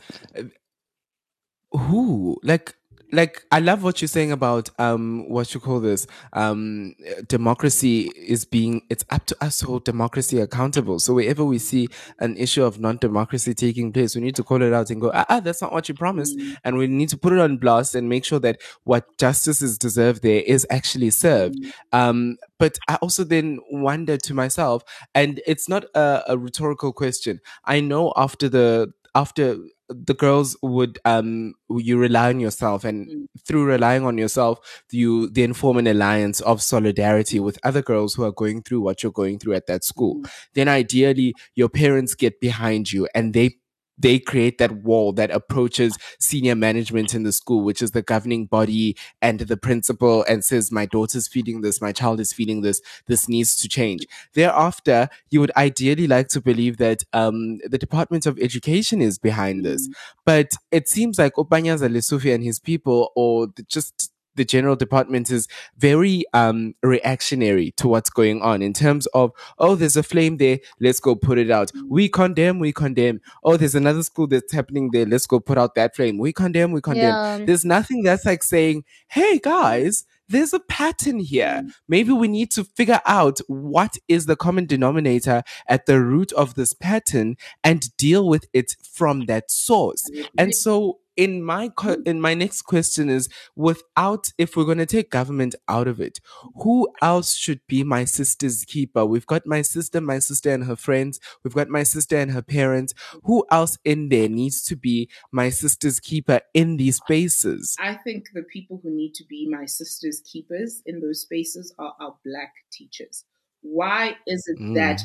who? 1.73 2.39
Like 2.43 2.75
like 3.11 3.43
i 3.53 3.59
love 3.59 3.83
what 3.83 4.03
you're 4.03 4.09
saying 4.09 4.33
about 4.33 4.69
um 4.79 5.29
what 5.29 5.55
you 5.55 5.61
call 5.61 5.81
this 5.81 6.07
um 6.35 6.95
democracy 7.27 8.11
is 8.17 8.45
being 8.45 8.83
it's 8.91 9.05
up 9.11 9.25
to 9.27 9.37
us 9.41 9.59
to 9.59 9.67
hold 9.67 9.85
democracy 9.85 10.39
accountable. 10.41 10.99
So 10.99 11.15
wherever 11.15 11.45
we 11.45 11.59
see 11.59 11.89
an 12.19 12.37
issue 12.37 12.63
of 12.65 12.81
non-democracy 12.81 13.55
taking 13.55 13.93
place 13.93 14.15
we 14.15 14.21
need 14.23 14.37
to 14.37 14.43
call 14.45 14.63
it 14.63 14.73
out 14.73 14.91
and 14.91 15.01
go 15.01 15.11
ah, 15.15 15.25
ah 15.29 15.41
that's 15.41 15.63
not 15.63 15.73
what 15.73 15.89
you 15.89 15.95
promised. 15.95 16.39
And 16.65 16.77
we 16.77 16.87
need 16.87 17.09
to 17.11 17.17
put 17.17 17.33
it 17.33 17.39
on 17.39 17.57
blast 17.59 17.95
and 17.95 18.09
make 18.09 18.25
sure 18.25 18.39
that 18.41 18.61
what 18.85 19.17
justice 19.19 19.63
is 19.63 19.79
deserved 19.79 20.23
there 20.23 20.43
is 20.43 20.67
actually 20.71 21.11
served. 21.11 21.57
Um 21.93 22.37
but 22.59 22.77
i 22.89 22.97
also 22.97 23.25
then 23.25 23.61
wonder 23.71 24.17
to 24.17 24.35
myself 24.35 24.83
and 25.15 25.41
it's 25.47 25.69
not 25.69 25.85
a, 25.95 26.23
a 26.29 26.39
rhetorical 26.39 26.93
question. 26.93 27.41
I 27.65 27.81
know 27.81 28.13
after 28.17 28.49
the 28.49 28.93
after 29.19 29.57
the 29.89 30.15
girls 30.15 30.57
would 30.63 30.99
um 31.07 31.55
you 31.71 31.97
rely 31.99 32.29
on 32.29 32.41
yourself 32.41 32.85
and 32.85 33.27
through 33.47 33.65
relying 33.65 34.05
on 34.05 34.19
yourself 34.19 34.59
you 34.91 35.31
then 35.31 35.55
form 35.55 35.79
an 35.79 35.87
alliance 35.87 36.41
of 36.43 36.61
solidarity 36.63 37.41
with 37.41 37.59
other 37.63 37.81
girls 37.81 38.15
who 38.15 38.25
are 38.25 38.33
going 38.33 38.63
through 38.63 38.81
what 38.81 39.03
you're 39.03 39.13
going 39.13 39.39
through 39.39 39.55
at 39.55 39.67
that 39.67 39.85
school. 39.85 40.23
Then 40.55 40.69
ideally 40.69 41.35
your 41.55 41.71
parents 41.71 42.15
get 42.15 42.39
behind 42.41 42.93
you 42.93 43.09
and 43.15 43.33
they 43.33 43.58
they 43.99 44.19
create 44.19 44.59
that 44.59 44.73
wall 44.83 45.13
that 45.13 45.31
approaches 45.31 45.97
senior 46.21 46.55
management 46.55 47.15
in 47.15 47.23
the 47.23 47.33
school, 47.33 47.63
which 47.63 47.83
is 47.83 47.91
the 47.91 48.03
governing 48.03 48.47
body 48.47 48.97
and 49.21 49.41
the 49.41 49.57
principal, 49.57 50.25
and 50.29 50.45
says, 50.45 50.71
My 50.71 50.87
daughter's 50.87 51.29
feeling 51.29 51.61
this, 51.61 51.81
my 51.81 51.93
child 51.93 52.21
is 52.21 52.33
feeling 52.33 52.63
this, 52.63 52.81
this 53.07 53.29
needs 53.29 53.57
to 53.57 53.69
change. 53.69 54.07
Thereafter, 54.35 55.09
you 55.31 55.41
would 55.41 55.53
ideally 55.57 56.07
like 56.07 56.29
to 56.29 56.41
believe 56.41 56.77
that 56.79 57.03
um, 57.13 57.59
the 57.59 57.79
Department 57.79 58.27
of 58.27 58.39
Education 58.39 59.01
is 59.03 59.19
behind 59.19 59.65
this. 59.65 59.89
But 60.25 60.53
it 60.71 60.89
seems 60.89 61.19
like 61.19 61.35
Opanyaza 61.35 61.91
Lesufi 61.91 62.35
and 62.35 62.45
his 62.45 62.59
people, 62.59 63.13
or 63.17 63.49
the, 63.49 63.63
just 63.63 64.13
the 64.39 64.45
general 64.45 64.77
department 64.77 65.31
is 65.31 65.47
very 65.77 66.25
um, 66.33 66.75
reactionary 66.83 67.73
to 67.73 67.89
what's 67.89 68.11
going 68.11 68.41
on 68.43 68.63
in 68.63 68.73
terms 68.73 69.07
of 69.09 69.33
oh 69.59 69.75
there's 69.75 69.97
a 69.97 70.03
flame 70.03 70.39
there 70.39 70.59
let's 70.81 71.01
go 71.01 71.15
put 71.15 71.39
it 71.39 71.51
out 71.51 71.71
we 71.89 72.09
condemn 72.09 72.59
we 72.59 72.73
condemn 72.73 73.21
oh 73.45 73.57
there's 73.57 73.75
another 73.75 74.03
school 74.03 74.27
that's 74.27 74.53
happening 74.53 74.91
there 74.93 75.07
let's 75.07 75.27
go 75.27 75.39
put 75.41 75.59
out 75.59 75.75
that 75.75 75.95
flame 75.95 76.17
we 76.19 76.33
condemn 76.33 76.73
we 76.73 76.81
condemn 76.81 77.05
Yeah. 77.41 77.45
there's 77.45 77.65
nothing 77.65 78.03
that's 78.03 78.25
like 78.25 78.43
saying 78.43 78.85
hey 79.09 79.39
guys 79.39 80.05
there's 80.31 80.53
a 80.53 80.61
pattern 80.61 81.21
here. 81.21 81.63
Maybe 81.89 82.13
we 82.13 82.29
need 82.29 82.51
to 82.51 82.63
figure 82.65 83.01
out 83.07 83.39
what 83.47 83.97
is 84.09 84.27
the 84.27 84.37
common 84.37 84.67
denominator 84.67 85.43
at 85.67 85.87
the 85.87 86.03
root 86.03 86.33
of 86.33 86.53
this 86.53 86.75
pattern 86.75 87.37
and 87.65 87.97
deal 87.97 88.29
with 88.29 88.45
it 88.53 88.77
from 88.83 89.25
that 89.25 89.51
source. 89.51 90.05
And 90.37 90.55
so 90.55 90.99
in 91.19 91.43
my 91.45 91.69
co- 91.69 92.03
in 92.07 92.21
my 92.21 92.33
next 92.35 92.63
question 92.63 93.11
is 93.11 93.29
without 93.57 94.33
if 94.39 94.57
we're 94.57 94.65
going 94.65 94.79
to 94.79 94.87
take 94.87 95.11
government 95.11 95.55
out 95.69 95.89
of 95.89 96.01
it 96.01 96.21
who 96.63 96.89
else 97.03 97.35
should 97.35 97.61
be 97.69 97.83
my 97.85 98.05
sister's 98.05 98.65
keeper 98.65 99.05
we've 99.05 99.27
got 99.27 99.47
my 99.47 99.61
sister 99.61 100.01
my 100.01 100.19
sister 100.21 100.51
and 100.51 100.65
her 100.65 100.77
friends 100.77 101.21
we've 101.45 101.55
got 101.55 101.69
my 101.69 101.83
sister 101.83 102.17
and 102.17 102.31
her 102.31 102.43
parents 102.43 102.95
who 103.25 103.45
else 103.51 103.77
in 103.85 104.09
there 104.11 104.29
needs 104.29 104.63
to 104.63 104.77
be 104.77 105.09
my 105.33 105.51
sister's 105.51 106.01
keeper 106.01 106.41
in 106.55 106.77
these 106.79 106.97
spaces 106.97 107.77
I 107.81 107.95
think 107.97 108.27
the 108.33 108.45
people 108.45 108.81
who 108.83 108.91
need 108.91 109.15
to 109.15 109.25
be 109.29 109.49
my 109.51 109.67
sister's 109.67 110.23
keepers 110.31 110.83
in 110.87 111.01
those 111.01 111.23
spaces 111.23 111.75
are 111.79 111.95
our 112.01 112.15
black 112.25 112.53
teachers. 112.73 113.25
Why 113.63 114.17
is 114.27 114.45
it 114.47 114.59
Mm. 114.61 114.75
that 114.77 115.03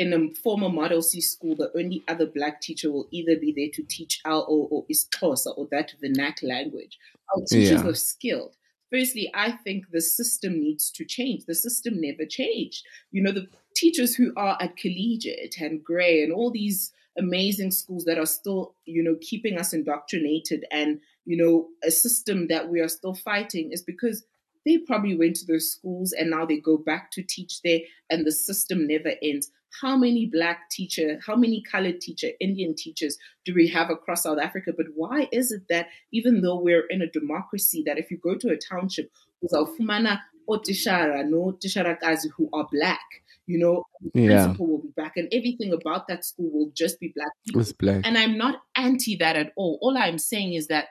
in 0.00 0.14
a 0.14 0.34
former 0.34 0.70
Model 0.70 1.02
C 1.02 1.20
school, 1.20 1.54
the 1.54 1.70
only 1.76 2.02
other 2.08 2.24
black 2.24 2.62
teacher 2.62 2.90
will 2.90 3.06
either 3.10 3.36
be 3.38 3.52
there 3.52 3.68
to 3.74 3.82
teach 3.82 4.22
LO 4.26 4.66
or 4.70 4.86
isiXhosa 4.86 5.52
or 5.58 5.68
that 5.70 5.92
vernacular 6.00 6.54
language? 6.54 6.98
Our 7.34 7.42
teachers 7.44 7.82
Yeah. 7.82 7.88
are 7.88 7.94
skilled. 7.94 8.56
Firstly, 8.90 9.30
I 9.34 9.52
think 9.52 9.90
the 9.90 10.00
system 10.00 10.58
needs 10.58 10.90
to 10.92 11.04
change. 11.04 11.44
The 11.44 11.54
system 11.54 12.00
never 12.00 12.24
changed. 12.24 12.82
You 13.12 13.22
know, 13.22 13.30
the 13.30 13.48
teachers 13.76 14.14
who 14.16 14.32
are 14.36 14.56
at 14.58 14.78
collegiate 14.78 15.60
and 15.60 15.84
Grey 15.84 16.22
and 16.24 16.32
all 16.32 16.50
these 16.50 16.92
amazing 17.18 17.70
schools 17.70 18.04
that 18.06 18.18
are 18.18 18.26
still, 18.26 18.74
you 18.86 19.02
know, 19.02 19.16
keeping 19.20 19.58
us 19.58 19.74
indoctrinated 19.74 20.64
and, 20.70 21.00
you 21.26 21.36
know, 21.36 21.68
a 21.84 21.90
system 21.90 22.48
that 22.48 22.70
we 22.70 22.80
are 22.80 22.88
still 22.88 23.14
fighting 23.14 23.70
is 23.70 23.82
because 23.82 24.24
they 24.64 24.78
probably 24.78 25.16
went 25.16 25.36
to 25.36 25.46
those 25.46 25.70
schools 25.70 26.12
and 26.12 26.30
now 26.30 26.46
they 26.46 26.58
go 26.58 26.76
back 26.78 27.10
to 27.12 27.22
teach 27.22 27.60
there 27.62 27.80
and 28.08 28.26
the 28.26 28.32
system 28.32 28.86
never 28.86 29.12
ends. 29.22 29.50
How 29.80 29.96
many 29.96 30.26
black 30.26 30.68
teacher, 30.70 31.20
how 31.26 31.36
many 31.36 31.62
colored 31.62 32.00
teacher, 32.00 32.28
Indian 32.40 32.74
teachers 32.74 33.16
do 33.44 33.54
we 33.54 33.68
have 33.68 33.90
across 33.90 34.24
South 34.24 34.38
Africa? 34.38 34.72
But 34.76 34.86
why 34.94 35.28
is 35.32 35.52
it 35.52 35.62
that 35.68 35.86
even 36.12 36.40
though 36.42 36.60
we're 36.60 36.86
in 36.88 37.02
a 37.02 37.10
democracy, 37.10 37.82
that 37.86 37.98
if 37.98 38.10
you 38.10 38.18
go 38.18 38.34
to 38.36 38.48
a 38.50 38.56
township, 38.56 39.10
uzawufumana 39.44 40.20
otishara 40.48 41.24
no 41.28 41.56
tisharakazi 41.62 42.28
who 42.36 42.48
are 42.52 42.66
black, 42.72 43.00
you 43.46 43.58
know, 43.58 43.84
the 44.14 44.20
Yeah. 44.22 44.44
principal 44.44 44.66
will 44.66 44.78
be 44.82 44.88
black 44.96 45.16
and 45.16 45.28
everything 45.32 45.72
about 45.72 46.08
that 46.08 46.24
school 46.24 46.50
will 46.50 46.70
just 46.74 46.98
be 47.00 47.12
black 47.14 47.28
people. 47.46 47.62
black 47.78 48.00
And 48.04 48.18
I'm 48.18 48.36
not 48.36 48.62
anti 48.74 49.16
that 49.16 49.36
at 49.36 49.52
all. 49.56 49.78
All 49.82 49.96
I'm 49.96 50.18
saying 50.18 50.54
is 50.54 50.66
that 50.68 50.88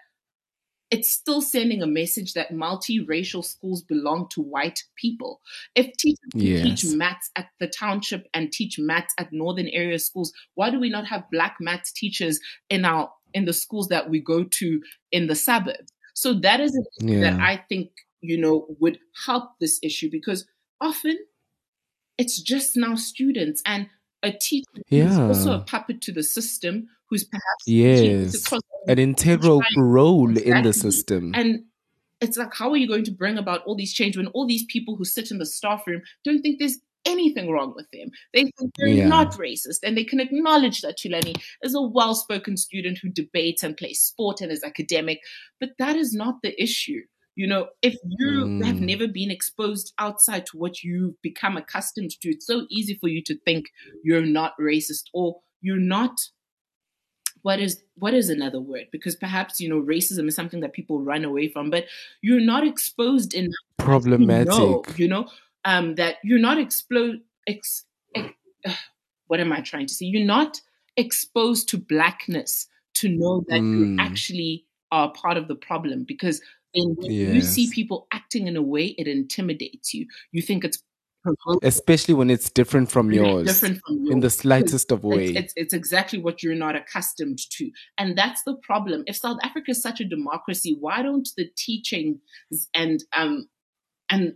it's 0.92 1.12
still 1.12 1.42
sending 1.42 1.82
a 1.84 1.88
message 1.88 2.34
that 2.34 2.52
multiracial 2.52 3.44
schools 3.46 3.84
belong 3.84 4.28
to 4.30 4.42
white 4.42 4.84
people. 4.96 5.40
If 5.76 5.96
teachers 5.98 6.34
can 6.42 6.54
teach 6.56 6.84
Yes. 6.84 6.84
maths 6.84 7.30
at 7.36 7.50
the 7.60 7.68
township 7.68 8.28
and 8.34 8.52
teach 8.52 8.80
maths 8.80 9.14
at 9.18 9.32
northern 9.32 9.68
area 9.68 10.00
schools, 10.00 10.34
why 10.56 10.72
do 10.72 10.80
we 10.80 10.90
not 10.90 11.06
have 11.08 11.30
black 11.32 11.58
maths 11.60 11.92
teachers 11.92 12.40
in 12.70 12.86
our 12.86 13.12
in 13.34 13.46
the 13.46 13.54
schools 13.54 13.90
that 13.90 14.10
we 14.10 14.20
go 14.20 14.44
to 14.44 14.82
in 15.12 15.28
the 15.28 15.36
suburbs? 15.36 15.92
So 16.16 16.34
that 16.40 16.60
is 16.60 16.74
an 16.76 16.86
issue 16.98 17.20
that 17.20 17.38
I 17.40 17.58
think 17.70 17.92
you 18.22 18.38
know 18.38 18.66
would 18.80 19.00
help 19.26 19.60
this 19.60 19.80
issue 19.84 20.10
because 20.12 20.48
often 20.82 21.18
it's 22.18 22.42
just 22.42 22.76
now 22.76 22.96
students 22.96 23.62
and 23.66 23.90
a 24.24 24.32
teacher 24.32 24.82
who's 24.94 25.22
also 25.30 25.54
a 25.54 25.60
puppet 25.64 26.02
to 26.02 26.12
the 26.12 26.24
system 26.24 26.90
who's 27.10 27.24
perhaps 27.24 27.64
yes 27.66 28.52
an 28.88 29.00
integral 29.00 29.62
role 29.76 30.38
in 30.38 30.64
the 30.64 30.74
system 30.74 31.34
and 31.36 31.64
it's 32.22 32.38
like, 32.38 32.54
how 32.54 32.70
are 32.72 32.78
you 32.78 32.88
going 32.88 33.06
to 33.06 33.12
bring 33.12 33.38
about 33.38 33.64
all 33.66 33.76
these 33.76 33.94
change 33.94 34.18
when 34.18 34.28
all 34.28 34.46
these 34.46 34.66
people 34.66 34.96
who 34.96 35.06
sit 35.06 35.32
in 35.32 35.38
the 35.38 35.46
staff 35.46 35.84
room 35.88 36.02
don't 36.26 36.42
think 36.42 36.60
there's 36.60 36.78
anything 37.06 37.50
wrong 37.50 37.74
with 37.76 37.88
them? 37.94 38.10
They 38.34 38.44
think 38.44 38.74
they're 38.78 38.90
Yeah. 38.90 39.08
not 39.08 39.34
racist 39.34 39.80
and 39.84 39.98
they 39.98 40.04
can 40.04 40.20
acknowledge 40.20 40.82
that 40.82 40.98
Thulani 40.98 41.36
is 41.64 41.74
a 41.74 41.82
well 41.82 42.16
spoken 42.16 42.58
student 42.58 43.00
who 43.02 43.10
debates 43.10 43.64
and 43.64 43.78
plays 43.78 44.02
sport 44.02 44.42
and 44.42 44.52
is 44.52 44.64
academic. 44.64 45.22
But 45.60 45.72
that 45.80 45.96
is 45.96 46.14
not 46.14 46.42
the 46.44 46.62
issue. 46.62 47.02
You 47.36 47.48
know, 47.48 47.70
if 47.82 47.96
you 48.04 48.60
have 48.66 48.78
Mm. 48.78 48.82
never 48.82 49.08
been 49.08 49.32
exposed 49.32 49.94
outside 49.98 50.46
to 50.48 50.58
what 50.58 50.84
you've 50.84 51.22
become 51.22 51.56
accustomed 51.56 52.12
to, 52.20 52.32
it's 52.32 52.46
so 52.46 52.68
easy 52.70 52.98
for 53.00 53.08
you 53.08 53.24
to 53.24 53.40
think 53.46 53.68
you're 54.04 54.26
not 54.26 54.56
racist 54.60 55.04
or 55.14 55.40
you're 55.62 55.78
not 55.78 56.20
what 57.42 57.60
is 57.60 57.82
what 57.96 58.14
is 58.14 58.30
another 58.30 58.60
word 58.60 58.88
because 58.92 59.16
perhaps 59.16 59.60
you 59.60 59.70
know 59.70 59.82
racism 59.82 60.28
is 60.28 60.36
something 60.36 60.60
that 60.60 60.74
people 60.74 61.02
run 61.02 61.24
away 61.24 61.48
from 61.48 61.70
but 61.70 61.86
you're 62.22 62.40
not 62.40 62.66
exposed 62.66 63.34
in 63.34 63.50
Problematic. 63.78 64.48
know, 64.48 64.84
you 64.96 65.08
know 65.08 65.28
um 65.66 65.96
that 65.96 66.18
you're 66.24 66.40
not 66.40 66.58
explode 66.60 67.22
ex, 67.48 67.86
ex, 68.16 68.34
uh, 68.66 68.74
what 69.28 69.40
am 69.40 69.52
i 69.54 69.62
trying 69.62 69.86
to 69.88 69.94
say 69.94 70.06
you're 70.06 70.26
not 70.26 70.62
exposed 70.98 71.70
to 71.70 71.78
blackness 71.78 72.68
to 72.94 73.08
know 73.10 73.46
that 73.48 73.60
you 73.62 73.86
Mm. 73.86 73.96
actually 74.00 74.66
are 74.92 75.12
part 75.14 75.38
of 75.38 75.48
the 75.48 75.56
problem 75.56 76.04
because 76.04 76.42
then 76.76 76.96
when 76.98 77.12
you 77.12 77.42
see 77.42 77.70
people 77.72 78.08
acting 78.12 78.48
in 78.48 78.56
a 78.58 78.62
way 78.62 78.88
it 78.98 79.08
intimidates 79.08 79.94
you 79.94 80.06
you 80.32 80.42
think 80.42 80.64
it's 80.64 80.84
Especially 81.64 82.14
when 82.14 82.30
it's 82.30 82.50
different 82.50 82.90
from 82.90 83.12
yours. 83.12 83.48
different 83.48 83.80
from 83.86 84.08
In 84.12 84.20
the 84.22 84.30
slightest 84.30 84.92
of 84.92 85.04
ways. 85.04 85.36
it's, 85.36 85.54
it's 85.56 85.74
exactly 85.74 86.20
what 86.20 86.42
you're 86.42 86.56
not 86.56 86.76
accustomed 86.76 87.40
to. 87.52 87.70
And 87.98 88.18
that's 88.18 88.44
the 88.44 88.56
problem. 88.64 89.04
If 89.06 89.18
South 89.18 89.38
Africa 89.44 89.72
is 89.72 89.82
such 89.82 90.00
a 90.00 90.06
democracy, 90.06 90.78
why 90.80 91.02
don't 91.02 91.28
the 91.36 91.50
teachings 91.58 92.20
and 92.74 93.04
um 93.16 93.48
and 94.10 94.36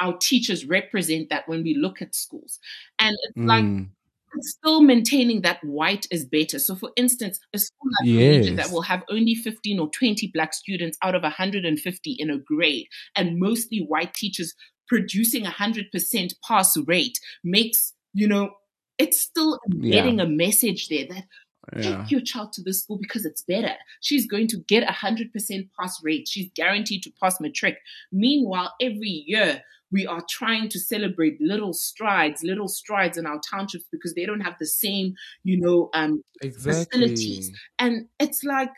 our 0.00 0.16
teachers 0.18 0.64
represent 0.64 1.28
that 1.30 1.48
when 1.48 1.62
we 1.62 1.74
look 1.74 2.02
at 2.02 2.14
schools? 2.14 2.58
And 2.98 3.16
it's 3.22 3.36
like 3.38 3.64
Mm. 3.64 3.88
it's 4.36 4.50
still 4.52 4.82
maintaining 4.82 5.40
that 5.42 5.64
white 5.64 6.06
is 6.10 6.26
better. 6.26 6.58
So, 6.58 6.76
for 6.76 6.90
instance, 6.96 7.40
a 7.54 7.58
school 7.58 7.90
like 8.00 8.08
Collegiate 8.10 8.56
that 8.56 8.70
will 8.70 8.82
have 8.82 9.02
only 9.10 9.34
15 9.34 9.78
or 9.78 9.88
20 9.88 10.26
black 10.34 10.52
students 10.52 10.98
out 11.02 11.14
of 11.14 11.22
150 11.22 12.12
in 12.18 12.30
a 12.30 12.38
grade 12.38 12.86
and 13.16 13.38
mostly 13.40 13.78
white 13.88 14.12
teachers 14.12 14.54
producing 14.88 15.46
a 15.46 15.50
100% 15.50 16.34
pass 16.46 16.76
rate 16.86 17.18
makes, 17.44 17.94
you 18.14 18.26
know, 18.26 18.50
it's 18.98 19.18
still 19.20 19.58
Yeah. 19.68 19.92
getting 19.92 20.20
a 20.20 20.26
message 20.26 20.88
there 20.88 21.06
that 21.06 21.24
Yeah. 21.76 22.00
take 22.02 22.10
your 22.10 22.20
child 22.22 22.52
to 22.54 22.62
this 22.62 22.82
school 22.82 22.98
because 22.98 23.24
it's 23.26 23.42
better. 23.42 23.74
She's 24.00 24.26
going 24.26 24.48
to 24.48 24.58
get 24.68 24.82
a 24.84 24.92
100% 24.92 25.68
pass 25.78 26.02
rate. 26.02 26.26
She's 26.26 26.50
guaranteed 26.54 27.02
to 27.04 27.12
pass 27.22 27.40
matric. 27.40 27.78
Meanwhile, 28.10 28.74
every 28.80 29.22
year 29.26 29.62
we 29.90 30.06
are 30.06 30.22
trying 30.28 30.68
to 30.70 30.78
celebrate 30.78 31.40
little 31.40 31.72
strides, 31.72 32.42
little 32.42 32.68
strides 32.68 33.16
in 33.18 33.26
our 33.26 33.40
townships 33.50 33.84
because 33.92 34.14
they 34.14 34.26
don't 34.26 34.40
have 34.40 34.56
the 34.58 34.66
same, 34.66 35.14
you 35.44 35.58
know, 35.60 35.90
um, 35.94 36.22
facilities. 36.42 37.50
And 37.78 38.08
it's 38.18 38.44
like, 38.44 38.70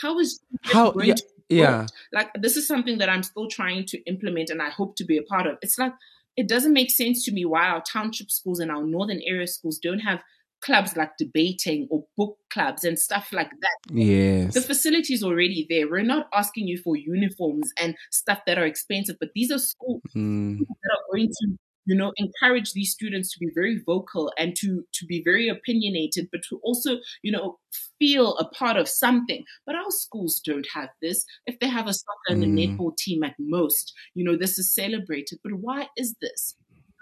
how 0.00 0.18
is 0.18 0.40
How- 0.62 0.92
yeah, 1.02 1.14
yeah. 1.48 1.86
Like 2.12 2.30
this 2.40 2.56
is 2.56 2.66
something 2.66 2.98
that 2.98 3.08
I'm 3.08 3.22
still 3.22 3.48
trying 3.48 3.86
to 3.86 3.98
implement 4.04 4.50
and 4.50 4.62
I 4.62 4.70
hope 4.70 4.96
to 4.96 5.04
be 5.04 5.16
a 5.18 5.22
part 5.22 5.46
of. 5.46 5.58
It's 5.62 5.78
like 5.78 5.92
it 6.36 6.48
doesn't 6.48 6.72
make 6.72 6.90
sense 6.90 7.24
to 7.26 7.32
me 7.32 7.44
why 7.44 7.68
our 7.68 7.82
township 7.82 8.30
schools 8.30 8.58
and 8.60 8.70
our 8.70 8.82
northern 8.84 9.20
area 9.24 9.46
schools 9.46 9.78
don't 9.78 10.00
have 10.00 10.20
clubs 10.60 10.96
like 10.96 11.10
debating 11.18 11.86
or 11.90 12.04
book 12.16 12.38
clubs 12.50 12.84
and 12.84 12.98
stuff 12.98 13.28
like 13.32 13.50
that. 13.60 13.94
Yes. 13.94 14.54
The 14.54 14.62
facility 14.62 15.12
is 15.12 15.22
already 15.22 15.66
there. 15.68 15.88
We're 15.88 16.02
not 16.02 16.28
asking 16.32 16.66
you 16.68 16.78
for 16.78 16.96
uniforms 16.96 17.70
and 17.78 17.94
stuff 18.10 18.40
that 18.46 18.56
are 18.56 18.64
expensive, 18.64 19.16
but 19.20 19.28
these 19.34 19.50
are 19.50 19.58
schools 19.58 20.00
Mm. 20.16 20.58
that 20.60 20.90
are 20.90 21.12
going 21.12 21.28
to 21.28 21.58
you 21.86 21.94
know 21.96 22.12
encourage 22.16 22.72
these 22.72 22.92
students 22.92 23.32
to 23.32 23.38
be 23.38 23.50
very 23.54 23.78
vocal 23.84 24.32
and 24.38 24.56
to 24.56 24.84
to 24.92 25.06
be 25.06 25.22
very 25.24 25.48
opinionated 25.48 26.28
but 26.32 26.40
to 26.48 26.58
also 26.62 26.98
you 27.22 27.32
know 27.32 27.58
feel 27.98 28.36
a 28.38 28.48
part 28.50 28.76
of 28.76 28.88
something. 28.88 29.44
But 29.66 29.76
our 29.76 29.90
schools 29.90 30.40
don't 30.44 30.66
have 30.74 30.90
this. 31.02 31.24
If 31.46 31.58
they 31.60 31.68
have 31.68 31.86
a 31.86 31.92
soccer 31.94 32.28
and 32.30 32.42
a 32.44 32.46
Mm. 32.46 32.56
netball 32.60 32.96
team 32.96 33.22
at 33.24 33.34
most 33.38 33.92
you 34.14 34.24
know 34.24 34.36
this 34.36 34.58
is 34.58 34.72
celebrated. 34.74 35.38
But 35.42 35.54
why 35.54 35.88
is 35.96 36.14
this? 36.20 36.56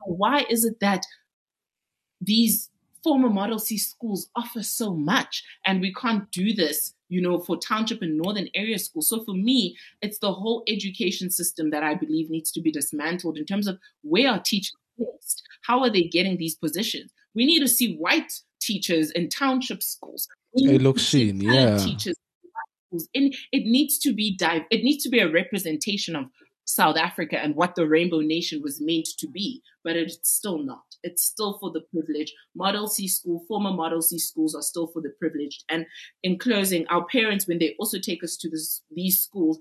Why 0.07 0.45
is 0.51 0.65
it 0.65 0.81
that 0.81 1.05
these 2.21 2.71
former 3.03 3.29
Model 3.31 3.59
C 3.59 3.79
schools 3.79 4.29
offer 4.37 4.63
so 4.63 4.95
much, 4.95 5.43
and 5.67 5.81
we 5.81 5.93
can't 5.95 6.31
do 6.31 6.53
this, 6.55 6.95
you 7.09 7.21
know, 7.21 7.39
for 7.41 7.57
township 7.57 8.03
and 8.03 8.17
northern 8.17 8.49
area 8.55 8.79
schools. 8.79 9.09
So 9.09 9.25
for 9.25 9.35
me, 9.35 9.77
it's 10.01 10.19
the 10.19 10.33
whole 10.33 10.63
education 10.69 11.31
system 11.31 11.71
that 11.71 11.83
I 11.83 11.95
believe 11.95 12.31
needs 12.31 12.53
to 12.53 12.61
be 12.61 12.71
dismantled 12.71 13.37
in 13.39 13.45
terms 13.45 13.67
of 13.67 13.79
where 14.03 14.31
are 14.31 14.41
teachers 14.41 14.73
placed? 14.97 15.43
How 15.63 15.81
are 15.81 15.91
they 15.91 16.05
getting 16.05 16.37
these 16.37 16.55
positions? 16.55 17.13
We 17.35 17.47
need 17.47 17.61
to 17.61 17.69
see 17.69 17.97
white 17.97 18.33
teachers 18.61 19.11
in 19.13 19.29
township 19.29 19.83
schools. 19.83 20.29
We 20.55 20.65
Hey, 20.65 20.73
need 20.73 20.83
look, 20.83 20.97
to 20.97 21.03
see 21.03 21.29
Sheen, 21.29 21.41
colored 21.41 21.55
yeah. 21.55 21.79
teachers 21.79 22.17
in. 23.15 23.33
It 23.53 23.65
needs 23.65 23.99
to 24.01 24.13
be 24.13 24.37
dive. 24.37 24.63
it 24.71 24.83
needs 24.85 25.03
to 25.05 25.09
be 25.11 25.21
a 25.21 25.31
representation 25.31 26.15
of 26.15 26.27
South 26.65 26.97
Africa 26.97 27.39
and 27.39 27.55
what 27.57 27.75
the 27.75 27.87
Rainbow 27.87 28.21
Nation 28.21 28.63
was 28.63 28.81
meant 28.81 29.09
to 29.19 29.27
be, 29.27 29.63
but 29.83 29.97
it's 29.97 30.19
still 30.29 30.59
not. 30.59 30.92
It's 31.03 31.25
still 31.25 31.59
for 31.59 31.71
the 31.71 31.81
privileged. 31.81 32.33
Model 32.55 32.89
C 32.89 33.09
school, 33.09 33.45
former 33.49 33.73
Model 33.73 34.03
C 34.03 34.19
schools 34.19 34.55
are 34.55 34.63
still 34.63 34.87
for 34.87 35.01
the 35.03 35.11
privileged. 35.19 35.65
And 35.69 35.87
in 36.23 36.39
closing, 36.39 36.87
our 36.89 37.05
parents, 37.07 37.47
when 37.47 37.59
they 37.59 37.75
also 37.79 37.99
take 37.99 38.23
us 38.23 38.37
to 38.39 38.51
this, 38.51 38.83
these 38.95 39.19
schools, 39.19 39.59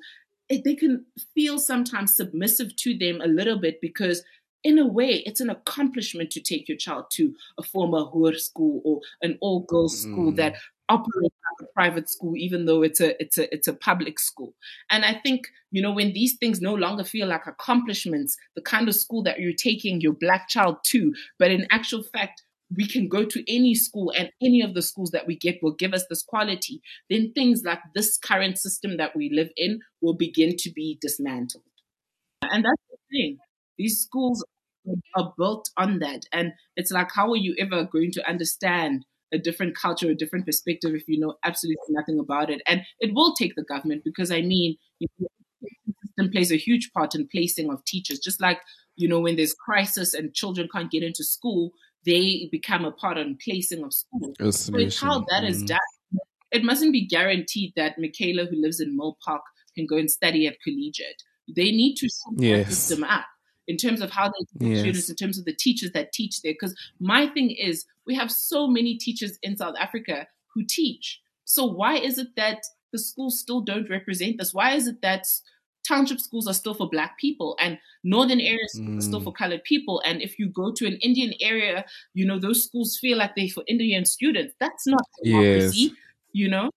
it, 0.50 0.64
they 0.64 0.76
can 0.76 1.06
feel 1.34 1.60
sometimes 1.60 2.16
submissive 2.16 2.76
to 2.78 2.98
them 2.98 3.22
a 3.22 3.28
little 3.28 3.60
bit 3.60 3.80
because 3.82 4.24
in 4.64 4.78
a 4.78 4.86
way, 4.86 5.24
it's 5.26 5.42
an 5.42 5.50
accomplishment 5.50 6.30
to 6.32 6.40
take 6.40 6.70
your 6.70 6.78
child 6.78 7.06
to 7.14 7.34
a 7.58 7.64
former 7.64 8.00
Hoerskool 8.00 8.82
or 8.84 9.02
an 9.24 9.38
all 9.42 9.62
girls 9.62 10.02
school 10.04 10.32
Mm. 10.32 10.36
that 10.36 10.56
operates 10.90 11.36
like 11.60 11.70
a 11.70 11.74
private 11.74 12.10
school, 12.10 12.36
even 12.36 12.66
though 12.66 12.82
it's 12.82 13.00
a 13.00 13.20
it's 13.22 13.38
a 13.38 13.54
it's 13.54 13.68
a 13.68 13.74
public 13.74 14.20
school. 14.20 14.54
And 14.90 15.06
I 15.06 15.20
think 15.24 15.48
you 15.72 15.82
know 15.82 15.92
when 15.92 16.14
these 16.14 16.38
things 16.38 16.62
no 16.62 16.74
longer 16.74 17.04
feel 17.04 17.28
like 17.28 17.48
accomplishments, 17.48 18.38
the 18.56 18.62
kind 18.62 18.88
of 18.88 18.96
school 18.96 19.24
that 19.24 19.40
you're 19.40 19.54
taking 19.54 20.02
your 20.02 20.14
black 20.14 20.50
child 20.50 20.78
to, 20.88 21.14
but 21.40 21.52
in 21.52 21.68
actual 21.72 22.04
fact. 22.04 22.44
We 22.74 22.88
can 22.88 23.10
go 23.10 23.26
to 23.26 23.54
any 23.54 23.76
school 23.76 24.14
and 24.18 24.32
any 24.42 24.62
of 24.62 24.76
the 24.76 24.82
schools 24.82 25.12
that 25.12 25.28
we 25.28 25.36
get 25.38 25.60
will 25.62 25.74
give 25.74 25.94
us 25.94 26.06
this 26.10 26.24
quality. 26.24 26.82
Then 27.10 27.34
things 27.34 27.64
like 27.66 27.80
this 27.94 28.18
current 28.18 28.58
system 28.58 28.96
that 28.96 29.14
we 29.14 29.30
live 29.30 29.50
in 29.58 29.82
will 30.00 30.14
begin 30.14 30.56
to 30.60 30.72
be 30.72 30.98
dismantled. 31.02 31.66
And 32.44 32.64
that's 32.66 32.82
the 32.90 32.98
thing. 33.12 33.38
These 33.78 34.00
schools 34.02 34.46
are 35.16 35.34
built 35.38 35.70
on 35.78 36.00
that. 36.00 36.24
And 36.32 36.54
it's 36.76 36.92
like, 36.92 37.12
how 37.14 37.32
are 37.32 37.38
you 37.38 37.56
ever 37.60 37.84
going 37.84 38.12
to 38.14 38.28
understand 38.30 39.06
a 39.34 39.38
different 39.38 39.76
culture, 39.78 40.10
a 40.10 40.16
different 40.16 40.46
perspective 40.46 40.94
if 40.94 41.08
you 41.08 41.20
know 41.20 41.36
absolutely 41.44 41.84
nothing 41.90 42.20
about 42.20 42.50
it? 42.50 42.62
And 42.68 42.82
it 43.00 43.14
will 43.14 43.34
take 43.36 43.56
the 43.56 43.64
government 43.64 44.04
because, 44.04 44.32
I 44.32 44.42
mean, 44.42 44.78
you 45.00 45.08
know, 45.20 45.28
the 45.62 45.70
system 46.06 46.32
plays 46.32 46.52
a 46.52 46.58
huge 46.58 46.92
part 46.94 47.16
in 47.16 47.28
placing 47.28 47.70
of 47.70 47.84
teachers. 47.86 48.20
Just 48.20 48.42
like, 48.42 48.60
you 48.96 49.08
know, 49.08 49.20
when 49.20 49.36
there's 49.36 49.54
crisis 49.54 50.14
and 50.14 50.34
children 50.34 50.68
can't 50.74 50.92
get 50.92 51.04
into 51.04 51.24
school, 51.24 51.72
they 52.06 52.50
become 52.52 52.86
a 52.86 52.92
part 52.92 53.18
in 53.18 53.38
placing 53.44 53.84
of 53.84 53.94
school. 53.94 54.34
So 54.52 54.78
it's 54.78 55.00
how 55.00 55.24
that 55.30 55.44
is 55.44 55.64
Mm. 55.64 55.68
done. 55.68 56.20
It 56.52 56.64
mustn't 56.64 56.92
be 56.92 57.08
guaranteed 57.08 57.74
that 57.76 57.98
Michaela, 57.98 58.46
who 58.46 58.60
lives 58.60 58.80
in 58.80 58.98
Mill 58.98 59.18
Park, 59.24 59.44
can 59.76 59.86
go 59.86 59.98
and 59.98 60.12
study 60.12 60.48
at 60.48 60.58
collegiate. 60.62 61.22
They 61.48 61.72
need 61.72 61.96
to 61.96 62.10
set 62.10 62.34
Yes. 62.38 62.68
system 62.68 63.04
up 63.04 63.26
in 63.68 63.78
terms 63.78 64.02
of 64.02 64.10
how 64.12 64.28
they 64.28 64.46
teach 64.60 64.70
Yes. 64.70 64.80
students, 64.80 65.10
in 65.10 65.16
terms 65.16 65.38
of 65.40 65.46
the 65.46 65.54
teachers 65.54 65.92
that 65.92 66.12
teach 66.12 66.42
there. 66.42 66.54
Because 66.54 66.76
my 67.00 67.28
thing 67.28 67.52
is, 67.52 67.86
we 68.06 68.16
have 68.16 68.32
so 68.32 68.68
many 68.68 68.98
teachers 68.98 69.38
in 69.44 69.56
South 69.58 69.76
Africa 69.80 70.28
who 70.54 70.64
teach. 70.64 71.22
So 71.46 71.66
why 71.66 71.98
is 71.98 72.18
it 72.18 72.36
that 72.36 72.64
the 72.92 73.00
schools 73.00 73.40
still 73.40 73.62
don't 73.62 73.90
represent 73.90 74.38
this? 74.38 74.54
Why 74.54 74.74
is 74.74 74.88
it 74.88 75.02
that 75.02 75.28
township 75.88 76.20
schools 76.20 76.48
are 76.48 76.54
still 76.54 76.74
for 76.74 76.90
black 76.90 77.18
people 77.18 77.58
and 77.60 77.78
northern 78.04 78.40
areas 78.40 78.80
are 78.98 79.02
still 79.02 79.20
Mm. 79.22 79.24
for 79.26 79.34
colored 79.34 79.64
people? 79.64 80.02
And 80.06 80.22
if 80.22 80.38
you 80.40 80.48
go 80.50 80.72
to 80.72 80.86
an 80.88 80.98
Indian 81.02 81.34
area, 81.42 81.86
you 82.14 82.26
know, 82.26 82.40
those 82.40 82.64
schools 82.66 82.98
feel 82.98 83.18
like 83.18 83.36
they're 83.36 83.48
for 83.50 83.64
Indian 83.68 84.06
students. 84.06 84.54
That's 84.60 84.86
not 84.88 85.02
democracy, 85.24 85.80
Yes. 85.80 85.92
you 86.34 86.50
know? 86.50 86.70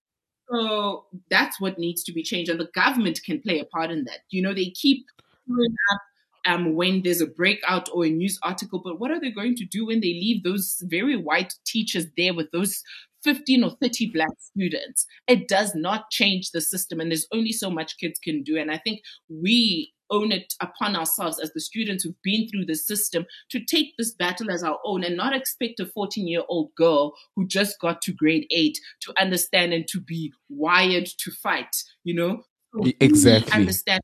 So 0.50 1.06
that's 1.30 1.60
what 1.60 1.78
needs 1.78 2.04
to 2.04 2.12
be 2.12 2.22
changed, 2.22 2.50
and 2.50 2.60
the 2.60 2.70
government 2.74 3.20
can 3.24 3.40
play 3.40 3.58
a 3.60 3.64
part 3.64 3.90
in 3.90 4.04
that. 4.04 4.20
You 4.30 4.42
know, 4.42 4.52
they 4.54 4.70
keep 4.70 5.06
up 5.50 6.00
um, 6.46 6.74
when 6.74 7.02
there's 7.02 7.20
a 7.20 7.26
breakout 7.26 7.88
or 7.92 8.04
a 8.04 8.10
news 8.10 8.38
article, 8.42 8.80
but 8.82 8.98
what 8.98 9.10
are 9.10 9.20
they 9.20 9.30
going 9.30 9.56
to 9.56 9.64
do 9.64 9.86
when 9.86 10.00
they 10.00 10.08
leave 10.08 10.42
those 10.42 10.82
very 10.84 11.16
white 11.16 11.54
teachers 11.66 12.06
there 12.16 12.34
with 12.34 12.50
those 12.52 12.82
15 13.22 13.64
or 13.64 13.70
30 13.82 14.10
black 14.12 14.32
students? 14.38 15.06
It 15.26 15.48
does 15.48 15.74
not 15.74 16.10
change 16.10 16.50
the 16.50 16.60
system, 16.60 17.00
and 17.00 17.10
there's 17.10 17.26
only 17.32 17.52
so 17.52 17.70
much 17.70 17.98
kids 17.98 18.18
can 18.18 18.42
do. 18.42 18.58
And 18.58 18.70
I 18.70 18.78
think 18.78 19.00
we 19.28 19.92
own 20.10 20.32
it 20.32 20.52
upon 20.60 20.94
ourselves 20.96 21.40
as 21.40 21.52
the 21.52 21.60
students 21.60 22.04
who've 22.04 22.22
been 22.22 22.48
through 22.48 22.66
the 22.66 22.74
system 22.74 23.24
to 23.50 23.64
take 23.64 23.94
this 23.96 24.12
battle 24.12 24.50
as 24.50 24.62
our 24.62 24.78
own 24.84 25.02
and 25.02 25.16
not 25.16 25.34
expect 25.34 25.80
a 25.80 25.86
14 25.86 26.28
year 26.28 26.42
old 26.48 26.74
girl 26.76 27.14
who 27.34 27.46
just 27.46 27.80
got 27.80 28.02
to 28.02 28.12
grade 28.12 28.46
eight 28.50 28.78
to 29.00 29.12
understand 29.20 29.72
and 29.72 29.88
to 29.88 30.00
be 30.00 30.32
wired 30.48 31.06
to 31.18 31.30
fight, 31.30 31.74
you 32.04 32.14
know? 32.14 32.42
So 32.74 32.90
exactly. 33.00 33.52
understand 33.52 34.02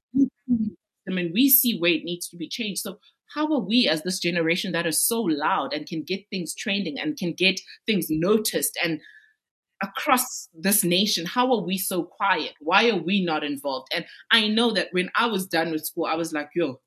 Mean, 1.15 1.31
we 1.32 1.49
see 1.49 1.78
where 1.78 1.93
it 1.93 2.05
needs 2.05 2.28
to 2.28 2.37
be 2.37 2.49
changed. 2.49 2.81
So 2.82 2.99
how 3.35 3.53
are 3.53 3.61
we 3.61 3.89
as 3.89 4.03
this 4.03 4.19
generation 4.19 4.73
that 4.73 4.87
is 4.87 5.03
so 5.03 5.23
loud 5.23 5.73
and 5.73 5.87
can 5.87 6.03
get 6.03 6.28
things 6.31 6.55
trending 6.55 6.99
and 6.99 7.16
can 7.16 7.32
get 7.32 7.61
things 7.87 8.07
noticed 8.11 8.78
and 8.82 9.01
across 9.82 10.49
this 10.53 10.85
nation, 10.85 11.27
how 11.27 11.53
are 11.53 11.62
we 11.62 11.78
so 11.78 12.03
quiet? 12.03 12.53
Why 12.61 12.91
are 12.91 13.03
we 13.03 13.24
not 13.24 13.43
involved? 13.43 13.89
And 13.95 14.05
I 14.31 14.49
know 14.49 14.73
that 14.73 14.89
when 14.93 15.11
I 15.15 15.27
was 15.27 15.47
done 15.47 15.70
with 15.70 15.87
school, 15.87 16.05
I 16.05 16.16
was 16.16 16.32
like, 16.32 16.51
yo, 16.55 16.81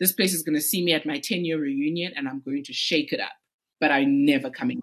this 0.00 0.12
place 0.12 0.34
is 0.34 0.42
going 0.42 0.56
to 0.56 0.60
see 0.60 0.84
me 0.84 0.92
at 0.92 1.06
my 1.06 1.18
10 1.18 1.44
year 1.44 1.58
reunion 1.58 2.12
and 2.16 2.28
I'm 2.28 2.42
going 2.44 2.64
to 2.64 2.72
shake 2.72 3.12
it 3.12 3.20
up. 3.20 3.32
But 3.80 3.92
I 3.92 4.04
never 4.04 4.50
coming. 4.50 4.80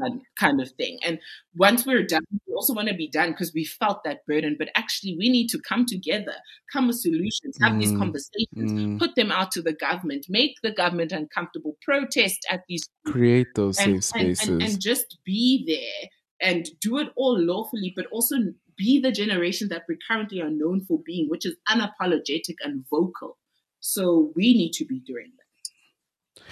Kind, 0.00 0.20
kind 0.38 0.60
of 0.60 0.70
thing. 0.72 0.98
And 1.04 1.18
once 1.54 1.86
we're 1.86 2.06
done, 2.06 2.24
we 2.46 2.54
also 2.54 2.72
want 2.72 2.88
to 2.88 2.94
be 2.94 3.08
done 3.08 3.32
because 3.32 3.52
we 3.54 3.64
felt 3.64 4.04
that 4.04 4.26
burden. 4.26 4.56
But 4.58 4.70
actually, 4.74 5.16
we 5.18 5.28
need 5.28 5.48
to 5.48 5.60
come 5.60 5.86
together, 5.86 6.34
come 6.72 6.86
with 6.88 6.96
solutions, 6.96 7.58
have 7.60 7.78
these 7.78 7.90
Mm, 7.90 7.98
conversations, 7.98 8.72
mm. 8.72 8.98
put 8.98 9.14
them 9.14 9.30
out 9.30 9.50
to 9.52 9.62
the 9.62 9.72
government, 9.72 10.26
make 10.28 10.56
the 10.62 10.72
government 10.72 11.12
uncomfortable, 11.12 11.76
protest 11.82 12.46
at 12.50 12.62
these 12.68 12.88
Create 13.06 13.48
those 13.54 13.78
and, 13.78 14.02
safe 14.02 14.20
and, 14.20 14.28
and, 14.28 14.38
spaces. 14.38 14.74
and 14.74 14.80
just 14.80 15.18
be 15.24 15.64
there 15.66 16.08
and 16.40 16.68
do 16.80 16.98
it 16.98 17.08
all 17.16 17.38
lawfully, 17.38 17.92
but 17.94 18.06
also 18.06 18.36
be 18.76 19.00
the 19.00 19.12
generation 19.12 19.68
that 19.68 19.82
we 19.88 19.96
currently 20.08 20.40
are 20.40 20.50
known 20.50 20.84
for 20.84 21.00
being, 21.04 21.28
which 21.28 21.44
is 21.44 21.56
unapologetic 21.68 22.56
and 22.62 22.84
vocal. 22.88 23.36
So 23.80 24.32
we 24.36 24.54
need 24.54 24.72
to 24.74 24.84
be 24.84 25.00
doing 25.00 25.32
that. 25.36 26.44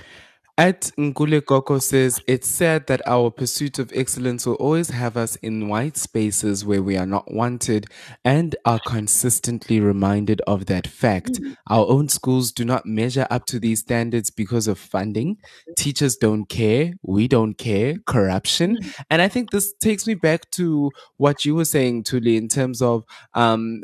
At 0.58 0.90
Ngule 0.98 1.46
Koko 1.46 1.78
says, 1.78 2.20
it's 2.26 2.48
sad 2.48 2.88
that 2.88 3.00
our 3.06 3.30
pursuit 3.30 3.78
of 3.78 3.92
excellence 3.94 4.44
will 4.44 4.56
always 4.56 4.90
have 4.90 5.16
us 5.16 5.36
in 5.36 5.68
white 5.68 5.96
spaces 5.96 6.64
where 6.64 6.82
we 6.82 6.96
are 6.96 7.06
not 7.06 7.32
wanted 7.32 7.86
and 8.24 8.56
are 8.64 8.80
consistently 8.84 9.78
reminded 9.78 10.40
of 10.48 10.66
that 10.66 10.88
fact. 10.88 11.38
Our 11.70 11.86
own 11.86 12.08
schools 12.08 12.50
do 12.50 12.64
not 12.64 12.86
measure 12.86 13.28
up 13.30 13.46
to 13.46 13.60
these 13.60 13.82
standards 13.82 14.30
because 14.30 14.66
of 14.66 14.80
funding. 14.80 15.36
Teachers 15.76 16.16
don't 16.16 16.48
care. 16.48 16.94
We 17.04 17.28
don't 17.28 17.54
care. 17.54 17.94
Corruption. 18.04 18.78
And 19.10 19.22
I 19.22 19.28
think 19.28 19.50
this 19.50 19.72
takes 19.80 20.08
me 20.08 20.14
back 20.14 20.50
to 20.56 20.90
what 21.18 21.44
you 21.44 21.54
were 21.54 21.66
saying, 21.66 22.02
Thuli, 22.02 22.36
in 22.36 22.48
terms 22.48 22.82
of 22.82 23.04
um, 23.32 23.82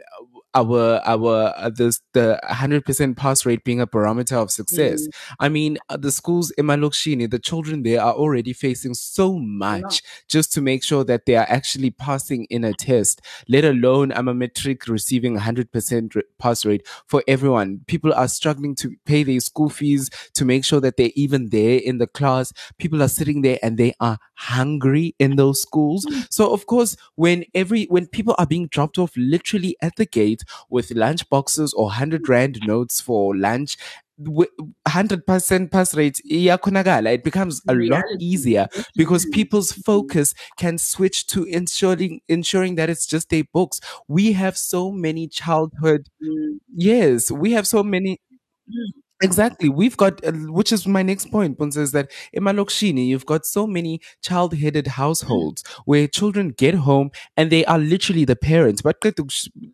our 0.55 1.01
our 1.05 1.53
uh, 1.57 1.71
this 1.71 2.01
the 2.15 2.41
100% 2.51 3.17
pass 3.17 3.45
rate 3.45 3.63
being 3.65 3.81
a 3.81 3.87
barometer 3.87 4.37
of 4.37 4.51
success. 4.51 5.07
Mm. 5.07 5.35
I 5.41 5.49
mean, 5.49 5.79
uh, 5.89 5.97
the 5.97 6.11
schools 6.11 6.51
in 6.53 6.67
Malokshini, 6.67 7.31
the 7.31 7.39
children 7.39 7.83
there 7.83 8.01
are 8.01 8.15
already 8.15 8.53
facing 8.53 8.95
so 8.95 9.39
much 9.39 10.03
just 10.29 10.53
to 10.55 10.61
make 10.61 10.83
sure 10.83 11.05
that 11.05 11.27
they 11.27 11.37
are 11.37 11.47
actually 11.49 11.91
passing 11.91 12.45
in 12.47 12.65
a 12.65 12.73
test, 12.73 13.21
let 13.49 13.65
alone 13.65 14.13
I'm 14.13 14.29
a 14.29 14.35
matric 14.35 14.89
receiving 14.89 15.39
100% 15.39 16.15
re- 16.15 16.23
pass 16.39 16.65
rate 16.65 16.87
for 17.07 17.23
everyone. 17.29 17.81
People 17.87 18.15
are 18.15 18.29
struggling 18.29 18.75
to 18.77 18.95
pay 19.05 19.23
their 19.23 19.41
school 19.41 19.69
fees 19.69 20.09
to 20.35 20.45
make 20.45 20.65
sure 20.65 20.81
that 20.81 20.97
they're 20.97 21.11
even 21.15 21.51
there 21.51 21.79
in 21.79 21.99
the 21.99 22.07
class. 22.07 22.53
People 22.79 23.03
are 23.03 23.09
sitting 23.09 23.43
there 23.43 23.59
and 23.63 23.77
they 23.77 23.95
are 24.01 24.19
hungry 24.35 25.15
in 25.19 25.37
those 25.37 25.61
schools. 25.61 26.07
So 26.31 26.53
of 26.53 26.67
course, 26.67 26.97
when 27.15 27.45
every 27.55 27.85
when 27.87 28.07
people 28.07 28.35
are 28.39 28.47
being 28.47 28.69
dropped 28.69 28.99
off 28.99 29.13
literally 29.17 29.77
at 29.81 29.97
the 29.97 30.07
gate 30.07 30.43
with 30.71 30.91
lunch 30.93 31.29
boxes 31.29 31.73
or 31.75 31.93
100 32.05 32.29
rand 32.29 32.59
notes 32.67 33.01
for 33.01 33.37
lunch, 33.37 33.77
wi- 34.23 34.47
100% 34.87 35.71
pass 35.71 35.95
rate 35.95 36.21
iyakhonakala. 36.31 37.15
it 37.15 37.25
becomes 37.25 37.61
a 37.69 37.75
lot 37.75 38.05
easier 38.21 38.69
because 38.97 39.27
people's 39.33 39.73
focus 39.73 40.35
can 40.57 40.79
switch 40.79 41.27
to 41.27 41.45
ensuring 41.45 42.21
ensuring 42.29 42.77
that 42.77 42.91
it's 42.91 43.07
just 43.07 43.31
their 43.31 43.45
books. 43.53 43.81
We 44.09 44.33
have 44.33 44.57
so 44.57 44.91
many 44.93 45.29
childhood 45.29 46.09
mm. 46.23 46.59
yes 46.75 47.31
we 47.31 47.53
have 47.53 47.67
so 47.67 47.83
many 47.83 48.21
mm. 48.69 49.04
Exactly. 49.23 49.69
We've 49.69 49.97
got, 49.97 50.23
uh, 50.27 50.33
which 50.33 50.73
is 50.73 50.87
my 50.87 51.03
next 51.03 51.31
point, 51.31 51.57
Puntsa, 51.57 51.79
is 51.79 51.93
that 51.93 52.11
in 52.33 52.43
Malokshini, 52.43 53.07
you've 53.07 53.25
got 53.25 53.47
so 53.47 53.67
many 53.67 54.01
child 54.23 54.55
headed 54.55 54.87
households 54.89 55.63
where 55.85 56.09
children 56.09 56.49
get 56.51 56.75
home 56.75 57.11
and 57.37 57.51
they 57.51 57.65
are 57.65 57.79
literally 57.79 58.25
the 58.25 58.37
parents. 58.37 58.83
But 58.83 58.97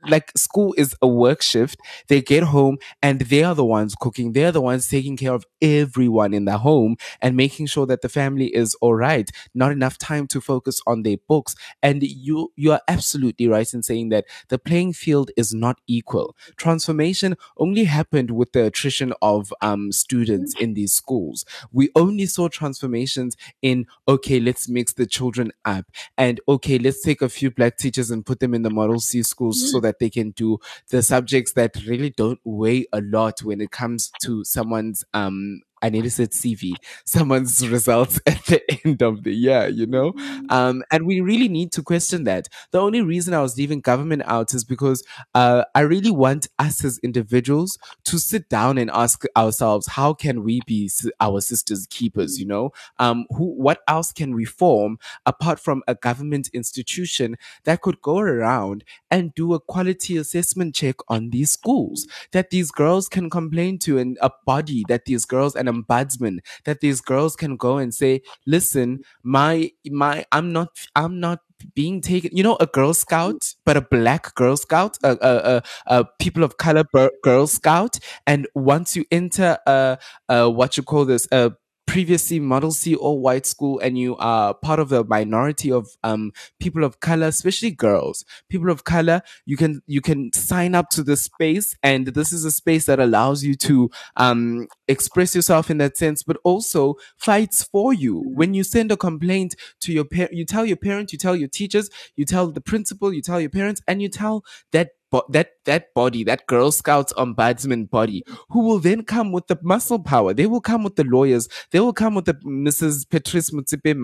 like 0.08 0.30
school 0.36 0.74
is 0.76 0.94
a 1.00 1.08
work 1.08 1.40
shift. 1.42 1.80
They 2.08 2.20
get 2.20 2.44
home 2.44 2.76
and 3.02 3.20
they 3.22 3.42
are 3.42 3.54
the 3.54 3.64
ones 3.64 3.94
cooking. 3.98 4.32
They're 4.32 4.52
the 4.52 4.60
ones 4.60 4.86
taking 4.88 5.16
care 5.16 5.32
of 5.32 5.46
everyone 5.62 6.34
in 6.34 6.44
the 6.44 6.58
home 6.58 6.96
and 7.22 7.34
making 7.36 7.66
sure 7.66 7.86
that 7.86 8.02
the 8.02 8.08
family 8.10 8.54
is 8.54 8.74
all 8.82 8.94
right. 8.94 9.30
Not 9.54 9.72
enough 9.72 9.96
time 9.98 10.26
to 10.28 10.40
focus 10.40 10.80
on 10.86 11.02
their 11.02 11.16
books. 11.28 11.54
And 11.82 12.02
you, 12.02 12.52
you 12.56 12.72
are 12.72 12.82
absolutely 12.88 13.48
right 13.48 13.72
in 13.72 13.82
saying 13.82 14.10
that 14.10 14.26
the 14.48 14.58
playing 14.58 14.92
field 14.92 15.30
is 15.36 15.54
not 15.54 15.78
equal. 15.86 16.36
Transformation 16.56 17.36
only 17.56 17.84
happened 17.84 18.30
with 18.32 18.52
the 18.52 18.64
attrition 18.66 19.12
of 19.22 19.29
um, 19.60 19.92
students 19.92 20.54
in 20.60 20.74
these 20.74 20.92
schools. 20.92 21.44
We 21.72 21.90
only 21.94 22.26
saw 22.26 22.48
transformations 22.48 23.36
in, 23.62 23.86
okay, 24.06 24.40
let's 24.40 24.68
mix 24.68 24.92
the 24.92 25.06
children 25.06 25.52
up. 25.64 25.86
And 26.16 26.40
okay, 26.48 26.78
let's 26.78 27.02
take 27.02 27.22
a 27.22 27.28
few 27.28 27.50
black 27.50 27.76
teachers 27.76 28.10
and 28.10 28.24
put 28.24 28.40
them 28.40 28.54
in 28.54 28.62
the 28.62 28.70
Model 28.70 29.00
C 29.00 29.22
schools 29.22 29.70
so 29.70 29.80
that 29.80 29.98
they 29.98 30.10
can 30.10 30.30
do 30.30 30.58
the 30.90 31.02
subjects 31.02 31.52
that 31.52 31.76
really 31.86 32.10
don't 32.10 32.40
weigh 32.44 32.86
a 32.92 33.00
lot 33.00 33.42
when 33.42 33.60
it 33.60 33.70
comes 33.70 34.10
to 34.22 34.44
someone's 34.44 35.04
um 35.14 35.62
I 35.82 35.88
need 35.88 36.02
to 36.02 36.10
said 36.10 36.30
CV, 36.30 36.74
someone's 37.04 37.66
results 37.66 38.20
at 38.26 38.44
the 38.46 38.62
end 38.84 39.02
of 39.02 39.22
the 39.22 39.32
year, 39.32 39.68
you 39.68 39.86
know? 39.86 40.12
Um, 40.48 40.82
and 40.90 41.06
we 41.06 41.20
really 41.20 41.48
need 41.48 41.72
to 41.72 41.82
question 41.82 42.24
that. 42.24 42.48
The 42.70 42.80
only 42.80 43.00
reason 43.00 43.34
I 43.34 43.40
was 43.40 43.56
leaving 43.56 43.80
government 43.80 44.22
out 44.26 44.52
is 44.54 44.64
because 44.64 45.02
uh, 45.34 45.64
I 45.74 45.80
really 45.80 46.10
want 46.10 46.48
us 46.58 46.84
as 46.84 46.98
individuals 46.98 47.78
to 48.04 48.18
sit 48.18 48.48
down 48.48 48.78
and 48.78 48.90
ask 48.90 49.24
ourselves, 49.36 49.86
how 49.86 50.12
can 50.12 50.44
we 50.44 50.60
be 50.66 50.90
our 51.20 51.40
sisters' 51.40 51.86
keepers, 51.88 52.38
you 52.38 52.46
know? 52.46 52.72
Um, 52.98 53.26
who, 53.30 53.44
what 53.44 53.80
else 53.88 54.12
can 54.12 54.34
we 54.34 54.44
form 54.44 54.98
apart 55.24 55.58
from 55.58 55.82
a 55.88 55.94
government 55.94 56.48
institution 56.52 57.36
that 57.64 57.80
could 57.80 58.02
go 58.02 58.18
around 58.18 58.84
and 59.10 59.34
do 59.34 59.54
a 59.54 59.60
quality 59.60 60.16
assessment 60.16 60.74
check 60.74 60.96
on 61.08 61.30
these 61.30 61.50
schools 61.50 62.06
that 62.32 62.50
these 62.50 62.70
girls 62.70 63.08
can 63.08 63.30
complain 63.30 63.78
to 63.78 63.98
and 63.98 64.18
a 64.20 64.30
body 64.44 64.84
that 64.88 65.04
these 65.06 65.24
girls 65.24 65.54
an 65.56 65.68
ombudsman 65.70 66.38
that 66.64 66.80
these 66.80 67.00
girls 67.00 67.36
can 67.36 67.56
go 67.56 67.78
and 67.78 67.94
say 67.94 68.20
listen 68.46 69.00
my 69.22 69.70
my 69.90 70.24
i'm 70.32 70.52
not 70.52 70.68
i'm 70.96 71.20
not 71.20 71.40
being 71.74 72.00
taken 72.00 72.34
you 72.34 72.42
know 72.42 72.56
a 72.58 72.66
girl 72.66 72.94
scout 72.94 73.54
but 73.64 73.76
a 73.76 73.80
black 73.82 74.34
girl 74.34 74.56
scout 74.56 74.96
a, 75.02 75.10
a, 75.20 75.56
a, 75.56 75.62
a 75.98 76.04
people 76.18 76.42
of 76.42 76.56
color 76.56 76.84
girl 77.22 77.46
scout 77.46 77.98
and 78.26 78.46
once 78.54 78.96
you 78.96 79.04
enter 79.10 79.58
a, 79.66 79.98
a 80.28 80.48
what 80.48 80.76
you 80.76 80.82
call 80.82 81.04
this 81.04 81.28
a 81.32 81.52
previously 81.90 82.38
model 82.38 82.70
C 82.70 82.94
or 82.94 83.18
white 83.18 83.46
school 83.46 83.80
and 83.80 83.98
you 83.98 84.16
are 84.18 84.54
part 84.54 84.78
of 84.78 84.90
the 84.90 85.02
minority 85.02 85.72
of 85.72 85.88
um 86.04 86.30
people 86.60 86.84
of 86.84 87.00
color, 87.00 87.26
especially 87.26 87.72
girls, 87.72 88.24
people 88.48 88.70
of 88.70 88.84
color, 88.84 89.22
you 89.44 89.56
can 89.56 89.82
you 89.88 90.00
can 90.00 90.32
sign 90.32 90.76
up 90.76 90.88
to 90.90 91.02
this 91.02 91.22
space 91.22 91.76
and 91.82 92.06
this 92.08 92.32
is 92.32 92.44
a 92.44 92.52
space 92.52 92.86
that 92.86 93.00
allows 93.00 93.42
you 93.42 93.56
to 93.56 93.90
um 94.16 94.68
express 94.86 95.34
yourself 95.34 95.68
in 95.68 95.78
that 95.78 95.96
sense, 95.96 96.22
but 96.22 96.36
also 96.44 96.94
fights 97.16 97.64
for 97.64 97.92
you. 97.92 98.22
When 98.24 98.54
you 98.54 98.62
send 98.62 98.92
a 98.92 98.96
complaint 98.96 99.56
to 99.80 99.92
your 99.92 100.04
parent, 100.04 100.32
you 100.32 100.44
tell 100.44 100.64
your 100.64 100.76
parent, 100.76 101.12
you 101.12 101.18
tell 101.18 101.34
your 101.34 101.48
teachers, 101.48 101.90
you 102.14 102.24
tell 102.24 102.52
the 102.52 102.60
principal, 102.60 103.12
you 103.12 103.20
tell 103.22 103.40
your 103.40 103.50
parents, 103.50 103.82
and 103.88 104.00
you 104.00 104.08
tell 104.08 104.44
that 104.70 104.90
bo- 105.10 105.24
that 105.30 105.50
that 105.66 105.94
body, 105.94 106.24
that 106.24 106.46
Girl 106.46 106.72
Scouts 106.72 107.12
ombudsman 107.14 107.90
body, 107.90 108.24
who 108.50 108.64
will 108.66 108.78
then 108.78 109.02
come 109.04 109.32
with 109.32 109.46
the 109.48 109.58
muscle 109.62 109.98
power. 109.98 110.34
They 110.34 110.46
will 110.46 110.60
come 110.60 110.84
with 110.84 110.96
the 110.96 111.04
lawyers. 111.04 111.48
They 111.72 111.80
will 111.80 111.92
come 111.92 112.14
with 112.14 112.26
the 112.26 112.34
Mrs. 112.34 113.08
Patrice 113.08 113.50
Motsepe 113.50 113.94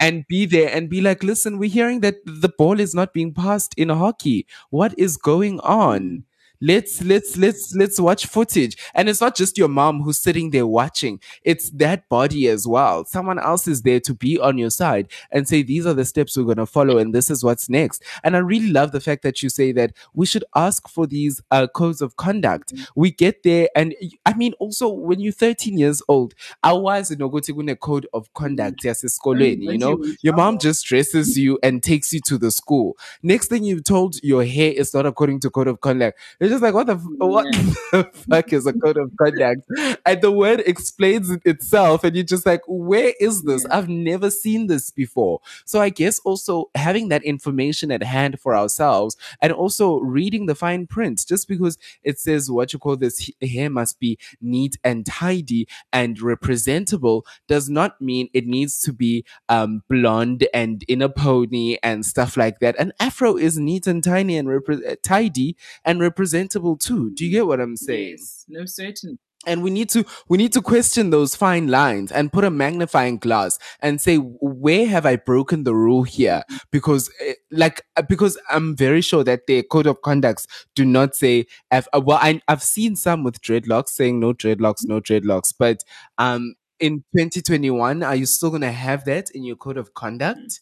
and 0.00 0.24
be 0.28 0.46
there 0.46 0.70
and 0.74 0.88
be 0.88 1.00
like, 1.00 1.22
listen, 1.22 1.58
we're 1.58 1.70
hearing 1.70 2.00
that 2.00 2.16
the 2.24 2.50
ball 2.56 2.80
is 2.80 2.94
not 2.94 3.12
being 3.12 3.34
passed 3.34 3.74
in 3.76 3.88
hockey. 3.90 4.46
What 4.70 4.94
is 4.98 5.16
going 5.16 5.60
on? 5.60 6.24
Let's 6.60 7.02
let's 7.04 7.36
let's 7.36 7.74
let's 7.74 8.00
watch 8.00 8.26
footage. 8.26 8.76
And 8.94 9.08
it's 9.08 9.20
not 9.20 9.36
just 9.36 9.56
your 9.56 9.68
mom 9.68 10.02
who's 10.02 10.18
sitting 10.18 10.50
there 10.50 10.66
watching. 10.66 11.20
It's 11.44 11.70
that 11.70 12.08
body 12.08 12.48
as 12.48 12.66
well. 12.66 13.04
Someone 13.04 13.38
else 13.38 13.68
is 13.68 13.82
there 13.82 14.00
to 14.00 14.14
be 14.14 14.38
on 14.40 14.58
your 14.58 14.70
side 14.70 15.08
and 15.30 15.46
say 15.46 15.62
these 15.62 15.86
are 15.86 15.94
the 15.94 16.04
steps 16.04 16.36
we're 16.36 16.44
going 16.44 16.56
to 16.56 16.66
follow 16.66 16.98
and 16.98 17.14
this 17.14 17.30
is 17.30 17.44
what's 17.44 17.68
next. 17.68 18.02
And 18.24 18.34
I 18.34 18.40
really 18.40 18.70
love 18.70 18.92
the 18.92 19.00
fact 19.00 19.22
that 19.22 19.42
you 19.42 19.48
say 19.48 19.72
that 19.72 19.92
we 20.14 20.26
should 20.26 20.44
ask 20.56 20.88
for 20.88 21.06
these 21.06 21.40
uh, 21.50 21.68
codes 21.68 22.02
of 22.02 22.16
conduct. 22.16 22.72
We 22.96 23.10
get 23.12 23.42
there 23.44 23.68
and 23.76 23.94
I 24.26 24.34
mean 24.34 24.54
also 24.58 24.88
when 24.88 25.20
you're 25.20 25.32
13 25.32 25.78
years 25.78 26.02
old, 26.08 26.34
awazi 26.64 27.16
nokuthi 27.16 27.70
a 27.70 27.76
code 27.76 28.06
of 28.12 28.32
conduct 28.34 28.82
yasesikolweni, 28.82 29.72
you 29.72 29.78
know? 29.78 30.02
Your 30.22 30.34
mom 30.34 30.58
just 30.58 30.84
dresses 30.86 31.38
you 31.38 31.58
and 31.62 31.82
takes 31.82 32.12
you 32.12 32.20
to 32.26 32.38
the 32.38 32.50
school. 32.50 32.96
Next 33.22 33.48
thing 33.48 33.64
you've 33.64 33.84
told 33.84 34.22
your 34.22 34.44
hair 34.44 34.72
is 34.72 34.94
not 34.94 35.06
according 35.06 35.40
to 35.40 35.50
code 35.50 35.68
of 35.68 35.80
conduct. 35.80 36.18
It's 36.48 36.54
just 36.54 36.62
like 36.62 36.72
what 36.72 36.86
the 36.86 36.96
what 36.96 37.44
the 37.92 38.10
fuck 38.30 38.54
is 38.54 38.66
a 38.66 38.72
code 38.72 38.96
of 38.96 39.12
conduct? 39.20 39.60
And 40.06 40.22
the 40.22 40.32
word 40.32 40.60
explains 40.60 41.28
it 41.28 41.42
itself, 41.44 42.04
and 42.04 42.16
you're 42.16 42.24
just 42.24 42.46
like, 42.46 42.62
where 42.66 43.12
is 43.20 43.42
this? 43.42 43.66
I've 43.66 43.90
never 43.90 44.30
seen 44.30 44.66
this 44.66 44.90
before. 44.90 45.40
So 45.66 45.82
I 45.82 45.90
guess 45.90 46.18
also 46.20 46.70
having 46.74 47.10
that 47.10 47.22
information 47.22 47.92
at 47.92 48.02
hand 48.02 48.40
for 48.40 48.56
ourselves, 48.56 49.18
and 49.42 49.52
also 49.52 49.98
reading 49.98 50.46
the 50.46 50.54
fine 50.54 50.86
print, 50.86 51.22
just 51.28 51.48
because 51.48 51.76
it 52.02 52.18
says 52.18 52.50
what 52.50 52.72
you 52.72 52.78
call 52.78 52.96
this 52.96 53.30
hair 53.42 53.68
must 53.68 54.00
be 54.00 54.18
neat 54.40 54.78
and 54.82 55.04
tidy 55.04 55.68
and 55.92 56.18
representable, 56.22 57.26
does 57.46 57.68
not 57.68 58.00
mean 58.00 58.30
it 58.32 58.46
needs 58.46 58.80
to 58.80 58.92
be 58.94 59.22
um, 59.50 59.82
blonde 59.90 60.48
and 60.54 60.82
in 60.84 61.02
a 61.02 61.10
pony 61.10 61.76
and 61.82 62.06
stuff 62.06 62.38
like 62.38 62.60
that. 62.60 62.74
An 62.78 62.94
afro 62.98 63.36
is 63.36 63.58
neat 63.58 63.86
and 63.86 64.02
tiny 64.02 64.38
and 64.38 64.48
uh, 64.48 64.94
tidy 65.02 65.56
and 65.84 66.00
representable 66.38 66.76
too. 66.76 67.10
Do 67.14 67.24
you 67.24 67.30
get 67.32 67.46
what 67.46 67.60
I'm 67.60 67.76
saying? 67.76 68.16
Yes, 68.18 68.44
no, 68.48 68.64
certainly. 68.66 69.18
and 69.46 69.62
we 69.62 69.70
need 69.70 69.88
to 69.90 70.04
we 70.28 70.36
need 70.36 70.52
to 70.52 70.60
question 70.60 71.10
those 71.10 71.36
fine 71.36 71.68
lines 71.68 72.10
and 72.10 72.32
put 72.32 72.44
a 72.44 72.50
magnifying 72.50 73.18
glass 73.18 73.56
and 73.80 74.00
say 74.00 74.16
where 74.16 74.84
have 74.86 75.06
i 75.06 75.14
broken 75.14 75.62
the 75.62 75.72
rule 75.74 76.02
here 76.02 76.42
because 76.72 77.08
eh, 77.24 77.34
like 77.52 77.82
uh, 77.96 78.02
because 78.02 78.36
i'm 78.50 78.76
very 78.76 79.00
sure 79.00 79.22
that 79.22 79.46
their 79.46 79.62
code 79.62 79.86
of 79.86 80.02
conducts 80.02 80.46
do 80.74 80.84
not 80.84 81.14
say 81.14 81.46
uh, 81.70 81.82
well 82.04 82.18
I, 82.20 82.40
i've 82.48 82.64
seen 82.64 82.96
some 82.96 83.22
with 83.22 83.40
dreadlocks 83.40 83.90
saying 83.90 84.18
no 84.18 84.34
dreadlocks 84.34 84.84
no 84.84 85.00
dreadlocks 85.00 85.54
but 85.56 85.84
um 86.18 86.54
in 86.80 87.04
2021 87.16 88.02
are 88.02 88.16
you 88.16 88.26
still 88.26 88.50
going 88.50 88.62
to 88.62 88.72
have 88.72 89.04
that 89.04 89.30
in 89.30 89.44
your 89.44 89.56
code 89.56 89.76
of 89.76 89.94
conduct 89.94 90.60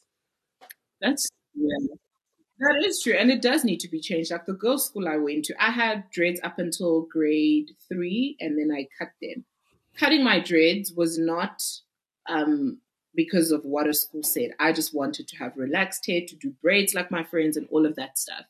That's 1.01 1.29
yeah. 1.55 1.97
That 2.59 2.83
is 2.87 3.03
true, 3.03 3.13
and 3.13 3.31
it 3.31 3.43
does 3.43 3.65
need 3.65 3.81
to 3.81 3.89
be 3.89 4.01
changed. 4.01 4.31
Like 4.31 4.47
the 4.47 4.55
girls' 4.55 4.87
school 4.87 5.09
I 5.09 5.17
went 5.17 5.45
to, 5.47 5.63
I 5.63 5.71
had 5.71 6.09
dreads 6.11 6.41
up 6.43 6.59
until 6.59 7.03
grade 7.03 7.73
three, 7.89 8.37
and 8.41 8.59
then 8.59 8.75
I 8.75 8.89
cut 8.99 9.13
them. 9.21 9.45
Cutting 9.99 10.25
my 10.25 10.41
dreads 10.41 10.93
was 10.93 11.19
not 11.19 11.63
um, 12.29 12.79
because 13.15 13.51
of 13.51 13.63
what 13.65 13.87
a 13.87 13.93
school 13.93 14.23
said. 14.23 14.53
I 14.59 14.73
just 14.73 14.95
wanted 14.95 15.29
to 15.29 15.37
have 15.37 15.57
relaxed 15.57 16.07
hair, 16.07 16.23
to 16.27 16.37
do 16.37 16.55
braids 16.63 16.95
like 16.95 17.11
my 17.11 17.25
friends, 17.25 17.59
and 17.59 17.69
all 17.71 17.85
of 17.85 17.97
that 17.97 18.17
stuff. 18.17 18.45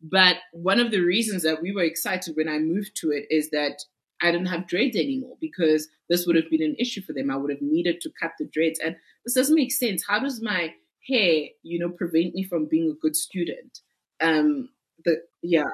But 0.00 0.36
one 0.52 0.80
of 0.80 0.90
the 0.90 1.00
reasons 1.00 1.42
that 1.42 1.60
we 1.60 1.72
were 1.72 1.82
excited 1.82 2.36
when 2.36 2.48
I 2.48 2.58
moved 2.58 2.96
to 2.96 3.10
it 3.10 3.26
is 3.30 3.50
that 3.50 3.82
I 4.22 4.32
didn't 4.32 4.48
have 4.48 4.68
dreads 4.68 4.96
anymore 4.96 5.36
because 5.38 5.88
this 6.08 6.26
would 6.26 6.36
have 6.36 6.50
been 6.50 6.62
an 6.62 6.76
issue 6.78 7.02
for 7.02 7.12
them. 7.12 7.30
I 7.30 7.36
would 7.36 7.50
have 7.50 7.62
needed 7.62 8.00
to 8.02 8.10
cut 8.18 8.32
the 8.38 8.46
dreads, 8.46 8.80
and 8.80 8.96
this 9.26 9.34
doesn't 9.34 9.54
make 9.54 9.72
sense. 9.72 10.04
How 10.08 10.18
does 10.18 10.40
my 10.40 10.72
hair, 11.10 11.48
you 11.62 11.78
know, 11.78 11.90
prevent 11.90 12.34
me 12.34 12.44
from 12.44 12.66
being 12.66 12.90
a 12.90 13.00
good 13.00 13.16
student? 13.16 13.80
Um, 14.20 14.70
the 15.04 15.22
yeah, 15.42 15.64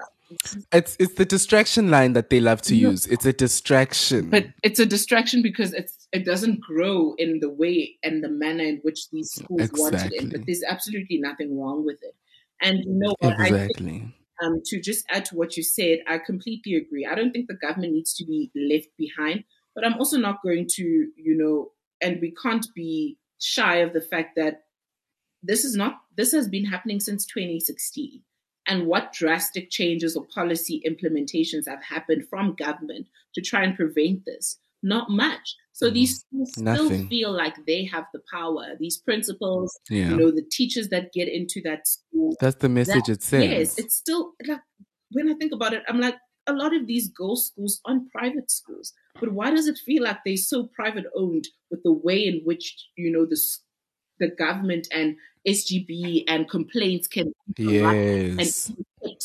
it's 0.72 0.96
it's 0.98 1.14
the 1.14 1.24
distraction 1.24 1.90
line 1.90 2.12
that 2.14 2.30
they 2.30 2.40
love 2.40 2.62
to 2.62 2.74
No. 2.74 2.90
use 2.90 3.06
it's 3.06 3.24
a 3.26 3.32
distraction 3.32 4.30
but 4.30 4.46
it's 4.62 4.78
a 4.78 4.86
distraction 4.86 5.42
because 5.42 5.72
it's 5.72 6.08
it 6.12 6.24
doesn't 6.24 6.60
grow 6.60 7.14
in 7.18 7.40
the 7.40 7.50
way 7.50 7.96
and 8.02 8.22
the 8.22 8.28
manner 8.28 8.64
in 8.64 8.78
which 8.82 9.10
these 9.10 9.30
schools 9.32 9.70
wanted 9.74 10.12
it. 10.12 10.14
Exactly. 10.14 10.30
But 10.30 10.46
there's 10.46 10.62
absolutely 10.68 11.18
nothing 11.18 11.58
wrong 11.58 11.84
with 11.84 11.98
it. 12.02 12.14
And 12.62 12.78
you 12.78 12.94
know 12.94 13.14
what? 13.20 13.34
I 13.38 13.50
think 13.50 13.70
exactly 13.70 14.14
um, 14.42 14.60
to 14.66 14.80
just 14.80 15.04
add 15.10 15.24
to 15.26 15.36
what 15.36 15.56
you 15.56 15.62
said, 15.62 16.00
I 16.06 16.18
completely 16.18 16.74
agree. 16.74 17.06
I 17.06 17.14
don't 17.14 17.32
think 17.32 17.48
the 17.48 17.54
government 17.54 17.92
needs 17.92 18.14
to 18.14 18.24
be 18.24 18.50
left 18.54 18.88
behind, 18.96 19.44
but 19.74 19.84
I'm 19.84 19.94
also 19.94 20.18
not 20.18 20.42
going 20.42 20.66
to, 20.72 20.82
you 20.82 21.36
know, 21.36 21.72
and 22.00 22.20
we 22.20 22.34
can't 22.42 22.66
be 22.74 23.18
shy 23.40 23.76
of 23.76 23.92
the 23.92 24.00
fact 24.00 24.36
that 24.36 24.64
this 25.47 25.64
is 25.64 25.77
not, 25.77 26.01
this 26.16 26.32
has 26.32 26.48
been 26.48 26.64
happening 26.64 27.01
since 27.01 27.27
2016. 27.27 28.23
And 28.68 28.86
what 28.86 29.12
drastic 29.12 29.70
changes 29.70 30.16
or 30.16 30.27
policy 30.35 30.82
implementations 30.86 31.68
have 31.68 31.82
happened 31.85 32.24
from 32.28 32.56
government 32.56 33.06
to 33.35 33.40
try 33.40 33.62
and 33.62 33.77
prevent 33.77 34.24
this? 34.24 34.59
Not 34.82 35.09
much. 35.09 35.56
So 35.73 35.86
mm-hmm. 35.86 35.94
these 35.94 36.20
schools 36.20 36.52
still 36.52 37.06
feel 37.06 37.32
like 37.32 37.55
they 37.66 37.85
have 37.85 38.05
the 38.12 38.20
power. 38.32 38.74
These 38.78 38.98
principals, 38.98 39.78
Yeah. 39.89 40.10
you 40.10 40.16
know, 40.16 40.31
the 40.31 40.44
teachers 40.51 40.89
that 40.89 41.12
get 41.12 41.28
into 41.28 41.60
that 41.62 41.86
school, 41.86 42.36
that's 42.40 42.56
the 42.56 42.68
message 42.68 43.06
that- 43.06 43.12
it 43.12 43.23
sends 43.23 43.47
Yes, 43.47 43.78
it's 43.78 43.97
still 43.97 44.32
like 44.47 44.60
when 45.12 45.31
I 45.31 45.35
think 45.35 45.52
about 45.52 45.73
it, 45.73 45.82
I'm 45.89 46.01
like 46.01 46.16
a 46.47 46.52
lot 46.52 46.74
of 46.74 46.86
these 46.86 47.09
girls' 47.09 47.48
schools 47.48 47.81
aren't 47.85 48.10
private 48.10 48.51
schools, 48.51 48.93
but 49.20 49.32
why 49.32 49.51
does 49.51 49.66
it 49.66 49.78
feel 49.78 50.02
like 50.02 50.18
they're 50.24 50.36
so 50.36 50.68
private 50.74 51.06
owned 51.14 51.48
with 51.70 51.82
the 51.82 51.93
way 51.93 52.24
in 52.27 52.43
which 52.44 52.74
you 52.97 53.10
know 53.10 53.27
the 53.27 53.39
the 54.18 54.28
government 54.28 54.89
and 54.93 55.16
SGB 55.47 56.24
and 56.28 56.48
complaints 56.48 57.06
can 57.06 57.32
interrupt 57.56 57.97
and 57.97 58.39
yes 58.40 58.73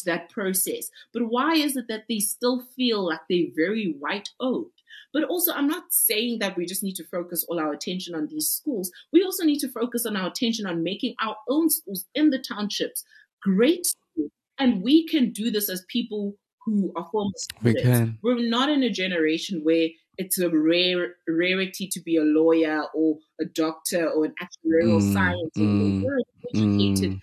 that 0.05 0.29
process? 0.29 0.89
But 1.13 1.23
why 1.23 1.53
is 1.53 1.75
it 1.75 1.87
that 1.87 2.05
they 2.07 2.19
still 2.19 2.61
feel 2.75 3.05
like 3.05 3.21
they're 3.29 3.47
very 3.55 3.95
white 3.99 4.29
owned? 4.39 4.71
But 5.13 5.23
also, 5.25 5.51
I'm 5.53 5.67
not 5.67 5.83
saying 5.89 6.39
that 6.39 6.55
we 6.55 6.65
just 6.65 6.83
need 6.83 6.95
to 6.95 7.03
focus 7.05 7.45
all 7.47 7.59
our 7.59 7.73
attention 7.73 8.15
on 8.15 8.27
these 8.27 8.47
schools. 8.47 8.91
We 9.11 9.23
also 9.23 9.43
need 9.43 9.59
to 9.59 9.69
focus 9.69 10.05
on 10.05 10.15
our 10.15 10.27
attention 10.27 10.65
on 10.65 10.83
making 10.83 11.15
our 11.21 11.35
own 11.49 11.69
schools 11.69 12.05
in 12.15 12.29
the 12.29 12.39
townships 12.39 13.03
great 13.41 13.85
schools. 13.85 14.31
And 14.57 14.81
we 14.81 15.07
can 15.07 15.31
do 15.31 15.51
this 15.51 15.69
as 15.69 15.83
people 15.89 16.35
who 16.63 16.93
are 16.95 17.07
former 17.11 17.31
students. 17.35 17.81
We 17.81 17.81
can. 17.81 18.17
We're 18.21 18.49
not 18.49 18.69
in 18.69 18.83
a 18.83 18.89
generation 18.89 19.61
where 19.63 19.89
it's 20.17 20.37
a 20.39 20.49
rare 20.49 21.15
rarity 21.27 21.87
to 21.87 21.99
be 22.01 22.17
a 22.17 22.23
lawyer 22.23 22.83
or 22.93 23.17
a 23.39 23.45
doctor 23.45 24.09
or 24.09 24.25
an 24.25 24.35
actuarial 24.41 25.01
Mm, 25.01 25.01
scientist. 25.01 25.55
mm, 25.57 26.01
We're 26.01 26.17
an 26.17 26.23
educated 26.49 27.13
mm. 27.13 27.21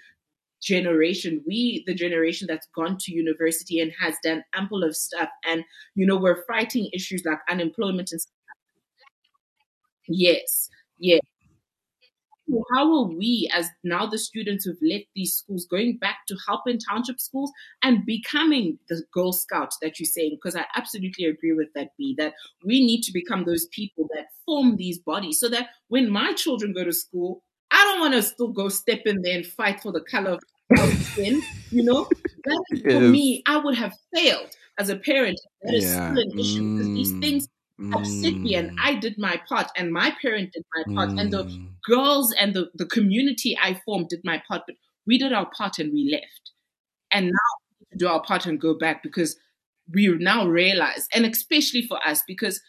generation 0.63 1.43
we 1.47 1.85
the 1.87 1.95
generation 1.95 2.47
that's 2.49 2.69
gone 2.75 2.97
to 2.99 3.13
university 3.13 3.81
and 3.81 3.93
has 4.01 4.17
done 4.25 4.43
ample 4.55 4.85
of 4.85 4.97
stuff 4.97 5.29
and 5.47 5.65
you 5.95 6.07
know 6.07 6.17
we're 6.17 6.45
fighting 6.47 6.91
issues 6.93 7.23
like 7.25 7.39
unemployment 7.51 8.11
and 8.13 8.21
stuff. 8.21 8.33
yes 10.09 10.69
yes 10.99 11.21
So 12.51 12.65
how 12.75 12.93
are 12.97 13.09
we 13.09 13.51
as 13.53 13.69
now 13.85 14.07
the 14.07 14.17
students 14.19 14.65
who've 14.65 14.79
left 14.83 15.05
these 15.15 15.35
schools 15.35 15.67
going 15.71 15.99
back 15.99 16.21
to 16.29 16.37
help 16.47 16.63
in 16.67 16.79
township 16.79 17.21
schools 17.21 17.53
and 17.83 18.07
becoming 18.07 18.79
the 18.89 19.05
girl 19.13 19.33
scout 19.33 19.71
that 19.83 19.99
you're 20.01 20.07
saying 20.07 20.37
because 20.41 20.57
i 20.57 20.65
absolutely 20.75 21.27
agree 21.27 21.53
with 21.53 21.69
that 21.75 21.91
Bee 21.99 22.15
that 22.17 22.33
we 22.65 22.85
need 22.85 23.03
to 23.03 23.13
become 23.13 23.45
those 23.45 23.67
people 23.67 24.09
that 24.15 24.29
form 24.47 24.77
these 24.77 24.99
bodies 24.99 25.39
so 25.39 25.49
that 25.51 25.69
when 25.89 26.09
my 26.11 26.33
children 26.33 26.73
go 26.73 26.85
to 26.85 26.93
school 26.93 27.43
i 27.71 27.77
don't 27.85 28.01
want 28.01 28.15
to 28.15 28.23
still 28.23 28.49
go 28.53 28.69
step 28.71 29.01
in 29.05 29.21
there 29.23 29.37
and 29.37 29.47
fight 29.47 29.81
for 29.81 29.93
the 29.93 30.01
color 30.11 30.39
of 30.77 30.91
skin 31.15 31.47
you 31.71 31.85
know 31.85 32.09
that 32.45 32.65
for 32.91 33.03
Yes. 33.03 33.03
me 33.03 33.43
i 33.47 33.57
would 33.57 33.77
have 33.77 33.93
failed 34.15 34.55
as 34.79 34.89
a 34.89 34.97
parent 34.97 35.39
that 35.63 35.75
is 35.77 35.93
Yeah. 35.93 36.15
still 36.15 36.23
an 36.23 36.33
issue 36.39 36.63
because 36.73 36.91
these 36.95 37.15
Mm, 37.17 37.21
things 37.21 37.47
upset 37.95 38.35
me 38.35 38.55
and 38.57 38.71
mm, 38.73 38.77
I 38.83 38.95
did 38.95 39.19
my 39.19 39.41
part 39.49 39.71
and 39.77 39.93
my 39.93 40.15
parent 40.21 40.53
did 40.53 40.65
my 40.75 40.95
part 40.95 41.11
and 41.11 41.33
the 41.33 41.45
mm. 41.45 41.69
girls 41.89 42.33
and 42.33 42.55
the, 42.55 42.71
the 42.75 42.87
community 42.87 43.57
I 43.61 43.81
formed 43.85 44.09
did 44.09 44.21
my 44.25 44.43
part, 44.49 44.63
but 44.67 44.77
we 45.07 45.17
did 45.17 45.33
our 45.33 45.49
part 45.57 45.79
and 45.79 45.93
we 45.93 46.11
left. 46.11 46.53
And 47.13 47.27
now 47.27 47.55
we 47.71 47.77
need 47.81 47.93
to 47.93 47.99
do 47.99 48.09
our 48.09 48.23
part 48.23 48.47
and 48.47 48.61
go 48.61 48.77
back 48.77 49.03
because 49.03 49.37
we 49.93 50.09
now 50.09 50.47
realize, 50.47 51.07
and 51.15 51.25
especially 51.25 51.83
for 51.83 51.99
us, 52.07 52.23
because 52.27 52.61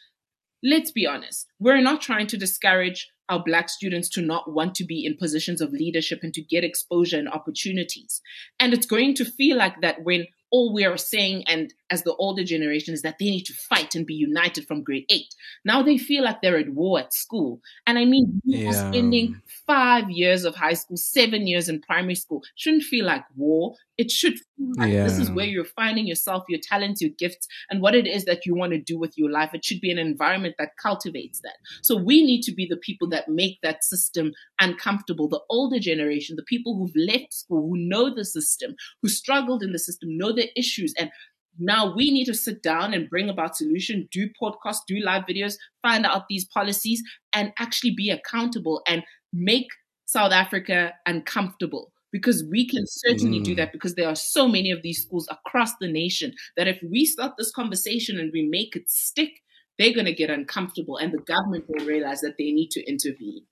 let's 0.64 0.92
be 0.92 1.08
honest, 1.08 1.48
we're 1.60 1.82
not 1.82 2.02
trying 2.02 2.28
to 2.28 2.38
discourage 2.38 3.10
our 3.30 3.44
black 3.44 3.70
students 3.70 4.10
to 4.10 4.22
not 4.22 4.52
want 4.52 4.76
to 4.76 4.84
be 4.84 5.06
in 5.06 5.18
positions 5.18 5.62
of 5.62 5.72
leadership 5.72 6.20
and 6.24 6.34
to 6.34 6.42
get 6.42 6.64
exposure 6.64 7.18
and 7.18 7.30
opportunities. 7.30 8.22
And 8.60 8.74
it's 8.74 8.88
going 8.88 9.14
to 9.16 9.26
feel 9.26 9.58
like 9.58 9.82
that 9.82 10.04
when 10.04 10.28
all 10.52 10.74
we 10.74 10.86
are 10.86 10.98
saying, 10.98 11.44
and 11.48 11.74
as 11.92 12.04
the 12.04 12.16
older 12.16 12.44
generation, 12.44 12.94
is 12.94 13.02
that 13.02 13.18
they 13.20 13.26
need 13.26 13.46
to 13.46 13.54
fight 13.54 13.96
and 13.96 14.06
be 14.06 14.14
united 14.14 14.66
from 14.68 14.84
grade 14.84 15.06
eight. 15.10 15.34
Now 15.66 15.82
they 15.82 15.98
feel 15.98 16.24
like 16.24 16.42
they're 16.42 16.58
at 16.58 16.70
war 16.70 17.00
at 17.00 17.14
school. 17.14 17.62
And 17.88 17.98
I 17.98 18.06
mean, 18.06 18.42
Yeah. 18.46 18.72
spending 18.90 19.42
five 19.68 20.10
years 20.10 20.44
of 20.46 20.56
high 20.56 20.74
school, 20.74 20.98
seven 20.98 21.48
years 21.48 21.70
in 21.70 21.82
primary 21.82 22.16
school. 22.16 22.44
Shouldn't 22.56 22.84
feel 22.84 23.06
like 23.06 23.24
war. 23.36 23.76
It 23.98 24.12
should 24.12 24.36
feel 24.56 24.74
like 24.78 24.92
this 24.92 25.20
is 25.20 25.30
where 25.32 25.46
you're 25.46 25.66
finding 25.66 26.08
yourself, 26.08 26.46
your 26.48 26.60
talents, 26.64 27.02
your 27.02 27.12
gifts, 27.18 27.48
and 27.70 27.82
what 27.82 27.96
it 27.96 28.08
is 28.08 28.26
that 28.26 28.46
you 28.46 28.56
want 28.56 28.72
to 28.72 28.80
do 28.80 28.98
with 28.98 29.18
your 29.18 29.30
life. 29.30 29.54
It 29.54 29.66
should 29.66 29.82
be 29.82 29.92
an 29.92 29.98
environment 29.98 30.56
that 30.58 30.78
cultivates 30.82 31.42
that. 31.42 31.58
So 31.82 31.96
we 31.98 32.26
need 32.26 32.42
to 32.44 32.54
be 32.54 32.66
the 32.66 32.78
people 32.78 33.10
that 33.10 33.28
make 33.28 33.60
that 33.62 33.84
system 33.84 34.32
uncomfortable. 34.60 35.28
The 35.28 35.42
older 35.50 35.80
generation, 35.80 36.38
the 36.38 36.44
people 36.44 36.78
who've 36.78 36.96
left 36.96 37.34
school, 37.34 37.62
who 37.70 37.78
know 37.78 38.14
the 38.14 38.24
system, 38.26 38.76
who 39.02 39.10
struggled 39.10 39.64
in 39.64 39.74
the 39.74 39.80
system, 39.80 40.18
know 40.18 40.32
the 40.32 40.50
issues, 40.58 40.94
and 40.98 41.12
now 41.60 41.94
we 41.96 42.12
need 42.12 42.26
to 42.26 42.34
sit 42.34 42.64
down 42.64 42.94
and 42.94 43.10
bring 43.10 43.30
about 43.30 43.58
solution, 43.58 44.08
do 44.12 44.30
podcasts, 44.42 44.86
do 44.88 45.00
live 45.00 45.24
videos, 45.26 45.56
find 45.82 46.06
out 46.06 46.28
these 46.30 46.46
policies, 46.46 47.04
and 47.34 47.54
actually 47.60 47.94
be 47.96 48.10
accountable 48.10 48.82
and 48.88 49.04
make 49.34 49.68
South 50.06 50.32
Africa 50.32 50.94
uncomfortable. 51.06 51.92
Because 52.12 52.44
we 52.50 52.68
can 52.68 52.86
certainly 52.88 53.40
do 53.40 53.54
Mm. 53.54 53.58
that 53.58 53.72
because 53.72 53.94
there 53.94 54.08
are 54.08 54.16
so 54.16 54.48
many 54.48 54.72
of 54.72 54.82
these 54.82 55.04
schools 55.04 55.28
across 55.30 55.78
the 55.78 55.88
nation 55.88 56.34
that 56.58 56.68
if 56.68 56.82
we 56.82 57.06
start 57.06 57.34
this 57.38 57.52
conversation 57.52 58.20
and 58.20 58.32
we 58.34 58.42
make 58.48 58.76
it 58.76 58.90
stick, 58.90 59.44
they're 59.78 59.94
going 59.94 60.08
to 60.08 60.14
get 60.14 60.32
uncomfortable 60.32 60.98
and 60.98 61.14
the 61.14 61.20
government 61.20 61.66
will 61.68 61.86
realize 61.86 62.22
that 62.22 62.36
they 62.40 62.52
need 62.52 62.72
to 62.72 62.84
intervene. 62.90 63.46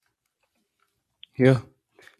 Yeah. 1.38 1.62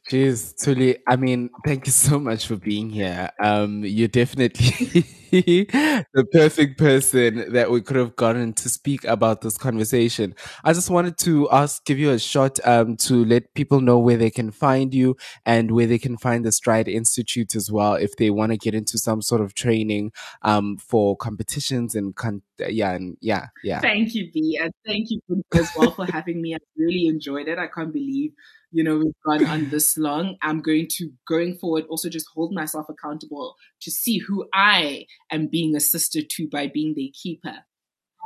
Jeez, 0.10 0.56
Thuli, 0.56 1.00
I 1.06 1.18
mean, 1.18 1.50
thank 1.66 1.86
you 1.86 1.92
so 1.92 2.18
much 2.18 2.48
for 2.48 2.56
being 2.56 2.90
here. 2.90 3.30
Um, 3.42 3.84
you're 3.84 4.08
definitely 4.08 5.06
the 5.32 6.26
perfect 6.32 6.78
person 6.78 7.52
that 7.52 7.70
we 7.70 7.82
could 7.82 7.98
have 7.98 8.16
gotten 8.16 8.54
to 8.54 8.70
speak 8.70 9.04
about 9.04 9.42
this 9.42 9.58
conversation. 9.58 10.34
I 10.64 10.72
just 10.72 10.90
wanted 10.90 11.18
to 11.20 11.50
ask, 11.50 11.84
give 11.84 12.00
you 12.00 12.12
a 12.12 12.20
shot, 12.20 12.58
um, 12.66 12.96
to 12.98 13.26
let 13.26 13.54
people 13.54 13.82
know 13.82 14.00
where 14.00 14.16
they 14.16 14.30
can 14.30 14.50
find 14.52 14.94
you 14.94 15.18
and 15.46 15.72
where 15.72 15.88
they 15.88 16.00
can 16.00 16.18
find 16.18 16.46
the 16.46 16.54
Stride 16.54 16.88
Institute 16.88 17.54
as 17.54 17.70
well, 17.70 17.96
if 17.96 18.16
they 18.16 18.30
want 18.30 18.54
to 18.54 18.58
get 18.58 18.74
into 18.74 18.98
some 18.98 19.22
sort 19.22 19.42
of 19.42 19.56
training, 19.56 20.14
um, 20.44 20.78
for 20.78 21.18
competitions 21.18 21.96
and 21.96 22.16
con- 22.16 22.44
yeah, 22.60 22.94
and 22.94 23.18
yeah, 23.20 23.48
yeah. 23.64 23.82
Thank 23.82 24.16
you, 24.16 24.32
Bee, 24.32 24.58
and 24.62 24.72
thank 24.86 25.12
you 25.12 25.22
as 25.54 25.70
well 25.78 25.92
for 25.92 26.06
having 26.06 26.42
me. 26.42 26.56
I 26.56 26.60
really 26.78 27.08
enjoyed 27.08 27.48
it. 27.48 27.60
I 27.60 27.68
can't 27.68 27.94
believe, 27.94 28.32
you 28.78 28.84
know, 28.84 29.00
we've 29.00 29.22
gone 29.26 29.44
on 29.48 29.70
this 29.72 29.98
long. 29.98 30.38
I'm 30.44 30.62
going 30.62 30.88
to, 30.98 31.10
going 31.28 31.58
forward, 31.58 31.86
also 31.90 32.10
just 32.10 32.28
hold 32.36 32.54
myself 32.54 32.86
accountable 32.90 33.56
to 33.82 33.90
see 33.90 34.20
who 34.20 34.46
I 34.54 35.08
am 35.32 35.48
being 35.48 35.76
a 35.76 35.80
sister 35.80 36.22
to 36.22 36.48
by 36.48 36.68
being 36.68 36.94
their 36.96 37.10
keeper. 37.12 37.56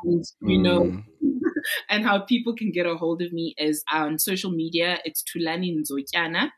and 0.03 0.25
you 0.41 0.59
know 0.61 0.81
Mm. 0.81 1.03
and 1.89 2.03
how 2.03 2.19
people 2.19 2.53
can 2.55 2.71
get 2.71 2.85
a 2.85 2.95
hold 2.95 3.21
of 3.21 3.31
me 3.31 3.55
is 3.57 3.83
on 3.93 4.19
social 4.19 4.51
media. 4.51 4.99
It's 5.05 5.23
Thulani 5.23 5.69
Ndzotyana. 5.77 6.49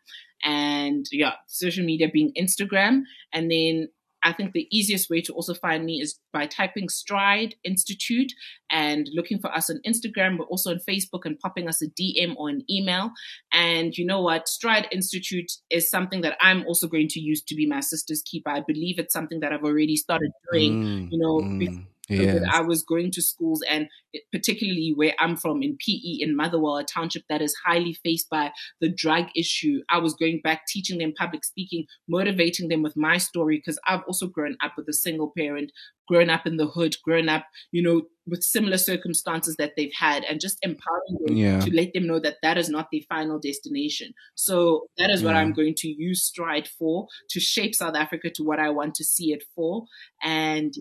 And 0.43 1.05
yeah, 1.11 1.33
social 1.47 1.85
media 1.85 2.09
being 2.11 2.33
Instagram. 2.39 3.03
And 3.31 3.51
then 3.51 3.89
I 4.23 4.33
think 4.33 4.53
the 4.53 4.67
easiest 4.71 5.09
way 5.09 5.21
to 5.21 5.33
also 5.33 5.53
find 5.53 5.85
me 5.85 6.01
is 6.01 6.19
by 6.31 6.47
typing 6.47 6.89
Stride 6.89 7.55
Institute 7.63 8.31
and 8.69 9.09
looking 9.13 9.39
for 9.39 9.51
us 9.51 9.69
on 9.69 9.79
Instagram, 9.85 10.37
but 10.37 10.47
also 10.49 10.71
on 10.71 10.79
Facebook 10.87 11.25
and 11.25 11.39
popping 11.39 11.67
us 11.67 11.81
a 11.81 11.87
DM 11.87 12.35
or 12.37 12.49
an 12.49 12.63
email. 12.69 13.11
And 13.51 13.97
you 13.97 14.05
know 14.05 14.21
what? 14.21 14.47
Stride 14.47 14.87
Institute 14.91 15.51
is 15.69 15.89
something 15.89 16.21
that 16.21 16.37
I'm 16.41 16.65
also 16.65 16.87
going 16.87 17.07
to 17.09 17.19
use 17.19 17.41
to 17.43 17.55
be 17.55 17.65
my 17.65 17.81
sister's 17.81 18.21
keeper. 18.23 18.49
I 18.49 18.61
believe 18.61 18.99
it's 18.99 19.13
something 19.13 19.41
that 19.41 19.51
I've 19.51 19.63
already 19.63 19.95
started 19.95 20.31
doing, 20.51 20.73
Mm, 20.73 21.11
you 21.11 21.19
know, 21.19 21.39
mm, 21.41 21.85
yes. 22.09 22.43
I 22.51 22.61
was 22.61 22.83
going 22.83 23.11
to 23.11 23.21
schools, 23.21 23.63
and 23.69 23.87
particularly 24.31 24.93
where 24.95 25.13
I'm 25.19 25.35
from 25.35 25.63
in 25.63 25.77
PE 25.77 26.19
in 26.19 26.35
Motherwell, 26.35 26.77
a 26.77 26.83
township 26.83 27.23
that 27.29 27.41
is 27.41 27.55
highly 27.65 27.93
faced 28.03 28.29
by 28.29 28.51
the 28.81 28.89
drug 28.89 29.27
issue. 29.35 29.81
I 29.89 29.97
was 29.99 30.13
going 30.13 30.41
back, 30.43 30.67
teaching 30.67 30.99
them 30.99 31.13
public 31.17 31.43
speaking, 31.43 31.85
motivating 32.07 32.67
them 32.67 32.83
with 32.83 32.95
my 32.97 33.17
story 33.17 33.57
because 33.57 33.79
I've 33.87 34.03
also 34.07 34.27
grown 34.27 34.57
up 34.63 34.73
with 34.77 34.87
a 34.89 34.93
single 34.93 35.31
parent, 35.37 35.71
grown 36.07 36.29
up 36.29 36.45
in 36.45 36.57
the 36.57 36.67
hood, 36.67 36.95
grown 37.03 37.29
up, 37.29 37.45
you 37.71 37.81
know, 37.81 38.03
with 38.25 38.43
similar 38.43 38.77
circumstances 38.77 39.55
that 39.57 39.73
they've 39.75 39.91
had, 39.97 40.23
and 40.25 40.39
just 40.39 40.57
empowering 40.61 41.17
them 41.25 41.35
Yeah. 41.37 41.59
to 41.59 41.73
let 41.73 41.93
them 41.93 42.07
know 42.07 42.19
that 42.19 42.37
that 42.41 42.57
is 42.57 42.69
not 42.69 42.87
their 42.91 43.01
final 43.09 43.39
destination. 43.39 44.13
So 44.35 44.87
that 44.97 45.09
is 45.09 45.23
what 45.23 45.35
I'm 45.35 45.51
going 45.53 45.75
to 45.77 45.87
use 45.89 46.23
Stride 46.23 46.67
for 46.67 47.07
to 47.31 47.39
shape 47.39 47.75
South 47.75 47.95
Africa 47.95 48.29
to 48.31 48.43
what 48.43 48.59
I 48.59 48.69
want 48.69 48.95
to 48.95 49.03
see 49.03 49.33
it 49.33 49.43
for. 49.55 49.85
And 50.21 50.73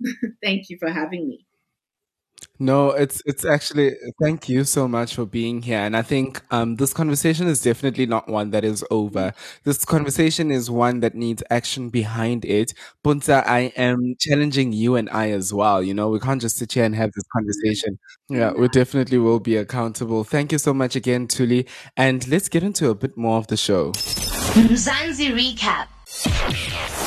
thank 0.42 0.68
you 0.68 0.76
for 0.78 0.90
having 0.90 1.28
me. 1.28 1.46
No, 2.58 2.90
it's 2.90 3.22
it's 3.26 3.44
actually 3.44 3.96
thank 4.20 4.48
you 4.48 4.64
so 4.64 4.88
much 4.88 5.14
for 5.14 5.26
being 5.26 5.62
here. 5.62 5.78
And 5.78 5.96
I 5.96 6.02
think 6.02 6.40
um 6.50 6.76
this 6.76 6.94
conversation 6.94 7.46
is 7.48 7.60
definitely 7.60 8.06
not 8.06 8.28
one 8.28 8.50
that 8.50 8.64
is 8.64 8.84
over. 8.90 9.34
This 9.64 9.84
conversation 9.84 10.50
is 10.50 10.70
one 10.70 11.00
that 11.00 11.14
needs 11.14 11.42
action 11.50 11.90
behind 11.90 12.44
it. 12.46 12.72
Puntsa, 13.04 13.46
I 13.46 13.72
am 13.76 14.14
challenging 14.18 14.72
you 14.72 14.96
and 14.96 15.10
I 15.10 15.30
as 15.30 15.52
well. 15.52 15.82
You 15.82 15.92
know, 15.92 16.08
we 16.08 16.18
can't 16.18 16.40
just 16.40 16.56
sit 16.56 16.72
here 16.72 16.84
and 16.84 16.94
have 16.94 17.12
this 17.12 17.24
conversation. 17.30 17.98
Yeah, 18.28 18.52
we 18.52 18.68
definitely 18.68 19.18
will 19.18 19.40
be 19.40 19.56
accountable. 19.56 20.24
Thank 20.24 20.50
you 20.52 20.58
so 20.58 20.72
much 20.72 20.96
again, 20.96 21.28
Thuli. 21.28 21.68
And 21.96 22.26
let's 22.28 22.48
get 22.48 22.62
into 22.62 22.88
a 22.88 22.94
bit 22.94 23.18
more 23.18 23.36
of 23.36 23.48
the 23.48 23.56
show. 23.58 23.92
Mzansi 23.92 25.30
Recap. 25.34 25.88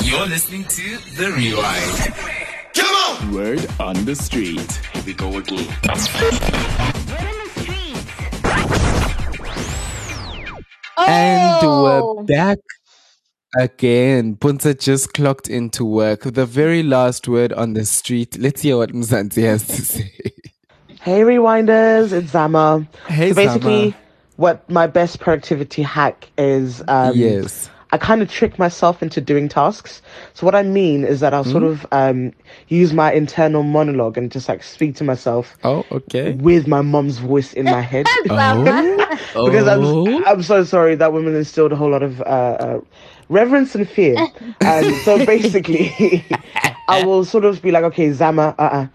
You're 0.04 0.28
listening 0.28 0.66
to 0.66 0.98
The 1.18 1.32
Rewind. 1.32 2.29
Word 3.28 3.68
on 3.80 4.06
the 4.06 4.16
street. 4.16 4.72
Here 4.94 5.04
we 5.06 5.14
go 5.14 5.38
again. 5.38 5.68
And 10.98 11.64
Oh. 11.64 12.16
we're 12.18 12.24
back 12.24 12.58
again. 13.58 14.36
Puntsa 14.36 14.78
just 14.80 15.14
clocked 15.14 15.50
into 15.50 15.86
work. 15.86 16.22
The 16.24 16.46
very 16.46 16.84
last 16.84 17.28
word 17.28 17.54
on 17.54 17.74
the 17.74 17.86
street. 17.86 18.38
Let's 18.38 18.62
hear 18.62 18.78
what 18.78 18.92
Mzansi 18.92 19.44
has 19.44 19.66
to 19.68 19.82
say. 19.82 20.12
Hey 21.02 21.22
Rewinders, 21.22 22.12
it's 22.12 22.32
Zama. 22.32 22.86
Hey, 23.08 23.30
so 23.30 23.36
basically, 23.36 23.92
Zama. 23.92 23.96
what 24.36 24.70
my 24.70 24.86
best 24.88 25.20
productivity 25.22 25.82
hack 25.82 26.30
is 26.38 26.84
um, 26.90 27.14
Yes. 27.16 27.70
I 27.92 27.98
kind 27.98 28.22
of 28.22 28.30
trick 28.30 28.60
myself 28.60 29.02
into 29.02 29.20
doing 29.20 29.50
tasks. 29.50 30.02
So 30.36 30.46
what 30.46 30.54
I 30.54 30.62
mean 30.62 31.04
is 31.04 31.22
that 31.22 31.34
I'll 31.34 31.44
sort 31.44 31.64
Mm. 31.64 31.70
of 31.72 31.88
um, 31.92 32.34
use 32.68 32.94
my 32.94 33.12
internal 33.12 33.64
monologue 33.64 34.16
and 34.18 34.32
just 34.32 34.48
like 34.48 34.62
speak 34.64 34.96
to 34.98 35.04
myself 35.04 35.58
Oh, 35.64 35.84
okay. 35.92 36.34
with 36.34 36.68
my 36.68 36.82
mom's 36.82 37.18
voice 37.18 37.54
in 37.54 37.66
my 37.66 37.82
head. 37.82 38.06
Oh. 38.30 38.64
because 39.46 39.68
Oh. 39.68 40.08
I'm 40.08 40.26
I'm 40.28 40.44
so 40.44 40.64
sorry 40.64 40.96
that 40.96 41.14
woman 41.14 41.36
instilled 41.36 41.72
a 41.72 41.76
whole 41.76 41.90
lot 41.90 42.04
of 42.04 42.22
uh, 42.22 42.24
uh, 42.26 42.82
reverence 43.30 43.74
and 43.76 43.90
fear. 43.90 44.16
and 44.62 44.96
so 45.04 45.26
basically, 45.26 46.24
I 46.88 47.04
will 47.04 47.26
sort 47.26 47.46
of 47.46 47.62
be 47.62 47.72
like, 47.72 47.84
okay, 47.86 48.12
Zama, 48.12 48.56
uh, 48.60 48.62
uh 48.62 48.88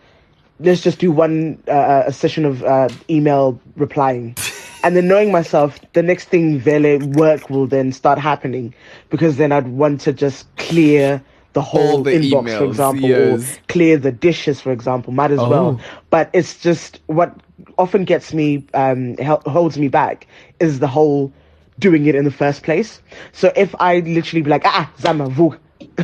let's 0.60 0.80
just 0.82 0.98
do 1.00 1.10
one 1.10 1.58
uh, 1.68 2.04
a 2.06 2.12
session 2.12 2.44
of 2.44 2.62
uh, 2.62 2.88
email 3.10 3.58
replying. 3.76 4.36
And 4.84 4.94
then 4.96 5.08
knowing 5.08 5.32
myself, 5.32 5.80
the 5.94 6.02
next 6.02 6.26
thing 6.28 6.58
Vele 6.60 6.98
work 6.98 7.48
will 7.50 7.66
then 7.66 7.90
start 7.90 8.18
happening 8.18 8.74
because 9.10 9.38
then 9.38 9.50
I'd 9.50 9.66
want 9.66 10.02
to 10.02 10.12
just 10.12 10.46
clear 10.56 11.22
the 11.54 11.62
whole 11.62 12.02
the 12.02 12.10
inbox, 12.10 12.58
for 12.58 12.64
example, 12.64 13.08
yes. 13.08 13.56
or 13.56 13.60
clear 13.68 13.96
the 13.96 14.12
dishes, 14.12 14.60
for 14.60 14.72
example. 14.72 15.12
Might 15.12 15.30
as 15.30 15.38
Oh. 15.38 15.48
well. 15.48 15.80
But 16.10 16.28
it's 16.34 16.60
just 16.60 17.00
what 17.06 17.34
often 17.78 18.04
gets 18.04 18.34
me, 18.34 18.64
um, 18.74 19.16
holds 19.46 19.78
me 19.78 19.88
back 19.88 20.26
is 20.60 20.80
the 20.80 20.86
whole 20.88 21.32
doing 21.78 22.06
it 22.06 22.14
in 22.14 22.24
the 22.24 22.30
first 22.30 22.62
place. 22.62 23.00
So 23.32 23.52
if 23.56 23.74
I 23.80 24.00
literally 24.00 24.42
be 24.42 24.50
like, 24.50 24.62
ah, 24.66 24.90
Zama, 25.00 25.28
vu, 25.28 25.56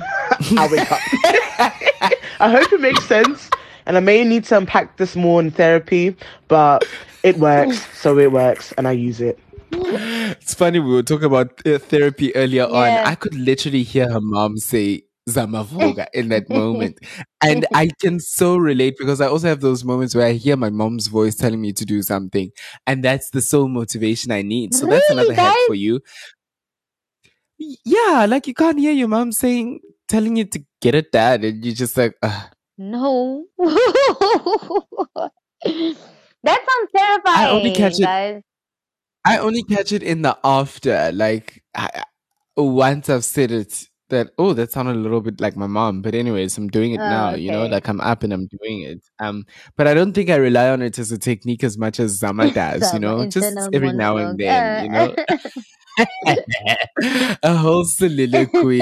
I 0.56 0.68
wake 0.70 0.90
up. 0.90 1.00
I 2.40 2.48
hope 2.50 2.72
it 2.72 2.80
makes 2.80 3.04
sense. 3.06 3.50
And 3.86 3.96
I 3.96 4.00
may 4.00 4.24
need 4.24 4.44
to 4.44 4.56
unpack 4.56 4.96
this 4.96 5.16
more 5.16 5.40
in 5.40 5.50
therapy, 5.50 6.16
but 6.48 6.84
it 7.22 7.36
works, 7.38 7.86
so 7.98 8.18
it 8.18 8.32
works, 8.32 8.72
and 8.72 8.86
I 8.88 8.92
use 8.92 9.20
it. 9.20 9.38
It's 9.72 10.54
funny, 10.54 10.78
we 10.78 10.92
were 10.92 11.02
talking 11.02 11.26
about 11.26 11.64
uh, 11.66 11.78
therapy 11.78 12.34
earlier 12.34 12.64
on. 12.64 12.74
I 12.88 13.14
could 13.14 13.34
literally 13.34 13.82
hear 13.82 14.10
her 14.10 14.20
mom 14.20 14.56
say 14.58 15.04
Zamavoga 15.28 16.06
in 16.12 16.28
that 16.30 16.48
moment. 16.50 16.98
And 17.42 17.66
I 17.74 17.90
can 18.00 18.18
so 18.20 18.56
relate 18.56 18.96
because 18.98 19.20
I 19.20 19.26
also 19.26 19.48
have 19.48 19.60
those 19.60 19.84
moments 19.84 20.14
where 20.14 20.26
I 20.26 20.32
hear 20.32 20.56
my 20.56 20.70
mom's 20.70 21.06
voice 21.06 21.34
telling 21.34 21.60
me 21.60 21.72
to 21.74 21.84
do 21.84 22.02
something. 22.02 22.50
And 22.86 23.04
that's 23.04 23.30
the 23.30 23.40
sole 23.42 23.68
motivation 23.68 24.32
I 24.32 24.42
need. 24.42 24.74
So 24.74 24.86
that's 24.86 25.08
Really, 25.10 25.20
another 25.22 25.34
hack 25.34 25.54
guys? 25.54 25.66
for 25.66 25.74
you. 25.74 26.00
Yeah, 27.58 28.26
like 28.28 28.46
you 28.46 28.54
can't 28.54 28.78
hear 28.78 28.92
your 28.92 29.08
mom 29.08 29.32
saying, 29.32 29.80
telling 30.08 30.36
you 30.36 30.44
to 30.46 30.64
get 30.80 30.94
it 30.94 31.12
dad. 31.12 31.44
And 31.44 31.64
you're 31.64 31.74
just 31.74 31.96
like, 31.96 32.16
Ugh. 32.22 32.50
No. 32.78 33.44
that 36.44 36.58
sounds 36.68 36.90
terrifying, 36.96 37.48
I 37.48 37.50
only 37.50 37.72
catch 37.72 37.98
it- 37.98 38.02
guys. 38.02 38.42
I 39.24 39.38
only 39.38 39.62
catch 39.62 39.92
it 39.92 40.02
in 40.02 40.22
the 40.22 40.38
after. 40.42 41.10
Like 41.12 41.62
I, 41.74 42.02
once 42.56 43.08
I've 43.10 43.24
said 43.24 43.50
it, 43.50 43.86
that 44.08 44.30
oh, 44.38 44.54
that 44.54 44.72
sounded 44.72 44.96
a 44.96 44.98
little 44.98 45.20
bit 45.20 45.40
like 45.40 45.56
my 45.56 45.66
mom. 45.66 46.02
But 46.02 46.14
anyways, 46.14 46.56
I'm 46.58 46.68
doing 46.68 46.92
it 46.92 47.00
Oh, 47.00 47.08
now. 47.08 47.34
You 47.34 47.52
know, 47.52 47.66
like 47.66 47.88
I'm 47.88 48.00
up 48.00 48.22
and 48.22 48.32
I'm 48.32 48.46
doing 48.46 48.82
it. 48.82 49.00
Um, 49.18 49.44
but 49.76 49.86
I 49.86 49.94
don't 49.94 50.12
think 50.14 50.30
I 50.30 50.36
rely 50.36 50.68
on 50.70 50.82
it 50.82 50.98
as 50.98 51.12
a 51.12 51.18
technique 51.18 51.62
as 51.64 51.78
much 51.78 52.00
as 52.00 52.12
Zama 52.18 52.50
does. 52.52 52.92
You 52.92 52.98
know, 52.98 53.26
just 53.28 53.56
every 53.72 53.92
now 53.92 54.16
and 54.16 54.38
then. 54.38 54.84
You 54.86 54.90
know, 54.90 55.14
a 57.42 57.56
whole 57.56 57.84
soliloquy. 57.84 58.80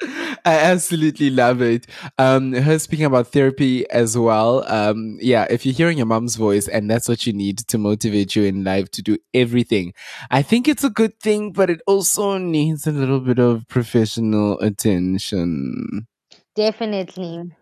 I 0.00 0.38
absolutely 0.44 1.30
love 1.30 1.60
it. 1.60 1.86
Um, 2.18 2.52
her 2.52 2.78
speaking 2.78 3.06
about 3.06 3.28
therapy 3.28 3.88
as 3.90 4.16
well. 4.16 4.64
Um, 4.70 5.18
yeah, 5.20 5.46
if 5.50 5.66
you're 5.66 5.74
hearing 5.74 5.98
your 5.98 6.06
mom's 6.06 6.36
voice 6.36 6.68
and 6.68 6.90
that's 6.90 7.08
what 7.08 7.26
you 7.26 7.32
need 7.32 7.58
to 7.58 7.78
motivate 7.78 8.36
you 8.36 8.44
in 8.44 8.64
life 8.64 8.90
to 8.92 9.02
do 9.02 9.18
everything, 9.34 9.92
I 10.30 10.42
think 10.42 10.68
it's 10.68 10.84
a 10.84 10.90
good 10.90 11.18
thing, 11.20 11.52
but 11.52 11.70
it 11.70 11.80
also 11.86 12.38
needs 12.38 12.86
a 12.86 12.92
little 12.92 13.20
bit 13.20 13.38
of 13.38 13.66
professional 13.68 14.58
attention. 14.60 16.06
Definitely. 16.54 17.52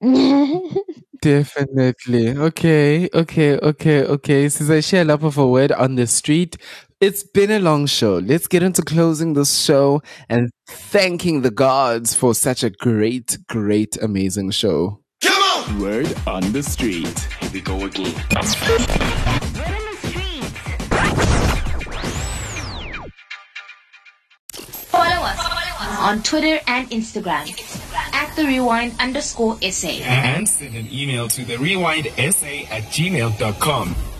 Definitely. 1.22 2.36
Okay, 2.36 3.08
okay, 3.14 3.58
okay, 3.58 4.04
okay. 4.04 4.48
Since 4.48 4.70
I 4.70 4.80
share 4.80 5.02
a 5.02 5.04
love 5.06 5.24
of 5.24 5.38
a 5.38 5.46
word 5.46 5.72
on 5.72 5.94
the 5.94 6.06
street, 6.06 6.56
it's 7.00 7.22
been 7.22 7.50
a 7.50 7.58
long 7.58 7.86
show. 7.86 8.18
Let's 8.18 8.46
get 8.46 8.62
into 8.62 8.82
closing 8.82 9.34
this 9.34 9.58
show 9.58 10.02
and 10.28 10.50
thanking 10.66 11.42
the 11.42 11.50
gods 11.50 12.14
for 12.14 12.34
such 12.34 12.62
a 12.62 12.70
great, 12.70 13.38
great, 13.48 13.96
amazing 14.00 14.50
show. 14.52 15.00
Come 15.22 15.42
on! 15.42 15.80
Word 15.80 16.14
on 16.26 16.52
the 16.52 16.62
street. 16.62 17.18
Here 17.40 17.50
we 17.52 17.60
go 17.60 17.84
again. 17.84 18.12
Follow 24.88 25.26
us 25.26 25.98
on 26.00 26.22
Twitter 26.22 26.60
and 26.66 26.88
Instagram 26.90 27.92
at 28.14 28.34
the 28.36 28.46
rewind 28.46 28.94
underscore 29.00 29.58
SA. 29.70 29.88
And 29.88 30.48
send 30.48 30.74
an 30.74 30.88
email 30.90 31.28
to 31.28 31.44
the 31.44 31.56
rewindsa 31.56 32.70
at 32.70 32.84
gmail.com. 32.84 34.15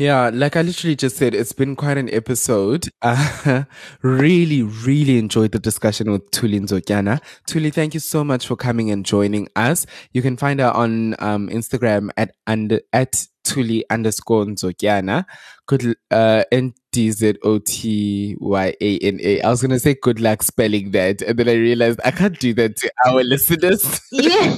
Yeah, 0.00 0.30
like 0.32 0.56
I 0.56 0.62
literally 0.62 0.96
just 0.96 1.18
said, 1.18 1.34
it's 1.34 1.52
been 1.52 1.76
quite 1.76 1.98
an 1.98 2.08
episode. 2.08 2.88
Uh, 3.02 3.64
really, 4.02 4.62
really 4.62 5.18
enjoyed 5.18 5.52
the 5.52 5.58
discussion 5.58 6.10
with 6.10 6.30
Thuli 6.30 6.58
Ndzotyana. 6.58 7.20
Thuli, 7.46 7.70
thank 7.70 7.92
you 7.92 8.00
so 8.00 8.24
much 8.24 8.46
for 8.46 8.56
coming 8.56 8.90
and 8.90 9.04
joining 9.04 9.46
us. 9.56 9.84
You 10.14 10.22
can 10.22 10.38
find 10.38 10.58
her 10.58 10.70
on 10.70 11.16
um, 11.18 11.50
Instagram 11.50 12.08
at 12.16 12.34
under 12.46 12.80
at 12.94 13.26
Thuli 13.44 13.82
underscore 13.90 14.46
Ndzotyana. 14.46 15.26
Good, 15.66 15.94
uh, 16.10 16.44
N 16.50 16.72
D 16.92 17.10
Z 17.10 17.34
O 17.44 17.58
T 17.58 18.36
Y 18.40 18.74
A 18.80 18.98
N 19.00 19.20
A. 19.22 19.42
I 19.42 19.50
was 19.50 19.60
to 19.60 19.78
say 19.78 19.96
good 20.00 20.18
luck 20.18 20.42
spelling 20.42 20.92
that. 20.92 21.20
And 21.20 21.38
then 21.38 21.46
I 21.46 21.56
realized 21.56 22.00
I 22.06 22.10
can't 22.12 22.38
do 22.40 22.54
that 22.54 22.76
to 22.76 22.90
our 23.06 23.22
listeners. 23.34 24.00
Yeah. 24.10 24.56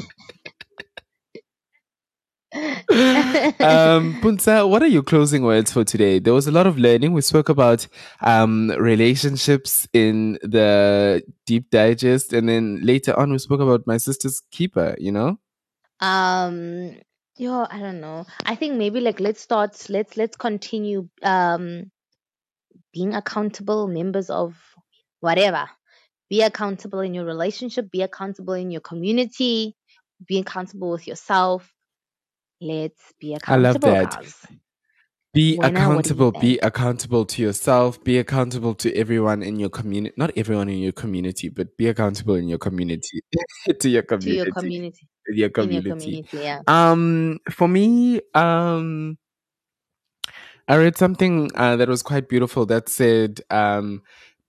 um, 2.55 4.21
Puntsa, 4.21 4.69
what 4.69 4.83
are 4.83 4.87
your 4.89 5.03
closing 5.03 5.43
words 5.43 5.73
for 5.73 5.85
today? 5.85 6.19
There 6.19 6.35
was 6.35 6.47
a 6.47 6.53
lot 6.53 6.67
of 6.67 6.77
learning. 6.79 7.13
We 7.13 7.23
spoke 7.23 7.49
about 7.49 7.87
um, 8.21 8.71
relationships 8.79 9.89
in 9.93 10.39
the 10.43 11.23
deep 11.47 11.71
digest, 11.71 12.33
and 12.33 12.49
then 12.49 12.81
later 12.83 13.19
on, 13.19 13.33
we 13.33 13.39
spoke 13.39 13.61
about 13.61 13.87
my 13.87 13.97
sister's 13.97 14.43
keeper. 14.51 14.95
You 14.99 15.13
know, 15.13 15.39
um 16.03 16.97
yo 17.37 17.65
i 17.71 17.79
don't 17.79 18.01
know 18.01 18.27
i 18.45 18.57
think 18.57 18.75
maybe 18.75 19.01
like 19.01 19.21
let's 19.21 19.41
start 19.41 19.89
let's 19.89 20.17
let's 20.17 20.37
continue 20.37 21.09
um 21.23 21.91
being 22.93 23.15
accountable 23.15 23.87
members 23.87 24.29
of 24.29 24.57
whatever 25.21 25.71
be 26.29 26.43
accountable 26.43 27.01
in 27.01 27.15
your 27.15 27.25
relationship 27.25 27.89
be 27.91 28.03
accountable 28.03 28.55
in 28.55 28.71
your 28.71 28.81
community 28.81 29.77
be 30.27 30.39
accountable 30.39 30.91
with 30.91 31.07
yourself 31.07 31.73
let's 32.63 33.13
be 33.21 33.35
accountable. 33.35 33.67
I 33.67 33.69
love 33.69 33.81
that. 33.83 34.17
guys. 34.17 34.47
Be 35.35 35.57
Wena, 35.59 35.95
what 35.95 36.05
do 36.05 36.13
accountable. 36.13 36.33
Be 36.33 36.59
accountable 36.59 37.25
to 37.25 37.43
yourself. 37.43 38.03
Be 38.05 38.19
accountable 38.19 38.75
to 38.77 38.95
everyone 38.95 39.43
in 39.43 39.59
your 39.59 39.71
community. 39.71 40.15
Not 40.19 40.31
everyone 40.37 40.69
in 40.69 40.79
your 40.79 40.93
community, 40.93 41.49
but 41.49 41.77
be 41.77 41.89
accountable 41.89 42.35
in 42.35 42.49
your 42.49 42.59
community. 42.59 43.23
to 43.81 43.89
your 43.89 44.03
community. 44.03 44.37
to 44.39 44.45
your 44.45 44.53
community 44.53 45.09
your 45.29 45.51
in 45.59 45.71
your 45.71 45.83
community. 45.83 45.91
community 45.91 46.39
yeah 46.39 46.61
Um, 46.67 47.39
for 47.51 47.69
me, 47.69 48.21
um, 48.35 49.19
I 50.69 50.77
read 50.77 50.97
something 50.97 51.51
uh, 51.55 51.77
that 51.77 51.89
was 51.89 52.03
quite 52.03 52.29
beautiful 52.29 52.67
that 52.67 52.89
said, 52.89 53.41
um, 53.51 54.03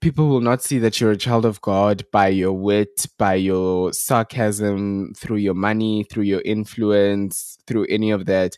people 0.03 0.27
will 0.27 0.41
not 0.41 0.61
see 0.61 0.80
that 0.80 0.99
you're 0.99 1.11
a 1.11 1.17
child 1.17 1.45
of 1.45 1.61
God 1.61 2.06
by 2.11 2.27
your 2.27 2.53
wit, 2.53 3.07
by 3.17 3.35
your 3.35 3.93
sarcasm, 3.93 5.14
through 5.17 5.38
your 5.38 5.53
money, 5.56 6.06
through 6.11 6.23
your 6.23 6.41
influence, 6.41 7.57
through 7.67 7.85
any 7.90 8.11
of 8.11 8.25
that. 8.25 8.57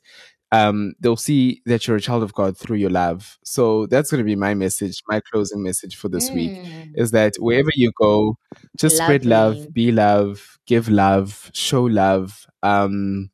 Um, 0.51 0.93
they'll 0.99 1.17
see 1.17 1.61
that 1.65 1.87
you're 1.87 1.97
a 1.97 2.01
child 2.01 2.23
of 2.23 2.33
God 2.33 2.57
through 2.57 2.77
your 2.77 2.91
love. 2.91 3.37
So 3.43 3.87
that's 3.87 4.11
going 4.11 4.19
to 4.19 4.25
be 4.25 4.35
my 4.35 4.53
message, 4.55 5.01
my 5.09 5.21
closing 5.31 5.63
message 5.63 5.95
for 5.97 6.09
this 6.09 6.31
week 6.33 6.53
Mm, 6.65 6.91
is 6.95 7.11
that 7.11 7.35
wherever 7.39 7.69
you 7.75 7.91
go, 7.99 8.37
just 8.77 8.97
spread 8.97 9.25
love, 9.25 9.67
be 9.73 9.91
love, 9.91 10.57
give 10.67 10.89
love, 10.89 11.51
show 11.53 11.83
love. 11.83 12.47
Um, 12.63 13.29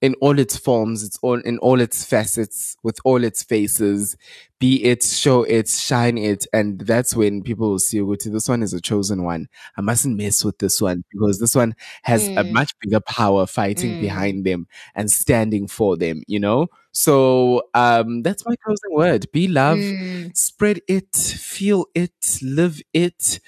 in 0.00 0.14
all 0.20 0.38
its 0.38 0.56
forms, 0.56 1.02
it's 1.04 1.18
all 1.22 1.40
in 1.40 1.58
all 1.58 1.80
its 1.80 2.04
facets, 2.04 2.76
with 2.82 2.98
all 3.04 3.24
its 3.24 3.42
faces. 3.42 4.16
Be 4.60 4.82
it, 4.84 5.02
show 5.04 5.44
it, 5.44 5.68
shine 5.68 6.18
it, 6.18 6.46
and 6.52 6.80
that's 6.80 7.14
when 7.14 7.42
people 7.42 7.70
will 7.70 7.78
see 7.78 7.98
Uguti. 7.98 8.32
This 8.32 8.48
one 8.48 8.62
is 8.62 8.72
a 8.74 8.80
chosen 8.80 9.22
one. 9.22 9.48
I 9.76 9.82
mustn't 9.82 10.16
mess 10.16 10.44
with 10.44 10.58
this 10.58 10.80
one 10.80 11.04
because 11.10 11.38
this 11.38 11.54
one 11.54 11.74
has 12.02 12.30
a 12.36 12.44
Mm, 12.44 12.52
much 12.52 12.72
bigger 12.80 13.00
power 13.00 13.46
fighting 13.46 13.96
mm, 13.96 14.00
behind 14.00 14.44
them 14.44 14.66
and 14.94 15.10
standing 15.10 15.68
for 15.68 15.96
them. 15.96 16.22
You 16.26 16.40
know. 16.40 16.66
So 16.92 17.62
um, 17.74 18.22
that's 18.22 18.44
my 18.46 18.56
closing 18.64 18.92
word. 18.94 19.26
Be 19.32 19.46
love, 19.46 19.94
mm. 20.00 20.36
spread 20.36 20.80
it, 20.88 21.14
feel 21.14 21.86
it, 21.94 22.38
live 22.42 22.80
it 22.92 23.40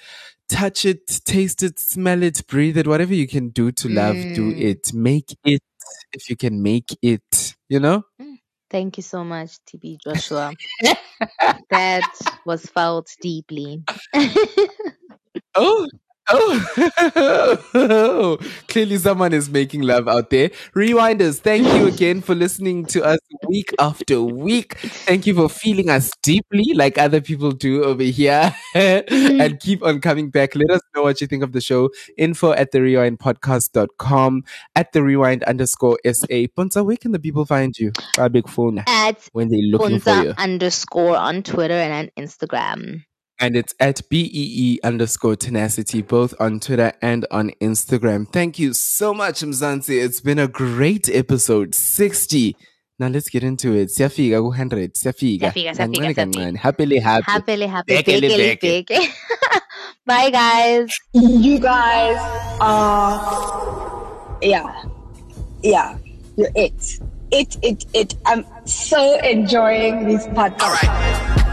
touch 0.49 0.85
it, 0.85 1.07
taste 1.25 1.63
it, 1.63 1.79
smell 1.79 2.23
it, 2.23 2.45
breathe 2.47 2.77
it, 2.77 2.87
whatever 2.87 3.13
you 3.13 3.27
can 3.27 3.49
do 3.49 3.71
to 3.71 3.89
love, 3.89 4.31
do 4.33 4.51
Mm. 4.51 4.57
it. 4.57 4.93
Make 4.93 5.37
it 5.45 5.61
if 6.13 6.29
you 6.29 6.35
can 6.35 6.61
make 6.61 6.97
it, 7.01 7.55
you 7.69 7.79
know? 7.79 8.03
Mm. 8.21 8.37
Thank 8.69 8.97
you 8.97 9.03
so 9.03 9.23
much, 9.23 9.57
TB 9.67 9.97
Joshua. 10.03 10.53
that 11.69 12.03
was 12.45 12.65
felt 12.65 13.07
deeply. 13.21 13.83
Oh, 15.53 15.87
oh, 16.29 18.37
clearly 18.67 18.97
someone 18.97 19.33
is 19.33 19.49
making 19.49 19.81
love 19.81 20.07
out 20.07 20.29
there. 20.29 20.49
Rewinders, 20.75 21.39
thank 21.39 21.67
you 21.67 21.87
again 21.87 22.21
for 22.21 22.35
listening 22.35 22.85
to 22.87 23.03
us 23.03 23.19
week 23.47 23.73
after 23.79 24.21
week. 24.21 24.77
Thank 24.77 25.27
you 25.27 25.35
for 25.35 25.49
feeling 25.49 25.89
us 25.89 26.11
deeply 26.23 26.73
like 26.73 26.97
other 26.97 27.21
people 27.21 27.51
do 27.51 27.83
over 27.83 28.03
here 28.03 28.55
and 28.73 29.59
keep 29.59 29.83
on 29.83 30.01
coming 30.01 30.29
back. 30.29 30.55
Let 30.55 30.71
us 30.71 30.81
know 30.95 31.03
what 31.03 31.21
you 31.21 31.27
think 31.27 31.43
of 31.43 31.51
the 31.51 31.61
show. 31.61 31.89
Info 32.17 32.53
at 32.53 32.71
the 32.71 32.81
rewind 32.81 33.11
rewindpodcast.com 33.11 34.43
at 34.75 34.91
the 34.91 35.03
rewind 35.03 35.43
underscore 35.43 35.97
SA. 36.05 36.47
Puntsa, 36.55 36.85
where 36.85 36.97
can 36.97 37.11
the 37.11 37.19
people 37.19 37.45
find 37.45 37.77
you? 37.77 37.91
A 38.17 38.29
big 38.29 38.47
phone 38.47 38.83
At 38.87 39.27
when 39.33 39.49
they're 39.49 39.59
looking 39.61 39.99
for 39.99 40.23
you. 40.23 40.33
Underscore 40.37 41.17
on 41.17 41.43
Twitter 41.43 41.73
and 41.73 42.11
on 42.17 42.23
Instagram. 42.23 43.03
And 43.41 43.55
it's 43.55 43.73
at 43.79 44.07
BEE 44.07 44.79
underscore 44.83 45.35
tenacity, 45.35 46.03
both 46.03 46.35
on 46.39 46.59
Twitter 46.59 46.93
and 47.01 47.25
on 47.31 47.49
Instagram. 47.59 48.31
Thank 48.31 48.59
you 48.59 48.73
so 48.73 49.15
much, 49.15 49.41
Mzansi. 49.41 49.99
It's 49.99 50.21
been 50.21 50.37
a 50.37 50.47
great 50.47 51.09
episode 51.09 51.73
60. 51.73 52.55
Now 52.99 53.07
let's 53.07 53.29
get 53.29 53.43
into 53.43 53.73
it. 53.73 53.89
Siyafika 53.89 54.39
ku-100. 54.41 54.93
Siyafika. 54.93 55.51
Siyafika, 55.51 55.73
siyafika, 55.73 55.75
Kancane, 55.75 56.13
siyafika. 56.13 56.15
kancane. 56.15 56.57
Happily 56.57 56.99
happy. 56.99 57.31
Happily, 57.31 57.65
happy, 57.67 57.93
Bekele, 57.95 58.21
big, 58.21 58.59
beke. 58.59 58.85
big. 58.87 59.09
Bye, 60.05 60.29
guys. 60.29 60.95
You 61.13 61.57
guys 61.59 62.17
are, 62.61 64.37
yeah, 64.43 64.83
yeah, 65.63 65.97
you're 66.37 66.49
it. 66.55 66.99
It, 67.31 67.57
it, 67.63 67.85
it. 67.93 68.15
I'm 68.27 68.45
so 68.65 69.17
enjoying 69.19 70.05
this 70.07 70.27
podcast. 70.27 71.47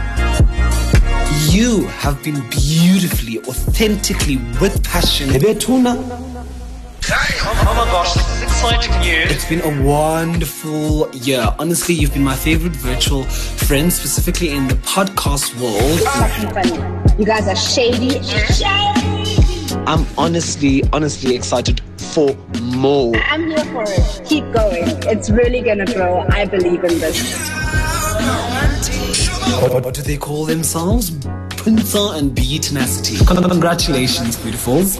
You 1.49 1.87
have 1.87 2.23
been 2.23 2.47
beautifully, 2.51 3.39
authentically, 3.39 4.37
with 4.61 4.83
passion. 4.83 5.29
Betuna. 5.29 5.95
Oh, 5.97 7.65
oh 7.67 7.73
my 7.75 7.91
gosh, 7.91 8.13
this 8.13 8.29
is 8.35 8.43
exciting 8.43 8.91
news. 8.99 9.31
It's 9.31 9.49
been 9.49 9.61
a 9.61 9.83
wonderful 9.83 11.09
year. 11.15 11.43
Honestly, 11.57 11.95
you've 11.95 12.13
been 12.13 12.23
my 12.23 12.35
favorite 12.35 12.75
virtual 12.75 13.23
friend, 13.23 13.91
specifically 13.91 14.51
in 14.51 14.67
the 14.67 14.75
podcast 14.75 15.59
world. 15.59 15.99
Fucking 16.01 16.53
funny. 16.53 17.17
You 17.17 17.25
guys 17.25 17.47
are 17.47 17.55
shady. 17.55 18.21
Shady. 18.21 19.75
I'm 19.87 20.05
honestly, 20.19 20.83
honestly 20.93 21.35
excited 21.35 21.81
for 21.97 22.35
more. 22.61 23.15
I'm 23.15 23.47
here 23.47 23.65
for 23.65 23.85
it. 23.87 24.21
Keep 24.27 24.51
going. 24.53 24.87
It's 25.07 25.31
really 25.31 25.61
gonna 25.61 25.87
grow. 25.87 26.27
I 26.29 26.45
believe 26.45 26.83
in 26.83 26.99
this. 26.99 27.49
What, 29.57 29.83
what 29.83 29.93
do 29.93 30.01
they 30.01 30.17
call 30.17 30.45
themselves? 30.45 31.11
Puntsa 31.11 32.17
and 32.17 32.33
Bee 32.33 32.59
Tenacity. 32.59 33.17
Congratulations, 33.25 34.37
beautifuls. 34.37 34.99